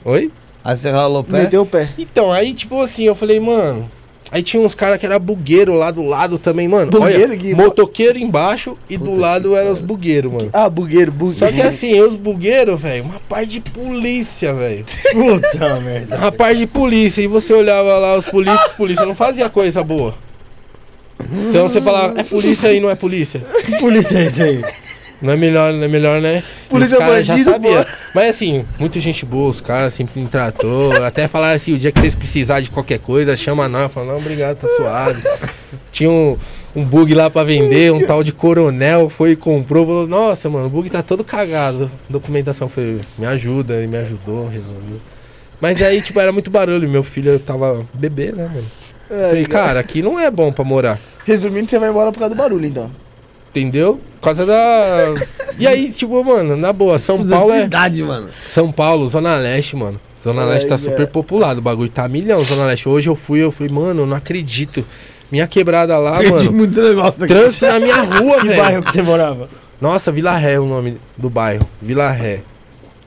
Oi? 0.04 0.30
Rala 0.64 1.18
o 1.18 1.24
pé? 1.24 1.42
Meteu 1.42 1.62
o 1.62 1.66
pé. 1.66 1.88
Então, 1.98 2.32
aí, 2.32 2.54
tipo 2.54 2.80
assim, 2.80 3.04
eu 3.04 3.14
falei, 3.14 3.40
mano. 3.40 3.90
Aí 4.36 4.42
tinha 4.42 4.62
uns 4.62 4.74
caras 4.74 4.98
que 4.98 5.06
era 5.06 5.18
bugueiro 5.18 5.72
lá 5.72 5.90
do 5.90 6.02
lado 6.02 6.36
também, 6.38 6.68
mano. 6.68 6.90
Bugueiro 6.90 7.30
Olha, 7.30 7.36
que- 7.38 7.54
motoqueiro 7.54 8.18
embaixo 8.18 8.76
e 8.86 8.98
do 8.98 9.14
lado 9.14 9.56
eram 9.56 9.72
os 9.72 9.80
bugueiros, 9.80 10.30
mano. 10.30 10.50
Ah, 10.52 10.68
bugueiro, 10.68 11.10
bugueiro. 11.10 11.38
Só 11.38 11.50
que 11.50 11.62
assim, 11.62 11.98
os 12.02 12.14
bugueiros, 12.14 12.78
velho, 12.78 13.04
uma 13.04 13.18
parte 13.30 13.52
de 13.52 13.60
polícia, 13.62 14.52
velho. 14.52 14.84
Puta 15.12 15.80
merda. 15.80 16.16
Uma 16.18 16.30
parte 16.30 16.58
de 16.58 16.66
polícia. 16.66 17.22
E 17.22 17.26
você 17.26 17.54
olhava 17.54 17.98
lá 17.98 18.14
os 18.18 18.26
polícias, 18.26 18.72
polícia 18.72 19.06
não 19.06 19.14
fazia 19.14 19.48
coisa 19.48 19.82
boa. 19.82 20.14
Então 21.48 21.66
você 21.66 21.80
falava, 21.80 22.20
é 22.20 22.22
polícia 22.22 22.70
e 22.74 22.78
não 22.78 22.90
é 22.90 22.94
polícia. 22.94 23.40
Que 23.64 23.78
polícia 23.78 24.18
é 24.18 24.26
esse 24.26 24.42
aí? 24.42 24.62
Não 25.20 25.32
é 25.32 25.36
melhor, 25.36 25.72
não 25.72 25.84
é 25.84 25.88
melhor, 25.88 26.20
né? 26.20 26.42
Polícia 26.68 26.98
os 26.98 27.04
caras 27.04 27.26
já 27.26 27.38
sabia. 27.38 27.84
pô. 27.84 27.90
Mas 28.14 28.28
assim, 28.30 28.64
muita 28.78 29.00
gente 29.00 29.24
boa, 29.24 29.48
os 29.48 29.60
caras 29.60 29.94
sempre 29.94 30.20
me 30.20 30.28
tratou. 30.28 30.92
Até 31.04 31.26
falaram 31.26 31.56
assim, 31.56 31.72
o 31.72 31.78
dia 31.78 31.90
que 31.90 31.98
vocês 32.00 32.14
precisarem 32.14 32.64
de 32.64 32.70
qualquer 32.70 32.98
coisa, 32.98 33.34
chama 33.36 33.68
nós. 33.68 33.82
Eu 33.82 33.88
falo, 33.88 34.06
não, 34.08 34.18
obrigado, 34.18 34.58
tá 34.58 34.68
suave. 34.76 35.22
Tinha 35.90 36.10
um, 36.10 36.36
um 36.74 36.84
bug 36.84 37.14
lá 37.14 37.30
pra 37.30 37.44
vender, 37.44 37.92
um 37.92 38.04
tal 38.04 38.22
de 38.22 38.32
coronel, 38.32 39.08
foi 39.08 39.30
e 39.30 39.36
comprou, 39.36 39.86
falou, 39.86 40.06
nossa, 40.06 40.50
mano, 40.50 40.66
o 40.66 40.70
bug 40.70 40.90
tá 40.90 41.02
todo 41.02 41.24
cagado. 41.24 41.90
Documentação 42.10 42.68
foi, 42.68 43.00
me 43.18 43.24
ajuda, 43.26 43.74
ele 43.76 43.86
me 43.86 43.96
ajudou, 43.96 44.46
resolveu. 44.48 45.00
Mas 45.58 45.80
aí, 45.80 46.02
tipo, 46.02 46.20
era 46.20 46.30
muito 46.30 46.50
barulho, 46.50 46.86
meu 46.86 47.02
filho 47.02 47.38
tava 47.38 47.86
bebê, 47.94 48.32
né, 48.32 48.50
mano? 48.52 48.66
Falei, 49.08 49.46
cara, 49.46 49.80
aqui 49.80 50.02
não 50.02 50.18
é 50.20 50.30
bom 50.30 50.52
pra 50.52 50.64
morar. 50.64 50.98
Resumindo, 51.24 51.70
você 51.70 51.78
vai 51.78 51.88
embora 51.88 52.12
por 52.12 52.18
causa 52.18 52.34
do 52.34 52.38
barulho, 52.38 52.66
então. 52.66 52.90
Entendeu? 53.60 54.00
Por 54.20 54.24
causa 54.26 54.44
da. 54.46 55.14
E 55.58 55.66
aí, 55.66 55.90
tipo, 55.90 56.22
mano, 56.24 56.56
na 56.56 56.72
boa, 56.72 56.98
São 56.98 57.26
Paulo 57.26 57.52
é. 57.52 57.62
cidade, 57.64 58.02
mano. 58.02 58.28
São 58.48 58.70
Paulo, 58.72 59.08
Zona 59.08 59.36
Leste, 59.36 59.76
mano. 59.76 60.00
Zona 60.22 60.42
Ai, 60.42 60.48
Leste 60.50 60.68
tá 60.68 60.76
cara. 60.78 60.90
super 60.90 61.06
populado. 61.06 61.58
O 61.58 61.62
bagulho 61.62 61.88
tá 61.88 62.08
milhão, 62.08 62.42
Zona 62.42 62.64
Leste. 62.66 62.88
Hoje 62.88 63.08
eu 63.08 63.14
fui, 63.14 63.40
eu 63.40 63.50
fui, 63.50 63.68
mano, 63.68 64.02
eu 64.02 64.06
não 64.06 64.16
acredito. 64.16 64.84
Minha 65.30 65.46
quebrada 65.46 65.96
lá, 65.98 66.18
Perdi 66.18 66.32
mano. 66.32 66.52
muito 66.52 66.80
negócio 66.80 67.24
aqui. 67.24 67.32
Trânsito 67.32 67.66
na 67.66 67.80
minha 67.80 68.00
rua, 68.02 68.40
Que 68.40 68.48
velho. 68.48 68.62
bairro 68.62 68.82
que 68.82 68.92
você 68.92 69.02
morava? 69.02 69.48
Nossa, 69.80 70.10
Vila 70.12 70.36
Ré 70.36 70.54
é 70.54 70.60
o 70.60 70.66
nome 70.66 70.98
do 71.16 71.28
bairro. 71.30 71.66
Vila 71.82 72.10
Ré. 72.10 72.40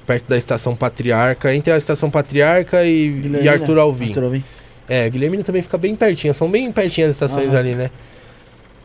Perto 0.05 0.27
da 0.27 0.37
estação 0.37 0.75
Patriarca, 0.75 1.53
entre 1.53 1.71
a 1.71 1.77
estação 1.77 2.09
Patriarca 2.09 2.83
e, 2.83 3.21
e? 3.43 3.47
Arthur 3.49 3.77
Alvim. 3.77 4.07
Arthur 4.07 4.23
Alvim. 4.23 4.43
É, 4.87 5.07
Guilhermina 5.09 5.43
também 5.43 5.61
fica 5.61 5.77
bem 5.77 5.95
pertinho, 5.95 6.33
são 6.33 6.49
bem 6.49 6.71
pertinho 6.71 7.07
as 7.07 7.13
estações 7.13 7.49
Aham. 7.49 7.57
ali, 7.59 7.75
né? 7.75 7.91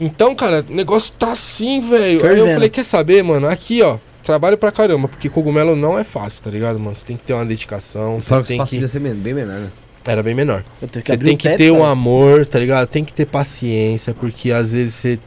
Então, 0.01 0.35
cara, 0.35 0.65
o 0.69 0.73
negócio 0.75 1.13
tá 1.19 1.33
assim, 1.33 1.81
velho. 1.81 2.27
Aí 2.27 2.39
eu 2.39 2.47
falei, 2.49 2.69
quer 2.69 2.85
saber, 2.85 3.23
mano? 3.23 3.49
Aqui, 3.49 3.83
ó. 3.83 3.99
trabalho 4.25 4.59
pra 4.59 4.73
caramba, 4.73 5.07
porque 5.07 5.29
cogumelo 5.29 5.77
não 5.77 5.99
é 5.99 6.05
fácil, 6.05 6.43
tá 6.43 6.51
ligado, 6.51 6.79
mano? 6.81 6.95
Você 6.95 7.05
tem 7.05 7.17
que 7.17 7.25
ter 7.25 7.33
uma 7.33 7.45
dedicação. 7.45 8.21
Fora 8.21 8.43
que 8.43 8.53
o 8.53 8.55
espaço 8.55 8.71
que... 8.71 8.77
devia 8.77 8.89
ser 8.89 9.01
bem 9.01 9.35
menor, 9.35 9.61
né? 9.61 9.71
Era 10.07 10.23
bem 10.23 10.35
menor. 10.35 10.65
Você 10.81 11.17
tem 11.17 11.37
que 11.37 11.49
teto, 11.49 11.57
ter 11.57 11.71
um 11.71 11.79
cara. 11.79 11.91
amor, 11.91 12.45
tá 12.45 12.59
ligado? 12.59 12.87
Tem 12.89 13.05
que 13.05 13.13
ter 13.13 13.25
paciência, 13.25 14.13
porque 14.13 14.51
às 14.51 14.73
vezes 14.73 14.95
você 14.95 15.19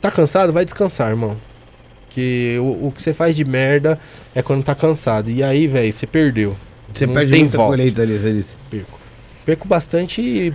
tá 0.00 0.10
cansado, 0.10 0.52
vai 0.52 0.64
descansar, 0.64 1.10
irmão. 1.10 1.36
Que 2.10 2.58
o, 2.60 2.88
o 2.88 2.92
que 2.94 3.00
você 3.00 3.14
faz 3.14 3.34
de 3.34 3.44
merda 3.44 3.98
é 4.34 4.42
quando 4.42 4.64
tá 4.64 4.74
cansado. 4.74 5.30
E 5.30 5.42
aí, 5.42 5.66
velho, 5.66 5.92
você 5.92 6.06
perdeu. 6.06 6.56
Você 6.92 7.06
Não 7.06 7.14
perde 7.14 7.32
tem 7.32 7.42
muita 7.42 7.56
volta. 7.56 7.76
colheita 7.76 8.02
ali. 8.02 8.44
Perco. 8.68 9.00
Perco 9.46 9.68
bastante 9.68 10.52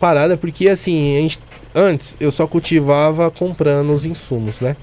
parada, 0.00 0.36
porque 0.36 0.68
assim, 0.68 1.16
a 1.16 1.20
gente, 1.20 1.38
antes 1.78 2.16
eu 2.18 2.30
só 2.30 2.46
cultivava 2.46 3.30
comprando 3.30 3.92
os 3.92 4.04
insumos, 4.04 4.60
né? 4.60 4.76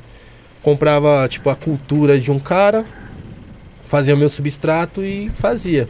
Comprava, 0.64 1.28
tipo, 1.28 1.50
a 1.50 1.56
cultura 1.56 2.20
de 2.20 2.32
um 2.32 2.40
cara, 2.40 2.86
fazia 3.88 4.16
o 4.16 4.18
meu 4.18 4.30
substrato 4.30 5.04
e 5.04 5.30
fazia. 5.36 5.88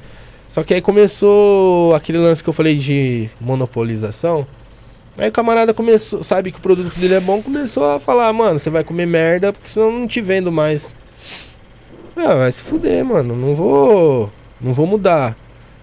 Só 0.50 0.64
que 0.64 0.74
aí 0.74 0.82
começou 0.82 1.94
aquele 1.94 2.18
lance 2.18 2.44
que 2.44 2.50
eu 2.50 2.54
falei 2.54 2.78
de 2.78 3.30
monopolização. 3.40 4.46
Aí 5.18 5.30
o 5.30 5.32
camarada 5.32 5.74
começou, 5.74 6.24
sabe 6.24 6.52
que 6.52 6.58
o 6.58 6.62
produto 6.62 6.94
dele 7.00 7.14
é 7.14 7.20
bom, 7.22 7.42
começou 7.42 7.90
a 7.90 8.00
falar, 8.00 8.32
mano, 8.34 8.60
você 8.60 8.70
vai 8.70 8.84
comer 8.84 9.06
merda, 9.06 9.54
porque 9.54 9.70
senão 9.70 9.88
eu 9.88 10.00
não 10.00 10.08
te 10.08 10.20
vendo 10.20 10.52
mais. 10.52 10.94
Ah, 12.16 12.36
vai 12.36 12.52
se 12.52 12.62
fuder, 12.62 13.04
mano. 13.04 13.36
Não 13.36 13.54
vou. 13.54 14.32
Não 14.62 14.74
vou 14.74 14.88
mudar 14.88 15.36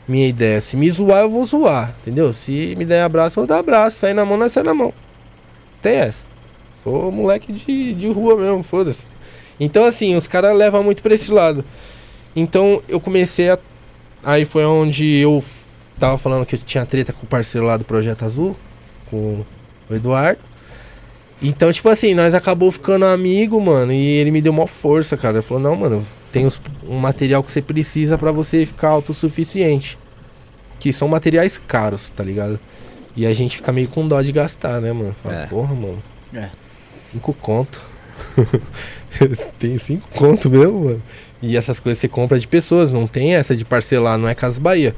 minha 0.09 0.27
ideia. 0.27 0.61
Se 0.61 0.77
me 0.77 0.91
zoar, 0.91 1.23
eu 1.23 1.31
vou 1.31 1.45
zoar. 1.45 1.95
Entendeu? 2.01 2.33
Se 2.33 2.75
me 2.77 2.85
der 2.85 3.03
abraço, 3.03 3.39
eu 3.39 3.43
vou 3.43 3.47
dar 3.47 3.59
abraço. 3.59 3.99
Sair 3.99 4.15
na 4.15 4.25
mão, 4.25 4.39
nós 4.39 4.53
sai 4.53 4.63
na 4.63 4.73
mão. 4.75 4.93
Tem 5.83 5.97
essa. 5.97 6.27
Sou 6.83 7.11
moleque 7.13 7.53
de, 7.53 7.93
de 7.95 8.09
rua 8.09 8.37
mesmo, 8.37 8.63
foda-se. 8.63 9.05
Então, 9.61 9.85
assim, 9.85 10.17
os 10.17 10.27
caras 10.27 10.57
levam 10.57 10.83
muito 10.83 11.03
pra 11.03 11.15
esse 11.15 11.31
lado. 11.31 11.65
Então, 12.35 12.83
eu 12.89 12.99
comecei 13.01 13.51
a. 13.51 13.59
Aí 14.25 14.45
foi 14.45 14.65
onde 14.65 15.05
eu 15.19 15.43
tava 15.99 16.17
falando 16.19 16.47
que 16.47 16.55
eu 16.55 16.59
tinha 16.61 16.87
treta 16.87 17.13
com 17.13 17.25
o 17.25 17.29
parceiro 17.29 17.67
lá 17.67 17.77
do 17.77 17.85
Projeto 17.85 18.25
Azul, 18.25 18.57
com 19.11 19.45
o 19.91 19.95
Eduardo. 19.95 20.41
Então, 21.41 21.73
tipo 21.73 21.89
assim, 21.89 22.15
nós 22.15 22.35
acabou 22.35 22.71
ficando 22.71 23.05
amigo, 23.05 23.61
mano, 23.61 23.93
e 23.93 23.97
ele 24.19 24.31
me 24.31 24.41
deu 24.41 24.53
uma 24.53 24.67
força, 24.67 25.17
cara. 25.17 25.39
Ele 25.39 25.43
falou, 25.43 25.63
não, 25.63 25.75
mano, 25.75 26.07
tem 26.31 26.47
os- 26.47 26.61
um 26.89 26.99
material 26.99 27.43
que 27.43 27.51
você 27.51 27.61
precisa 27.61 28.17
pra 28.17 28.31
você 28.31 28.65
ficar 28.65 28.91
autossuficiente. 28.91 29.99
Que 30.79 30.93
são 30.93 31.09
materiais 31.09 31.59
caros, 31.59 32.09
tá 32.11 32.23
ligado? 32.25 32.59
E 33.17 33.27
a 33.27 33.35
gente 33.35 33.57
fica 33.57 33.73
meio 33.73 33.89
com 33.89 34.07
dó 34.09 34.21
de 34.23 34.33
gastar, 34.33 34.81
né, 34.81 34.93
mano? 34.93 35.15
Fala, 35.23 35.43
É. 35.43 35.47
porra, 35.47 35.75
mano. 35.75 36.03
É. 36.35 36.49
Cinco 37.11 37.33
conto. 37.35 37.81
tem 39.59 39.79
cinco 39.79 40.09
conto 40.15 40.49
mesmo, 40.51 40.85
mano. 40.85 41.03
E 41.43 41.57
essas 41.57 41.81
coisas 41.81 41.99
você 41.99 42.09
compra 42.09 42.39
de 42.39 42.47
pessoas, 42.47 42.93
não 42.93 43.07
tem 43.07 43.35
essa 43.35 43.57
de 43.57 43.65
parcelar, 43.65 44.17
não 44.17 44.29
é 44.29 44.35
Casa 44.35 44.61
Bahia. 44.61 44.95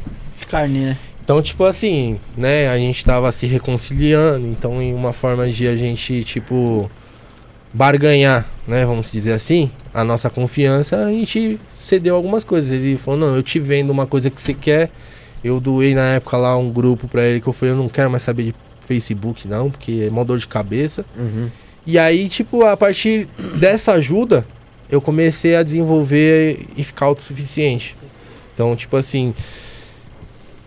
Carne, 0.49 0.81
né? 0.81 0.99
Então, 1.25 1.41
tipo 1.41 1.65
assim, 1.65 2.21
né, 2.37 2.69
a 2.69 2.77
gente 2.77 3.03
tava 3.03 3.33
se 3.33 3.47
reconciliando, 3.47 4.47
então 4.47 4.81
em 4.83 4.93
uma 4.93 5.13
forma 5.15 5.49
de 5.49 5.67
a 5.67 5.75
gente, 5.75 6.23
tipo, 6.23 6.91
barganhar, 7.73 8.47
né, 8.69 8.85
vamos 8.85 9.11
dizer 9.11 9.33
assim, 9.33 9.71
a 9.93 10.05
nossa 10.05 10.29
confiança, 10.29 11.07
a 11.07 11.11
gente 11.11 11.59
cedeu 11.81 12.15
algumas 12.15 12.45
coisas. 12.45 12.71
Ele 12.71 12.97
falou, 12.99 13.19
não, 13.19 13.35
eu 13.37 13.43
te 13.43 13.59
vendo 13.59 13.91
uma 13.91 14.07
coisa 14.07 14.29
que 14.29 14.41
você 14.41 14.53
quer, 14.53 14.91
eu 15.45 15.61
doei 15.61 15.95
na 15.95 16.15
época 16.15 16.37
lá 16.39 16.57
um 16.57 16.71
grupo 16.73 17.07
pra 17.07 17.23
ele 17.23 17.41
que 17.41 17.47
eu 17.47 17.53
falei, 17.53 17.75
eu 17.75 17.79
não 17.79 17.89
quero 17.89 18.11
mais 18.11 18.23
saber 18.25 18.45
de 18.45 18.55
Facebook 18.81 19.47
não, 19.47 19.71
porque 19.71 20.05
é 20.07 20.11
mó 20.11 20.25
dor 20.25 20.39
de 20.39 20.47
cabeça. 20.47 21.05
Uhum. 21.17 21.49
E 21.87 21.99
aí, 21.99 22.29
tipo, 22.29 22.65
a 22.65 22.77
partir 22.77 23.29
dessa 23.59 23.93
ajuda, 23.93 24.47
eu 24.91 25.01
comecei 25.01 25.55
a 25.55 25.63
desenvolver 25.63 26.67
e 26.77 26.83
ficar 26.83 27.07
autossuficiente. 27.07 27.95
Então, 28.55 28.75
tipo 28.75 28.97
assim, 28.97 29.35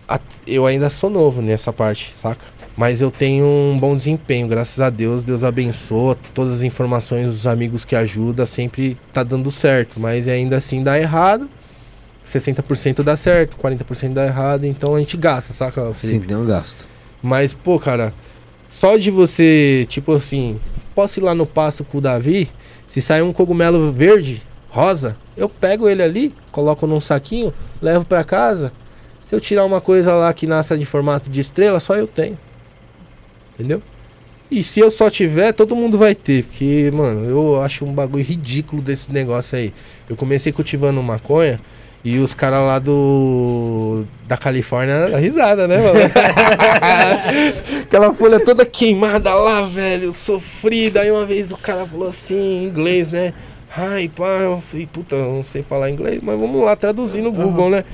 a- 0.08 0.20
eu 0.46 0.66
ainda 0.66 0.88
sou 0.90 1.10
novo 1.10 1.42
nessa 1.42 1.72
parte, 1.72 2.14
saca? 2.20 2.44
Mas 2.76 3.00
eu 3.00 3.10
tenho 3.10 3.44
um 3.44 3.76
bom 3.76 3.96
desempenho, 3.96 4.46
graças 4.46 4.78
a 4.78 4.88
Deus. 4.88 5.24
Deus 5.24 5.42
abençoa. 5.42 6.16
Todas 6.32 6.52
as 6.54 6.62
informações 6.62 7.26
dos 7.26 7.44
amigos 7.46 7.84
que 7.84 7.96
ajudam 7.96 8.46
sempre 8.46 8.96
tá 9.12 9.24
dando 9.24 9.50
certo. 9.50 9.98
Mas 9.98 10.28
ainda 10.28 10.56
assim 10.58 10.80
dá 10.84 10.96
errado. 10.96 11.48
60% 12.28 13.02
dá 13.02 13.16
certo, 13.16 13.56
40% 13.56 14.12
dá 14.12 14.26
errado. 14.26 14.64
Então 14.64 14.94
a 14.94 14.98
gente 14.98 15.16
gasta, 15.16 15.52
saca? 15.52 15.86
Sim, 15.94 16.08
Felipe? 16.08 16.26
tem 16.26 16.36
um 16.36 16.46
gasto. 16.46 16.86
Mas, 17.22 17.54
pô, 17.54 17.78
cara, 17.78 18.12
só 18.68 18.96
de 18.96 19.10
você, 19.10 19.86
tipo 19.88 20.12
assim, 20.12 20.60
posso 20.94 21.18
ir 21.18 21.22
lá 21.22 21.34
no 21.34 21.46
passo 21.46 21.82
com 21.82 21.98
o 21.98 22.00
Davi, 22.00 22.50
se 22.86 23.00
sair 23.00 23.22
um 23.22 23.32
cogumelo 23.32 23.90
verde, 23.92 24.42
rosa, 24.68 25.16
eu 25.36 25.48
pego 25.48 25.88
ele 25.88 26.02
ali, 26.02 26.34
coloco 26.52 26.86
num 26.86 27.00
saquinho, 27.00 27.52
levo 27.80 28.04
pra 28.04 28.22
casa. 28.22 28.72
Se 29.20 29.34
eu 29.34 29.40
tirar 29.40 29.64
uma 29.64 29.80
coisa 29.80 30.14
lá 30.14 30.32
que 30.32 30.46
nasça 30.46 30.76
de 30.76 30.86
formato 30.86 31.28
de 31.28 31.40
estrela, 31.40 31.80
só 31.80 31.94
eu 31.94 32.06
tenho. 32.06 32.38
Entendeu? 33.54 33.82
E 34.50 34.64
se 34.64 34.80
eu 34.80 34.90
só 34.90 35.10
tiver, 35.10 35.52
todo 35.52 35.76
mundo 35.76 35.98
vai 35.98 36.14
ter. 36.14 36.44
Porque, 36.44 36.90
mano, 36.94 37.28
eu 37.28 37.60
acho 37.60 37.84
um 37.84 37.92
bagulho 37.92 38.24
ridículo 38.24 38.80
desse 38.80 39.12
negócio 39.12 39.58
aí. 39.58 39.74
Eu 40.08 40.16
comecei 40.16 40.52
cultivando 40.52 41.02
maconha 41.02 41.60
e 42.04 42.18
os 42.18 42.32
caras 42.32 42.60
lá 42.60 42.78
do. 42.78 44.04
da 44.26 44.36
Califórnia, 44.36 45.16
risada, 45.18 45.66
né, 45.66 45.78
mano? 45.78 45.98
Aquela 47.82 48.12
folha 48.12 48.38
toda 48.44 48.64
queimada 48.64 49.34
lá, 49.34 49.62
velho, 49.62 50.12
sofrida. 50.12 51.00
Aí 51.00 51.10
uma 51.10 51.26
vez 51.26 51.50
o 51.50 51.56
cara 51.56 51.84
falou 51.84 52.08
assim, 52.08 52.36
em 52.36 52.64
inglês, 52.64 53.10
né? 53.10 53.34
Ai, 53.76 54.08
pá, 54.08 54.38
eu 54.40 54.62
falei, 54.66 54.86
puta, 54.86 55.16
eu 55.16 55.32
não 55.32 55.44
sei 55.44 55.62
falar 55.62 55.90
inglês, 55.90 56.20
mas 56.22 56.38
vamos 56.38 56.64
lá, 56.64 56.74
traduzir 56.76 57.20
no 57.20 57.32
Google, 57.32 57.68
né? 57.68 57.84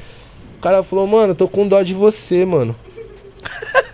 O 0.59 0.60
cara 0.60 0.82
falou, 0.82 1.06
mano, 1.06 1.32
eu 1.32 1.36
tô 1.36 1.48
com 1.48 1.66
dó 1.66 1.82
de 1.82 1.94
você, 1.94 2.44
mano. 2.44 2.76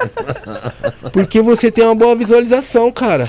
Porque 1.12 1.40
você 1.40 1.70
tem 1.70 1.84
uma 1.84 1.94
boa 1.94 2.14
visualização, 2.14 2.90
cara. 2.92 3.28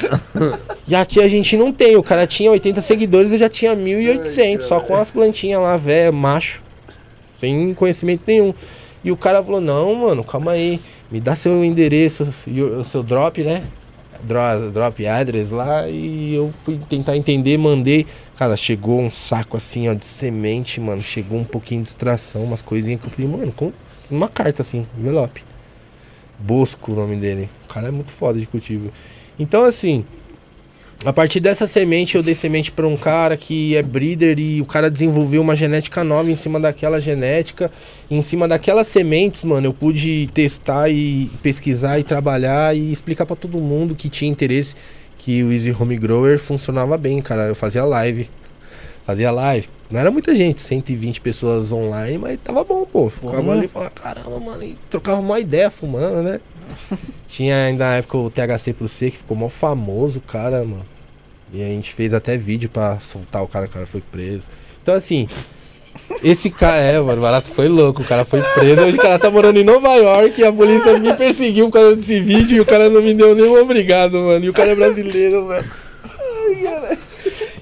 E 0.88 0.96
aqui 0.96 1.22
a 1.22 1.28
gente 1.28 1.56
não 1.56 1.72
tem. 1.72 1.96
O 1.96 2.04
cara 2.04 2.28
tinha 2.28 2.52
80 2.52 2.82
seguidores, 2.82 3.32
eu 3.32 3.38
já 3.38 3.50
tinha 3.50 3.76
1.800, 3.76 4.62
só 4.62 4.80
com 4.80 4.96
as 4.96 5.10
plantinhas 5.10 5.62
lá, 5.62 5.78
velho, 5.78 6.14
macho. 6.14 6.62
Sem 7.42 7.74
conhecimento 7.74 8.22
nenhum. 8.26 8.54
E 9.04 9.12
o 9.12 9.18
cara 9.18 9.44
falou: 9.44 9.60
Não, 9.60 9.94
mano, 9.96 10.24
calma 10.24 10.52
aí. 10.52 10.80
Me 11.12 11.20
dá 11.20 11.36
seu 11.36 11.66
endereço, 11.66 12.24
o 12.24 12.84
seu 12.86 13.04
drop, 13.04 13.44
né? 13.44 13.64
Dro- 14.24 14.72
Drop 14.72 15.06
address 15.06 15.52
lá. 15.52 15.90
E 15.90 16.36
eu 16.36 16.54
fui 16.64 16.80
tentar 16.88 17.18
entender, 17.18 17.58
mandei. 17.58 18.06
Cara, 18.38 18.56
chegou 18.56 19.02
um 19.02 19.10
saco 19.12 19.58
assim, 19.58 19.90
ó, 19.90 19.94
de 19.94 20.06
semente, 20.06 20.80
mano. 20.80 21.02
Chegou 21.02 21.40
um 21.40 21.44
pouquinho 21.44 21.82
de 21.84 21.90
extração, 21.90 22.44
umas 22.44 22.62
coisinhas 22.62 23.02
que 23.02 23.08
eu 23.08 23.12
falei, 23.12 23.28
mano, 23.30 23.52
como? 23.52 23.74
Uma 24.10 24.30
carta 24.30 24.62
assim, 24.62 24.86
envelope. 24.98 25.44
Bosco 26.40 26.92
o 26.92 26.96
nome 26.96 27.16
dele. 27.18 27.50
O 27.66 27.74
cara 27.74 27.88
é 27.90 27.92
muito 27.92 28.12
foda 28.12 28.40
de 28.40 28.46
cultivo. 28.46 28.90
Então, 29.40 29.64
assim, 29.64 30.06
a 31.04 31.12
partir 31.12 31.40
dessa 31.40 31.66
semente, 31.66 32.16
eu 32.16 32.22
dei 32.22 32.36
semente 32.36 32.72
pra 32.72 32.88
um 32.88 32.96
cara 32.96 33.36
que 33.36 33.76
é 33.76 33.82
breeder 33.82 34.38
e 34.38 34.62
o 34.62 34.66
cara 34.66 34.90
desenvolveu 34.90 35.42
uma 35.42 35.56
genética 35.56 36.04
nova 36.04 36.30
em 36.30 36.36
cima 36.36 36.60
daquela 36.60 37.00
genética. 37.00 37.72
Em 38.10 38.22
cima 38.22 38.48
daquelas 38.48 38.88
sementes, 38.88 39.44
mano, 39.44 39.68
eu 39.68 39.74
pude 39.74 40.28
testar 40.34 40.90
e 40.90 41.32
pesquisar 41.42 42.00
e 42.00 42.04
trabalhar 42.04 42.76
e 42.76 42.92
explicar 42.92 43.26
pra 43.26 43.36
todo 43.36 43.58
mundo 43.58 43.96
que 43.96 44.10
tinha 44.10 44.30
interesse 44.30 44.76
que 45.18 45.44
o 45.44 45.52
Easy 45.52 45.72
Home 45.72 45.98
Grower 45.98 46.38
funcionava 46.40 46.98
bem, 46.98 47.22
cara. 47.22 47.44
Eu 47.44 47.56
fazia 47.56 47.84
live. 47.84 48.30
Fazia 49.06 49.32
live. 49.32 49.68
Não 49.90 50.00
era 50.00 50.12
muita 50.12 50.36
gente, 50.36 50.62
120 50.62 51.20
pessoas 51.20 51.72
online, 51.72 52.18
mas 52.18 52.40
tava 52.44 52.64
bom, 52.64 52.86
pô. 52.86 53.10
Ficava 53.10 53.42
Porra. 53.42 53.54
ali 53.54 53.66
e 53.66 53.68
falava, 53.68 53.92
caramba, 53.92 54.40
mano, 54.40 54.64
e 54.64 54.78
trocava 54.90 55.20
uma 55.20 55.40
ideia 55.40 55.70
fumando, 55.70 56.22
né? 56.22 56.40
Tinha 57.28 57.66
ainda 57.66 57.86
na 57.86 57.96
época 57.96 58.18
o 58.18 58.30
THC 58.30 58.74
pro 58.74 58.88
C, 58.88 59.12
que 59.12 59.18
ficou 59.18 59.36
mó 59.36 59.50
famoso, 59.50 60.22
cara, 60.22 60.64
mano. 60.64 60.86
E 61.54 61.62
a 61.62 61.68
gente 61.68 61.94
fez 61.94 62.14
até 62.14 62.38
vídeo 62.38 62.70
pra 62.70 63.00
soltar 63.00 63.44
o 63.44 63.48
cara, 63.48 63.66
o 63.66 63.70
cara 63.70 63.86
foi 63.86 64.02
preso. 64.02 64.48
Então, 64.82 64.96
assim, 64.96 65.28
esse 66.24 66.50
cara, 66.50 66.78
é, 66.78 67.00
mano, 67.00 67.20
o 67.20 67.22
barato 67.22 67.50
foi 67.50 67.68
louco, 67.68 68.02
o 68.02 68.06
cara 68.06 68.24
foi 68.24 68.42
preso. 68.42 68.82
Hoje 68.82 68.98
o 68.98 69.02
cara 69.02 69.20
tá 69.20 69.30
morando 69.30 69.60
em 69.60 69.64
Nova 69.64 69.94
York 69.96 70.40
e 70.40 70.46
a 70.46 70.52
polícia 70.52 70.98
me 70.98 71.14
perseguiu 71.16 71.66
por 71.66 71.74
causa 71.74 71.96
desse 71.96 72.22
vídeo 72.22 72.58
e 72.58 72.60
o 72.62 72.66
cara 72.66 72.90
não 72.90 73.02
me 73.02 73.14
deu 73.14 73.36
nenhum 73.36 73.62
obrigado, 73.62 74.14
mano. 74.18 74.46
E 74.46 74.50
o 74.50 74.54
cara 74.54 74.72
é 74.72 74.76
brasileiro, 74.76 75.48
velho. 75.48 75.66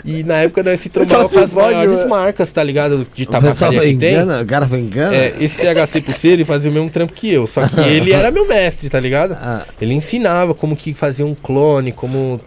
E 0.06 0.24
na 0.24 0.38
época 0.38 0.64
nós 0.64 0.80
se 0.80 0.90
trombava 0.90 1.28
com 1.30 1.40
as 1.40 1.54
maiores 1.54 1.98
mano. 2.00 2.10
marcas, 2.10 2.52
tá 2.52 2.64
ligado? 2.64 3.06
De 3.14 3.26
tabacaria 3.26 3.80
que 3.82 3.96
tem. 3.96 4.14
engana, 4.14 4.42
o 4.42 4.46
cara 4.46 4.68
foi 4.68 4.80
engana. 4.80 5.16
É, 5.16 5.34
esse 5.40 5.58
THC 5.58 6.02
por 6.02 6.16
ser, 6.16 6.30
ele 6.30 6.46
fazia 6.46 6.72
o 6.72 6.74
mesmo 6.74 6.90
trampo 6.90 7.14
que 7.14 7.32
eu. 7.32 7.46
Só 7.46 7.68
que 7.68 7.80
ele 7.82 8.12
era 8.12 8.32
meu 8.32 8.48
mestre, 8.48 8.90
tá 8.90 9.00
ligado? 9.00 9.34
Ah, 9.40 9.66
Ele 9.80 9.94
ensinava 9.94 10.54
como 10.56 10.76
que 10.76 10.94
fazia 10.94 11.26
um 11.26 11.36
clone, 11.36 11.92
como 11.92 12.40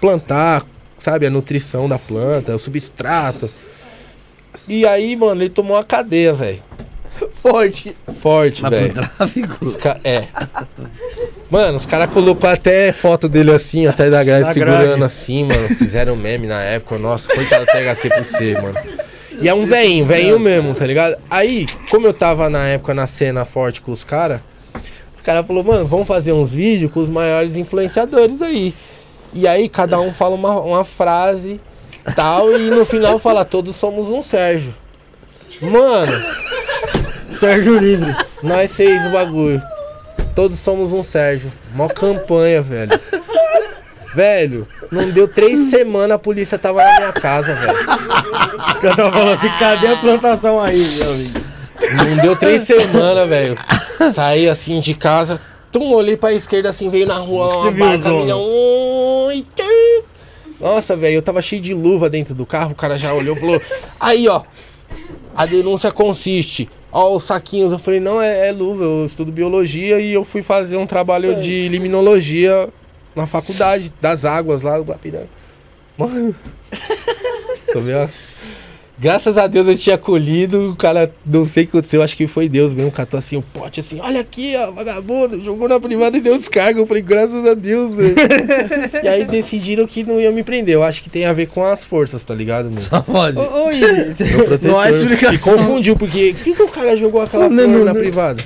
plantar, 0.00 0.64
sabe, 1.02 1.26
a 1.26 1.30
nutrição 1.30 1.88
da 1.88 1.98
planta, 1.98 2.54
o 2.54 2.58
substrato. 2.58 3.50
E 4.68 4.86
aí, 4.86 5.16
mano, 5.16 5.42
ele 5.42 5.50
tomou 5.50 5.76
uma 5.76 5.84
cadeia, 5.84 6.32
velho. 6.32 6.62
Forte. 7.42 7.94
Forte, 8.20 8.62
velho. 8.62 8.94
ca- 9.80 9.98
É. 10.04 10.24
Mano, 11.50 11.76
os 11.76 11.84
caras 11.84 12.10
colocou 12.10 12.48
até 12.48 12.92
foto 12.92 13.28
dele 13.28 13.50
assim, 13.52 13.86
até 13.86 14.08
da 14.08 14.24
grade, 14.24 14.44
Na 14.46 14.52
segurando 14.52 14.86
grade. 14.86 15.02
assim, 15.02 15.44
mano. 15.44 15.68
Fizeram 15.76 16.16
meme 16.16 16.46
na 16.46 16.62
época. 16.62 16.98
Nossa, 16.98 17.28
coitado 17.28 17.64
do 17.66 17.70
THC 17.72 18.08
por 18.08 18.24
ser, 18.24 18.62
mano. 18.62 18.78
E 19.40 19.48
é 19.48 19.52
um 19.54 19.64
veinho, 19.66 20.06
veinho 20.06 20.38
mesmo, 20.38 20.74
tá 20.74 20.86
ligado? 20.86 21.16
Aí, 21.28 21.66
como 21.90 22.06
eu 22.06 22.12
tava 22.14 22.48
na 22.48 22.66
época 22.68 22.94
na 22.94 23.06
cena 23.06 23.44
forte 23.44 23.80
com 23.80 23.90
os 23.92 24.04
caras, 24.04 24.40
os 25.14 25.20
caras 25.20 25.46
falaram, 25.46 25.66
mano, 25.66 25.84
vamos 25.86 26.06
fazer 26.06 26.32
uns 26.32 26.54
vídeos 26.54 26.90
com 26.92 27.00
os 27.00 27.08
maiores 27.08 27.56
influenciadores 27.56 28.40
aí. 28.40 28.72
E 29.32 29.46
aí, 29.48 29.68
cada 29.68 30.00
um 30.00 30.12
fala 30.12 30.34
uma, 30.34 30.60
uma 30.60 30.84
frase 30.84 31.60
tal, 32.14 32.52
e 32.58 32.70
no 32.70 32.84
final 32.84 33.18
fala, 33.18 33.44
todos 33.44 33.76
somos 33.76 34.08
um 34.08 34.20
Sérgio. 34.20 34.74
Mano, 35.60 36.12
Sérgio 37.38 37.76
Livre. 37.78 38.14
nós 38.42 38.74
fez 38.74 39.04
o 39.06 39.10
bagulho. 39.10 39.62
Todos 40.34 40.58
somos 40.58 40.92
um 40.92 41.02
Sérgio. 41.02 41.52
Mó 41.74 41.88
campanha, 41.88 42.60
velho. 42.62 42.92
Velho, 44.14 44.68
não 44.90 45.08
deu 45.10 45.26
três 45.26 45.70
semanas, 45.70 46.16
a 46.16 46.18
polícia 46.18 46.58
tava 46.58 46.84
na 46.84 46.98
minha 46.98 47.12
casa, 47.12 47.54
velho. 47.54 47.78
O 47.80 48.80
cara 48.80 48.96
tava 48.96 49.12
falando 49.12 49.32
assim, 49.32 49.48
cadê 49.58 49.86
a 49.86 49.96
plantação 49.96 50.60
aí, 50.60 50.86
meu 50.96 51.12
amigo? 51.12 51.40
Não 51.96 52.16
deu 52.18 52.36
três 52.36 52.62
semanas, 52.64 53.28
velho. 53.28 53.56
Saí 54.12 54.48
assim 54.48 54.80
de 54.80 54.94
casa, 54.94 55.40
tum, 55.72 55.92
olhei 55.92 56.16
pra 56.16 56.32
esquerda 56.32 56.68
assim, 56.68 56.88
veio 56.90 57.06
na 57.06 57.16
rua 57.18 57.46
uma 57.56 57.70
barca, 57.72 58.10
que- 58.10 58.26
Nossa, 60.60 60.94
velho, 60.94 61.14
eu 61.16 61.22
tava 61.22 61.42
cheio 61.42 61.60
de 61.60 61.74
luva 61.74 62.08
dentro 62.08 62.34
do 62.34 62.46
carro, 62.46 62.70
o 62.70 62.74
cara 62.76 62.96
já 62.96 63.12
olhou 63.12 63.34
e 63.36 63.40
falou: 63.40 63.62
Aí, 63.98 64.28
ó, 64.28 64.42
a 65.34 65.44
denúncia 65.46 65.90
consiste. 65.90 66.68
Ó, 66.92 67.16
os 67.16 67.24
saquinhos. 67.24 67.72
Eu 67.72 67.78
falei: 67.78 67.98
Não, 67.98 68.20
é, 68.22 68.48
é 68.48 68.52
luva, 68.52 68.84
eu 68.84 69.04
estudo 69.04 69.32
biologia 69.32 69.98
e 69.98 70.12
eu 70.12 70.24
fui 70.24 70.42
fazer 70.42 70.76
um 70.76 70.86
trabalho 70.86 71.34
de 71.40 71.68
liminologia 71.68 72.68
na 73.16 73.26
faculdade 73.26 73.92
das 74.00 74.24
águas 74.24 74.62
lá 74.62 74.78
do 74.78 74.84
Guapiranga. 74.84 75.28
Mano. 75.98 76.34
Tô 77.72 77.80
vendo? 77.80 78.10
Graças 79.02 79.36
a 79.36 79.48
Deus 79.48 79.66
eu 79.66 79.76
tinha 79.76 79.98
colhido, 79.98 80.70
o 80.70 80.76
cara, 80.76 81.12
não 81.26 81.44
sei 81.44 81.64
o 81.64 81.66
que 81.66 81.72
aconteceu, 81.72 82.04
acho 82.04 82.16
que 82.16 82.28
foi 82.28 82.48
Deus 82.48 82.72
mesmo, 82.72 82.92
catou 82.92 83.18
assim 83.18 83.36
o 83.36 83.42
pote 83.42 83.80
assim, 83.80 83.98
olha 83.98 84.20
aqui, 84.20 84.54
ó, 84.56 84.70
vagabundo, 84.70 85.42
jogou 85.42 85.68
na 85.68 85.80
privada 85.80 86.16
e 86.16 86.20
deu 86.20 86.38
descarga. 86.38 86.78
Eu 86.78 86.86
falei, 86.86 87.02
graças 87.02 87.44
a 87.44 87.54
Deus, 87.54 87.96
velho. 87.96 88.14
e 89.02 89.08
aí 89.08 89.24
decidiram 89.24 89.88
que 89.88 90.04
não 90.04 90.20
iam 90.20 90.32
me 90.32 90.44
prender. 90.44 90.76
Eu 90.76 90.84
acho 90.84 91.02
que 91.02 91.10
tem 91.10 91.24
a 91.24 91.32
ver 91.32 91.48
com 91.48 91.64
as 91.64 91.82
forças, 91.82 92.22
tá 92.22 92.32
ligado, 92.32 92.70
meu? 92.70 93.02
Pode. 93.02 93.36
Ô, 93.38 93.64
ô, 93.66 93.72
Iris, 93.72 94.20
Meu 94.20 94.44
protetor. 94.44 94.70
Não 94.70 94.78
há 94.78 94.88
explicação. 94.88 95.34
E 95.34 95.38
confundiu, 95.38 95.96
porque 95.96 96.34
por 96.34 96.44
que, 96.44 96.54
que 96.54 96.62
o 96.62 96.68
cara 96.68 96.96
jogou 96.96 97.22
aquela 97.22 97.48
Não, 97.48 97.66
não, 97.66 97.84
na 97.84 97.92
não. 97.92 98.00
privada? 98.00 98.40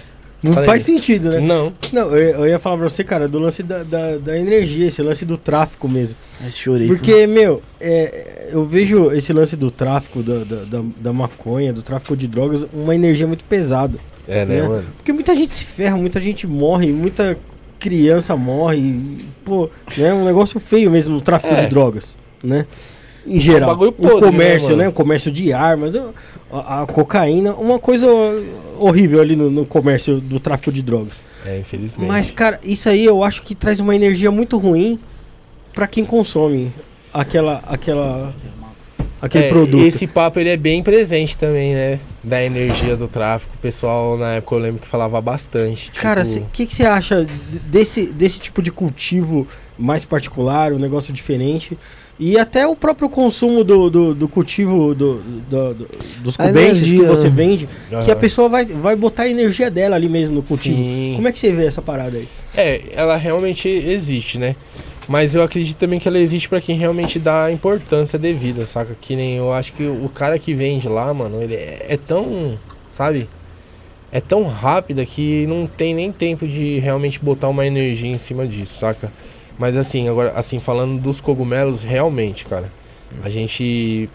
Não 0.46 0.54
Falei. 0.54 0.68
faz 0.70 0.84
sentido, 0.84 1.30
né? 1.30 1.40
Não. 1.40 1.72
Não, 1.92 2.16
eu, 2.16 2.40
eu 2.40 2.46
ia 2.46 2.58
falar 2.58 2.76
pra 2.78 2.88
você, 2.88 3.02
cara, 3.04 3.28
do 3.28 3.38
lance 3.38 3.62
da, 3.62 3.82
da, 3.82 4.16
da 4.16 4.38
energia, 4.38 4.86
esse 4.88 5.02
lance 5.02 5.24
do 5.24 5.36
tráfico 5.36 5.88
mesmo. 5.88 6.14
Ai, 6.42 6.50
chorei. 6.50 6.86
Porque, 6.86 7.26
meu, 7.26 7.62
é, 7.80 8.48
eu 8.52 8.64
vejo 8.64 9.10
esse 9.12 9.32
lance 9.32 9.56
do 9.56 9.70
tráfico 9.70 10.22
da, 10.22 10.38
da, 10.44 10.64
da, 10.64 10.84
da 11.00 11.12
maconha, 11.12 11.72
do 11.72 11.82
tráfico 11.82 12.16
de 12.16 12.26
drogas, 12.26 12.64
uma 12.72 12.94
energia 12.94 13.26
muito 13.26 13.44
pesada. 13.44 13.98
É, 14.28 14.44
né, 14.44 14.62
Né? 14.62 14.68
mano? 14.68 14.84
Porque 14.96 15.12
muita 15.12 15.34
gente 15.36 15.54
se 15.54 15.64
ferra, 15.64 15.96
muita 15.96 16.20
gente 16.20 16.46
morre, 16.46 16.90
muita 16.92 17.36
criança 17.78 18.36
morre. 18.36 18.78
e, 18.78 19.24
Pô, 19.44 19.70
né? 19.96 20.12
Um 20.12 20.24
negócio 20.24 20.58
feio 20.58 20.90
mesmo 20.90 21.14
no 21.14 21.20
tráfico 21.20 21.54
É. 21.54 21.62
de 21.64 21.70
drogas, 21.70 22.16
né? 22.42 22.66
Em 23.24 23.40
geral. 23.40 23.70
bagulho 23.70 23.90
o 23.90 23.92
podre, 23.92 24.20
comércio, 24.30 24.70
né, 24.76 24.84
né? 24.84 24.88
O 24.88 24.92
comércio 24.92 25.30
de 25.32 25.52
armas, 25.52 25.94
a, 25.96 26.10
a- 26.50 26.82
a 26.82 26.86
cocaína, 26.86 27.54
uma 27.54 27.78
coisa 27.78 28.06
horrível 28.78 29.20
ali 29.20 29.34
no, 29.36 29.50
no 29.50 29.64
comércio 29.66 30.20
do 30.20 30.38
tráfico 30.38 30.70
de 30.72 30.82
drogas. 30.82 31.22
É, 31.44 31.58
infelizmente. 31.58 32.08
Mas, 32.08 32.30
cara, 32.30 32.58
isso 32.62 32.88
aí 32.88 33.04
eu 33.04 33.22
acho 33.22 33.42
que 33.42 33.54
traz 33.54 33.80
uma 33.80 33.94
energia 33.94 34.30
muito 34.30 34.58
ruim 34.58 34.98
pra 35.74 35.86
quem 35.86 36.04
consome 36.04 36.72
aquela, 37.12 37.62
aquela, 37.66 38.34
aquele 39.20 39.44
É, 39.44 39.48
produto. 39.48 39.84
Esse 39.84 40.06
papo 40.06 40.40
ele 40.40 40.48
é 40.50 40.56
bem 40.56 40.82
presente 40.82 41.36
também, 41.36 41.74
né? 41.74 42.00
Da 42.22 42.42
energia 42.42 42.96
do 42.96 43.06
tráfico. 43.06 43.52
O 43.54 43.58
pessoal 43.58 44.16
na 44.16 44.34
época 44.34 44.54
eu 44.56 44.58
lembro 44.58 44.80
que 44.80 44.88
falava 44.88 45.20
bastante. 45.20 45.90
Cara, 45.92 46.22
o 46.22 46.24
tipo, 46.24 46.46
que, 46.52 46.66
você 46.74 46.84
acha 46.84 47.26
desse, 47.64 48.12
desse 48.12 48.38
tipo 48.40 48.60
de 48.62 48.70
cultivo 48.72 49.46
mais 49.78 50.04
particular, 50.04 50.72
um 50.72 50.78
negócio 50.78 51.12
diferente? 51.12 51.78
E 52.18 52.38
até 52.38 52.66
o 52.66 52.74
próprio 52.74 53.10
consumo 53.10 53.62
do, 53.62 53.90
do, 53.90 54.14
do 54.14 54.26
cultivo 54.28 54.94
do, 54.94 55.16
do- 55.50 55.74
do- 55.74 55.88
dos 56.22 56.36
cubenses 56.36 56.88
que 56.90 57.02
você 57.06 57.28
vende, 57.28 57.68
que 58.04 58.10
a 58.10 58.16
pessoa 58.16 58.48
vai, 58.48 58.64
vai 58.64 58.96
botar 58.96 59.24
a 59.24 59.28
energia 59.28 59.70
dela 59.70 59.96
ali 59.96 60.08
mesmo 60.08 60.36
no 60.36 60.42
cultivo. 60.42 60.76
Sim. 60.76 61.12
Como 61.16 61.28
é 61.28 61.32
que 61.32 61.38
você 61.38 61.52
vê 61.52 61.66
essa 61.66 61.82
parada 61.82 62.16
aí? 62.16 62.26
É, 62.56 62.80
ela 62.92 63.16
realmente 63.16 63.68
existe, 63.68 64.38
né? 64.38 64.56
Mas 65.06 65.34
eu 65.34 65.42
acredito 65.42 65.76
também 65.76 66.00
que 66.00 66.08
ela 66.08 66.18
existe 66.18 66.48
pra 66.48 66.60
quem 66.60 66.76
realmente 66.76 67.18
dá 67.18 67.44
a 67.44 67.52
importância 67.52 68.18
devida, 68.18 68.64
saca? 68.66 68.96
Que 69.00 69.14
nem 69.14 69.36
eu 69.36 69.52
acho 69.52 69.72
que 69.74 69.84
o 69.84 70.08
cara 70.08 70.38
que 70.38 70.54
vende 70.54 70.88
lá, 70.88 71.12
mano, 71.12 71.42
ele 71.42 71.54
é, 71.54 71.84
é 71.90 71.96
tão, 71.98 72.58
sabe? 72.92 73.28
É 74.10 74.20
tão 74.20 74.44
rápida 74.44 75.04
que 75.04 75.46
não 75.46 75.66
tem 75.66 75.94
nem 75.94 76.10
tempo 76.10 76.46
de 76.48 76.78
realmente 76.78 77.20
botar 77.20 77.48
uma 77.48 77.66
energia 77.66 78.10
em 78.10 78.18
cima 78.18 78.46
disso, 78.46 78.78
saca? 78.80 79.12
Mas 79.58 79.76
assim, 79.76 80.08
agora, 80.08 80.32
assim, 80.32 80.58
falando 80.58 81.00
dos 81.00 81.20
cogumelos, 81.20 81.82
realmente, 81.82 82.44
cara, 82.44 82.70
a 83.22 83.28
gente 83.28 84.08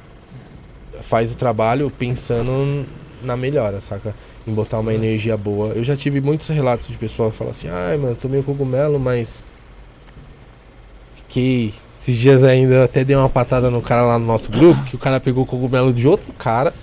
faz 1.02 1.32
o 1.32 1.36
trabalho 1.36 1.90
pensando 1.90 2.86
na 3.24 3.36
melhora, 3.36 3.82
saca? 3.82 4.16
Em 4.46 4.54
botar 4.54 4.80
uma 4.80 4.94
energia 4.94 5.36
boa. 5.36 5.74
Eu 5.74 5.84
já 5.84 5.96
tive 5.96 6.22
muitos 6.22 6.48
relatos 6.50 6.88
de 6.88 6.98
pessoal 6.98 7.32
que 7.32 7.38
falam 7.38 7.52
assim, 7.52 7.68
ai, 7.68 7.98
mano, 7.98 8.16
tomei 8.16 8.40
o 8.40 8.44
cogumelo, 8.44 9.00
mas 9.00 9.44
fiquei. 11.16 11.74
Esses 12.02 12.18
dias 12.18 12.44
ainda 12.44 12.84
até 12.84 13.04
dei 13.04 13.16
uma 13.16 13.30
patada 13.30 13.70
no 13.70 13.80
cara 13.80 14.02
lá 14.02 14.18
no 14.18 14.26
nosso 14.26 14.50
grupo, 14.50 14.84
que 14.86 14.96
o 14.96 15.00
cara 15.00 15.20
pegou 15.20 15.44
o 15.44 15.46
cogumelo 15.46 15.94
de 15.94 16.08
outro 16.08 16.34
cara. 16.34 16.74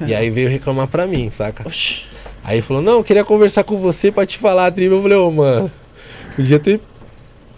E 0.00 0.14
aí 0.14 0.30
veio 0.30 0.48
reclamar 0.48 0.88
pra 0.88 1.06
mim, 1.06 1.30
saca? 1.30 1.66
Oxi. 1.66 2.04
Aí 2.42 2.62
falou, 2.62 2.82
não, 2.82 2.94
eu 2.94 3.04
queria 3.04 3.24
conversar 3.24 3.64
com 3.64 3.76
você 3.76 4.10
pra 4.10 4.24
te 4.24 4.38
falar 4.38 4.66
a 4.66 4.70
tribo. 4.70 4.94
Eu 4.94 5.02
falei, 5.02 5.18
ô, 5.18 5.30
mano, 5.30 5.70
podia 6.34 6.58
ter 6.58 6.80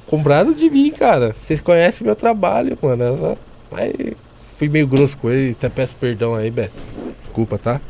comprado 0.08 0.54
de 0.54 0.68
mim, 0.68 0.90
cara. 0.90 1.34
Vocês 1.38 1.60
conhecem 1.60 2.04
meu 2.04 2.16
trabalho, 2.16 2.76
mano. 2.80 3.38
Aí 3.72 4.16
fui 4.56 4.68
meio 4.68 4.86
grosso 4.86 5.16
com 5.16 5.30
ele, 5.30 5.52
até 5.52 5.68
peço 5.68 5.94
perdão 5.96 6.34
aí, 6.34 6.50
Beto. 6.50 6.82
Desculpa, 7.20 7.58
tá? 7.58 7.80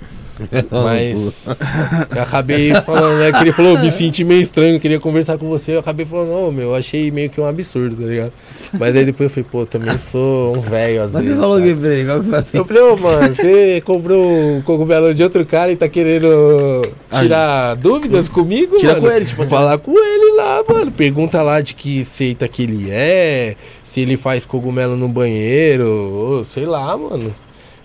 Mas 0.85 1.48
eu 2.15 2.23
acabei 2.23 2.73
falando, 2.73 3.19
né? 3.19 3.32
Que 3.32 3.39
ele 3.39 3.52
falou, 3.52 3.78
me 3.78 3.90
senti 3.90 4.24
meio 4.24 4.40
estranho, 4.40 4.78
queria 4.81 5.01
conversar 5.01 5.39
com 5.39 5.48
você. 5.48 5.73
Eu 5.74 5.81
acabei 5.81 6.06
falando, 6.06 6.31
ô 6.32 6.52
meu, 6.52 6.69
eu 6.69 6.74
achei 6.74 7.10
meio 7.10 7.28
que 7.31 7.40
um 7.40 7.47
absurdo, 7.47 7.97
tá 8.02 8.09
ligado? 8.09 8.32
Mas 8.78 8.94
aí 8.97 9.05
depois 9.05 9.31
eu 9.31 9.35
falei, 9.35 9.48
pô, 9.51 9.66
também 9.66 9.98
sou 9.98 10.56
um 10.56 10.60
velho 10.60 11.02
às 11.02 11.12
Mas 11.12 11.23
vezes. 11.24 11.36
você 11.36 11.40
falou 11.40 11.59
sabe? 11.59 11.74
que, 11.74 11.81
peraí, 11.81 12.05
qual 12.05 12.20
que 12.20 12.51
foi 12.51 12.60
Eu 12.60 12.65
falei, 12.65 12.82
ô 12.82 12.97
mano, 12.97 13.35
você 13.35 13.81
comprou 13.85 14.59
o 14.59 14.62
cogumelo 14.62 15.15
de 15.15 15.23
outro 15.23 15.44
cara 15.47 15.73
e 15.73 15.77
tá 15.77 15.89
querendo 15.89 16.82
tirar 17.10 17.74
dúvidas 17.77 18.28
comigo, 18.28 18.78
Tira 18.78 18.94
mano? 18.94 19.06
com 19.06 19.12
ele, 19.12 19.24
tipo 19.27 19.43
assim. 19.43 19.51
Falar 19.51 19.78
com 19.78 19.93
ele 19.93 20.36
lá, 20.36 20.65
mano. 20.69 20.90
Pergunta 20.93 21.43
lá 21.43 21.60
de 21.60 21.74
que 21.74 22.05
seita 22.05 22.47
que 22.48 22.62
ele 22.62 22.90
é, 22.90 23.56
se 23.82 24.01
ele 24.01 24.16
faz 24.16 24.44
cogumelo 24.44 24.97
no 24.97 25.09
banheiro, 25.09 25.86
ou 25.89 26.44
sei 26.44 26.65
lá, 26.66 26.97
mano. 26.97 27.35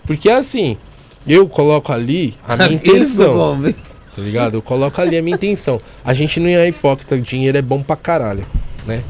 Porque 0.05 0.30
assim, 0.30 0.77
eu 1.27 1.47
coloco 1.47 1.91
ali 1.91 2.35
a 2.47 2.55
minha 2.55 2.73
intenção, 2.73 3.61
tá 4.15 4.21
ligado? 4.21 4.55
Eu 4.55 4.61
coloco 4.61 4.99
ali 5.01 5.17
a 5.17 5.21
minha 5.21 5.35
intenção. 5.35 5.81
A 6.03 6.13
gente 6.13 6.39
não 6.39 6.49
é 6.49 6.67
hipócrita, 6.67 7.19
dinheiro 7.19 7.57
é 7.57 7.61
bom 7.61 7.81
pra 7.81 7.95
caralho, 7.95 8.45
né? 8.85 9.03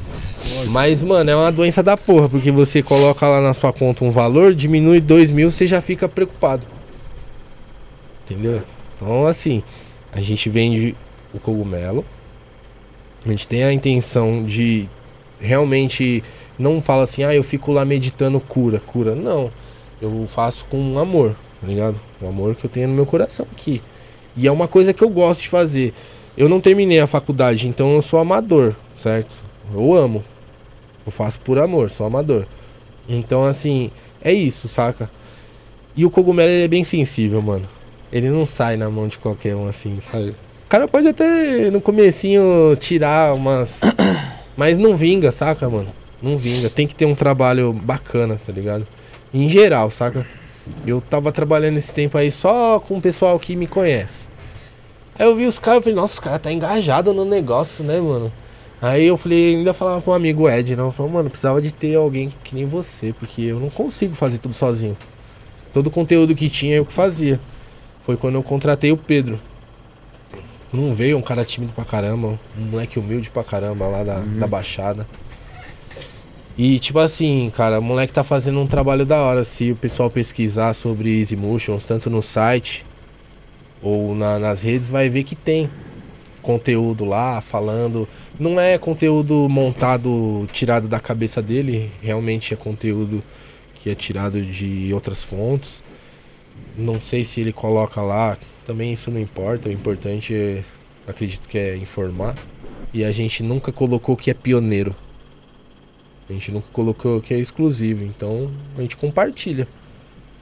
Mas, 0.69 1.02
mano, 1.02 1.30
é 1.30 1.35
uma 1.35 1.52
doença 1.52 1.81
da 1.81 1.95
porra, 1.95 2.27
porque 2.27 2.52
você 2.52 2.84
coloca 2.84 3.26
lá 3.27 3.40
na 3.40 3.53
sua 3.53 3.72
conta 3.72 4.03
um 4.03 4.11
valor, 4.11 4.53
diminui 4.53 4.99
dois 4.99 5.31
mil, 5.31 5.49
você 5.49 5.65
já 5.65 5.81
fica 5.81 6.07
preocupado. 6.07 6.64
Entendeu? 8.26 8.61
Então, 8.95 9.26
assim, 9.26 9.64
a 10.11 10.22
gente 10.22 10.49
vende 10.49 10.95
o 11.34 11.40
cogumelo, 11.40 12.06
a 13.26 13.30
gente 13.30 13.48
tem 13.48 13.64
a 13.64 13.72
intenção 13.72 14.44
de 14.45 14.88
realmente 15.40 16.23
não 16.57 16.81
fala 16.81 17.03
assim, 17.03 17.23
ah, 17.23 17.34
eu 17.34 17.44
fico 17.44 17.72
lá 17.72 17.84
meditando 17.84 18.40
cura, 18.40 18.80
cura. 18.80 19.15
Não, 19.15 19.49
eu 20.02 20.26
faço 20.27 20.65
com 20.65 20.98
amor, 20.98 21.35
tá 21.64 21.68
ligado? 21.68 21.95
O 22.22 22.27
amor 22.27 22.56
que 22.56 22.65
eu 22.65 22.69
tenho 22.69 22.90
no 22.90 22.94
meu 22.94 23.06
coração 23.06 23.48
aqui. 23.49 23.81
E 24.35 24.48
é 24.48 24.52
uma 24.52 24.68
coisa 24.68 24.94
que 24.94 25.02
eu 25.02 25.10
gosto 25.10 25.41
de 25.41 25.48
fazer. 25.48 25.94
Eu 26.35 26.49
não 26.49 26.60
terminei 26.60 26.99
a 26.99 27.07
faculdade, 27.07 27.69
então 27.69 27.95
eu 27.95 28.02
sou 28.02 28.19
amador, 28.19 28.76
certo? 28.98 29.34
Eu 29.73 29.94
amo. 29.94 30.22
Eu 31.06 31.11
faço 31.11 31.40
por 31.40 31.57
amor, 31.57 31.90
sou 31.90 32.06
amador. 32.06 32.45
Então, 33.07 33.45
assim, 33.45 33.90
é 34.22 34.34
isso, 34.34 34.68
saca? 34.68 35.10
E 35.95 36.06
o 36.06 36.10
cogumelo 36.10 36.49
ele 36.49 36.65
é 36.65 36.68
bem 36.68 36.84
sensível, 36.84 37.41
mano. 37.41 37.65
Ele 38.11 38.30
não 38.30 38.44
sai 38.44 38.76
na 38.76 38.90
mão 38.90 39.07
de 39.07 39.18
qualquer 39.18 39.56
um 39.56 39.68
assim, 39.68 39.99
sabe? 40.02 40.31
O 40.31 40.68
cara 40.68 40.85
pode 40.85 41.07
até 41.07 41.72
no 41.72 41.80
comecinho 41.80 42.76
tirar 42.77 43.34
umas. 43.34 43.80
Mas 44.57 44.77
não 44.77 44.98
vinga, 44.98 45.31
saca, 45.31 45.69
mano? 45.69 45.88
Não 46.22 46.38
vinga. 46.38 46.69
Tem 46.69 46.85
que 46.88 46.95
ter 46.95 47.06
um 47.06 47.15
trabalho 47.15 47.72
bacana, 47.72 48.40
tá 48.45 48.52
ligado? 48.52 48.85
Em 49.34 49.48
geral, 49.48 49.90
saca? 49.90 50.27
Eu 50.85 51.02
tava 51.02 51.31
trabalhando 51.31 51.77
esse 51.77 51.94
tempo 51.94 52.18
aí 52.18 52.31
só 52.31 52.80
com 52.80 52.98
o 52.98 53.02
pessoal 53.02 53.38
que 53.40 53.56
me 53.56 53.68
conhece. 53.68 54.27
Aí 55.18 55.26
eu 55.26 55.35
vi 55.35 55.45
os 55.45 55.60
caras 55.60 55.81
e 55.81 55.84
falei, 55.84 55.95
nossa, 55.95 56.14
os 56.14 56.19
caras 56.19 56.41
tá 56.41 56.52
engajado 56.52 57.14
no 57.14 57.26
negócio, 57.26 57.84
né, 57.84 57.99
mano? 57.99 58.31
Aí 58.81 59.06
eu 59.06 59.15
falei, 59.15 59.56
ainda 59.56 59.73
falava 59.73 60.02
com 60.02 60.11
um 60.11 60.14
amigo 60.14 60.49
Ed, 60.49 60.76
né? 60.76 60.81
Eu 60.81 60.91
falei, 60.91 61.11
mano, 61.11 61.30
precisava 61.30 61.61
de 61.61 61.73
ter 61.73 61.95
alguém 61.95 62.34
que 62.44 62.53
nem 62.53 62.65
você, 62.65 63.14
porque 63.14 63.41
eu 63.41 63.60
não 63.60 63.69
consigo 63.69 64.15
fazer 64.15 64.40
tudo 64.40 64.53
sozinho. 64.53 64.98
Todo 65.73 65.88
o 65.88 65.91
conteúdo 65.91 66.35
que 66.35 66.49
tinha 66.49 66.76
eu 66.76 66.85
que 66.85 66.91
fazia. 66.91 67.40
Foi 68.06 68.18
quando 68.18 68.35
eu 68.35 68.44
contratei 68.44 68.91
o 68.91 68.98
Pedro. 68.98 69.40
Não 70.72 70.94
veio 70.94 71.18
um 71.18 71.22
cara 71.22 71.45
tímido 71.45 71.72
pra 71.72 71.85
caramba, 71.85 72.40
um 72.57 72.65
moleque 72.72 72.99
humilde 72.99 73.30
pra 73.30 73.44
caramba 73.44 73.88
lá 73.88 74.03
da, 74.03 74.19
da 74.19 74.48
Baixada. 74.48 75.07
E 76.58 76.78
tipo 76.78 77.00
assim, 77.00 77.52
cara, 77.56 77.80
o 77.80 77.82
moleque 77.84 78.14
tá 78.14 78.24
fazendo 78.24 78.60
um 78.60 78.68
trabalho 78.68 79.06
da 79.06 79.20
hora. 79.22 79.44
Se 79.44 79.72
o 79.72 79.76
pessoal 79.76 80.10
pesquisar 80.10 80.74
sobre 80.74 81.20
Easy 81.20 81.36
Motions, 81.36 81.86
tanto 81.86 82.10
no 82.10 82.22
site 82.22 82.86
ou 83.82 84.14
na- 84.16 84.38
nas 84.38 84.62
redes, 84.62 84.88
vai 84.88 85.10
ver 85.10 85.24
que 85.24 85.36
tem 85.36 85.68
conteúdo 86.42 87.06
lá 87.06 87.42
falando. 87.42 88.08
Não 88.40 88.60
é 88.60 88.78
conteúdo 88.78 89.48
montado, 89.50 90.48
tirado 90.54 90.88
da 90.88 91.00
cabeça 91.00 91.42
dele, 91.42 91.90
realmente 92.02 92.54
é 92.54 92.58
conteúdo 92.58 93.24
que 93.76 93.90
é 93.90 93.96
tirado 93.96 94.42
de 94.42 94.94
outras 94.94 95.24
fontes. 95.24 95.82
Não 96.78 97.02
sei 97.02 97.26
se 97.26 97.42
ele 97.42 97.52
coloca 97.52 98.02
lá, 98.02 98.38
também 98.66 98.94
isso 98.94 99.10
não 99.10 99.20
importa, 99.20 99.70
o 99.70 99.72
importante 99.72 100.34
é, 100.36 100.64
acredito 101.08 101.48
que 101.50 101.58
é 101.58 101.76
informar. 101.76 102.36
E 102.94 103.04
a 103.04 103.12
gente 103.12 103.42
nunca 103.42 103.72
colocou 103.72 104.16
que 104.16 104.30
é 104.30 104.34
pioneiro. 104.36 104.96
A 106.30 106.34
gente 106.34 106.52
nunca 106.52 106.68
colocou 106.72 107.20
que 107.22 107.34
é 107.34 107.40
exclusivo, 107.40 108.04
então 108.04 108.50
a 108.78 108.82
gente 108.82 108.95
compartilha, 108.95 109.68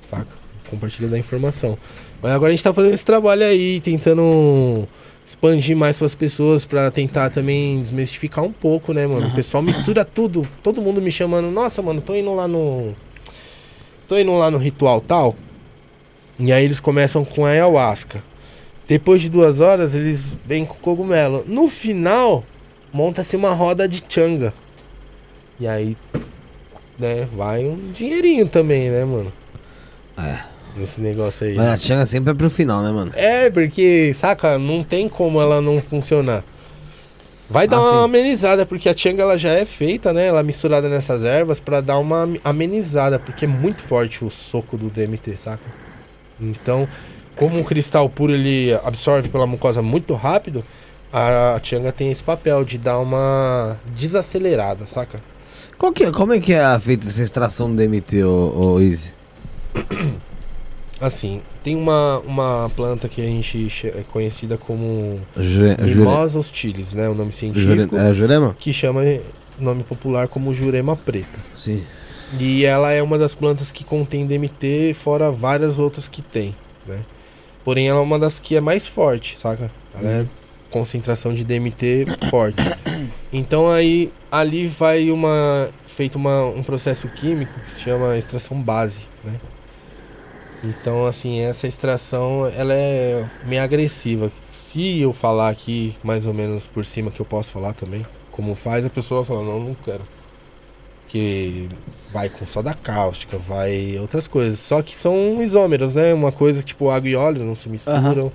saca? 0.10 0.28
Compartilha 0.70 1.10
da 1.10 1.18
informação. 1.18 1.78
Mas 2.22 2.32
agora 2.32 2.50
a 2.50 2.56
gente 2.56 2.64
tá 2.64 2.74
fazendo 2.74 2.94
esse 2.94 3.06
trabalho 3.06 3.44
aí, 3.44 3.82
tentando 3.82 4.88
expandir 5.26 5.76
mais 5.76 5.98
para 5.98 6.06
as 6.06 6.16
pessoas, 6.16 6.66
pra 6.66 6.92
tentar 6.92 7.30
também 7.30 7.82
desmistificar 7.82 8.44
um 8.44 8.52
pouco, 8.52 8.94
né, 8.94 9.08
mano? 9.08 9.28
O 9.28 9.34
pessoal 9.34 9.64
mistura 9.64 10.06
tudo, 10.06 10.48
todo 10.62 10.82
mundo 10.82 11.02
me 11.02 11.12
chamando, 11.12 11.50
nossa, 11.50 11.82
mano, 11.82 12.02
tô 12.02 12.16
indo 12.16 12.34
lá 12.34 12.48
no. 12.48 12.94
Tô 14.08 14.18
indo 14.18 14.34
lá 14.38 14.52
no 14.52 14.58
ritual 14.58 15.02
tal. 15.02 15.36
E 16.38 16.52
aí 16.52 16.64
eles 16.64 16.80
começam 16.80 17.24
com 17.24 17.46
a 17.46 17.50
ayahuasca. 17.50 18.24
Depois 18.88 19.22
de 19.22 19.30
duas 19.30 19.62
horas, 19.62 19.96
eles 19.96 20.38
vêm 20.46 20.66
com 20.66 20.76
cogumelo. 20.76 21.46
No 21.48 21.70
final, 21.70 22.44
monta-se 22.92 23.36
uma 23.36 23.54
roda 23.54 23.88
de 23.88 24.04
changa. 24.08 24.54
E 25.62 25.68
aí, 25.68 25.96
né, 26.98 27.28
vai 27.38 27.64
um 27.66 27.92
dinheirinho 27.92 28.48
também, 28.48 28.90
né, 28.90 29.06
mano? 29.06 29.32
É. 30.18 30.40
Nesse 30.76 31.00
negócio 31.00 31.46
aí. 31.46 31.54
Mas 31.54 31.68
a 31.68 31.78
Tchanga 31.78 32.06
sempre 32.08 32.32
é 32.32 32.34
pro 32.34 32.50
final, 32.50 32.82
né, 32.82 32.90
mano? 32.90 33.12
É, 33.14 33.48
porque, 33.52 34.12
saca, 34.16 34.58
não 34.58 34.84
tem 34.84 35.08
como 35.08 35.40
ela 35.40 35.62
não 35.62 35.80
funcionar. 35.80 36.44
Vai 37.48 37.68
dar 37.68 37.78
Ah, 37.78 37.82
uma 37.82 37.90
sim. 38.00 38.04
amenizada, 38.06 38.66
porque 38.66 38.90
a 38.90 38.98
Changa 38.98 39.22
ela 39.22 39.38
já 39.38 39.50
é 39.52 39.64
feita, 39.64 40.12
né? 40.12 40.26
Ela 40.26 40.40
é 40.40 40.44
misturada 40.44 40.90
nessas 40.90 41.24
ervas 41.24 41.60
pra 41.60 41.80
dar 41.80 42.00
uma 42.00 42.24
am- 42.24 42.40
amenizada, 42.44 43.20
porque 43.20 43.46
é 43.46 43.48
muito 43.48 43.84
forte 43.84 44.26
o 44.26 44.32
soco 44.32 44.78
do 44.78 44.90
DMT, 44.90 45.38
saca? 45.38 45.62
Então, 46.40 46.88
como 47.36 47.60
o 47.60 47.64
cristal 47.64 48.10
puro 48.10 48.34
ele 48.34 48.74
absorve 48.84 49.30
pela 49.30 49.46
mucosa 49.46 49.80
muito 49.84 50.16
rápido, 50.16 50.64
a 51.14 51.60
Changa 51.62 51.92
tem 51.92 52.10
esse 52.10 52.24
papel 52.24 52.64
de 52.64 52.78
dar 52.80 52.98
uma 52.98 53.78
desacelerada, 53.96 54.88
saca? 54.88 55.20
Que, 55.94 56.04
é- 56.06 56.12
como 56.12 56.34
é 56.34 56.40
que 56.40 56.54
é 56.54 56.80
feita 56.80 57.08
essa 57.08 57.22
extração 57.24 57.70
do 57.70 57.76
DMT, 57.76 58.24
ô, 58.24 58.74
ô 58.76 58.80
Easy? 58.82 59.12
Assim, 61.00 61.42
tem 61.64 61.76
uma, 61.76 62.20
uma 62.20 62.72
planta 62.76 63.10
que 63.10 63.22
a 63.22 63.26
gente 63.26 63.72
é 63.88 64.04
conhecida 64.12 64.56
como 64.58 65.20
Jure, 65.36 65.76
jure, 65.80 65.96
Mimosa 65.96 66.38
hostilis, 66.38 66.94
né? 66.94 67.10
O 67.10 67.16
nome 67.16 67.32
jure, 67.32 67.54
científico. 67.54 67.98
é 67.98 68.14
Jurema? 68.14 68.56
que 68.60 68.72
chama 68.72 69.02
nome 69.60 69.84
popular 69.84 70.28
como 70.28 70.54
jurema 70.54 70.96
preta. 70.96 71.40
Sim. 71.56 71.84
E 72.40 72.64
ela 72.66 72.92
é 72.92 73.02
uma 73.02 73.18
das 73.18 73.34
plantas 73.34 73.72
que 73.72 73.84
contém 73.84 74.26
DMT, 74.28 74.94
fora 74.94 75.32
várias 75.32 75.80
outras 75.80 76.08
que 76.08 76.22
tem, 76.22 76.56
né? 76.88 77.00
Porém, 77.66 77.88
ela 77.90 78.00
é 78.00 78.04
uma 78.04 78.18
das 78.20 78.40
que 78.40 78.56
é 78.56 78.62
mais 78.62 78.88
forte, 78.88 79.38
saca? 79.38 79.72
Ela 80.00 80.10
é 80.10 80.26
concentração 80.72 81.34
de 81.34 81.44
DMT 81.44 82.06
forte. 82.30 82.62
Então 83.32 83.70
aí 83.70 84.12
ali 84.32 84.68
vai 84.68 85.12
uma 85.12 85.70
feito 85.86 86.16
uma, 86.16 86.46
um 86.46 86.64
processo 86.64 87.08
químico 87.10 87.54
que 87.62 87.72
se 87.72 87.82
chama 87.82 88.18
extração 88.18 88.60
base, 88.60 89.06
né? 89.24 89.36
Então 90.64 91.06
assim, 91.06 91.40
essa 91.40 91.68
extração 91.68 92.48
ela 92.48 92.74
é 92.74 93.30
meio 93.46 93.62
agressiva. 93.62 94.32
Se 94.50 95.00
eu 95.00 95.14
falar 95.14 95.50
aqui 95.50 95.96
mais 96.04 96.26
ou 96.26 96.34
menos 96.34 96.68
por 96.68 96.86
cima 96.86 97.12
que 97.12 97.20
eu 97.20 97.26
posso 97.26 97.52
falar 97.52 97.74
também, 97.74 98.06
como 98.32 98.56
faz, 98.56 98.86
a 98.86 98.90
pessoa 98.90 99.26
fala, 99.26 99.44
não, 99.44 99.60
não 99.60 99.76
quero. 99.76 100.02
Que 101.08 101.70
vai 102.14 102.30
com 102.30 102.48
soda 102.48 102.74
cáustica, 102.74 103.38
vai 103.38 103.98
outras 104.00 104.28
coisas. 104.28 104.60
Só 104.60 104.82
que 104.82 104.96
são 104.96 105.42
isômeros, 105.42 105.94
né? 105.94 106.14
Uma 106.14 106.32
coisa 106.32 106.64
tipo 106.64 106.90
água 106.90 107.10
e 107.10 107.16
óleo 107.16 107.44
não 107.44 107.56
se 107.56 107.68
misturam. 107.68 108.32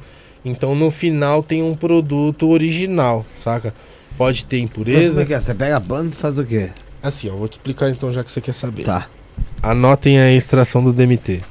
Então 0.48 0.76
no 0.76 0.92
final 0.92 1.42
tem 1.42 1.60
um 1.60 1.74
produto 1.74 2.48
original, 2.48 3.26
saca? 3.36 3.74
Pode 4.16 4.44
ter 4.44 4.60
Mas 4.62 4.70
como 4.72 4.82
impureza. 4.82 5.22
é 5.22 5.24
que 5.24 5.34
é? 5.34 5.40
Você 5.40 5.52
pega 5.52 5.76
a 5.76 5.80
planta 5.80 6.14
e 6.14 6.16
faz 6.16 6.38
o 6.38 6.44
quê? 6.44 6.70
Assim, 7.02 7.28
ó, 7.28 7.34
vou 7.34 7.48
te 7.48 7.54
explicar 7.54 7.90
então 7.90 8.12
já 8.12 8.22
que 8.22 8.30
você 8.30 8.40
quer 8.40 8.52
saber. 8.52 8.84
Tá. 8.84 9.08
Anotem 9.60 10.20
a 10.20 10.32
extração 10.32 10.84
do 10.84 10.92
DMT. 10.92 11.42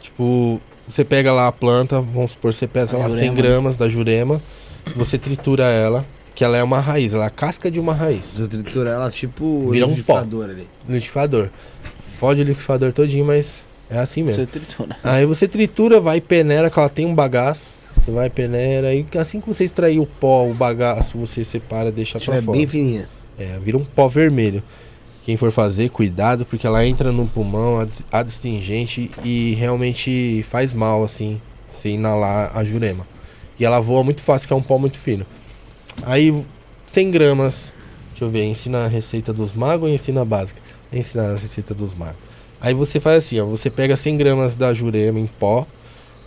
Tipo, 0.00 0.60
você 0.88 1.04
pega 1.04 1.32
lá 1.32 1.46
a 1.46 1.52
planta, 1.52 2.00
vamos 2.00 2.32
supor, 2.32 2.52
você 2.52 2.66
pesa 2.66 2.96
A 2.96 3.00
lá 3.00 3.08
100 3.08 3.16
jurema. 3.28 3.36
gramas 3.36 3.76
da 3.76 3.88
jurema, 3.88 4.42
você 4.96 5.16
tritura 5.16 5.64
ela, 5.66 6.04
que 6.34 6.42
ela 6.42 6.56
é 6.58 6.62
uma 6.62 6.80
raiz, 6.80 7.14
ela 7.14 7.24
é 7.24 7.26
a 7.28 7.30
casca 7.30 7.70
de 7.70 7.78
uma 7.78 7.94
raiz. 7.94 8.34
Você 8.36 8.48
tritura 8.48 8.90
ela 8.90 9.10
tipo 9.10 9.70
Vira 9.70 9.86
um 9.86 9.90
liquidificador 9.90 10.44
ali. 10.50 10.66
No 10.86 10.94
liquidificador. 10.94 11.50
Fode 12.18 12.40
o 12.40 12.44
liquidificador 12.44 12.92
todinho, 12.92 13.24
mas 13.24 13.64
é 13.90 13.98
assim 13.98 14.22
mesmo. 14.22 14.42
Você 14.44 14.46
tritura. 14.46 14.96
Aí 15.02 15.24
você 15.26 15.46
tritura, 15.48 16.00
vai 16.00 16.18
e 16.18 16.20
peneira, 16.20 16.70
que 16.70 16.78
ela 16.78 16.88
tem 16.88 17.06
um 17.06 17.14
bagaço. 17.14 17.76
Você 17.96 18.10
vai 18.10 18.26
e 18.28 18.30
peneira, 18.30 18.94
e 18.94 19.04
assim 19.18 19.40
que 19.40 19.46
você 19.48 19.64
extrair 19.64 19.98
o 19.98 20.06
pó, 20.06 20.46
o 20.46 20.54
bagaço, 20.54 21.18
você 21.18 21.44
separa, 21.44 21.90
deixa 21.90 22.18
Se 22.18 22.24
pra 22.24 22.34
tiver 22.36 22.44
fora. 22.46 22.56
bem 22.58 22.66
fininha. 22.66 23.08
É, 23.38 23.58
vira 23.62 23.76
um 23.76 23.84
pó 23.84 24.08
vermelho. 24.08 24.62
Quem 25.24 25.36
for 25.36 25.50
fazer, 25.52 25.90
cuidado, 25.90 26.46
porque 26.46 26.66
ela 26.66 26.86
entra 26.86 27.12
no 27.12 27.26
pulmão, 27.26 27.80
ad- 27.80 28.04
adstringente 28.10 29.10
e 29.22 29.54
realmente 29.54 30.42
faz 30.48 30.72
mal, 30.72 31.04
assim, 31.04 31.40
se 31.68 31.90
inalar 31.90 32.50
a 32.56 32.64
jurema. 32.64 33.06
E 33.60 33.64
ela 33.64 33.78
voa 33.80 34.02
muito 34.02 34.22
fácil, 34.22 34.46
que 34.48 34.54
é 34.54 34.56
um 34.56 34.62
pó 34.62 34.78
muito 34.78 34.98
fino. 34.98 35.26
Aí, 36.02 36.32
100 36.86 37.10
gramas, 37.10 37.74
deixa 38.10 38.24
eu 38.24 38.30
ver, 38.30 38.44
ensina 38.44 38.84
a 38.84 38.88
receita 38.88 39.32
dos 39.32 39.52
magos 39.52 39.88
ou 39.88 39.94
ensina 39.94 40.22
a 40.22 40.24
básica? 40.24 40.60
Ensina 40.92 41.32
a 41.32 41.36
receita 41.36 41.74
dos 41.74 41.92
magos. 41.92 42.27
Aí 42.60 42.74
você 42.74 42.98
faz 43.00 43.24
assim, 43.24 43.38
ó, 43.40 43.44
você 43.44 43.70
pega 43.70 43.94
100 43.96 44.16
gramas 44.16 44.56
da 44.56 44.72
jurema 44.74 45.18
em 45.20 45.26
pó, 45.26 45.66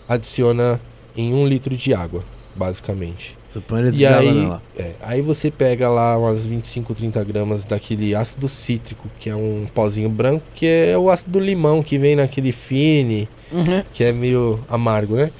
adiciona 0.08 0.80
em 1.16 1.34
um 1.34 1.46
litro 1.46 1.76
de 1.76 1.92
água, 1.92 2.24
basicamente. 2.56 3.36
Você 3.48 3.60
põe 3.60 3.80
ele 3.80 3.88
E 3.90 3.92
de 3.92 4.06
água 4.06 4.30
aí, 4.30 4.34
nela. 4.40 4.62
é, 4.78 4.92
aí 5.02 5.20
você 5.20 5.50
pega 5.50 5.90
lá 5.90 6.16
umas 6.16 6.46
25, 6.46 6.94
30 6.94 7.22
gramas 7.22 7.64
daquele 7.66 8.14
ácido 8.14 8.48
cítrico, 8.48 9.08
que 9.20 9.28
é 9.28 9.36
um 9.36 9.66
pozinho 9.74 10.08
branco, 10.08 10.42
que 10.54 10.64
é 10.66 10.96
o 10.96 11.10
ácido 11.10 11.38
limão 11.38 11.82
que 11.82 11.98
vem 11.98 12.16
naquele 12.16 12.50
fine, 12.50 13.28
Uhum. 13.52 13.84
que 13.92 14.02
é 14.02 14.10
meio 14.12 14.58
amargo, 14.70 15.16
né? 15.16 15.30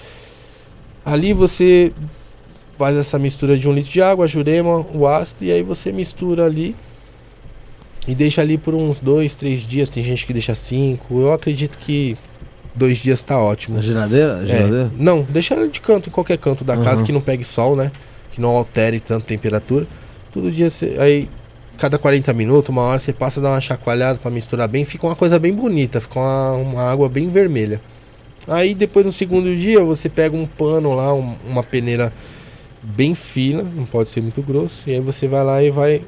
Ali 1.05 1.33
você 1.33 1.91
faz 2.79 2.95
essa 2.97 3.19
mistura 3.19 3.57
de 3.57 3.67
um 3.67 3.73
litro 3.73 3.91
de 3.91 4.03
água, 4.03 4.27
a 4.27 4.29
jurema, 4.29 4.85
o 4.93 5.07
ácido, 5.07 5.45
e 5.45 5.51
aí 5.51 5.62
você 5.62 5.91
mistura 5.91 6.45
ali 6.45 6.77
e 8.07 8.15
deixa 8.15 8.41
ali 8.41 8.59
por 8.59 8.75
uns 8.75 8.99
dois, 9.01 9.35
três 9.35 9.61
dias. 9.63 9.89
Tem 9.89 10.03
gente 10.03 10.27
que 10.27 10.33
deixa 10.33 10.55
cinco. 10.55 11.21
Eu 11.21 11.33
acredito 11.33 11.79
que 11.79 12.17
dois 12.75 12.99
dias 12.99 13.23
tá 13.23 13.39
ótimo. 13.39 13.77
Na 13.77 13.83
geladeira? 13.83 14.41
É, 14.43 14.47
Geladeira? 14.47 14.91
não, 14.99 15.23
deixa 15.23 15.55
ela 15.55 15.69
de 15.69 15.81
canto, 15.81 16.09
em 16.09 16.13
qualquer 16.13 16.39
canto 16.39 16.65
da 16.65 16.77
casa 16.77 17.01
Uhum. 17.01 17.07
que 17.07 17.13
não 17.13 17.21
pegue 17.21 17.45
sol, 17.45 17.77
né? 17.77 17.93
Que 18.33 18.41
não 18.41 18.51
altere 18.51 18.99
tanto 19.01 19.23
a 19.25 19.27
temperatura. 19.27 19.87
Todo 20.33 20.51
dia 20.51 20.71
você. 20.71 20.97
Aí, 20.99 21.29
cada 21.79 21.99
40 21.99 22.33
minutos, 22.33 22.71
uma 22.71 22.83
hora, 22.83 22.99
você 22.99 23.13
passa 23.13 23.39
a 23.41 23.43
dar 23.43 23.51
uma 23.51 23.61
chacoalhada 23.61 24.19
pra 24.19 24.31
misturar 24.31 24.67
bem. 24.69 24.85
Fica 24.85 25.07
uma 25.07 25.15
coisa 25.17 25.39
bem 25.39 25.53
bonita, 25.53 26.01
fica 26.01 26.19
uma, 26.19 26.53
uma 26.53 26.83
água 26.91 27.09
bem 27.09 27.29
vermelha. 27.29 27.81
Aí, 28.49 28.75
depois 28.75 29.07
no 29.07 29.13
segundo 29.13 29.55
dia, 29.55 29.81
você 29.85 30.09
pega 30.09 30.35
um 30.37 30.47
pano 30.47 30.95
lá, 30.95 31.15
um- 31.15 31.37
uma 31.47 31.63
peneira 31.63 32.13
bem 32.83 33.15
fina, 33.15 33.63
não 33.63 33.85
pode 33.85 34.09
ser 34.09 34.21
muito 34.21 34.43
grosso. 34.43 34.89
E 34.89 34.95
aí 34.95 35.01
você 35.01 35.29
vai 35.29 35.45
lá 35.45 35.63
e 35.63 35.71
vai 35.71 36.03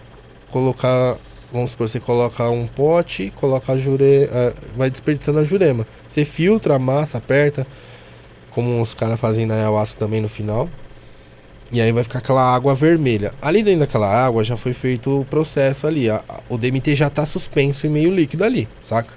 colocar. 0.50 1.16
Vamos 1.54 1.70
supor, 1.70 1.88
você 1.88 2.00
coloca 2.00 2.50
um 2.50 2.66
pote, 2.66 3.32
coloca 3.36 3.72
a 3.72 3.78
jure, 3.78 4.28
vai 4.76 4.90
desperdiçando 4.90 5.38
a 5.38 5.44
jurema. 5.44 5.86
Você 6.08 6.24
filtra, 6.24 6.74
amassa, 6.74 7.18
aperta, 7.18 7.64
como 8.50 8.82
os 8.82 8.92
caras 8.92 9.20
fazem 9.20 9.46
na 9.46 9.54
ayahuasca 9.54 9.96
também 9.96 10.20
no 10.20 10.28
final. 10.28 10.68
E 11.70 11.80
aí 11.80 11.92
vai 11.92 12.02
ficar 12.02 12.18
aquela 12.18 12.42
água 12.42 12.74
vermelha. 12.74 13.32
Ali 13.40 13.62
dentro 13.62 13.80
daquela 13.80 14.08
água 14.08 14.42
já 14.42 14.56
foi 14.56 14.72
feito 14.72 15.20
o 15.20 15.24
processo 15.24 15.86
ali. 15.86 16.10
a- 16.10 16.22
a- 16.28 16.40
o 16.48 16.58
DMT 16.58 16.96
já 16.96 17.08
tá 17.08 17.24
suspenso 17.24 17.86
e 17.86 17.88
meio 17.88 18.12
líquido 18.12 18.42
ali, 18.42 18.68
saca? 18.80 19.14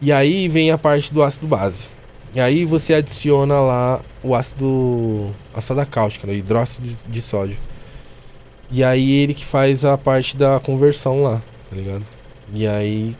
E 0.00 0.12
aí 0.12 0.46
vem 0.46 0.70
a 0.70 0.78
parte 0.78 1.12
do 1.12 1.20
ácido 1.20 1.48
base. 1.48 1.88
E 2.32 2.40
aí 2.40 2.64
você 2.64 2.94
adiciona 2.94 3.58
lá 3.58 4.00
o 4.22 4.36
ácido. 4.36 5.34
a 5.52 5.60
soda 5.60 5.84
cáustica, 5.84 6.28
né? 6.28 6.32
o 6.32 6.36
hidróxido 6.36 6.88
de 7.08 7.20
sódio. 7.20 7.56
E 8.70 8.84
aí 8.84 9.12
ele 9.12 9.34
que 9.34 9.44
faz 9.44 9.84
a 9.84 9.98
parte 9.98 10.36
da 10.36 10.60
conversão 10.60 11.22
lá, 11.22 11.42
tá 11.68 11.76
ligado? 11.76 12.04
E 12.52 12.66
aí 12.66 13.16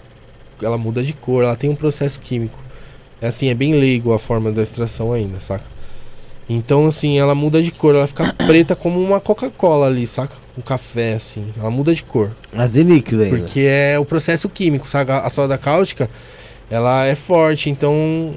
ela 0.62 0.78
muda 0.78 1.02
de 1.02 1.12
cor, 1.12 1.42
ela 1.44 1.56
tem 1.56 1.70
um 1.70 1.74
processo 1.74 2.20
químico. 2.20 2.58
É 3.20 3.28
assim, 3.28 3.48
é 3.48 3.54
bem 3.54 3.74
leigo 3.74 4.12
a 4.12 4.18
forma 4.18 4.50
da 4.50 4.62
extração 4.62 5.12
ainda, 5.12 5.40
saca? 5.40 5.64
Então, 6.48 6.86
assim, 6.86 7.18
ela 7.18 7.34
muda 7.34 7.62
de 7.62 7.70
cor, 7.70 7.94
ela 7.94 8.06
fica 8.06 8.32
preta 8.46 8.74
como 8.74 9.00
uma 9.00 9.20
Coca-Cola 9.20 9.86
ali, 9.86 10.06
saca? 10.06 10.34
Um 10.58 10.62
café, 10.62 11.14
assim, 11.14 11.46
ela 11.58 11.70
muda 11.70 11.94
de 11.94 12.02
cor. 12.02 12.32
Mas 12.52 12.76
é 12.76 12.82
líquido 12.82 13.22
ainda. 13.22 13.38
Porque 13.38 13.60
é 13.60 13.98
o 13.98 14.04
processo 14.04 14.48
químico, 14.48 14.88
sabe? 14.88 15.12
A 15.12 15.30
soda 15.30 15.56
cáustica, 15.56 16.10
ela 16.68 17.04
é 17.06 17.14
forte, 17.14 17.70
então 17.70 18.34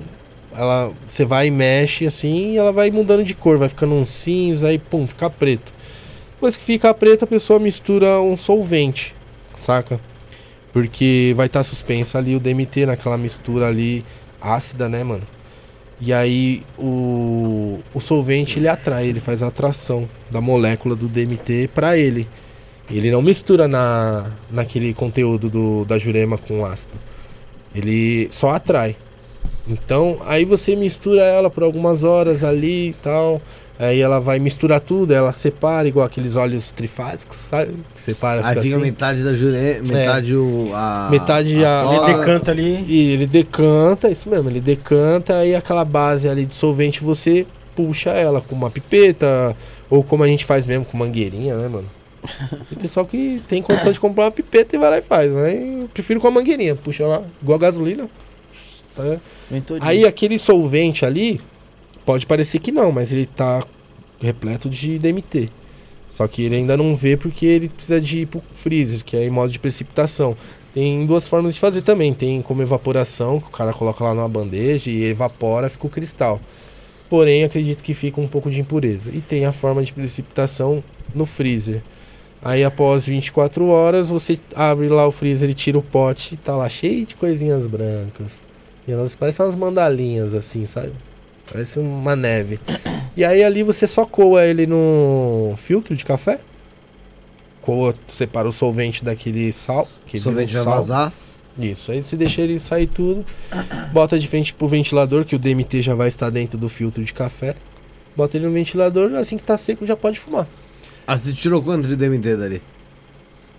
ela 0.56 0.92
você 1.08 1.26
vai 1.26 1.48
e 1.48 1.52
mexe 1.52 2.06
assim 2.06 2.52
e 2.52 2.58
ela 2.58 2.72
vai 2.72 2.92
mudando 2.92 3.24
de 3.24 3.34
cor, 3.34 3.58
vai 3.58 3.70
ficando 3.70 3.96
um 3.96 4.06
cinza 4.06 4.72
e 4.72 4.78
pum, 4.78 5.08
fica 5.08 5.30
preto. 5.30 5.73
Depois 6.44 6.58
que 6.58 6.64
fica 6.66 6.94
preto, 6.94 7.24
a 7.24 7.28
pessoa 7.28 7.58
mistura 7.58 8.20
um 8.20 8.36
solvente, 8.36 9.16
saca? 9.56 9.98
Porque 10.74 11.32
vai 11.38 11.46
estar 11.46 11.62
tá 11.62 11.64
suspensa 11.64 12.18
ali 12.18 12.36
o 12.36 12.40
DMT 12.42 12.86
naquela 12.86 13.18
mistura 13.18 13.70
ali 13.70 14.04
ácida, 14.42 14.90
né, 14.90 15.06
mano? 15.06 15.24
E 16.02 16.12
aí 16.12 16.62
o, 16.78 17.80
o 17.94 18.02
solvente 18.02 18.60
ele 18.60 18.68
atrai, 18.68 19.08
ele 19.08 19.22
faz 19.22 19.42
a 19.42 19.48
atração 19.48 20.06
da 20.30 20.42
molécula 20.42 20.98
do 20.98 21.08
DMT 21.08 21.70
para 21.74 21.98
ele. 21.98 22.28
Ele 22.92 23.10
não 23.10 23.22
mistura 23.22 23.66
na, 23.66 24.30
naquele 24.52 24.94
conteúdo 24.94 25.50
do, 25.50 25.86
da 25.86 25.98
jurema 25.98 26.38
com 26.38 26.66
ácido. 26.66 27.00
Ele 27.74 28.28
só 28.32 28.50
atrai. 28.50 28.98
Então, 29.66 30.18
aí 30.26 30.44
você 30.44 30.76
mistura 30.76 31.22
ela 31.22 31.50
por 31.50 31.64
algumas 31.64 32.04
horas 32.04 32.44
ali 32.44 32.90
e 32.90 32.96
tal. 33.02 33.42
Aí 33.80 34.00
ela 34.00 34.20
vai 34.20 34.38
misturar 34.38 34.80
tudo, 34.80 35.14
ela 35.14 35.32
separa 35.32 35.88
igual 35.88 36.06
aqueles 36.06 36.36
óleos 36.36 36.70
trifásicos, 36.72 37.38
sabe? 37.38 37.74
Separa, 37.96 38.42
Aí 38.46 38.62
fica 38.62 38.76
assim. 38.76 38.78
metade 38.86 39.24
da 39.24 39.34
juré, 39.34 39.82
metade 39.88 40.36
o. 40.36 40.70
A, 40.74 41.08
Metade 41.12 41.66
a- 41.66 41.84
soda. 41.84 42.12
Ele 42.12 42.18
decanta 42.20 42.52
ali. 42.52 42.86
E 42.88 43.12
ele 43.14 43.26
decanta, 43.26 44.10
isso 44.10 44.30
mesmo, 44.30 44.48
ele 44.50 44.62
decanta 44.62 45.38
aí 45.38 45.56
aquela 45.56 45.84
base 45.84 46.30
ali 46.30 46.46
de 46.46 46.54
solvente 46.56 47.04
você 47.04 47.48
puxa 47.76 48.12
ela 48.12 48.40
com 48.42 48.54
uma 48.56 48.70
pipeta 48.70 49.58
ou 49.90 50.04
como 50.04 50.24
a 50.24 50.28
gente 50.28 50.46
faz 50.46 50.66
mesmo 50.68 50.86
com 50.86 50.96
mangueirinha, 50.96 51.56
né, 51.58 51.68
mano? 51.68 51.88
Tem 52.70 52.78
pessoal 52.78 53.06
que 53.06 53.42
tem 53.50 53.62
condição 53.62 53.92
de 53.92 54.00
comprar 54.00 54.26
uma 54.26 54.32
pipeta 54.32 54.76
e 54.76 54.80
vai 54.80 54.90
lá 54.92 54.98
e 55.00 55.02
faz, 55.02 55.32
mas 55.32 55.54
eu 55.82 55.90
prefiro 55.94 56.20
com 56.22 56.28
a 56.28 56.32
mangueirinha, 56.32 56.76
puxa 56.76 57.06
lá, 57.06 57.22
igual 57.42 57.58
a 57.58 57.62
gasolina. 57.62 58.08
tá? 58.96 59.18
Aí 59.82 60.06
aquele 60.06 60.38
solvente 60.40 61.06
ali, 61.06 61.42
pode 62.06 62.26
parecer 62.26 62.60
que 62.60 62.72
não, 62.72 62.92
mas 62.92 63.12
ele 63.12 63.26
tá 63.26 63.66
repleto 64.22 64.70
de 64.70 64.98
DMT. 65.00 65.50
Só 66.10 66.28
que 66.28 66.44
ele 66.44 66.56
ainda 66.56 66.78
não 66.78 66.96
vê 66.96 67.18
porque 67.18 67.46
ele 67.46 67.70
precisa 67.70 68.00
de 68.00 68.20
ir 68.20 68.28
pro 68.28 68.42
freezer, 68.56 69.04
que 69.04 69.18
é 69.18 69.26
em 69.26 69.32
modo 69.32 69.52
de 69.52 69.60
precipitação. 69.60 70.38
Tem 70.74 71.06
duas 71.06 71.28
formas 71.28 71.54
de 71.54 71.60
fazer 71.60 71.82
também. 71.82 72.14
Tem 72.14 72.42
como 72.42 72.62
evaporação, 72.62 73.40
que 73.40 73.48
o 73.48 73.52
cara 73.52 73.74
coloca 73.74 74.04
lá 74.04 74.14
numa 74.14 74.30
bandeja 74.30 74.92
e 74.92 75.04
evapora, 75.06 75.70
fica 75.70 75.88
o 75.88 75.90
cristal. 75.90 76.40
Porém, 77.10 77.44
acredito 77.44 77.84
que 77.84 77.94
fica 77.94 78.22
um 78.22 78.28
pouco 78.28 78.50
de 78.50 78.62
impureza. 78.62 79.10
E 79.12 79.22
tem 79.22 79.46
a 79.46 79.52
forma 79.52 79.84
de 79.84 79.92
precipitação 79.92 80.84
no 81.14 81.26
freezer. 81.26 81.82
Aí 82.42 82.64
após 82.64 83.06
24 83.06 83.66
horas, 83.68 84.10
você 84.10 84.40
abre 84.56 84.90
lá 84.90 85.08
o 85.08 85.12
freezer 85.12 85.50
e 85.50 85.54
tira 85.54 85.78
o 85.78 85.82
pote 85.82 86.34
e 86.34 86.38
tá 86.38 86.56
lá 86.56 86.68
cheio 86.68 87.06
de 87.06 87.16
coisinhas 87.16 87.66
brancas. 87.66 88.44
E 88.88 88.92
elas 88.92 89.16
parecem 89.16 89.46
umas 89.46 89.56
mandalinhas 89.56 90.34
assim, 90.34 90.66
sabe? 90.66 90.92
Parece 91.52 91.80
uma 91.80 92.16
neve. 92.16 92.60
E 93.16 93.24
aí 93.24 93.44
ali 93.44 93.64
você 93.64 93.86
só 93.86 94.06
coa 94.06 94.44
ele 94.44 94.66
no 94.66 95.56
filtro 95.58 95.96
de 95.96 96.04
café. 96.04 96.40
Coa, 97.62 97.94
separa 98.08 98.48
o 98.48 98.52
solvente 98.52 99.04
daquele 99.04 99.52
sal. 99.52 99.84
O 99.84 100.08
aquele 100.08 100.24
sorvete 100.24 100.54
vai 100.54 100.64
sal. 100.64 100.74
vazar. 100.74 101.14
Isso, 101.58 101.92
aí 101.92 102.02
você 102.02 102.16
deixa 102.16 102.42
ele 102.42 102.58
sair 102.60 102.88
tudo, 102.88 103.24
bota 103.92 104.18
de 104.18 104.28
frente 104.28 104.52
pro 104.52 104.68
ventilador, 104.68 105.24
que 105.24 105.36
o 105.36 105.40
DMT 105.40 105.84
já 105.84 105.94
vai 105.94 106.08
estar 106.08 106.32
dentro 106.32 106.58
do 106.58 106.68
filtro 106.68 107.04
de 107.04 107.14
café. 107.14 107.56
Bota 108.16 108.38
ele 108.38 108.48
no 108.48 108.52
ventilador, 108.52 109.14
assim 109.14 109.38
que 109.38 109.44
tá 109.44 109.56
seco 109.56 109.86
já 109.86 109.96
pode 109.96 110.20
fumar. 110.20 110.48
Ah, 111.06 111.16
você 111.16 111.32
tirou 111.32 111.62
quanto 111.62 111.88
de 111.88 111.96
DMT 111.96 112.38
dali? 112.38 112.62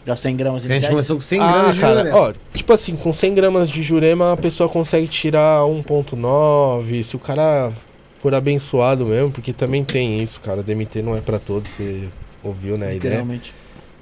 Já 0.06 0.16
100 0.16 0.36
gramas 0.36 0.60
Porque 0.62 0.72
a 0.72 0.78
gente 0.78 0.90
começou 0.90 1.16
com 1.16 1.22
100 1.22 1.40
ah, 1.40 1.52
gramas 1.52 1.74
de 1.74 1.80
cara, 1.80 1.98
jurema. 1.98 2.16
ó, 2.18 2.32
tipo 2.52 2.72
assim, 2.72 2.96
com 2.96 3.12
100 3.12 3.34
gramas 3.34 3.70
de 3.70 3.82
jurema 3.82 4.32
a 4.32 4.36
pessoa 4.36 4.68
consegue 4.68 5.08
tirar 5.08 5.62
1.9, 5.62 7.02
se 7.02 7.16
o 7.16 7.18
cara 7.18 7.72
for 8.20 8.34
abençoado 8.34 9.06
mesmo, 9.06 9.30
porque 9.30 9.52
também 9.52 9.82
tem 9.84 10.22
isso, 10.22 10.40
cara, 10.40 10.62
DMT 10.62 11.02
não 11.02 11.16
é 11.16 11.20
pra 11.20 11.38
todos, 11.38 11.70
você 11.70 12.04
ouviu, 12.42 12.76
né, 12.76 12.88
a 12.88 12.94
ideia. 12.94 13.14
Literalmente. 13.14 13.52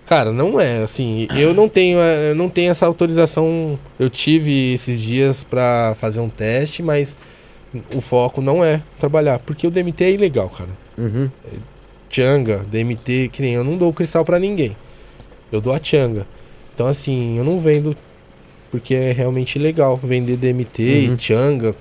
Cara, 0.06 0.32
não 0.32 0.60
é, 0.60 0.82
assim, 0.82 1.28
eu 1.36 1.55
não 1.55 1.68
tenho, 1.68 1.98
eh, 1.98 2.31
eu 2.31 2.34
não 2.34 2.48
tenho 2.48 2.70
essa 2.70 2.84
autorização, 2.84 3.78
eu 3.98 4.10
tive 4.10 4.74
esses 4.74 5.00
dias 5.00 5.44
pra 5.44 5.97
fazer 6.00 6.20
um 6.20 6.28
teste, 6.28 6.82
mas 6.82 7.16
o 7.94 8.00
foco 8.00 8.40
não 8.40 8.64
é 8.64 8.82
trabalhar, 8.98 9.39
porque 9.39 9.66
o 9.66 9.70
DMT 9.70 10.05
é 10.05 10.10
ilegal, 10.10 10.50
cara. 10.50 10.70
Uhum. 10.98 11.31
Changa, 12.10 12.58
DMT, 12.70 13.31
que 13.32 13.40
nem 13.40 13.55
eu 13.55 13.64
não 13.64 13.76
dou 13.78 13.92
cristal 13.92 14.24
pra 14.24 14.39
ninguém. 14.39 14.76
Eu 15.52 15.60
dou 15.60 15.72
a 15.72 15.81
Changa. 15.82 16.26
Então 16.74 16.86
assim, 16.86 17.36
eu 17.39 17.44
não 17.44 17.60
vendo 17.60 17.94
porque 18.70 18.94
é 18.94 19.12
realmente 19.12 19.56
ilegal 19.58 20.00
vender 20.02 20.36
DMT 20.39 20.82
Uhum. 20.82 21.14
e 21.70 21.74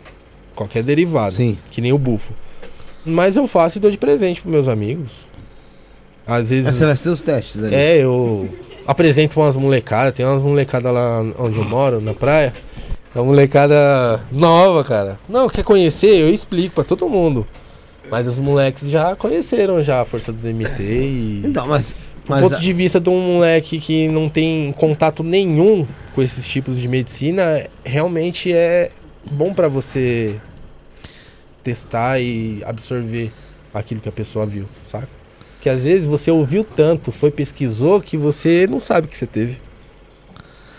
qualquer 0.53 0.83
derivado, 0.83 1.35
Sim. 1.35 1.57
que 1.71 1.79
nem 1.79 1.93
o 1.93 1.97
bufo. 1.97 2.33
Mas 3.05 3.37
eu 3.37 3.47
faço 3.47 3.77
e 3.77 3.81
dou 3.81 3.89
de 3.89 3.97
presente 3.97 4.41
pros 4.41 4.51
meus 4.53 4.67
amigos. 4.67 5.11
Às 6.27 6.49
vezes 6.49 6.75
você 6.75 6.85
vai 6.85 6.95
ser 6.95 7.09
os 7.09 7.21
testes 7.21 7.63
ali. 7.63 7.73
é, 7.73 7.97
eu 7.97 8.47
apresento 8.85 9.39
umas 9.39 9.55
molecadas, 9.57 10.13
tem 10.13 10.25
umas 10.25 10.41
molecadas 10.41 10.93
lá 10.93 11.21
onde 11.39 11.57
eu 11.57 11.65
moro, 11.65 11.99
na 12.01 12.13
praia. 12.13 12.53
É 13.15 13.19
uma 13.19 13.25
molecada 13.25 14.21
nova, 14.31 14.83
cara. 14.83 15.19
Não, 15.27 15.49
quer 15.49 15.63
conhecer? 15.63 16.15
Eu 16.21 16.29
explico 16.29 16.75
pra 16.75 16.83
todo 16.83 17.09
mundo. 17.09 17.45
Mas 18.09 18.27
os 18.27 18.39
moleques 18.39 18.89
já 18.89 19.15
conheceram 19.15 19.81
já 19.81 20.01
a 20.01 20.05
força 20.05 20.31
do 20.31 20.37
DMT 20.37 20.81
e. 20.83 21.41
Então, 21.45 21.65
mas. 21.67 21.95
Do 22.25 22.39
ponto 22.39 22.59
de 22.59 22.73
vista 22.73 22.99
de 22.99 23.09
um 23.09 23.35
moleque 23.35 23.79
que 23.79 24.07
não 24.07 24.29
tem 24.29 24.71
contato 24.73 25.23
nenhum 25.23 25.85
com 26.13 26.21
esses 26.21 26.47
tipos 26.47 26.77
de 26.77 26.87
medicina, 26.87 27.67
realmente 27.83 28.51
é 28.51 28.91
bom 29.29 29.53
pra 29.53 29.67
você 29.67 30.39
testar 31.63 32.19
e 32.19 32.63
absorver 32.65 33.31
aquilo 33.73 34.01
que 34.01 34.09
a 34.09 34.11
pessoa 34.11 34.45
viu, 34.45 34.65
saca? 34.85 35.07
Que 35.61 35.69
às 35.69 35.83
vezes 35.83 36.05
você 36.05 36.31
ouviu 36.31 36.63
tanto, 36.63 37.11
foi 37.11 37.31
pesquisou 37.31 38.01
que 38.01 38.17
você 38.17 38.65
não 38.67 38.79
sabe 38.79 39.07
que 39.07 39.17
você 39.17 39.27
teve. 39.27 39.57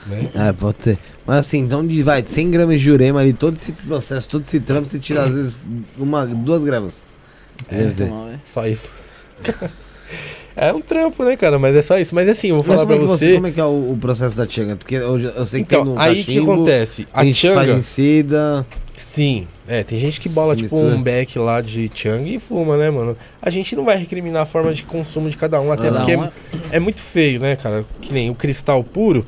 Né? 0.06 0.30
É, 0.34 0.52
pode 0.52 0.82
ser. 0.82 0.98
Mas 1.24 1.38
assim, 1.38 1.58
então 1.58 1.86
de, 1.86 2.02
vai, 2.02 2.20
de 2.20 2.28
100 2.28 2.50
gramas 2.50 2.80
de 2.80 2.84
jurema 2.84 3.20
ali, 3.20 3.32
todo 3.32 3.54
esse 3.54 3.72
processo, 3.72 4.28
todo 4.28 4.42
esse 4.42 4.58
trampo, 4.58 4.88
você 4.88 4.98
tira 4.98 5.22
às 5.22 5.32
vezes 5.32 5.60
uma, 5.96 6.26
duas 6.26 6.64
gramas. 6.64 7.06
É. 7.70 7.84
Então, 7.84 8.28
é. 8.28 8.38
Só 8.44 8.66
isso. 8.66 8.92
é 10.56 10.72
um 10.72 10.80
trampo, 10.80 11.24
né, 11.24 11.36
cara? 11.36 11.58
Mas 11.58 11.74
é 11.76 11.82
só 11.82 11.98
isso. 11.98 12.14
Mas 12.14 12.28
assim, 12.28 12.48
eu 12.48 12.56
vou 12.56 12.64
falar 12.64 12.82
é, 12.82 12.86
pra 12.86 12.96
você, 13.06 13.26
você. 13.26 13.34
como 13.34 13.46
é 13.46 13.50
que 13.50 13.60
é 13.60 13.64
o, 13.64 13.92
o 13.92 13.98
processo 14.00 14.36
da 14.36 14.46
Tchanga? 14.46 14.76
Porque 14.76 14.96
eu, 14.96 15.18
eu 15.18 15.46
sei 15.46 15.62
que 15.62 15.68
tem 15.68 15.80
Então, 15.80 15.94
no 15.94 16.00
aí 16.00 16.12
o 16.12 16.16
que 16.16 16.24
cachimbo, 16.24 16.52
acontece? 16.52 17.08
A 17.12 17.22
tem 17.22 17.30
em 17.30 17.82
seda. 17.82 18.66
Sim, 18.96 19.46
é, 19.66 19.82
tem 19.82 19.98
gente 19.98 20.20
que 20.20 20.28
bola 20.28 20.54
tipo 20.54 20.74
Mistura. 20.74 20.94
um 20.94 21.02
beck 21.02 21.38
lá 21.38 21.60
de 21.60 21.90
Chang 21.94 22.34
e 22.34 22.38
fuma, 22.38 22.76
né, 22.76 22.90
mano? 22.90 23.16
A 23.40 23.50
gente 23.50 23.74
não 23.74 23.84
vai 23.84 23.96
recriminar 23.96 24.42
a 24.42 24.46
forma 24.46 24.72
de 24.72 24.82
consumo 24.84 25.28
de 25.28 25.36
cada 25.36 25.60
um, 25.60 25.72
até 25.72 25.84
Cada 25.84 25.98
porque 25.98 26.16
um 26.16 26.24
é, 26.24 26.30
é 26.72 26.80
muito 26.80 27.00
feio, 27.00 27.40
né, 27.40 27.56
cara? 27.56 27.84
Que 28.00 28.12
nem 28.12 28.30
o 28.30 28.34
cristal 28.34 28.82
puro 28.84 29.26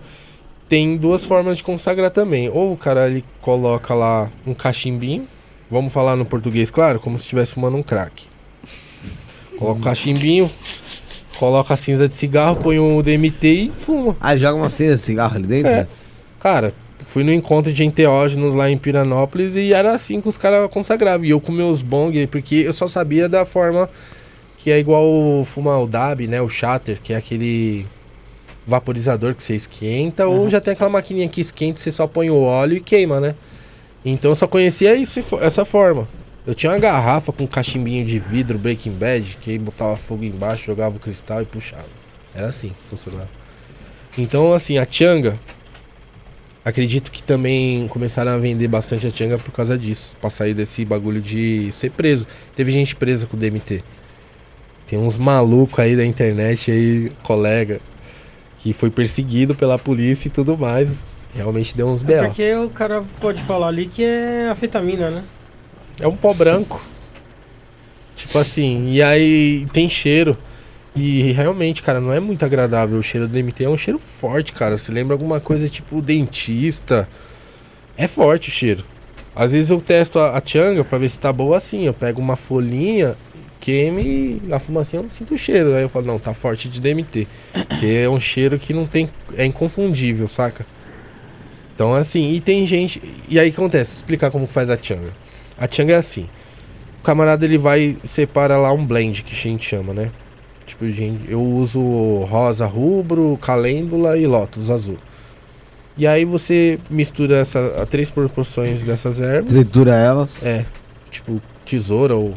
tem 0.69 0.97
duas 0.97 1.25
formas 1.25 1.57
de 1.57 1.63
consagrar 1.63 2.11
também. 2.11 2.49
Ou 2.49 2.73
o 2.73 2.77
cara 2.77 3.09
ele 3.09 3.25
coloca 3.41 3.95
lá 3.95 4.31
um 4.47 4.55
cachimbinho, 4.55 5.27
vamos 5.71 5.93
falar 5.93 6.17
no 6.17 6.25
português, 6.25 6.71
claro, 6.71 7.01
como 7.01 7.17
se 7.19 7.25
estivesse 7.25 7.55
fumando 7.55 7.77
um 7.77 7.83
crack. 7.83 8.27
Coloca 9.59 9.81
o 9.81 9.85
cachimbinho, 9.85 10.51
coloca 11.37 11.75
a 11.75 11.77
cinza 11.77 12.09
de 12.09 12.15
cigarro, 12.15 12.57
põe 12.57 12.79
o 12.79 13.03
DMT 13.03 13.47
e 13.47 13.73
fuma. 13.81 14.17
Ah, 14.21 14.37
joga 14.37 14.57
uma 14.57 14.69
cinza 14.69 14.97
de 14.97 15.01
cigarro 15.01 15.37
ali 15.37 15.47
dentro? 15.47 15.71
É. 15.71 15.87
Cara, 16.41 16.75
fui 17.05 17.23
no 17.23 17.33
encontro 17.33 17.73
de 17.73 17.85
enteógenos 17.85 18.55
lá 18.55 18.71
em 18.71 18.77
Piranópolis 18.77 19.55
e 19.55 19.73
era 19.73 19.93
assim 19.93 20.21
que 20.21 20.29
os 20.29 20.37
caras 20.37 20.69
consagravam. 20.71 21.25
E 21.25 21.31
eu 21.31 21.41
com 21.41 21.53
meus 21.53 21.83
bong, 21.83 22.27
porque 22.29 22.57
eu 22.57 22.73
só 22.73 22.87
sabia 22.87 23.29
da 23.29 23.45
forma 23.45 23.89
que 24.59 24.71
é 24.71 24.79
igual 24.79 25.45
fumar 25.45 25.81
o 25.83 25.87
DAB, 25.87 26.27
né? 26.27 26.41
O 26.41 26.49
shatter, 26.49 26.99
que 27.03 27.13
é 27.13 27.17
aquele 27.17 27.87
vaporizador 28.67 29.35
que 29.35 29.43
você 29.43 29.55
esquenta, 29.55 30.27
ou 30.27 30.49
já 30.49 30.61
tem 30.61 30.73
aquela 30.73 30.89
maquininha 30.89 31.29
que 31.29 31.41
esquenta, 31.41 31.79
você 31.79 31.91
só 31.91 32.07
põe 32.07 32.31
o 32.31 32.41
óleo 32.41 32.79
e 32.79 32.81
queima, 32.81 33.21
né? 33.21 33.35
Então 34.05 34.31
eu 34.31 34.35
só 34.35 34.47
conhecia 34.47 34.95
isso, 34.95 35.21
essa 35.41 35.65
forma. 35.65 36.09
Eu 36.47 36.55
tinha 36.55 36.73
uma 36.73 36.79
garrafa 36.79 37.33
com 37.33 37.45
um 37.45 37.47
cachimbinho 37.47 38.05
de 38.05 38.19
vidro 38.19 38.59
Breaking 38.59 38.93
Bad, 38.93 39.39
que 39.41 39.51
aí 39.51 39.59
botava 39.59 39.97
fogo 39.97 40.25
embaixo, 40.25 40.67
jogava 40.67 40.97
o 40.97 41.01
cristal 41.01 41.41
e 41.41 41.47
puxava. 41.47 41.87
Era 42.35 42.49
assim 42.49 42.69
que 42.69 42.89
funcionava. 42.91 43.31
Então, 44.19 44.53
assim, 44.53 44.77
a 44.77 44.87
Changa, 44.89 45.41
acredito 46.63 47.11
que 47.11 47.23
também 47.23 47.89
começaram 47.89 48.33
a 48.33 48.39
vender 48.39 48.69
bastante 48.69 49.07
a 49.07 49.11
Changa 49.11 49.39
por 49.39 49.53
causa 49.53 49.79
disso. 49.79 50.15
Pra 50.21 50.29
sair 50.29 50.53
desse 50.53 50.85
bagulho 50.85 51.23
de 51.23 51.73
ser 51.73 51.91
preso. 51.91 52.27
Teve 52.55 52.71
gente 52.73 52.95
presa 52.95 53.27
com 53.27 53.37
o 53.37 53.41
DMT. 53.41 53.83
Tem 54.87 54.99
uns 54.99 55.17
malucos 55.17 55.79
aí 55.79 55.97
da 55.97 56.05
internet 56.05 56.71
aí, 56.71 57.11
colega, 57.23 57.81
que 58.59 58.75
foi 58.75 58.91
perseguido 58.91 59.55
pela 59.55 59.79
polícia 59.79 60.29
e 60.29 60.31
tudo 60.31 60.59
mais. 60.59 61.05
realmente 61.35 61.75
deu 61.75 61.89
uns 61.89 62.03
É 62.03 62.07
B.O. 62.07 62.25
porque 62.27 62.55
o 62.55 62.69
cara 62.69 63.03
pode 63.19 63.43
falar 63.45 63.69
ali 63.69 63.87
que 63.87 64.05
é 64.05 64.49
afetamina, 64.51 65.11
né? 65.11 65.25
É 66.01 66.09
um 66.09 66.17
pó 66.17 66.33
branco. 66.35 66.81
Tipo 68.17 68.39
assim, 68.39 68.91
e 68.91 69.03
aí 69.03 69.67
tem 69.73 69.89
cheiro. 69.89 70.37
E 70.97 71.33
realmente, 71.33 71.83
cara, 71.83 72.01
não 72.01 72.13
é 72.13 72.21
muito 72.21 72.45
agradável 72.45 72.99
o 72.99 73.03
cheiro 73.03 73.27
do 73.27 73.33
DMT. 73.33 73.65
É 73.65 73.69
um 73.69 73.77
cheiro 73.77 73.99
forte, 73.99 74.53
cara. 74.53 74.79
Você 74.79 74.93
lembra 74.93 75.15
alguma 75.15 75.41
coisa 75.41 75.69
tipo 75.69 76.01
dentista? 76.01 77.09
É 77.97 78.07
forte 78.07 78.49
o 78.49 78.53
cheiro. 78.53 78.85
Às 79.35 79.51
vezes 79.51 79.71
eu 79.71 79.81
testo 79.81 80.21
a, 80.21 80.37
a 80.39 80.43
changa 80.45 80.85
pra 80.85 80.99
ver 80.99 81.09
se 81.09 81.19
tá 81.19 81.33
boa 81.33 81.57
assim. 81.57 81.85
Eu 81.85 81.95
pego 81.95 82.21
uma 82.21 82.37
folhinha, 82.37 83.17
queime 83.59 84.41
a 84.53 84.61
fumacinha, 84.61 85.01
eu 85.01 85.05
não 85.05 85.11
sinto 85.11 85.35
o 85.35 85.39
cheiro. 85.39 85.75
Aí 85.75 85.83
eu 85.83 85.89
falo, 85.89 86.07
não, 86.07 86.19
tá 86.21 86.33
forte 86.33 86.69
de 86.69 86.81
DMT. 86.81 87.27
Que 87.81 87.99
é 87.99 88.09
um 88.09 88.21
cheiro 88.21 88.57
que 88.57 88.73
não 88.73 88.87
tem. 88.87 89.11
É 89.37 89.45
inconfundível, 89.45 90.29
saca? 90.29 90.65
Então, 91.75 91.93
assim, 91.93 92.31
e 92.33 92.41
tem 92.41 92.65
gente. 92.65 93.03
E 93.29 93.41
aí 93.41 93.49
acontece? 93.49 93.91
Vou 93.91 93.97
explicar 93.97 94.31
como 94.31 94.47
faz 94.47 94.71
a 94.71 94.79
changa. 94.81 95.13
A 95.59 95.69
changa 95.71 95.95
é 95.95 95.97
assim. 95.97 96.29
O 97.01 97.05
camarada 97.05 97.45
ele 97.45 97.59
vai 97.59 97.97
separa 98.05 98.57
lá 98.57 98.73
um 98.73 98.85
blend 98.85 99.23
que 99.23 99.33
a 99.33 99.37
gente 99.37 99.65
chama, 99.65 99.93
né? 99.93 100.11
Tipo, 100.67 100.85
eu 101.29 101.43
uso 101.43 101.81
rosa 102.25 102.67
rubro, 102.67 103.39
calêndula 103.41 104.17
e 104.17 104.27
lótus 104.27 104.71
azul. 104.71 104.99
E 105.97 106.07
aí 106.07 106.25
você 106.25 106.79
mistura 106.91 107.37
essa, 107.37 107.83
a 107.83 107.87
três 107.87 108.11
proporções 108.11 108.83
dessas 108.83 109.21
ervas. 109.21 109.51
Tritura 109.51 109.95
elas. 109.95 110.43
É, 110.45 110.65
tipo, 111.11 111.41
tesoura 111.65 112.15
ou. 112.15 112.35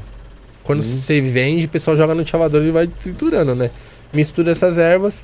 Quando 0.64 0.84
você 0.84 1.22
vende, 1.22 1.66
o 1.66 1.70
pessoal 1.70 1.96
joga 1.96 2.14
no 2.14 2.28
chavador 2.28 2.62
e 2.62 2.72
vai 2.72 2.88
triturando, 2.88 3.56
né? 3.56 3.72
Mistura 4.14 4.52
essas 4.52 4.78
ervas, 4.78 5.24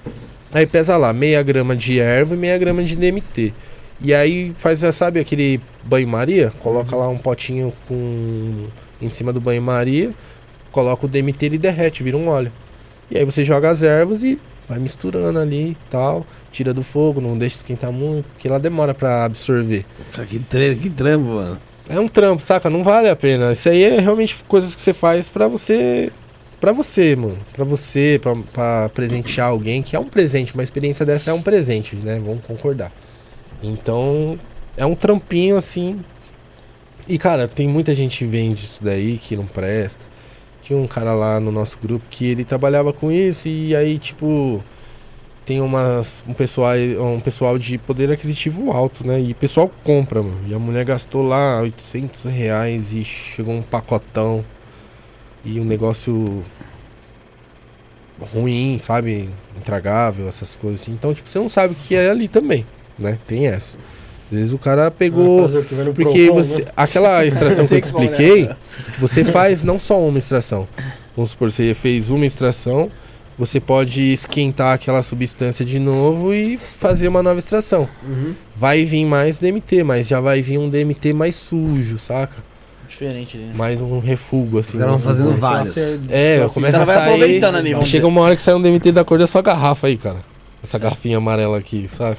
aí 0.54 0.66
pesa 0.66 0.96
lá, 0.96 1.12
meia 1.12 1.44
grama 1.44 1.76
de 1.76 2.00
erva 2.00 2.34
e 2.34 2.38
meia 2.38 2.58
grama 2.58 2.82
de 2.82 2.96
DMT. 2.96 3.54
E 4.02 4.14
aí 4.14 4.54
faz, 4.58 4.80
sabe 4.94 5.20
aquele 5.20 5.62
banho-maria? 5.84 6.52
Coloca 6.60 6.96
lá 6.96 7.08
um 7.08 7.18
potinho 7.18 7.74
com 7.88 8.68
em 9.02 9.10
cima 9.10 9.34
do 9.34 9.42
banho-maria, 9.42 10.14
coloca 10.72 11.06
o 11.06 11.10
DMT 11.10 11.46
e 11.46 11.58
derrete, 11.58 12.04
vira 12.04 12.18
um 12.18 12.28
óleo. 12.28 12.52
E 13.12 13.18
aí 13.18 13.26
você 13.26 13.44
joga 13.44 13.70
as 13.70 13.84
ervas 13.84 14.24
e 14.24 14.40
vai 14.68 14.80
misturando 14.80 15.40
ali 15.40 15.72
e 15.72 15.78
tal, 15.90 16.26
tira 16.52 16.74
do 16.74 16.82
fogo, 16.82 17.20
não 17.20 17.38
deixa 17.38 17.58
esquentar 17.58 17.92
muito, 17.92 18.26
porque 18.30 18.48
ela 18.48 18.60
demora 18.60 18.94
pra 18.94 19.26
absorver. 19.26 19.86
Que, 20.30 20.40
tre 20.40 20.76
que 20.76 20.90
trampo, 20.90 21.26
mano. 21.26 21.60
É 21.90 22.00
um 22.00 22.08
trampo, 22.08 22.42
saca? 22.42 22.70
Não 22.70 22.82
vale 22.84 23.10
a 23.10 23.16
pena. 23.16 23.52
Isso 23.52 23.68
aí 23.68 23.84
é 23.84 24.00
realmente 24.00 24.38
coisas 24.48 24.74
que 24.74 24.82
você 24.82 24.94
faz 24.94 25.28
pra 25.28 25.48
você. 25.50 26.12
Pra 26.62 26.72
você, 26.72 27.14
mano. 27.14 27.38
Pra 27.52 27.66
você, 27.66 28.22
pra 28.54 28.88
presentear 28.90 29.50
alguém, 29.50 29.84
que 29.84 29.96
é 29.96 30.00
um 30.00 30.08
presente. 30.08 30.54
Uma 30.54 30.64
experiência 30.64 31.06
dessa 31.06 31.32
é 31.32 31.34
um 31.34 31.42
presente, 31.42 31.98
né? 31.98 32.22
Vamos 32.26 32.46
concordar. 32.46 32.90
Então, 33.64 34.38
é 34.78 34.86
um 34.86 34.96
trampinho 34.96 35.58
assim. 35.58 36.02
E, 37.08 37.18
cara, 37.18 37.48
tem 37.48 37.68
muita 37.68 37.96
gente 37.96 38.20
que 38.20 38.26
vende 38.26 38.66
isso 38.66 38.84
daí 38.84 39.18
que 39.18 39.36
não 39.36 39.46
presta. 39.46 40.06
Tinha 40.62 40.78
um 40.78 40.88
cara 40.88 41.14
lá 41.14 41.40
no 41.40 41.52
nosso 41.52 41.78
grupo 41.82 42.06
que 42.10 42.26
ele 42.26 42.46
trabalhava 42.46 42.94
com 42.94 43.12
isso 43.12 43.48
e 43.48 43.76
aí, 43.76 43.98
tipo, 43.98 44.64
tem 45.46 45.62
umas, 45.62 46.24
um, 46.28 46.34
pessoal, 46.34 46.76
um 47.16 47.20
pessoal 47.20 47.58
de 47.58 47.78
poder 47.78 48.12
aquisitivo 48.12 48.72
alto, 48.72 49.06
né? 49.06 49.20
E 49.20 49.34
pessoal 49.34 49.70
compra, 49.84 50.22
mano. 50.24 50.40
E 50.48 50.54
a 50.54 50.60
mulher 50.60 50.86
gastou 50.86 51.24
lá 51.24 51.62
800 51.62 52.26
reais 52.26 52.94
e 52.94 53.04
chegou 53.04 53.54
um 53.54 53.62
pacotão. 53.62 54.44
E 55.46 55.60
um 55.60 55.66
negócio 55.66 56.44
ruim, 58.34 58.80
sabe? 58.80 59.30
Intragável, 59.58 60.28
essas 60.30 60.56
coisas 60.56 60.82
assim. 60.82 60.94
Então, 60.94 61.14
tipo, 61.14 61.30
você 61.30 61.40
não 61.40 61.50
sabe 61.50 61.74
o 61.74 61.76
que 61.76 61.96
é 61.96 62.10
ali 62.10 62.30
também, 62.30 62.66
né? 63.04 63.18
Tem 63.28 63.48
essa. 63.48 63.78
Às 64.32 64.38
vezes 64.40 64.54
o 64.54 64.58
cara 64.58 64.90
pegou. 64.90 65.48
Porque 65.94 66.26
Procon, 66.26 66.34
você, 66.34 66.64
né? 66.64 66.72
aquela 66.76 67.24
extração 67.26 67.68
que 67.68 67.76
eu 67.76 67.82
como, 67.92 68.00
né? 68.00 68.06
expliquei, 68.12 68.50
você 69.00 69.24
faz 69.24 69.62
não 69.62 69.80
só 69.80 70.02
uma 70.02 70.18
extração. 70.18 70.68
Vamos 71.16 71.32
supor, 71.32 71.52
você 71.52 71.76
fez 71.76 72.10
uma 72.10 72.26
extração, 72.26 72.90
você 73.38 73.60
pode 73.60 74.02
esquentar 74.12 74.74
aquela 74.74 75.04
substância 75.04 75.64
de 75.64 75.78
novo 75.78 76.34
e 76.34 76.58
fazer 76.58 77.08
uma 77.08 77.22
nova 77.22 77.38
extração. 77.38 77.88
Uhum. 78.04 78.34
Vai 78.56 78.84
vir 78.86 79.06
mais 79.06 79.38
DMT, 79.38 79.84
mas 79.84 80.08
já 80.08 80.20
vai 80.20 80.42
vir 80.42 80.58
um 80.58 80.68
DMT 80.68 81.14
mais 81.14 81.36
sujo, 81.36 82.00
saca? 82.00 82.38
Diferente 82.90 83.38
né? 83.38 83.52
Mais 83.56 83.82
um 83.82 84.00
refúgio, 84.00 84.60
assim. 84.60 84.74
Os 84.74 84.78
caras 84.84 84.94
vão 84.94 85.00
fazendo 85.00 85.28
Então, 85.30 85.38
vários. 85.40 85.74
você- 85.76 86.00
É, 86.10 86.36
então, 86.38 86.50
começa 86.50 86.82
a 86.82 86.86
sair. 86.86 87.24
ali, 87.24 87.34
Chega 87.40 87.84
dizer. 87.84 88.04
uma 88.06 88.22
hora 88.22 88.36
que 88.36 88.42
sai 88.42 88.54
um 88.56 88.62
DMT 88.62 88.92
da 88.92 89.04
cor 89.04 89.18
da 89.20 89.28
sua 89.28 89.42
garrafa 89.42 89.88
aí, 89.88 89.98
cara. 89.98 90.18
Essa 90.64 90.78
garrafinha 90.80 91.18
amarela 91.18 91.58
aqui, 91.58 91.88
saca? 91.96 92.18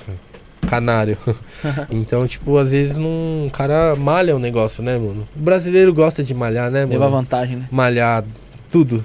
Canário. 0.67 1.17
então, 1.91 2.27
tipo, 2.27 2.57
às 2.57 2.71
vezes 2.71 2.97
não. 2.97 3.47
O 3.47 3.51
cara 3.51 3.95
malha 3.97 4.35
o 4.35 4.39
negócio, 4.39 4.83
né, 4.83 4.97
mano? 4.97 5.27
O 5.37 5.39
brasileiro 5.39 5.93
gosta 5.93 6.23
de 6.23 6.35
malhar, 6.35 6.71
né, 6.71 6.85
Leva 6.85 7.05
mano? 7.05 7.17
vantagem, 7.19 7.57
né? 7.57 7.69
Malhar 7.71 8.25
tudo. 8.71 9.05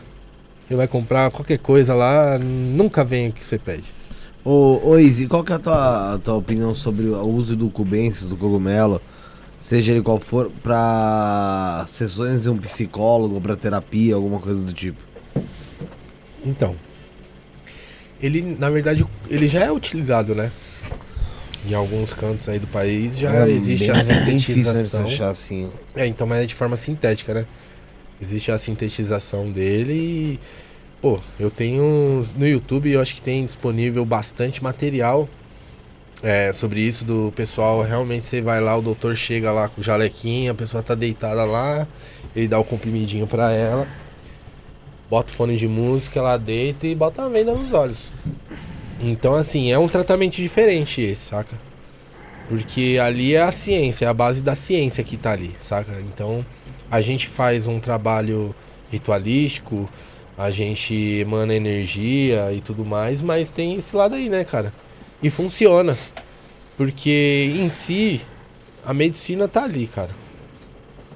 Você 0.68 0.76
vai 0.76 0.88
comprar 0.88 1.32
qualquer 1.32 1.58
coisa 1.58 1.96
lá, 1.96 2.38
nunca 2.38 3.04
vem 3.04 3.30
o 3.30 3.34
que 3.34 3.44
você 3.44 3.58
pede. 3.58 3.86
Ô, 4.46 4.80
ô 4.84 5.00
Izzy, 5.00 5.28
qual 5.28 5.44
que 5.44 5.52
é 5.52 5.56
a 5.56 5.60
tua, 5.60 6.14
a 6.14 6.18
tua 6.20 6.36
opinião 6.36 6.74
sobre 6.76 7.08
o 7.08 7.28
uso 7.28 7.56
do 7.56 7.70
cubensis, 7.70 8.30
do 8.30 8.38
cogumelo, 8.38 9.02
seja 9.60 9.92
ele 9.92 10.02
qual 10.02 10.20
for, 10.20 10.52
pra 10.62 11.84
sessões 11.88 12.44
de 12.44 12.50
um 12.50 12.58
psicólogo, 12.58 13.42
pra 13.42 13.56
terapia, 13.56 14.16
alguma 14.16 14.40
coisa 14.40 14.62
do 14.62 14.72
tipo? 14.72 15.00
Então. 16.46 16.76
Ele, 18.22 18.56
na 18.60 18.70
verdade, 18.70 19.06
ele 19.30 19.48
já 19.48 19.62
é 19.62 19.72
utilizado, 19.72 20.36
né? 20.36 20.52
Em 21.68 21.74
alguns 21.74 22.14
cantos 22.14 22.48
aí 22.48 22.58
do 22.58 22.68
país 22.68 23.18
já 23.18 23.48
existe 23.48 23.90
É 23.90 24.04
bem, 24.04 24.18
a 24.18 24.26
bem 24.26 24.38
difícil 24.38 24.74
né, 24.74 24.84
sintetização. 24.84 25.06
achar 25.06 25.30
assim. 25.30 25.72
É, 25.96 26.06
então, 26.08 26.26
mas 26.26 26.44
é 26.44 26.46
de 26.46 26.56
forma 26.56 26.76
sintética, 26.76 27.34
né? 27.34 27.46
Existe 28.22 28.52
a 28.52 28.58
sintetização 28.58 29.52
dele 29.52 29.94
e. 29.94 30.40
Pô, 31.02 31.20
eu 31.40 31.50
tenho. 31.50 32.26
No 32.38 32.48
YouTube 32.48 32.92
eu 32.92 33.02
acho 33.02 33.16
que 33.16 33.22
tem 33.22 33.46
disponível 33.46 34.06
bastante 34.06 34.62
material 34.64 35.28
é, 36.22 36.52
sobre 36.54 36.82
isso 36.82 37.06
do 37.06 37.32
pessoal. 37.36 37.82
Realmente 37.82 38.26
você 38.26 38.42
vai 38.42 38.60
lá, 38.62 38.78
o 38.78 38.82
doutor 38.82 39.16
chega 39.16 39.52
lá 39.52 39.68
com 39.70 39.82
o 39.82 39.84
jalequinho, 39.84 40.52
a 40.52 40.56
pessoa 40.56 40.84
tá 40.84 40.96
deitada 40.96 41.46
lá, 41.46 41.88
ele 42.36 42.48
dá 42.48 42.60
o 42.60 42.64
comprimidinho 42.64 43.26
pra 43.28 43.52
ela, 43.52 43.88
bota 45.10 45.32
o 45.32 45.36
fone 45.36 45.58
de 45.58 45.68
música, 45.68 46.20
ela 46.20 46.38
deita 46.38 46.88
e 46.88 46.96
bota 46.96 47.24
a 47.24 47.30
venda 47.30 47.54
nos 47.54 47.72
olhos. 47.74 48.12
Então, 49.02 49.36
assim, 49.36 49.72
é 49.72 49.80
um 49.80 49.88
tratamento 49.88 50.36
diferente 50.36 51.02
esse, 51.02 51.28
saca? 51.28 51.56
Porque 52.50 53.00
ali 53.02 53.36
é 53.36 53.42
a 53.42 53.52
ciência, 53.52 54.06
é 54.06 54.08
a 54.08 54.14
base 54.14 54.42
da 54.42 54.56
ciência 54.56 55.04
que 55.04 55.16
tá 55.16 55.32
ali, 55.32 55.56
saca? 55.60 55.94
Então, 56.02 56.46
a 56.92 57.02
gente 57.02 57.28
faz 57.28 57.68
um 57.68 57.80
trabalho 57.80 58.54
ritualístico, 58.92 59.90
a 60.38 60.50
gente 60.52 60.94
emana 60.94 61.54
energia 61.54 62.52
e 62.52 62.62
tudo 62.62 62.84
mais, 62.84 63.22
mas 63.22 63.52
tem 63.52 63.76
esse 63.76 63.96
lado 63.96 64.16
aí, 64.16 64.30
né, 64.30 64.44
cara? 64.44 64.74
E 65.22 65.30
funciona. 65.30 65.98
Porque 66.76 67.54
em 67.58 67.70
si, 67.70 68.22
a 68.86 68.94
medicina 68.94 69.48
tá 69.48 69.64
ali, 69.64 69.86
cara. 69.88 70.12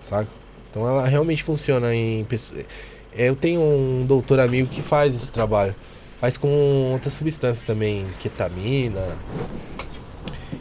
Saca? 0.03 0.29
Então 0.69 0.87
ela 0.87 1.07
realmente 1.07 1.43
funciona 1.43 1.93
em. 1.95 2.25
Eu 3.15 3.35
tenho 3.35 3.61
um 3.61 4.05
doutor 4.05 4.39
amigo 4.39 4.67
que 4.67 4.81
faz 4.81 5.15
esse 5.15 5.31
trabalho. 5.31 5.73
Faz 6.23 6.37
com 6.37 6.93
outras 6.93 7.15
substâncias 7.15 7.67
também, 7.67 8.05
ketamina. 8.17 9.05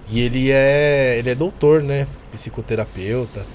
E 0.08 0.18
ele 0.18 0.50
é, 0.50 1.16
ele 1.20 1.30
é 1.30 1.36
doutor, 1.36 1.80
né? 1.80 2.08
Psicoterapeuta. 2.32 3.46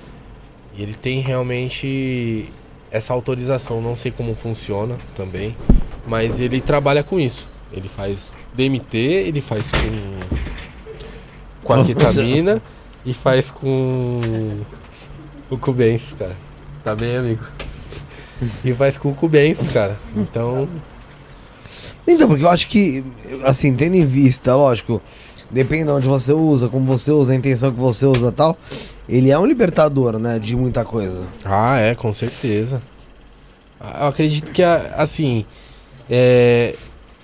E 0.74 0.82
ele 0.82 0.94
tem 0.94 1.19
realmente 1.19 2.50
essa 2.90 3.11
autorização. 3.11 3.82
Não 3.82 3.94
sei 3.98 4.10
como 4.10 4.34
funciona 4.36 4.95
também. 5.18 5.53
Mas 6.08 6.40
ele 6.40 6.61
trabalha 6.61 7.03
com 7.03 7.19
isso. 7.19 7.45
Ele 7.74 7.90
faz 7.90 8.32
DMT, 8.53 8.98
ele 8.98 9.42
faz 9.42 9.69
com, 9.69 10.48
com 11.61 11.74
a 11.74 11.84
ketamina 11.84 12.61
e 13.06 13.14
faz 13.14 13.52
com 13.52 14.61
o 15.50 15.58
Cubens, 15.58 16.16
cara. 16.18 16.38
Tá 16.86 16.95
bem, 16.95 17.18
amigo? 17.18 17.45
E 18.64 18.74
faz 18.74 18.98
com 18.98 19.10
o 19.10 19.14
Cubens, 19.14 19.68
cara. 19.68 20.00
Então, 20.16 20.69
Então, 22.08 22.27
porque 22.27 22.44
eu 22.44 22.50
acho 22.50 22.68
que, 22.68 23.03
assim, 23.44 23.76
tendo 23.76 23.95
em 23.95 24.06
vista, 24.06 24.56
lógico, 24.56 25.02
depende 25.52 25.86
de 25.86 25.92
onde 25.92 26.08
você 26.08 26.32
usa, 26.32 26.69
como 26.69 26.86
você 26.86 27.11
usa, 27.11 27.34
a 27.34 27.36
intenção 27.36 27.72
que 27.72 27.80
você 27.80 28.06
usa 28.06 28.32
tal, 28.32 28.58
ele 29.10 29.30
é 29.30 29.38
um 29.38 29.45
libertador, 29.45 30.18
né, 30.18 30.40
de 30.40 30.56
muita 30.56 30.86
coisa. 30.86 31.26
Ah, 31.44 31.77
é, 31.80 31.95
com 31.95 32.14
certeza. 32.14 32.82
Ah, 33.80 34.03
Eu 34.03 34.08
acredito 34.08 34.52
que, 34.52 34.64
assim, 34.64 35.45
é, 36.10 36.76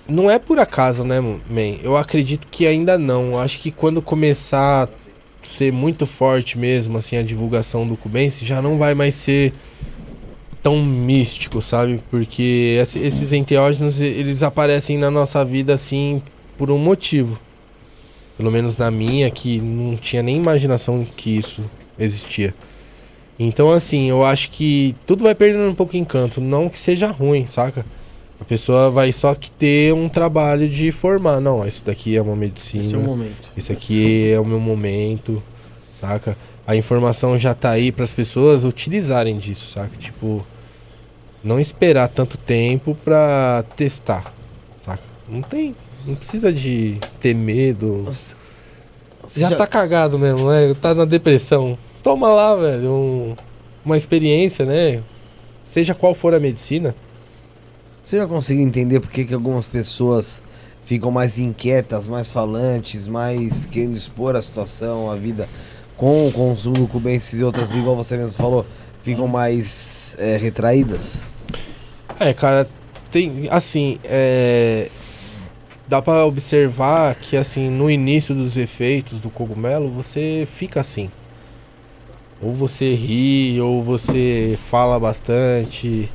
não 0.06 0.30
é 0.30 0.38
por 0.38 0.58
acaso, 0.58 1.02
né, 1.02 1.20
man? 1.20 1.78
Eu 1.82 1.96
acredito 1.96 2.46
que 2.50 2.66
ainda 2.66 2.98
não. 2.98 3.32
Eu 3.32 3.38
acho 3.40 3.58
que 3.58 3.70
quando 3.70 4.02
começar 4.02 4.84
a 4.84 4.88
ser 5.42 5.72
muito 5.72 6.06
forte 6.06 6.58
mesmo, 6.58 6.98
assim, 6.98 7.16
a 7.16 7.22
divulgação 7.22 7.86
do 7.86 7.96
Cubense, 7.96 8.44
já 8.44 8.60
não 8.60 8.78
vai 8.78 8.94
mais 8.94 9.14
ser 9.14 9.52
tão 10.64 10.82
místico, 10.84 11.62
sabe? 11.62 12.00
Porque 12.10 12.78
esse- 12.82 12.98
esses 12.98 13.32
enteógenos, 13.32 14.00
eles 14.00 14.42
aparecem 14.42 14.98
na 14.98 15.10
nossa 15.10 15.44
vida, 15.44 15.74
assim, 15.74 16.20
por 16.58 16.70
um 16.70 16.78
motivo. 16.78 17.38
Pelo 18.36 18.50
menos 18.50 18.76
na 18.76 18.90
minha, 18.90 19.30
que 19.30 19.60
não 19.60 19.94
tinha 19.96 20.22
nem 20.22 20.36
imaginação 20.38 21.06
que 21.16 21.36
isso 21.38 21.62
existia. 21.98 22.52
Então, 23.38 23.70
assim, 23.70 24.08
eu 24.08 24.24
acho 24.24 24.50
que 24.50 24.96
tudo 25.06 25.22
vai 25.24 25.34
perdendo 25.34 25.68
um 25.70 25.74
pouco 25.74 25.92
de 25.92 25.98
encanto. 25.98 26.40
Não 26.40 26.68
que 26.68 26.78
seja 26.78 27.08
ruim, 27.08 27.46
saca? 27.46 27.84
A 28.40 28.44
pessoa 28.44 28.90
vai 28.90 29.12
só 29.12 29.34
que 29.34 29.50
ter 29.50 29.92
um 29.94 30.08
trabalho 30.08 30.68
de 30.68 30.90
formar. 30.90 31.40
Não, 31.40 31.64
isso 31.66 31.82
daqui 31.84 32.16
é 32.16 32.22
uma 32.22 32.34
medicina. 32.34 32.82
Esse 32.84 32.94
é 32.94 32.98
o 32.98 33.02
momento. 33.02 33.48
Isso 33.56 33.70
aqui 33.72 34.30
é 34.32 34.40
o 34.40 34.44
meu 34.44 34.58
momento, 34.58 35.42
saca? 36.00 36.36
A 36.66 36.74
informação 36.74 37.38
já 37.38 37.54
tá 37.54 37.70
aí 37.70 37.92
para 37.92 38.04
as 38.04 38.12
pessoas 38.14 38.64
utilizarem 38.64 39.36
disso, 39.38 39.70
saca? 39.70 39.96
Tipo, 39.98 40.44
não 41.44 41.60
esperar 41.60 42.08
tanto 42.08 42.38
tempo 42.38 42.96
pra 43.04 43.62
testar, 43.76 44.32
saca? 44.84 45.02
Não 45.28 45.42
tem, 45.42 45.76
não 46.06 46.14
precisa 46.14 46.52
de 46.52 46.98
ter 47.20 47.34
medo. 47.34 48.04
Você 49.22 49.40
Já, 49.40 49.54
tá 49.54 49.66
cagado 49.66 50.18
mesmo, 50.18 50.50
né? 50.50 50.74
Tá 50.80 50.94
na 50.94 51.04
depressão. 51.04 51.78
Toma 52.02 52.28
lá, 52.32 52.56
velho, 52.56 52.90
um- 52.90 53.36
uma 53.84 53.96
experiência, 53.96 54.64
né? 54.64 55.02
Seja 55.64 55.94
qual 55.94 56.14
for 56.14 56.34
a 56.34 56.40
medicina. 56.40 56.94
Você 58.02 58.16
já 58.18 58.26
conseguiu 58.26 58.62
entender 58.64 59.00
por 59.00 59.10
que, 59.10 59.24
que 59.24 59.32
algumas 59.34 59.66
pessoas 59.66 60.42
ficam 60.84 61.10
mais 61.10 61.38
inquietas, 61.38 62.06
mais 62.08 62.30
falantes, 62.30 63.06
mais 63.06 63.64
querendo 63.64 63.96
expor 63.96 64.36
a 64.36 64.42
situação, 64.42 65.10
a 65.10 65.16
vida 65.16 65.48
com 65.96 66.28
o 66.28 66.32
consumo 66.32 66.74
do 66.76 66.86
cubensis 66.86 67.40
e 67.40 67.44
outras, 67.44 67.74
igual 67.74 67.96
você 67.96 68.16
mesmo 68.18 68.36
falou, 68.36 68.66
ficam 69.00 69.26
mais 69.26 70.14
é, 70.18 70.36
retraídas? 70.36 71.22
É, 72.18 72.32
cara, 72.32 72.68
tem, 73.10 73.48
assim, 73.50 73.98
é... 74.04 74.88
Dá 75.86 76.00
pra 76.00 76.24
observar 76.24 77.14
que, 77.14 77.36
assim, 77.36 77.68
no 77.68 77.90
início 77.90 78.34
dos 78.34 78.56
efeitos 78.56 79.20
do 79.20 79.28
cogumelo, 79.28 79.90
você 79.90 80.48
fica 80.50 80.80
assim. 80.80 81.10
Ou 82.40 82.52
você 82.52 82.94
ri, 82.94 83.60
ou 83.60 83.82
você 83.82 84.58
fala 84.70 84.98
bastante. 84.98 86.10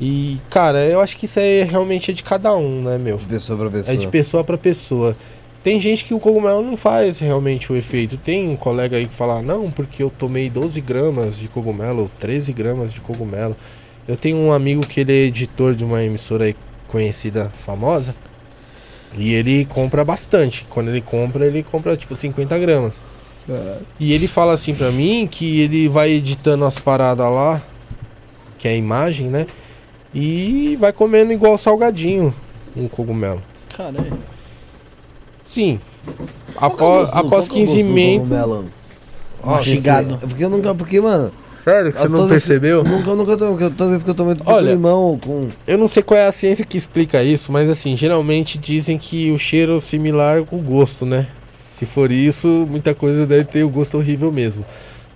E, 0.00 0.38
cara, 0.50 0.84
eu 0.84 1.00
acho 1.00 1.16
que 1.16 1.26
isso 1.26 1.38
aí 1.38 1.62
realmente 1.62 2.10
é 2.10 2.14
de 2.14 2.24
cada 2.24 2.54
um, 2.56 2.82
né, 2.82 2.98
meu? 2.98 3.18
De 3.18 3.26
pessoa 3.26 3.56
pra 3.56 3.70
pessoa. 3.70 3.94
É 3.94 3.96
de 3.96 4.08
pessoa 4.08 4.44
pra 4.44 4.58
pessoa. 4.58 5.16
Tem 5.62 5.78
gente 5.78 6.04
que 6.04 6.12
o 6.12 6.18
cogumelo 6.18 6.60
não 6.60 6.76
faz 6.76 7.20
realmente 7.20 7.72
o 7.72 7.76
efeito. 7.76 8.16
Tem 8.16 8.48
um 8.48 8.56
colega 8.56 8.96
aí 8.96 9.06
que 9.06 9.14
fala, 9.14 9.40
não, 9.40 9.70
porque 9.70 10.02
eu 10.02 10.10
tomei 10.10 10.50
12 10.50 10.80
gramas 10.80 11.38
de 11.38 11.46
cogumelo, 11.46 12.02
ou 12.02 12.10
13 12.18 12.52
gramas 12.52 12.92
de 12.92 13.00
cogumelo. 13.00 13.56
Eu 14.06 14.16
tenho 14.16 14.36
um 14.36 14.52
amigo 14.52 14.86
que 14.86 15.00
ele 15.00 15.12
é 15.12 15.26
editor 15.26 15.74
de 15.74 15.84
uma 15.84 16.02
emissora 16.02 16.44
aí 16.44 16.56
conhecida, 16.88 17.50
famosa. 17.58 18.14
E 19.16 19.32
ele 19.32 19.64
compra 19.66 20.04
bastante. 20.04 20.66
Quando 20.68 20.88
ele 20.88 21.00
compra, 21.00 21.46
ele 21.46 21.62
compra 21.62 21.96
tipo 21.96 22.16
50 22.16 22.58
gramas. 22.58 23.04
E 23.98 24.12
ele 24.12 24.26
fala 24.26 24.52
assim 24.52 24.74
pra 24.74 24.90
mim 24.90 25.28
que 25.30 25.60
ele 25.60 25.88
vai 25.88 26.10
editando 26.10 26.64
as 26.64 26.78
paradas 26.78 27.30
lá, 27.30 27.62
que 28.58 28.68
é 28.68 28.72
a 28.72 28.76
imagem, 28.76 29.28
né? 29.28 29.46
E 30.14 30.76
vai 30.80 30.92
comendo 30.92 31.32
igual 31.32 31.58
salgadinho 31.58 32.34
um 32.76 32.88
cogumelo. 32.88 33.42
Caralho. 33.76 34.18
Sim. 35.44 35.80
Qual 36.54 36.70
é 36.70 36.72
o 36.72 36.74
Após, 36.74 37.10
após 37.10 37.48
qual 37.48 37.56
que 37.56 37.60
é 37.60 37.62
o 37.62 37.66
gosto 37.66 37.76
do 37.76 37.76
15 37.76 37.82
minutos. 37.92 38.28
cogumelo? 38.28 38.70
Mastigado. 39.44 40.10
Mastigado. 40.10 40.28
Porque 40.28 40.44
eu 40.44 40.50
nunca. 40.50 40.74
Porque, 40.74 41.00
mano. 41.00 41.32
Sério 41.64 41.92
que 41.92 41.98
você 41.98 42.06
eu 42.06 42.10
não 42.10 42.28
percebeu? 42.28 42.82
Nunca, 42.84 43.14
nunca 43.14 43.36
tô, 43.36 43.50
porque 43.50 43.64
todas 43.70 43.80
as 43.82 43.88
vezes 43.90 44.02
que 44.02 44.10
eu 44.10 44.14
tomei, 44.14 44.34
fico 44.34 44.46
com 44.46 44.52
Olha, 44.52 44.72
limão, 44.72 45.18
com. 45.22 45.48
Eu 45.66 45.78
não 45.78 45.86
sei 45.86 46.02
qual 46.02 46.18
é 46.18 46.26
a 46.26 46.32
ciência 46.32 46.64
que 46.64 46.76
explica 46.76 47.22
isso, 47.22 47.52
mas 47.52 47.70
assim, 47.70 47.96
geralmente 47.96 48.58
dizem 48.58 48.98
que 48.98 49.30
o 49.30 49.38
cheiro 49.38 49.76
é 49.76 49.80
similar 49.80 50.42
com 50.44 50.56
o 50.56 50.62
gosto, 50.62 51.06
né? 51.06 51.28
Se 51.72 51.86
for 51.86 52.10
isso, 52.10 52.66
muita 52.68 52.94
coisa 52.94 53.26
deve 53.26 53.44
ter 53.44 53.62
o 53.62 53.68
gosto 53.68 53.96
horrível 53.96 54.32
mesmo. 54.32 54.64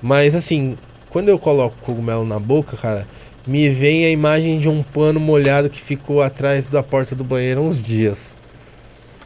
Mas 0.00 0.34
assim, 0.34 0.76
quando 1.10 1.28
eu 1.28 1.38
coloco 1.38 1.76
cogumelo 1.82 2.24
na 2.24 2.38
boca, 2.38 2.76
cara, 2.76 3.06
me 3.46 3.68
vem 3.68 4.04
a 4.04 4.10
imagem 4.10 4.58
de 4.58 4.68
um 4.68 4.82
pano 4.82 5.18
molhado 5.18 5.70
que 5.70 5.80
ficou 5.80 6.22
atrás 6.22 6.68
da 6.68 6.82
porta 6.82 7.14
do 7.14 7.24
banheiro 7.24 7.60
há 7.60 7.64
uns 7.64 7.82
dias. 7.82 8.36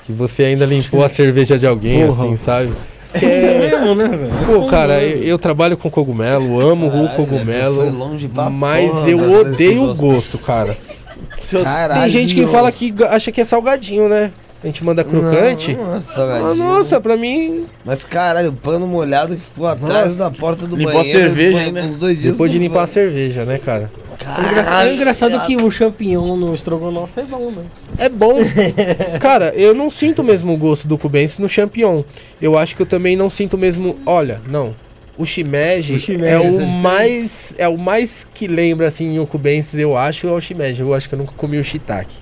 Que 0.04 0.12
você 0.12 0.44
ainda 0.44 0.64
limpou 0.64 1.04
a 1.04 1.08
cerveja 1.10 1.58
de 1.58 1.66
alguém, 1.66 2.06
Porra. 2.06 2.26
assim, 2.26 2.36
sabe? 2.36 2.72
É 3.14 3.58
mesmo, 3.70 3.94
né, 3.94 4.08
velho? 4.08 4.30
Pô, 4.46 4.66
cara, 4.66 5.02
eu, 5.02 5.22
eu 5.24 5.38
trabalho 5.38 5.76
com 5.76 5.90
cogumelo, 5.90 6.60
amo 6.60 6.86
o 6.86 6.90
Caralho, 6.90 7.16
cogumelo. 7.16 7.76
Foi 7.76 7.90
longe 7.90 8.28
pra 8.28 8.48
Mas 8.50 8.90
porra, 8.90 9.10
eu 9.10 9.40
odeio 9.40 9.82
o 9.82 9.86
gosto. 9.88 10.00
gosto, 10.00 10.38
cara. 10.38 10.76
Caralho. 11.64 12.00
Tem 12.02 12.10
gente 12.10 12.34
que 12.34 12.46
fala 12.46 12.70
que 12.70 12.94
acha 13.08 13.32
que 13.32 13.40
é 13.40 13.44
salgadinho, 13.44 14.08
né? 14.08 14.30
A 14.62 14.66
gente 14.66 14.84
manda 14.84 15.02
crocante. 15.02 15.72
Não, 15.74 15.94
nossa, 15.94 16.10
Ah, 16.10 16.14
salgadinho. 16.14 16.54
nossa, 16.54 17.00
pra 17.00 17.16
mim, 17.16 17.64
Mas 17.84 18.04
caralho, 18.04 18.50
o 18.50 18.52
pano 18.52 18.86
molhado 18.86 19.34
que 19.34 19.40
ficou 19.42 19.66
atrás 19.66 20.16
da 20.16 20.30
porta 20.30 20.66
do 20.66 20.76
Limpou 20.76 20.92
a 20.92 20.96
banheiro. 21.02 21.18
cerveja, 21.18 21.60
foi 21.62 21.72
né? 21.72 21.82
Uns 21.82 21.96
dois 21.96 22.18
dias 22.20 22.32
depois 22.34 22.50
de 22.52 22.58
limpar 22.58 22.74
a 22.74 22.78
banho. 22.82 22.88
cerveja, 22.88 23.44
né, 23.44 23.58
cara? 23.58 23.90
É 24.24 24.94
engraçado 24.94 25.40
que 25.46 25.56
o 25.56 25.70
champignon 25.70 26.36
no 26.36 26.54
estrogonofe 26.54 27.20
é 27.20 27.22
bom, 27.24 27.50
né? 27.50 27.62
É 27.98 28.08
bom. 28.08 28.38
cara, 29.20 29.52
eu 29.54 29.74
não 29.74 29.88
sinto 29.90 30.22
mesmo 30.22 30.52
o 30.54 30.56
gosto 30.56 30.86
do 30.86 30.96
cubense 30.98 31.40
no 31.40 31.48
champignon. 31.48 32.02
Eu 32.40 32.56
acho 32.58 32.76
que 32.76 32.82
eu 32.82 32.86
também 32.86 33.16
não 33.16 33.30
sinto 33.30 33.56
mesmo. 33.58 33.96
Olha, 34.04 34.40
não. 34.48 34.74
O 35.18 35.24
shimeji, 35.26 35.94
O 35.94 35.98
shimeji, 35.98 36.24
é 36.32 36.42
essa 36.46 36.62
o 36.62 36.68
mais 36.68 37.54
é 37.58 37.68
o 37.68 37.76
mais 37.76 38.26
que 38.32 38.46
lembra 38.46 38.88
assim 38.88 39.18
o 39.18 39.26
cubense, 39.26 39.78
eu 39.78 39.96
acho, 39.96 40.26
é 40.26 40.32
o 40.32 40.40
shimeji. 40.40 40.80
Eu 40.80 40.94
acho 40.94 41.08
que 41.08 41.14
eu 41.14 41.18
nunca 41.18 41.32
comi 41.36 41.58
o 41.58 41.64
shiitake. 41.64 42.16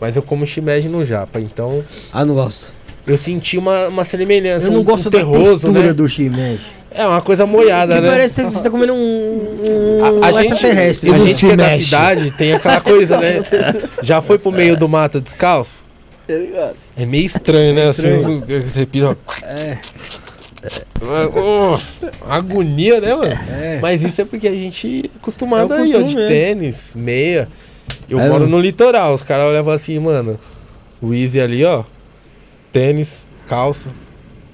Mas 0.00 0.16
eu 0.16 0.22
como 0.22 0.44
shimeji 0.46 0.88
no 0.88 1.04
japa, 1.04 1.38
então 1.38 1.84
Ah, 2.12 2.24
não 2.24 2.34
gosto. 2.34 2.72
eu 3.06 3.16
senti 3.16 3.56
uma, 3.58 3.86
uma 3.88 4.02
semelhança, 4.02 4.66
Eu 4.66 4.72
não 4.72 4.80
um- 4.80 4.84
gosto 4.84 5.08
um 5.08 5.10
da 5.10 5.18
terroso, 5.18 5.50
textura 5.60 5.82
né? 5.88 5.92
do 5.92 6.08
shimeji. 6.08 6.79
É 6.92 7.06
uma 7.06 7.22
coisa 7.22 7.46
moiada, 7.46 7.94
Que 7.94 8.00
né? 8.00 8.08
parece 8.08 8.34
que 8.34 8.42
você 8.42 8.62
tá 8.62 8.68
comendo 8.70 8.92
um, 8.92 8.96
um 8.98 10.24
A, 10.24 10.26
a 10.28 10.32
gente, 10.42 10.52
extraterrestre. 10.54 11.12
a 11.14 11.18
gente 11.18 11.46
que 11.46 11.52
é 11.52 11.56
da 11.56 11.76
cidade 11.78 12.30
tem 12.32 12.52
aquela 12.52 12.80
coisa, 12.80 13.16
né? 13.18 13.42
Já 14.02 14.20
foi 14.20 14.38
pro 14.38 14.50
meio 14.50 14.76
do 14.76 14.88
mato 14.88 15.20
descalço? 15.20 15.84
Tá 16.26 16.34
ligado? 16.34 16.76
É 16.96 17.06
meio 17.06 17.26
estranho, 17.26 17.74
né? 17.74 17.90
estranho. 17.90 18.42
Assim, 18.42 18.62
você 18.68 18.86
pisa. 18.86 19.16
É. 19.44 19.78
agonia, 22.28 23.00
né, 23.00 23.14
mano? 23.14 23.32
É. 23.50 23.78
Mas 23.80 24.02
isso 24.02 24.20
é 24.20 24.24
porque 24.24 24.48
a 24.48 24.52
gente 24.52 25.10
é 25.12 25.16
acostumado 25.16 25.72
É 25.72 25.78
aí, 25.78 25.94
ó, 25.96 26.02
de 26.02 26.18
é. 26.18 26.28
tênis, 26.28 26.92
meia. 26.94 27.48
Eu 28.08 28.18
É, 28.20 28.28
moro 28.28 28.40
mano. 28.44 28.56
no 28.56 28.60
litoral, 28.60 29.14
os 29.14 29.22
caras 29.22 29.52
levam 29.52 29.72
assim, 29.72 29.98
mano. 29.98 30.38
O 31.00 31.14
Easy 31.14 31.40
ali, 31.40 31.64
ó. 31.64 31.84
Tênis, 32.72 33.26
calça, 33.48 33.88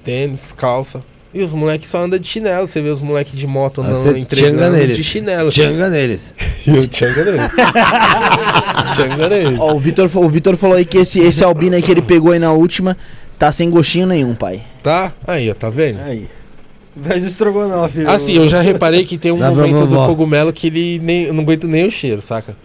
tênis, 0.03 0.51
calça. 0.51 1.03
E 1.33 1.43
os 1.43 1.51
moleques 1.51 1.89
só 1.89 1.99
andam 1.99 2.17
de 2.17 2.27
chinelo. 2.27 2.67
Você 2.67 2.81
vê 2.81 2.89
os 2.89 3.01
moleques 3.01 3.37
de 3.37 3.45
moto 3.45 3.81
Ah, 3.81 3.87
andando 3.87 4.03
tchanga 4.03 4.19
entregando 4.19 4.77
neles. 4.77 4.97
de 4.97 5.03
chinelo. 5.03 5.49
Tchanga 5.51 5.89
neles. 5.89 6.33
E 6.67 6.69
eu 6.75 6.87
tchanga 6.87 7.23
neles. 7.23 7.41
tchanga 8.95 9.29
neles. 9.29 9.59
Ó, 9.59 9.73
o 9.73 9.79
Vitor, 9.79 10.09
o 10.15 10.29
Vitor 10.29 10.57
falou 10.57 10.75
aí 10.75 10.85
que 10.85 10.97
esse, 10.97 11.19
esse 11.19 11.43
albino 11.43 11.75
aí 11.75 11.81
que 11.81 11.91
ele 11.91 12.01
pegou 12.01 12.31
aí 12.31 12.39
na 12.39 12.51
última 12.51 12.97
tá 13.37 13.51
sem 13.51 13.69
gostinho 13.69 14.07
nenhum, 14.07 14.35
pai. 14.35 14.61
Tá? 14.83 15.13
Aí, 15.25 15.49
ó, 15.49 15.53
tá 15.53 15.69
vendo? 15.69 15.99
Aí. 16.01 16.27
O 16.95 17.13
estrogonofe. 17.13 18.05
Assim, 18.07 18.33
eu 18.33 18.47
já 18.47 18.59
reparei 18.61 19.05
que 19.05 19.17
tem 19.17 19.31
um 19.31 19.37
Dá 19.39 19.51
momento 19.51 19.85
do 19.85 19.95
cogumelo 19.95 20.51
que 20.51 20.67
ele 20.67 20.99
nem, 20.99 21.31
não 21.31 21.43
aguento 21.43 21.67
nem 21.67 21.85
o 21.87 21.91
cheiro, 21.91 22.21
saca? 22.21 22.55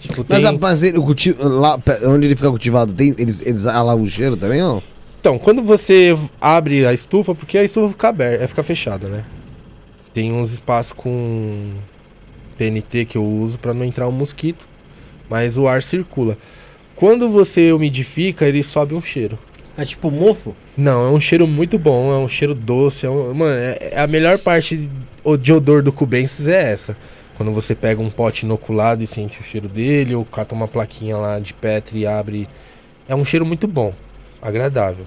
Tipo, 0.00 0.24
Mas, 0.28 0.38
tem... 0.38 0.48
a, 0.48 0.52
mas 0.52 0.82
ele, 0.82 0.98
o 0.98 1.02
cultivo, 1.02 1.46
lá 1.46 1.78
onde 2.04 2.26
ele 2.26 2.34
fica 2.34 2.48
cultivado, 2.48 2.92
tem, 2.92 3.14
eles, 3.18 3.42
eles 3.44 3.66
alavam 3.66 4.02
o 4.04 4.08
cheiro 4.08 4.36
também 4.36 4.62
ou 4.62 4.74
não? 4.74 4.82
Então, 5.20 5.38
quando 5.38 5.62
você 5.62 6.16
abre 6.40 6.86
a 6.86 6.94
estufa, 6.94 7.34
porque 7.34 7.58
a 7.58 7.62
estufa 7.62 7.90
fica 7.90 8.08
aberta, 8.08 8.48
fica 8.48 8.62
fechada, 8.62 9.06
né? 9.06 9.24
Tem 10.14 10.32
uns 10.32 10.50
espaços 10.50 10.92
com 10.92 11.74
TNT 12.56 13.04
que 13.04 13.18
eu 13.18 13.24
uso 13.24 13.58
pra 13.58 13.74
não 13.74 13.84
entrar 13.84 14.08
um 14.08 14.12
mosquito, 14.12 14.66
mas 15.28 15.58
o 15.58 15.68
ar 15.68 15.82
circula. 15.82 16.38
Quando 16.96 17.28
você 17.28 17.70
umidifica, 17.70 18.46
ele 18.46 18.62
sobe 18.62 18.94
um 18.94 19.00
cheiro. 19.02 19.38
É 19.76 19.84
tipo 19.84 20.10
mofo? 20.10 20.54
Não, 20.76 21.06
é 21.06 21.10
um 21.10 21.20
cheiro 21.20 21.46
muito 21.46 21.78
bom, 21.78 22.10
é 22.12 22.16
um 22.18 22.28
cheiro 22.28 22.54
doce. 22.54 23.04
É 23.04 23.10
um- 23.10 23.34
mano, 23.34 23.54
é, 23.60 23.90
é 23.92 24.00
a 24.00 24.06
melhor 24.06 24.38
parte 24.38 24.88
o- 25.22 25.36
de 25.36 25.52
odor 25.52 25.82
do 25.82 25.92
cubensis 25.92 26.48
é 26.48 26.72
essa. 26.72 26.96
Quando 27.36 27.52
você 27.52 27.74
pega 27.74 28.00
um 28.02 28.10
pote 28.10 28.44
inoculado 28.46 29.02
e 29.02 29.06
sente 29.06 29.38
o 29.40 29.44
cheiro 29.44 29.68
dele, 29.68 30.14
ou 30.14 30.24
cata 30.24 30.54
uma 30.54 30.66
plaquinha 30.68 31.16
lá 31.18 31.38
de 31.38 31.52
Petri 31.54 32.00
e 32.00 32.06
abre. 32.06 32.48
É 33.08 33.14
um 33.14 33.24
cheiro 33.24 33.46
muito 33.46 33.66
bom, 33.66 33.94
agradável. 34.42 35.04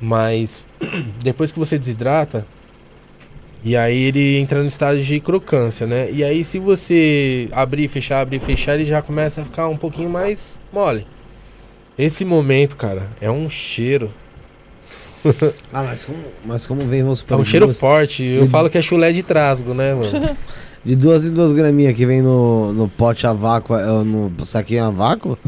Mas 0.00 0.66
depois 1.22 1.52
que 1.52 1.58
você 1.58 1.78
desidrata, 1.78 2.46
e 3.62 3.76
aí 3.76 4.04
ele 4.04 4.38
entra 4.38 4.60
no 4.62 4.68
estado 4.68 5.00
de 5.02 5.20
crocância, 5.20 5.86
né? 5.86 6.10
E 6.10 6.24
aí 6.24 6.42
se 6.44 6.58
você 6.58 7.48
abrir, 7.52 7.88
fechar, 7.88 8.20
abrir, 8.20 8.38
fechar, 8.38 8.74
ele 8.74 8.86
já 8.86 9.02
começa 9.02 9.42
a 9.42 9.44
ficar 9.44 9.68
um 9.68 9.76
pouquinho 9.76 10.08
mais 10.08 10.58
mole. 10.72 11.06
Esse 11.98 12.24
momento, 12.24 12.76
cara, 12.76 13.10
é 13.20 13.30
um 13.30 13.48
cheiro. 13.50 14.10
Ah, 15.70 15.82
mas 15.82 16.06
como, 16.06 16.18
mas 16.46 16.66
como 16.66 16.80
vem, 16.86 17.02
vamos 17.02 17.18
É 17.18 17.20
supor, 17.20 17.40
um 17.40 17.42
de 17.42 17.50
cheiro 17.50 17.66
duas- 17.66 17.78
forte. 17.78 18.24
Eu 18.24 18.46
falo 18.46 18.70
que 18.70 18.78
é 18.78 18.82
chulé 18.82 19.12
de 19.12 19.22
trasgo, 19.22 19.74
né, 19.74 19.94
mano? 19.94 20.36
De 20.82 20.96
duas 20.96 21.26
em 21.26 21.30
duas 21.34 21.52
graminhas 21.52 21.94
que 21.94 22.06
vem 22.06 22.22
no, 22.22 22.72
no 22.72 22.88
pote 22.88 23.26
a 23.26 23.34
vácuo, 23.34 23.76
é, 23.76 23.84
no 24.02 24.32
saquinho 24.46 24.84
a 24.84 24.90
vácuo, 24.90 25.38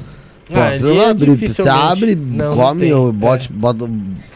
Ah, 0.54 0.78
não 0.78 0.90
é 1.02 1.06
abre, 1.10 1.26
você 1.26 1.36
dificilmente. 1.36 1.78
abre, 1.78 2.14
Não, 2.14 2.56
não 2.56 2.56
come, 2.56 2.80
tem, 2.82 2.92
ou 2.92 3.08
é. 3.08 3.12
bote, 3.12 3.52
bota, 3.52 3.88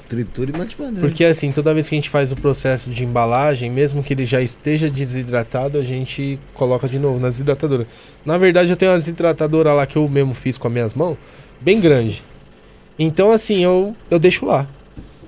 tritura 0.09 0.51
e 0.55 0.59
mete 0.59 0.77
pra 0.77 0.87
dentro. 0.87 1.01
Porque 1.03 1.25
assim, 1.25 1.51
toda 1.53 1.75
vez 1.75 1.89
que 1.89 1.95
a 1.95 1.99
gente 1.99 2.09
faz 2.11 2.31
o 2.33 2.37
processo 2.37 2.91
de 2.91 3.05
embalagem, 3.05 3.71
mesmo 3.71 4.03
que 4.03 4.13
ele 4.15 4.25
já 4.25 4.41
esteja 4.41 4.89
desidratado, 4.91 5.79
a 5.79 5.83
gente 5.85 6.39
coloca 6.55 6.89
de 6.89 6.99
novo 6.99 7.19
na 7.19 7.29
desidratadora. 7.29 7.87
Na 8.25 8.39
verdade, 8.39 8.71
eu 8.71 8.77
tenho 8.77 8.93
uma 8.93 8.99
desidratadora 8.99 9.73
lá 9.73 9.87
que 9.87 9.97
eu 9.97 10.09
mesmo 10.09 10.33
fiz 10.35 10.57
com 10.57 10.69
as 10.69 10.73
minhas 10.75 10.95
mãos, 10.95 11.17
bem 11.61 11.81
grande. 11.81 12.23
Então 12.99 13.31
assim, 13.33 13.63
eu, 13.65 13.95
eu 14.11 14.19
deixo 14.19 14.47
lá. 14.47 14.67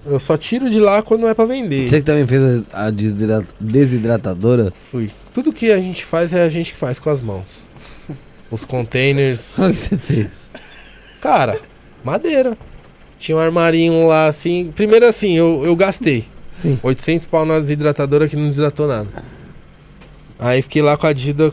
Eu 0.06 0.18
só 0.18 0.36
tiro 0.38 0.70
de 0.70 0.80
lá 0.80 1.02
quando 1.02 1.26
é 1.26 1.34
pra 1.34 1.44
vender. 1.44 1.86
Você 1.86 1.96
que 1.96 2.02
também 2.06 2.26
fez 2.26 2.62
a 2.72 2.86
a 2.86 2.90
desidra- 2.90 3.44
desidratadora? 3.60 4.72
Fui. 4.90 5.10
Tudo 5.34 5.52
que 5.52 5.70
a 5.70 5.76
gente 5.78 6.04
faz 6.04 6.32
é 6.32 6.42
a 6.44 6.48
gente 6.48 6.72
que 6.72 6.78
faz 6.78 6.98
com 6.98 7.10
as 7.10 7.20
mãos. 7.20 7.46
Os 8.50 8.64
containers. 8.64 9.52
Como 9.56 9.70
que 9.70 9.76
você 9.76 9.98
fez? 9.98 10.28
Cara, 11.20 11.60
madeira. 12.04 12.56
Tinha 13.18 13.36
um 13.36 13.40
armarinho 13.40 14.06
lá 14.06 14.28
assim. 14.28 14.72
Primeiro 14.74 15.06
assim, 15.06 15.32
eu, 15.36 15.62
eu 15.64 15.74
gastei. 15.74 16.26
Sim. 16.52 16.78
800 16.82 17.26
pau 17.26 17.44
na 17.44 17.58
desidratadora 17.58 18.28
que 18.28 18.36
não 18.36 18.46
desidratou 18.46 18.86
nada. 18.86 19.08
Aí 20.38 20.62
fiquei 20.62 20.82
lá 20.82 20.96
com 20.96 21.06
a 21.06 21.12
Dida, 21.12 21.52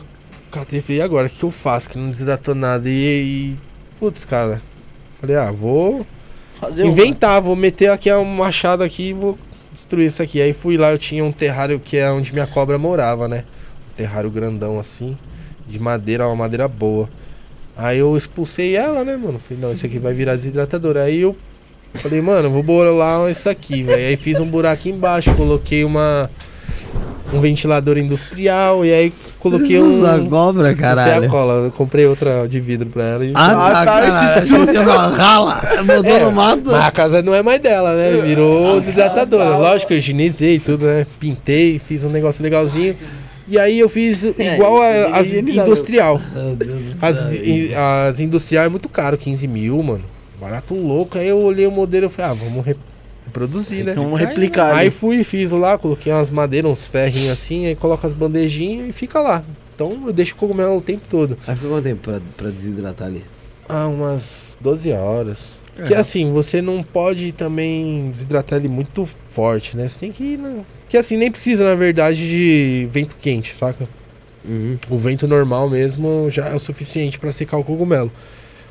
catei 0.50 0.78
e 0.78 0.82
falei, 0.82 0.98
e 0.98 1.02
agora, 1.02 1.26
o 1.26 1.30
que 1.30 1.42
eu 1.42 1.50
faço 1.50 1.88
que 1.88 1.98
não 1.98 2.10
desidratou 2.10 2.54
nada? 2.54 2.88
E, 2.88 2.92
e 2.92 3.56
putz, 3.98 4.24
cara, 4.24 4.62
falei, 5.20 5.36
ah, 5.36 5.50
vou 5.50 6.06
Fazer 6.60 6.86
inventar, 6.86 7.42
vou 7.42 7.56
meter 7.56 7.90
aqui 7.90 8.12
um 8.12 8.24
machado 8.24 8.82
aqui 8.82 9.10
e 9.10 9.12
vou 9.12 9.38
destruir 9.72 10.06
isso 10.06 10.22
aqui. 10.22 10.40
Aí 10.40 10.52
fui 10.52 10.76
lá, 10.76 10.92
eu 10.92 10.98
tinha 10.98 11.24
um 11.24 11.32
terrário 11.32 11.78
que 11.78 11.96
é 11.96 12.10
onde 12.10 12.32
minha 12.32 12.46
cobra 12.46 12.78
morava, 12.78 13.28
né? 13.28 13.44
Um 13.92 13.96
terrário 13.96 14.30
grandão 14.30 14.78
assim, 14.78 15.16
de 15.68 15.78
madeira, 15.78 16.26
uma 16.26 16.36
madeira 16.36 16.66
boa. 16.66 17.08
Aí 17.76 17.98
eu 17.98 18.16
expulsei 18.16 18.74
ela, 18.74 19.04
né, 19.04 19.16
mano? 19.16 19.38
Falei, 19.38 19.62
não, 19.62 19.72
isso 19.72 19.84
aqui 19.84 19.98
vai 19.98 20.14
virar 20.14 20.36
desidratador. 20.36 20.96
Aí 20.96 21.20
eu 21.20 21.36
falei, 21.94 22.20
mano, 22.22 22.50
vou 22.50 22.62
bolar 22.62 23.30
isso 23.30 23.48
aqui, 23.48 23.82
velho. 23.82 24.08
Aí 24.08 24.16
fiz 24.16 24.40
um 24.40 24.46
buraco 24.46 24.88
embaixo, 24.88 25.34
coloquei 25.34 25.84
uma 25.84 26.30
um 27.32 27.40
ventilador 27.40 27.98
industrial 27.98 28.84
e 28.84 28.92
aí 28.92 29.12
coloquei 29.40 29.80
um 29.80 29.88
Usa 29.88 30.16
é 30.70 30.74
caralho. 30.74 31.26
a 31.26 31.28
cola. 31.28 31.52
Eu 31.64 31.70
comprei 31.72 32.06
outra 32.06 32.46
de 32.48 32.60
vidro 32.60 32.88
pra 32.88 33.02
ela 33.04 33.24
e 33.24 33.32
Ah, 33.34 33.46
Ah, 33.52 33.84
tá, 33.84 33.84
tá, 33.84 35.08
Rala, 35.08 35.62
botou 35.84 36.04
É, 36.16 36.24
no 36.24 36.32
mato. 36.32 36.62
Mas 36.66 36.84
a 36.84 36.90
casa 36.90 37.22
não 37.22 37.34
é 37.34 37.42
mais 37.42 37.60
dela, 37.60 37.94
né? 37.94 38.22
Virou 38.24 38.80
desidratadora. 38.80 39.56
Lógico, 39.56 39.92
eu 39.92 39.98
higienizei 39.98 40.58
tudo, 40.60 40.86
né? 40.86 41.06
Pintei, 41.18 41.78
fiz 41.78 42.04
um 42.04 42.10
negócio 42.10 42.42
legalzinho. 42.42 42.96
E 43.48 43.58
aí 43.58 43.78
eu 43.78 43.88
fiz 43.88 44.24
igual 44.38 44.80
a- 44.82 45.18
as 45.18 45.32
industrial. 45.32 46.20
Meu 46.34 46.54
Deus 46.56 46.94
do 46.94 47.04
As, 47.04 47.16
as 48.08 48.20
industrial 48.20 48.64
é 48.64 48.68
muito 48.68 48.88
caro, 48.88 49.16
15 49.16 49.46
mil, 49.46 49.82
mano. 49.82 50.04
Barato 50.40 50.74
louco. 50.74 51.16
Aí 51.18 51.28
eu 51.28 51.38
olhei 51.38 51.66
o 51.66 51.70
modelo 51.70 52.06
e 52.06 52.08
falei, 52.08 52.30
ah, 52.32 52.34
vamos 52.34 52.64
re- 52.64 52.76
reproduzir, 53.24 53.84
né? 53.84 53.94
Vamos 53.94 54.18
replicar. 54.18 54.74
Aí 54.74 54.86
ali. 54.86 54.90
fui 54.90 55.16
e 55.20 55.24
fiz 55.24 55.50
lá, 55.52 55.78
coloquei 55.78 56.12
umas 56.12 56.28
madeiras, 56.30 56.70
uns 56.70 56.86
ferrinhos 56.86 57.30
assim, 57.32 57.66
aí 57.66 57.74
coloco 57.74 58.06
as 58.06 58.12
bandejinhas 58.12 58.88
e 58.88 58.92
fica 58.92 59.20
lá. 59.20 59.42
Então 59.74 60.02
eu 60.06 60.12
deixo 60.12 60.34
o 60.34 60.36
cogumelo 60.36 60.76
o 60.78 60.80
tempo 60.82 61.02
todo. 61.10 61.36
Aí 61.46 61.54
ficou 61.54 61.70
quanto 61.70 61.84
tempo 61.84 62.00
pra, 62.02 62.20
pra 62.36 62.50
desidratar 62.50 63.08
ali? 63.08 63.24
Ah, 63.68 63.86
umas 63.88 64.56
12 64.60 64.92
horas. 64.92 65.58
Porque 65.76 65.94
assim, 65.94 66.32
você 66.32 66.62
não 66.62 66.82
pode 66.82 67.32
também 67.32 68.10
desidratar 68.10 68.58
ele 68.58 68.68
muito 68.68 69.08
forte, 69.28 69.76
né? 69.76 69.86
Você 69.86 69.98
tem 69.98 70.10
que 70.10 70.24
ir. 70.24 70.38
Né? 70.38 70.64
Que 70.88 70.96
assim, 70.96 71.16
nem 71.16 71.30
precisa, 71.30 71.64
na 71.64 71.74
verdade, 71.74 72.16
de 72.16 72.88
vento 72.90 73.16
quente, 73.20 73.54
saca? 73.54 73.86
Uhum. 74.44 74.78
O 74.88 74.96
vento 74.96 75.28
normal 75.28 75.68
mesmo 75.68 76.30
já 76.30 76.46
é 76.46 76.54
o 76.54 76.58
suficiente 76.58 77.18
pra 77.18 77.30
secar 77.30 77.58
o 77.58 77.64
cogumelo. 77.64 78.10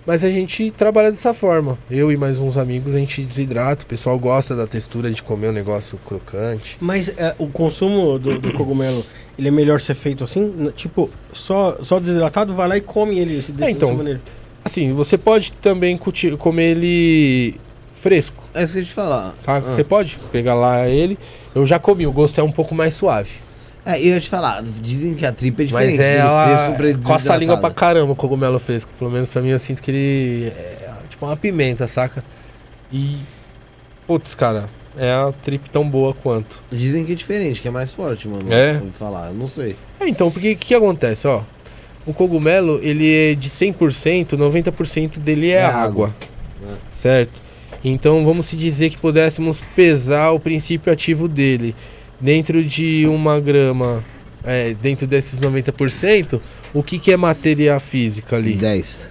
Mas 0.05 0.23
a 0.23 0.29
gente 0.29 0.69
trabalha 0.71 1.11
dessa 1.11 1.33
forma. 1.33 1.79
Eu 1.89 2.11
e 2.11 2.17
mais 2.17 2.39
uns 2.39 2.57
amigos, 2.57 2.93
a 2.93 2.99
gente 2.99 3.23
desidrata. 3.23 3.83
O 3.83 3.87
pessoal 3.87 4.17
gosta 4.19 4.55
da 4.55 4.67
textura 4.67 5.09
de 5.09 5.21
comer 5.23 5.49
um 5.49 5.51
negócio 5.51 5.99
crocante. 6.05 6.77
Mas 6.79 7.09
é, 7.17 7.33
o 7.39 7.47
consumo 7.47 8.19
do, 8.19 8.39
do 8.39 8.53
cogumelo, 8.53 9.03
ele 9.37 9.47
é 9.47 9.51
melhor 9.51 9.81
ser 9.81 9.95
feito 9.95 10.23
assim? 10.23 10.71
Tipo, 10.75 11.09
só, 11.33 11.79
só 11.81 11.99
desidratado, 11.99 12.53
vai 12.53 12.67
lá 12.67 12.77
e 12.77 12.81
come 12.81 13.17
ele 13.17 13.37
desse, 13.37 13.51
É, 13.59 13.69
então. 13.71 13.89
dessa 13.89 13.97
maneira. 13.97 14.21
Assim, 14.65 14.93
você 14.93 15.15
pode 15.15 15.51
também 15.53 15.95
comer 16.39 16.71
ele 16.71 17.59
fresco. 18.01 18.43
É 18.51 18.63
isso 18.63 18.73
que 18.73 18.79
eu 18.79 18.81
ia 18.81 18.87
te 18.87 18.93
falar. 18.93 19.35
Sabe? 19.45 19.67
Ah. 19.67 19.71
Você 19.71 19.83
pode 19.83 20.19
pegar 20.31 20.55
lá 20.55 20.87
ele. 20.87 21.19
Eu 21.53 21.67
já 21.67 21.77
comi, 21.77 22.07
o 22.07 22.11
gosto 22.11 22.39
é 22.39 22.43
um 22.43 22.51
pouco 22.51 22.73
mais 22.73 22.95
suave. 22.95 23.29
É, 23.85 24.01
e 24.01 24.07
eu 24.07 24.15
ia 24.15 24.19
te 24.19 24.27
falar, 24.27 24.63
dizem 24.63 25.13
que 25.13 25.23
a 25.23 25.31
tripa 25.31 25.61
é 25.61 25.65
diferente. 25.65 25.91
Mas 25.91 25.99
é 25.99 26.17
ela 26.17 26.75
ele 26.79 26.97
coça 26.97 27.31
a 27.31 27.37
língua 27.37 27.57
pra 27.57 27.69
caramba 27.69 28.13
o 28.13 28.15
cogumelo 28.15 28.57
fresco. 28.57 28.91
Pelo 28.97 29.11
menos 29.11 29.29
pra 29.29 29.39
mim 29.39 29.49
eu 29.49 29.59
sinto 29.59 29.83
que 29.83 29.91
ele 29.91 30.47
é 30.47 30.89
tipo 31.07 31.23
uma 31.23 31.37
pimenta, 31.37 31.85
saca? 31.85 32.23
E. 32.91 33.19
Putz, 34.07 34.33
cara, 34.33 34.67
é 34.97 35.11
a 35.11 35.31
trip 35.43 35.69
tão 35.69 35.87
boa 35.87 36.13
quanto. 36.13 36.63
Dizem 36.71 37.05
que 37.05 37.11
é 37.11 37.15
diferente, 37.15 37.61
que 37.61 37.67
é 37.67 37.71
mais 37.71 37.93
forte, 37.93 38.27
mano. 38.27 38.51
É? 38.51 38.81
Falar, 38.93 39.27
eu 39.27 39.35
não 39.35 39.47
sei. 39.47 39.75
É, 39.99 40.07
então, 40.07 40.31
porque 40.31 40.53
o 40.53 40.57
que 40.57 40.73
acontece, 40.73 41.27
ó? 41.27 41.41
O 42.05 42.13
cogumelo, 42.13 42.79
ele 42.83 43.11
é 43.31 43.35
de 43.35 43.49
100%, 43.49 44.33
90% 44.37 45.17
dele 45.19 45.49
é, 45.49 45.55
É 45.55 45.63
água. 45.65 45.83
água. 46.07 46.15
É. 46.63 46.73
Certo? 46.91 47.41
Então, 47.83 48.23
vamos 48.25 48.45
se 48.47 48.55
dizer 48.55 48.89
que 48.89 48.97
pudéssemos 48.97 49.61
pesar 49.75 50.31
o 50.31 50.39
princípio 50.39 50.91
ativo 50.91 51.27
dele 51.27 51.75
dentro 52.19 52.63
de 52.63 53.05
uma 53.07 53.39
grama, 53.39 54.03
é, 54.43 54.73
dentro 54.81 55.05
desses 55.05 55.39
90%, 55.39 56.39
o 56.73 56.81
que, 56.83 56.97
que 56.99 57.11
é 57.11 57.17
matéria 57.17 57.79
física 57.79 58.35
ali? 58.35 58.53
10. 58.53 59.09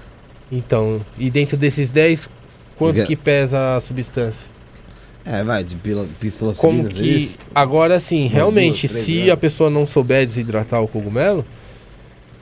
Então, 0.51 1.01
e 1.19 1.31
dentro 1.31 1.57
desses 1.57 1.91
10, 1.91 2.29
quanto 2.77 3.05
que 3.07 3.17
pesa 3.17 3.77
a 3.77 3.81
substância? 3.81 4.49
É, 5.25 5.43
vai, 5.43 5.65
de 5.65 5.75
pila- 5.77 6.03
Como 6.03 6.09
pistolacina. 6.21 6.89
que. 6.91 7.31
Agora 7.55 7.99
sim, 7.99 8.27
realmente, 8.27 8.87
duas, 8.87 8.93
três 9.05 9.23
se 9.25 9.31
a 9.31 9.37
pessoa 9.37 9.71
não 9.71 9.87
souber 9.87 10.27
desidratar 10.27 10.83
o 10.83 10.87
cogumelo, 10.89 11.45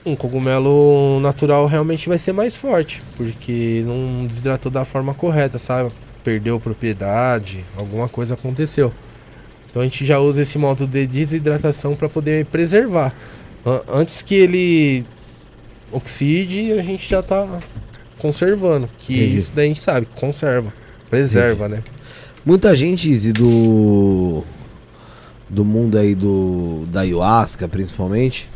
um 0.05 0.15
cogumelo 0.15 1.19
natural 1.21 1.65
realmente 1.65 2.09
vai 2.09 2.17
ser 2.17 2.33
mais 2.33 2.55
forte, 2.55 3.01
porque 3.15 3.83
não 3.85 4.25
desidratou 4.27 4.71
da 4.71 4.83
forma 4.83 5.13
correta, 5.13 5.57
sabe? 5.57 5.91
Perdeu 6.23 6.59
propriedade, 6.59 7.63
alguma 7.77 8.07
coisa 8.09 8.33
aconteceu. 8.33 8.93
Então 9.69 9.81
a 9.81 9.85
gente 9.85 10.05
já 10.05 10.19
usa 10.19 10.41
esse 10.41 10.57
modo 10.57 10.85
de 10.85 11.07
desidratação 11.07 11.95
para 11.95 12.07
poder 12.09 12.45
preservar. 12.45 13.13
An- 13.65 13.81
Antes 13.87 14.21
que 14.21 14.35
ele 14.35 15.05
oxide, 15.91 16.73
a 16.73 16.81
gente 16.81 17.09
já 17.09 17.21
tá 17.23 17.59
conservando, 18.19 18.89
que 18.99 19.13
Entendi. 19.13 19.35
isso 19.35 19.51
daí 19.55 19.65
a 19.65 19.67
gente 19.69 19.81
sabe, 19.83 20.07
conserva, 20.15 20.73
preserva, 21.09 21.67
né? 21.69 21.81
Muita 22.45 22.75
gente, 22.75 23.09
Izzy, 23.09 23.31
do. 23.31 24.43
Do 25.49 25.63
mundo 25.63 25.97
aí 25.97 26.13
do. 26.13 26.85
Da 26.91 27.01
ayahuasca, 27.01 27.67
principalmente, 27.67 28.49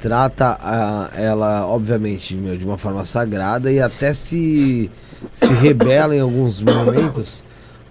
trata 0.00 0.56
a, 0.60 1.10
ela, 1.14 1.66
obviamente, 1.66 2.34
meu, 2.34 2.56
de 2.56 2.64
uma 2.64 2.78
forma 2.78 3.04
sagrada 3.04 3.70
e 3.70 3.80
até 3.80 4.14
se. 4.14 4.90
Se 5.32 5.46
rebela 5.46 6.14
em 6.14 6.20
alguns 6.20 6.60
momentos 6.60 7.42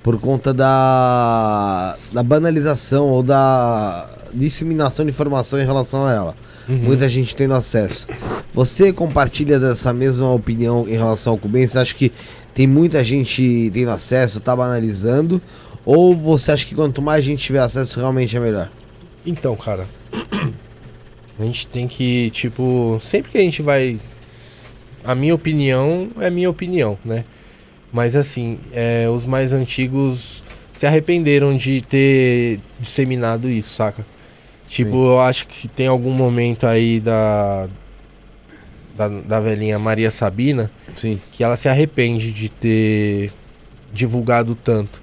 por 0.04 0.20
conta 0.20 0.54
da. 0.54 1.98
Da 2.12 2.24
banalização 2.24 3.08
ou 3.08 3.24
da 3.24 4.08
disseminação 4.34 5.06
de 5.06 5.12
informação 5.12 5.60
em 5.60 5.66
relação 5.66 6.06
a 6.06 6.14
ela. 6.14 6.36
Uhum. 6.68 6.78
Muita 6.78 7.08
gente 7.08 7.36
tendo 7.36 7.54
acesso. 7.54 8.08
Você 8.54 8.92
compartilha 8.94 9.60
dessa 9.60 9.92
mesma 9.94 10.32
opinião 10.32 10.86
em 10.88 10.94
relação 10.94 11.34
ao 11.34 11.40
Cuben? 11.40 11.68
Você 11.68 11.80
acha 11.80 11.94
que 11.94 12.12
tem 12.54 12.66
muita 12.66 13.04
gente 13.04 13.70
tendo 13.74 13.92
acesso, 13.92 14.40
tá 14.40 14.56
banalizando? 14.56 15.42
Ou 15.86 16.16
você 16.16 16.52
acha 16.52 16.66
que 16.66 16.74
quanto 16.74 17.02
mais 17.02 17.24
gente 17.24 17.44
tiver 17.44 17.60
acesso, 17.60 18.00
realmente 18.00 18.36
é 18.36 18.40
melhor? 18.40 18.70
Então, 19.26 19.56
cara, 19.56 19.88
a 21.40 21.44
gente 21.44 21.68
tem 21.68 21.88
que, 21.88 22.30
tipo, 22.32 22.98
sempre 23.02 23.32
que 23.32 23.38
a 23.38 23.42
gente 23.42 23.62
vai. 23.62 24.00
A 25.04 25.14
minha 25.14 25.36
opinião 25.36 26.10
é 26.20 26.30
minha 26.30 26.50
opinião, 26.50 26.98
né? 27.04 27.26
Mas 27.92 28.16
assim, 28.16 28.60
é, 28.74 29.08
os 29.10 29.26
mais 29.26 29.54
antigos 29.54 30.44
se 30.74 30.86
arrependeram 30.86 31.56
de 31.56 31.82
ter 31.82 32.60
disseminado 32.80 33.50
isso, 33.50 33.74
saca? 33.74 34.06
Tipo, 34.68 34.92
Sim. 34.92 35.06
eu 35.06 35.20
acho 35.22 35.48
que 35.48 35.68
tem 35.68 35.88
algum 35.88 36.12
momento 36.12 36.66
aí 36.66 37.00
da, 37.00 37.68
da. 38.98 39.08
Da 39.08 39.40
velhinha 39.40 39.78
Maria 39.78 40.10
Sabina 40.10 40.72
Sim. 40.96 41.22
que 41.32 41.44
ela 41.44 41.56
se 41.56 41.70
arrepende 41.70 42.32
de 42.32 42.50
ter 42.50 43.32
divulgado 43.94 44.56
tanto. 44.56 45.02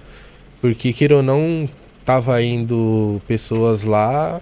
Porque, 0.61 0.93
queira 0.93 1.17
ou 1.17 1.23
não, 1.23 1.69
tava 2.05 2.43
indo 2.43 3.20
pessoas 3.27 3.85
lá, 3.85 4.41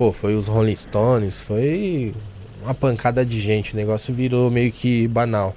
pô, 0.00 0.12
foi 0.12 0.34
os 0.34 0.46
Rolling 0.46 0.74
Stones, 0.74 1.42
foi 1.42 2.14
uma 2.62 2.72
pancada 2.72 3.22
de 3.22 3.38
gente, 3.38 3.74
o 3.74 3.76
negócio 3.76 4.14
virou 4.14 4.50
meio 4.50 4.72
que 4.72 5.06
banal. 5.06 5.54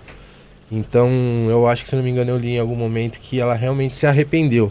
Então, 0.70 1.10
eu 1.50 1.66
acho 1.66 1.84
que, 1.84 1.90
se 1.90 1.96
não 1.96 2.04
me 2.04 2.10
engano, 2.10 2.32
eu 2.32 2.38
li 2.38 2.50
em 2.50 2.60
algum 2.60 2.76
momento 2.76 3.22
que 3.22 3.40
ela 3.40 3.54
realmente 3.54 3.96
se 3.96 4.06
arrependeu. 4.06 4.70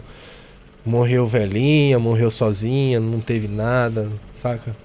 Morreu 0.85 1.25
velhinha, 1.25 1.97
morreu 1.97 2.29
sozinha, 2.29 2.99
não 2.99 3.19
teve 3.19 3.47
nada, 3.47 4.11
saca? 4.37 4.75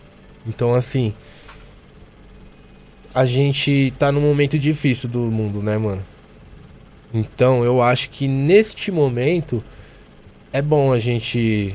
Então, 0.46 0.74
assim, 0.74 1.12
a 3.14 3.26
gente 3.26 3.92
tá 3.98 4.10
num 4.10 4.22
momento 4.22 4.58
difícil 4.58 5.06
do 5.06 5.18
mundo, 5.18 5.62
né, 5.62 5.76
mano? 5.76 6.02
Então 7.12 7.62
eu 7.62 7.82
acho 7.82 8.08
que 8.08 8.26
neste 8.26 8.90
momento 8.90 9.62
é 10.50 10.62
bom 10.62 10.94
a 10.94 10.98
gente 10.98 11.74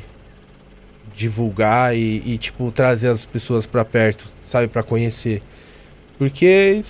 divulgar 1.15 1.95
e, 1.95 2.21
e, 2.25 2.37
tipo 2.37 2.71
trazer 2.71 3.07
as 3.07 3.25
pessoas 3.25 3.65
pra 3.65 3.85
perto, 3.85 4.25
sabe, 4.47 4.67
Pra 4.67 4.83
conhecer. 4.83 5.41
Porque 6.17 6.81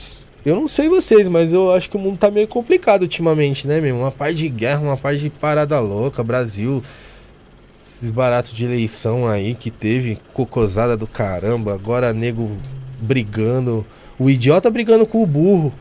eu 0.46 0.56
não 0.56 0.68
sei 0.68 0.90
vocês, 0.90 1.28
mas 1.28 1.52
eu 1.52 1.72
acho 1.72 1.90
que 1.90 1.96
o 1.96 2.00
mundo 2.00 2.18
tá 2.18 2.30
meio 2.30 2.48
complicado 2.48 3.04
ultimamente, 3.04 3.68
né, 3.68 3.80
meu? 3.80 3.96
Uma 3.96 4.12
parte 4.12 4.36
de 4.36 4.50
guerra, 4.50 4.82
uma 4.82 4.98
parte 4.98 5.22
de 5.22 5.30
parada 5.30 5.80
louca, 5.80 6.24
Brasil, 6.24 6.84
esses 7.86 8.12
baratos 8.12 8.52
de 8.52 8.66
eleição 8.66 9.26
aí 9.28 9.56
que 9.56 9.72
teve, 9.72 10.20
cocosada 10.34 10.98
do 10.98 11.08
caramba, 11.08 11.74
agora 11.74 12.12
nego 12.12 12.52
brigando, 13.00 13.86
o 14.20 14.30
idiota 14.30 14.70
brigando 14.70 15.06
com 15.06 15.24
o 15.24 15.26
burro. 15.26 15.74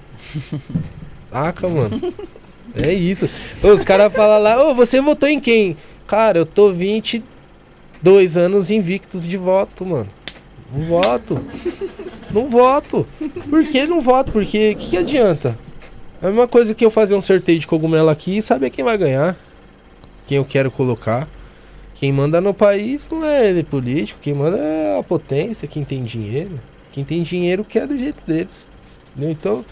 Saca, 1.33 1.69
mano? 1.69 2.01
É 2.75 2.93
isso. 2.93 3.29
Os 3.62 3.83
caras 3.83 4.12
falam 4.12 4.43
lá, 4.43 4.69
ô, 4.69 4.75
você 4.75 5.01
votou 5.01 5.29
em 5.29 5.41
quem? 5.41 5.77
Cara, 6.07 6.39
eu 6.39 6.47
tô 6.47 6.73
22 8.03 8.37
anos 8.37 8.71
invictos 8.71 9.27
de 9.27 9.37
voto, 9.37 9.87
mano. 9.87 10.09
Não 10.75 10.87
voto. 10.87 11.45
Não 12.31 12.49
voto. 12.49 13.07
Por 13.49 13.69
que 13.69 13.87
não 13.87 14.01
voto? 14.01 14.33
Porque 14.33 14.73
o 14.73 14.77
que, 14.77 14.91
que 14.91 14.97
adianta? 14.97 15.57
É 16.21 16.27
a 16.27 16.31
mesma 16.31 16.49
coisa 16.49 16.75
que 16.75 16.85
eu 16.85 16.91
fazer 16.91 17.15
um 17.15 17.21
sorteio 17.21 17.61
de 17.61 17.67
cogumelo 17.67 18.09
aqui 18.09 18.39
e 18.39 18.43
saber 18.43 18.71
quem 18.71 18.85
vai 18.85 18.99
ganhar. 18.99 19.37
Quem 20.27 20.39
eu 20.39 20.45
quero 20.45 20.71
colocar. 20.71 21.29
Quem 21.95 22.13
manda 22.13 22.41
no 22.41 22.53
país 22.53 23.09
não 23.09 23.25
é 23.25 23.49
ele 23.49 23.63
político, 23.63 24.19
quem 24.21 24.35
manda 24.35 24.57
é 24.59 24.99
a 24.99 25.03
potência, 25.05 25.69
quem 25.69 25.85
tem 25.85 26.03
dinheiro. 26.03 26.59
Quem 26.91 27.05
tem 27.05 27.23
dinheiro 27.23 27.65
quer 27.65 27.87
do 27.87 27.97
jeito 27.97 28.25
deles. 28.27 28.67
Entendeu? 29.15 29.31
Então, 29.31 29.65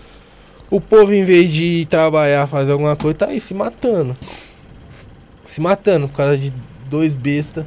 o 0.70 0.80
povo, 0.80 1.12
em 1.12 1.24
vez 1.24 1.52
de 1.52 1.86
trabalhar, 1.90 2.46
fazer 2.46 2.70
alguma 2.70 2.94
coisa, 2.94 3.18
tá 3.18 3.26
aí 3.26 3.40
se 3.40 3.52
matando. 3.52 4.16
Se 5.44 5.60
matando 5.60 6.08
por 6.08 6.18
causa 6.18 6.38
de 6.38 6.52
dois 6.88 7.14
bestas. 7.14 7.64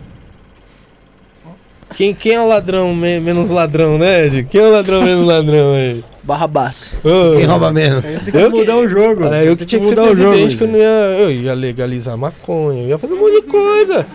Quem, 1.95 2.13
quem 2.13 2.33
é 2.33 2.41
o 2.41 2.47
ladrão 2.47 2.95
me- 2.95 3.19
menos 3.19 3.49
ladrão, 3.49 3.97
né, 3.97 4.25
Ed? 4.27 4.43
Quem 4.45 4.61
é 4.61 4.63
o 4.67 4.71
ladrão 4.71 5.01
menos 5.03 5.25
ladrão 5.27 5.73
aí? 5.73 6.03
Barrabás. 6.23 6.93
Ô, 7.03 7.35
Quem 7.35 7.45
rouba 7.45 7.71
menos? 7.71 8.03
Tem 8.03 8.31
que 8.31 8.37
Eu 8.37 8.51
que- 8.51 8.57
mudar 8.59 8.77
o 8.77 8.87
jogo. 8.87 9.25
É, 9.25 9.47
eu 9.47 9.57
que 9.57 9.65
tinha 9.65 9.81
que 9.81 9.87
ser 9.87 9.95
mudar 9.95 10.11
o 10.11 10.15
jogo. 10.15 10.47
que 10.57 10.63
eu 10.63 10.67
não 10.67 10.77
ia. 10.79 10.85
Eu 11.19 11.31
ia 11.31 11.53
legalizar 11.53 12.17
maconha, 12.17 12.81
eu 12.83 12.87
ia 12.89 12.97
fazer 12.97 13.13
um 13.13 13.19
monte 13.19 13.41
de 13.41 13.47
coisa. 13.47 14.05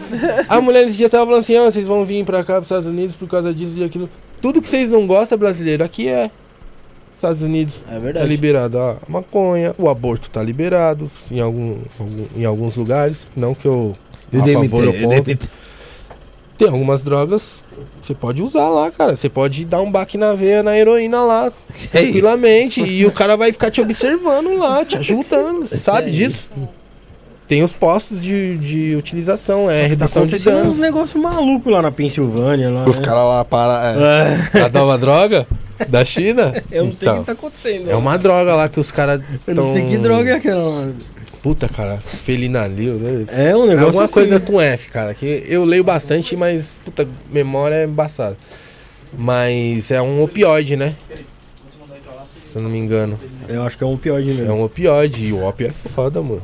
A 0.48 0.60
mulher 0.60 0.84
esses 0.84 0.96
dias 0.96 1.10
tava 1.10 1.26
falando 1.26 1.40
assim, 1.40 1.56
ó, 1.58 1.64
vocês 1.70 1.86
vão 1.86 2.04
vir 2.04 2.24
pra 2.24 2.42
cá, 2.42 2.54
pros 2.54 2.66
Estados 2.66 2.86
Unidos, 2.86 3.14
por 3.14 3.28
causa 3.28 3.52
disso 3.52 3.78
e 3.78 3.84
aquilo. 3.84 4.08
Tudo 4.40 4.62
que 4.62 4.68
vocês 4.70 4.90
não 4.90 5.06
gostam, 5.06 5.36
brasileiro, 5.36 5.84
aqui 5.84 6.08
é. 6.08 6.30
Estados 7.14 7.42
Unidos 7.42 7.80
É 7.90 7.94
tá 7.94 7.98
verdade. 7.98 8.28
liberado 8.28 8.78
a 8.78 8.96
maconha, 9.08 9.74
o 9.76 9.88
aborto 9.88 10.30
tá 10.30 10.40
liberado 10.40 11.10
em, 11.30 11.40
algum, 11.40 11.76
algum- 11.98 12.26
em 12.36 12.44
alguns 12.44 12.76
lugares. 12.76 13.28
Não 13.36 13.54
que 13.54 13.66
eu. 13.66 13.96
E 14.32 14.36
o 14.38 14.42
a 14.42 14.46
favor 14.46 14.86
contra. 14.94 15.20
DMT. 15.22 15.48
Tem 16.58 16.68
algumas 16.68 17.02
drogas. 17.02 17.62
Você 18.02 18.12
pode 18.14 18.42
usar 18.42 18.68
lá, 18.68 18.90
cara. 18.90 19.16
Você 19.16 19.28
pode 19.28 19.64
dar 19.64 19.80
um 19.80 19.90
baque 19.90 20.18
na 20.18 20.34
veia 20.34 20.62
na 20.62 20.76
heroína 20.76 21.22
lá, 21.22 21.52
tranquilamente. 21.92 22.80
e 22.82 23.06
o 23.06 23.12
cara 23.12 23.36
vai 23.36 23.52
ficar 23.52 23.70
te 23.70 23.80
observando 23.80 24.56
lá, 24.58 24.84
te 24.84 24.96
ajudando. 24.98 25.66
Sabe 25.66 26.10
disso? 26.10 26.50
Tem 27.46 27.62
os 27.62 27.72
postos 27.72 28.20
de, 28.22 28.58
de 28.58 28.94
utilização, 28.96 29.70
é 29.70 29.82
Tá 29.82 29.88
redução 29.88 30.26
de 30.26 30.34
acontecendo 30.34 30.56
danos. 30.58 30.76
uns 30.76 30.80
negócios 30.80 31.22
malucos 31.22 31.72
lá 31.72 31.80
na 31.80 31.90
Pensilvânia. 31.90 32.68
Lá, 32.68 32.84
Os 32.86 32.98
né? 32.98 33.04
caras 33.06 33.24
lá 33.24 33.44
para 33.44 33.94
É, 34.54 34.60
a 34.62 34.68
nova 34.68 34.98
droga 34.98 35.46
da 35.88 36.04
China. 36.04 36.52
eu 36.70 36.84
não 36.86 36.94
sei 36.94 37.08
o 37.08 37.10
Então, 37.12 37.20
que 37.20 37.26
tá 37.26 37.32
acontecendo. 37.32 37.90
É 37.90 37.96
uma 37.96 38.18
droga 38.18 38.54
lá 38.54 38.68
que 38.68 38.78
os 38.78 38.90
caras. 38.90 39.22
Eu 39.46 39.54
não 39.54 39.72
sei 39.72 39.82
que 39.86 39.96
droga 39.96 40.30
é 40.30 40.34
aquela 40.34 40.62
lá. 40.62 40.90
Puta, 41.48 41.66
cara, 41.66 41.96
felinalil, 41.96 42.96
né? 42.96 43.24
É 43.28 43.56
um 43.56 43.64
É 43.64 43.68
negócio 43.68 43.86
alguma 43.86 44.04
assim. 44.04 44.12
coisa 44.12 44.38
com 44.38 44.60
F, 44.60 44.90
cara, 44.90 45.14
que 45.14 45.44
eu 45.48 45.64
leio 45.64 45.82
bastante, 45.82 46.36
mas, 46.36 46.76
puta, 46.84 47.08
memória 47.32 47.74
é 47.76 47.84
embaçada. 47.86 48.36
Mas 49.16 49.90
é 49.90 50.02
um 50.02 50.22
opioide, 50.22 50.76
né? 50.76 50.94
Se 52.44 52.56
eu 52.56 52.60
não 52.62 52.68
me 52.68 52.76
engano. 52.76 53.18
Eu 53.48 53.62
acho 53.62 53.78
que 53.78 53.82
é 53.82 53.86
um 53.86 53.96
pior 53.96 54.20
de 54.22 54.30
É 54.30 54.34
mesmo. 54.34 54.56
um 54.56 54.62
opioide 54.62 55.24
e 55.24 55.32
o 55.32 55.42
ópio 55.42 55.68
é 55.68 55.70
foda, 55.70 56.20
mano. 56.20 56.42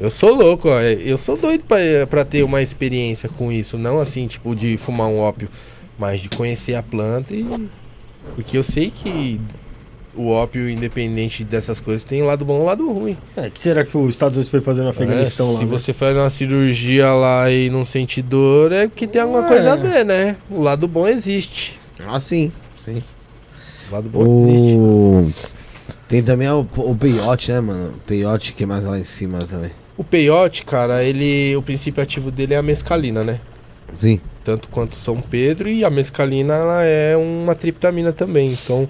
Eu 0.00 0.08
sou 0.08 0.34
louco, 0.34 0.70
ó. 0.70 0.80
Eu 0.80 1.18
sou 1.18 1.36
doido 1.36 1.64
pra, 1.64 1.76
pra 2.08 2.24
ter 2.24 2.42
uma 2.42 2.62
experiência 2.62 3.28
com 3.28 3.52
isso. 3.52 3.76
Não 3.76 3.98
assim, 4.00 4.26
tipo, 4.26 4.56
de 4.56 4.78
fumar 4.78 5.08
um 5.08 5.18
ópio, 5.18 5.50
mas 5.98 6.22
de 6.22 6.30
conhecer 6.30 6.74
a 6.74 6.82
planta 6.82 7.34
e. 7.34 7.44
Porque 8.34 8.56
eu 8.56 8.62
sei 8.62 8.90
que 8.90 9.38
o 10.16 10.28
ópio, 10.30 10.68
independente 10.68 11.44
dessas 11.44 11.78
coisas, 11.80 12.02
tem 12.04 12.22
um 12.22 12.26
lado 12.26 12.44
bom 12.44 12.58
e 12.58 12.62
um 12.62 12.64
lado 12.64 12.92
ruim. 12.92 13.16
É, 13.36 13.50
que 13.50 13.60
será 13.60 13.84
que 13.84 13.96
os 13.96 14.10
Estados 14.10 14.36
Unidos 14.36 14.50
foi 14.50 14.60
fazer 14.60 14.82
no 14.82 14.88
Afeganistão 14.88 15.48
É, 15.48 15.52
lá? 15.52 15.58
se 15.58 15.64
né? 15.64 15.70
você 15.70 15.92
faz 15.92 16.16
uma 16.16 16.30
cirurgia 16.30 17.12
lá 17.12 17.50
e 17.50 17.70
não 17.70 17.84
sente 17.84 18.20
dor, 18.22 18.72
é 18.72 18.88
porque 18.88 19.06
tem 19.06 19.20
alguma 19.20 19.44
É. 19.44 19.48
coisa 19.48 19.72
a 19.72 19.76
ver, 19.76 20.04
né? 20.04 20.36
O 20.50 20.60
lado 20.60 20.88
bom 20.88 21.06
existe. 21.06 21.78
Ah, 22.06 22.18
sim. 22.18 22.50
Sim. 22.76 23.02
O 23.90 23.94
lado 23.94 24.08
bom 24.08 24.48
existe. 24.48 24.76
O... 24.76 25.32
Tem 26.08 26.22
também 26.22 26.48
o, 26.48 26.66
o 26.76 26.96
peiote, 26.96 27.52
né, 27.52 27.60
mano? 27.60 27.90
O 27.90 28.00
peiote 28.06 28.52
que 28.54 28.62
é 28.62 28.66
mais 28.66 28.84
lá 28.86 28.98
em 28.98 29.04
cima 29.04 29.40
também. 29.40 29.70
O 29.96 30.02
peiote, 30.04 30.64
cara, 30.64 31.04
ele. 31.04 31.54
O 31.56 31.62
princípio 31.62 32.02
ativo 32.02 32.30
dele 32.30 32.54
é 32.54 32.56
a 32.56 32.62
mescalina, 32.62 33.22
né? 33.24 33.40
Sim. 33.92 34.20
Tanto 34.44 34.68
quanto 34.68 34.96
São 34.96 35.20
Pedro 35.20 35.68
e 35.68 35.84
a 35.84 35.90
mescalina 35.90 36.54
ela 36.54 36.82
é 36.84 37.16
uma 37.16 37.54
triptamina 37.54 38.12
também. 38.12 38.50
Então, 38.52 38.88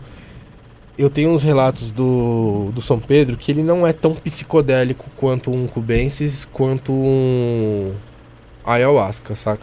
eu 0.99 1.09
tenho 1.09 1.31
uns 1.31 1.44
relatos 1.44 1.93
do, 1.93 2.73
do 2.75 2.83
São 2.83 2.99
Pedro 2.99 3.36
que 3.36 3.52
ele 3.52 3.62
não 3.62 3.86
é 3.86 3.93
tão 3.93 4.17
psicodélico 4.17 5.07
quanto 5.17 5.52
um 5.52 5.68
cubensis, 5.68 6.44
quanto 6.44 6.93
um 6.93 7.94
ayahuasca, 8.65 9.36
saca? 9.36 9.62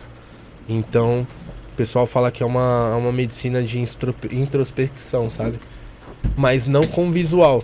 Então, 0.67 1.27
o 1.73 1.75
pessoal 1.75 2.05
fala 2.05 2.31
que 2.31 2.41
é 2.41 2.45
uma, 2.45 2.95
uma 2.95 3.11
medicina 3.11 3.61
de 3.61 3.77
introspecção, 4.31 5.29
sabe? 5.29 5.59
Mas 6.37 6.67
não 6.67 6.83
com 6.83 7.11
visual. 7.11 7.61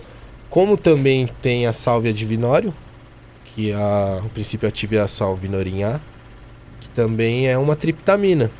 Como 0.50 0.76
também 0.76 1.26
tem 1.40 1.66
a 1.66 1.72
sálvia 1.72 2.12
divinório, 2.12 2.74
que 3.46 3.72
a, 3.72 4.20
o 4.22 4.28
princípio 4.28 4.68
ativo 4.68 4.96
é 4.96 5.00
a 5.00 5.08
salvinorin 5.08 5.82
A, 5.82 6.00
que 6.78 6.90
também 6.90 7.48
é 7.48 7.56
uma 7.56 7.74
triptamina, 7.74 8.50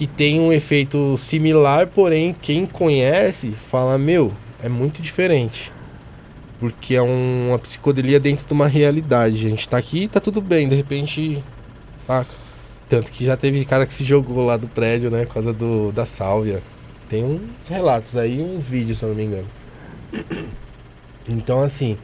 que 0.00 0.06
tem 0.06 0.40
um 0.40 0.50
efeito 0.50 1.14
similar, 1.18 1.86
porém 1.88 2.34
quem 2.40 2.64
conhece 2.64 3.52
fala, 3.70 3.98
meu, 3.98 4.32
é 4.62 4.66
muito 4.66 5.02
diferente. 5.02 5.70
Porque 6.58 6.94
é 6.94 7.02
um- 7.02 7.48
uma 7.50 7.58
psicodelia 7.58 8.18
dentro 8.18 8.46
de 8.46 8.52
uma 8.54 8.66
realidade. 8.66 9.44
A 9.46 9.50
gente 9.50 9.68
tá 9.68 9.76
aqui 9.76 10.04
e 10.04 10.08
tá 10.08 10.18
tudo 10.18 10.40
bem, 10.40 10.70
de 10.70 10.74
repente, 10.74 11.44
saca? 12.06 12.30
Tanto 12.88 13.10
que 13.10 13.26
já 13.26 13.36
teve 13.36 13.62
cara 13.66 13.84
que 13.84 13.92
se 13.92 14.02
jogou 14.02 14.46
lá 14.46 14.56
do 14.56 14.68
prédio, 14.68 15.10
né, 15.10 15.26
por 15.26 15.34
causa 15.34 15.52
do, 15.52 15.92
da 15.92 16.06
sálvia. 16.06 16.62
Tem 17.06 17.22
uns 17.22 17.68
relatos 17.68 18.16
aí, 18.16 18.40
uns 18.40 18.64
vídeos, 18.66 18.96
se 18.96 19.04
eu 19.04 19.10
não 19.10 19.16
me 19.16 19.24
engano. 19.24 19.48
Então, 21.28 21.60
assim, 21.62 21.98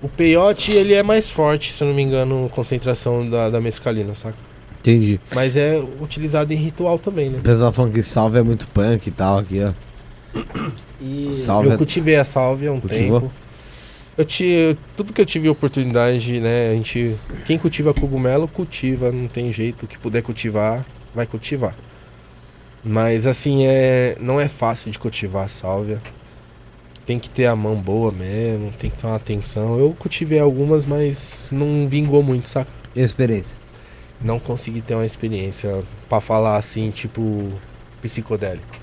o 0.00 0.08
peiote, 0.08 0.70
ele 0.70 0.94
é 0.94 1.02
mais 1.02 1.28
forte, 1.28 1.72
se 1.72 1.82
eu 1.82 1.88
não 1.88 1.94
me 1.96 2.02
engano, 2.02 2.48
concentração 2.54 3.28
da, 3.28 3.50
da 3.50 3.60
mescalina, 3.60 4.14
saca? 4.14 4.38
Entendi. 4.86 5.20
Mas 5.34 5.56
é 5.56 5.82
utilizado 6.00 6.52
em 6.52 6.56
ritual 6.56 6.96
também, 6.96 7.28
né? 7.28 7.38
O 7.38 7.42
pessoal 7.42 7.72
falando 7.72 7.92
que 7.92 8.02
salve 8.04 8.38
é 8.38 8.42
muito 8.42 8.68
punk 8.68 9.08
e 9.08 9.10
tal 9.10 9.38
aqui, 9.38 9.60
ó. 9.62 9.72
E 11.00 11.32
Salve. 11.32 11.70
Eu 11.70 11.76
cultivei 11.76 12.16
a 12.16 12.24
salvia 12.24 12.70
há 12.70 12.72
um 12.72 12.80
Cultivou? 12.80 13.20
tempo. 13.20 13.32
Eu 14.16 14.24
tive, 14.24 14.78
tudo 14.96 15.12
que 15.12 15.20
eu 15.20 15.26
tive 15.26 15.48
oportunidade, 15.48 16.40
né? 16.40 16.70
A 16.70 16.72
gente, 16.72 17.16
quem 17.44 17.58
cultiva 17.58 17.92
cogumelo, 17.92 18.48
cultiva, 18.48 19.12
não 19.12 19.28
tem 19.28 19.52
jeito. 19.52 19.86
Que 19.86 19.98
puder 19.98 20.22
cultivar, 20.22 20.86
vai 21.14 21.26
cultivar. 21.26 21.76
Mas 22.82 23.26
assim, 23.26 23.66
é, 23.66 24.16
não 24.20 24.40
é 24.40 24.48
fácil 24.48 24.90
de 24.90 24.98
cultivar 24.98 25.44
a 25.44 25.48
sálvia. 25.48 26.00
Tem 27.04 27.18
que 27.18 27.28
ter 27.28 27.46
a 27.46 27.54
mão 27.54 27.76
boa 27.76 28.10
mesmo, 28.10 28.72
tem 28.78 28.88
que 28.90 28.96
ter 28.96 29.06
uma 29.06 29.16
atenção. 29.16 29.78
Eu 29.78 29.94
cultivei 29.98 30.38
algumas, 30.38 30.86
mas 30.86 31.46
não 31.50 31.86
vingou 31.88 32.22
muito, 32.22 32.48
saca? 32.48 32.70
E 32.94 33.00
a 33.00 33.04
experiência? 33.04 33.56
Não 34.20 34.38
consegui 34.38 34.80
ter 34.80 34.94
uma 34.94 35.06
experiência 35.06 35.82
pra 36.08 36.20
falar 36.20 36.56
assim, 36.56 36.90
tipo, 36.90 37.48
psicodélico. 38.00 38.76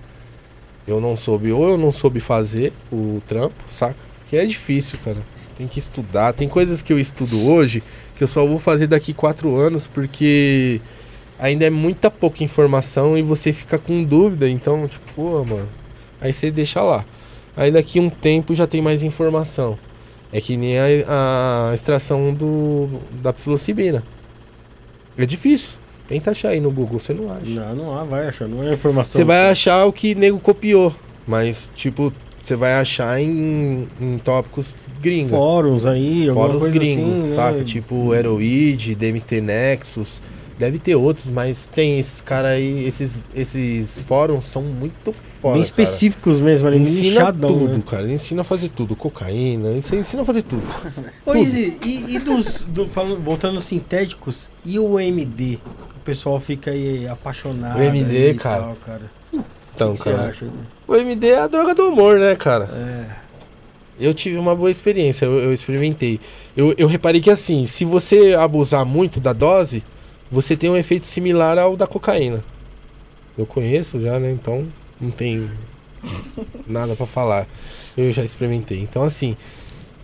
Eu 0.88 1.00
não 1.00 1.16
soube, 1.16 1.52
ou 1.52 1.70
eu 1.70 1.78
não 1.78 1.92
soube 1.92 2.20
fazer 2.20 2.74
o 2.92 3.22
trampo, 3.28 3.56
saca? 3.72 3.96
Que 4.30 4.38
é 4.38 4.46
difícil, 4.46 5.00
cara. 5.04 5.18
Tem 5.58 5.68
que 5.68 5.80
estudar. 5.80 6.34
Tem 6.34 6.50
coisas 6.50 6.82
que 6.82 6.92
eu 6.92 7.00
estudo 7.00 7.50
hoje 7.50 7.84
que 8.18 8.24
eu 8.24 8.28
só 8.28 8.46
vou 8.46 8.60
fazer 8.60 8.88
daqui 8.88 9.14
quatro 9.14 9.56
anos 9.56 9.88
porque 9.88 10.82
ainda 11.40 11.66
é 11.66 11.70
muita 11.70 12.12
pouca 12.12 12.44
informação 12.44 13.18
e 13.18 13.22
você 13.22 13.54
fica 13.54 13.78
com 13.78 14.04
dúvida. 14.04 14.50
Então, 14.50 14.88
tipo, 14.88 15.12
pô, 15.14 15.46
mano. 15.46 15.70
Aí 16.20 16.34
você 16.34 16.52
deixa 16.52 16.82
lá. 16.82 17.06
Aí 17.56 17.72
daqui 17.72 18.00
um 18.00 18.10
tempo 18.10 18.56
já 18.56 18.66
tem 18.66 18.82
mais 18.82 19.04
informação. 19.04 19.78
É 20.32 20.42
que 20.42 20.58
nem 20.58 20.78
a, 20.80 21.70
a 21.70 21.76
extração 21.76 22.34
do, 22.34 22.90
da 23.22 23.32
psilocibina. 23.32 24.04
É 25.18 25.26
difícil. 25.26 25.70
Tenta 26.08 26.32
achar 26.32 26.50
aí 26.50 26.60
no 26.60 26.70
Google, 26.70 27.00
você 27.00 27.14
não 27.14 27.32
acha. 27.32 27.46
Não, 27.46 27.76
não 27.76 27.98
há, 27.98 28.04
vai 28.04 28.28
achar, 28.28 28.48
não 28.48 28.64
é 28.64 28.74
informação. 28.74 29.14
Você 29.14 29.24
vai 29.24 29.50
achar 29.50 29.86
o 29.86 29.94
que 29.94 30.14
nego 30.14 30.40
copiou, 30.40 30.94
mas 31.26 31.70
tipo, 31.76 32.12
você 32.44 32.56
vai 32.56 32.74
achar 32.74 33.22
em, 33.22 33.88
em 34.02 34.18
tópicos 34.18 34.76
gringas. 35.02 35.32
Fóruns 35.32 35.86
aí, 35.86 36.28
coisa 36.34 36.70
gringos, 36.70 37.10
assim, 37.10 37.24
né? 37.24 37.30
saca? 37.30 37.64
Tipo 37.64 38.14
Heroid, 38.14 38.96
DMT 38.96 39.42
Nexus. 39.42 40.22
Deve 40.58 40.78
ter 40.78 40.96
outros, 40.96 41.28
mas 41.28 41.66
tem 41.66 42.00
esses 42.00 42.22
caras 42.22 42.52
aí, 42.52 42.86
esses, 42.86 43.22
esses 43.34 44.00
fóruns 44.02 44.46
são 44.46 44.62
muito 44.62 45.14
foda. 45.42 45.54
Bem 45.54 45.54
cara. 45.54 45.60
específicos 45.62 46.40
mesmo, 46.40 46.68
ali, 46.68 46.78
Ensina 46.78 47.10
nichadão, 47.10 47.50
tudo, 47.58 47.74
né? 47.74 47.84
cara. 47.90 48.04
Ele 48.04 48.14
ensina 48.14 48.42
a 48.42 48.44
fazer 48.44 48.70
tudo. 48.70 48.96
Cocaína, 48.96 49.72
isso 49.72 49.94
aí 49.94 50.02
ensina 50.02 50.22
a 50.22 50.26
fazer 50.26 50.44
tudo. 50.44 50.64
Ô, 51.26 51.36
Izzy, 51.36 51.80
e, 51.84 52.16
e 52.16 52.20
dos, 52.20 52.62
do, 52.62 52.88
falando, 52.88 53.20
voltando 53.20 53.56
aos 53.56 53.66
sintéticos, 53.66 54.48
e 54.64 54.78
o 54.78 55.00
MD? 55.00 55.58
O 55.98 56.00
pessoal 56.06 56.40
fica 56.40 56.72
aí 56.72 57.08
apaixonado. 57.08 57.80
O 57.80 57.82
MD, 57.82 58.36
cara. 58.36 58.62
tal, 58.62 58.76
cara. 58.86 59.12
Então, 59.76 59.92
O 59.92 59.94
que 59.94 60.04
você 60.04 60.12
cara. 60.12 60.30
acha? 60.30 60.46
O 60.88 60.96
MD 60.96 61.30
é 61.30 61.40
a 61.40 61.48
droga 61.48 61.74
do 61.74 61.84
amor, 61.84 62.20
né, 62.20 62.36
cara? 62.36 62.66
É. 62.66 63.24
Eu 64.00 64.14
tive 64.14 64.38
uma 64.38 64.56
boa 64.56 64.70
experiência, 64.72 65.26
eu, 65.26 65.40
eu 65.40 65.54
experimentei. 65.54 66.20
Eu, 66.58 66.74
eu 66.78 66.88
reparei 66.88 67.22
que 67.22 67.30
assim, 67.30 67.66
se 67.66 67.86
você 67.86 68.34
abusar 68.34 68.86
muito 68.86 69.20
da 69.20 69.34
dose, 69.34 69.84
você 70.34 70.58
tem 70.58 70.70
um 70.70 70.76
efeito 70.76 71.06
similar 71.06 71.58
ao 71.60 71.78
da 71.78 71.86
cocaína. 71.86 72.44
Eu 73.38 73.46
conheço 73.46 74.02
já, 74.02 74.20
né? 74.20 74.32
Então 74.32 74.66
não 75.00 75.12
tem 75.12 75.50
nada 76.68 76.96
pra 76.96 77.06
falar. 77.06 77.48
Eu 77.96 78.12
já 78.12 78.24
experimentei. 78.24 78.80
Então 78.80 79.04
assim, 79.04 79.38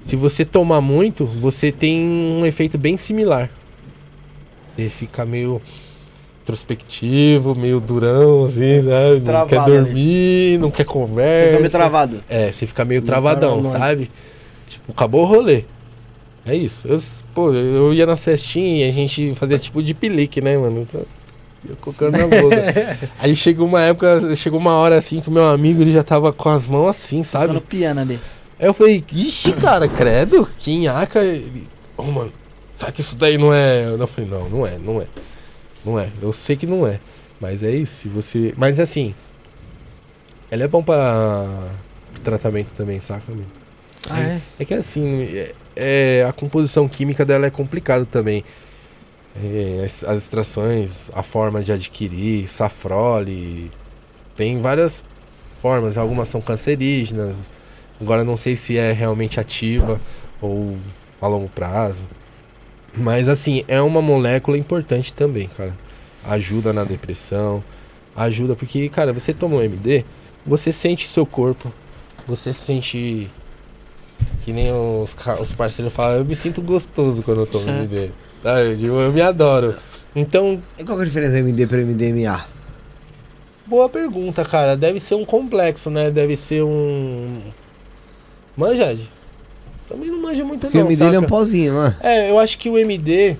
se 0.04 0.16
você 0.16 0.46
tomar 0.46 0.82
muito, 0.82 1.26
você 1.26 1.72
tem 1.72 2.00
um 2.02 2.46
efeito 2.46 2.78
bem 2.78 2.96
similar. 2.96 3.50
Você 4.68 4.88
fica 4.90 5.26
meio 5.26 5.60
introspectivo, 6.44 7.54
meio 7.56 7.80
durão, 7.80 8.46
assim, 8.46 8.82
sabe? 8.84 9.16
Não 9.16 9.22
Travado 9.22 9.50
quer 9.50 9.60
ali. 9.60 9.72
dormir, 9.84 10.60
não 10.60 10.72
quer 10.72 10.86
conversa. 10.86 11.48
Fica 11.50 11.60
meio 11.60 11.72
travado. 11.72 12.24
É, 12.30 12.52
você 12.52 12.66
fica 12.68 12.86
meio 12.86 13.02
travadão, 13.02 13.62
paranoico. 13.62 13.78
sabe? 13.80 14.12
Tipo, 14.68 14.92
acabou 14.92 15.24
o 15.24 15.26
rolê. 15.26 15.64
É 16.46 16.56
isso. 16.56 16.88
Eu, 16.88 17.00
pô, 17.40 17.54
eu 17.54 17.94
ia 17.94 18.06
nas 18.06 18.22
festinhas 18.22 18.88
e 18.88 18.90
a 18.90 18.92
gente 18.92 19.34
fazia 19.36 19.58
tipo 19.58 19.82
de 19.82 19.94
pelique, 19.94 20.42
né, 20.42 20.58
mano? 20.58 20.82
Então, 20.82 21.06
ia 21.68 21.76
colocando 21.78 22.18
na 22.18 22.28
boca. 22.28 22.58
Aí 23.18 23.34
chegou 23.34 23.66
uma 23.66 23.82
época, 23.82 24.36
chegou 24.36 24.60
uma 24.60 24.74
hora 24.74 24.98
assim 24.98 25.22
que 25.22 25.30
o 25.30 25.32
meu 25.32 25.48
amigo 25.48 25.82
ele 25.82 25.94
já 25.94 26.04
tava 26.04 26.34
com 26.34 26.50
as 26.50 26.68
mãos 26.68 26.90
assim, 26.90 27.24
Fica 27.24 27.48
no 27.48 27.54
sabe? 27.54 27.62
piano 27.62 28.02
ali. 28.02 28.20
Aí 28.60 28.68
eu 28.68 28.74
falei, 28.74 29.02
ixi, 29.14 29.54
cara, 29.54 29.88
credo, 29.88 30.46
que 30.58 30.78
nhaca. 30.78 31.24
Ele, 31.24 31.66
ô, 31.96 32.04
mano, 32.04 32.34
sabe 32.76 32.92
que 32.92 33.02
isso 33.02 33.16
daí 33.16 33.38
não 33.38 33.54
é. 33.54 33.86
Eu 33.86 34.08
falei, 34.08 34.30
não, 34.30 34.50
não 34.50 34.68
é, 34.68 34.78
não 34.78 35.02
é. 35.02 35.08
Não 35.86 35.98
é. 35.98 36.10
Eu 36.22 36.34
sei 36.34 36.58
que 36.58 36.68
não 36.68 36.86
é. 36.86 37.00
Mas 37.40 37.64
é 37.64 37.72
isso, 37.72 38.02
se 38.02 38.10
você. 38.10 38.54
Mas 38.58 38.82
assim. 38.82 39.16
Ela 40.52 40.64
é 40.64 40.68
bom 40.68 40.84
pra 40.84 41.70
tratamento 42.22 42.72
também, 42.76 43.00
saca, 43.00 43.32
amigo? 43.32 43.48
Ah, 44.10 44.20
é? 44.20 44.42
É 44.60 44.66
que 44.66 44.74
assim, 44.74 45.24
é, 45.24 45.54
é, 45.80 46.26
a 46.28 46.34
composição 46.34 46.88
química 46.88 47.26
dela 47.26 47.46
é 47.46 47.50
complicada 47.50 48.06
também. 48.06 48.44
É, 49.42 49.84
as, 49.86 50.04
as 50.04 50.24
extrações, 50.24 51.10
a 51.14 51.24
forma 51.24 51.64
de 51.64 51.72
adquirir, 51.72 52.50
safrole, 52.50 53.72
tem 54.36 54.62
várias 54.62 55.04
formas. 55.62 55.98
Algumas 55.98 56.28
são 56.28 56.42
cancerígenas. 56.42 57.52
Agora 58.00 58.24
não 58.24 58.38
sei 58.38 58.56
se 58.56 58.78
é 58.78 58.92
realmente 58.92 59.40
ativa 59.40 60.00
ou 60.42 60.78
a 61.22 61.28
longo 61.28 61.50
prazo. 61.50 62.04
Mas 62.98 63.30
assim, 63.30 63.64
é 63.68 63.82
uma 63.82 64.02
molécula 64.02 64.58
importante 64.58 65.14
também, 65.14 65.50
cara. 65.56 65.78
Ajuda 66.24 66.74
na 66.74 66.84
depressão, 66.84 67.64
ajuda 68.16 68.56
porque, 68.56 68.90
cara, 68.90 69.14
você 69.14 69.34
toma 69.34 69.58
um 69.58 69.62
MD, 69.62 70.04
você 70.46 70.72
sente 70.72 71.08
seu 71.08 71.26
corpo, 71.26 71.72
você 72.28 72.52
sente 72.52 73.30
que 74.44 74.52
nem 74.54 74.72
os, 74.72 75.16
os 75.40 75.54
parceiros 75.54 75.94
falam, 75.94 76.18
eu 76.18 76.26
me 76.26 76.36
sinto 76.36 76.62
gostoso 76.62 77.22
quando 77.24 77.42
eu 77.42 77.48
tomo 77.48 77.66
Certo. 77.66 77.80
MD. 77.94 78.12
Sabe? 78.44 78.84
Eu, 78.84 79.00
eu 79.00 79.12
me 79.12 79.22
adoro. 79.22 79.76
Então, 80.16 80.62
E 80.78 80.84
qual 80.84 80.98
que 80.98 81.04
é 81.04 81.06
a 81.06 81.08
diferença 81.08 81.38
MD 81.38 81.68
para 81.68 81.78
MDMA? 81.80 82.46
boa 83.70 83.88
pergunta, 83.88 84.44
cara. 84.44 84.76
Deve 84.76 85.00
ser 85.00 85.14
um 85.16 85.24
complexo, 85.24 85.90
né? 85.92 86.10
Deve 86.10 86.36
ser 86.36 86.64
um. 86.64 87.40
Manja, 88.58 88.92
Ed? 88.92 89.08
Também 89.88 90.10
não 90.10 90.22
manja 90.22 90.44
muito 90.44 90.62
Porque 90.62 90.78
não, 90.78 90.86
o 90.86 90.90
MD 90.90 91.04
ele 91.06 91.16
é 91.16 91.20
um 91.20 91.24
pozinho, 91.24 91.74
não 91.74 91.86
é? 91.86 91.96
É, 92.02 92.32
eu 92.32 92.40
acho 92.40 92.58
que 92.58 92.70
o 92.70 92.78
MD 92.78 93.38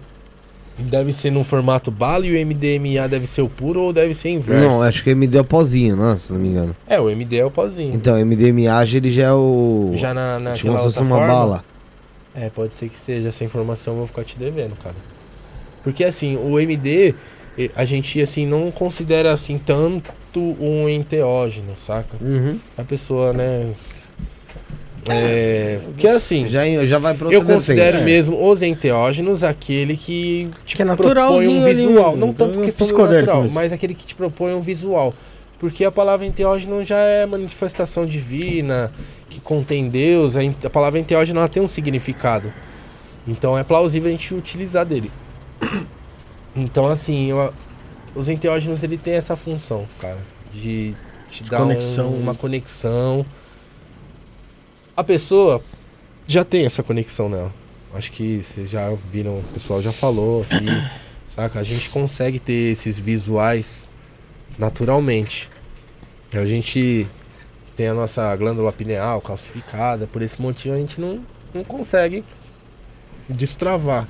deve 0.84 1.14
ser 1.14 1.32
no 1.32 1.44
formato 1.44 1.92
bala 1.92 2.26
e 2.26 2.32
o 2.32 2.46
MDMA 2.46 3.08
deve 3.08 3.28
ser 3.28 3.42
o 3.42 3.50
puro 3.50 3.82
ou 3.82 3.94
deve 3.94 4.14
ser 4.14 4.30
inverso. 4.30 4.68
Não, 4.68 4.82
acho 4.82 5.04
que 5.04 5.10
MD 5.10 5.38
é 5.38 5.42
o 5.42 5.46
pozinho, 5.46 5.96
não 5.96 6.12
é? 6.12 6.18
Se 6.18 6.32
não 6.32 6.40
me 6.40 6.50
engano. 6.50 6.76
É, 6.88 7.00
o 7.00 7.10
MD 7.10 7.38
é 7.38 7.46
o 7.46 7.52
pozinho. 7.52 7.94
Então, 7.94 8.16
MDMA 8.26 8.86
ele 8.94 9.12
já 9.12 9.28
é 9.28 9.34
o. 9.34 9.92
Já 9.96 10.14
na, 10.14 10.40
naquela 10.40 10.56
tipo 10.56 10.68
como 10.68 10.78
se 10.78 10.84
fosse 10.86 11.00
outra 11.00 11.04
uma 11.04 11.16
forma, 11.18 11.34
bala. 11.34 11.64
É, 12.36 12.50
pode 12.50 12.74
ser 12.74 12.90
que 12.90 12.98
seja. 12.98 13.30
Essa 13.30 13.44
informação 13.44 13.94
eu 13.94 13.98
vou 14.00 14.08
ficar 14.08 14.24
te 14.24 14.38
devendo, 14.38 14.76
cara. 14.82 14.96
Porque 15.84 16.04
assim, 16.04 16.38
o 16.38 16.60
MD, 16.60 17.16
a 17.76 17.86
gente 17.86 18.22
assim 18.22 18.46
não 18.46 18.72
considera 18.72 19.34
assim 19.34 19.58
tanto 19.58 20.40
um 20.40 20.88
enteógeno, 20.88 21.74
saca? 21.86 22.18
Uhum. 22.22 22.60
A 22.78 22.84
pessoa, 22.84 23.34
né? 23.34 23.72
É. 25.12 25.80
Porque 25.84 26.08
assim. 26.08 26.48
Já, 26.48 26.64
já 26.86 26.98
vai 27.00 27.14
pro 27.14 27.32
Eu 27.32 27.44
considero 27.44 27.98
vertente. 27.98 28.06
mesmo 28.06 28.50
os 28.50 28.62
enteógenos 28.62 29.44
aquele 29.44 29.96
que 29.98 30.50
te 30.66 30.76
Que 30.76 30.82
é 30.82 30.86
propõe 30.86 31.06
um 31.06 31.10
naturalzinho 31.10 31.66
ali, 31.66 31.74
visual. 31.76 32.14
um- 32.14 32.18
não 32.18 32.34
tanto 32.34 32.60
do 32.60 32.68
psicodélico 32.68 33.32
natural, 33.34 33.50
mas 33.52 33.72
aquele 33.74 33.94
que 33.94 34.06
te 34.06 34.16
propõe 34.16 34.54
um 34.54 34.62
visual. 34.62 35.14
Porque 35.58 35.84
a 35.84 35.92
palavra 35.92 36.26
enteógeno 36.26 36.84
já 36.84 36.98
é 36.98 37.26
manifestação 37.26 38.06
divina, 38.06 38.92
que 39.30 39.42
contém 39.42 39.90
Deus. 39.90 40.36
A, 40.36 40.40
a 40.64 40.70
palavra 40.70 41.00
enteógeno 41.00 41.40
ela 41.40 41.50
tem 41.50 41.62
um 41.62 41.68
significado. 41.68 42.54
Então 43.28 43.58
é 43.58 43.64
plausível 43.64 44.08
a 44.08 44.12
gente 44.12 44.34
utilizar 44.34 44.86
dele. 44.86 45.12
Então 46.56 46.88
assim, 46.88 47.30
eu- 47.30 47.54
os 48.16 48.28
enteógenos 48.28 48.84
ele 48.84 48.98
tem 48.98 49.14
essa 49.14 49.36
função, 49.36 49.86
cara, 50.00 50.18
de 50.54 50.96
te 51.30 51.44
dar 51.44 51.58
um- 51.62 51.68
conexão. 51.68 52.10
uma 52.10 52.34
conexão. 52.34 53.26
A 55.00 55.04
pessoa 55.06 55.64
já 56.28 56.44
tem 56.44 56.66
essa 56.66 56.84
conexão 56.84 57.30
nela. 57.30 57.54
Acho 57.94 58.12
que 58.12 58.44
vocês 58.44 58.70
já 58.70 58.94
viram, 59.10 59.40
o 59.40 59.44
pessoal 59.54 59.82
já 59.82 59.94
falou 59.94 60.42
aqui, 60.42 60.66
saca? 61.34 61.58
A 61.58 61.64
gente 61.64 61.90
consegue 61.90 62.38
ter 62.38 62.74
esses 62.74 63.00
visuais 63.00 63.88
naturalmente. 64.58 65.50
A 66.34 66.46
gente 66.46 67.08
tem 67.78 67.88
a 67.88 67.94
nossa 67.94 68.36
glândula 68.36 68.74
pineal 68.74 69.22
calcificada, 69.22 70.06
por 70.06 70.22
esse 70.22 70.42
motivo 70.42 70.76
a 70.76 70.78
gente 70.78 71.00
não, 71.00 71.22
não 71.54 71.64
consegue 71.64 72.26
destravar. 73.30 74.06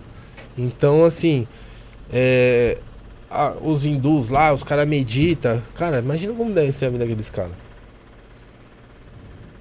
Então, 0.57 1.03
assim, 1.05 1.47
é, 2.11 2.79
a- 3.29 3.53
os 3.61 3.85
hindus 3.85 4.29
lá, 4.29 4.51
os 4.51 4.63
caras 4.63 4.87
meditam. 4.87 5.61
Cara, 5.75 5.99
imagina 5.99 6.33
como 6.33 6.51
deve 6.51 6.71
ser 6.71 6.85
a 6.85 6.89
vida 6.89 7.05
daqueles 7.05 7.29
caras. 7.29 7.68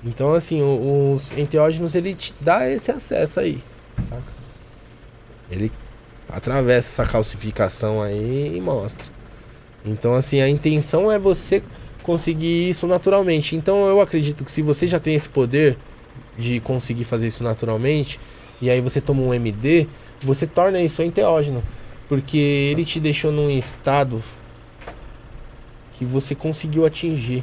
Então, 0.04 0.32
assim, 0.32 0.62
os 0.62 1.36
enteógenos, 1.36 1.94
ele 1.94 2.14
te 2.14 2.32
dá 2.40 2.68
esse 2.68 2.90
acesso 2.90 3.40
aí, 3.40 3.62
saca? 4.02 4.32
Ele 5.50 5.72
atravessa 6.28 7.02
essa 7.02 7.10
calcificação 7.10 8.00
aí 8.00 8.56
e 8.56 8.60
mostra. 8.60 9.06
Então, 9.84 10.14
assim, 10.14 10.40
a 10.40 10.48
intenção 10.48 11.10
é 11.10 11.18
você 11.18 11.62
conseguir 12.02 12.68
isso 12.68 12.86
naturalmente. 12.86 13.56
Então, 13.56 13.86
eu 13.86 14.00
acredito 14.00 14.44
que 14.44 14.52
se 14.52 14.62
você 14.62 14.86
já 14.86 15.00
tem 15.00 15.14
esse 15.14 15.28
poder 15.28 15.76
de 16.38 16.60
conseguir 16.60 17.04
fazer 17.04 17.26
isso 17.26 17.42
naturalmente, 17.42 18.20
e 18.60 18.70
aí 18.70 18.80
você 18.80 19.00
toma 19.00 19.22
um 19.22 19.34
MD, 19.34 19.88
você 20.22 20.46
torna 20.46 20.80
isso 20.80 21.02
enteógeno. 21.02 21.62
Porque 22.08 22.38
ele 22.38 22.84
te 22.84 23.00
deixou 23.00 23.32
num 23.32 23.50
estado 23.50 24.22
que 25.94 26.04
você 26.04 26.34
conseguiu 26.34 26.86
atingir. 26.86 27.42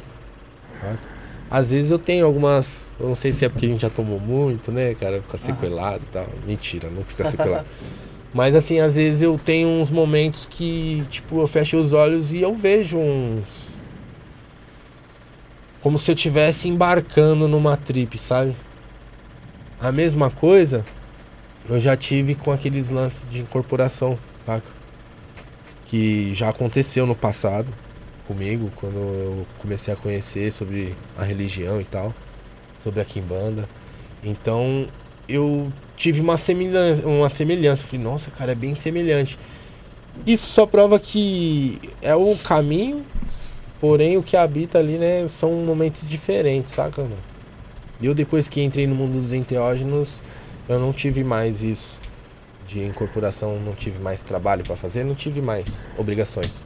saca? 0.80 1.15
Às 1.50 1.70
vezes 1.70 1.90
eu 1.90 1.98
tenho 1.98 2.26
algumas. 2.26 2.96
Eu 2.98 3.06
não 3.06 3.14
sei 3.14 3.32
se 3.32 3.44
é 3.44 3.48
porque 3.48 3.66
a 3.66 3.68
gente 3.68 3.82
já 3.82 3.90
tomou 3.90 4.18
muito, 4.18 4.72
né, 4.72 4.94
cara? 4.94 5.22
Fica 5.22 5.38
sequelado 5.38 6.02
e 6.04 6.12
tal. 6.12 6.26
Mentira, 6.46 6.90
não 6.90 7.04
fica 7.04 7.28
sequelado. 7.30 7.66
Mas 8.34 8.54
assim, 8.54 8.80
às 8.80 8.96
vezes 8.96 9.22
eu 9.22 9.38
tenho 9.42 9.68
uns 9.68 9.88
momentos 9.88 10.44
que, 10.44 11.04
tipo, 11.08 11.40
eu 11.40 11.46
fecho 11.46 11.78
os 11.78 11.92
olhos 11.92 12.32
e 12.32 12.42
eu 12.42 12.54
vejo 12.54 12.98
uns. 12.98 13.68
Como 15.80 15.98
se 15.98 16.10
eu 16.10 16.14
estivesse 16.14 16.68
embarcando 16.68 17.46
numa 17.46 17.76
trip, 17.76 18.18
sabe? 18.18 18.54
A 19.80 19.92
mesma 19.92 20.30
coisa 20.30 20.84
eu 21.68 21.78
já 21.78 21.96
tive 21.96 22.34
com 22.34 22.52
aqueles 22.52 22.90
lances 22.90 23.24
de 23.30 23.40
incorporação, 23.40 24.18
saca? 24.44 24.66
Que 25.84 26.34
já 26.34 26.48
aconteceu 26.48 27.06
no 27.06 27.14
passado 27.14 27.72
comigo, 28.26 28.70
quando 28.76 28.96
eu 28.96 29.46
comecei 29.58 29.92
a 29.92 29.96
conhecer 29.96 30.52
sobre 30.52 30.94
a 31.16 31.24
religião 31.24 31.80
e 31.80 31.84
tal, 31.84 32.14
sobre 32.82 33.00
a 33.00 33.04
Kimbanda. 33.04 33.68
Então 34.22 34.88
eu 35.28 35.72
tive 35.96 36.20
uma 36.20 36.36
semelhança, 36.36 37.06
uma 37.06 37.28
semelhança. 37.28 37.84
Falei, 37.84 38.04
nossa, 38.04 38.30
cara, 38.30 38.52
é 38.52 38.54
bem 38.54 38.74
semelhante. 38.74 39.38
Isso 40.26 40.46
só 40.46 40.66
prova 40.66 40.98
que 40.98 41.78
é 42.00 42.14
o 42.14 42.36
caminho, 42.36 43.04
porém 43.80 44.16
o 44.16 44.22
que 44.22 44.36
habita 44.36 44.78
ali, 44.78 44.96
né, 44.96 45.28
são 45.28 45.52
momentos 45.52 46.08
diferentes, 46.08 46.72
saca, 46.72 47.02
mano? 47.02 47.16
Eu 48.00 48.14
depois 48.14 48.48
que 48.48 48.62
entrei 48.62 48.86
no 48.86 48.94
mundo 48.94 49.20
dos 49.20 49.32
enteógenos, 49.32 50.22
eu 50.68 50.78
não 50.78 50.92
tive 50.92 51.24
mais 51.24 51.62
isso 51.62 51.98
de 52.66 52.82
incorporação, 52.82 53.58
não 53.60 53.74
tive 53.74 53.98
mais 53.98 54.22
trabalho 54.22 54.64
para 54.64 54.76
fazer, 54.76 55.04
não 55.04 55.14
tive 55.14 55.40
mais 55.40 55.86
obrigações. 55.96 56.64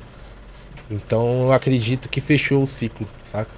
Então 0.90 1.42
eu 1.44 1.52
acredito 1.52 2.08
que 2.08 2.20
fechou 2.20 2.62
o 2.62 2.66
ciclo, 2.66 3.06
saca? 3.24 3.50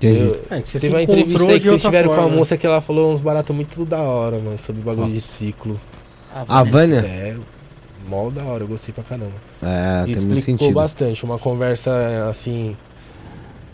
Eu, 0.00 0.40
É, 0.50 0.60
que 0.60 0.68
você 0.70 0.80
teve 0.80 0.94
uma 0.94 1.02
entrevista 1.02 1.42
aí 1.50 1.60
que 1.60 1.66
vocês 1.68 1.82
tiveram 1.82 2.08
com 2.08 2.14
a 2.14 2.22
forma. 2.22 2.36
moça 2.36 2.56
que 2.56 2.66
ela 2.66 2.80
falou 2.80 3.12
uns 3.12 3.20
baratos 3.20 3.54
muito 3.54 3.84
da 3.84 4.00
hora, 4.00 4.38
mano, 4.38 4.58
sobre 4.58 4.82
bagulho 4.82 5.12
de 5.12 5.20
ciclo. 5.20 5.80
A 6.48 6.62
Vânia? 6.64 6.98
É, 6.98 7.36
mó 8.08 8.28
da 8.28 8.42
hora, 8.44 8.64
eu 8.64 8.68
gostei 8.68 8.92
pra 8.92 9.04
caramba. 9.04 9.32
É, 9.62 10.02
E 10.08 10.14
tem 10.14 10.24
muito 10.24 10.38
explicou 10.38 10.58
sentido. 10.66 10.74
bastante, 10.74 11.24
uma 11.24 11.38
conversa 11.38 12.26
assim 12.28 12.76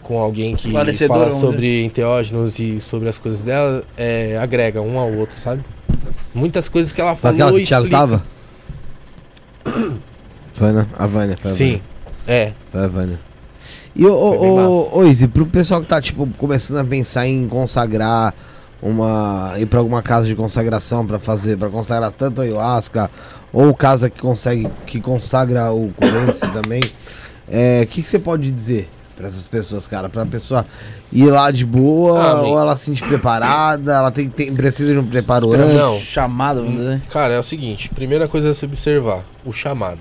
com 0.03 0.19
alguém 0.19 0.55
que 0.57 0.71
fala 1.07 1.31
sobre 1.31 1.85
enteógenos 1.85 2.59
e 2.59 2.81
sobre 2.81 3.09
as 3.09 3.17
coisas 3.19 3.41
dela, 3.43 3.85
é, 3.97 4.37
agrega 4.39 4.81
um 4.83 4.99
ao 4.99 5.13
outro, 5.13 5.39
sabe? 5.39 5.65
Muitas 6.35 6.69
coisas 6.69 6.93
que 6.93 7.01
ela 7.01 7.15
falou 7.17 7.35
aquela 7.37 7.53
que 7.53 7.63
o 7.63 7.67
Thiago 7.67 7.87
explica. 7.87 7.97
tava? 7.97 8.25
Foi, 10.53 10.73
né? 10.73 10.87
A 10.99 11.07
Vânia. 11.07 11.37
Foi 11.41 11.51
a 11.51 11.55
Sim, 11.55 11.81
é. 12.27 12.45
Vânia. 12.47 12.55
Foi 12.73 12.85
a 12.85 12.89
Vânia. 12.89 13.21
E 13.97 14.03
massa. 14.03 14.15
ô, 14.17 14.99
ô, 14.99 15.07
Izzy, 15.07 15.27
pro 15.29 15.45
pessoal 15.47 15.81
que 15.81 15.87
tá, 15.87 16.01
tipo, 16.01 16.27
começando 16.39 16.79
a 16.79 16.85
pensar 16.85 17.27
em 17.27 17.47
consagrar 17.49 18.35
uma. 18.83 19.55
ir 19.59 19.67
pra 19.67 19.79
alguma 19.81 20.03
casa 20.03 20.27
de 20.27 20.35
consagração 20.35 21.07
pra 21.07 21.19
fazer, 21.19 21.57
pra 21.59 21.69
consagrar 21.69 22.11
tanto 22.13 22.41
a 22.41 22.45
ayahuasca, 22.45 23.11
ou 23.53 23.75
casa 23.75 24.09
que 24.09 24.21
consegue, 24.21 24.69
que 24.87 25.01
consagra 25.01 25.73
o 25.73 25.93
Corense 25.97 26.41
também, 26.53 26.81
é, 27.49 27.83
o 27.83 27.87
que, 27.89 28.03
que 28.03 28.09
você 28.09 28.19
pode 28.19 28.51
dizer 28.51 28.89
pra 29.17 29.27
essas 29.29 29.47
pessoas, 29.47 29.87
cara? 29.87 30.09
Pra 30.09 30.25
pessoa 30.25 30.65
ir 31.13 31.27
lá 31.27 31.51
de 31.51 31.67
boa, 31.67 32.23
Ah, 32.23 32.41
ou 32.43 32.59
ela 32.59 32.75
se 32.77 32.85
sente 32.87 33.03
preparada, 33.05 33.93
ela 33.93 34.11
tem, 34.11 34.31
tem- 34.31 34.55
precisa 34.55 34.93
de 34.95 34.99
um 34.99 35.05
preparo 35.07 35.47
Espera, 35.47 35.65
antes? 35.65 35.77
não. 35.77 35.99
Chamado, 35.99 36.63
vamos 36.63 36.79
dizer. 36.79 37.03
Cara, 37.11 37.35
é 37.35 37.39
o 37.39 37.43
seguinte, 37.43 37.91
primeira 37.91 38.27
coisa 38.29 38.51
a 38.51 38.55
se 38.55 38.65
observar, 38.65 39.25
o 39.45 39.53
chamado. 39.53 39.99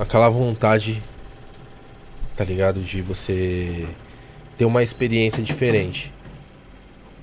Aquela 0.00 0.28
vontade, 0.28 1.00
tá 2.36 2.44
ligado? 2.44 2.80
De 2.80 3.00
você 3.00 3.86
ter 4.56 4.64
uma 4.64 4.82
experiência 4.82 5.42
diferente. 5.42 6.12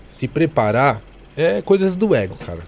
Se 0.10 0.28
preparar 0.28 1.02
é 1.38 1.62
coisas 1.62 1.96
do 1.96 2.14
ego, 2.16 2.36
cara. 2.36 2.62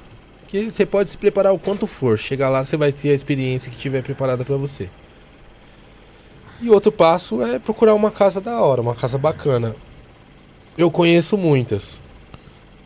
Que 0.47 0.71
você 0.71 0.85
pode 0.85 1.09
se 1.09 1.17
preparar 1.17 1.53
o 1.53 1.59
quanto 1.59 1.87
for. 1.87 2.17
Chegar 2.17 2.49
lá, 2.49 2.63
você 2.63 2.77
vai 2.77 2.91
ter 2.91 3.09
a 3.09 3.13
experiência 3.13 3.71
que 3.71 3.77
tiver 3.77 4.03
preparada 4.03 4.45
pra 4.45 4.57
você. 4.57 4.89
E 6.61 6.69
outro 6.69 6.91
passo 6.91 7.41
é 7.41 7.59
procurar 7.59 7.93
uma 7.93 8.11
casa 8.11 8.39
da 8.39 8.61
hora, 8.61 8.81
uma 8.81 8.95
casa 8.95 9.17
bacana. 9.17 9.75
Eu 10.77 10.89
conheço 10.89 11.37
muitas. 11.37 11.99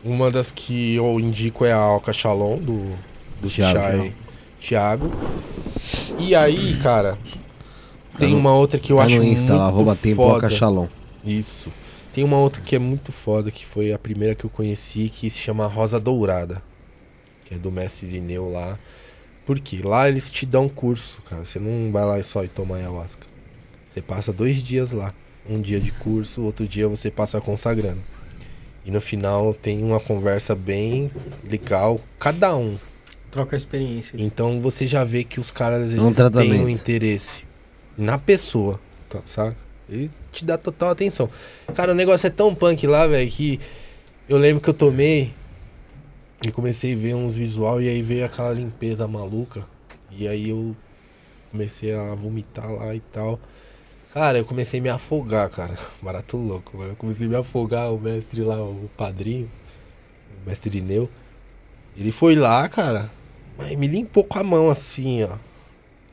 Uma 0.04 0.30
das 0.30 0.50
que 0.50 0.94
eu 0.94 1.20
indico 1.20 1.64
é 1.64 1.72
a 1.72 1.76
Alca 1.76 2.12
Shalom, 2.12 2.58
do, 2.58 2.96
do 3.40 3.48
Thiago, 3.48 3.78
Chai 3.78 3.96
não. 3.96 4.12
Thiago. 4.60 5.10
E 6.18 6.34
aí, 6.34 6.76
cara, 6.82 7.18
tem 8.18 8.30
no- 8.30 8.38
uma 8.38 8.54
outra 8.54 8.78
que 8.78 8.92
eu 8.92 8.96
tá 8.96 9.04
acho 9.04 9.16
no 9.16 9.24
Insta 9.24 9.52
muito 9.52 9.58
lá, 9.62 9.66
arroba 9.68 9.96
tempo 9.96 10.16
foda. 10.16 10.40
Cachalon. 10.48 10.86
Isso. 11.24 11.72
Tem 12.12 12.24
uma 12.24 12.38
outra 12.38 12.60
que 12.62 12.74
é 12.74 12.78
muito 12.78 13.12
foda, 13.12 13.50
que 13.50 13.64
foi 13.64 13.92
a 13.92 13.98
primeira 13.98 14.34
que 14.34 14.44
eu 14.44 14.50
conheci, 14.50 15.08
que 15.08 15.30
se 15.30 15.38
chama 15.38 15.66
Rosa 15.66 16.00
Dourada. 16.00 16.62
Que 17.44 17.54
é 17.54 17.58
do 17.58 17.70
mestre 17.70 18.06
Irineu 18.06 18.50
lá. 18.50 18.78
Porque 19.46 19.78
lá 19.82 20.08
eles 20.08 20.30
te 20.30 20.44
dão 20.46 20.68
curso, 20.68 21.20
cara. 21.28 21.44
Você 21.44 21.58
não 21.58 21.90
vai 21.92 22.04
lá 22.04 22.22
só 22.22 22.44
e 22.44 22.48
toma 22.48 22.76
ayahuasca. 22.76 23.26
Você 23.92 24.00
passa 24.00 24.32
dois 24.32 24.62
dias 24.62 24.92
lá. 24.92 25.12
Um 25.48 25.60
dia 25.60 25.80
de 25.80 25.90
curso, 25.92 26.42
outro 26.42 26.66
dia 26.68 26.86
você 26.88 27.10
passa 27.10 27.40
consagrando. 27.40 28.00
E 28.84 28.90
no 28.90 29.00
final 29.00 29.52
tem 29.54 29.82
uma 29.82 29.98
conversa 30.00 30.54
bem 30.54 31.10
legal, 31.48 32.00
cada 32.18 32.56
um. 32.56 32.76
Troca 33.30 33.54
a 33.54 33.58
experiência. 33.58 34.16
Então 34.18 34.60
você 34.60 34.86
já 34.86 35.02
vê 35.04 35.22
que 35.24 35.38
os 35.40 35.50
caras 35.50 35.92
um 35.92 35.94
eles 35.94 36.02
têm 36.04 36.12
tratamento. 36.14 36.64
um 36.64 36.68
interesse 36.68 37.44
na 38.00 38.18
pessoa, 38.18 38.80
tá, 39.08 39.20
sabe? 39.26 39.56
E 39.88 40.10
te 40.32 40.44
dá 40.44 40.56
total 40.56 40.90
atenção. 40.90 41.28
Cara, 41.74 41.92
o 41.92 41.94
negócio 41.94 42.26
é 42.26 42.30
tão 42.30 42.54
punk 42.54 42.86
lá, 42.86 43.06
velho, 43.06 43.30
que 43.30 43.60
eu 44.28 44.38
lembro 44.38 44.62
que 44.62 44.70
eu 44.70 44.74
tomei 44.74 45.32
e 46.42 46.50
comecei 46.50 46.94
a 46.94 46.96
ver 46.96 47.14
uns 47.14 47.36
visual 47.36 47.82
e 47.82 47.88
aí 47.88 48.00
veio 48.00 48.24
aquela 48.24 48.52
limpeza 48.52 49.06
maluca. 49.06 49.64
E 50.10 50.26
aí 50.26 50.48
eu 50.48 50.74
comecei 51.50 51.92
a 51.94 52.14
vomitar 52.14 52.72
lá 52.72 52.94
e 52.94 53.00
tal. 53.00 53.38
Cara, 54.12 54.38
eu 54.38 54.44
comecei 54.44 54.80
a 54.80 54.82
me 54.82 54.88
afogar, 54.88 55.50
cara. 55.50 55.76
Barato 56.00 56.36
louco, 56.36 56.78
mano. 56.78 56.92
Eu 56.92 56.96
comecei 56.96 57.26
a 57.26 57.30
me 57.30 57.36
afogar, 57.36 57.92
o 57.92 57.98
mestre 57.98 58.40
lá, 58.42 58.56
o 58.62 58.88
padrinho, 58.96 59.50
o 60.42 60.48
mestre 60.48 60.78
Ineu. 60.78 61.08
Ele 61.96 62.12
foi 62.12 62.34
lá, 62.34 62.68
cara, 62.68 63.10
mas 63.58 63.76
me 63.76 63.86
limpou 63.86 64.24
com 64.24 64.38
a 64.38 64.42
mão 64.42 64.70
assim, 64.70 65.24
ó. 65.24 65.49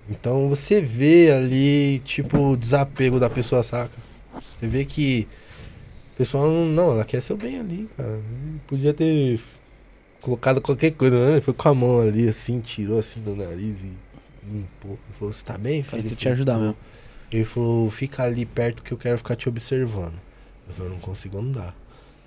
Então 0.09 0.47
você 0.47 0.79
vê 0.79 1.31
ali, 1.31 1.99
tipo, 1.99 2.51
o 2.51 2.57
desapego 2.57 3.19
da 3.19 3.29
pessoa, 3.29 3.61
saca? 3.61 3.91
Você 4.41 4.67
vê 4.67 4.85
que 4.85 5.27
a 6.13 6.17
pessoa 6.17 6.45
não, 6.45 6.65
não, 6.65 6.91
ela 6.91 7.05
quer 7.05 7.21
seu 7.21 7.35
bem 7.35 7.59
ali, 7.59 7.89
cara. 7.97 8.19
Podia 8.67 8.93
ter 8.93 9.39
colocado 10.21 10.61
qualquer 10.61 10.91
coisa, 10.91 11.25
né? 11.25 11.31
Ele 11.33 11.41
foi 11.41 11.53
com 11.53 11.69
a 11.69 11.73
mão 11.73 12.01
ali, 12.01 12.27
assim, 12.27 12.59
tirou 12.59 12.99
assim 12.99 13.19
do 13.21 13.35
nariz 13.35 13.81
e 13.81 13.91
limpou. 14.49 14.91
Ele 14.91 15.17
falou, 15.17 15.33
você 15.33 15.43
tá 15.43 15.57
bem, 15.57 15.83
filho? 15.83 16.03
que 16.03 16.13
Eu 16.13 16.15
te 16.15 16.29
ajudar 16.29 16.57
mesmo. 16.57 16.77
Ele 17.31 17.43
falou, 17.43 17.89
fica 17.89 18.23
ali 18.23 18.45
perto 18.45 18.81
que 18.81 18.91
eu 18.91 18.97
quero 18.97 19.17
ficar 19.17 19.35
te 19.35 19.49
observando. 19.49 20.15
Eu 20.67 20.73
falei, 20.73 20.91
não 20.91 20.99
consigo 20.99 21.37
andar. 21.37 21.75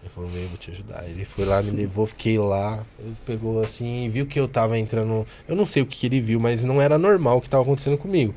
Ele 0.03 0.11
falou, 0.15 0.31
vem, 0.31 0.47
vou 0.47 0.57
te 0.57 0.71
ajudar. 0.71 1.09
Ele 1.09 1.25
foi 1.25 1.45
lá, 1.45 1.63
me 1.63 1.71
levou, 1.71 2.07
fiquei 2.07 2.39
lá. 2.39 2.85
Ele 2.99 3.15
pegou 3.27 3.63
assim, 3.63 4.09
viu 4.09 4.27
que 4.27 4.41
eu 4.41 4.49
tava 4.49 4.79
entrando. 4.79 5.27
Eu 5.47 5.55
não 5.55 5.67
sei 5.67 5.83
o 5.83 5.87
que, 5.87 5.99
que 5.99 6.07
ele 6.07 6.21
viu, 6.21 6.41
mas 6.41 6.65
não 6.65 6.81
era 6.81 6.97
normal 6.97 7.39
o 7.39 7.41
que 7.41 7.51
tava 7.51 7.63
acontecendo 7.63 7.99
comigo. 7.99 8.35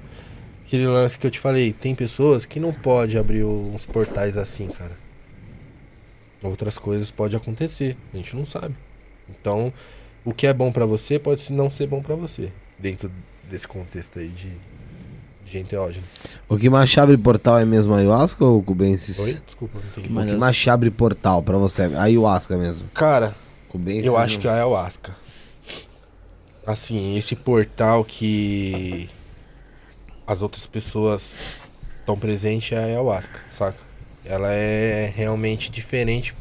Aquele 0.65 0.87
lance 0.87 1.17
que 1.17 1.25
eu 1.25 1.31
te 1.31 1.39
falei, 1.39 1.71
tem 1.71 1.95
pessoas 1.95 2.45
que 2.45 2.59
não 2.59 2.73
pode 2.73 3.17
abrir 3.17 3.43
uns 3.43 3.85
portais 3.85 4.37
assim, 4.37 4.67
cara. 4.67 4.97
Outras 6.41 6.77
coisas 6.77 7.09
pode 7.09 7.35
acontecer, 7.35 7.95
a 8.13 8.17
gente 8.17 8.35
não 8.35 8.45
sabe. 8.45 8.75
Então, 9.29 9.71
o 10.25 10.33
que 10.33 10.45
é 10.47 10.53
bom 10.53 10.71
pra 10.71 10.85
você 10.85 11.17
pode 11.17 11.53
não 11.53 11.69
ser 11.69 11.87
bom 11.87 12.01
pra 12.01 12.15
você, 12.15 12.51
dentro 12.77 13.09
desse 13.49 13.67
contexto 13.67 14.19
aí 14.19 14.27
de 14.27 14.51
enteógeno. 15.59 16.05
O 16.49 16.57
que 16.57 16.69
mais 16.69 16.95
abre 16.97 17.17
portal 17.17 17.59
é 17.59 17.65
mesmo 17.65 17.93
a 17.93 17.97
ayahuasca 17.97 18.43
ou 18.43 18.59
o 18.59 18.63
Cubensis? 18.63 19.19
Oi? 19.19 19.41
Desculpa, 19.45 19.79
não 19.79 19.85
entendi. 20.03 20.07
O 20.09 20.23
que 20.25 20.31
as- 20.33 20.39
mais 20.39 20.67
abre 20.67 20.89
portal 20.91 21.41
pra 21.43 21.57
você? 21.57 21.83
A 21.83 22.03
ayahuasca 22.03 22.57
mesmo. 22.57 22.87
Cara, 22.93 23.35
Cubensis 23.69 24.05
eu 24.05 24.17
acho 24.17 24.35
não- 24.35 24.41
que 24.41 24.47
é 24.47 24.51
a 24.51 24.53
ayahuasca. 24.55 25.15
Assim, 26.65 27.17
esse 27.17 27.35
portal 27.35 28.05
que 28.05 29.09
as 30.25 30.41
outras 30.41 30.65
pessoas 30.65 31.33
estão 31.99 32.17
presentes 32.17 32.71
é 32.71 32.77
a 32.81 32.85
ayahuasca, 32.85 33.39
saca? 33.51 33.77
Ela 34.25 34.51
é 34.53 35.11
realmente 35.13 35.69
diferente. 35.69 36.33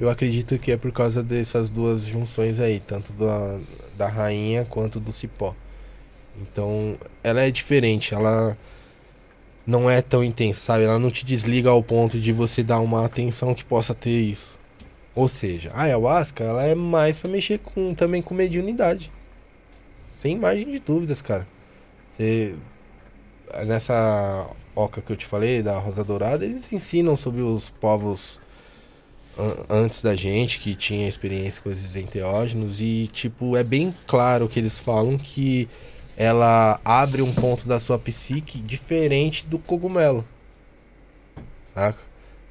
Eu 0.00 0.10
acredito 0.10 0.58
que 0.58 0.72
é 0.72 0.76
por 0.76 0.90
causa 0.90 1.22
dessas 1.22 1.70
duas 1.70 2.02
junções 2.04 2.58
aí, 2.58 2.80
tanto 2.80 3.12
da, 3.12 3.58
da 3.96 4.08
rainha 4.08 4.64
quanto 4.64 4.98
do 4.98 5.12
cipó. 5.12 5.54
Então, 6.40 6.96
ela 7.22 7.42
é 7.42 7.50
diferente, 7.50 8.14
ela 8.14 8.56
não 9.66 9.88
é 9.90 10.00
tão 10.00 10.22
intensa, 10.24 10.60
sabe? 10.60 10.84
Ela 10.84 10.98
não 10.98 11.10
te 11.10 11.24
desliga 11.24 11.68
ao 11.70 11.82
ponto 11.82 12.18
de 12.18 12.32
você 12.32 12.62
dar 12.62 12.80
uma 12.80 13.04
atenção 13.04 13.54
que 13.54 13.64
possa 13.64 13.94
ter 13.94 14.18
isso. 14.20 14.58
Ou 15.14 15.28
seja, 15.28 15.70
a 15.74 15.82
ayahuasca, 15.82 16.44
ela 16.44 16.62
é 16.62 16.74
mais 16.74 17.18
pra 17.18 17.30
mexer 17.30 17.58
com 17.58 17.94
também 17.94 18.22
com 18.22 18.34
mediunidade. 18.34 19.10
Sem 20.14 20.36
margem 20.38 20.70
de 20.70 20.78
dúvidas, 20.78 21.20
cara. 21.20 21.46
Você 22.12 22.54
nessa 23.66 24.48
oca 24.74 25.00
que 25.00 25.10
eu 25.12 25.16
te 25.16 25.26
falei 25.26 25.62
da 25.62 25.78
Rosa 25.78 26.04
Dourada, 26.04 26.44
eles 26.44 26.72
ensinam 26.72 27.16
sobre 27.16 27.40
os 27.40 27.70
povos 27.70 28.40
an- 29.38 29.64
antes 29.68 30.02
da 30.02 30.14
gente 30.14 30.58
que 30.60 30.74
tinha 30.74 31.08
experiência 31.08 31.62
com 31.62 31.70
esses 31.70 31.96
enteógenos 31.96 32.80
e 32.80 33.08
tipo 33.12 33.56
é 33.56 33.64
bem 33.64 33.94
claro 34.06 34.48
que 34.48 34.58
eles 34.58 34.78
falam 34.78 35.16
que 35.16 35.68
ela 36.20 36.80
abre 36.84 37.22
um 37.22 37.32
ponto 37.32 37.68
da 37.68 37.78
sua 37.78 37.96
psique 37.96 38.58
diferente 38.58 39.46
do 39.46 39.56
cogumelo. 39.56 40.24
Saca? 41.72 42.00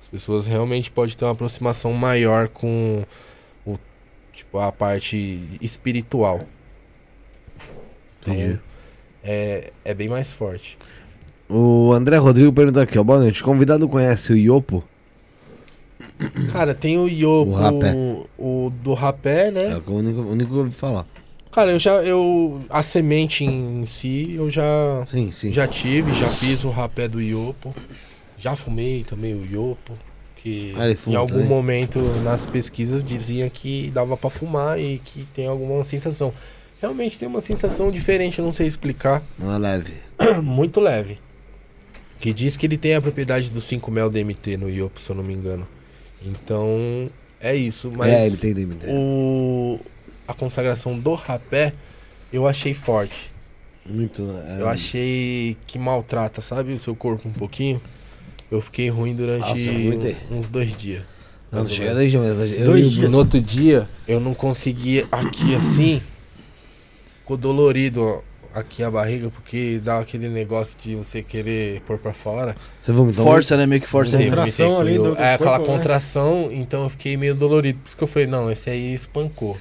As 0.01 0.07
pessoas 0.07 0.47
realmente 0.47 0.89
podem 0.89 1.13
ter 1.13 1.25
uma 1.25 1.33
aproximação 1.33 1.91
maior 1.91 2.47
com 2.47 3.03
o 3.65 3.77
tipo 4.31 4.57
a 4.57 4.71
parte 4.71 5.41
espiritual. 5.61 6.47
Então, 8.21 8.33
Entendi. 8.33 8.59
é, 9.21 9.73
é 9.83 9.93
bem 9.93 10.07
mais 10.07 10.31
forte. 10.31 10.77
O 11.49 11.91
André 11.91 12.15
Rodrigo 12.15 12.53
perguntou 12.53 12.81
aqui, 12.81 12.97
ó. 12.97 13.03
Boa 13.03 13.19
noite. 13.19 13.43
Convidado 13.43 13.87
conhece 13.89 14.31
o 14.31 14.37
Iopo? 14.37 14.81
Cara, 16.53 16.73
tem 16.73 16.97
o 16.97 17.07
Iopo, 17.09 17.51
O 17.51 17.53
rapé. 17.53 17.93
o, 18.37 18.71
do 18.81 18.93
rapé, 18.93 19.47
É 19.47 19.51
né? 19.51 19.81
o 19.85 19.91
único, 19.91 20.21
o 20.21 20.31
único 20.31 20.49
que 20.51 20.55
eu 20.55 20.59
ouvi 20.59 20.71
falar. 20.71 21.05
Cara, 21.51 21.71
eu 21.71 21.79
já 21.79 21.95
eu 22.03 22.59
a 22.69 22.83
semente 22.83 23.43
em 23.43 23.85
si, 23.85 24.33
eu 24.35 24.49
já 24.49 25.05
Sim, 25.09 25.31
sim. 25.31 25.51
já 25.51 25.67
tive, 25.67 26.13
já 26.13 26.27
fiz 26.27 26.63
o 26.63 26.69
rapé 26.69 27.07
do 27.07 27.21
Iopo. 27.21 27.73
Já 28.37 28.55
fumei 28.55 29.03
também 29.03 29.33
o 29.33 29.45
Iopo. 29.45 29.93
Que 30.35 30.73
Ah, 30.77 31.09
em 31.09 31.15
algum 31.15 31.33
também? 31.33 31.47
momento 31.47 31.99
nas 32.23 32.45
pesquisas 32.45 33.03
dizia 33.03 33.49
que 33.49 33.89
dava 33.91 34.15
pra 34.15 34.29
fumar 34.29 34.79
e 34.79 34.99
que 34.99 35.25
tem 35.33 35.47
alguma 35.47 35.83
sensação. 35.83 36.31
Realmente 36.79 37.17
tem 37.17 37.27
uma 37.27 37.41
sensação 37.41 37.89
diferente, 37.89 38.37
eu 38.37 38.45
não 38.45 38.51
sei 38.51 38.67
explicar. 38.67 39.23
Não 39.39 39.51
é 39.51 39.57
leve. 39.57 39.93
muito 40.43 40.79
leve. 40.79 41.17
Que 42.19 42.31
diz 42.31 42.55
que 42.55 42.67
ele 42.67 42.77
tem 42.77 42.93
a 42.93 43.01
propriedade 43.01 43.49
do 43.49 43.59
5 43.59 43.89
mel 43.89 44.09
DMT 44.11 44.57
no 44.57 44.69
Iopo, 44.69 44.99
se 44.99 45.09
eu 45.09 45.15
não 45.15 45.23
me 45.23 45.33
engano. 45.33 45.67
Então, 46.23 47.09
é 47.39 47.55
isso. 47.55 47.91
Mas 47.95 48.09
é, 48.11 48.27
ele 48.27 48.37
tem 48.37 48.53
DMT. 48.53 48.85
o, 48.89 49.79
a 50.27 50.33
consagração 50.33 50.97
do 50.99 51.13
rapé 51.13 51.73
eu 52.31 52.47
achei 52.47 52.73
forte. 52.73 53.31
Muito. 53.85 54.21
é, 54.47 54.61
Eu 54.61 54.67
achei 54.67 55.55
que 55.65 55.79
maltrata, 55.79 56.41
sabe, 56.41 56.73
o 56.73 56.79
seu 56.79 56.95
corpo 56.95 57.27
um 57.29 57.31
pouquinho. 57.33 57.81
Eu 58.51 58.61
fiquei 58.61 58.89
ruim 58.89 59.15
durante 59.15 59.41
Nossa, 59.41 59.71
muito. 59.71 60.15
um- 60.31 60.37
uns 60.39 60.47
dois 60.47 60.75
dias. 60.75 61.03
Não, 61.51 61.63
não 61.63 61.69
chega 61.69 61.93
dois 61.93 62.11
dias, 62.11 62.37
mas 62.37 62.51
eu 62.51 62.65
Dois 62.65 62.91
dias. 62.91 63.09
No 63.11 63.17
outro 63.19 63.39
dia, 63.39 63.87
eu 64.07 64.19
não 64.19 64.33
conseguia 64.33 65.07
aqui 65.11 65.55
assim. 65.55 66.01
Ficou 67.19 67.37
dolorido 67.37 68.01
ó, 68.03 68.21
aqui 68.53 68.83
a 68.83 68.89
barriga, 68.91 69.29
porque 69.29 69.79
dá 69.83 69.99
aquele 69.99 70.27
negócio 70.29 70.77
de 70.81 70.95
você 70.95 71.21
querer 71.21 71.81
pôr 71.81 71.97
pra 71.97 72.13
fora. 72.13 72.55
Você 72.77 72.91
vomitou? 72.91 73.23
Força, 73.25 73.55
né? 73.57 73.65
Meio 73.65 73.81
que 73.81 73.87
força. 73.87 74.17
Contração 74.17 74.75
vomitei 74.75 74.93
ali 74.93 74.97
do- 74.97 75.15
do 75.15 75.21
É 75.21 75.33
aquela 75.35 75.57
corpo, 75.57 75.71
né? 75.71 75.77
contração, 75.77 76.49
então 76.51 76.83
eu 76.83 76.89
fiquei 76.89 77.15
meio 77.17 77.35
dolorido. 77.35 77.79
Por 77.79 77.87
isso 77.87 77.97
que 77.97 78.03
eu 78.03 78.07
falei, 78.07 78.27
não, 78.27 78.51
esse 78.51 78.69
aí 78.69 78.93
espancou. 78.93 79.57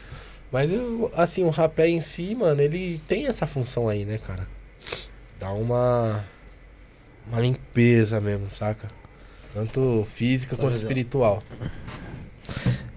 Mas 0.50 0.70
eu, 0.70 1.10
assim, 1.14 1.42
o 1.44 1.50
rapé 1.50 1.88
em 1.88 2.00
si, 2.00 2.34
mano, 2.34 2.60
ele 2.60 3.00
tem 3.08 3.26
essa 3.26 3.46
função 3.46 3.88
aí, 3.88 4.04
né, 4.04 4.18
cara? 4.18 4.46
Dá 5.38 5.50
uma. 5.52 6.24
Uma 7.28 7.40
limpeza 7.40 8.20
mesmo, 8.20 8.48
saca? 8.50 8.88
Tanto 9.52 10.06
física 10.08 10.54
quanto 10.54 10.72
Mas, 10.72 10.80
ó. 10.80 10.84
espiritual. 10.84 11.42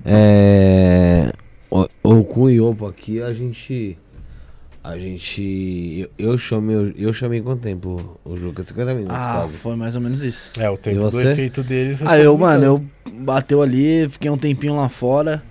É. 0.05 1.31
O, 1.69 1.87
o 2.03 2.23
com 2.23 2.41
o 2.41 2.49
Iopo 2.49 2.85
aqui, 2.85 3.21
a 3.21 3.33
gente. 3.33 3.97
A 4.83 4.97
gente. 4.97 6.09
Eu, 6.17 6.31
eu 6.31 6.37
chamei. 6.37 6.93
Eu 6.97 7.11
chamei 7.11 7.41
quanto 7.41 7.61
tempo 7.61 8.19
o 8.23 8.37
Juca? 8.37 8.63
50 8.63 8.93
minutos 8.93 9.15
Ah, 9.15 9.33
quase. 9.33 9.57
foi 9.57 9.75
mais 9.75 9.95
ou 9.95 10.01
menos 10.01 10.23
isso. 10.23 10.51
É, 10.57 10.69
o 10.69 10.77
tempo 10.77 11.09
do 11.09 11.21
efeito 11.21 11.63
dele. 11.63 11.95
Ah, 12.01 12.05
tá 12.05 12.19
eu, 12.19 12.37
mano, 12.37 12.63
eu 12.63 12.85
bateu 13.21 13.61
ali, 13.61 14.07
fiquei 14.09 14.29
um 14.29 14.37
tempinho 14.37 14.75
lá 14.75 14.87
fora. 14.87 15.43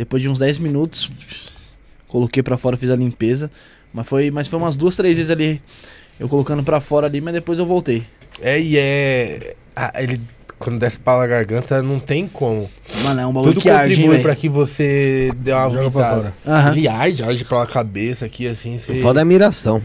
Depois 0.00 0.22
de 0.22 0.30
uns 0.30 0.38
10 0.38 0.56
minutos, 0.60 1.12
coloquei 2.08 2.42
pra 2.42 2.56
fora, 2.56 2.74
fiz 2.74 2.88
a 2.88 2.96
limpeza. 2.96 3.50
Mas 3.92 4.08
foi, 4.08 4.30
mas 4.30 4.48
foi 4.48 4.58
umas 4.58 4.74
duas, 4.74 4.96
três 4.96 5.18
vezes 5.18 5.30
ali, 5.30 5.60
eu 6.18 6.26
colocando 6.26 6.62
pra 6.64 6.80
fora 6.80 7.06
ali, 7.06 7.20
mas 7.20 7.34
depois 7.34 7.58
eu 7.58 7.66
voltei. 7.66 8.04
É, 8.40 8.58
e 8.58 8.78
é. 8.78 9.54
ah, 9.76 9.92
ele. 9.98 10.18
Quando 10.58 10.78
desce 10.78 10.98
pela 10.98 11.26
garganta, 11.26 11.82
não 11.82 12.00
tem 12.00 12.26
como. 12.26 12.70
Mano, 13.02 13.20
é 13.20 13.26
um 13.26 13.32
bagulho 13.32 13.52
Tudo 13.52 13.62
que 13.62 13.68
arde, 13.68 13.90
contribui 13.90 14.10
velho. 14.12 14.22
pra 14.22 14.34
que 14.34 14.48
você 14.48 15.32
dê 15.36 15.52
uma 15.52 15.68
vomitada. 15.68 16.34
Aham. 16.46 16.72
Ele 16.72 16.88
arde, 16.88 17.22
arde 17.22 17.44
pela 17.44 17.66
cabeça 17.66 18.24
aqui, 18.24 18.46
assim. 18.46 18.78
Você... 18.78 19.00
Foda 19.00 19.20
é 19.20 19.22
a 19.22 19.24
miração. 19.26 19.82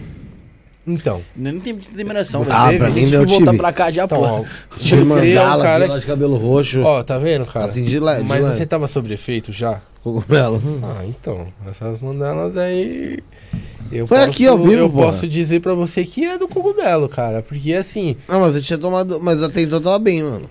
Então. 0.87 1.21
Nem 1.35 1.59
tem 1.59 1.73
velho. 1.73 2.13
Ah, 2.51 2.67
teve? 2.67 2.77
pra 2.79 2.87
A 2.87 2.91
mim 2.91 3.01
gente 3.01 3.13
eu 3.13 3.25
que 3.25 3.31
voltar 3.31 3.53
pra 3.57 3.73
cá 3.73 3.91
já, 3.91 4.03
Então, 4.05 4.19
pô. 4.19 4.45
você 4.77 4.95
é 4.95 5.01
um 5.01 5.05
mandala, 5.05 5.63
cara. 5.63 5.99
de 5.99 6.05
cabelo 6.05 6.35
roxo. 6.35 6.81
Ó, 6.81 7.03
tá 7.03 7.17
vendo, 7.17 7.45
cara? 7.45 7.65
assim 7.65 7.85
de 7.85 7.99
lá. 7.99 8.19
Mas 8.23 8.45
você 8.45 8.65
tava 8.65 8.87
sobre 8.87 9.13
efeito 9.13 9.51
já? 9.51 9.81
Cogumelo. 10.03 10.61
Ah, 10.83 11.03
então. 11.05 11.47
Essas 11.69 11.99
mandalas 11.99 12.55
aí. 12.55 13.17
Eu 13.91 14.05
Foi 14.05 14.17
posso, 14.17 14.29
aqui 14.29 14.45
ao 14.47 14.57
vivo, 14.57 14.73
Eu 14.73 14.89
porra. 14.89 15.07
posso 15.07 15.27
dizer 15.27 15.59
pra 15.61 15.73
você 15.73 16.03
que 16.05 16.23
é 16.25 16.37
do 16.37 16.47
cogumelo, 16.47 17.09
cara. 17.09 17.41
Porque 17.41 17.73
assim. 17.73 18.15
Não, 18.27 18.39
mas 18.41 18.55
eu 18.55 18.61
tinha 18.61 18.77
tomado. 18.77 19.19
Mas 19.19 19.41
até 19.41 19.61
então 19.61 19.81
tava 19.81 19.97
bem, 19.97 20.21
mano. 20.21 20.49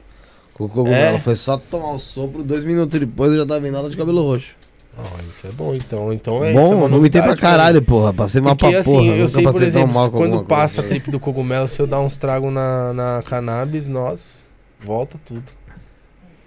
Com 0.53 0.65
o 0.65 0.69
cogumelo. 0.69 1.17
É? 1.17 1.21
Foi 1.21 1.37
só 1.37 1.57
tomar 1.57 1.93
o 1.93 1.99
sopro, 2.01 2.43
dois 2.43 2.65
minutos 2.65 2.99
depois 2.99 3.33
eu 3.33 3.39
já 3.39 3.47
tava 3.47 3.61
vendo 3.61 3.75
nada 3.75 3.89
de 3.89 3.97
cabelo 3.97 4.23
roxo. 4.23 4.57
Ó, 4.97 5.03
isso 5.29 5.47
é 5.47 5.51
bom, 5.51 5.75
então. 5.75 6.13
Então 6.13 6.45
é 6.45 6.51
isso. 6.53 6.59
é 6.61 6.63
Bom, 6.63 6.83
eu 6.85 6.89
vomitei 6.89 7.21
pra 7.21 7.37
caralho, 7.37 7.83
porra. 7.83 8.13
Passei 8.15 8.41
mal 8.41 8.55
Porque 8.55 8.71
pra 8.73 8.81
assim, 8.81 8.93
porra. 8.93 9.07
eu 9.17 9.29
sei, 9.29 9.43
por 9.43 9.53
passei 9.53 9.71
tão 9.71 9.81
exemplo, 9.81 9.95
mal 9.95 10.11
com 10.11 10.19
quando 10.19 10.45
passa 10.45 10.81
a 10.81 10.85
coisa. 10.85 10.89
trip 10.89 11.11
do 11.11 11.19
cogumelo, 11.21 11.67
se 11.69 11.81
eu 11.81 11.87
dar 11.87 12.01
uns 12.01 12.17
tragos 12.17 12.53
na, 12.53 12.93
na 12.93 13.23
cannabis, 13.27 13.89
nós, 13.89 14.47
volta 14.85 15.19
tudo. 15.25 15.43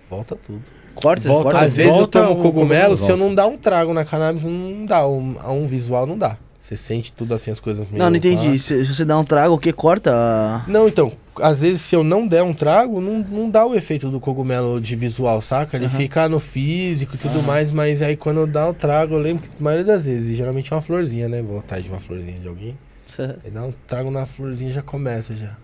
Volta 0.09 0.35
tudo. 0.35 0.61
Corta, 0.95 1.27
Volta, 1.27 1.43
corta. 1.51 1.65
Às 1.65 1.75
vezes 1.75 1.91
eu 1.91 1.97
volta 1.99 2.19
tomo 2.21 2.31
o 2.31 2.35
cogumelo, 2.37 2.53
cogumelo, 2.53 2.97
se 2.97 3.11
eu 3.11 3.17
não 3.17 3.35
dar 3.35 3.45
um 3.47 3.57
trago 3.57 3.93
na 3.93 4.03
cannabis, 4.05 4.43
não 4.43 4.85
dá. 4.85 5.05
Um, 5.05 5.35
a 5.39 5.51
um 5.51 5.67
visual 5.67 6.07
não 6.07 6.17
dá. 6.17 6.37
Você 6.59 6.75
sente 6.75 7.13
tudo 7.13 7.33
assim, 7.33 7.51
as 7.51 7.59
coisas 7.59 7.85
meio 7.87 7.97
Não, 8.01 8.09
não 8.09 8.17
entendi. 8.17 8.57
Se, 8.59 8.85
se 8.85 8.93
você 8.95 9.05
dá 9.05 9.17
um 9.17 9.23
trago, 9.23 9.53
o 9.53 9.59
que 9.59 9.71
corta? 9.71 10.11
a- 10.13 10.63
Não, 10.67 10.87
então, 10.87 11.11
às 11.41 11.61
vezes 11.61 11.81
se 11.81 11.95
eu 11.95 12.03
não 12.03 12.27
der 12.27 12.43
um 12.43 12.53
trago, 12.53 12.99
não, 13.01 13.19
não 13.19 13.49
dá 13.49 13.65
o 13.65 13.73
efeito 13.75 14.09
do 14.09 14.19
cogumelo 14.19 14.79
de 14.81 14.95
visual, 14.95 15.41
saca? 15.41 15.75
Ele 15.77 15.85
Aham. 15.85 15.97
fica 15.97 16.27
no 16.29 16.39
físico 16.39 17.15
e 17.15 17.17
tudo 17.17 17.41
mais, 17.43 17.71
mas 17.71 18.01
aí 18.01 18.15
quando 18.17 18.41
eu 18.41 18.47
dar 18.47 18.69
o 18.69 18.73
trago, 18.73 19.15
eu 19.15 19.19
lembro 19.19 19.43
que 19.43 19.49
a 19.59 19.63
maioria 19.63 19.85
das 19.85 20.05
vezes, 20.05 20.29
e 20.29 20.35
geralmente 20.35 20.71
é 20.71 20.75
uma 20.75 20.81
florzinha, 20.81 21.27
né? 21.29 21.41
Vou 21.41 21.59
atrás 21.59 21.83
de 21.83 21.89
uma 21.89 21.99
florzinha 21.99 22.39
de 22.39 22.47
alguém. 22.47 22.77
Aí 23.43 23.49
dá 23.51 23.63
um 23.63 23.73
trago 23.87 24.11
na 24.11 24.25
florzinha 24.25 24.69
já 24.69 24.81
começa 24.81 25.33
já. 25.35 25.55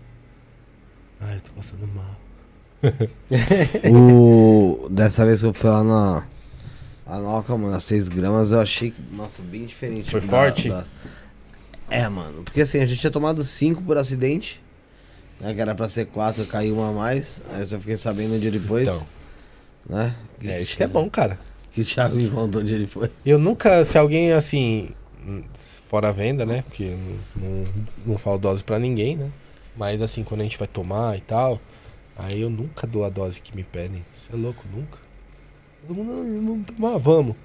Ai, 1.22 1.40
tô 1.44 1.52
passando 1.56 1.88
mal. 1.88 2.18
O... 3.92 4.88
Dessa 4.90 5.26
vez 5.26 5.42
que 5.42 5.46
eu 5.48 5.54
fui 5.54 5.70
lá 5.70 5.84
na. 5.84 6.24
A 7.06 7.20
Noca, 7.20 7.56
mano, 7.58 7.76
a 7.76 7.80
6 7.82 8.08
gramas, 8.08 8.52
eu 8.54 8.62
achei 8.62 8.92
que. 8.92 9.02
Nossa, 9.16 9.44
bem 9.44 9.66
diferente. 9.66 10.10
Foi 10.10 10.22
da- 10.22 10.28
forte? 10.28 10.70
da- 10.70 10.86
É, 11.90 12.08
mano. 12.08 12.44
Porque 12.44 12.62
assim, 12.62 12.80
a 12.82 12.86
gente 12.86 13.00
tinha 13.02 13.12
tomado 13.12 13.44
5 13.44 13.82
por 13.84 13.98
acidente. 13.98 14.63
Né, 15.40 15.54
que 15.54 15.60
era 15.62 15.76
pra 15.76 15.90
ser 15.90 16.06
4, 16.06 16.46
caiu 16.46 16.76
uma 16.76 16.90
a 16.90 16.94
mais. 16.94 17.42
Aí 17.52 17.62
eu 17.62 17.66
só 17.68 17.80
fiquei 17.80 17.98
sabendo 17.98 18.36
um 18.36 18.40
dia 18.40 18.52
depois. 18.52 18.88
Então, 18.88 19.08
Né? 19.90 20.16
é 20.46 20.62
isso 20.62 20.78
que 20.78 20.84
é 20.84 20.88
bom, 20.88 21.10
cara. 21.10 21.40
Que 21.72 21.82
o 21.82 21.86
Thiago 21.86 22.16
me 22.16 22.30
contou 22.30 22.62
um 22.62 22.66
dia 22.66 22.78
depois. 22.80 23.10
Eu 23.26 23.40
nunca, 23.40 23.84
se 23.84 23.98
alguém 23.98 24.32
assim, 24.32 24.90
fora 25.90 26.10
a 26.10 26.12
venda, 26.12 26.46
né? 26.46 26.62
Porque 26.62 26.96
não, 27.36 27.44
não, 27.50 27.68
não 28.06 28.18
falo 28.18 28.38
dose 28.38 28.64
pra 28.64 28.78
ninguém, 28.80 29.18
né? 29.18 29.30
Mas 29.76 30.02
assim, 30.02 30.24
quando 30.24 30.42
a 30.42 30.44
gente 30.44 30.58
vai 30.58 30.68
tomar 30.68 31.18
e 31.18 31.22
tal, 31.22 31.60
aí 32.16 32.42
eu 32.42 32.50
nunca 32.50 32.86
dou 32.86 33.04
a 33.04 33.10
dose 33.10 33.42
que 33.42 33.56
me 33.56 33.64
pedem. 33.64 34.06
Você 34.16 34.34
é 34.34 34.36
louco, 34.38 34.64
nunca? 34.72 35.00
Todo 35.88 35.96
mundo, 35.98 36.12
"Não, 36.14 36.46
vamos 36.48 36.66
tomar, 36.68 36.98
vamos. 37.00 37.36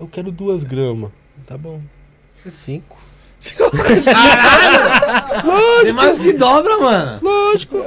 Eu 0.00 0.08
quero 0.08 0.32
duas 0.32 0.64
gramas. 0.64 1.10
Tá 1.46 1.56
bom. 1.58 1.80
É 2.44 2.50
cinco. 2.50 2.98
Tem 5.82 5.92
mais 5.92 6.18
que 6.18 6.32
dobra, 6.32 6.78
mano. 6.78 7.18
Lógico. 7.22 7.78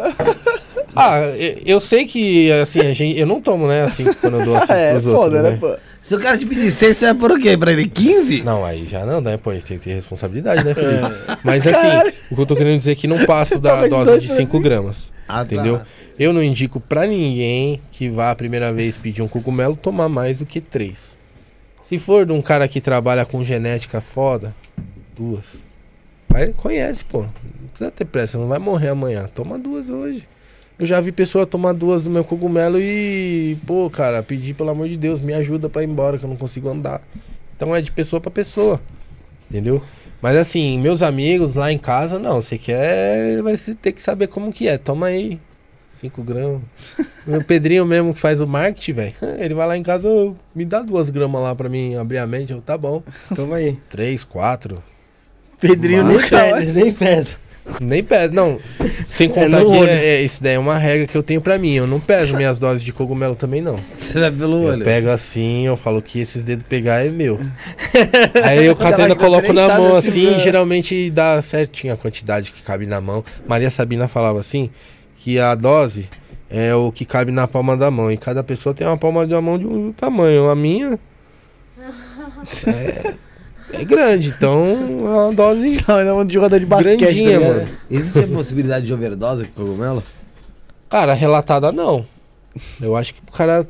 Ah, 0.95 1.19
eu, 1.38 1.61
eu 1.66 1.80
sei 1.80 2.06
que, 2.06 2.52
assim, 2.52 2.80
a 2.80 2.94
gente, 2.94 3.19
eu 3.19 3.27
não 3.27 3.40
tomo, 3.40 3.68
né, 3.68 3.84
assim, 3.84 4.11
quando 4.16 4.40
eu 4.40 4.45
dou 4.45 4.58
assim 4.58 4.74
É, 4.77 4.92
pros 4.92 5.03
foda, 5.03 5.18
outros, 5.18 5.44
né, 5.44 5.50
né? 5.52 5.58
pô? 5.60 5.76
Se 6.02 6.16
o 6.16 6.19
cara 6.19 6.38
te 6.38 6.45
pedir 6.45 6.72
6, 6.72 6.98
você 6.98 7.06
vai 7.06 7.16
por 7.16 7.32
o 7.32 7.40
quê? 7.40 7.58
Pra 7.58 7.72
ele 7.72 7.88
15? 7.88 8.42
Não, 8.44 8.64
aí 8.64 8.86
já 8.86 9.06
não, 9.06 9.19
né? 9.22 9.38
Pô, 9.38 9.50
a 9.50 9.53
gente 9.53 9.66
tem 9.66 9.77
que 9.77 9.86
ter 9.86 9.94
responsabilidade, 9.94 10.64
né, 10.64 10.74
Felipe? 10.74 11.14
Mas 11.44 11.68
assim, 11.68 12.11
o 12.32 12.36
que 12.36 12.42
eu 12.42 12.45
tô 12.45 12.56
querendo 12.56 12.77
dizer 12.80 12.94
é 12.94 12.95
que 12.95 13.08
não 13.08 13.26
passo 13.26 13.60
da 13.60 13.84
de 13.84 13.90
dose 13.90 14.19
de 14.19 14.27
pra 14.27 14.36
5 14.38 14.60
gramas. 14.60 15.11
Ah, 15.27 15.44
tá. 15.44 15.56
Entendeu? 15.56 15.82
Eu 16.18 16.34
não 16.34 16.42
indico 16.42 16.80
pra 16.80 17.06
ninguém 17.06 17.82
que 17.92 18.10
vá 18.10 18.32
a 18.32 18.36
primeira 18.36 18.72
vez 18.74 18.98
pedir 18.98 19.22
um 19.22 19.27
cogumelo 19.27 19.76
tomar 19.76 20.10
mais 20.10 20.40
do 20.40 20.45
que 20.45 20.61
3. 20.61 21.18
Se 21.84 22.00
for 22.00 22.26
de 22.26 22.32
um 22.32 22.42
cara 22.42 22.68
que 22.68 22.82
trabalha 22.82 23.26
com 23.26 23.44
genética 23.44 24.02
foda, 24.02 24.56
duas. 25.18 25.64
Vai, 26.30 26.54
conhece, 26.54 27.04
pô. 27.04 27.22
Não 27.24 27.68
precisa 27.70 27.92
ter 27.92 28.06
pressa, 28.06 28.38
não 28.38 28.48
vai 28.48 28.60
morrer 28.60 28.90
amanhã. 28.90 29.30
Toma 29.34 29.58
duas 29.58 29.90
hoje. 29.90 30.28
Eu 30.78 30.86
já 30.86 31.02
vi 31.02 31.12
pessoa 31.12 31.46
tomar 31.48 31.74
duas 31.74 32.04
do 32.04 32.10
meu 32.10 32.24
cogumelo 32.24 32.80
e, 32.80 33.58
pô, 33.66 33.90
cara, 33.90 34.22
pedir 34.22 34.54
pelo 34.54 34.70
amor 34.70 34.88
de 34.88 34.96
Deus, 34.96 35.20
me 35.20 35.34
ajuda 35.34 35.68
pra 35.68 35.82
ir 35.82 35.90
embora, 35.90 36.20
que 36.20 36.24
eu 36.24 36.30
não 36.30 36.36
consigo 36.38 36.70
andar. 36.70 37.02
Então 37.56 37.76
é 37.76 37.82
de 37.82 37.92
pessoa 37.92 38.22
pra 38.22 38.30
pessoa. 38.30 38.80
Entendeu? 39.50 39.82
Mas 40.22 40.36
assim, 40.36 40.80
meus 40.80 41.02
amigos 41.02 41.56
lá 41.56 41.72
em 41.72 41.78
casa, 41.80 42.20
não. 42.20 42.42
Você 42.42 42.58
quer, 42.60 43.42
vai 43.42 43.58
ter 43.58 43.92
que 43.92 44.02
saber 44.02 44.28
como 44.28 44.54
que 44.54 44.68
é. 44.68 44.78
Toma 44.78 45.08
aí. 45.08 45.40
5 45.92 46.24
gramas. 46.24 46.62
Meu 47.26 47.44
Pedrinho 47.44 47.84
mesmo 47.84 48.14
que 48.14 48.20
faz 48.22 48.40
o 48.40 48.46
marketing, 48.46 48.94
velho. 48.94 49.14
Ele 49.40 49.56
vai 49.56 49.66
lá 49.66 49.76
em 49.76 49.82
casa, 49.82 50.08
"Ô, 50.08 50.36
me 50.54 50.64
dá 50.64 50.84
duas 50.84 51.10
gramas 51.10 51.42
lá 51.42 51.56
pra 51.56 51.68
mim 51.70 51.96
abrir 51.96 52.20
a 52.20 52.28
mente. 52.28 52.52
Eu, 52.54 52.62
tá 52.62 52.78
bom. 52.78 53.02
Toma 53.36 53.56
aí. 53.56 53.78
Três, 53.90 54.24
quatro. 54.24 54.84
Pedrinho 55.60 56.03
nem 56.03 56.18
Nunca, 56.18 56.30
pede. 56.30 56.74
nem 56.74 56.94
pesa. 56.94 57.36
Nem 57.82 58.03
pesa, 58.03 58.34
não. 58.34 58.60
Sem 59.06 59.27
contar 59.27 59.60
no 59.60 59.72
que 59.72 59.90
é, 59.90 60.06
é, 60.06 60.22
isso 60.22 60.42
daí 60.42 60.53
é 60.53 60.60
uma 60.60 60.77
regra 60.77 61.06
que 61.06 61.16
eu 61.18 61.24
tenho 61.24 61.42
pra 61.42 61.58
mim. 61.58 61.74
Eu 61.74 61.86
não 61.86 62.00
peso 62.00 62.36
minhas 62.36 62.58
doses 62.58 62.82
de 62.82 62.94
cogumelo 62.94 63.36
também, 63.36 63.61
não. 63.61 63.76
Você 64.00 64.19
vai 64.19 64.32
pelo 64.32 64.64
Eu 64.64 64.69
olho. 64.69 64.86
pego 64.86 65.10
assim, 65.10 65.66
eu 65.66 65.76
falo 65.76 66.02
que 66.02 66.19
esses 66.19 66.44
dedos 66.44 66.66
pegar 66.68 67.06
é 67.06 67.10
meu. 67.10 67.40
Aí 68.44 68.66
eu 68.66 68.76
você 68.76 69.16
coloco 69.16 69.52
na 69.52 69.68
mão 69.68 69.98
assim, 69.98 70.40
geralmente 70.40 71.10
dá 71.10 71.42
certinho 71.42 71.94
a 71.94 71.98
quantidade 71.98 72.52
que 72.52 72.61
cabe 72.61 72.86
na 72.86 73.02
mão. 73.02 73.24
Maria 73.45 73.69
Sabina 73.69 74.08
falava 74.08 74.40
assim, 74.40 74.69
que 75.18 75.38
a 75.40 75.53
dose 75.53 76.08
é 76.50 76.74
o 76.74 76.92
que 76.92 77.03
cabe 77.03 77.32
na 77.32 77.48
palma 77.48 77.76
da 77.76 77.92
mão. 77.92 78.10
E 78.11 78.18
cada 78.18 78.44
pessoa 78.44 78.74
tem 78.74 78.88
uma 78.88 78.98
palma 78.98 79.27
da 79.27 79.42
mão 79.42 79.58
de 79.60 79.68
um 79.68 79.92
tamanho. 79.92 80.50
A 80.50 80.56
minha 80.56 80.98
é, 82.66 83.14
é 83.74 83.84
grande, 83.84 84.30
então 84.30 84.78
é 85.02 85.26
uma 85.26 85.34
dose 85.34 85.84
Não, 85.88 86.00
é 86.00 86.14
um 86.14 86.30
jogador 86.30 86.60
de 86.60 86.66
basquete. 86.66 87.00
grandinha, 87.00 87.32
tá 87.34 87.38
ligado? 87.40 87.58
mano. 87.58 87.78
Existe 87.90 88.20
a 88.20 88.28
possibilidade 88.28 88.86
de 88.86 88.94
overdose 88.94 89.46
com 89.46 89.66
cogumelo? 89.66 90.04
Cara, 90.90 91.14
relatada 91.14 91.72
não. 91.72 92.06
Eu 92.82 92.96
acho 92.96 93.14
que 93.14 93.22
o 93.28 93.32
cara 93.32 93.68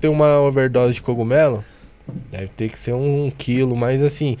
ter 0.00 0.08
uma 0.08 0.40
overdose 0.40 0.94
de 0.94 1.02
cogumelo, 1.02 1.64
deve 2.30 2.48
ter 2.48 2.68
que 2.70 2.78
ser 2.78 2.92
um 2.94 3.30
quilo, 3.36 3.76
mas 3.76 4.02
assim, 4.02 4.36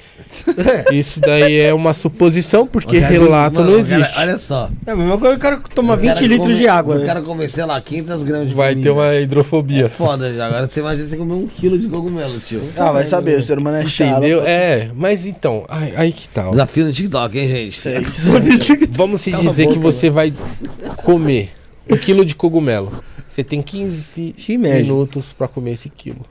isso 0.92 1.20
daí 1.20 1.58
é 1.58 1.74
uma 1.74 1.92
suposição, 1.92 2.66
porque 2.66 3.00
cara- 3.00 3.12
relato 3.12 3.60
Mano, 3.60 3.72
não 3.72 3.80
o 3.80 3.84
cara- 3.84 3.98
existe. 4.00 4.18
olha 4.20 4.38
só. 4.38 4.70
É 4.86 4.90
a 4.92 4.96
mesma 4.96 5.18
coisa 5.18 5.34
que 5.34 5.38
o 5.38 5.42
cara 5.42 5.60
toma 5.74 5.94
O 5.94 5.96
20 5.96 6.14
cara 6.14 6.20
litros 6.26 6.46
come- 6.46 6.58
de 6.58 6.68
água, 6.68 6.94
O 6.96 6.98
né? 7.00 7.06
cara 7.06 7.22
comer, 7.22 7.50
sei 7.50 7.64
lá, 7.64 7.80
500 7.80 8.22
gramas 8.22 8.48
de 8.48 8.54
Vai 8.54 8.68
formiga. 8.68 8.88
ter 8.88 8.90
uma 8.92 9.06
É 9.14 9.22
hidrofobia. 9.22 9.88
foda, 9.88 10.32
já. 10.34 10.46
agora 10.46 10.68
você 10.68 10.80
imagina 10.80 11.08
você 11.08 11.16
comer 11.16 11.34
um 11.34 11.46
quilo 11.46 11.78
de 11.78 11.88
cogumelo, 11.88 12.38
tio. 12.40 12.62
Ah, 12.76 12.92
vai 12.92 13.06
saber, 13.06 13.38
o 13.38 13.42
ser 13.42 13.58
humano 13.58 13.78
é 13.78 13.84
chato. 13.86 14.18
Entendeu? 14.18 14.42
É, 14.46 14.90
mas 14.94 15.26
então, 15.26 15.64
aí, 15.68 15.92
aí 15.96 16.12
que 16.12 16.28
tal? 16.28 16.50
Desafio 16.52 16.86
no 16.86 16.92
TikTok, 16.92 17.38
hein, 17.38 17.48
gente? 17.48 17.80
Sei. 17.80 17.94
Vamos 18.92 19.20
se 19.20 19.30
Cala 19.30 19.42
a 19.44 19.46
dizer 19.48 19.64
boca, 19.64 19.74
que 19.76 19.82
você 19.82 20.08
vai 20.10 20.32
comer 21.04 21.50
um 21.90 21.96
quilo 21.96 22.24
de 22.24 22.34
cogumelo. 22.34 23.02
Você 23.28 23.42
tem 23.44 23.60
15 23.60 24.32
Que 24.36 24.56
média. 24.56 24.82
minutos 24.82 25.32
pra 25.32 25.46
comer 25.48 25.72
esse 25.72 25.88
quilo. 25.88 26.24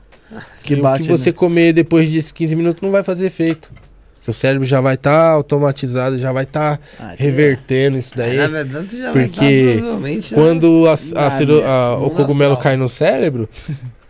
Que 0.62 0.74
E 0.74 0.78
o 0.78 0.82
bate, 0.82 1.04
que 1.04 1.08
você 1.10 1.30
né? 1.30 1.36
comer 1.36 1.72
depois 1.72 2.10
desses 2.10 2.32
15 2.32 2.56
minutos 2.56 2.80
não 2.82 2.90
vai 2.90 3.02
fazer 3.04 3.26
efeito. 3.26 3.70
Seu 4.20 4.32
cérebro 4.34 4.66
já 4.66 4.80
vai 4.80 4.94
estar 4.94 5.30
automatizado, 5.30 6.18
já 6.18 6.32
vai 6.32 6.42
estar 6.42 6.80
Ah, 6.98 7.14
que- 7.16 7.22
revertendo 7.22 7.96
isso 7.96 8.16
daí. 8.16 8.36
Na 8.36 8.48
verdade, 8.48 8.88
você 8.90 8.98
já 8.98 9.12
vai 9.12 9.22
Porque 9.28 9.44
estar, 9.44 9.78
provavelmente, 9.78 10.34
né? 10.34 10.40
Quando 10.42 10.84
a- 10.88 10.92
a 10.94 11.26
Ah, 11.28 11.92
a- 11.94 11.96
o 11.98 12.10
cogumelo 12.10 12.54
astral. 12.54 12.62
cai 12.64 12.76
no 12.76 12.88
cérebro, 12.88 13.48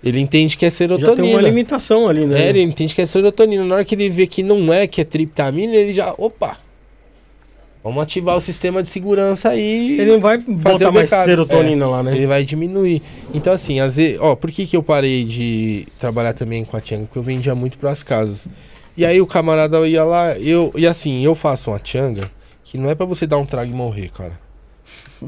ele 0.02 0.18
entende 0.18 0.56
que 0.56 0.64
é 0.64 0.70
Já 0.70 0.76
tem 0.78 0.86
uma 0.88 0.98
serotonina. 1.04 1.40
limitação 1.42 2.08
ali, 2.08 2.24
né? 2.24 2.46
É, 2.46 2.48
ele 2.48 2.62
entende 2.62 2.94
que 2.94 3.02
é 3.02 3.06
serotonina. 3.06 3.62
Na 3.64 3.74
hora 3.74 3.84
que 3.84 3.94
ele 3.94 4.08
vê 4.08 4.26
que 4.26 4.42
não 4.42 4.72
é, 4.72 4.86
que 4.86 5.02
é 5.02 5.04
triptamina, 5.04 5.74
ele 5.74 5.92
já. 5.92 6.14
Opa! 6.16 6.56
Vamos 7.86 8.02
ativar 8.02 8.36
o 8.36 8.40
sistema 8.40 8.82
de 8.82 8.88
segurança 8.88 9.50
aí. 9.50 9.92
Ele 10.00 10.10
não 10.12 10.20
vai 10.20 10.38
botar 10.38 10.88
o 10.90 10.92
mais 10.92 11.08
serotonina 11.08 11.86
lá, 11.86 12.02
né? 12.02 12.16
Ele 12.16 12.26
vai 12.26 12.42
diminuir. 12.42 13.00
Então, 13.32 13.52
assim, 13.52 13.78
às 13.78 13.94
vezes. 13.94 14.18
Ó, 14.20 14.34
por 14.34 14.50
que, 14.50 14.66
que 14.66 14.76
eu 14.76 14.82
parei 14.82 15.24
de 15.24 15.86
trabalhar 16.00 16.32
também 16.32 16.64
com 16.64 16.76
a 16.76 16.80
Tianga? 16.80 17.04
Porque 17.04 17.18
eu 17.18 17.22
vendia 17.22 17.54
muito 17.54 17.78
pras 17.78 18.02
casas. 18.02 18.48
E 18.96 19.06
aí 19.06 19.20
o 19.20 19.26
camarada 19.26 19.86
ia 19.86 20.02
lá, 20.02 20.36
eu. 20.36 20.72
E 20.76 20.84
assim, 20.84 21.22
eu 21.24 21.34
faço 21.36 21.70
uma 21.70 21.78
Tianga 21.78 22.28
que 22.64 22.76
não 22.76 22.90
é 22.90 22.94
pra 22.96 23.06
você 23.06 23.24
dar 23.24 23.38
um 23.38 23.46
trago 23.46 23.70
e 23.70 23.74
morrer, 23.74 24.08
cara. 24.10 24.32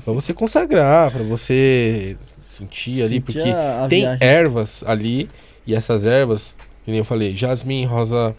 Pra 0.05 0.13
você 0.13 0.35
consagrar, 0.35 1.13
pra 1.13 1.23
você 1.23 2.17
sentir 2.41 3.03
ali, 3.03 3.09
Sentir 3.17 3.21
porque 3.21 3.39
a- 3.51 3.85
a 3.85 3.89
tem 3.89 4.01
viagem. 4.01 4.19
ervas 4.29 4.83
ali, 4.85 5.29
e 5.65 5.75
essas 5.77 6.05
ervas, 6.05 6.57
que 6.85 6.91
nem 6.91 6.99
eu 6.99 7.05
falei, 7.05 7.37
jasmim, 7.37 7.85
rosa 7.85 8.35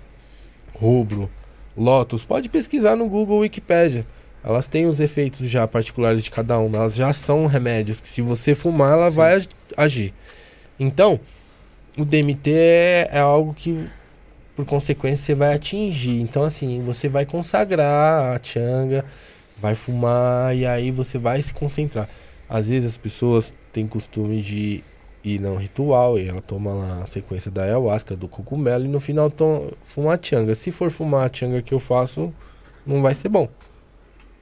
rubro, 0.79 1.29
lótus, 1.77 2.25
pode 2.25 2.49
pesquisar 2.49 2.95
no 2.95 3.07
Google 3.07 3.39
Wikipedia. 3.39 4.05
Elas 4.43 4.67
têm 4.67 4.85
os 4.85 4.99
efeitos 4.99 5.49
já 5.49 5.67
particulares 5.67 6.23
de 6.23 6.31
cada 6.31 6.57
uma, 6.59 6.77
elas 6.77 6.95
já 6.95 7.11
são 7.11 7.45
remédios 7.45 7.99
que 7.99 8.07
se 8.07 8.21
você 8.21 8.55
fumar, 8.55 8.93
ela 8.93 9.09
vai 9.09 9.35
ag- 9.35 9.49
agir. 9.75 10.13
Então, 10.79 11.19
o 11.97 12.05
DMT 12.05 12.51
é, 12.51 13.09
é 13.11 13.19
algo 13.19 13.53
que, 13.53 13.85
por 14.55 14.65
consequência, 14.65 15.25
você 15.25 15.35
vai 15.35 15.53
atingir. 15.53 16.21
Então, 16.21 16.43
assim, 16.43 16.81
você 16.81 17.09
vai 17.09 17.25
consagrar 17.25 18.35
a 18.35 18.39
changa, 18.41 19.03
vai 19.57 19.75
fumar 19.75 20.55
e 20.55 20.65
aí 20.65 20.89
você 20.89 21.17
vai 21.17 21.41
se 21.41 21.53
concentrar. 21.53 22.07
Às 22.47 22.69
vezes 22.69 22.87
as 22.91 22.97
pessoas 22.97 23.53
têm 23.73 23.85
costume 23.85 24.41
de 24.41 24.83
ir 25.23 25.39
num 25.39 25.55
ritual 25.55 26.17
e 26.17 26.27
ela 26.27 26.41
toma 26.41 26.73
lá 26.73 27.03
a 27.03 27.05
sequência 27.05 27.51
da 27.51 27.63
ayahuasca, 27.63 28.15
do 28.15 28.27
cogumelo 28.27 28.85
e 28.85 28.87
no 28.87 28.99
final 28.99 29.29
tom, 29.29 29.71
fuma 29.83 30.13
a 30.13 30.19
changa. 30.21 30.55
Se 30.55 30.71
for 30.71 30.91
fumar 30.91 31.29
a 31.29 31.33
changa 31.33 31.61
que 31.61 31.73
eu 31.73 31.79
faço, 31.79 32.33
não 32.85 33.01
vai 33.01 33.13
ser 33.13 33.29
bom. 33.29 33.49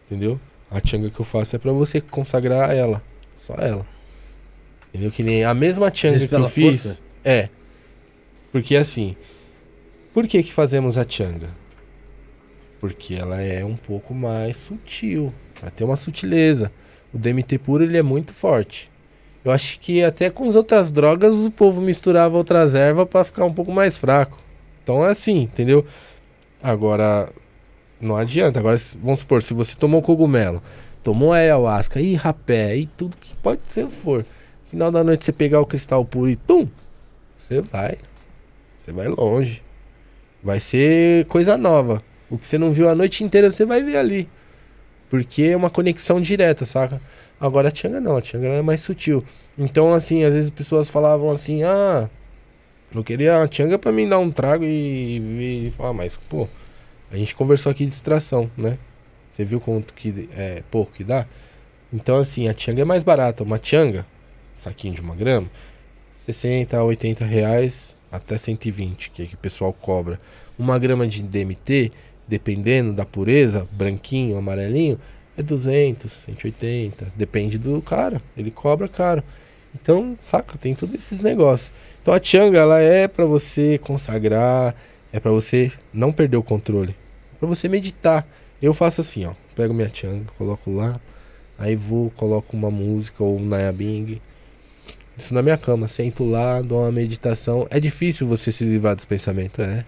Entendeu? 0.05 0.39
A 0.69 0.85
changa 0.85 1.09
que 1.09 1.19
eu 1.19 1.25
faço 1.25 1.55
é 1.55 1.59
pra 1.59 1.71
você 1.71 1.99
consagrar 2.01 2.75
ela, 2.75 3.01
só 3.35 3.55
ela. 3.55 3.85
Entendeu? 4.89 5.11
Que 5.11 5.23
nem 5.23 5.43
a 5.43 5.53
mesma 5.53 5.89
Diz 5.91 6.25
que 6.27 6.35
eu 6.35 6.49
fiz. 6.49 6.83
força? 6.83 7.01
É. 7.23 7.49
Porque 8.51 8.75
assim, 8.75 9.15
por 10.13 10.27
que 10.27 10.41
que 10.43 10.53
fazemos 10.53 10.97
a 10.97 11.05
changa? 11.07 11.49
Porque 12.79 13.15
ela 13.15 13.41
é 13.41 13.65
um 13.65 13.75
pouco 13.75 14.13
mais 14.13 14.57
sutil, 14.57 15.33
para 15.59 15.69
ter 15.71 15.83
uma 15.83 15.95
sutileza. 15.97 16.71
O 17.13 17.17
DMT 17.17 17.57
puro 17.59 17.83
ele 17.83 17.97
é 17.97 18.03
muito 18.03 18.33
forte. 18.33 18.91
Eu 19.47 19.53
acho 19.53 19.79
que 19.79 20.03
até 20.03 20.29
com 20.29 20.45
as 20.49 20.55
outras 20.55 20.91
drogas 20.91 21.33
o 21.37 21.49
povo 21.49 21.79
misturava 21.79 22.35
outras 22.35 22.75
ervas 22.75 23.07
para 23.07 23.23
ficar 23.23 23.45
um 23.45 23.53
pouco 23.53 23.71
mais 23.71 23.97
fraco. 23.97 24.37
Então 24.83 25.05
é 25.05 25.11
assim, 25.11 25.43
entendeu? 25.43 25.85
Agora 26.61 27.31
não 28.01 28.17
adianta. 28.17 28.59
Agora 28.59 28.75
vamos 29.01 29.21
supor, 29.21 29.41
se 29.41 29.53
você 29.53 29.73
tomou 29.77 30.01
cogumelo, 30.01 30.61
tomou 31.01 31.31
ayahuasca 31.31 32.01
e 32.01 32.13
rapé 32.13 32.75
e 32.75 32.87
tudo 32.87 33.15
que 33.15 33.33
pode 33.35 33.61
ser 33.69 33.89
for. 33.89 34.25
Final 34.65 34.91
da 34.91 35.01
noite 35.01 35.23
você 35.23 35.31
pegar 35.31 35.61
o 35.61 35.65
cristal 35.65 36.03
puro 36.03 36.29
e 36.29 36.35
tum, 36.35 36.67
você 37.37 37.61
vai. 37.61 37.97
Você 38.77 38.91
vai 38.91 39.07
longe. 39.07 39.63
Vai 40.43 40.59
ser 40.59 41.25
coisa 41.27 41.55
nova. 41.55 42.03
O 42.29 42.37
que 42.37 42.45
você 42.45 42.57
não 42.57 42.73
viu 42.73 42.89
a 42.89 42.95
noite 42.95 43.23
inteira, 43.23 43.49
você 43.49 43.65
vai 43.65 43.81
ver 43.81 43.95
ali. 43.95 44.29
Porque 45.09 45.43
é 45.43 45.55
uma 45.55 45.69
conexão 45.69 46.19
direta, 46.19 46.65
saca? 46.65 47.01
Agora 47.39 47.67
a 47.67 47.71
Tianga 47.71 47.99
não, 47.99 48.17
a 48.17 48.21
Tianga 48.21 48.47
é 48.47 48.61
mais 48.61 48.81
sutil. 48.81 49.23
Então, 49.57 49.93
assim, 49.93 50.23
às 50.23 50.33
vezes 50.33 50.49
as 50.49 50.55
pessoas 50.55 50.89
falavam 50.89 51.29
assim, 51.29 51.63
ah, 51.63 52.09
eu 52.93 53.03
queria 53.03 53.43
a 53.43 53.47
Tianga 53.47 53.77
pra 53.77 53.91
mim 53.91 54.07
dar 54.07 54.19
um 54.19 54.31
trago 54.31 54.63
e, 54.63 55.67
e 55.67 55.73
falar, 55.77 55.93
mas, 55.93 56.15
pô, 56.15 56.47
a 57.11 57.17
gente 57.17 57.35
conversou 57.35 57.71
aqui 57.71 57.83
de 57.85 57.91
distração, 57.91 58.49
né? 58.57 58.77
Você 59.31 59.45
viu 59.45 59.59
quanto 59.59 59.93
que 59.93 60.29
é 60.35 60.63
pouco 60.71 60.91
que 60.93 61.03
dá? 61.03 61.27
Então, 61.93 62.17
assim, 62.17 62.47
a 62.47 62.53
Tianga 62.53 62.81
é 62.81 62.85
mais 62.85 63.03
barata. 63.03 63.43
Uma 63.43 63.59
Tianga, 63.59 64.05
saquinho 64.57 64.95
de 64.95 65.01
uma 65.01 65.15
grama, 65.15 65.47
60 66.25 66.75
a 66.75 66.83
80 66.83 67.23
reais 67.23 67.95
até 68.11 68.37
120, 68.37 69.11
que 69.11 69.21
é 69.21 69.25
que 69.25 69.35
o 69.35 69.37
pessoal 69.37 69.71
cobra. 69.71 70.19
Uma 70.57 70.79
grama 70.79 71.07
de 71.07 71.21
DMT, 71.21 71.91
dependendo 72.27 72.93
da 72.93 73.05
pureza, 73.05 73.67
branquinho, 73.71 74.37
amarelinho, 74.37 74.99
é 75.37 75.43
200, 75.43 76.11
180, 76.11 77.13
depende 77.15 77.57
do 77.57 77.81
cara, 77.81 78.21
ele 78.35 78.51
cobra 78.51 78.87
caro. 78.87 79.23
Então, 79.73 80.17
saca, 80.25 80.57
tem 80.57 80.73
todos 80.73 80.95
esses 80.95 81.21
negócios. 81.21 81.71
Então 82.01 82.13
a 82.13 82.19
Tianga, 82.19 82.59
ela 82.59 82.79
é 82.79 83.07
pra 83.07 83.25
você 83.25 83.77
consagrar, 83.77 84.75
é 85.11 85.19
pra 85.19 85.31
você 85.31 85.71
não 85.93 86.11
perder 86.11 86.37
o 86.37 86.43
controle, 86.43 86.95
é 87.35 87.39
pra 87.39 87.47
você 87.47 87.69
meditar. 87.69 88.27
Eu 88.61 88.73
faço 88.73 89.01
assim, 89.01 89.25
ó, 89.25 89.33
pego 89.55 89.73
minha 89.73 89.89
Tianga, 89.89 90.25
coloco 90.37 90.71
lá, 90.71 90.99
aí 91.57 91.75
vou, 91.75 92.09
coloco 92.11 92.57
uma 92.57 92.71
música 92.71 93.23
ou 93.23 93.37
um 93.37 93.45
Nayabing, 93.45 94.19
isso 95.17 95.33
na 95.33 95.41
minha 95.41 95.57
cama, 95.57 95.87
sento 95.87 96.23
lá, 96.23 96.61
dou 96.61 96.81
uma 96.81 96.91
meditação. 96.91 97.67
É 97.69 97.79
difícil 97.79 98.27
você 98.27 98.51
se 98.51 98.63
livrar 98.63 98.95
dos 98.95 99.05
pensamentos, 99.05 99.59
é. 99.59 99.83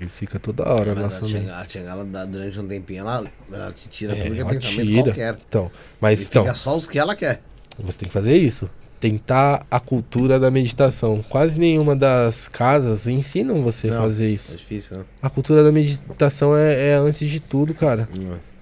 Ele 0.00 0.08
fica 0.10 0.38
toda 0.38 0.62
hora 0.68 0.94
na 0.94 1.02
Mas 1.02 1.12
sua 1.14 1.18
a 1.18 1.22
mente. 1.22 1.32
Tianga, 1.42 1.56
a 1.58 1.64
Tianga, 1.64 1.90
ela 1.90 2.04
dá, 2.04 2.24
durante 2.24 2.60
um 2.60 2.66
tempinho, 2.68 3.00
ela, 3.00 3.24
ela 3.52 3.72
te 3.72 3.88
tira 3.88 4.12
É, 4.16 4.22
tudo 4.22 4.32
que 4.32 4.38
é 4.38 4.40
ela 4.42 4.50
pensamento 4.50 4.86
tira. 4.86 5.02
qualquer. 5.04 5.38
Então, 5.48 5.70
mas 6.00 6.20
E 6.20 6.24
então, 6.24 6.44
fica 6.44 6.54
só 6.54 6.76
os 6.76 6.86
que 6.86 6.98
ela 6.98 7.16
quer. 7.16 7.40
você 7.78 7.98
tem 7.98 8.08
que 8.08 8.12
fazer 8.12 8.36
isso. 8.36 8.70
Tentar 9.00 9.64
a 9.70 9.78
cultura 9.80 10.38
da 10.40 10.50
meditação. 10.50 11.24
Quase 11.28 11.58
nenhuma 11.58 11.94
das 11.96 12.48
casas 12.48 13.06
ensinam 13.06 13.62
você 13.62 13.88
a 13.90 14.00
fazer 14.00 14.26
É 14.26 14.28
isso. 14.30 14.56
difícil, 14.56 14.98
né? 14.98 15.04
A 15.22 15.30
cultura 15.30 15.62
da 15.64 15.70
meditação 15.72 16.56
é, 16.56 16.90
é 16.90 16.94
antes 16.94 17.28
de 17.30 17.38
tudo, 17.40 17.74
cara. 17.74 18.08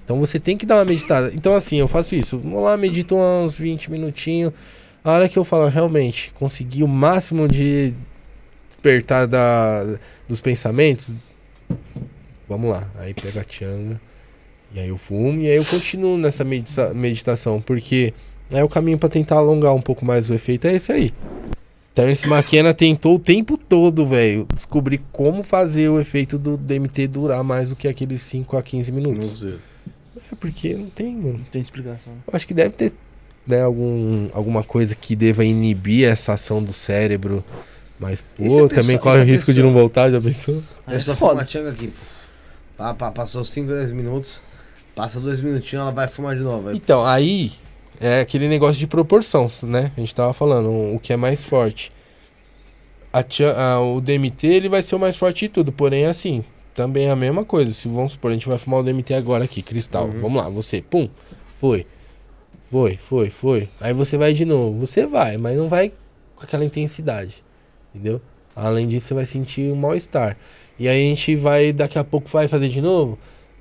Então 0.05 0.21
você 0.21 0.39
tem 0.39 0.57
que 0.57 0.65
dar 0.67 0.77
uma 0.77 0.85
meditada. 0.85 1.33
Então 1.35 1.55
assim, 1.55 1.77
eu 1.81 1.89
faço 1.89 2.15
isso. 2.15 2.39
Vou 2.39 2.61
lá, 2.63 2.77
medito 2.77 3.17
uns 3.17 3.59
20 3.59 3.91
minutinhos. 3.91 4.53
A 5.03 5.13
hora 5.13 5.29
que 5.29 5.39
eu 5.39 5.45
falo, 5.45 5.67
realmente, 5.69 6.33
consegui 6.35 6.83
o 6.83 6.89
máximo 6.89 7.47
de 7.49 7.95
despertar 8.71 9.27
da, 9.27 9.99
dos 10.29 10.41
pensamentos. 10.41 11.15
Vamos 12.49 12.71
lá. 12.71 12.89
Aí 12.99 13.13
pega 13.15 13.41
a 13.41 13.45
Tianga. 13.45 14.01
E 14.75 14.81
aí 14.81 14.89
eu 14.89 14.97
fumo. 14.97 15.41
E 15.41 15.49
aí 15.51 15.57
eu 15.57 15.65
continuo 15.65 16.17
nessa 16.17 16.45
medita- 16.45 16.93
meditação. 16.95 17.61
Porque 17.61 18.13
é 18.51 18.63
o 18.63 18.69
caminho 18.69 18.99
pra 18.99 19.09
tentar 19.09 19.37
alongar 19.37 19.75
um 19.75 19.81
pouco 19.81 20.05
mais 20.05 20.29
o 20.31 20.35
efeito. 20.35 20.67
É 20.67 20.75
esse 20.75 20.93
aí. 20.93 21.11
Terence 21.95 22.29
McKenna 22.29 22.75
tentou 22.75 23.17
o 23.17 23.19
tempo 23.19 23.57
todo, 23.57 24.05
velho, 24.05 24.47
descobrir 24.55 25.01
como 25.11 25.43
fazer 25.43 25.89
o 25.89 25.99
efeito 25.99 26.37
do 26.39 26.55
DMT 26.59 27.07
durar 27.07 27.43
mais 27.43 27.71
do 27.71 27.77
que 27.77 27.89
aqueles 27.89 28.21
5 28.21 28.55
a 28.55 28.63
15 28.63 28.93
minutos. 28.93 29.43
É 30.31 30.35
porque 30.39 30.75
não 30.75 30.91
tem, 30.91 31.17
mano. 31.17 31.39
Não 31.39 31.45
tem 31.45 31.63
explicação. 31.63 32.13
Eu 32.27 32.35
acho 32.35 32.47
que 32.47 32.53
deve 32.53 32.71
ter 32.75 32.93
né, 33.47 33.63
algum, 33.63 34.29
alguma 34.35 34.63
coisa 34.63 34.95
que 34.95 35.17
deva 35.17 35.43
inibir 35.43 36.07
essa 36.07 36.35
ação 36.35 36.63
do 36.63 36.73
cérebro. 36.75 37.43
Mas, 37.99 38.21
pô, 38.21 38.43
pessoa- 38.43 38.69
também 38.69 38.97
e 38.97 38.99
corre 38.99 39.21
o 39.21 39.25
risco 39.25 39.47
de 39.53 39.55
pessoa- 39.61 39.67
não 39.67 39.73
voltar, 39.73 40.11
já 40.11 40.21
pensou? 40.21 40.63
A 40.87 40.91
Aí 40.91 40.95
é 40.97 40.99
pessoa 40.99 41.17
foda. 41.17 41.31
fuma 41.33 41.43
a 41.43 41.45
Tianga 41.47 41.71
aqui. 41.71 41.93
Pá, 42.77 42.93
pá, 42.95 43.11
passou 43.11 43.45
5, 43.45 43.69
10 43.73 43.91
minutos. 43.93 44.43
Passa 44.95 45.21
dois 45.21 45.41
minutinhos, 45.41 45.83
ela 45.83 45.93
vai 45.93 46.09
fumar 46.09 46.35
de 46.37 46.43
novo. 46.43 46.69
Aí, 46.69 46.77
Então, 46.77 47.05
aí 47.05 47.53
é 48.01 48.21
aquele 48.21 48.49
negócio 48.49 48.77
de 48.79 48.87
proporção, 48.87 49.47
né? 49.63 49.93
A 49.97 50.01
gente 50.01 50.15
tava 50.15 50.33
falando, 50.33 50.71
o 50.95 50.99
que 50.99 51.13
é 51.13 51.17
mais 51.17 51.45
forte. 51.45 51.93
A 53.13 53.23
tia- 53.23 53.53
a- 53.55 53.81
o 53.81 54.01
DMT 54.01 54.47
ele 54.47 54.69
vai 54.69 54.83
ser 54.83 54.95
o 54.95 54.99
mais 54.99 55.17
forte 55.17 55.47
de 55.47 55.49
tudo, 55.51 55.73
porém 55.73 56.05
assim, 56.07 56.45
também 56.75 57.07
é 57.07 57.11
a 57.11 57.17
mesma 57.17 57.45
coisa. 57.45 57.73
Se 57.73 57.89
vamos 57.89 58.13
supor, 58.13 58.31
a 58.31 58.35
gente 58.35 58.49
vai 58.49 58.59
fumar 58.59 58.81
o 58.81 58.83
DMT 58.83 59.15
agora 59.15 59.45
aqui, 59.45 59.63
cristal. 59.63 60.07
Uhum. 60.07 60.21
Vamos 60.21 60.43
lá, 60.43 60.49
você, 60.51 60.83
pum, 60.83 61.09
foi. 61.59 61.87
Foi, 62.71 62.97
foi, 62.97 63.31
foi. 63.31 63.69
Aí 63.81 63.93
você 63.95 64.19
vai 64.19 64.35
de 64.35 64.45
novo. 64.45 64.81
Você 64.81 65.07
vai, 65.07 65.37
mas 65.39 65.57
não 65.57 65.69
vai 65.69 65.93
com 66.35 66.43
aquela 66.45 66.65
intensidade, 66.65 67.43
entendeu? 67.97 68.21
Além 68.55 68.87
disso, 68.87 69.09
você 69.09 69.15
vai 69.15 69.27
sentir 69.27 69.71
um 69.73 69.77
mal-estar. 69.77 70.37
E 70.79 70.89
aí 70.89 71.05
a 71.07 71.09
gente 71.09 71.35
vai, 71.37 71.73
daqui 71.73 71.99
a 71.99 72.05
pouco, 72.05 72.29
vai 72.29 72.47
fazer 72.49 72.69
de 72.69 72.81
novo. 72.81 73.19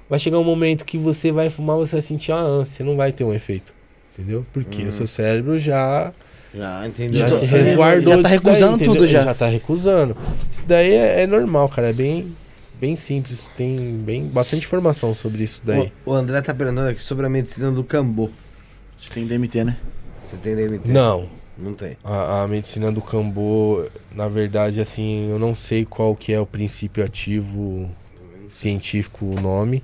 Vai 0.09 0.19
chegar 0.19 0.37
um 0.37 0.43
momento 0.43 0.85
que 0.85 0.97
você 0.97 1.31
vai 1.31 1.49
fumar, 1.49 1.77
você 1.77 1.93
vai 1.95 2.01
sentir 2.01 2.31
uma 2.31 2.41
ânsia, 2.41 2.85
não 2.85 2.95
vai 2.95 3.11
ter 3.11 3.23
um 3.23 3.33
efeito. 3.33 3.73
Entendeu? 4.13 4.45
Porque 4.53 4.83
o 4.83 4.91
seu 4.91 5.07
cérebro 5.07 5.57
já, 5.57 6.13
Já 6.53 6.87
entendeu? 6.87 7.21
já 7.21 7.29
se 7.29 7.39
tá- 7.41 7.45
resguardou 7.57 8.13
já 8.15 8.21
tá 8.21 8.21
daí, 8.29 8.31
recusando 8.37 8.75
entendeu? 8.75 8.93
tudo 8.93 9.03
Ele 9.05 9.11
já. 9.13 9.21
já 9.23 9.33
tá 9.33 9.47
recusando. 9.47 10.15
Isso 10.51 10.63
daí 10.65 10.93
é, 10.93 11.23
é 11.23 11.27
normal, 11.27 11.67
cara. 11.67 11.89
É 11.89 11.93
bem, 11.93 12.33
bem 12.79 12.95
simples. 12.95 13.49
Tem 13.57 13.97
bem, 13.97 14.25
bastante 14.27 14.65
informação 14.65 15.13
sobre 15.13 15.43
isso 15.43 15.61
daí. 15.65 15.91
O, 16.05 16.11
o 16.11 16.13
André 16.13 16.41
tá 16.41 16.53
perguntando 16.53 16.87
aqui 16.89 17.01
sobre 17.01 17.25
a 17.25 17.29
medicina 17.29 17.71
do 17.71 17.83
Cambô. 17.83 18.29
Você 18.97 19.09
tem 19.13 19.25
DMT, 19.27 19.63
né? 19.65 19.77
Você 20.23 20.37
tem 20.37 20.55
DMT? 20.55 20.89
Não, 20.91 21.27
Não 21.57 21.73
tem. 21.73 21.95
A, 22.03 22.43
a 22.43 22.47
medicina 22.47 22.91
do 22.91 23.01
Cambô, 23.01 23.85
na 24.13 24.27
verdade, 24.27 24.81
assim, 24.81 25.29
eu 25.29 25.39
não 25.39 25.55
sei 25.55 25.85
qual 25.85 26.15
que 26.15 26.33
é 26.33 26.39
o 26.39 26.45
princípio 26.45 27.03
ativo 27.03 27.89
científico, 28.49 29.25
o 29.25 29.39
nome, 29.39 29.83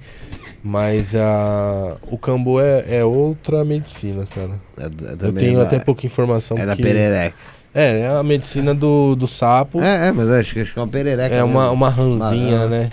mas 0.63 1.15
a, 1.15 1.97
o 2.09 2.17
Cambô 2.17 2.59
é, 2.61 2.85
é 2.97 3.05
outra 3.05 3.63
medicina, 3.65 4.27
cara. 4.33 4.59
É, 4.77 4.83
é 4.83 5.27
Eu 5.27 5.33
tenho 5.33 5.57
da- 5.59 5.63
até 5.63 5.79
pouca 5.79 6.05
informação. 6.05 6.57
É 6.57 6.65
da 6.65 6.75
perereca. 6.75 7.35
É, 7.73 8.01
é 8.01 8.07
a 8.09 8.21
medicina 8.21 8.73
do, 8.75 9.15
do 9.15 9.27
sapo. 9.27 9.81
É, 9.81 10.07
é, 10.07 10.11
mas 10.11 10.29
acho 10.29 10.53
que 10.53 10.59
acho 10.59 10.73
que 10.73 10.79
é 10.79 10.81
uma 10.81 10.87
perereca. 10.89 11.33
É 11.33 11.43
uma, 11.43 11.61
mesmo. 11.61 11.73
uma 11.73 11.89
ranzinha, 11.89 12.67
né? 12.67 12.89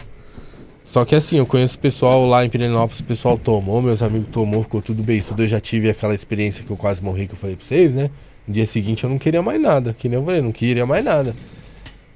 Só 0.85 1.05
que 1.05 1.15
assim, 1.15 1.37
eu 1.37 1.45
conheço 1.45 1.79
pessoal 1.79 2.25
lá 2.27 2.45
em 2.45 2.49
Pirenópolis, 2.49 3.01
o 3.01 3.05
pessoal 3.05 3.37
tomou, 3.37 3.83
meus 3.83 4.01
amigos 4.01 4.29
tomou, 4.33 4.63
ficou 4.63 4.81
tudo 4.81 5.03
bem. 5.03 5.21
Tudo 5.21 5.43
eu 5.43 5.49
já 5.49 5.61
tive 5.61 5.91
aquela 5.91 6.15
experiência 6.15 6.65
que 6.65 6.71
eu 6.71 6.77
quase 6.77 7.03
morri, 7.03 7.27
que 7.27 7.35
eu 7.35 7.39
falei 7.39 7.57
pra 7.57 7.67
vocês, 7.67 7.93
né? 7.93 8.09
No 8.49 8.55
dia 8.55 8.67
seguinte 8.67 9.05
eu 9.05 9.11
não 9.11 9.19
queria 9.19 9.43
mais 9.43 9.61
nada, 9.61 9.95
que 9.97 10.09
nem 10.09 10.19
eu 10.19 10.25
falei, 10.25 10.41
não 10.41 10.51
queria 10.53 10.87
mais 10.87 11.05
nada. 11.05 11.37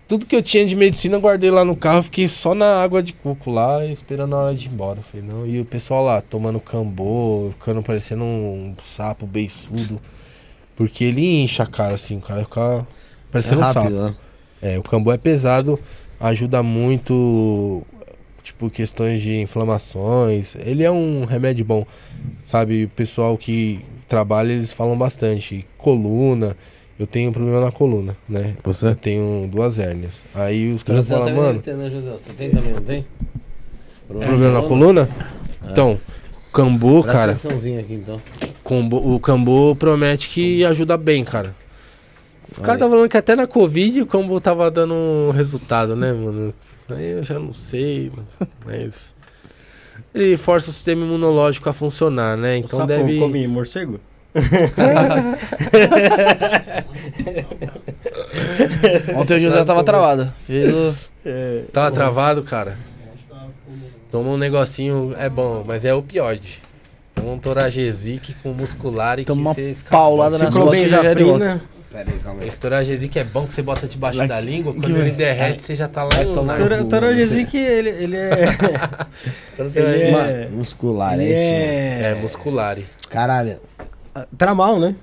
Tudo 0.08 0.26
que 0.26 0.34
eu 0.34 0.42
tinha 0.42 0.64
de 0.64 0.74
medicina 0.74 1.16
eu 1.16 1.20
guardei 1.20 1.50
lá 1.50 1.64
no 1.64 1.76
carro, 1.76 2.02
fiquei 2.02 2.26
só 2.26 2.54
na 2.54 2.82
água 2.82 3.02
de 3.02 3.12
coco 3.12 3.50
lá, 3.50 3.84
esperando 3.86 4.34
a 4.34 4.38
hora 4.44 4.54
de 4.54 4.66
ir 4.66 4.72
embora. 4.72 4.98
Eu 4.98 5.02
Falei, 5.02 5.26
não, 5.26 5.46
e 5.46 5.60
o 5.60 5.64
pessoal 5.64 6.04
lá 6.04 6.20
tomando 6.22 6.58
cambô, 6.58 7.50
ficando 7.58 7.82
parecendo 7.82 8.24
um 8.24 8.74
sapo 8.82 9.26
beiçudo. 9.26 10.00
Porque 10.74 11.04
ele 11.04 11.42
incha 11.42 11.62
a 11.64 11.66
cara, 11.66 11.94
assim, 11.94 12.16
o 12.16 12.20
cara 12.20 12.44
fica 12.44 12.60
É 12.80 12.86
parecendo 13.30 13.60
um 13.60 13.64
sapo. 13.64 13.78
rápido, 13.80 14.02
né? 14.04 14.14
É, 14.60 14.78
o 14.78 14.82
cambu 14.82 15.12
é 15.12 15.18
pesado, 15.18 15.78
ajuda 16.18 16.62
muito, 16.62 17.82
tipo, 18.42 18.70
questões 18.70 19.20
de 19.20 19.40
inflamações. 19.40 20.54
Ele 20.56 20.82
é 20.82 20.90
um 20.90 21.24
remédio 21.24 21.64
bom, 21.64 21.86
sabe? 22.44 22.84
O 22.84 22.88
pessoal 22.88 23.36
que 23.36 23.80
trabalha, 24.12 24.52
eles 24.52 24.74
falam 24.74 24.96
bastante. 24.96 25.64
Coluna, 25.78 26.54
eu 26.98 27.06
tenho 27.06 27.32
problema 27.32 27.62
na 27.62 27.72
coluna, 27.72 28.14
né? 28.28 28.54
Você? 28.62 28.88
Eu 28.88 28.94
tenho 28.94 29.48
duas 29.50 29.78
hérnias. 29.78 30.22
Aí 30.34 30.70
os 30.70 30.82
caras 30.82 31.06
José 31.06 31.14
falam, 31.14 31.28
também 31.28 31.42
mano, 31.42 31.62
ter, 31.62 31.74
né, 31.74 31.88
José? 31.90 32.10
Você 32.10 32.32
tem 32.34 32.50
também, 32.50 32.72
não 32.74 32.82
tem? 32.82 33.06
problema 34.06 34.60
na 34.60 34.68
coluna? 34.68 35.08
Então, 35.64 35.98
cambu, 36.52 37.00
Presta 37.02 37.18
cara, 37.18 37.32
aqui, 37.80 37.94
então. 37.94 38.20
combo- 38.62 39.14
o 39.14 39.18
cambu 39.18 39.74
promete 39.76 40.28
que 40.28 40.62
ajuda 40.62 40.98
bem, 40.98 41.24
cara. 41.24 41.56
Os 42.54 42.58
caras 42.58 42.80
tá 42.80 42.86
falando 42.90 43.08
que 43.08 43.16
até 43.16 43.34
na 43.34 43.46
Covid 43.46 44.02
o 44.02 44.06
combo 44.06 44.38
tava 44.42 44.70
dando 44.70 44.92
um 44.92 45.30
resultado, 45.30 45.96
né, 45.96 46.12
mano? 46.12 46.52
Aí 46.90 47.12
eu 47.12 47.24
já 47.24 47.38
não 47.38 47.54
sei, 47.54 48.12
mano, 48.14 48.28
mas. 48.66 49.11
Ele 50.14 50.36
força 50.36 50.70
o 50.70 50.72
sistema 50.72 51.04
imunológico 51.04 51.68
a 51.68 51.72
funcionar, 51.72 52.36
né? 52.36 52.56
O 52.56 52.58
Então 52.58 52.78
sapo 52.80 52.86
deve. 52.88 53.18
come 53.18 53.46
morcego? 53.48 53.98
Ontem 59.16 59.36
o 59.36 59.40
José 59.40 59.64
tava 59.64 59.82
travado. 59.84 60.32
Fez 60.46 60.72
o- 60.72 60.94
É, 61.24 61.62
Tava 61.72 61.90
travado, 61.92 62.42
cara. 62.42 62.76
Toma 64.10 64.30
um 64.30 64.36
negocinho, 64.36 65.14
é 65.18 65.28
bom, 65.28 65.64
mas 65.66 65.84
é 65.84 65.94
opioide. 65.94 66.60
Toma 67.14 67.30
um 67.30 67.38
toragesic 67.38 68.34
com 68.42 68.52
muscular 68.52 69.18
e 69.18 69.24
Toma 69.24 69.36
que 69.40 69.46
uma 69.48 69.54
você 69.54 69.74
fica 69.76 69.90
paulada 69.90 70.36
bom. 70.38 70.44
nas 70.44 70.54
e 71.92 72.00
é. 72.00 72.04
Pera 72.04 72.10
aí, 72.10 72.18
calma 72.20 72.42
aí. 72.42 72.48
Esse 72.48 73.18
é 73.18 73.24
bom 73.24 73.46
que 73.46 73.54
você 73.54 73.62
bota 73.62 73.86
debaixo 73.86 74.26
da 74.26 74.40
língua, 74.40 74.72
quando 74.72 74.84
que 74.86 74.92
ele 74.92 75.10
derrete, 75.12 75.62
você 75.62 75.74
já 75.74 75.88
tá 75.88 76.04
lá 76.04 76.10
vai 76.14 76.24
no 76.24 76.34
tomar 76.34 76.58
narco. 76.58 76.62
no 76.62 76.68
Tora- 76.68 76.82
cu, 76.84 76.88
Toragesic, 76.88 77.56
ele, 77.56 77.90
ele 77.90 78.16
é. 78.16 78.30
Ele 79.58 80.02
é- 80.02 80.10
Mano, 80.10 80.56
muscular, 80.56 81.14
ele 81.14 81.24
é 81.24 81.34
esse. 81.34 81.44
É, 81.44 82.10
é. 82.10 82.14
muscular. 82.20 82.78
Caralho. 83.08 83.56
Tramal, 84.36 84.78
né? 84.80 84.94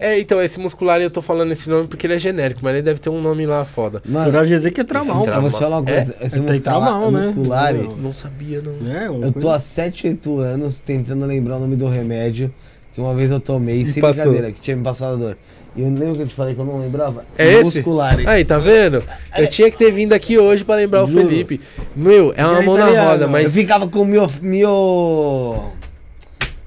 É, 0.00 0.18
então, 0.18 0.40
esse 0.40 0.60
muscular 0.60 1.00
eu 1.00 1.10
tô 1.10 1.20
falando 1.20 1.50
esse 1.50 1.68
nome 1.68 1.88
porque 1.88 2.06
ele 2.06 2.14
é 2.14 2.18
genérico, 2.20 2.60
mas 2.62 2.72
ele 2.72 2.82
deve 2.82 3.00
ter 3.00 3.10
um 3.10 3.20
nome 3.20 3.44
lá 3.46 3.64
foda. 3.64 4.00
Mano, 4.06 4.30
Toragesic 4.30 4.80
é 4.80 4.84
tramal. 4.84 5.24
Esse 5.24 5.32
eu 5.34 5.40
vou 5.42 5.50
te 5.50 5.58
falar 5.58 5.80
uma 5.80 5.90
É? 5.90 5.94
coisa. 5.96 6.16
Esse 6.20 6.34
Tem 6.40 6.42
muscular, 6.42 6.60
tramal, 6.82 7.10
né? 7.10 7.20
muscular 7.26 7.74
Não. 7.74 7.96
Não 7.96 8.14
sabia, 8.14 8.62
não. 8.62 8.92
É, 8.92 9.06
eu 9.08 9.20
tô 9.32 9.32
coisa- 9.32 9.56
há 9.56 9.60
7, 9.60 10.06
8 10.06 10.38
anos 10.38 10.78
tentando 10.78 11.26
lembrar 11.26 11.56
o 11.56 11.60
nome 11.60 11.74
do 11.76 11.88
remédio 11.88 12.52
que 12.94 13.00
uma 13.00 13.12
vez 13.14 13.30
eu 13.30 13.40
tomei, 13.40 13.84
sem 13.86 14.00
passou. 14.00 14.24
brincadeira, 14.24 14.52
que 14.52 14.60
tinha 14.60 14.76
me 14.76 14.84
passado 14.84 15.18
dor. 15.18 15.36
E 15.76 15.82
eu 15.82 15.88
lembro 15.88 16.16
que 16.16 16.22
eu 16.22 16.26
te 16.26 16.34
falei 16.34 16.54
que 16.54 16.60
eu 16.60 16.64
não 16.64 16.80
lembrava? 16.80 17.24
É 17.36 17.52
esse? 17.52 17.78
Muscular. 17.78 18.18
Aí, 18.26 18.44
tá 18.44 18.58
vendo? 18.58 19.02
Eu 19.36 19.46
tinha 19.46 19.70
que 19.70 19.76
ter 19.76 19.92
vindo 19.92 20.12
aqui 20.12 20.38
hoje 20.38 20.64
pra 20.64 20.74
lembrar 20.74 21.04
o 21.04 21.06
Juro. 21.06 21.28
Felipe. 21.28 21.60
Meu, 21.94 22.32
é 22.36 22.44
uma 22.44 22.62
é 22.62 22.64
mão 22.64 22.76
na 22.76 22.84
italiano. 22.84 23.10
roda, 23.10 23.24
Eu 23.24 23.28
mas. 23.28 23.54
ficava 23.54 23.86
com 23.86 24.04
mio... 24.04 24.26
mio... 24.42 25.70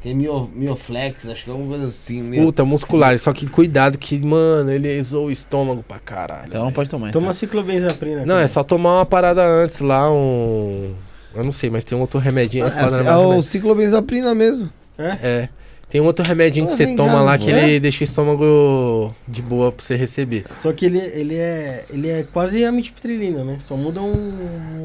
Tem 0.02 0.16
mio... 0.16 0.50
mioflex, 0.56 1.28
acho 1.28 1.44
que 1.44 1.50
é 1.50 1.54
alguma 1.54 1.70
coisa 1.70 1.88
assim. 1.88 2.22
Mio... 2.22 2.46
Puta, 2.46 2.64
muscular. 2.64 3.18
Só 3.20 3.34
que 3.34 3.48
cuidado 3.48 3.98
que, 3.98 4.18
mano, 4.20 4.72
ele 4.72 5.02
zoa 5.04 5.28
o 5.28 5.32
estômago 5.32 5.84
pra 5.88 6.00
caralho. 6.00 6.48
Então 6.48 6.64
não 6.64 6.72
pode 6.72 6.90
tomar. 6.90 7.12
Toma 7.12 7.26
então. 7.26 7.34
ciclobenzaprina. 7.34 8.22
Não, 8.22 8.36
cara. 8.36 8.46
é 8.46 8.48
só 8.48 8.64
tomar 8.64 8.98
uma 8.98 9.06
parada 9.06 9.46
antes 9.46 9.80
lá, 9.80 10.12
um. 10.12 10.94
Eu 11.36 11.44
não 11.44 11.52
sei, 11.52 11.70
mas 11.70 11.84
tem 11.84 11.98
um 11.98 12.02
outro 12.02 12.20
remedinho. 12.20 12.66
Ah, 12.66 12.70
é 12.70 13.08
é, 13.08 13.12
é 13.12 13.16
o 13.16 13.42
ciclobenzaprina 13.42 14.34
mesmo. 14.34 14.70
É. 14.98 15.50
Tem 15.92 16.00
um 16.00 16.06
outro 16.06 16.26
remedinho 16.26 16.66
que 16.68 16.74
você 16.74 16.96
toma 16.96 17.12
casa, 17.12 17.22
lá 17.24 17.38
que 17.38 17.52
É? 17.52 17.64
ele 17.68 17.80
deixa 17.82 18.02
o 18.02 18.06
estômago 18.06 19.14
de 19.28 19.42
boa 19.42 19.72
pra 19.74 19.86
você 19.86 19.96
receber. 19.98 20.46
Só 20.62 20.72
que 20.72 20.86
ele, 20.86 21.00
ele, 21.00 21.36
é, 21.36 21.84
ele 21.90 22.10
é 22.10 22.24
quase 22.24 22.64
a 22.64 22.72
mitiptrilina, 22.72 23.44
né? 23.44 23.60
Só 23.68 23.76
muda 23.76 24.02
um, 24.02 24.14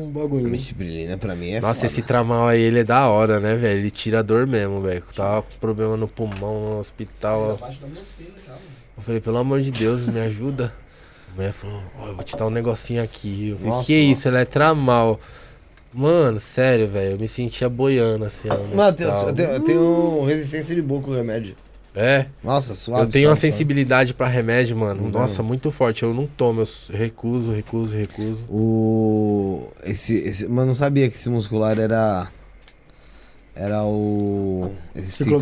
um 0.06 0.10
bagulho. 0.10 0.42
né? 0.44 0.50
Mitiprilina 0.50 1.16
pra 1.16 1.36
mim 1.36 1.50
é 1.52 1.60
Nossa, 1.60 1.74
foda. 1.74 1.86
esse 1.86 2.02
tramal 2.02 2.48
aí, 2.48 2.60
ele 2.60 2.80
é 2.80 2.84
da 2.84 3.06
hora, 3.08 3.38
né, 3.38 3.54
velho? 3.54 3.78
Ele 3.78 3.90
tira 3.90 4.18
a 4.18 4.22
dor 4.22 4.46
mesmo, 4.48 4.80
velho. 4.80 5.02
Tava 5.14 5.42
com 5.42 5.56
problema 5.60 5.96
no 5.96 6.08
pulmão, 6.08 6.70
no 6.74 6.80
hospital. 6.80 7.56
Eu 8.96 9.02
falei, 9.02 9.20
pelo 9.20 9.38
amor 9.38 9.60
de 9.60 9.70
Deus, 9.70 10.06
me 10.06 10.20
ajuda. 10.20 10.72
A 11.32 11.36
mulher 11.36 11.52
falou, 11.52 11.82
ó, 12.00 12.06
eu 12.08 12.14
vou 12.16 12.24
te 12.24 12.36
dar 12.36 12.46
um 12.46 12.50
negocinho 12.50 13.02
aqui. 13.02 13.50
Eu 13.50 13.58
falei, 13.58 13.70
Nossa, 13.72 13.86
que 13.86 13.94
ó. 13.96 14.12
isso? 14.12 14.26
Ele 14.28 14.38
é 14.38 14.44
tramal. 14.44 15.20
Mano, 15.96 16.38
sério, 16.38 16.86
velho, 16.86 17.12
eu 17.12 17.18
me 17.18 17.26
sentia 17.26 17.70
boiando 17.70 18.26
assim. 18.26 18.48
no 18.48 18.76
Mano, 18.76 18.94
eu 19.00 19.32
tenho, 19.32 19.48
eu 19.48 19.60
tenho 19.60 20.24
resistência 20.26 20.74
de 20.74 20.82
boca 20.82 21.06
com 21.06 21.12
o 21.12 21.14
remédio. 21.14 21.56
É, 21.94 22.26
Nossa, 22.44 22.74
suave. 22.74 23.04
eu 23.04 23.10
tenho 23.10 23.28
uma 23.30 23.34
suave, 23.34 23.40
suave. 23.40 23.52
sensibilidade 23.52 24.12
pra 24.12 24.26
remédio, 24.28 24.76
mano. 24.76 25.04
Não 25.04 25.10
Nossa, 25.10 25.38
dá. 25.38 25.42
muito 25.42 25.70
forte. 25.70 26.02
Eu 26.02 26.12
não 26.12 26.26
tomo, 26.26 26.60
eu 26.60 26.66
recuso, 26.94 27.50
recuso, 27.50 27.96
recuso. 27.96 28.44
O. 28.50 29.68
Esse, 29.82 30.18
esse. 30.18 30.46
Mano, 30.46 30.66
não 30.66 30.74
sabia 30.74 31.08
que 31.08 31.16
esse 31.16 31.30
muscular 31.30 31.78
era. 31.78 32.28
Era 33.54 33.82
o. 33.84 34.70
Esse 34.94 35.24
ciclo. 35.24 35.40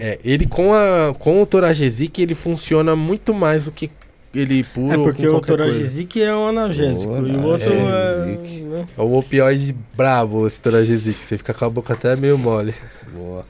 É, 0.00 0.18
ele 0.24 0.48
com, 0.48 0.74
a, 0.74 1.14
com 1.16 1.40
o 1.40 1.46
Toragesic, 1.46 2.20
ele 2.20 2.34
funciona 2.34 2.96
muito 2.96 3.32
mais 3.32 3.66
do 3.66 3.70
que 3.70 3.88
ele 4.34 4.64
puro 4.64 4.92
É 4.92 4.96
ou 4.98 5.04
porque 5.04 5.22
com 5.22 5.36
o 5.36 5.40
coisa. 5.40 5.46
Toragesic 5.46 6.22
é 6.22 6.34
um 6.34 6.48
analgésico 6.48 7.12
e 7.26 7.36
o 7.36 7.42
outro 7.44 7.68
é. 7.72 7.76
Toragesic. 7.76 8.60
né? 8.62 8.88
É 8.96 9.00
o 9.02 9.14
opioide 9.18 9.76
brabo, 9.96 10.46
esse 10.46 10.60
Toragesic. 10.60 11.24
Você 11.24 11.36
fica 11.38 11.52
com 11.54 11.64
a 11.64 11.70
boca 11.70 11.92
até 11.94 12.16
meio 12.16 12.36
mole. 12.38 12.74
Boa. 13.12 13.44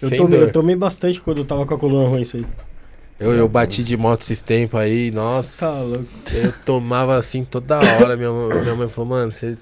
Eu 0.00 0.08
Sem 0.08 0.18
tomei, 0.18 0.38
dor. 0.38 0.48
eu 0.48 0.52
tomei 0.52 0.76
bastante 0.76 1.20
quando 1.20 1.38
eu 1.38 1.44
tava 1.44 1.64
com 1.66 1.74
a 1.74 1.78
coluna 1.78 2.08
ruim 2.08 2.22
isso 2.22 2.36
aí. 2.36 2.46
Eu, 3.20 3.32
eu 3.32 3.48
bati 3.48 3.84
de 3.84 3.96
moto 3.96 4.22
esses 4.22 4.40
tempos 4.40 4.80
aí, 4.80 5.10
nossa. 5.10 5.66
Tá 5.66 5.80
louco. 5.80 6.04
Eu 6.32 6.52
tomava 6.64 7.16
assim 7.16 7.44
toda 7.44 7.78
hora. 7.78 8.16
Minha, 8.16 8.32
mãe- 8.32 8.62
minha 8.62 8.74
mãe 8.74 8.88
falou, 8.88 9.10
mano, 9.10 9.30
você 9.30 9.56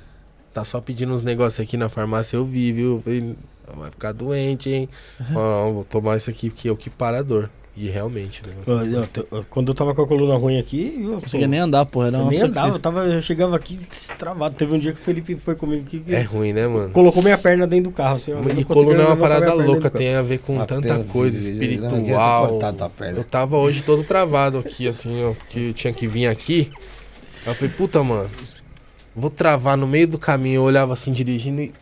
tá 0.54 0.64
só 0.64 0.80
pedindo 0.80 1.12
uns 1.12 1.22
negócios 1.22 1.60
aqui 1.60 1.76
na 1.76 1.88
farmácia, 1.88 2.36
eu 2.36 2.44
vi, 2.44 2.72
viu? 2.72 2.94
Eu 2.96 3.02
falei, 3.02 3.36
vai 3.76 3.90
ficar 3.90 4.12
doente, 4.12 4.70
hein? 4.70 4.88
Ó, 5.34 5.70
vou 5.72 5.84
tomar 5.84 6.16
isso 6.16 6.30
aqui 6.30 6.48
porque 6.50 6.68
é 6.68 6.72
o 6.72 6.76
que 6.76 6.88
para 6.88 7.18
a 7.18 7.22
dor. 7.22 7.50
E 7.76 7.88
realmente, 7.88 8.42
né? 8.46 8.52
Eu- 8.66 8.84
eu- 8.84 9.08
eu- 9.30 9.44
quando 9.48 9.68
eu 9.68 9.74
tava 9.74 9.94
com 9.94 10.02
a 10.02 10.06
coluna 10.06 10.36
ruim 10.36 10.58
aqui, 10.58 10.94
eu, 10.96 11.12
Não 11.12 11.20
conseguia 11.20 11.46
nem 11.46 11.60
andar, 11.60 11.86
porra. 11.86 12.08
Era 12.08 12.18
eu 12.18 12.26
nem 12.26 12.40
andava, 12.40 12.74
eu, 12.74 12.78
tava, 12.80 13.06
eu 13.06 13.22
chegava 13.22 13.54
aqui 13.56 13.78
travado. 14.18 14.56
Teve 14.56 14.74
um 14.74 14.78
dia 14.78 14.92
que 14.92 15.00
o 15.00 15.02
Felipe 15.02 15.36
foi 15.36 15.54
comigo 15.54 15.84
que, 15.84 16.00
que 16.00 16.14
É 16.14 16.20
ruim, 16.22 16.52
né, 16.52 16.66
mano? 16.66 16.90
colocou 16.90 17.22
minha 17.22 17.38
perna 17.38 17.66
dentro 17.66 17.90
do 17.90 17.92
carro. 17.92 18.16
Assim, 18.16 18.32
não 18.32 18.50
E 18.50 18.64
coluna 18.64 19.02
é 19.02 19.06
uma 19.06 19.16
parada 19.16 19.46
perna 19.46 19.64
louca, 19.64 19.88
tem 19.88 20.14
a 20.14 20.20
ver 20.22 20.38
com 20.38 20.54
Uma 20.54 20.66
tanta 20.66 20.82
pena, 20.94 21.04
coisa 21.04 21.38
não 21.38 21.52
espiritual. 21.52 22.58
perna. 22.96 23.18
Eu 23.18 23.24
tava 23.24 23.56
hoje 23.56 23.82
todo 23.82 24.02
travado 24.02 24.58
aqui, 24.58 24.88
assim, 24.88 25.22
ó, 25.24 25.32
que 25.48 25.68
eu 25.68 25.72
tinha 25.74 25.92
que 25.92 26.06
vir 26.08 26.26
aqui. 26.26 26.70
Aí 27.46 27.52
eu 27.52 27.54
falei, 27.54 27.72
puta, 27.72 28.02
mano, 28.02 28.28
vou 29.14 29.30
travar 29.30 29.76
no 29.76 29.86
meio 29.86 30.08
do 30.08 30.18
caminho. 30.18 30.56
Eu 30.56 30.62
olhava 30.64 30.92
assim, 30.92 31.12
dirigindo 31.12 31.62
e. 31.62 31.72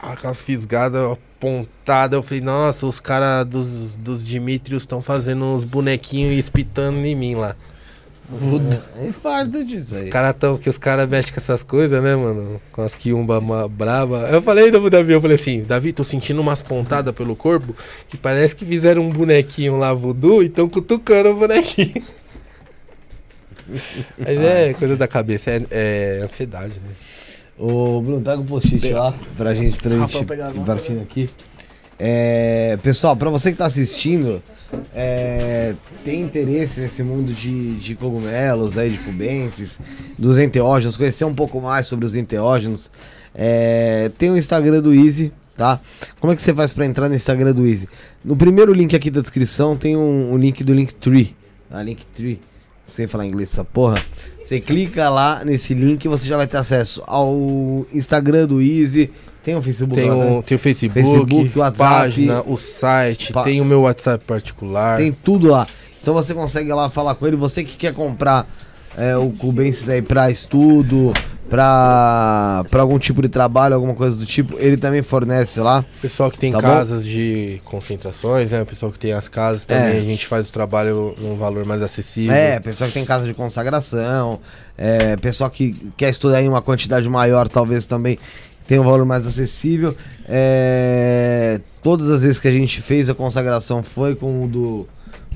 Aquelas 0.00 0.40
fisgadas 0.40 1.02
apontadas. 1.02 2.16
Eu 2.16 2.22
falei, 2.22 2.40
nossa, 2.40 2.86
os 2.86 3.00
caras 3.00 3.46
dos, 3.46 3.96
dos 3.96 4.26
Dimitrios 4.26 4.82
estão 4.82 5.00
fazendo 5.00 5.44
uns 5.44 5.64
bonequinhos 5.64 6.34
e 6.34 6.38
espitando 6.38 7.04
em 7.04 7.14
mim 7.14 7.34
lá. 7.34 7.56
É 9.00 9.06
infarto 9.06 9.64
disso 9.64 9.94
Os 9.94 10.02
aí. 10.02 10.10
caras 10.10 10.36
tão, 10.38 10.58
que 10.58 10.68
os 10.68 10.76
caras 10.76 11.08
mexem 11.08 11.32
com 11.32 11.40
essas 11.40 11.62
coisas, 11.62 12.02
né, 12.02 12.14
mano? 12.14 12.60
Com 12.72 12.82
as 12.82 12.94
quiumba 12.94 13.40
braba. 13.68 14.28
Eu 14.30 14.42
falei 14.42 14.70
pro 14.70 14.90
Davi, 14.90 15.12
eu 15.14 15.20
falei 15.20 15.36
assim, 15.36 15.62
Davi, 15.62 15.94
tô 15.94 16.04
sentindo 16.04 16.38
umas 16.42 16.60
pontadas 16.60 17.14
pelo 17.14 17.34
corpo 17.34 17.74
que 18.06 18.18
parece 18.18 18.54
que 18.54 18.66
fizeram 18.66 19.02
um 19.02 19.08
bonequinho 19.08 19.78
lá 19.78 19.94
voodoo 19.94 20.42
e 20.42 20.50
tão 20.50 20.68
cutucando 20.68 21.30
o 21.30 21.34
bonequinho. 21.36 22.04
Mas 24.18 24.38
é 24.38 24.74
coisa 24.74 24.94
da 24.96 25.08
cabeça, 25.08 25.50
é, 25.50 25.62
é 25.70 26.20
ansiedade, 26.22 26.74
né? 26.74 26.90
Ô, 27.58 28.00
Bruno, 28.00 28.22
pega 28.22 28.40
o 28.40 28.44
post-it 28.44 28.88
lá 28.92 29.12
pra 29.36 29.52
gente, 29.52 29.78
pra 29.78 29.96
gente 29.96 30.24
partindo 30.64 31.02
aqui. 31.02 31.28
É, 31.98 32.78
pessoal, 32.80 33.16
pra 33.16 33.28
você 33.28 33.50
que 33.50 33.58
tá 33.58 33.66
assistindo, 33.66 34.40
é, 34.94 35.74
tem 36.04 36.20
interesse 36.20 36.80
nesse 36.80 37.02
mundo 37.02 37.32
de, 37.32 37.74
de 37.74 37.96
cogumelos 37.96 38.78
aí, 38.78 38.90
de 38.90 38.98
cubenses, 38.98 39.80
dos 40.16 40.38
enteógenos, 40.38 40.96
conhecer 40.96 41.24
um 41.24 41.34
pouco 41.34 41.60
mais 41.60 41.88
sobre 41.88 42.06
os 42.06 42.14
enteógenos, 42.14 42.88
é, 43.34 44.10
tem 44.16 44.30
o 44.30 44.36
Instagram 44.36 44.80
do 44.80 44.94
Easy, 44.94 45.32
tá? 45.56 45.80
Como 46.20 46.32
é 46.32 46.36
que 46.36 46.42
você 46.42 46.54
faz 46.54 46.72
pra 46.72 46.86
entrar 46.86 47.08
no 47.08 47.16
Instagram 47.16 47.52
do 47.52 47.66
Easy? 47.66 47.88
No 48.24 48.36
primeiro 48.36 48.72
link 48.72 48.94
aqui 48.94 49.10
da 49.10 49.20
descrição 49.20 49.76
tem 49.76 49.96
um, 49.96 50.32
um 50.32 50.36
link 50.36 50.62
do 50.62 50.72
Linktree, 50.72 51.34
a 51.68 51.82
Linktree, 51.82 52.40
sei 52.88 53.06
falar 53.06 53.26
inglês 53.26 53.50
essa 53.52 53.64
porra. 53.64 54.02
Você 54.42 54.60
clica 54.60 55.08
lá 55.08 55.44
nesse 55.44 55.74
link 55.74 56.04
e 56.04 56.08
você 56.08 56.26
já 56.26 56.36
vai 56.36 56.46
ter 56.46 56.56
acesso 56.56 57.02
ao 57.06 57.86
Instagram 57.92 58.46
do 58.46 58.60
Easy, 58.60 59.10
tem 59.42 59.54
o 59.56 59.62
Facebook 59.62 59.94
Tem 59.94 60.10
lá, 60.10 60.16
né? 60.16 60.38
o, 60.38 60.42
tem 60.42 60.56
o 60.56 60.58
Facebook, 60.58 61.00
Facebook, 61.00 61.58
WhatsApp, 61.58 61.78
página, 61.78 62.42
o 62.46 62.56
site, 62.56 63.32
tem 63.44 63.60
o 63.60 63.64
meu 63.64 63.82
WhatsApp 63.82 64.24
particular. 64.24 64.98
Tem 64.98 65.12
tudo 65.12 65.48
lá. 65.48 65.66
Então 66.02 66.14
você 66.14 66.34
consegue 66.34 66.72
lá 66.72 66.90
falar 66.90 67.14
com 67.14 67.26
ele. 67.26 67.36
Você 67.36 67.64
que 67.64 67.76
quer 67.76 67.92
comprar 67.94 68.46
é, 68.98 69.16
o 69.16 69.30
Cubensis 69.30 69.88
aí 69.88 70.02
pra 70.02 70.30
estudo, 70.30 71.12
pra 71.48 72.62
algum 72.78 72.98
tipo 72.98 73.22
de 73.22 73.28
trabalho, 73.28 73.74
alguma 73.74 73.94
coisa 73.94 74.16
do 74.16 74.26
tipo, 74.26 74.56
ele 74.58 74.76
também 74.76 75.02
fornece 75.02 75.60
lá. 75.60 75.84
Pessoal 76.02 76.30
que 76.30 76.38
tem 76.38 76.52
Tá 76.52 76.60
bom? 76.60 76.66
casas 76.68 77.04
de 77.04 77.60
concentrações, 77.64 78.50
né? 78.50 78.62
O 78.62 78.66
pessoal 78.66 78.92
que 78.92 78.98
tem 78.98 79.12
as 79.12 79.28
casas 79.28 79.64
também, 79.64 79.96
É. 79.96 79.98
a 79.98 80.02
gente 80.02 80.26
faz 80.26 80.48
o 80.48 80.52
trabalho 80.52 81.14
num 81.18 81.34
valor 81.36 81.64
mais 81.64 81.80
acessível. 81.82 82.32
É, 82.34 82.60
pessoal 82.60 82.88
que 82.88 82.94
tem 82.94 83.04
casa 83.04 83.26
de 83.26 83.34
consagração, 83.34 84.40
é, 84.76 85.16
pessoal 85.16 85.48
que 85.50 85.72
quer 85.96 86.10
estudar 86.10 86.42
em 86.42 86.48
uma 86.48 86.60
quantidade 86.60 87.08
maior, 87.08 87.48
talvez 87.48 87.86
também 87.86 88.18
tem 88.66 88.78
um 88.78 88.84
valor 88.84 89.06
mais 89.06 89.26
acessível. 89.26 89.96
É, 90.28 91.60
todas 91.82 92.08
as 92.10 92.22
vezes 92.22 92.38
que 92.38 92.48
a 92.48 92.52
gente 92.52 92.82
fez 92.82 93.08
a 93.08 93.14
consagração 93.14 93.82
foi 93.82 94.14
com 94.14 94.44
o 94.44 94.48
do, 94.48 94.88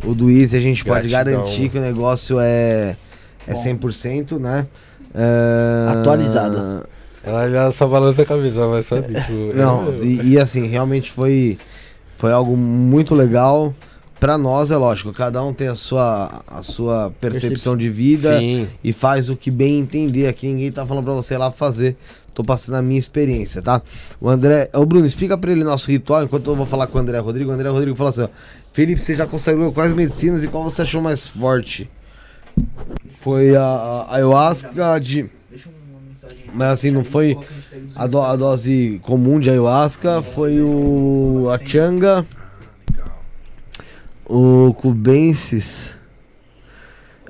o 0.04 0.14
do 0.14 0.30
Easy, 0.30 0.56
a 0.56 0.60
gente 0.60 0.84
pode 0.84 1.08
Gratidão. 1.08 1.40
garantir 1.40 1.68
que 1.70 1.78
o 1.78 1.80
negócio 1.80 2.36
é, 2.38 2.96
é 3.46 3.54
100%, 3.54 4.38
né? 4.38 4.66
É, 5.14 5.98
Atualizado. 5.98 6.84
Ela 7.24 7.48
já 7.48 7.70
só 7.70 7.86
balança 7.86 8.22
a 8.22 8.26
cabeça, 8.26 8.66
mas 8.66 8.86
sabe? 8.86 9.14
Tipo, 9.14 9.52
Não, 9.54 9.92
é- 9.92 9.96
e, 9.98 10.30
e 10.32 10.38
assim, 10.38 10.66
realmente 10.66 11.10
foi, 11.12 11.58
foi 12.16 12.32
algo 12.32 12.56
muito 12.56 13.14
legal. 13.14 13.74
Pra 14.18 14.38
nós, 14.38 14.70
é 14.70 14.76
lógico, 14.76 15.12
cada 15.12 15.42
um 15.42 15.52
tem 15.52 15.66
a 15.66 15.74
sua, 15.74 16.44
a 16.46 16.62
sua 16.62 17.12
percepção 17.20 17.76
de 17.76 17.88
vida 17.90 18.38
Sim. 18.38 18.68
e 18.82 18.92
faz 18.92 19.28
o 19.28 19.34
que 19.34 19.50
bem 19.50 19.80
entender 19.80 20.28
aqui. 20.28 20.46
Ninguém 20.46 20.70
tá 20.70 20.86
falando 20.86 21.02
pra 21.04 21.12
você 21.12 21.34
ir 21.34 21.38
lá 21.38 21.50
fazer. 21.50 21.96
Tô 22.32 22.44
passando 22.44 22.76
a 22.76 22.82
minha 22.82 23.00
experiência, 23.00 23.60
tá? 23.60 23.82
O 24.20 24.28
André. 24.28 24.70
Ô, 24.72 24.86
Bruno, 24.86 25.04
explica 25.04 25.36
pra 25.36 25.50
ele 25.50 25.64
nosso 25.64 25.90
ritual 25.90 26.22
enquanto 26.22 26.48
eu 26.48 26.54
vou 26.56 26.64
falar 26.66 26.86
com 26.86 26.98
o 26.98 27.00
André 27.00 27.18
Rodrigo. 27.18 27.50
O 27.50 27.52
André 27.52 27.68
Rodrigo 27.68 27.96
fala 27.96 28.10
assim: 28.10 28.22
ó, 28.22 28.28
Felipe, 28.72 29.02
você 29.02 29.16
já 29.16 29.26
conseguiu 29.26 29.72
quais 29.72 29.92
medicinas 29.92 30.42
e 30.44 30.46
qual 30.46 30.62
você 30.62 30.82
achou 30.82 31.02
mais 31.02 31.26
forte? 31.26 31.90
Foi 33.18 33.54
a, 33.56 33.62
a 33.62 34.14
ayahuasca 34.16 34.98
de. 34.98 35.28
Mas 36.54 36.68
assim, 36.70 36.90
não 36.90 37.04
foi 37.04 37.36
a, 37.94 38.06
do- 38.06 38.20
a 38.20 38.36
dose 38.36 39.00
comum 39.02 39.38
de 39.40 39.48
ayahuasca, 39.50 40.22
foi 40.22 40.60
o. 40.60 41.48
a 41.52 41.58
changa. 41.64 42.26
O 44.26 44.74
cubensis. 44.74 45.90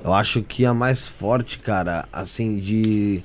Eu 0.03 0.13
acho 0.13 0.41
que 0.43 0.65
a 0.65 0.73
mais 0.73 1.07
forte, 1.07 1.59
cara, 1.59 2.05
assim, 2.11 2.57
de, 2.57 3.23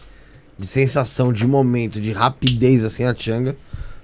de 0.57 0.67
sensação, 0.67 1.33
de 1.33 1.47
momento, 1.47 2.01
de 2.01 2.13
rapidez, 2.13 2.85
assim, 2.85 3.05
a 3.05 3.15
Changa. 3.15 3.57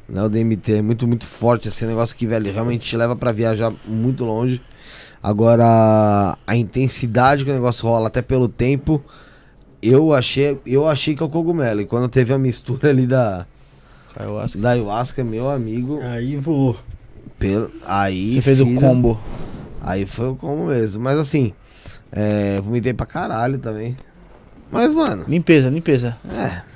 Né, 0.09 0.23
o 0.23 0.29
DMT 0.29 0.73
é 0.75 0.83
muito, 0.83 1.07
muito 1.07 1.25
forte, 1.25 1.69
assim, 1.69 1.85
um 1.85 1.89
negócio 1.89 2.17
que, 2.17 2.27
velho, 2.27 2.53
realmente 2.53 2.87
te 2.87 2.97
leva 2.97 3.15
pra 3.15 3.31
viajar 3.33 3.73
muito 3.87 4.25
longe. 4.25 4.61
Agora, 5.25 6.37
a 6.47 6.55
intensidade 6.55 7.47
que 7.47 7.51
o 7.51 7.55
negócio 7.55 7.89
rola, 7.89 8.09
até 8.09 8.21
pelo 8.21 8.47
tempo, 8.47 9.03
eu 9.83 10.13
achei, 10.13 10.61
eu 10.67 10.87
achei 10.87 11.17
que 11.17 11.23
é 11.23 11.27
o 11.27 11.31
cogumelo. 11.31 11.81
E 11.81 11.87
quando 11.87 12.11
teve 12.11 12.35
a 12.35 12.37
mistura 12.39 12.91
ali 12.91 13.07
da, 13.07 13.47
Ayahuasca. 14.15 14.59
da 14.59 14.71
ayahuasca, 14.73 15.25
meu 15.25 15.49
amigo, 15.51 15.99
Aí 16.03 16.37
voou. 16.37 16.77
pelo, 17.39 17.71
aí... 17.87 18.35
Você 18.35 18.43
fez 18.43 18.61
o 18.61 18.67
filho, 18.67 18.79
combo. 18.79 19.19
Aí 19.81 20.05
foi 20.05 20.29
o 20.29 20.37
como 20.37 20.67
mesmo. 20.67 21.03
Mas 21.03 21.19
assim, 21.19 21.55
é, 22.13 22.61
vomitei 22.61 22.93
pra 22.93 23.07
caralho 23.07 23.59
também. 23.59 23.97
Mas, 24.71 24.93
mano, 24.93 25.25
Limpeza, 25.27 25.71
limpeza. 25.71 26.19
é. 26.29 26.74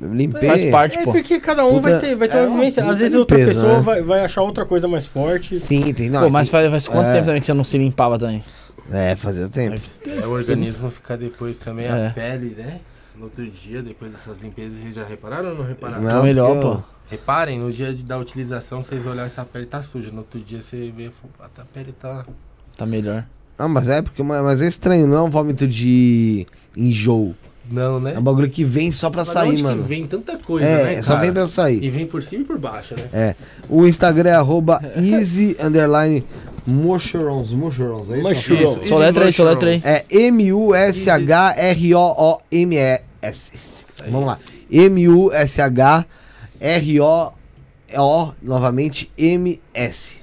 Limpei. 0.00 0.48
Faz 0.48 0.64
parte, 0.66 0.98
É 0.98 1.04
pô. 1.04 1.12
porque 1.12 1.40
cada 1.40 1.66
um 1.66 1.74
Puta- 1.80 1.90
vai 1.90 2.00
ter, 2.00 2.14
vai 2.16 2.28
ter 2.28 2.36
é 2.36 2.42
uma 2.42 2.56
vivência. 2.58 2.84
Às 2.88 2.98
vezes 2.98 3.14
outra 3.16 3.36
limpeza, 3.36 3.60
pessoa 3.60 3.78
né? 3.78 3.82
vai, 3.82 4.02
vai 4.02 4.20
achar 4.24 4.42
outra 4.42 4.64
coisa 4.64 4.86
mais 4.86 5.06
forte. 5.06 5.58
Sim, 5.58 5.92
tem. 5.92 6.08
Não, 6.08 6.22
Pô, 6.24 6.30
mas 6.30 6.48
tem- 6.48 6.60
faz, 6.60 6.70
faz 6.70 6.88
quanto 6.88 7.06
é. 7.06 7.12
tempo 7.14 7.26
também 7.26 7.40
que 7.40 7.46
você 7.46 7.54
não 7.54 7.64
se 7.64 7.76
limpava 7.78 8.18
também? 8.18 8.44
É, 8.90 9.16
fazia 9.16 9.48
tempo. 9.48 9.80
É, 10.06 10.26
o 10.26 10.30
organismo 10.30 10.90
fica 10.90 11.16
depois 11.16 11.58
também, 11.58 11.86
É. 11.86 12.06
a 12.06 12.10
pele, 12.10 12.54
né? 12.56 12.80
No 13.16 13.24
outro 13.24 13.44
dia, 13.50 13.82
depois 13.82 14.12
dessas 14.12 14.38
limpezas, 14.38 14.80
vocês 14.80 14.94
já 14.94 15.04
repararam 15.04 15.50
ou 15.50 15.54
não 15.56 15.64
repararam? 15.64 16.02
Não, 16.02 16.22
melhor, 16.22 16.54
eu- 16.56 16.62
pô. 16.62 16.82
Reparem, 17.10 17.58
no 17.58 17.72
dia 17.72 17.92
de- 17.92 18.02
da 18.02 18.18
utilização, 18.18 18.82
vocês 18.82 19.04
olharem 19.06 19.24
essa 19.24 19.44
pele 19.44 19.66
tá 19.66 19.82
suja. 19.82 20.10
No 20.12 20.18
outro 20.18 20.38
dia 20.40 20.60
você 20.62 20.92
vê, 20.96 21.10
"Pô, 21.10 21.28
a 21.42 21.48
pele 21.74 21.92
tá. 21.98 22.24
Tá 22.76 22.86
melhor. 22.86 23.24
Ah, 23.58 23.66
mas 23.66 23.88
é 23.88 24.00
porque 24.02 24.22
mas 24.22 24.62
é 24.62 24.68
estranho, 24.68 25.06
não 25.08 25.16
é 25.16 25.22
um 25.22 25.30
vômito 25.30 25.66
de 25.66 26.46
enjoo. 26.76 27.34
Não, 27.70 28.00
né? 28.00 28.14
É 28.14 28.18
um 28.18 28.22
bagulho 28.22 28.48
que 28.48 28.64
vem 28.64 28.90
só 28.90 29.10
pra 29.10 29.20
Mas 29.24 29.28
sair, 29.28 29.50
onde 29.50 29.62
mano. 29.62 29.82
Que 29.82 29.88
vem 29.88 30.06
tanta 30.06 30.38
coisa, 30.38 30.66
É, 30.66 30.96
né? 30.96 31.02
só 31.02 31.12
cara? 31.12 31.20
vem 31.24 31.32
pra 31.32 31.48
sair. 31.48 31.84
E 31.84 31.90
vem 31.90 32.06
por 32.06 32.22
cima 32.22 32.42
e 32.42 32.46
por 32.46 32.58
baixo, 32.58 32.94
né? 32.94 33.04
É. 33.12 33.34
O 33.68 33.86
Instagram 33.86 34.30
é 34.30 34.34
arroba 34.34 34.80
easy 34.96 35.56
underline 35.60 36.24
mushrooms. 36.66 37.52
Mushrooms, 37.52 38.10
é 38.10 38.18
isso? 38.18 38.28
Mushrooms. 38.28 38.76
Isso, 38.78 38.88
Só 38.88 38.98
letra 38.98 39.24
aí, 39.26 39.32
só 39.32 39.44
letra 39.44 39.70
aí. 39.70 39.82
É 39.84 40.04
M-U-S-H-R-O-O-M-S. 42.50 43.52
Vamos 44.10 44.26
lá. 44.26 44.38
M-U-S-H-R-O-O, 44.70 45.94
novamente, 48.42 49.10
M-S. 49.16 50.16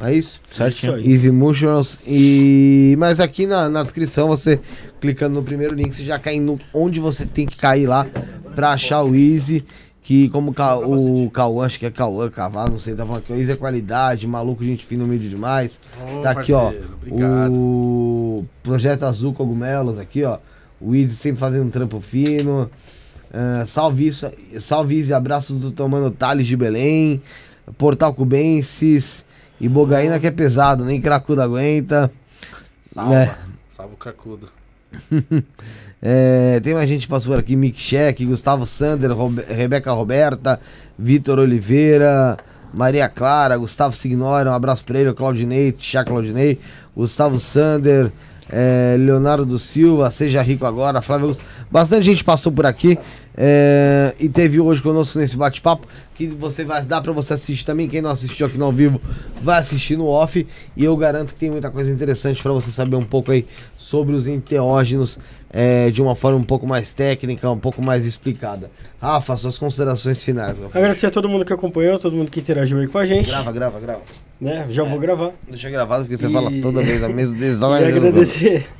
É 0.00 0.14
isso? 0.14 0.40
Certinho. 0.48 0.96
Easy 0.98 1.30
Mushrooms. 1.30 1.98
E... 2.06 2.96
Mas 2.98 3.20
aqui 3.20 3.46
na, 3.46 3.68
na 3.68 3.82
descrição, 3.82 4.26
você 4.26 4.58
clicando 5.02 5.34
no 5.34 5.42
primeiro 5.42 5.74
link, 5.74 5.92
você 5.92 6.04
já 6.04 6.18
cai 6.18 6.38
no, 6.40 6.58
onde 6.72 6.98
você 7.00 7.26
tem 7.26 7.44
que 7.44 7.56
cair 7.56 7.86
lá 7.86 8.06
pra 8.54 8.70
achar 8.70 9.02
o 9.02 9.14
Easy. 9.14 9.62
Que 10.04 10.28
como 10.30 10.50
o 10.50 10.54
Ca- 10.54 10.78
o 10.78 11.30
Cauã, 11.30 11.64
acho 11.66 11.78
que 11.78 11.86
é 11.86 11.90
Cauã, 11.90 12.28
Cavalo, 12.28 12.72
não 12.72 12.78
sei, 12.80 12.92
tá 12.94 13.06
falando 13.06 13.22
que 13.22 13.32
o 13.32 13.36
Easy 13.36 13.52
é 13.52 13.56
qualidade, 13.56 14.26
maluco, 14.26 14.64
gente 14.64 14.84
fina, 14.84 15.04
humilde 15.04 15.28
demais. 15.28 15.78
Ô, 16.18 16.20
Tá 16.22 16.30
aqui, 16.32 16.52
ó. 16.52 16.72
Obrigado. 17.00 17.52
O 17.52 18.44
Projeto 18.64 19.04
Azul 19.04 19.32
Cogumelos 19.32 19.98
aqui, 20.00 20.24
ó. 20.24 20.38
O 20.80 20.94
Easy 20.96 21.14
sempre 21.14 21.38
fazendo 21.38 21.66
um 21.66 21.70
trampo 21.70 22.00
fino. 22.00 22.68
Ah, 23.32 23.64
salve 23.66 24.08
isso, 24.08 24.28
salve 24.60 24.98
Easy, 24.98 25.12
abraços 25.14 25.56
do 25.58 25.70
Tomando 25.70 26.10
Tales 26.10 26.46
de 26.48 26.56
Belém. 26.56 27.22
Portal 27.78 28.12
Cubensis. 28.12 29.24
E 29.60 29.68
Bogaína 29.68 30.18
que 30.18 30.26
é 30.26 30.30
pesado, 30.32 30.84
nem 30.84 31.00
cracudo 31.00 31.40
aguenta. 31.40 32.10
Salva. 32.84 33.14
É. 33.14 33.34
Salva 33.70 33.94
o 33.94 33.96
cracudo. 33.96 34.48
É, 36.04 36.58
tem 36.58 36.74
mais 36.74 36.88
gente 36.88 37.02
que 37.02 37.08
passou 37.08 37.32
por 37.32 37.38
aqui: 37.38 37.54
Mick 37.54 37.78
Check, 37.80 38.24
Gustavo 38.24 38.66
Sander, 38.66 39.12
Robe- 39.12 39.44
Rebeca 39.48 39.92
Roberta, 39.92 40.58
Vitor 40.98 41.38
Oliveira, 41.38 42.36
Maria 42.74 43.08
Clara, 43.08 43.56
Gustavo 43.56 43.94
Signora, 43.94 44.50
um 44.50 44.52
abraço 44.52 44.84
pra 44.84 44.98
ele, 44.98 45.12
Claudinei, 45.12 45.70
Tia 45.70 46.04
Claudinei, 46.04 46.58
Gustavo 46.96 47.38
Sander, 47.38 48.10
é, 48.50 48.96
Leonardo 48.98 49.46
do 49.46 49.60
Silva, 49.60 50.10
Seja 50.10 50.42
Rico 50.42 50.66
Agora, 50.66 51.00
Flávio 51.00 51.26
Augusto. 51.26 51.44
Bastante 51.70 52.04
gente 52.04 52.24
passou 52.24 52.50
por 52.50 52.66
aqui 52.66 52.98
é, 53.36 54.14
e 54.20 54.28
teve 54.28 54.60
hoje 54.60 54.82
conosco 54.82 55.18
nesse 55.18 55.36
bate-papo 55.36 55.86
que 56.14 56.26
você 56.26 56.64
vai 56.64 56.84
dar 56.84 57.00
pra 57.00 57.12
você 57.12 57.32
assistir 57.34 57.64
também. 57.64 57.88
Quem 57.88 58.02
não 58.02 58.10
assistiu 58.10 58.46
aqui 58.46 58.58
no 58.58 58.66
ao 58.66 58.72
vivo 58.72 59.00
vai 59.42 59.58
assistir 59.58 59.96
no 59.96 60.06
off 60.06 60.46
e 60.76 60.84
eu 60.84 60.96
garanto 60.96 61.32
que 61.32 61.40
tem 61.40 61.50
muita 61.50 61.70
coisa 61.70 61.90
interessante 61.90 62.42
pra 62.42 62.52
você 62.52 62.70
saber 62.70 62.96
um 62.96 63.02
pouco 63.04 63.32
aí 63.32 63.46
sobre 63.78 64.14
os 64.14 64.26
enteógenos 64.26 65.18
é, 65.50 65.90
de 65.90 66.00
uma 66.02 66.14
forma 66.14 66.38
um 66.38 66.44
pouco 66.44 66.66
mais 66.66 66.92
técnica, 66.92 67.50
um 67.50 67.58
pouco 67.58 67.82
mais 67.82 68.04
explicada. 68.06 68.70
Rafa, 69.00 69.36
suas 69.36 69.56
considerações 69.58 70.22
finais. 70.22 70.58
Rafa. 70.58 70.78
Agradecer 70.78 71.06
a 71.06 71.10
todo 71.10 71.28
mundo 71.28 71.44
que 71.44 71.52
acompanhou, 71.52 71.98
todo 71.98 72.14
mundo 72.14 72.30
que 72.30 72.40
interagiu 72.40 72.78
aí 72.78 72.86
com 72.86 72.98
a 72.98 73.06
gente. 73.06 73.26
Grava, 73.28 73.50
grava, 73.52 73.80
grava. 73.80 74.02
Né? 74.40 74.66
Já 74.70 74.82
vou 74.84 74.98
gravar. 74.98 75.32
Deixa 75.48 75.70
gravado 75.70 76.04
porque 76.04 76.16
você 76.16 76.28
E- 76.28 76.32
fala 76.32 76.50
toda 76.60 76.82
vez 76.82 77.02
a 77.02 77.08
mesma 77.08 77.34
E 77.36 77.38
design. 77.40 77.86
agradecer. 77.86 78.66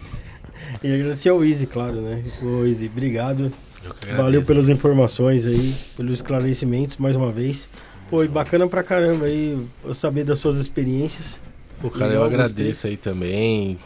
E 0.83 0.93
agradecer 0.93 1.29
ao 1.29 1.45
Easy, 1.45 1.65
claro, 1.67 2.01
né? 2.01 2.25
Ô, 2.43 2.65
Easy, 2.67 2.87
obrigado. 2.93 3.53
Eu 3.85 4.17
Valeu 4.17 4.44
pelas 4.44 4.69
informações 4.69 5.47
aí, 5.47 5.75
pelos 5.97 6.15
esclarecimentos 6.15 6.97
mais 6.97 7.17
uma 7.17 7.33
vez. 7.33 7.69
E 8.12 8.28
bacana 8.28 8.69
pra 8.69 8.83
caramba 8.83 9.27
aí 9.27 9.59
eu 9.83 9.94
saber 9.94 10.25
das 10.25 10.39
suas 10.39 10.59
experiências. 10.59 11.41
Pô, 11.81 11.91
cara, 11.91 12.09
Legal, 12.09 12.23
eu 12.23 12.27
agradeço 12.27 12.86
aí 12.86 12.97
também. 12.97 13.78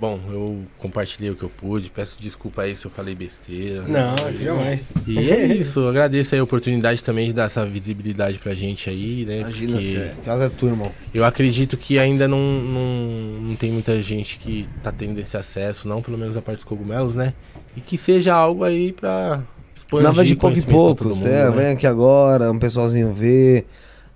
Bom, 0.00 0.20
eu 0.30 0.62
compartilhei 0.78 1.30
o 1.30 1.34
que 1.34 1.42
eu 1.42 1.48
pude. 1.48 1.90
Peço 1.90 2.22
desculpa 2.22 2.62
aí 2.62 2.76
se 2.76 2.86
eu 2.86 2.90
falei 2.90 3.16
besteira. 3.16 3.82
Não, 3.82 4.14
jamais. 4.32 4.88
E 5.06 5.18
é 5.30 5.46
isso, 5.46 5.80
eu 5.80 5.88
agradeço 5.88 6.36
aí 6.36 6.40
a 6.40 6.44
oportunidade 6.44 7.02
também 7.02 7.26
de 7.26 7.32
dar 7.32 7.44
essa 7.44 7.66
visibilidade 7.66 8.38
pra 8.38 8.54
gente 8.54 8.88
aí, 8.88 9.24
né? 9.26 9.40
Imagina, 9.40 9.72
porque 9.72 9.86
você. 9.86 10.14
Casa 10.24 10.44
é 10.44 10.48
tua, 10.48 10.70
irmão. 10.70 10.92
eu 11.12 11.24
acredito 11.24 11.76
que 11.76 11.98
ainda 11.98 12.28
não, 12.28 12.38
não, 12.38 13.40
não 13.42 13.56
tem 13.56 13.72
muita 13.72 14.00
gente 14.00 14.38
que 14.38 14.68
tá 14.84 14.92
tendo 14.92 15.18
esse 15.18 15.36
acesso, 15.36 15.88
não 15.88 16.00
pelo 16.00 16.16
menos 16.16 16.36
a 16.36 16.42
parte 16.42 16.58
dos 16.58 16.64
cogumelos, 16.64 17.16
né? 17.16 17.34
E 17.76 17.80
que 17.80 17.98
seja 17.98 18.34
algo 18.34 18.62
aí 18.62 18.92
pra 18.92 19.42
expandir 19.74 20.06
Nada 20.06 20.24
de 20.24 20.36
pouco 20.36 20.56
em 20.58 20.62
pouco. 20.62 21.04
mundo, 21.08 21.24
né? 21.24 21.50
vem 21.50 21.66
aqui 21.72 21.88
agora, 21.88 22.52
um 22.52 22.58
pessoalzinho 22.58 23.12
vê. 23.12 23.64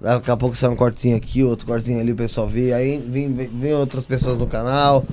Daqui 0.02 0.30
a 0.30 0.36
pouco 0.36 0.56
sai 0.56 0.68
um 0.68 0.74
cortezinho 0.76 1.16
aqui, 1.16 1.42
outro 1.44 1.64
cortezinho 1.66 2.00
ali, 2.00 2.10
o 2.12 2.16
pessoal 2.16 2.48
vê. 2.48 2.72
Aí 2.72 2.98
vem, 2.98 3.32
vem, 3.32 3.46
vem 3.48 3.72
outras 3.74 4.04
pessoas 4.06 4.38
no 4.38 4.46
canal. 4.48 5.04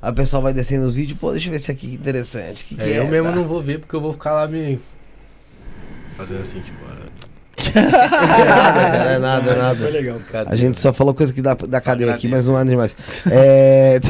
Aí 0.00 0.10
o 0.10 0.14
pessoal 0.14 0.42
vai 0.42 0.54
descendo 0.54 0.86
os 0.86 0.94
vídeos. 0.94 1.18
Pô, 1.18 1.32
deixa 1.32 1.48
eu 1.48 1.50
ver 1.50 1.56
esse 1.58 1.70
aqui 1.70 1.88
que 1.88 1.94
interessante. 1.94 2.64
Que 2.64 2.74
que 2.76 2.82
É, 2.82 2.98
eu 3.00 3.08
mesmo 3.08 3.28
tá? 3.28 3.36
não 3.36 3.44
vou 3.44 3.60
ver 3.62 3.80
porque 3.80 3.94
eu 3.94 4.00
vou 4.00 4.12
ficar 4.14 4.32
lá 4.32 4.48
me. 4.48 4.80
Fazendo 6.16 6.40
assim, 6.40 6.60
tipo. 6.60 6.78
ah, 6.88 6.96
É 7.58 7.82
nada, 7.82 8.88
cara, 8.88 9.10
é 9.12 9.18
nada, 9.18 9.50
é 9.50 9.54
Foi 9.54 9.62
nada. 9.62 9.88
legal. 9.90 10.18
cadê? 10.30 10.52
A 10.52 10.56
gente 10.56 10.78
só 10.80 10.92
falou 10.92 11.12
coisa 11.12 11.32
que 11.32 11.42
dá, 11.42 11.54
da 11.54 11.80
Só 11.80 11.84
cadeia 11.84 12.14
aqui, 12.14 12.28
mas 12.28 12.46
não 12.46 12.56
há 12.56 12.64
demais. 12.64 12.96
É. 13.30 13.98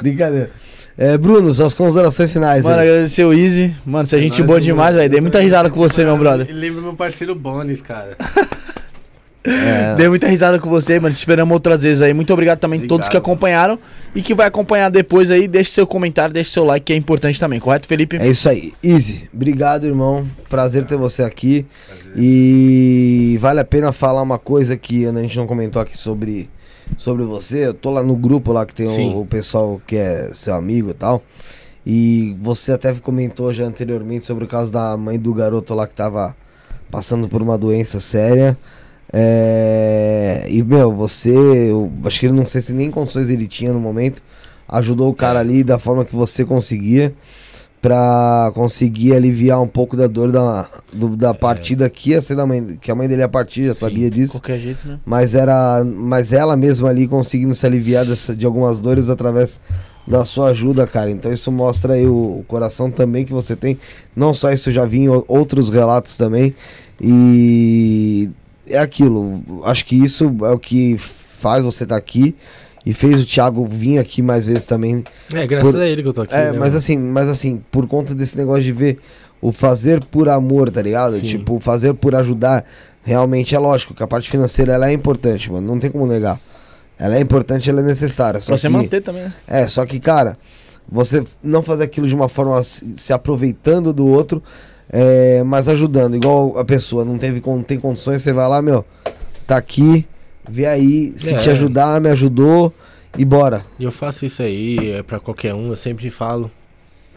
Brincadeira. 0.00 0.50
É, 0.96 1.18
Bruno, 1.18 1.52
suas 1.52 1.74
considerações 1.74 2.32
finais. 2.32 2.64
Mano, 2.64 2.80
aí. 2.80 2.88
agradecer 2.88 3.24
o 3.24 3.32
Easy. 3.32 3.74
Mano, 3.84 4.06
você 4.06 4.16
é 4.16 4.20
gente 4.20 4.40
boa 4.42 4.60
demais, 4.60 4.94
velho. 4.94 5.10
Dei 5.10 5.20
muita 5.20 5.40
risada 5.40 5.68
com 5.68 5.76
você, 5.76 6.04
meu 6.04 6.16
brother. 6.16 6.46
Ele 6.48 6.58
lembra 6.58 6.82
meu 6.82 6.94
parceiro 6.94 7.34
Bonis, 7.34 7.82
cara. 7.82 8.16
É, 9.42 9.94
Dei 9.98 10.08
muita 10.08 10.28
risada 10.28 10.60
com 10.60 10.70
você, 10.70 11.00
mano. 11.00 11.12
Te 11.12 11.18
esperamos 11.18 11.52
outras 11.52 11.82
vezes 11.82 12.00
aí. 12.00 12.14
Muito 12.14 12.32
obrigado 12.32 12.60
também 12.60 12.84
a 12.84 12.86
todos 12.86 13.08
que 13.08 13.16
acompanharam 13.16 13.76
e 14.14 14.22
que 14.22 14.34
vai 14.34 14.46
acompanhar 14.46 14.88
depois 14.88 15.32
aí. 15.32 15.48
Deixe 15.48 15.72
seu 15.72 15.86
comentário, 15.86 16.32
deixe 16.32 16.52
seu 16.52 16.64
like, 16.64 16.86
que 16.86 16.92
é 16.92 16.96
importante 16.96 17.40
também, 17.40 17.58
correto, 17.58 17.88
Felipe? 17.88 18.16
é 18.20 18.28
isso 18.28 18.48
aí. 18.48 18.72
Easy, 18.80 19.28
obrigado, 19.34 19.88
irmão. 19.88 20.24
Prazer 20.48 20.84
ter 20.84 20.96
você 20.96 21.24
aqui. 21.24 21.66
E 22.16 23.36
vale 23.40 23.58
a 23.58 23.64
pena 23.64 23.92
falar 23.92 24.22
uma 24.22 24.38
coisa 24.38 24.76
que 24.76 25.04
a 25.06 25.12
gente 25.12 25.36
não 25.36 25.48
comentou 25.48 25.82
aqui 25.82 25.98
sobre, 25.98 26.48
sobre 26.96 27.24
você. 27.24 27.66
Eu 27.66 27.74
tô 27.74 27.90
lá 27.90 28.02
no 28.02 28.16
grupo 28.16 28.52
lá 28.52 28.64
que 28.64 28.74
tem 28.74 28.86
o, 28.86 29.20
o 29.20 29.26
pessoal 29.26 29.80
que 29.86 29.96
é 29.96 30.30
seu 30.32 30.54
amigo 30.54 30.90
e 30.90 30.94
tal. 30.94 31.22
E 31.86 32.36
você 32.40 32.72
até 32.72 32.92
comentou 32.94 33.52
já 33.52 33.64
anteriormente 33.64 34.24
sobre 34.24 34.44
o 34.44 34.48
caso 34.48 34.72
da 34.72 34.96
mãe 34.96 35.18
do 35.18 35.34
garoto 35.34 35.74
lá 35.74 35.86
que 35.86 35.94
tava 35.94 36.34
passando 36.90 37.28
por 37.28 37.42
uma 37.42 37.58
doença 37.58 38.00
séria. 38.00 38.56
É, 39.12 40.46
E, 40.48 40.62
meu, 40.62 40.92
você, 40.92 41.30
eu 41.70 41.92
acho 42.04 42.20
que 42.20 42.26
ele 42.26 42.34
não 42.34 42.46
sei 42.46 42.62
se 42.62 42.72
nem 42.72 42.90
condições 42.90 43.28
ele 43.30 43.46
tinha 43.46 43.72
no 43.72 43.78
momento, 43.78 44.22
ajudou 44.68 45.10
o 45.10 45.14
cara 45.14 45.40
ali 45.40 45.62
da 45.62 45.78
forma 45.78 46.04
que 46.04 46.16
você 46.16 46.44
conseguia 46.44 47.14
pra 47.84 48.50
conseguir 48.54 49.12
aliviar 49.12 49.60
um 49.60 49.66
pouco 49.68 49.94
da 49.94 50.06
dor 50.06 50.32
da, 50.32 50.66
do- 50.90 51.14
da 51.14 51.34
partida 51.34 51.90
que 51.90 52.10
ia 52.12 52.22
ser 52.22 52.34
da 52.34 52.46
mãe, 52.46 52.78
que 52.80 52.90
a 52.90 52.94
mãe 52.94 53.06
dele 53.06 53.20
ia 53.20 53.28
partir, 53.28 53.66
já 53.66 53.74
Sim, 53.74 53.80
sabia 53.80 54.10
disso. 54.10 54.32
Qualquer 54.40 54.58
jeito, 54.58 54.88
né? 54.88 54.98
Mas 55.04 55.34
era, 55.34 55.84
mas 55.84 56.32
ela 56.32 56.56
mesma 56.56 56.88
ali 56.88 57.06
conseguindo 57.06 57.54
se 57.54 57.66
aliviar 57.66 58.06
dessa- 58.06 58.34
de 58.34 58.46
algumas 58.46 58.78
dores 58.78 59.10
através 59.10 59.60
da 60.08 60.24
sua 60.24 60.48
ajuda, 60.48 60.86
cara. 60.86 61.10
Então 61.10 61.30
isso 61.30 61.52
mostra 61.52 61.92
aí 61.92 62.06
o, 62.06 62.38
o 62.40 62.44
coração 62.48 62.90
também 62.90 63.22
que 63.26 63.34
você 63.34 63.54
tem. 63.54 63.78
Não 64.16 64.32
só 64.32 64.50
isso, 64.50 64.70
eu 64.70 64.72
já 64.72 64.86
vi 64.86 65.00
em 65.00 65.08
outros 65.28 65.68
relatos 65.68 66.16
também. 66.16 66.54
E 67.00 68.30
é 68.66 68.78
aquilo. 68.78 69.42
Acho 69.64 69.84
que 69.84 69.94
isso 69.94 70.24
é 70.42 70.50
o 70.50 70.58
que 70.58 70.96
faz 70.98 71.62
você 71.62 71.84
estar 71.84 71.96
aqui 71.96 72.34
e 72.86 72.92
fez 72.92 73.20
o 73.20 73.24
Thiago 73.26 73.66
vir 73.66 73.98
aqui 73.98 74.20
mais 74.22 74.44
vezes 74.46 74.64
também. 74.64 75.04
É, 75.32 75.46
graças 75.46 75.70
Por- 75.72 75.80
a 75.80 75.86
ele 75.86 76.02
que 76.02 76.08
eu 76.08 76.12
tô 76.12 76.22
aqui. 76.22 76.34
É, 76.34 76.46
né, 76.46 76.52
mas 76.52 76.58
mano? 76.68 76.76
assim, 76.76 76.98
mas 76.98 77.28
assim, 77.28 77.62
por 77.70 77.86
conta 77.88 78.14
desse 78.14 78.36
negócio 78.36 78.62
de 78.62 78.72
ver 78.72 78.98
o 79.40 79.52
fazer 79.52 80.02
por 80.04 80.28
amor, 80.28 80.70
tá 80.70 80.80
ligado? 80.82 81.18
Sim. 81.20 81.26
Tipo, 81.26 81.58
fazer 81.60 81.94
por 81.94 82.14
ajudar, 82.14 82.64
realmente 83.02 83.54
é 83.54 83.58
lógico 83.58 83.94
que 83.94 84.02
a 84.02 84.06
parte 84.06 84.30
financeira 84.30 84.72
ela 84.72 84.88
é 84.88 84.92
importante, 84.92 85.50
mano, 85.52 85.66
não 85.66 85.78
tem 85.78 85.90
como 85.90 86.06
negar. 86.06 86.40
Ela 86.98 87.16
é 87.16 87.20
importante, 87.20 87.68
ela 87.68 87.80
é 87.80 87.84
necessária, 87.84 88.40
só 88.40 88.52
Pra 88.52 88.58
você 88.58 88.68
que 88.68 88.72
manter 88.72 89.02
também, 89.02 89.24
né? 89.24 89.34
é, 89.46 89.66
só 89.66 89.84
que 89.84 89.98
cara, 89.98 90.38
você 90.90 91.24
não 91.42 91.62
fazer 91.62 91.84
aquilo 91.84 92.06
de 92.06 92.14
uma 92.14 92.28
forma 92.28 92.62
se, 92.62 92.96
se 92.96 93.12
aproveitando 93.12 93.92
do 93.92 94.06
outro, 94.06 94.42
é, 94.88 95.42
mas 95.42 95.68
ajudando, 95.68 96.14
igual 96.16 96.56
a 96.58 96.64
pessoa 96.64 97.04
não 97.04 97.18
teve 97.18 97.42
não 97.44 97.62
tem 97.62 97.80
condições, 97.80 98.22
você 98.22 98.32
vai 98.32 98.48
lá, 98.48 98.62
meu, 98.62 98.84
tá 99.46 99.56
aqui, 99.56 100.06
vê 100.48 100.66
aí, 100.66 101.12
se 101.16 101.34
É. 101.34 101.38
te 101.38 101.50
ajudar, 101.50 102.00
me 102.00 102.08
ajudou 102.10 102.72
e 103.16 103.24
bora. 103.24 103.64
E 103.78 103.84
eu 103.84 103.92
faço 103.92 104.24
isso 104.26 104.42
aí, 104.42 104.92
é 104.92 105.02
pra 105.02 105.18
qualquer 105.20 105.54
um, 105.54 105.68
eu 105.70 105.76
sempre 105.76 106.10
falo. 106.10 106.50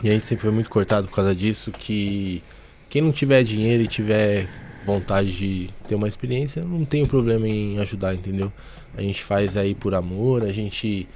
E 0.04 0.10
a 0.10 0.14
gente 0.14 0.26
sempre 0.26 0.44
foi 0.44 0.52
muito 0.52 0.70
cortado 0.70 1.08
por 1.08 1.16
causa 1.16 1.34
disso, 1.36 1.72
que 1.72 2.44
quem 2.90 3.02
não 3.02 3.12
tiver 3.12 3.44
dinheiro 3.44 3.84
e 3.84 3.88
tiver 3.88 4.48
vontade 4.86 5.32
de 5.32 5.70
ter 5.88 5.96
uma 5.96 6.08
experiência, 6.08 6.64
não 6.64 6.86
tem 6.86 7.06
problema 7.06 7.48
em 7.48 7.80
ajudar, 7.80 8.14
entendeu? 8.14 8.52
A 8.96 9.02
gente 9.02 9.24
faz 9.24 9.58
aí 9.58 9.76
por 9.76 9.94
amor, 9.94 10.44
a 10.44 10.52
gente. 10.52 11.08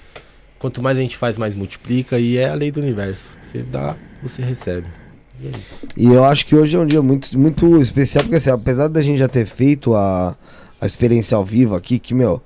Quanto 0.60 0.82
mais 0.82 0.98
a 0.98 1.02
gente 1.02 1.18
faz, 1.18 1.38
mais 1.38 1.56
multiplica 1.56 2.20
e 2.20 2.38
é 2.38 2.50
a 2.50 2.54
lei 2.54 2.72
do 2.72 2.80
universo. 2.82 3.36
Você 3.42 3.60
dá, 3.64 3.96
você 4.22 4.42
recebe. 4.44 4.86
E 5.42 5.48
é 5.48 5.50
isso. 5.50 5.88
E 5.98 6.06
eu 6.06 6.24
acho 6.24 6.46
que 6.46 6.56
hoje 6.56 6.76
é 6.76 6.80
um 6.80 6.86
dia 6.86 7.02
muito, 7.02 7.38
muito 7.40 7.78
especial, 7.82 8.24
porque 8.24 8.36
assim, 8.36 8.52
apesar 8.52 8.88
da 8.88 9.02
gente 9.02 9.18
já 9.18 9.28
ter 9.28 9.46
feito 9.46 9.96
a, 9.96 10.36
a 10.82 10.86
experiência 10.88 11.38
ao 11.38 11.46
vivo 11.46 11.76
aqui, 11.76 12.00
que, 12.00 12.14
meu, 12.16 12.42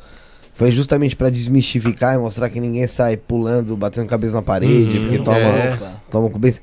foi 0.54 0.72
justamente 0.72 1.16
pra 1.16 1.30
desmistificar 1.30 2.16
e 2.16 2.18
mostrar 2.18 2.50
que 2.50 2.60
ninguém 2.60 2.86
sai 2.86 3.18
pulando, 3.18 3.76
batendo 3.76 4.08
cabeça 4.08 4.34
na 4.34 4.42
parede, 4.42 4.98
Uhum, 5.00 5.04
porque 5.04 5.20
toma, 5.20 5.38
é. 5.38 5.80
toma 6.12 6.30
com 6.30 6.38
bem. 6.38 6.54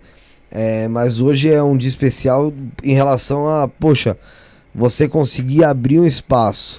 É, 0.51 0.86
mas 0.86 1.18
hoje 1.18 1.51
é 1.51 1.62
um 1.62 1.76
dia 1.76 1.89
especial 1.89 2.52
em 2.84 2.92
relação 2.92 3.49
a, 3.49 3.67
poxa, 3.67 4.18
você 4.75 5.09
conseguir 5.09 5.65
abrir 5.65 5.99
um 5.99 6.05
espaço 6.05 6.78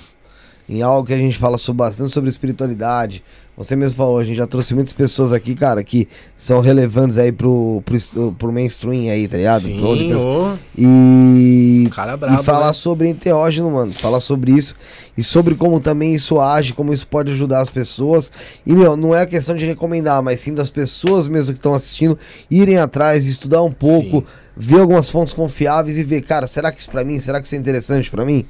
em 0.70 0.82
algo 0.82 1.08
que 1.08 1.14
a 1.14 1.18
gente 1.18 1.38
fala 1.38 1.58
sobre, 1.58 1.80
bastante 1.80 2.14
sobre 2.14 2.30
espiritualidade. 2.30 3.24
Você 3.56 3.76
mesmo 3.76 3.96
falou, 3.96 4.18
a 4.18 4.24
gente 4.24 4.36
já 4.36 4.48
trouxe 4.48 4.74
muitas 4.74 4.94
pessoas 4.94 5.32
aqui, 5.32 5.54
cara, 5.54 5.84
que 5.84 6.08
são 6.36 6.60
relevantes 6.60 7.20
aí 7.20 7.32
pro, 7.32 7.84
pro, 7.86 8.32
pro 8.34 8.52
mainstream 8.52 9.12
aí, 9.12 9.28
tá 9.28 9.38
ligado? 9.38 9.70
Pro 9.70 9.96
Sim, 9.96 10.14
ô, 10.16 10.54
e, 10.76 11.88
cara 11.92 12.18
brabo. 12.18 12.42
e 12.42 12.44
falar 12.44 12.68
né? 12.68 12.74
sobre 12.74 13.08
enteógeno, 13.08 13.70
mano. 13.70 13.94
Falar 13.94 14.20
sobre 14.22 14.54
isso 14.54 14.76
e 15.16 15.24
sobre 15.24 15.54
como 15.54 15.80
também 15.80 16.16
isso 16.16 16.40
age, 16.40 16.74
como 16.74 16.92
isso 16.92 17.06
pode 17.06 17.32
ajudar 17.32 17.62
as 17.62 17.70
pessoas. 17.70 18.32
E, 18.66 18.74
meu, 18.74 18.98
não 18.98 19.14
é 19.14 19.22
a 19.22 19.28
questão 19.28 19.56
de 19.56 19.66
recomendar, 19.66 20.24
mas 20.24 20.40
sim 20.40 20.54
das 20.56 20.72
pessoas 20.72 21.28
mesmo 21.28 21.54
que 21.54 21.60
estão 21.60 21.76
assistindo 21.76 22.18
irem 22.50 22.80
atrás, 22.80 23.28
estudar 23.28 23.62
um 23.62 23.72
pouco, 23.72 24.18
Sim. 24.18 24.26
ver 24.58 24.80
algumas 24.80 25.12
fontes 25.12 25.32
confiáveis 25.32 26.00
e 26.00 26.04
ver, 26.04 26.24
cara, 26.24 26.48
será 26.48 26.72
que 26.72 26.80
isso 26.80 26.90
pra 26.90 27.04
mim? 27.04 27.20
Será 27.20 27.40
que 27.40 27.46
isso 27.46 27.54
é 27.54 27.60
interessante 27.60 28.10
pra 28.10 28.26
mim? 28.26 28.48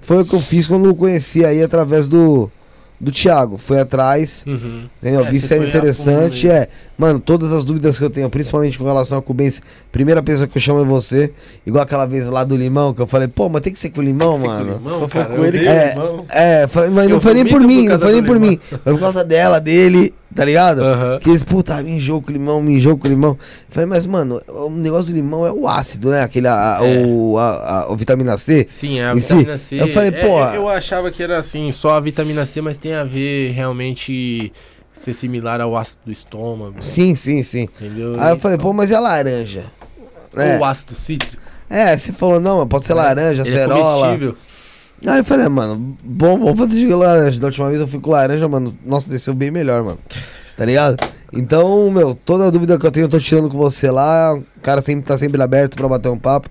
Foi 0.00 0.22
o 0.22 0.24
que 0.24 0.34
eu 0.34 0.40
fiz 0.40 0.66
quando 0.66 0.86
eu 0.86 0.94
conheci 0.94 1.44
aí 1.44 1.62
através 1.62 2.08
do, 2.08 2.50
do 3.02 3.10
Thiago. 3.10 3.58
Foi 3.58 3.80
atrás. 3.80 4.44
Uhum. 4.46 4.84
Entendeu? 5.02 5.26
É, 5.26 5.30
Vi 5.30 5.40
interessante. 5.66 6.48
É, 6.48 6.68
mano, 7.02 7.18
todas 7.18 7.52
as 7.52 7.64
dúvidas 7.64 7.98
que 7.98 8.04
eu 8.04 8.10
tenho, 8.10 8.30
principalmente 8.30 8.78
com 8.78 8.84
relação 8.84 9.18
a 9.18 9.22
Cubense, 9.22 9.60
primeira 9.90 10.22
pessoa 10.22 10.46
que 10.46 10.56
eu 10.56 10.62
chamo 10.62 10.80
é 10.80 10.84
você. 10.84 11.32
Igual 11.66 11.82
aquela 11.82 12.06
vez 12.06 12.26
lá 12.28 12.44
do 12.44 12.56
limão, 12.56 12.94
que 12.94 13.02
eu 13.02 13.06
falei, 13.06 13.26
pô, 13.28 13.48
mas 13.48 13.60
tem 13.62 13.72
que 13.72 13.78
ser 13.78 13.90
com 13.90 14.00
limão, 14.00 14.38
com 14.40 14.46
mano. 14.46 14.74
limão, 14.78 15.00
Só 15.00 15.08
cara, 15.08 15.34
com 15.34 15.44
ele 15.44 15.66
É, 15.66 15.90
limão. 15.90 16.24
É, 16.30 16.66
foi- 16.68 16.88
mas 16.90 17.08
não 17.08 17.16
Eu 17.16 17.20
foi 17.20 17.34
nem 17.34 17.44
por 17.46 17.60
mim, 17.60 17.84
por 17.84 17.92
não 17.92 17.98
foi 18.00 18.12
nem 18.12 18.22
por 18.22 18.34
limão. 18.34 18.50
mim. 18.50 18.60
Foi 18.68 18.92
por 18.92 19.00
causa 19.00 19.24
dela, 19.24 19.58
dele, 19.60 20.14
tá 20.34 20.44
ligado? 20.44 20.82
Aham. 20.82 21.18
Que 21.20 21.28
eles, 21.30 21.42
puta, 21.42 21.82
me 21.82 21.92
enjoo 21.92 22.22
com 22.22 22.30
limão, 22.32 22.62
me 22.62 22.74
enjoo 22.78 22.96
com 22.96 23.08
limão. 23.08 23.32
Eu 23.32 23.38
falei, 23.70 23.86
mas, 23.88 24.06
mano, 24.06 24.40
o 24.48 24.70
negócio 24.70 25.12
do 25.12 25.16
limão 25.16 25.44
é 25.46 25.52
o 25.52 25.66
ácido, 25.68 26.10
né? 26.10 26.22
Aquele, 26.22 26.46
a, 26.46 26.78
a- 26.78 26.86
É. 26.86 27.04
o, 27.06 27.36
a, 27.38 27.80
a- 27.82 27.92
o 27.92 27.96
vitamina 27.96 28.36
C. 28.38 28.64
Sim, 28.68 29.00
é 29.00 29.06
a 29.10 29.14
Em 29.14 29.20
si, 29.20 29.28
vitamina 29.34 29.58
C. 29.58 29.80
eu 29.82 29.88
falei, 29.88 30.08
é, 30.10 30.12
pô, 30.12 30.38
Eu 30.54 30.68
achava 30.68 31.10
que 31.10 31.22
era 31.22 31.38
assim, 31.38 31.70
só 31.72 31.90
a 31.96 32.00
vitamina 32.00 32.44
C, 32.44 32.60
mas 32.62 32.78
tem 32.78 32.94
a 32.94 33.04
ver 33.04 33.50
realmente 33.52 34.52
ser 35.04 35.14
similar 35.14 35.60
ao 35.60 35.76
ácido 35.76 36.00
do 36.06 36.12
estômago. 36.12 36.76
Sim, 36.82 37.14
sim, 37.14 37.42
sim. 37.42 37.68
Entendeu? 37.80 38.14
Aí 38.18 38.30
eu 38.32 38.38
falei, 38.38 38.58
pô, 38.58 38.72
mas 38.72 38.90
e 38.90 38.94
a 38.94 39.00
laranja? 39.00 39.64
É, 40.36 40.54
Ou 40.54 40.60
o 40.60 40.64
ácido 40.64 40.94
cítrico. 40.94 41.42
é, 41.68 41.96
você 41.96 42.12
falou, 42.12 42.40
não, 42.40 42.66
pode 42.66 42.86
ser 42.86 42.94
laranja, 42.94 43.42
Ele 43.42 43.50
é 43.50 43.52
cerola. 43.52 44.06
comestível. 44.06 44.36
Aí 45.06 45.18
eu 45.18 45.24
falei, 45.24 45.48
mano, 45.48 45.96
bom, 46.04 46.38
vamos 46.38 46.58
fazer 46.58 46.78
de 46.78 46.86
laranja. 46.94 47.40
Da 47.40 47.48
última 47.48 47.68
vez 47.68 47.80
eu 47.80 47.88
fui 47.88 47.98
com 48.00 48.10
laranja, 48.12 48.48
mano. 48.48 48.72
Nossa, 48.86 49.10
desceu 49.10 49.34
bem 49.34 49.50
melhor, 49.50 49.82
mano. 49.82 49.98
Tá 50.56 50.64
ligado? 50.64 50.96
Então, 51.32 51.90
meu, 51.90 52.14
toda 52.14 52.50
dúvida 52.52 52.78
que 52.78 52.86
eu 52.86 52.90
tenho, 52.92 53.04
eu 53.04 53.08
tô 53.08 53.18
tirando 53.18 53.48
com 53.50 53.58
você 53.58 53.90
lá. 53.90 54.34
O 54.34 54.44
cara 54.62 54.80
sempre 54.80 55.04
tá 55.04 55.18
sempre 55.18 55.42
aberto 55.42 55.76
pra 55.76 55.88
bater 55.88 56.08
um 56.08 56.18
papo. 56.18 56.48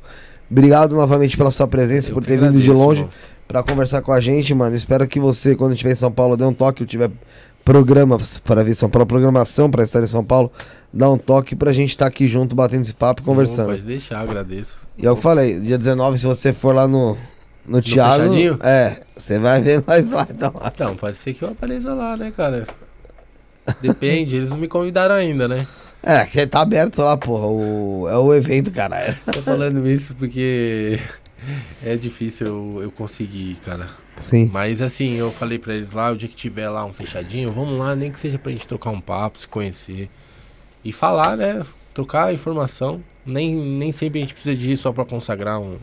Obrigado 0.49 0.95
novamente 0.95 1.37
pela 1.37 1.49
sua 1.49 1.65
presença, 1.67 2.09
Eu 2.09 2.13
por 2.15 2.25
ter 2.25 2.37
vindo 2.37 2.51
de 2.59 2.63
agradeço, 2.69 2.73
longe 2.85 2.99
irmão. 3.01 3.13
pra 3.47 3.63
conversar 3.63 4.01
com 4.01 4.11
a 4.11 4.19
gente, 4.19 4.53
mano. 4.53 4.75
Espero 4.75 5.07
que 5.07 5.17
você, 5.19 5.55
quando 5.55 5.71
estiver 5.71 5.93
em 5.93 5.95
São 5.95 6.11
Paulo, 6.11 6.35
dê 6.35 6.43
um 6.43 6.53
toque, 6.53 6.81
eu 6.83 6.87
tiver 6.87 7.09
programas 7.63 8.39
para 8.39 8.63
vir 8.63 8.71
em 8.71 8.75
São 8.75 8.89
Paulo, 8.89 9.05
programação 9.05 9.69
para 9.69 9.83
estar 9.83 10.01
em 10.01 10.07
São 10.07 10.23
Paulo, 10.23 10.51
dá 10.91 11.09
um 11.09 11.17
toque 11.17 11.55
pra 11.55 11.71
gente 11.71 11.91
estar 11.91 12.07
aqui 12.07 12.27
junto, 12.27 12.55
batendo 12.55 12.83
esse 12.83 12.93
papo 12.93 13.21
e 13.21 13.25
conversando. 13.25 13.67
Pode 13.67 13.81
deixar, 13.81 14.19
agradeço. 14.19 14.87
E 14.97 15.05
eu 15.05 15.15
falei, 15.15 15.59
dia 15.59 15.77
19, 15.77 16.17
se 16.17 16.25
você 16.25 16.53
for 16.53 16.75
lá 16.75 16.87
no, 16.87 17.17
no 17.65 17.81
Thiago, 17.81 18.23
fechadinho? 18.23 18.59
é, 18.61 19.01
você 19.15 19.39
vai 19.39 19.61
ver 19.61 19.83
nós 19.87 20.09
lá, 20.09 20.27
então. 20.29 20.53
Então, 20.65 20.95
pode 20.95 21.17
ser 21.17 21.33
que 21.33 21.43
eu 21.43 21.49
apareça 21.49 21.93
lá, 21.93 22.17
né, 22.17 22.31
cara? 22.35 22.67
Depende, 23.81 24.35
eles 24.35 24.49
não 24.49 24.57
me 24.57 24.67
convidaram 24.67 25.15
ainda, 25.15 25.47
né? 25.47 25.67
É, 26.03 26.25
que 26.25 26.45
tá 26.47 26.61
aberto 26.61 26.99
lá, 26.99 27.15
porra, 27.15 27.45
o, 27.45 28.07
é 28.09 28.17
o 28.17 28.33
evento, 28.33 28.71
caralho. 28.71 29.15
Tô 29.31 29.41
falando 29.43 29.87
isso 29.87 30.15
porque 30.15 30.99
é 31.83 31.95
difícil 31.95 32.47
eu, 32.47 32.83
eu 32.83 32.91
conseguir, 32.91 33.59
cara. 33.63 33.87
Sim. 34.21 34.49
Mas 34.53 34.81
assim, 34.81 35.15
eu 35.15 35.31
falei 35.31 35.57
pra 35.59 35.73
eles 35.73 35.91
lá, 35.91 36.11
o 36.11 36.15
dia 36.17 36.27
que 36.29 36.35
tiver 36.35 36.69
lá 36.69 36.85
um 36.85 36.93
fechadinho, 36.93 37.51
vamos 37.51 37.77
lá, 37.77 37.95
nem 37.95 38.11
que 38.11 38.19
seja 38.19 38.37
pra 38.39 38.51
gente 38.51 38.67
trocar 38.67 38.89
um 38.91 39.01
papo, 39.01 39.39
se 39.39 39.47
conhecer. 39.47 40.09
E 40.83 40.91
falar, 40.91 41.35
né? 41.37 41.63
Trocar 41.93 42.33
informação. 42.33 43.01
Nem, 43.25 43.53
nem 43.55 43.91
sempre 43.91 44.19
a 44.19 44.21
gente 44.21 44.33
precisa 44.33 44.55
disso 44.55 44.83
só 44.83 44.91
pra 44.91 45.05
consagrar 45.05 45.59
um, 45.59 45.75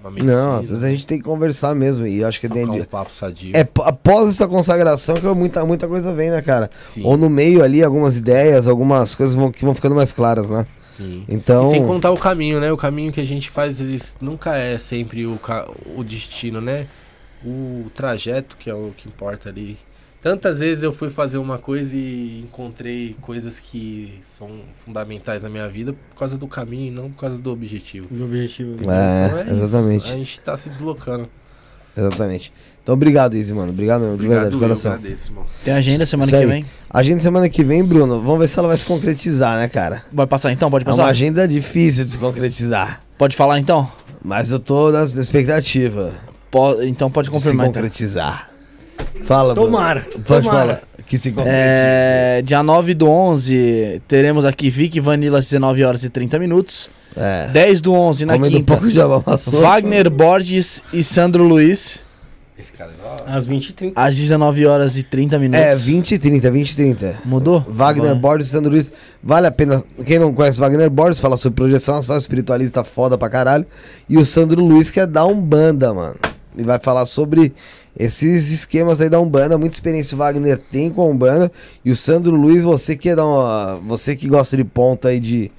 uma 0.00 0.10
medicina. 0.10 0.36
Não, 0.36 0.56
às 0.56 0.68
vezes 0.68 0.82
a 0.82 0.90
gente 0.90 1.06
tem 1.06 1.18
que 1.18 1.24
conversar 1.24 1.74
mesmo, 1.74 2.06
e 2.06 2.18
eu 2.20 2.26
acho 2.28 2.40
que 2.40 2.48
tem, 2.48 2.68
um 2.68 2.84
papo 2.84 3.12
sadio. 3.14 3.52
é 3.56 3.60
após 3.60 4.30
essa 4.30 4.48
consagração 4.48 5.14
que 5.14 5.26
muita, 5.28 5.64
muita 5.64 5.86
coisa 5.86 6.12
vem, 6.12 6.30
né, 6.30 6.42
cara? 6.42 6.68
Sim, 6.80 7.02
Ou 7.04 7.16
no 7.16 7.30
meio 7.30 7.62
ali, 7.62 7.84
algumas 7.84 8.16
ideias, 8.16 8.66
algumas 8.66 9.14
coisas 9.14 9.34
vão, 9.34 9.52
que 9.52 9.64
vão 9.64 9.74
ficando 9.74 9.94
mais 9.94 10.12
claras, 10.12 10.50
né? 10.50 10.66
sim. 10.96 11.24
Então, 11.28 11.66
E 11.68 11.70
sem 11.70 11.86
contar 11.86 12.10
o 12.10 12.16
caminho, 12.18 12.58
né? 12.60 12.72
O 12.72 12.76
caminho 12.76 13.12
que 13.12 13.20
a 13.20 13.26
gente 13.26 13.48
faz, 13.48 13.80
eles 13.80 14.16
nunca 14.20 14.56
é 14.56 14.76
sempre 14.76 15.24
o, 15.26 15.36
ca- 15.38 15.68
o 15.96 16.02
destino, 16.02 16.60
né? 16.60 16.86
O 17.44 17.90
trajeto 17.94 18.56
que 18.58 18.68
é 18.68 18.74
o 18.74 18.92
que 18.96 19.08
importa 19.08 19.48
ali. 19.48 19.78
Tantas 20.22 20.58
vezes 20.58 20.84
eu 20.84 20.92
fui 20.92 21.08
fazer 21.08 21.38
uma 21.38 21.56
coisa 21.56 21.96
e 21.96 22.40
encontrei 22.44 23.16
coisas 23.22 23.58
que 23.58 24.18
são 24.22 24.50
fundamentais 24.84 25.42
na 25.42 25.48
minha 25.48 25.66
vida 25.66 25.94
por 26.10 26.18
causa 26.18 26.36
do 26.36 26.46
caminho 26.46 26.88
e 26.88 26.90
não 26.90 27.10
por 27.10 27.20
causa 27.22 27.38
do 27.38 27.50
objetivo. 27.50 28.06
O 28.14 28.24
objetivo. 28.24 28.76
É, 28.90 29.26
Então 29.28 29.40
isso. 29.54 29.64
exatamente. 29.64 30.10
A 30.10 30.14
gente 30.14 30.40
tá 30.40 30.54
se 30.58 30.68
deslocando. 30.68 31.26
exatamente. 31.96 32.52
Então, 32.82 32.94
obrigado, 32.94 33.34
Izzy, 33.34 33.54
mano. 33.54 33.70
Obrigado, 33.72 34.00
de 34.00 34.06
Obrigado, 34.08 34.28
verdade, 34.30 34.50
de 34.50 34.56
eu 34.56 34.60
coração. 34.60 34.92
agradeço. 34.92 35.32
Tem 35.64 35.72
agenda 35.72 36.04
semana 36.04 36.30
Isso 36.30 36.40
que 36.40 36.46
vem? 36.46 36.66
Agenda 36.90 37.20
semana 37.20 37.48
que 37.48 37.64
vem, 37.64 37.82
Bruno, 37.84 38.20
vamos 38.20 38.40
ver 38.40 38.48
se 38.48 38.58
ela 38.58 38.68
vai 38.68 38.76
se 38.76 38.84
concretizar, 38.84 39.56
né, 39.58 39.68
cara? 39.68 40.04
Vai 40.12 40.26
passar 40.26 40.52
então? 40.52 40.70
Pode 40.70 40.84
É 40.84 40.88
uma 40.90 40.96
passar? 40.96 41.08
agenda 41.08 41.48
difícil 41.48 42.04
de 42.04 42.12
se 42.12 42.18
concretizar. 42.18 43.02
Pode 43.16 43.34
falar 43.36 43.58
então? 43.58 43.90
Mas 44.22 44.50
eu 44.50 44.58
tô 44.60 44.90
na 44.90 45.02
expectativa 45.04 46.12
Po- 46.50 46.82
então 46.82 47.10
pode 47.10 47.28
de 47.28 47.34
se 47.34 47.38
confirmar. 47.40 47.66
Então. 47.68 47.80
concretizar. 47.82 48.50
Fala, 49.22 49.54
Bruno. 49.54 49.68
Tomara, 49.70 50.00
Pode 50.00 50.24
tomara. 50.24 50.42
falar. 50.44 50.80
Que 51.06 51.16
se 51.18 51.30
concretize. 51.30 51.56
É, 51.58 52.42
dia 52.44 52.62
9 52.62 52.94
do 52.94 53.08
11, 53.08 54.02
teremos 54.06 54.44
aqui 54.44 54.68
Vic 54.70 55.00
Vanilla 55.00 55.38
às 55.38 55.46
19 55.46 55.82
horas 55.84 56.04
e 56.04 56.10
30 56.10 56.38
minutos. 56.38 56.90
É. 57.16 57.48
10 57.48 57.80
do 57.80 57.92
11 57.92 58.24
na 58.24 58.34
Comendo 58.34 58.54
um 58.54 58.58
quinta, 58.60 58.72
pouco 58.76 58.88
de 58.90 59.00
amassou. 59.00 59.60
Wagner 59.60 60.08
Borges 60.08 60.80
e 60.92 61.02
Sandro 61.02 61.42
Luiz 61.42 61.98
Esse 62.56 62.70
cara 62.72 62.92
é. 63.26 63.36
Às 63.36 63.46
20 63.48 63.68
e 63.70 63.72
30. 63.72 64.00
às 64.00 64.14
19 64.14 64.64
horas 64.66 64.96
e 64.96 65.02
30 65.02 65.36
minutos. 65.38 65.60
É, 65.66 65.74
20 65.74 66.12
e 66.12 66.18
30, 66.20 66.50
20 66.52 66.70
e 66.70 66.76
30. 66.76 67.18
Mudou? 67.24 67.64
Wagner 67.68 68.14
Bom. 68.14 68.20
Borges 68.20 68.46
e 68.48 68.50
Sandro 68.50 68.70
Luiz. 68.70 68.92
Vale 69.22 69.46
a 69.48 69.50
pena. 69.50 69.82
Quem 70.06 70.18
não 70.20 70.32
conhece 70.32 70.60
Wagner 70.60 70.88
Borges, 70.88 71.18
fala 71.18 71.36
sobre 71.36 71.56
projeção 71.56 71.96
astral, 71.96 72.18
espiritualista 72.18 72.84
foda 72.84 73.18
pra 73.18 73.28
caralho. 73.28 73.66
E 74.08 74.16
o 74.16 74.24
Sandro 74.24 74.62
Luiz, 74.64 74.88
que 74.90 75.00
é 75.00 75.06
da 75.06 75.24
Umbanda, 75.24 75.92
mano. 75.92 76.16
Ele 76.56 76.66
vai 76.66 76.78
falar 76.78 77.06
sobre 77.06 77.52
esses 77.98 78.50
esquemas 78.50 79.00
aí 79.00 79.08
da 79.08 79.20
Umbanda. 79.20 79.56
Muita 79.58 79.74
experiência 79.74 80.14
o 80.14 80.18
Wagner 80.18 80.58
tem 80.58 80.90
com 80.90 81.02
a 81.02 81.06
Umbanda. 81.06 81.50
E 81.84 81.90
o 81.90 81.96
Sandro 81.96 82.34
Luiz, 82.34 82.62
você 82.64 82.96
que 82.96 83.08
é 83.10 83.16
da 83.16 83.24
uma, 83.24 83.80
Você 83.86 84.16
que 84.16 84.28
gosta 84.28 84.56
de 84.56 84.64
ponta 84.64 85.08
aí 85.08 85.20
de. 85.20 85.50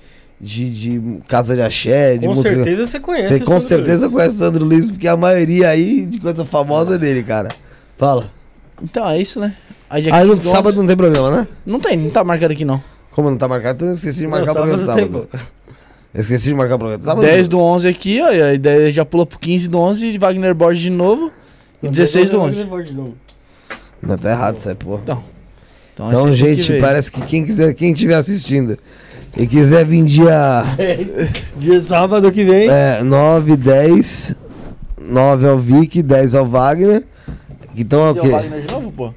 De, 0.43 0.71
de 0.71 1.01
casa 1.27 1.53
de 1.53 1.61
axé, 1.61 2.17
de 2.17 2.25
Com 2.25 2.33
música. 2.33 2.55
certeza 2.55 2.87
você 2.87 2.99
conhece. 2.99 3.27
Você 3.27 3.35
o 3.35 3.45
com 3.45 3.51
Sandro 3.59 3.67
certeza 3.67 3.99
Luiz. 4.07 4.11
conhece 4.11 4.35
o 4.35 4.39
Sandro 4.39 4.65
Luiz, 4.65 4.89
porque 4.89 5.07
a 5.07 5.15
maioria 5.15 5.69
aí 5.69 6.03
de 6.03 6.19
coisa 6.19 6.43
famosa 6.43 6.95
é 6.95 6.97
dele, 6.97 7.21
cara. 7.21 7.49
Fala. 7.95 8.31
Então 8.81 9.07
é 9.07 9.21
isso, 9.21 9.39
né? 9.39 9.55
Aí 9.87 10.01
no 10.01 10.09
15 10.09 10.25
do 10.25 10.31
11 10.31 10.43
sábado 10.49 10.77
não 10.77 10.87
tem 10.87 10.97
programa, 10.97 11.29
né? 11.29 11.47
Não 11.63 11.79
tem, 11.79 11.95
não 11.95 12.09
tá 12.09 12.23
marcado 12.23 12.53
aqui 12.53 12.65
não. 12.65 12.83
Como 13.11 13.29
não 13.29 13.37
tá 13.37 13.47
marcado, 13.47 13.75
então 13.75 13.87
eu 13.89 13.93
esqueci 13.93 14.17
de 14.17 14.23
Não, 14.23 14.31
marcar 14.31 14.53
o 14.53 14.55
programa 14.55 14.79
de 14.79 14.85
sábado 14.85 15.29
esqueci 16.13 16.45
de 16.49 16.53
marcar 16.53 16.75
o 16.75 16.79
programa 16.79 16.97
de 16.97 17.03
sábado. 17.05 17.25
10 17.25 17.47
do 17.47 17.59
11 17.59 17.87
aqui, 17.87 18.21
ó, 18.21 18.31
e 18.31 18.41
a 18.41 18.53
ideia 18.53 18.91
já 18.91 19.05
pula 19.05 19.25
pro 19.25 19.39
15 19.39 19.69
do 19.69 19.77
11, 19.79 20.17
Wagner 20.17 20.53
Borges 20.53 20.81
de 20.81 20.89
novo. 20.89 21.31
E 21.81 21.87
16 21.87 22.29
do 22.29 22.39
11. 22.41 22.67
Não, 24.01 24.17
tá 24.17 24.31
errado 24.31 24.57
isso 24.57 24.69
aí, 24.69 24.75
pô. 24.75 24.95
Então, 25.03 25.23
Então, 25.93 26.25
que 26.25 26.31
gente, 26.33 26.71
vem. 26.71 26.81
parece 26.81 27.11
que 27.11 27.21
quem 27.21 27.45
quiser, 27.45 27.73
quem 27.73 27.93
estiver 27.93 28.15
assistindo 28.15 28.77
e 29.37 29.45
quiser 29.47 29.85
vir 29.85 30.03
dia 30.05 30.63
Dia 31.57 31.81
sábado 31.83 32.31
que 32.31 32.43
vem. 32.43 32.67
é, 32.69 33.01
9, 33.03 33.55
10, 33.55 34.35
9 34.99 35.47
ao 35.47 35.57
Vic, 35.59 36.01
10 36.01 36.35
ao 36.35 36.45
Wagner. 36.45 37.03
Então 37.75 38.07
é 38.07 38.11
o 38.11 38.15
quê? 38.15 38.27
Wagner 38.27 38.61
de 38.61 38.73
novo, 38.73 38.91
pô? 38.91 39.13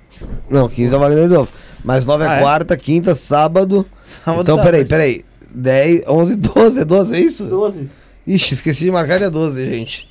Não, 0.49 0.69
15 0.69 0.95
ao 0.95 1.01
Wagner 1.01 1.29
de 1.29 1.35
novo. 1.35 1.49
Mas 1.83 2.07
9 2.07 2.25
é 2.25 2.29
Ah, 2.29 2.37
é? 2.37 2.41
quarta, 2.41 2.77
quinta, 2.77 3.15
sábado. 3.15 3.85
Sábado 4.05 4.43
então, 4.43 4.57
tá 4.57 4.63
peraí, 4.63 4.85
peraí. 4.85 5.25
10, 5.55 6.03
11, 6.09 6.37
12, 6.37 6.81
é 6.81 6.85
12, 6.85 7.15
é 7.15 7.21
isso? 7.21 7.45
12. 7.45 7.89
Ixi, 8.27 8.55
esqueci 8.55 8.85
de 8.85 8.91
marcar 8.91 9.19
dia 9.19 9.31
12, 9.31 9.71
gente. 9.71 10.05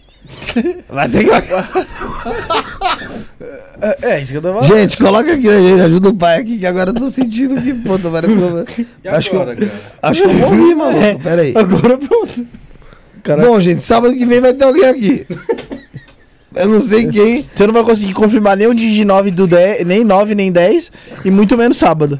Vai 0.89 1.09
ter 1.09 1.25
que 1.25 1.29
marcar. 1.31 1.69
É, 3.81 3.97
é 4.13 4.21
isso 4.21 4.31
que 4.31 4.37
eu 4.37 4.41
tô 4.41 4.53
falando. 4.53 4.67
Gente, 4.67 4.97
coloca 4.97 5.33
aqui, 5.33 5.47
né, 5.47 5.57
gente? 5.61 5.81
Ajuda 5.81 6.09
o 6.09 6.13
pai 6.15 6.39
aqui, 6.39 6.57
que 6.59 6.65
agora 6.65 6.91
eu 6.91 6.93
tô 6.93 7.09
sentindo 7.09 7.61
que, 7.61 7.73
puta, 7.73 8.09
parece 8.09 8.35
que 8.37 8.41
eu... 8.41 8.65
E 9.03 9.07
Acho 9.09 9.29
que 9.29 9.35
eu- 9.35 9.45
cara? 9.45 9.71
Acho 10.01 10.21
que 10.21 10.27
eu 10.29 10.33
morri, 10.33 10.75
maluco. 10.75 11.19
Pera 11.23 11.41
aí. 11.41 11.53
Agora 11.55 11.97
pronto. 11.97 12.47
Bom, 13.45 13.59
gente, 13.59 13.81
sábado 13.81 14.13
que 14.13 14.25
vem 14.25 14.39
vai 14.39 14.53
ter 14.53 14.63
alguém 14.65 14.85
aqui. 14.85 15.25
Eu 16.55 16.67
não 16.69 16.79
sei 16.79 17.07
quem. 17.07 17.45
Você 17.53 17.65
não 17.67 17.73
vai 17.73 17.83
conseguir 17.83 18.13
confirmar 18.13 18.55
nem 18.55 18.67
o 18.67 18.73
dia 18.75 18.91
de 18.91 19.03
9 19.03 19.31
do 19.31 19.47
10, 19.47 19.85
nem 19.85 20.03
9, 20.03 20.35
nem 20.35 20.51
10, 20.51 20.91
e 21.25 21.31
muito 21.31 21.57
menos 21.57 21.77
sábado. 21.77 22.19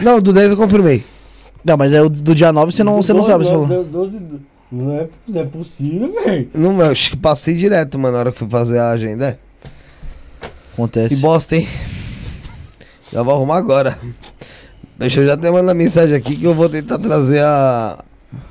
Não, 0.00 0.20
do 0.20 0.32
10 0.32 0.52
eu 0.52 0.56
confirmei. 0.56 1.04
Não, 1.66 1.76
mas 1.76 1.92
é 1.92 2.00
o 2.02 2.08
do 2.08 2.34
dia 2.34 2.52
9 2.52 2.72
você 2.72 2.84
não, 2.84 2.96
você 3.02 3.12
não 3.12 3.22
sabe, 3.24 3.44
você 3.44 3.50
falou. 3.50 3.84
12, 3.84 4.18
não, 4.70 4.92
é, 4.92 5.06
não 5.26 5.40
é 5.40 5.44
possível, 5.44 6.12
velho. 6.24 6.48
Não, 6.54 6.80
eu 6.80 6.90
acho 6.90 7.10
que 7.10 7.16
passei 7.16 7.54
direto, 7.54 7.98
mano, 7.98 8.14
na 8.14 8.20
hora 8.20 8.32
que 8.32 8.38
fui 8.38 8.48
fazer 8.48 8.78
a 8.78 8.90
agenda. 8.90 9.26
É. 9.28 10.48
Acontece. 10.72 11.14
Que 11.14 11.20
bosta, 11.20 11.56
hein? 11.56 11.66
Já 13.12 13.22
vou 13.22 13.34
arrumar 13.34 13.56
agora. 13.56 13.98
Deixa 14.98 15.20
eu 15.20 15.26
já 15.26 15.34
até 15.34 15.50
mandar 15.50 15.74
mensagem 15.74 16.14
aqui 16.14 16.36
que 16.36 16.44
eu 16.44 16.54
vou 16.54 16.68
tentar 16.68 16.98
trazer 16.98 17.40
a, 17.40 17.98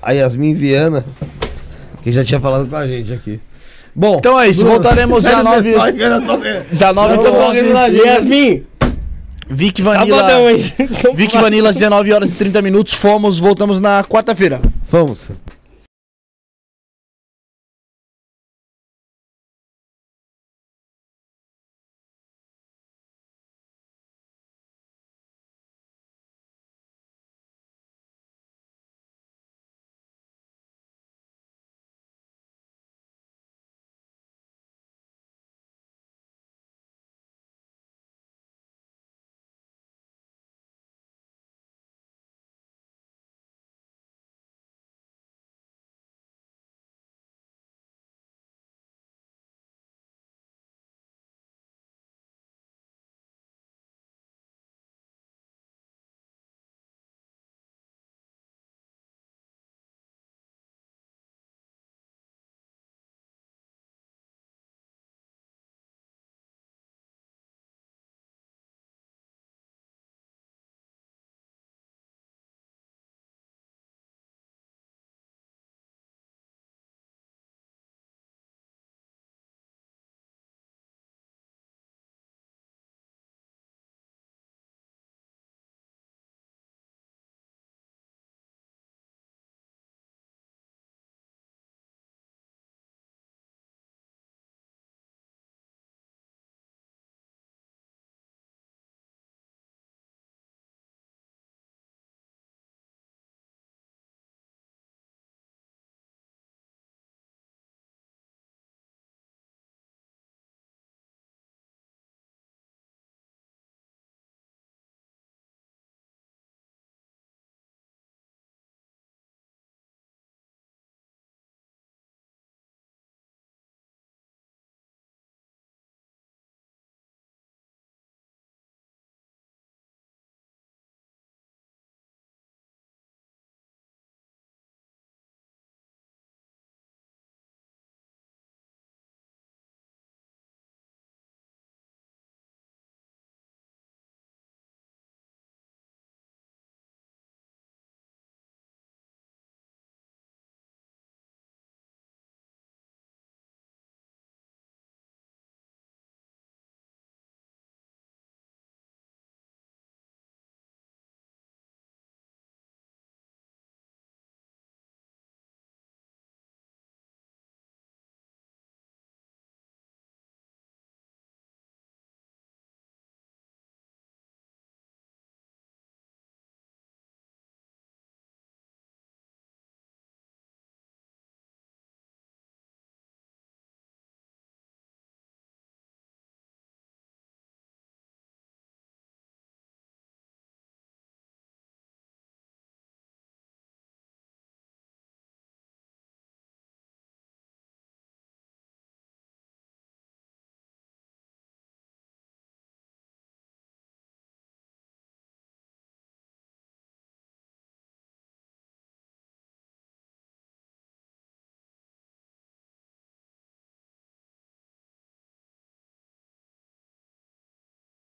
a 0.02 0.11
Yasmin 0.11 0.53
Viana, 0.56 1.06
que 2.03 2.11
já 2.11 2.24
tinha 2.24 2.40
falado 2.40 2.68
com 2.68 2.76
a 2.76 2.85
gente 2.88 3.14
aqui. 3.14 3.40
Bom, 3.95 4.18
Então 4.18 4.38
é 4.40 4.50
isso, 4.50 4.66
voltaremos 4.66 5.24
já 5.24 5.42
9, 5.42 5.64
pessoal, 5.64 5.94
que 5.94 6.02
eu 6.02 6.10
já 6.10 6.22
tô 6.22 6.38
vendo. 6.38 6.66
já 6.74 6.94
9 6.94 7.14
Eu 7.14 7.18
do 7.18 7.24
tô 7.24 7.32
morrendo 7.34 7.74
na 7.74 7.84
11. 7.85 7.92
gente. 7.94 8.06
Yasmin, 8.06 8.64
Vic 9.49 9.83
sabadão, 9.83 10.43
Vanilla. 10.45 10.51
hein? 10.51 10.74
Então 10.80 11.14
Vic. 11.14 11.38
Vanilla, 11.38 11.72
19 11.72 12.11
horas 12.14 12.32
e 12.32 12.35
30 12.35 12.61
minutos. 12.61 12.93
Fomos, 12.93 13.40
voltamos 13.40 13.80
na 13.80 14.03
quarta-feira. 14.03 14.61
Vamos. 14.90 15.32